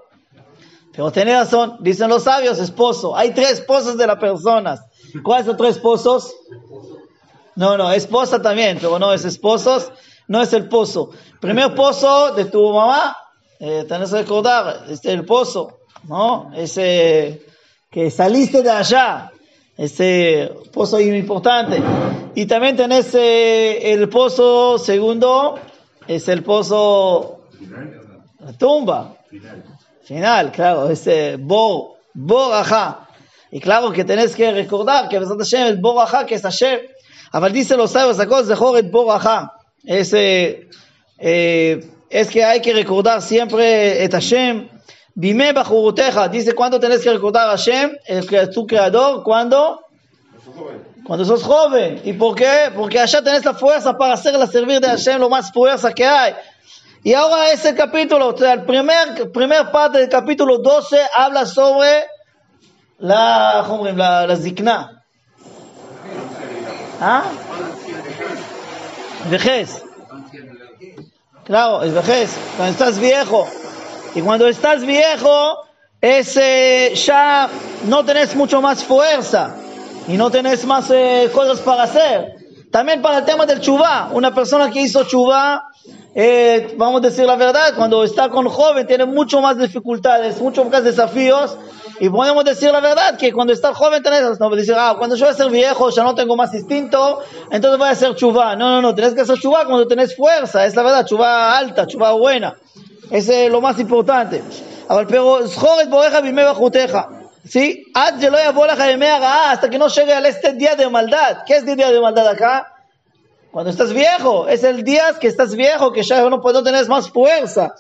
Pero 0.96 1.12
tiene 1.12 1.34
razón, 1.34 1.76
dicen 1.80 2.08
los 2.08 2.22
sabios, 2.22 2.58
esposo. 2.58 3.14
Hay 3.14 3.32
tres 3.32 3.60
pozos 3.60 3.98
de 3.98 4.06
las 4.06 4.18
personas. 4.18 4.80
¿Cuáles 5.22 5.46
son 5.46 5.56
tres 5.56 5.78
pozos? 5.78 6.34
No, 7.54 7.76
no, 7.76 7.92
esposa 7.92 8.40
también, 8.40 8.78
pero 8.80 8.98
no 8.98 9.12
es 9.12 9.24
esposos, 9.24 9.92
no 10.26 10.40
es 10.42 10.52
el 10.54 10.68
pozo. 10.68 11.10
Primer 11.40 11.74
pozo 11.74 12.34
de 12.34 12.46
tu 12.46 12.72
mamá, 12.72 13.16
eh, 13.60 13.84
tenés 13.88 14.10
que 14.10 14.16
recordar, 14.18 14.84
es 14.88 15.04
el 15.04 15.24
pozo, 15.24 15.78
¿no? 16.08 16.50
Ese 16.54 17.42
que 17.90 18.10
saliste 18.10 18.62
de 18.62 18.70
allá, 18.70 19.32
ese 19.76 20.52
pozo 20.72 21.00
importante. 21.00 21.82
Y 22.34 22.46
también 22.46 22.76
tenés 22.76 23.14
eh, 23.14 23.92
el 23.92 24.08
pozo 24.08 24.78
segundo, 24.78 25.58
es 26.06 26.28
el 26.28 26.42
pozo, 26.42 27.40
la 28.40 28.52
tumba. 28.54 29.16
Final, 30.06 30.52
claro, 30.52 30.88
ese 30.88 31.36
bo, 31.36 31.98
bo, 32.14 32.54
ajá. 32.54 33.08
Y 33.50 33.60
claro 33.60 33.90
que 33.90 34.04
tenés 34.04 34.36
que 34.36 34.52
recordar 34.52 35.08
que 35.08 35.18
Besat 35.18 35.38
Hashem 35.38 35.66
es 35.66 35.80
bo, 35.80 36.00
ajá, 36.00 36.24
que 36.24 36.36
es 36.36 36.42
Hashem. 36.42 36.80
אבל 37.32 37.52
dice 37.52 37.76
los 37.76 37.90
sabios, 37.90 38.16
sacó 38.16 38.42
zehor 38.44 38.78
et 38.78 38.90
boraja. 38.90 39.52
Es, 39.84 40.12
eh, 40.14 40.68
eh, 41.18 41.84
es 42.08 42.30
que 42.30 42.44
hay 42.44 42.60
que 42.60 42.72
recordar 42.72 43.20
siempre 43.20 44.04
et 44.04 44.12
Hashem. 44.12 44.68
Bime 45.14 45.52
bajuruteja. 45.52 46.28
Dice, 46.28 46.54
¿cuándo 46.54 46.78
tenés 46.78 47.02
que 47.02 47.10
recordar 47.10 47.48
a 47.48 47.50
Hashem? 47.56 47.96
El, 48.06 48.50
tu 48.50 48.66
creador, 48.66 49.22
¿cuándo? 49.22 49.82
Cuando 51.04 51.24
sos 51.24 51.42
joven. 51.42 52.00
¿Y 52.04 52.12
por 52.12 52.36
qué? 52.36 52.70
Porque 52.74 53.00
allá 53.00 53.22
tenés 53.22 53.44
la 53.44 53.54
fuerza 53.54 53.98
para 53.98 54.14
hacerla 54.14 54.46
servir 54.46 54.80
de 54.80 54.88
Hashem 54.88 55.18
lo 55.18 55.28
más 55.28 55.52
fuerza 55.52 55.92
que 55.92 56.04
hay. 56.06 56.34
Y 57.06 57.14
ahora 57.14 57.52
ese 57.52 57.72
capítulo, 57.76 58.34
o 58.34 58.36
sea, 58.36 58.54
el 58.54 58.64
primer, 58.64 59.30
primer 59.30 59.70
parte 59.70 59.98
del 59.98 60.08
capítulo 60.08 60.58
12 60.58 60.98
habla 61.14 61.46
sobre 61.46 62.04
la, 62.98 63.64
la, 63.94 64.26
la 64.26 64.36
zikna. 64.36 65.04
¿Ah? 67.00 67.22
Vejez. 69.30 69.84
Claro, 71.44 71.84
es 71.84 71.94
vejez. 71.94 72.36
Cuando 72.56 72.72
estás 72.72 72.98
viejo. 72.98 73.46
Y 74.16 74.22
cuando 74.22 74.48
estás 74.48 74.84
viejo, 74.84 75.58
es, 76.00 76.36
eh, 76.36 76.92
ya 76.96 77.48
no 77.84 78.04
tenés 78.04 78.34
mucho 78.34 78.60
más 78.60 78.82
fuerza. 78.82 79.54
Y 80.08 80.16
no 80.16 80.28
tenés 80.32 80.66
más 80.66 80.90
eh, 80.90 81.30
cosas 81.32 81.60
para 81.60 81.84
hacer. 81.84 82.34
También 82.72 83.00
para 83.00 83.18
el 83.18 83.24
tema 83.24 83.46
del 83.46 83.60
chubá. 83.60 84.10
Una 84.12 84.34
persona 84.34 84.72
que 84.72 84.80
hizo 84.80 85.04
chubá 85.04 85.68
eh, 86.15 86.73
vamos 86.77 87.01
a 87.01 87.07
decir 87.07 87.25
la 87.25 87.35
verdad, 87.35 87.73
cuando 87.75 88.03
está 88.03 88.29
con 88.29 88.47
joven 88.49 88.85
tiene 88.85 89.05
mucho 89.05 89.41
más 89.41 89.57
dificultades, 89.57 90.41
mucho 90.41 90.65
más 90.65 90.83
desafíos. 90.83 91.57
Y 91.99 92.09
podemos 92.09 92.43
decir 92.43 92.71
la 92.71 92.79
verdad, 92.79 93.15
que 93.15 93.31
cuando 93.31 93.53
estás 93.53 93.77
joven 93.77 94.01
tenés, 94.01 94.39
no, 94.39 94.49
decir, 94.49 94.75
ah, 94.77 94.95
cuando 94.97 95.15
yo 95.15 95.25
voy 95.25 95.33
a 95.33 95.37
ser 95.37 95.51
viejo, 95.51 95.89
ya 95.91 96.03
no 96.03 96.15
tengo 96.15 96.35
más 96.35 96.53
instinto, 96.53 97.19
entonces 97.51 97.77
voy 97.77 97.87
a 97.87 97.91
hacer 97.91 98.15
chubá. 98.15 98.55
No, 98.55 98.69
no, 98.69 98.81
no, 98.81 98.95
tenés 98.95 99.13
que 99.13 99.21
hacer 99.21 99.37
chubá 99.39 99.65
cuando 99.65 99.87
tenés 99.87 100.15
fuerza, 100.15 100.65
es 100.65 100.75
la 100.75 100.83
verdad, 100.83 101.05
chubá 101.05 101.57
alta, 101.57 101.85
chubá 101.85 102.11
buena. 102.13 102.55
Ese 103.11 103.45
es 103.45 103.51
lo 103.51 103.61
más 103.61 103.79
importante. 103.79 104.41
אבל 104.89 105.05
pero, 105.05 105.45
זכור 105.45 105.81
את 105.81 105.89
בורך 105.89 106.13
בימי 106.13 106.41
בחותיך. 106.45 106.97
¿Sí? 107.45 107.83
עד 107.95 108.15
שלא 108.21 108.37
יבוא 108.37 108.67
לך 108.67 108.79
ימי 108.79 109.07
הרעה, 109.07 109.51
hasta 109.51 109.69
que 109.69 109.77
no 109.77 109.87
llegue 109.87 110.13
a 110.13 110.27
este 110.27 110.53
día 110.53 110.75
de 110.75 110.89
maldad. 110.89 111.43
¿Qué 111.45 111.55
es 111.55 111.67
el 111.67 111.75
día 111.75 111.91
de 111.91 111.99
maldad 111.99 112.27
acá? 112.27 112.67
Cuando 113.56 113.70
estás 113.70 113.94
viejo, 113.94 114.46
es 114.48 114.64
el 114.64 114.84
día 114.84 115.14
que 115.18 115.28
estás 115.28 115.56
viejo, 115.56 115.90
que 115.90 116.02
ya 116.02 116.28
no 116.28 116.42
puedo 116.42 116.62
tener 116.62 116.86
más 116.88 117.08
fuerza. 117.08 117.74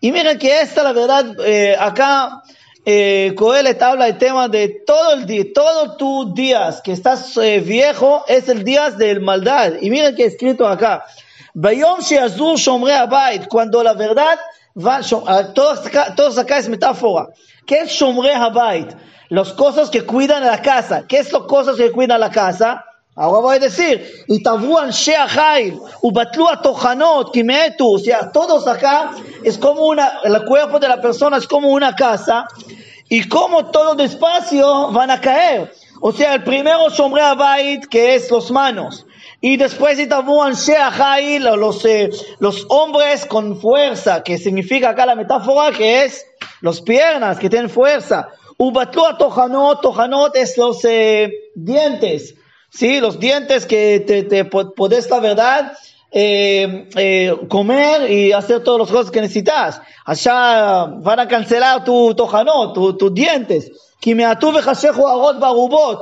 Y 0.00 0.10
miren 0.10 0.36
que 0.36 0.62
esta, 0.62 0.82
la 0.82 0.92
verdad, 0.92 1.36
eh, 1.46 1.76
acá 1.78 2.42
eh, 2.84 3.32
Coelet 3.36 3.80
habla 3.80 4.08
el 4.08 4.18
tema 4.18 4.48
de 4.48 4.82
todo 4.84 5.12
el 5.12 5.24
día, 5.24 5.44
todos 5.54 5.96
tus 5.96 6.34
días 6.34 6.82
que 6.82 6.90
estás 6.90 7.36
eh, 7.36 7.60
viejo, 7.60 8.24
es 8.26 8.48
el 8.48 8.64
día 8.64 8.90
de 8.90 9.20
maldad. 9.20 9.74
Y 9.80 9.90
miren 9.90 10.16
que 10.16 10.24
escrito 10.24 10.66
acá. 10.66 11.04
Cuando 13.48 13.82
la 13.84 13.92
verdad 13.92 14.40
va, 14.76 15.02
todos 15.54 15.86
acá, 15.86 16.16
todos 16.16 16.36
acá 16.36 16.58
es 16.58 16.68
metáfora. 16.68 17.28
¿Qué 17.64 17.82
es 17.82 17.90
Shomre 17.90 18.34
Abait? 18.34 18.92
Las 19.28 19.52
cosas 19.52 19.88
que 19.88 20.04
cuidan 20.04 20.44
la 20.44 20.60
casa. 20.60 21.04
¿Qué 21.06 21.18
es 21.18 21.32
las 21.32 21.42
cosas 21.42 21.76
que 21.76 21.92
cuidan 21.92 22.18
la 22.18 22.32
casa? 22.32 22.86
Ahora 23.19 23.41
voy 23.41 23.55
a 23.55 23.59
decir, 23.59 23.99
התעברו 24.29 24.79
אנשי 24.79 25.15
החיל, 25.15 25.75
ובטלו 26.03 26.51
התוכנות, 26.51 27.33
כי 27.33 27.43
מתו, 27.43 27.85
o 27.85 27.97
sea, 27.97 28.31
todos 28.31 28.67
acá 28.67 29.11
es 29.43 29.57
como 29.57 29.87
una, 29.87 30.19
el 30.23 30.45
cuerpo 30.45 30.77
de 30.79 30.87
la 30.87 31.01
persona 31.01 31.37
es 31.37 31.47
como 31.47 31.69
una 31.69 31.95
casa, 31.95 32.45
y 33.09 33.27
como 33.27 33.71
todo 33.71 33.95
despacio 33.95 34.91
van 34.91 35.09
a 35.09 35.19
caer. 35.19 35.73
O 35.99 36.11
sea, 36.11 36.35
el 36.35 36.43
primero 36.43 36.89
Shomre 36.89 37.23
Abait, 37.23 37.87
que 37.87 38.13
es 38.13 38.29
los 38.29 38.51
manos, 38.51 39.07
y 39.41 39.57
después 39.57 39.97
התעברו 39.99 40.45
אנשי 40.45 40.75
החיל, 40.75 41.47
los, 41.55 41.85
eh, 41.85 42.09
los 42.39 42.67
hombres 42.69 43.25
con 43.25 43.59
fuerza, 43.59 44.21
que 44.21 44.37
significa 44.37 44.89
acá 44.89 45.07
la 45.07 45.15
metáfora 45.15 45.71
que 45.71 46.05
es 46.05 46.23
los 46.61 46.81
piernas, 46.81 47.39
que 47.39 47.49
tienen 47.49 47.69
fuerza. 47.69 48.27
ובטלו 48.59 49.07
התוכנות, 49.09 49.81
תוכנות 49.81 50.35
es 50.35 50.57
los 50.57 50.85
eh, 50.85 51.29
dientes, 51.55 52.33
¿sí? 52.72 53.00
Los 53.00 53.20
dientes 53.20 53.66
que 53.66 54.00
te, 54.00 54.22
te 54.24 54.44
podés, 54.44 55.08
la 55.10 55.20
verdad, 55.20 55.72
eh, 56.10 56.88
eh, 56.96 57.36
comer 57.48 58.10
y 58.10 58.32
hacer 58.32 58.62
todas 58.62 58.80
las 58.80 58.90
cosas 58.90 59.10
que 59.10 59.20
necesitas. 59.20 59.80
Allá 60.04 60.86
van 60.86 61.20
a 61.20 61.28
cancelar 61.28 61.84
tu 61.84 62.14
tojano, 62.14 62.72
tu, 62.72 62.96
tus 62.96 63.14
dientes. 63.14 63.70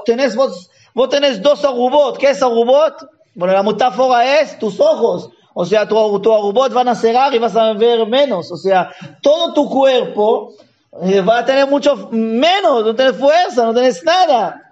Tenés, 0.05 0.35
vos, 0.35 0.71
vos 0.95 1.09
tenés 1.09 1.43
dos 1.43 1.65
agubot. 1.65 2.17
¿Qué 2.19 2.31
es 2.31 2.43
agubot? 2.43 2.95
Bueno, 3.35 3.55
la 3.55 3.63
metáfora 3.63 4.41
es 4.41 4.59
tus 4.59 4.81
ojos. 4.81 5.31
O 5.53 5.65
sea, 5.67 5.87
tu, 5.87 6.21
tu 6.21 6.33
agubot 6.33 6.73
van 6.73 6.89
a 6.89 6.95
cerrar 6.95 7.35
y 7.35 7.39
vas 7.39 7.55
a 7.57 7.73
ver 7.75 8.07
menos. 8.07 8.51
O 8.51 8.57
sea, 8.57 8.91
todo 9.21 9.53
tu 9.53 9.69
cuerpo 9.69 10.55
eh, 11.03 11.21
va 11.21 11.39
a 11.39 11.45
tener 11.45 11.69
mucho 11.69 12.09
menos. 12.11 12.85
No 12.85 12.95
tenés 12.95 13.17
fuerza, 13.17 13.65
no 13.65 13.75
tenés 13.75 14.03
nada. 14.03 14.70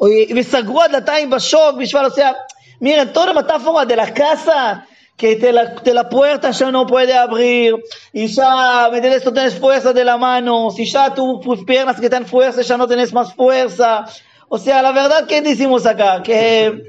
Oye, 0.00 0.34
וסגרו 0.36 0.82
הדלתיים 0.82 1.30
בשוק 1.30 1.76
בשביל, 1.78 2.04
o 2.04 2.10
sea, 2.10 2.34
miren, 2.80 3.12
toda 3.12 3.26
la 3.26 3.34
metáfora 3.34 3.84
de 3.86 3.96
la 3.96 4.12
casa, 4.12 4.86
que 5.16 5.36
te 5.36 5.52
la, 5.52 5.74
te 5.74 5.94
la 5.94 6.08
puerta 6.08 6.50
ya 6.50 6.70
no 6.70 6.86
puede 6.86 7.14
abrir, 7.14 7.74
y 8.12 8.26
ya, 8.26 8.88
¿me 8.90 8.96
entiendes? 8.98 9.24
No 9.24 9.32
tienes 9.32 9.58
fuerza 9.58 9.92
de 9.92 10.04
la 10.04 10.18
mano, 10.18 10.70
si 10.70 10.84
ya 10.84 11.14
tus 11.14 11.64
piernas 11.64 11.98
que 11.98 12.10
tienen 12.10 12.28
fuerza, 12.28 12.60
ya 12.60 12.76
no 12.76 12.86
tienes 12.86 13.12
más 13.12 13.32
fuerza. 13.34 14.04
O 14.48 14.58
sea, 14.58 14.82
la 14.82 14.92
verdad, 14.92 15.26
¿qué 15.26 15.40
decimos 15.40 15.86
acá? 15.86 16.22
Que 16.22 16.82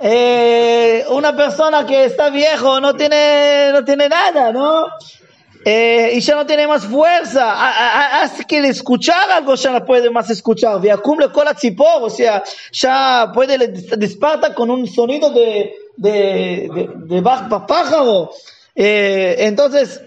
eh, 0.00 1.06
una 1.08 1.34
persona 1.34 1.86
que 1.86 2.04
está 2.04 2.28
viejo 2.28 2.80
no 2.80 2.94
tiene, 2.94 3.70
no 3.72 3.84
tiene 3.84 4.08
nada, 4.08 4.52
¿no? 4.52 4.86
Eh, 5.67 6.11
y 6.13 6.19
ya 6.19 6.35
no 6.35 6.45
tiene 6.45 6.67
más 6.67 6.85
fuerza, 6.85 7.51
A- 7.51 7.71
a- 7.71 7.99
a- 8.01 8.21
hace 8.21 8.45
que 8.45 8.59
el 8.59 8.65
escuchar 8.65 9.31
algo 9.31 9.55
ya 9.55 9.71
no 9.71 9.83
puede 9.83 10.11
más 10.11 10.29
escuchar, 10.29 10.79
viacumle 10.79 11.31
con 11.31 11.45
la 11.45 11.55
tzipor, 11.55 12.03
o 12.03 12.09
sea, 12.11 12.43
ya 12.71 13.31
puede, 13.33 13.57
le 13.57 13.69
des- 13.69 13.89
despierta 13.97 14.53
con 14.53 14.69
un 14.69 14.85
sonido 14.85 15.31
de, 15.31 15.73
de, 15.97 16.69
de, 16.71 17.15
de 17.15 17.21
pájaro. 17.67 18.29
Eh, 18.75 19.37
entonces, 19.39 20.01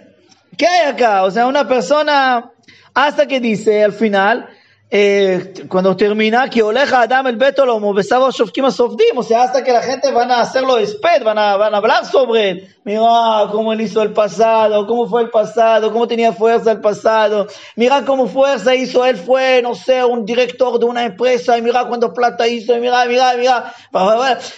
¿qué 0.56 0.64
hay 0.68 0.90
acá? 0.92 1.24
O 1.24 1.30
sea, 1.32 1.48
una 1.48 1.66
persona, 1.66 2.52
hasta 2.94 3.26
que 3.26 3.40
dice 3.40 3.82
al 3.82 3.92
final, 3.92 4.48
eh, 4.90 5.52
cuando 5.68 5.96
termina, 5.96 6.48
que 6.48 6.62
oleja 6.62 7.02
Adam 7.02 7.26
el 7.26 7.36
betolomo, 7.36 7.92
besaba 7.92 8.30
shofkim 8.30 8.64
asofdim, 8.64 9.18
o 9.18 9.22
sea, 9.22 9.42
hasta 9.42 9.62
que 9.64 9.72
la 9.72 9.82
gente 9.82 10.10
van 10.12 10.30
a 10.30 10.40
hacerlo 10.40 10.78
esped, 10.78 11.22
van 11.24 11.36
a, 11.36 11.56
van 11.56 11.74
a 11.74 11.78
hablar 11.78 12.06
sobre 12.06 12.50
él. 12.50 12.74
Mira 12.88 13.50
cómo 13.52 13.74
él 13.74 13.82
hizo 13.82 14.00
el 14.00 14.14
pasado, 14.14 14.86
cómo 14.86 15.06
fue 15.06 15.20
el 15.20 15.28
pasado, 15.28 15.92
cómo 15.92 16.08
tenía 16.08 16.32
fuerza 16.32 16.72
el 16.72 16.80
pasado. 16.80 17.46
Mira 17.76 18.02
cómo 18.06 18.26
fuerza 18.28 18.74
hizo, 18.74 19.04
él 19.04 19.18
fue, 19.18 19.60
no 19.60 19.74
sé, 19.74 20.02
un 20.02 20.24
director 20.24 20.78
de 20.78 20.86
una 20.86 21.04
empresa 21.04 21.58
y 21.58 21.60
mira 21.60 21.84
cuánto 21.84 22.14
plata 22.14 22.48
hizo, 22.48 22.74
y 22.74 22.80
mira, 22.80 23.04
mira, 23.04 23.34
mira. 23.36 23.74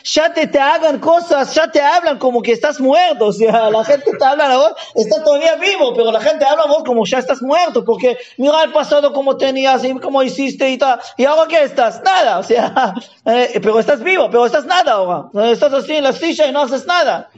Ya 0.04 0.32
te, 0.32 0.46
te 0.46 0.60
hagan 0.60 1.00
cosas, 1.00 1.52
ya 1.56 1.72
te 1.72 1.82
hablan 1.82 2.20
como 2.20 2.40
que 2.40 2.52
estás 2.52 2.78
muerto, 2.78 3.26
o 3.26 3.32
sea, 3.32 3.68
la 3.68 3.84
gente 3.84 4.12
te 4.16 4.24
habla 4.24 4.56
vos, 4.56 4.74
estás 4.94 5.24
todavía 5.24 5.56
vivo, 5.56 5.92
pero 5.96 6.12
la 6.12 6.20
gente 6.20 6.44
habla 6.44 6.66
vos 6.66 6.84
como 6.86 7.04
ya 7.06 7.18
estás 7.18 7.42
muerto, 7.42 7.84
porque 7.84 8.16
mira 8.38 8.62
el 8.62 8.70
pasado 8.70 9.12
como 9.12 9.38
tenías 9.38 9.82
y 9.82 9.92
cómo 9.98 10.22
hiciste 10.22 10.70
y 10.70 10.78
tal. 10.78 11.00
¿Y 11.16 11.24
ahora 11.24 11.48
qué 11.48 11.64
estás? 11.64 12.00
Nada, 12.04 12.38
o 12.38 12.44
sea, 12.44 12.94
eh, 13.26 13.58
pero 13.60 13.80
estás 13.80 14.00
vivo, 14.04 14.28
pero 14.30 14.46
estás 14.46 14.66
nada 14.66 14.92
ahora. 14.92 15.50
Estás 15.50 15.72
así 15.72 15.96
en 15.96 16.04
la 16.04 16.12
silla 16.12 16.46
y 16.46 16.52
no 16.52 16.60
haces 16.60 16.86
nada. 16.86 17.28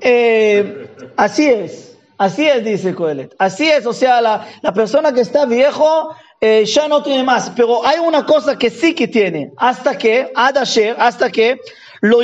Eh, 0.00 0.88
así 1.16 1.46
es, 1.46 1.96
así 2.18 2.46
es, 2.46 2.64
dice 2.64 2.94
Coelet. 2.94 3.34
Así 3.38 3.68
es, 3.68 3.86
o 3.86 3.92
sea, 3.92 4.20
la, 4.20 4.46
la 4.62 4.72
persona 4.72 5.12
que 5.12 5.20
está 5.20 5.46
viejo 5.46 6.14
eh, 6.40 6.64
ya 6.64 6.88
no 6.88 7.02
tiene 7.02 7.22
más. 7.22 7.50
Pero 7.56 7.86
hay 7.86 7.98
una 7.98 8.24
cosa 8.24 8.58
que 8.58 8.70
sí 8.70 8.94
que 8.94 9.08
tiene. 9.08 9.52
Hasta 9.56 9.96
que, 9.96 10.30
Adasher, 10.34 10.96
hasta 10.98 11.30
que, 11.30 11.58
lo 12.00 12.20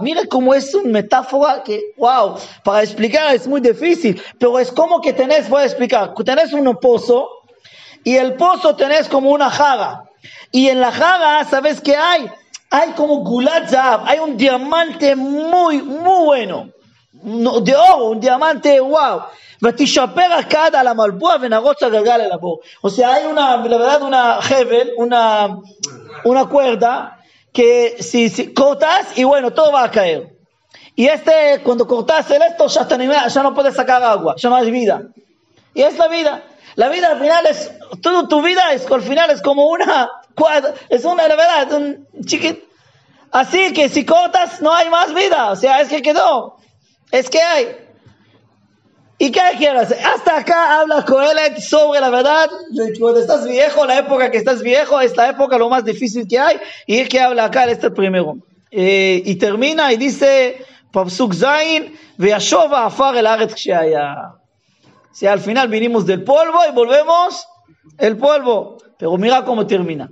Mira 0.00 0.22
cómo 0.28 0.54
es 0.54 0.74
una 0.74 0.90
metáfora 0.90 1.62
que, 1.62 1.92
wow, 1.96 2.36
para 2.64 2.82
explicar 2.82 3.34
es 3.34 3.46
muy 3.46 3.60
difícil, 3.60 4.20
pero 4.38 4.58
es 4.58 4.70
como 4.70 5.00
que 5.00 5.12
tenés, 5.12 5.48
voy 5.48 5.62
a 5.62 5.64
explicar, 5.64 6.14
tenés 6.24 6.52
un 6.52 6.76
pozo 6.76 7.28
y 8.04 8.16
el 8.16 8.34
pozo 8.34 8.76
tenés 8.76 9.08
como 9.08 9.30
una 9.30 9.50
jaga. 9.50 10.04
Y 10.52 10.68
en 10.68 10.80
la 10.80 10.92
jaga, 10.92 11.44
¿sabes 11.44 11.80
qué 11.80 11.96
hay? 11.96 12.30
hay 12.70 12.90
como 12.92 13.18
Gulat 13.18 13.68
Zahab, 13.68 14.02
hay 14.06 14.18
un 14.18 14.36
diamante 14.36 15.14
muy, 15.16 15.82
muy 15.82 16.24
bueno, 16.24 16.70
de 17.12 17.74
oro, 17.74 18.06
un 18.06 18.20
diamante 18.20 18.80
wow. 18.80 19.22
O 22.82 22.90
sea, 22.90 23.14
hay 23.14 23.24
una, 23.24 23.56
la 23.56 23.78
verdad, 23.78 24.02
una 24.02 24.38
hebel, 24.50 24.92
una, 24.96 25.58
una 26.24 26.46
cuerda 26.46 27.20
que 27.52 27.96
si, 28.00 28.28
si, 28.28 28.52
cortas 28.52 29.16
y 29.16 29.24
bueno, 29.24 29.52
todo 29.52 29.72
va 29.72 29.84
a 29.84 29.90
caer. 29.90 30.36
Y 30.94 31.06
este, 31.06 31.60
cuando 31.62 31.86
cortas 31.86 32.30
el 32.30 32.42
esto, 32.42 32.66
ya, 32.66 32.82
está, 32.82 33.28
ya 33.28 33.42
no 33.42 33.54
puedes 33.54 33.74
sacar 33.74 34.02
agua, 34.02 34.34
ya 34.36 34.50
no 34.50 34.56
hay 34.56 34.70
vida. 34.70 35.02
Y 35.74 35.82
es 35.82 35.96
la 35.98 36.08
vida. 36.08 36.42
La 36.74 36.90
vida 36.90 37.12
al 37.12 37.20
final 37.20 37.46
es, 37.46 37.70
toda 38.02 38.28
tu 38.28 38.42
vida 38.42 38.72
es, 38.72 38.90
al 38.90 39.02
final 39.02 39.30
es 39.30 39.40
como 39.40 39.66
una, 39.68 40.10
es 40.88 41.04
una, 41.04 41.28
la 41.28 41.36
verdad, 41.36 41.68
es 41.68 41.74
un 41.74 42.06
chiquito. 42.24 42.66
Así 43.32 43.72
que 43.72 43.88
si 43.88 44.04
cortas, 44.04 44.62
no 44.62 44.72
hay 44.72 44.88
más 44.88 45.12
vida. 45.12 45.50
O 45.50 45.56
sea, 45.56 45.80
es 45.80 45.88
que 45.88 46.02
quedó. 46.02 46.56
Es 47.10 47.28
que 47.28 47.40
hay. 47.40 47.76
¿Y 49.18 49.30
qué 49.30 49.40
quieres? 49.56 49.92
Hasta 49.92 50.38
acá 50.38 50.80
habla 50.80 51.04
Coelet 51.04 51.58
sobre 51.58 52.00
la 52.00 52.10
verdad. 52.10 52.50
Cuando 52.98 53.20
estás 53.20 53.46
viejo, 53.46 53.86
la 53.86 53.98
época 53.98 54.30
que 54.30 54.36
estás 54.36 54.62
viejo 54.62 55.00
es 55.00 55.16
la 55.16 55.30
época 55.30 55.56
lo 55.56 55.70
más 55.70 55.84
difícil 55.84 56.26
que 56.28 56.38
hay. 56.38 56.58
Y 56.86 56.98
es 56.98 57.08
que 57.08 57.20
habla 57.20 57.44
acá, 57.44 57.64
este 57.64 57.90
primero. 57.90 58.36
Eh, 58.70 59.22
y 59.24 59.36
termina 59.36 59.92
y 59.92 59.96
dice, 59.96 60.64
Pabsuk 60.92 61.34
Zain, 61.34 61.96
Veashova 62.18 62.84
afar 62.86 63.16
el 63.16 63.26
aretz 63.26 63.54
O 63.54 65.14
sea, 65.14 65.32
al 65.32 65.40
final 65.40 65.68
vinimos 65.68 66.04
del 66.04 66.22
polvo 66.22 66.58
y 66.68 66.72
volvemos 66.72 67.46
el 67.96 68.18
polvo. 68.18 68.76
Pero 68.98 69.16
mira 69.16 69.44
cómo 69.44 69.66
termina. 69.66 70.10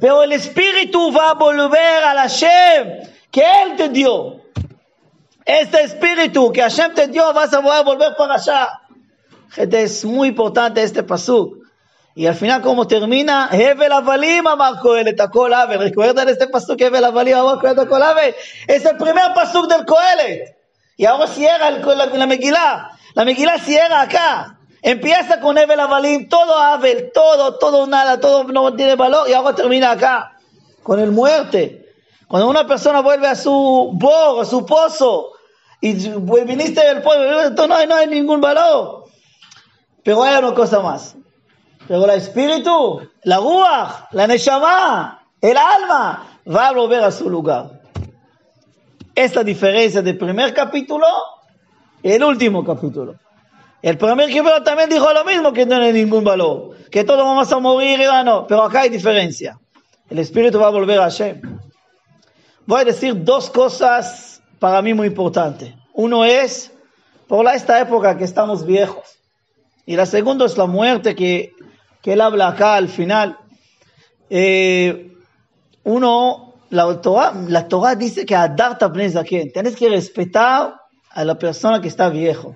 Pero 0.00 0.22
el 0.22 0.32
espíritu 0.32 1.12
va 1.12 1.30
a 1.30 1.34
volver 1.34 2.04
a 2.04 2.14
Hashem 2.14 3.10
que 3.30 3.42
él 3.62 3.76
te 3.76 3.88
dio. 3.88 4.40
Este 5.44 5.82
espíritu 5.82 6.52
que 6.52 6.62
Hashem 6.62 6.94
te 6.94 7.08
dio 7.08 7.32
vas 7.32 7.52
a 7.52 7.60
volver 7.60 8.14
para 8.16 8.34
allá. 8.34 8.80
Gente, 9.50 9.82
es 9.82 10.04
muy 10.04 10.28
importante 10.28 10.82
este 10.82 11.02
pasuk. 11.02 11.58
Y 12.14 12.26
al 12.26 12.34
final, 12.34 12.60
como 12.62 12.86
termina, 12.86 13.48
Hevel 13.50 13.92
Avalim 13.92 14.44
Marco 14.44 14.96
el 14.96 15.16
Kohelet 15.16 15.78
¿Recuerdan 15.78 16.28
este 16.28 16.46
pasuk? 16.48 16.80
Hevel 16.80 17.04
Avalim 17.04 17.36
Marco 17.36 17.66
el 17.66 17.88
Kohelet. 17.88 18.36
Es 18.68 18.84
el 18.84 18.96
primer 18.96 19.32
pasuk 19.34 19.68
del 19.68 19.84
Kohelet. 19.84 20.56
Y 20.96 21.06
ahora 21.06 21.26
cierra 21.26 21.68
el, 21.68 21.80
la, 21.80 22.06
la 22.06 22.26
Megilá. 22.26 22.90
La 23.14 23.24
Megilá 23.24 23.58
cierra 23.58 24.02
acá. 24.02 24.59
Empieza 24.82 25.40
con 25.40 25.58
Evel 25.58 25.80
Avalim, 25.80 26.28
todo 26.28 26.56
Abel, 26.56 27.10
todo, 27.12 27.58
todo 27.58 27.86
nada, 27.86 28.18
todo 28.18 28.44
no 28.44 28.74
tiene 28.74 28.96
valor 28.96 29.28
y 29.28 29.34
ahora 29.34 29.54
termina 29.54 29.90
acá, 29.90 30.38
con 30.82 30.98
el 30.98 31.10
muerte. 31.10 31.86
Cuando 32.26 32.48
una 32.48 32.66
persona 32.66 33.00
vuelve 33.00 33.26
a 33.26 33.34
su 33.34 33.90
bor, 33.92 34.40
a 34.40 34.44
su 34.44 34.64
pozo, 34.64 35.32
y 35.80 35.94
viniste 35.94 36.84
del 36.84 37.02
pueblo, 37.02 37.50
no 37.66 37.74
hay, 37.74 37.86
no 37.86 37.94
hay 37.94 38.06
ningún 38.06 38.40
valor. 38.40 39.04
Pero 40.02 40.22
hay 40.22 40.38
una 40.38 40.54
cosa 40.54 40.80
más. 40.80 41.16
Pero 41.88 42.04
el 42.04 42.10
espíritu, 42.10 43.00
la 43.24 43.38
ruach, 43.38 44.12
la 44.12 44.26
neshama, 44.26 45.26
el 45.40 45.56
alma, 45.56 46.38
va 46.46 46.68
a 46.68 46.72
volver 46.72 47.02
a 47.02 47.10
su 47.10 47.28
lugar. 47.28 47.80
Esta 49.14 49.42
diferencia 49.42 50.00
del 50.00 50.16
primer 50.16 50.54
capítulo 50.54 51.06
y 52.02 52.12
el 52.12 52.22
último 52.22 52.64
capítulo. 52.64 53.16
El 53.82 53.96
primer 53.96 54.28
Kibro 54.28 54.62
también 54.62 54.90
dijo 54.90 55.10
lo 55.12 55.24
mismo, 55.24 55.52
que 55.52 55.64
no 55.64 55.76
tiene 55.76 55.92
ningún 55.92 56.22
valor, 56.22 56.76
que 56.90 57.02
todos 57.04 57.24
vamos 57.24 57.50
a 57.50 57.58
morir 57.58 58.00
y 58.00 58.24
no, 58.24 58.46
pero 58.46 58.62
acá 58.62 58.82
hay 58.82 58.90
diferencia. 58.90 59.58
El 60.10 60.18
espíritu 60.18 60.58
va 60.58 60.66
a 60.66 60.70
volver 60.70 60.98
a 60.98 61.04
Hashem. 61.04 61.40
Voy 62.66 62.82
a 62.82 62.84
decir 62.84 63.24
dos 63.24 63.48
cosas 63.48 64.42
para 64.58 64.82
mí 64.82 64.92
muy 64.92 65.06
importantes. 65.06 65.72
Uno 65.94 66.24
es, 66.24 66.72
por 67.26 67.46
esta 67.48 67.80
época 67.80 68.18
que 68.18 68.24
estamos 68.24 68.66
viejos. 68.66 69.18
Y 69.86 69.96
la 69.96 70.04
segunda 70.04 70.44
es 70.44 70.58
la 70.58 70.66
muerte 70.66 71.14
que, 71.14 71.52
que 72.02 72.12
él 72.12 72.20
habla 72.20 72.48
acá 72.48 72.74
al 72.74 72.88
final. 72.88 73.38
Eh, 74.28 75.16
uno, 75.84 76.54
la 76.68 77.00
Torah, 77.00 77.32
la 77.48 77.66
Torah 77.66 77.94
dice 77.94 78.26
que 78.26 78.36
Adarta 78.36 78.92
tienes 78.92 79.76
que 79.76 79.88
respetar 79.88 80.74
a 81.10 81.24
la 81.24 81.38
persona 81.38 81.80
que 81.80 81.88
está 81.88 82.08
viejo. 82.10 82.54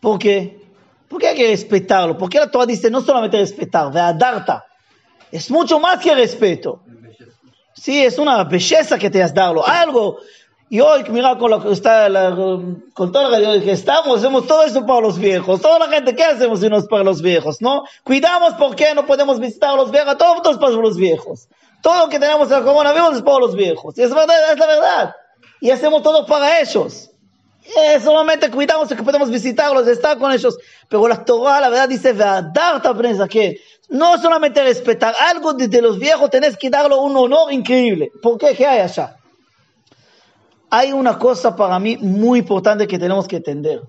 ¿Por 0.00 0.18
qué? 0.18 0.60
¿Por 1.08 1.20
qué 1.20 1.28
hay 1.28 1.36
que 1.36 1.48
respetarlo? 1.48 2.16
Porque 2.16 2.38
la 2.38 2.50
Torah 2.50 2.66
dice 2.66 2.90
no 2.90 3.00
solamente 3.00 3.38
respetar, 3.38 3.92
darta. 3.92 4.66
Es 5.32 5.50
mucho 5.50 5.80
más 5.80 5.98
que 6.00 6.14
respeto. 6.14 6.80
Sí, 7.74 8.04
es 8.04 8.18
una 8.18 8.44
belleza 8.44 8.98
que 8.98 9.10
te 9.10 9.22
has 9.22 9.32
dado. 9.32 9.66
Algo. 9.66 10.18
Y 10.70 10.80
hoy, 10.80 11.02
mira, 11.08 11.38
con 11.38 11.50
lo 11.50 11.62
que 11.62 11.72
está, 11.72 12.08
con 12.92 13.12
todo 13.12 13.30
lo 13.30 13.60
que 13.62 13.72
estamos, 13.72 14.18
hacemos 14.18 14.46
todo 14.46 14.64
eso 14.64 14.84
para 14.84 15.00
los 15.00 15.18
viejos. 15.18 15.62
Toda 15.62 15.78
la 15.78 15.88
gente, 15.88 16.14
¿qué 16.14 16.24
hacemos 16.24 16.60
si 16.60 16.68
no 16.68 16.76
es 16.76 16.86
para 16.86 17.04
los 17.04 17.22
viejos? 17.22 17.62
¿No? 17.62 17.84
Cuidamos 18.04 18.54
porque 18.54 18.94
no 18.94 19.06
podemos 19.06 19.40
visitar 19.40 19.70
a 19.70 19.76
los 19.76 19.90
viejos. 19.90 20.18
Todo 20.18 20.50
es 20.50 20.58
para 20.58 20.72
los 20.72 20.96
viejos. 20.96 21.48
Todo 21.82 22.04
lo 22.04 22.08
que 22.10 22.18
tenemos 22.18 22.50
en 22.50 22.64
la 22.64 22.92
vivos 22.92 23.16
es 23.16 23.22
para 23.22 23.38
los 23.38 23.54
viejos. 23.54 23.96
Y 23.96 24.02
es 24.02 24.14
verdad, 24.14 24.52
es 24.52 24.58
la 24.58 24.66
verdad. 24.66 25.14
Y 25.60 25.70
hacemos 25.70 26.02
todo 26.02 26.26
para 26.26 26.60
ellos. 26.60 27.10
Eh, 27.76 28.00
solamente 28.00 28.50
cuidamos 28.50 28.88
que 28.88 29.02
podemos 29.02 29.30
visitarlos, 29.30 29.86
estar 29.86 30.18
con 30.18 30.32
ellos. 30.32 30.58
Pero 30.88 31.06
la 31.06 31.24
Torah, 31.24 31.60
la 31.60 31.68
verdad, 31.68 31.88
dice, 31.88 32.14
prensa 32.96 33.28
que 33.28 33.60
no 33.90 34.16
solamente 34.18 34.62
respetar 34.62 35.14
algo 35.30 35.52
de, 35.52 35.82
los 35.82 35.98
viejos, 35.98 36.30
tenés 36.30 36.56
que 36.56 36.70
darle 36.70 36.96
un 36.96 37.16
honor 37.16 37.52
increíble. 37.52 38.10
¿Por 38.22 38.38
qué? 38.38 38.54
¿Qué 38.54 38.66
hay 38.66 38.80
allá? 38.80 39.16
Hay 40.70 40.92
una 40.92 41.18
cosa 41.18 41.54
para 41.54 41.78
mí 41.78 41.96
muy 41.98 42.40
importante 42.40 42.86
que 42.86 42.98
tenemos 42.98 43.28
que 43.28 43.36
entender. 43.36 43.82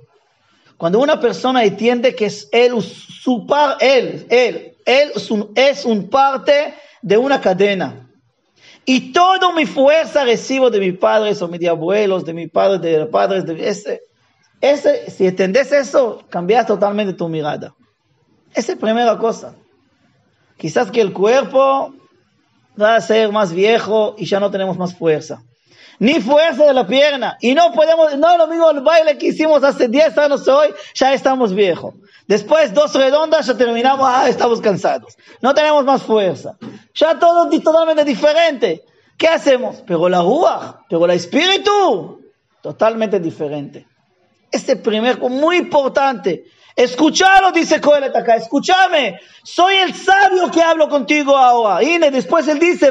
Cuando 0.77 0.99
una 0.99 1.19
persona 1.19 1.63
entiende 1.63 2.15
que 2.15 2.25
es 2.25 2.47
él, 2.51 2.81
su 2.81 3.45
par, 3.45 3.77
él, 3.81 4.25
él, 4.29 4.77
él 4.85 5.11
es 5.13 5.29
un, 5.29 5.51
es 5.55 5.83
un 5.85 6.09
parte 6.09 6.73
de 7.01 7.17
una 7.17 7.41
cadena. 7.41 8.08
Y 8.91 9.11
toda 9.11 9.53
mi 9.53 9.67
fuerza 9.67 10.23
recibo 10.23 10.71
de 10.71 10.79
mis 10.79 10.97
padres 10.97 11.39
o 11.43 11.47
mis 11.47 11.63
abuelos, 11.67 12.25
de 12.25 12.33
mis 12.33 12.49
padres, 12.49 12.81
de 12.81 12.97
los 12.97 13.09
padres, 13.09 13.45
de 13.45 13.69
ese. 13.69 14.01
Ese, 14.61 15.11
si 15.11 15.27
entendés 15.27 15.71
eso, 15.71 16.23
cambias 16.27 16.65
totalmente 16.65 17.13
tu 17.13 17.29
mirada. 17.29 17.75
Esa 18.49 18.71
es 18.71 18.79
la 18.79 18.87
primera 18.87 19.15
cosa. 19.19 19.53
Quizás 20.57 20.89
que 20.89 21.01
el 21.01 21.13
cuerpo 21.13 21.93
va 22.81 22.95
a 22.95 23.01
ser 23.01 23.31
más 23.31 23.53
viejo 23.53 24.15
y 24.17 24.25
ya 24.25 24.39
no 24.39 24.49
tenemos 24.49 24.75
más 24.75 24.95
fuerza. 24.95 25.43
Ni 25.99 26.21
fuerza 26.21 26.65
de 26.65 26.73
la 26.73 26.87
pierna. 26.87 27.37
Y 27.41 27.53
no 27.53 27.71
podemos, 27.73 28.17
no 28.17 28.37
lo 28.37 28.47
mismo 28.47 28.71
el 28.71 28.79
baile 28.81 29.17
que 29.17 29.27
hicimos 29.27 29.63
hace 29.63 29.87
10 29.87 30.17
años 30.17 30.47
hoy, 30.47 30.73
ya 30.93 31.13
estamos 31.13 31.53
viejos. 31.53 31.93
Después 32.27 32.73
dos 32.73 32.93
redondas, 32.95 33.47
ya 33.47 33.57
terminamos, 33.57 34.07
ah, 34.09 34.29
estamos 34.29 34.61
cansados. 34.61 35.17
No 35.41 35.53
tenemos 35.53 35.83
más 35.83 36.01
fuerza. 36.03 36.57
Ya 36.93 37.19
todo 37.19 37.49
totalmente 37.49 38.05
diferente. 38.05 38.83
¿Qué 39.17 39.27
hacemos? 39.27 39.83
Pero 39.85 40.07
la 40.07 40.21
rúa, 40.21 40.85
pero 40.89 41.03
el 41.05 41.11
espíritu, 41.11 42.21
totalmente 42.61 43.19
diferente. 43.19 43.85
Este 44.51 44.77
primer, 44.77 45.19
muy 45.19 45.57
importante. 45.57 46.45
Escuchalo, 46.79 47.51
dice 47.51 47.81
Coelet 47.81 48.15
acá, 48.15 48.37
escúchame. 48.37 49.19
Soy 49.43 49.75
el 49.75 49.93
sabio 49.93 50.49
que 50.49 50.61
hablo 50.61 50.87
contigo 50.87 51.35
ahora. 51.35 51.83
Y 51.83 51.97
después 51.97 52.47
él 52.47 52.57
dice. 52.57 52.89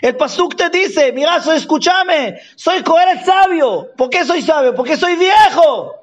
El 0.00 0.16
pasuk 0.16 0.56
te 0.56 0.70
dice, 0.70 1.12
mira, 1.12 1.42
soy, 1.42 1.58
escúchame. 1.58 2.40
Soy 2.54 2.82
Coelet 2.82 3.22
sabio. 3.22 3.90
¿Por 3.98 4.08
qué 4.08 4.24
soy 4.24 4.40
sabio? 4.40 4.74
Porque 4.74 4.96
soy 4.96 5.16
viejo. 5.16 5.94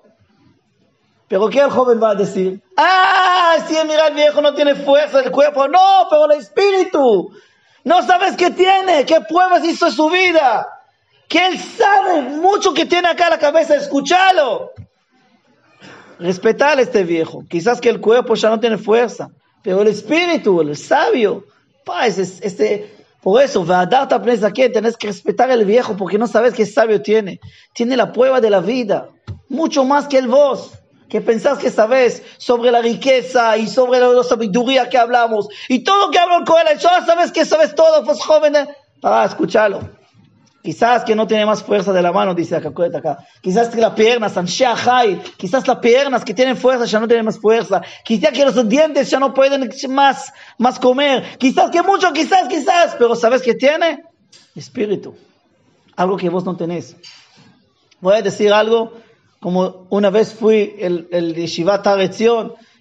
Pero 1.30 1.50
¿qué 1.50 1.62
el 1.62 1.72
joven 1.72 2.00
va 2.00 2.12
a 2.12 2.16
decir? 2.16 2.62
Ah, 2.78 3.56
si 3.68 3.74
mira, 3.88 4.10
el 4.10 4.14
viejo 4.14 4.40
no 4.40 4.54
tiene 4.54 4.76
fuerza 4.76 5.20
del 5.20 5.32
cuerpo. 5.32 5.68
No, 5.68 6.06
pero 6.12 6.26
el 6.26 6.40
espíritu. 6.40 7.32
No 7.86 8.06
sabes 8.06 8.36
qué 8.36 8.52
tiene, 8.52 9.04
qué 9.04 9.20
pruebas 9.22 9.66
hizo 9.66 9.88
en 9.88 9.92
su 9.92 10.12
vida. 10.12 10.68
Que 11.28 11.44
él 11.48 11.58
sabe 11.58 12.22
mucho 12.22 12.72
que 12.72 12.86
tiene 12.86 13.08
acá 13.08 13.24
en 13.24 13.32
la 13.32 13.40
cabeza. 13.40 13.76
Escúchalo. 13.76 14.73
Respetar 16.20 16.78
a 16.78 16.82
este 16.82 17.04
viejo. 17.04 17.44
Quizás 17.50 17.82
que 17.82 17.90
el 17.90 18.00
cuerpo 18.00 18.36
ya 18.36 18.50
no 18.50 18.60
tiene 18.60 18.78
fuerza, 18.78 19.30
pero 19.62 19.82
el 19.82 19.88
espíritu, 19.88 20.62
el 20.62 20.76
sabio, 20.76 21.46
pa, 21.86 22.08
es, 22.08 22.18
este, 22.42 22.94
por 23.24 23.42
eso, 23.42 23.66
aquí, 24.46 24.70
tenés 24.70 24.98
que 24.98 25.08
respetar 25.08 25.50
al 25.50 25.64
viejo 25.64 25.96
porque 25.96 26.18
no 26.18 26.28
sabes 26.28 26.54
qué 26.54 26.66
sabio 26.66 27.02
tiene. 27.02 27.40
Tiene 27.74 27.96
la 27.96 28.12
prueba 28.12 28.42
de 28.42 28.50
la 28.50 28.60
vida, 28.60 29.08
mucho 29.48 29.86
más 29.86 30.08
que 30.10 30.18
el 30.18 30.28
vos, 30.28 30.72
que 31.08 31.22
pensás 31.22 31.58
que 31.58 31.72
sabes 31.72 32.22
sobre 32.38 32.70
la 32.70 32.82
riqueza 32.82 33.56
y 33.58 33.68
sobre 33.68 34.02
la, 34.02 34.24
sabiduría 34.24 34.90
que 34.90 34.98
hablamos 34.98 35.48
y 35.70 35.86
todo 35.86 36.08
lo 36.08 36.12
que 36.12 36.20
hablo 36.20 36.44
con 36.46 36.68
él, 36.68 36.78
ya 36.78 37.06
sabes 37.06 37.32
que 37.32 37.46
sabes 37.46 37.74
todo, 37.76 38.04
pues 38.04 38.20
joven, 38.22 38.56
para 39.00 39.24
escucharlo. 39.24 40.03
Quizás 40.64 41.04
que 41.04 41.14
no 41.14 41.28
tiene 41.28 41.46
más 41.46 41.62
fuerza 41.62 41.92
de 41.92 42.02
la 42.02 42.14
mano, 42.14 42.34
dice 42.34 42.56
acá. 42.56 42.70
acá. 42.70 43.18
Quizás 43.42 43.68
que 43.68 43.82
las 43.82 43.92
piernas, 43.96 44.32
quizás 45.36 45.68
las 45.68 45.78
piernas 45.80 46.24
que 46.24 46.34
tienen 46.34 46.56
fuerza 46.56 46.86
ya 46.86 47.02
no 47.02 47.08
tienen 47.08 47.26
más 47.26 47.38
fuerza. 47.38 47.82
Quizás 48.06 48.32
que 48.32 48.46
los 48.46 48.70
dientes 48.70 49.10
ya 49.10 49.20
no 49.20 49.34
pueden 49.34 49.70
más, 49.90 50.32
más 50.58 50.80
comer. 50.80 51.38
Quizás 51.38 51.70
que 51.70 51.82
mucho, 51.82 52.14
quizás, 52.14 52.48
quizás. 52.48 52.96
Pero 52.98 53.14
¿sabes 53.14 53.42
qué 53.42 53.56
tiene? 53.56 54.04
Espíritu. 54.56 55.14
Algo 55.98 56.16
que 56.16 56.30
vos 56.30 56.46
no 56.46 56.56
tenés. 56.56 56.96
Voy 58.00 58.16
a 58.16 58.22
decir 58.22 58.54
algo, 58.54 58.94
como 59.42 59.86
una 59.90 60.10
vez 60.12 60.34
fui 60.34 60.78
el, 60.80 61.10
el 61.12 61.36
Yeshivat 61.36 61.86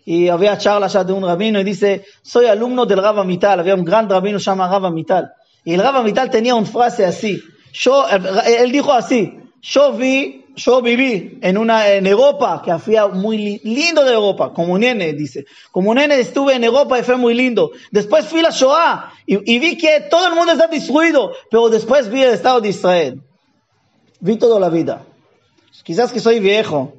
y 0.04 0.28
había 0.28 0.56
charla 0.56 0.86
ya 0.86 1.02
de 1.02 1.12
un 1.12 1.24
rabino 1.24 1.58
y 1.58 1.64
dice, 1.64 2.04
soy 2.22 2.46
alumno 2.46 2.86
del 2.86 3.02
Rab 3.02 3.24
Mital. 3.24 3.58
Había 3.58 3.74
un 3.74 3.84
gran 3.84 4.08
rabino 4.08 4.38
llamado 4.38 4.78
Rab 4.78 4.92
Mital. 4.92 5.32
Y 5.64 5.74
el 5.74 5.82
Rab 5.82 6.04
Mital 6.04 6.30
tenía 6.30 6.54
una 6.54 6.66
frase 6.66 7.04
así. 7.04 7.42
Yo, 7.72 8.06
él 8.08 8.70
dijo 8.70 8.92
así, 8.92 9.38
yo 9.62 9.92
vi, 9.92 10.44
yo 10.56 10.82
viví 10.82 11.38
en 11.40 11.56
una, 11.56 11.88
en 11.88 12.06
Europa, 12.06 12.60
que 12.64 12.70
hacía 12.70 13.06
muy 13.06 13.60
lindo 13.64 14.04
de 14.04 14.12
Europa, 14.12 14.52
como 14.52 14.76
nene, 14.76 15.12
dice. 15.12 15.46
Como 15.70 15.94
nene 15.94 16.18
estuve 16.18 16.54
en 16.54 16.64
Europa 16.64 16.98
y 16.98 17.02
fue 17.02 17.16
muy 17.16 17.34
lindo. 17.34 17.70
Después 17.90 18.26
fui 18.26 18.40
a 18.40 18.44
la 18.44 18.50
Shoah 18.50 19.12
y, 19.26 19.58
vi 19.58 19.78
que 19.78 20.00
todo 20.10 20.26
el 20.26 20.34
mundo 20.34 20.52
está 20.52 20.66
destruido, 20.66 21.32
pero 21.50 21.68
después 21.68 22.10
vi 22.10 22.22
el 22.22 22.34
Estado 22.34 22.60
de 22.60 22.68
Israel. 22.68 23.22
Vi 24.20 24.36
toda 24.36 24.58
la 24.60 24.68
vida. 24.68 25.04
Quizás 25.84 26.12
que 26.12 26.20
soy 26.20 26.40
viejo, 26.40 26.92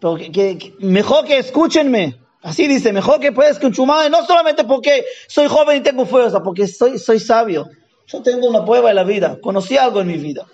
pero 0.00 0.16
que, 0.16 0.74
mejor 0.78 1.24
que 1.24 1.38
escúchenme. 1.38 2.16
Así 2.40 2.68
dice, 2.68 2.92
mejor 2.92 3.18
que 3.18 3.32
puedas 3.32 3.52
escucharme, 3.52 4.08
no 4.10 4.24
solamente 4.24 4.62
porque 4.64 5.04
soy 5.26 5.48
joven 5.48 5.78
y 5.78 5.80
tengo 5.80 6.06
fuerza, 6.06 6.42
porque 6.42 6.68
soy, 6.68 6.98
soy 6.98 7.18
sabio. 7.18 7.68
Yo 8.08 8.22
tengo 8.22 8.48
una 8.48 8.64
prueba 8.64 8.88
de 8.88 8.94
la 8.94 9.04
vida, 9.04 9.38
conocí 9.40 9.76
algo 9.76 10.00
en 10.00 10.06
mi 10.06 10.16
vida. 10.16 10.46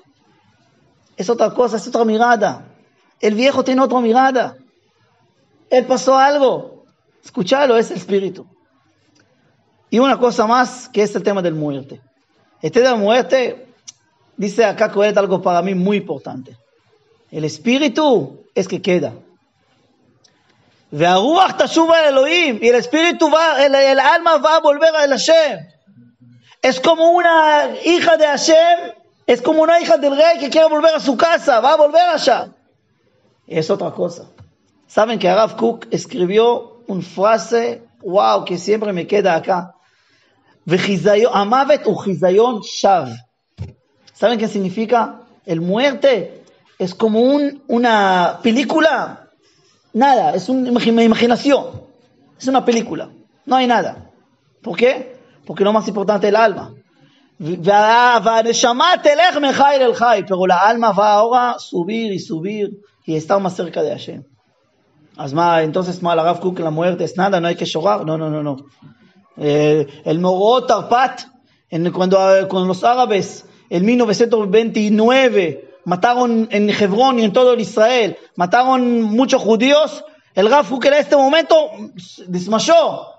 Es 1.17 1.31
otra 1.31 1.51
cosa, 1.51 1.77
es 1.77 1.87
otra 1.87 2.05
mirada. 2.05 2.67
El 3.21 3.35
viejo 3.35 3.63
tiene 3.63 3.81
otra 3.81 4.01
mirada. 4.01 4.57
Él 5.71 5.87
pasó 5.87 6.19
algo. 6.19 6.85
Escuchalo, 7.25 7.77
es 7.77 7.93
el 7.93 7.99
espíritu. 7.99 8.45
Y 9.89 10.01
una 10.01 10.19
cosa 10.19 10.47
más, 10.49 10.89
que 10.89 11.03
es 11.03 11.15
el 11.15 11.23
tema 11.23 11.41
del 11.41 11.55
muerte. 11.55 12.01
Este 12.61 12.81
de 12.81 12.87
la 12.87 12.97
muerte, 12.97 13.69
dice 14.37 14.65
acá 14.65 14.93
es 15.05 15.17
algo 15.17 15.41
para 15.41 15.63
mí 15.63 15.77
muy 15.77 15.99
importante. 15.99 16.57
El 17.31 17.45
espíritu 17.45 18.45
es 18.53 18.67
que 18.67 18.83
queda. 18.83 19.13
Y 20.91 21.05
el 21.05 22.75
espíritu 22.75 23.31
va, 23.31 23.65
el, 23.65 23.75
el 23.75 24.01
alma 24.01 24.39
va 24.39 24.57
a 24.57 24.61
volver 24.61 24.95
a 24.95 25.07
Hashem. 25.07 25.74
Es 26.65 26.81
como 26.81 27.11
una 27.11 27.77
hija 27.85 28.17
de 28.17 28.25
Hashem, 28.25 28.95
es 29.27 29.43
como 29.43 29.61
una 29.61 29.83
hija 29.83 29.99
del 29.99 30.17
rey 30.17 30.39
que 30.41 30.49
quiere 30.49 30.67
volver 30.67 30.95
a 30.95 30.99
su 30.99 31.15
casa, 31.15 31.61
va 31.61 31.75
a 31.75 31.77
volver 31.77 32.01
allá. 32.01 32.49
Es 33.47 33.69
otra 33.69 33.91
cosa. 33.91 34.31
Saben 34.87 35.19
que 35.19 35.29
Arav 35.29 35.57
Cook 35.57 35.89
escribió 35.91 36.81
una 36.87 37.03
frase, 37.03 37.83
wow, 38.01 38.47
que 38.47 38.57
siempre 38.57 38.95
me 38.95 39.07
queda 39.07 39.35
acá. 39.35 39.75
Amavet 41.35 41.87
u 41.87 42.63
shav. 42.63 43.11
¿Saben 44.15 44.39
qué 44.39 44.49
significa? 44.49 45.21
El 45.45 45.61
muerte 45.61 46.45
es 46.79 46.95
como 46.95 47.21
un, 47.21 47.63
una 47.69 48.41
película. 48.43 49.29
Nada, 49.93 50.35
es 50.35 50.49
una 50.49 50.71
imaginación. 50.71 51.83
Es 52.41 52.49
una 52.49 52.65
película. 52.65 53.11
No 53.45 53.55
hay 53.55 53.67
nada. 53.67 54.11
¿Por 54.63 54.79
qué? 54.79 55.14
Porque 55.47 55.65
lo 55.65 55.73
más 55.73 55.87
importante 55.89 56.27
es 56.27 56.31
el 56.31 56.37
alma. 56.37 56.73
Pero 57.39 57.67
la 60.47 60.59
alma 60.59 60.93
va 60.93 61.13
ahora 61.15 61.59
subir 61.59 62.13
y 62.13 62.19
subir 62.19 62.81
y 63.05 63.17
está 63.17 63.39
más 63.39 63.55
cerca 63.57 63.83
de 63.83 63.91
Hashem. 63.91 64.25
Entonces, 65.17 66.03
la 66.03 66.15
Rav 66.15 66.59
la 66.59 66.71
muerte 66.71 67.05
es 67.05 67.17
nada, 67.17 67.41
no 67.41 67.49
hay 67.49 67.57
que 67.57 67.65
llorar. 67.65 68.05
No, 68.05 68.17
no, 68.17 68.31
no, 68.31 68.43
no. 68.43 68.57
Eh, 69.37 69.87
el 70.05 70.21
Morot 70.21 70.71
Arpat, 70.71 71.23
cuando, 71.93 72.19
cuando 72.49 72.67
los 72.67 72.85
árabes 72.85 73.45
en 73.69 73.85
1929 73.85 75.79
mataron 75.85 76.49
en 76.51 76.71
Hebrón 76.71 77.19
y 77.19 77.25
en 77.25 77.33
todo 77.33 77.55
Israel, 77.55 78.17
mataron 78.37 79.03
muchos 79.03 79.43
judíos, 79.43 80.05
el 80.35 80.51
Rav 80.51 80.69
Kuk 80.69 80.85
en 80.87 80.95
este 80.95 81.17
momento 81.17 81.71
desmayó. 82.27 83.14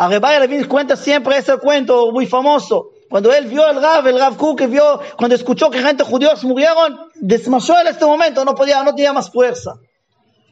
A 0.00 0.08
Rebaya 0.08 0.40
Levin 0.40 0.64
cuenta 0.64 0.96
siempre 0.96 1.36
ese 1.36 1.58
cuento 1.58 2.10
muy 2.10 2.26
famoso. 2.26 2.92
Cuando 3.10 3.30
él 3.34 3.48
vio 3.48 3.68
el 3.68 3.82
Rav, 3.82 4.06
el 4.06 4.18
Rav 4.18 4.34
Kuk, 4.34 4.66
vio, 4.66 4.98
cuando 5.18 5.34
escuchó 5.34 5.68
que 5.68 5.78
gente 5.82 6.04
judíos 6.04 6.42
murieron, 6.42 7.00
desmayó 7.16 7.78
en 7.78 7.88
este 7.88 8.06
momento, 8.06 8.42
no 8.42 8.54
podía, 8.54 8.82
no 8.82 8.94
tenía 8.94 9.12
más 9.12 9.30
fuerza. 9.30 9.74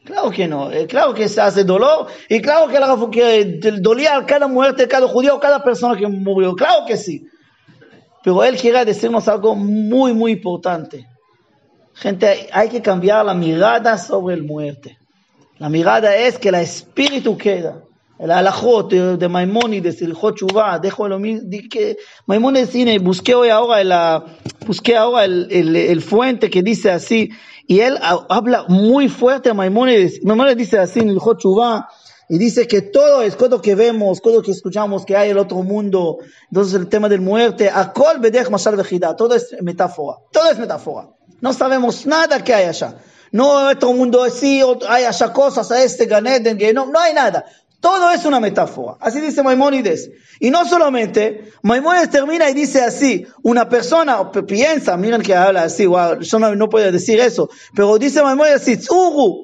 Claro 0.05 0.29
que 0.29 0.47
no, 0.47 0.71
eh, 0.71 0.85
claro 0.85 1.15
que 1.15 1.27
se 1.27 1.41
hace 1.41 1.63
dolor, 1.63 2.05
y 2.29 2.43
claro 2.43 2.67
que, 2.67 2.77
el 3.39 3.59
que 3.59 3.71
dolía 3.79 4.17
a 4.17 4.25
cada 4.27 4.45
muerte 4.45 4.87
cada 4.87 5.07
judío, 5.07 5.39
cada 5.39 5.63
persona 5.63 5.97
que 5.97 6.05
murió, 6.05 6.53
claro 6.53 6.85
que 6.85 6.95
sí. 6.95 7.25
Pero 8.23 8.43
él 8.43 8.55
quiere 8.55 8.85
decirnos 8.85 9.27
algo 9.27 9.55
muy, 9.55 10.13
muy 10.13 10.33
importante. 10.33 11.07
Gente, 11.95 12.49
hay 12.51 12.69
que 12.69 12.83
cambiar 12.83 13.25
la 13.25 13.33
mirada 13.33 13.97
sobre 13.97 14.35
el 14.35 14.43
muerte. 14.43 14.99
La 15.57 15.69
mirada 15.69 16.15
es 16.15 16.37
que 16.37 16.49
el 16.49 16.55
espíritu 16.55 17.35
queda 17.35 17.81
el 18.19 18.31
alajot 18.31 18.91
de 18.91 19.29
Maimónides, 19.29 20.01
el 20.01 20.13
Jochubá, 20.13 20.77
dejo 20.77 21.07
lo 21.07 21.19
mismo, 21.19 21.49
que 21.71 21.97
Maimónides, 22.25 23.01
busqué 23.01 23.33
hoy 23.33 23.47
ahora, 23.49 23.81
la, 23.85 24.25
busqué 24.67 24.97
ahora 24.97 25.23
el, 25.23 25.47
el, 25.49 25.75
el, 25.75 26.01
fuente 26.01 26.49
que 26.49 26.61
dice 26.61 26.91
así, 26.91 27.29
y 27.65 27.79
él 27.79 27.97
habla 28.01 28.65
muy 28.67 29.07
fuerte 29.07 29.49
a 29.49 29.53
Maimónides, 29.53 30.19
Maimónides 30.25 30.57
dice 30.57 30.79
así 30.79 30.99
en 30.99 31.09
el 31.09 31.19
Jochubá, 31.19 31.87
y 32.27 32.37
dice 32.37 32.67
que 32.67 32.81
todo 32.81 33.21
es, 33.21 33.37
todo 33.37 33.61
que 33.61 33.73
vemos, 33.73 34.21
todo 34.21 34.41
que 34.41 34.51
escuchamos, 34.51 35.05
que 35.05 35.15
hay 35.15 35.29
el 35.29 35.37
otro 35.37 35.63
mundo, 35.63 36.17
entonces 36.51 36.73
el 36.73 36.89
tema 36.89 37.07
del 37.07 37.21
muerte, 37.21 37.69
Akol 37.73 38.19
Bedech 38.19 38.49
Mashal 38.49 38.75
Vejida, 38.75 39.15
todo 39.15 39.33
es 39.33 39.55
metáfora, 39.61 40.17
todo 40.31 40.51
es 40.51 40.59
metáfora, 40.59 41.07
no 41.39 41.53
sabemos 41.53 42.05
nada 42.05 42.43
que 42.43 42.53
hay 42.53 42.65
allá. 42.65 42.97
No 43.31 43.69
otro 43.69 43.93
mundo 43.93 44.23
así, 44.23 44.61
hay 44.87 45.03
allá 45.03 45.33
cosas, 45.33 45.71
a 45.71 45.83
este 45.83 46.05
Ganeden, 46.05 46.57
que 46.57 46.73
no, 46.73 46.87
no 46.87 46.99
hay 46.99 47.13
nada. 47.13 47.45
Todo 47.79 48.11
es 48.11 48.25
una 48.25 48.39
metáfora. 48.39 48.97
Así 48.99 49.21
dice 49.21 49.41
Maimónides. 49.41 50.11
Y 50.39 50.51
no 50.51 50.65
solamente, 50.65 51.51
Maimónides 51.61 52.09
termina 52.09 52.49
y 52.49 52.53
dice 52.53 52.81
así, 52.81 53.25
una 53.41 53.69
persona 53.69 54.31
piensa, 54.31 54.97
miren 54.97 55.21
que 55.21 55.35
habla 55.35 55.63
así, 55.63 55.83
yo 55.83 56.39
no, 56.39 56.69
puedo 56.69 56.91
decir 56.91 57.19
eso, 57.19 57.49
pero 57.75 57.97
dice 57.97 58.21
Maimónides 58.21 58.61
así, 58.61 58.79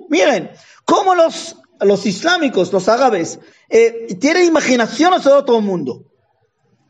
miren, 0.10 0.52
cómo 0.84 1.16
los, 1.16 1.58
los 1.80 2.06
islámicos, 2.06 2.74
los 2.74 2.90
árabes, 2.90 3.40
eh, 3.70 4.16
tienen 4.20 4.46
imaginación 4.46 5.22
sobre 5.22 5.36
otro 5.36 5.62
mundo. 5.62 6.04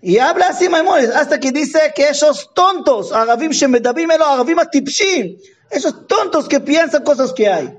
Y 0.02 0.18
habla 0.18 0.50
así 0.50 0.68
Maimónides, 0.70 1.16
hasta 1.16 1.40
que 1.40 1.52
dice 1.52 1.94
que 1.96 2.10
esos 2.10 2.54
tontos, 2.54 3.12
arabim 3.12 3.52
shemedabim 3.52 4.10
arabim 4.12 4.60
atipshim, 4.60 5.38
esos 5.70 6.08
tontos 6.08 6.48
que 6.48 6.60
piensan 6.60 7.04
cosas 7.04 7.34
que 7.34 7.48
hay. 7.48 7.76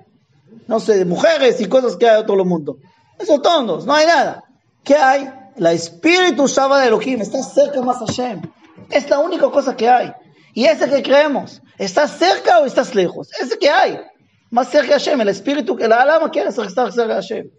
No 0.67 0.81
sé, 0.81 0.99
de 0.99 1.05
mujeres 1.05 1.61
y 1.61 1.67
cosas 1.67 1.97
que 1.97 2.09
hay 2.09 2.17
en 2.17 2.23
otro 2.23 2.45
mundo. 2.45 2.79
Esos 3.19 3.41
tontos, 3.43 3.87
no 3.87 3.95
hay 3.95 4.07
nada. 4.07 4.45
¿Qué 4.85 4.97
hay? 4.97 5.31
La 5.57 5.73
espíritu 5.73 6.47
Shabbat 6.47 6.83
de 6.83 6.89
Elohim 6.89 7.21
está 7.23 7.43
cerca 7.43 7.81
más 7.81 7.97
a 8.03 8.07
Hashem. 8.07 8.43
Es 8.91 9.09
la 9.09 9.19
única 9.19 9.51
cosa 9.51 9.77
que 9.77 9.89
hay. 9.89 10.13
Y 10.53 10.65
ese 10.65 10.89
que 10.89 11.03
creemos, 11.03 11.63
¿estás 11.79 12.19
cerca 12.19 12.61
o 12.61 12.67
estás 12.67 12.95
lejos? 12.95 13.31
Ese 13.41 13.59
que 13.59 13.69
hay. 13.69 14.01
más 14.51 14.69
cerca 14.69 14.89
de 14.89 14.93
Hashem, 14.95 15.21
el 15.21 15.29
espíritu, 15.29 15.77
el 15.79 15.93
alma 15.93 16.31
quiere 16.31 16.51
estar 16.51 16.93
cerca 16.93 17.07
de 17.07 17.15
Hashem. 17.15 17.51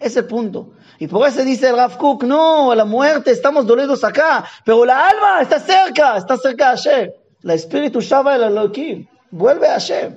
Ese 0.00 0.22
punto. 0.22 0.72
Y 0.98 1.06
por 1.06 1.26
eso 1.28 1.44
dice 1.44 1.68
el 1.68 1.76
Rav 1.76 1.98
Kook, 1.98 2.24
no, 2.24 2.74
la 2.74 2.84
muerte, 2.84 3.30
estamos 3.30 3.66
dolidos 3.66 4.02
acá, 4.04 4.44
pero 4.64 4.84
la 4.84 5.08
alma 5.08 5.42
está 5.42 5.60
cerca, 5.60 6.16
está 6.16 6.36
cerca 6.36 6.70
de 6.70 6.76
Hashem. 6.76 7.10
El 7.42 7.50
espíritu 7.50 8.00
Shava 8.00 8.36
el 8.36 8.42
Elohim, 8.44 9.06
vuelve 9.30 9.68
a 9.68 9.72
Hashem. 9.72 10.16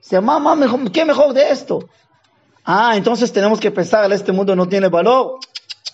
Se 0.00 0.20
mamá, 0.20 0.56
¿qué 0.92 1.04
mejor 1.04 1.34
de 1.34 1.50
esto? 1.50 1.88
Ah, 2.69 2.93
entonces 2.95 3.31
tenemos 3.31 3.59
que 3.59 3.71
pensar, 3.71 4.11
este 4.11 4.31
mundo 4.31 4.55
no 4.55 4.67
tiene 4.67 4.87
valor. 4.87 5.39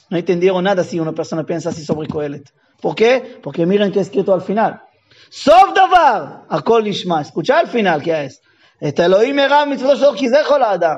No 0.10 0.18
entendieron 0.18 0.64
nada 0.64 0.84
si 0.84 1.00
una 1.00 1.14
persona 1.14 1.46
piensa 1.46 1.70
así 1.70 1.84
sobre 1.84 2.08
Coelet. 2.08 2.52
¿Por 2.82 2.96
qué? 2.96 3.40
Porque 3.42 3.66
miren 3.66 3.92
qué 3.92 4.00
escrito 4.00 4.34
al 4.34 4.42
final. 4.42 4.82
Sof 5.30 5.74
davar, 5.74 6.44
akol 6.50 6.84
nishma. 6.84 7.22
Escucha 7.22 7.60
al 7.60 7.68
final 7.68 8.02
qué 8.02 8.26
es. 8.26 8.42
את 8.88 9.00
אלוהים 9.00 9.40
הרע 9.40 9.66
מצוות 9.66 9.98
שלו 9.98 10.14
כי 10.16 10.30
זה 10.30 10.38
כל 10.48 10.64
האדם. 10.64 10.98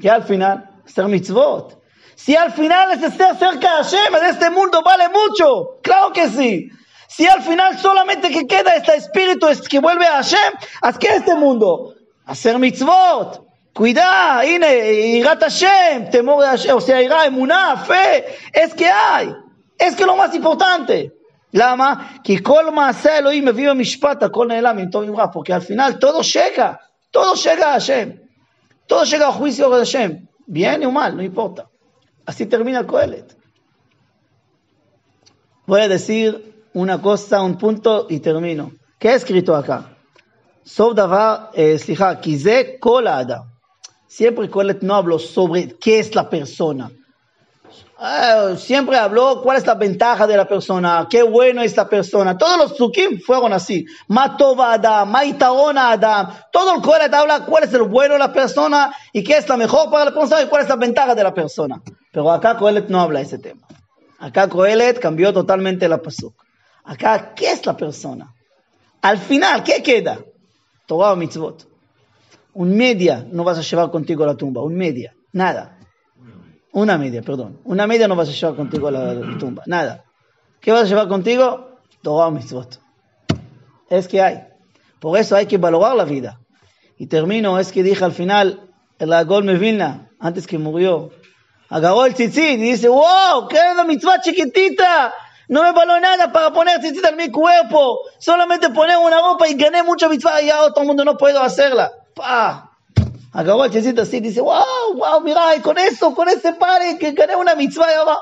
Que 0.00 0.10
al 0.10 0.22
final, 0.22 0.56
hacer 0.86 1.04
mitzvot. 1.04 1.76
Si 2.16 2.34
al 2.34 2.52
final 2.52 2.92
es 2.92 3.02
estar 3.02 3.38
cerca 3.38 3.68
de 3.76 3.82
Hashem, 3.82 4.12
de 4.20 4.28
este 4.30 4.48
mundo 4.50 4.82
vale 4.82 5.08
mucho. 5.08 5.78
Claro 5.82 6.12
que 6.12 6.28
sí. 6.28 6.70
Si 7.08 7.26
al 7.26 7.42
final 7.42 7.78
solamente 7.78 8.30
que 8.30 8.46
queda 8.46 8.74
este 8.76 8.94
espíritu 8.96 9.46
es 9.48 9.60
que 9.60 9.78
vuelve 9.78 10.06
a 10.06 10.22
Hashem, 10.22 10.52
¿haz 10.80 10.96
qué 10.98 11.08
este 11.16 11.34
mundo? 11.34 11.94
Hacer 12.24 12.58
mitzvot. 12.58 13.43
Cuidar, 13.74 14.42
הנה, 14.42 14.66
יראת 14.66 15.42
השם, 15.42 16.02
temor 16.10 16.40
de 16.42 16.46
Hashem, 16.46 16.76
o 16.76 16.80
sea, 16.80 17.00
יראה, 17.00 17.26
אמונה, 17.26 17.74
fe, 17.86 18.24
es 18.52 18.74
que 18.74 18.86
hay, 18.86 19.32
es 19.78 19.94
que 19.96 20.04
lo 20.04 20.16
más 20.16 20.34
importante. 20.34 21.10
למה? 21.54 21.94
כי 22.24 22.42
כל 22.42 22.70
מעשה 22.70 23.18
אלוהים 23.18 23.44
מביא 23.44 23.70
במשפט, 23.70 24.22
הכל 24.22 24.46
נעלם 24.46 24.78
עם 24.78 24.90
טוב 24.90 25.02
עם 25.02 25.16
רע, 25.16 25.26
porque 25.32 25.52
al 25.52 25.60
final 25.60 25.98
todo 25.98 26.20
llega, 26.20 26.78
todo 27.10 27.34
llega 27.34 27.68
a 27.68 27.72
Hashem, 27.72 28.20
todo 28.86 29.04
llega 29.04 29.28
a 29.28 29.32
juicio 29.32 29.70
de 29.70 29.78
Hashem, 29.78 30.28
bien 30.48 30.84
o 30.84 30.90
mal, 30.90 31.16
no 31.16 31.22
importa. 31.22 31.66
Así 32.26 32.46
termina 32.46 32.80
el 32.80 32.86
Coelet. 32.86 33.36
Voy 35.66 35.80
a 35.80 35.88
decir 35.88 36.26
una 36.72 37.00
cosa, 37.00 37.42
un 37.42 37.56
punto 37.56 38.06
y 38.08 38.20
termino. 38.20 38.72
¿Qué 38.98 39.08
ha 39.08 39.14
escrito 39.14 39.56
acá? 39.56 39.84
סוף 40.66 40.94
דבר, 40.94 41.36
סליחה, 41.76 42.14
כי 42.14 42.36
זה 42.36 42.62
כל 42.78 43.06
האדם. 43.06 43.50
Siempre 44.15 44.49
Coelet 44.49 44.81
no 44.81 44.95
habló 44.95 45.19
sobre 45.19 45.75
qué 45.77 45.99
es 45.99 46.15
la 46.15 46.29
persona. 46.29 46.89
Ah, 47.97 48.53
siempre 48.57 48.97
habló 48.97 49.41
cuál 49.41 49.57
es 49.57 49.67
la 49.67 49.75
ventaja 49.75 50.25
de 50.25 50.37
la 50.37 50.47
persona, 50.47 51.05
qué 51.09 51.21
bueno 51.21 51.61
es 51.61 51.75
la 51.75 51.89
persona. 51.89 52.37
Todos 52.37 52.57
los 52.57 52.77
sukim 52.77 53.19
fueron 53.19 53.51
así. 53.51 53.85
Matova 54.07 54.71
Adam, 54.71 55.11
Maitaona 55.11 55.91
Adam. 55.91 56.29
Todo 56.49 56.75
el 56.75 56.81
Coelet 56.81 57.13
habla 57.13 57.45
cuál 57.45 57.65
es 57.65 57.73
el 57.73 57.81
bueno 57.81 58.13
de 58.13 58.19
la 58.19 58.31
persona 58.31 58.95
y 59.11 59.21
qué 59.21 59.35
es 59.35 59.49
la 59.49 59.57
mejor 59.57 59.91
para 59.91 60.05
la 60.05 60.13
persona 60.13 60.43
y 60.43 60.47
cuál 60.47 60.63
es 60.63 60.69
la 60.69 60.77
ventaja 60.77 61.13
de 61.13 61.23
la 61.23 61.33
persona. 61.33 61.81
Pero 62.13 62.31
acá 62.31 62.55
Coelet 62.55 62.87
no 62.87 63.01
habla 63.01 63.19
ese 63.19 63.37
tema. 63.37 63.67
Acá 64.19 64.47
Coelet 64.47 64.97
cambió 64.97 65.33
totalmente 65.33 65.89
la 65.89 66.01
pasuk. 66.01 66.41
Acá, 66.85 67.33
¿qué 67.35 67.51
es 67.51 67.65
la 67.65 67.75
persona? 67.75 68.33
Al 69.01 69.17
final, 69.17 69.61
¿qué 69.61 69.83
queda? 69.83 70.19
Torah 70.85 71.17
mitzvot. 71.17 71.74
Un 72.55 72.77
media 72.77 73.25
no 73.29 73.43
vas 73.43 73.57
a 73.57 73.61
llevar 73.61 73.91
contigo 73.91 74.23
a 74.23 74.27
la 74.27 74.35
tumba, 74.35 74.61
un 74.61 74.75
media, 74.75 75.13
nada. 75.33 75.77
Una 76.71 76.97
media, 76.97 77.21
perdón. 77.21 77.59
Una 77.65 77.85
media 77.85 78.07
no 78.07 78.15
vas 78.15 78.29
a 78.29 78.31
llevar 78.31 78.55
contigo 78.55 78.87
a 78.87 78.91
la 78.91 79.37
tumba, 79.37 79.63
nada. 79.65 80.05
¿Qué 80.61 80.71
vas 80.71 80.83
a 80.83 80.85
llevar 80.85 81.09
contigo? 81.09 81.79
Torah 82.01 82.31
mitzvot. 82.31 82.79
Es 83.89 84.07
que 84.07 84.21
hay. 84.21 84.47
Por 85.01 85.17
eso 85.17 85.35
hay 85.35 85.47
que 85.47 85.57
valorar 85.57 85.97
la 85.97 86.05
vida. 86.05 86.39
Y 86.97 87.07
termino, 87.07 87.59
es 87.59 87.73
que 87.73 87.83
dije 87.83 88.05
al 88.05 88.13
final, 88.13 88.69
el 88.99 89.11
Agol 89.11 89.43
Mevilna, 89.43 90.09
antes 90.17 90.47
que 90.47 90.57
murió, 90.57 91.09
agarró 91.69 92.05
el 92.05 92.13
tzitzit 92.13 92.57
y 92.57 92.71
dice, 92.71 92.87
wow, 92.87 93.49
qué 93.49 93.57
es 93.57 93.73
una 93.73 93.83
mitzvah 93.83 94.21
chiquitita. 94.21 95.13
No 95.49 95.61
me 95.61 95.73
való 95.73 95.99
nada 95.99 96.31
para 96.31 96.53
poner 96.53 96.79
tzitzit 96.79 97.03
en 97.03 97.17
mi 97.17 97.29
cuerpo. 97.29 97.99
Solamente 98.17 98.69
poner 98.69 98.97
una 98.97 99.19
ropa 99.19 99.45
y 99.49 99.55
gané 99.55 99.83
mucha 99.83 100.07
mitzvah 100.07 100.41
y 100.41 100.49
ahora 100.49 100.73
todo 100.73 100.83
el 100.83 100.87
mundo 100.87 101.03
no 101.03 101.17
puedo 101.17 101.41
hacerla. 101.41 101.91
¡Pah! 102.15 102.71
Acabó 103.33 103.65
el 103.65 103.71
chesito 103.71 104.01
así, 104.01 104.21
dice, 104.21 104.39
wow, 104.39 104.95
wow, 104.95 105.19
mira, 105.21 105.55
y 105.57 105.59
con 105.59 105.77
eso, 105.77 106.15
con 106.15 106.29
ese 106.29 106.53
pare 106.53 106.97
que 106.97 107.11
gané 107.11 107.35
una 107.35 107.53
mitzvah 107.53 107.91
y 107.91 107.95
ahora... 107.95 108.17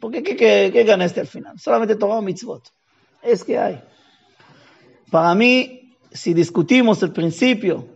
¿Por 0.00 0.12
qué, 0.12 0.22
qué, 0.22 0.36
qué, 0.36 0.84
ganaste 0.84 1.20
al 1.20 1.26
final? 1.26 1.58
Solamente 1.58 1.96
tomamos 1.96 2.24
mitzvot. 2.24 2.62
Es 3.20 3.44
que 3.44 3.58
hay. 3.58 3.82
Para 5.10 5.34
mí, 5.34 5.96
si 6.12 6.32
discutimos 6.32 7.02
el 7.02 7.12
principio, 7.12 7.86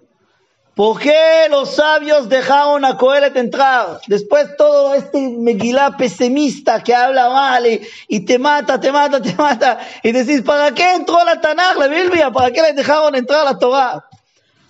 ¿por 0.74 1.00
qué 1.00 1.46
los 1.48 1.76
sabios 1.76 2.28
dejaron 2.28 2.84
a 2.84 2.98
Coelet 2.98 3.36
entrar? 3.36 4.00
Después 4.08 4.56
todo 4.58 4.94
este 4.94 5.30
Megilá 5.30 5.96
pesimista 5.96 6.82
que 6.82 6.94
habla 6.94 7.30
mal 7.30 7.66
y, 7.66 7.80
y, 8.08 8.20
te 8.24 8.38
mata, 8.38 8.80
te 8.80 8.90
mata, 8.90 9.22
te 9.22 9.34
mata. 9.34 9.78
Y 10.02 10.12
decís, 10.12 10.42
¿para 10.42 10.74
qué 10.74 10.94
entró 10.94 11.24
la 11.24 11.40
Tanaj, 11.40 11.78
la 11.78 11.86
Biblia? 11.86 12.32
¿Para 12.32 12.50
qué 12.50 12.60
le 12.62 12.72
dejaron 12.72 13.14
entrar 13.14 13.44
la 13.44 13.58
Torah? 13.58 14.08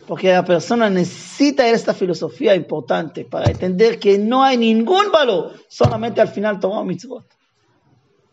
Porque 0.06 0.32
la 0.32 0.44
persona 0.44 0.90
necesita 0.90 1.66
esta 1.68 1.94
filosofía 1.94 2.54
importante 2.54 3.24
para 3.24 3.50
entender 3.50 3.98
que 3.98 4.18
no 4.18 4.42
hay 4.42 4.56
ningún 4.56 5.10
valor, 5.12 5.52
solamente 5.68 6.20
al 6.20 6.28
final 6.28 6.58
tomamos 6.58 6.86
mitzvot. 6.86 7.24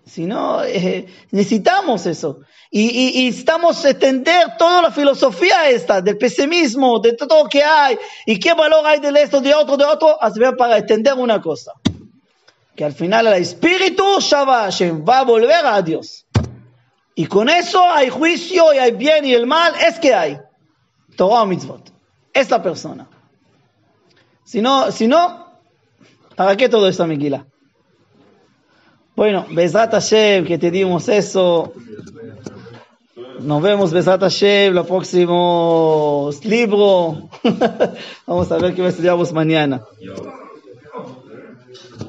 Si 0.06 0.26
no, 0.26 0.64
eh, 0.64 1.06
necesitamos 1.32 2.08
eso. 2.08 2.40
Y, 2.72 2.82
y, 2.82 3.28
y 3.28 3.88
entender 3.88 4.58
toda 4.58 4.82
la 4.82 4.92
filosofía 4.92 5.70
esta, 5.70 6.02
del 6.02 6.18
pesimismo, 6.18 7.00
de 7.00 7.14
todo 7.14 7.44
lo 7.44 7.50
que 7.50 7.64
hay, 7.64 7.98
y 8.26 8.40
qué 8.40 8.54
valor 8.54 8.86
hay 8.86 9.00
de 9.00 9.10
esto, 9.22 9.40
de 9.40 9.54
otro, 9.54 9.78
de 9.78 9.86
otro, 9.86 10.18
para 10.58 10.78
entender 10.78 11.14
una 11.14 11.40
cosa. 11.40 11.74
Que 12.76 12.86
al 12.86 12.94
final 12.94 13.28
el 13.28 13.34
espíritu 13.34 14.04
Shabbat 14.20 14.74
va 15.08 15.20
a 15.20 15.24
volver 15.24 15.66
a 15.66 15.82
Dios. 15.82 16.26
Y 17.14 17.26
con 17.26 17.50
eso 17.50 17.84
hay 17.84 18.10
juicio 18.10 18.74
y 18.74 18.78
hay 18.78 18.92
bien 18.92 19.26
y 19.26 19.34
el 19.34 19.46
mal, 19.46 19.74
es 19.88 20.00
que 20.00 20.14
hay. 20.14 20.40
Torah 21.16 21.44
o 21.44 21.46
mitzvot. 21.46 21.92
Es 22.34 22.50
la 22.50 22.62
persona. 22.62 23.08
Si 24.44 24.62
no, 24.62 24.92
si 24.92 25.08
no, 25.08 25.46
¿para 26.36 26.56
qué 26.58 26.70
todo 26.70 26.88
esto, 26.88 27.06
Miguila? 27.06 27.46
Bueno, 29.16 29.46
Besat 29.52 29.92
Hashem, 29.92 30.46
que 30.46 30.58
te 30.58 30.72
dimos 30.72 31.10
eso. 31.10 31.74
Nos 33.42 33.62
vemos, 33.62 33.92
Besat 33.92 34.22
Hashem, 34.22 34.78
el 34.78 34.86
próximo 34.86 36.30
libro. 36.44 37.30
Vamos 38.26 38.52
a 38.52 38.58
ver 38.58 38.74
qué 38.74 38.88
estudiamos 38.88 39.34
mañana. 39.34 39.84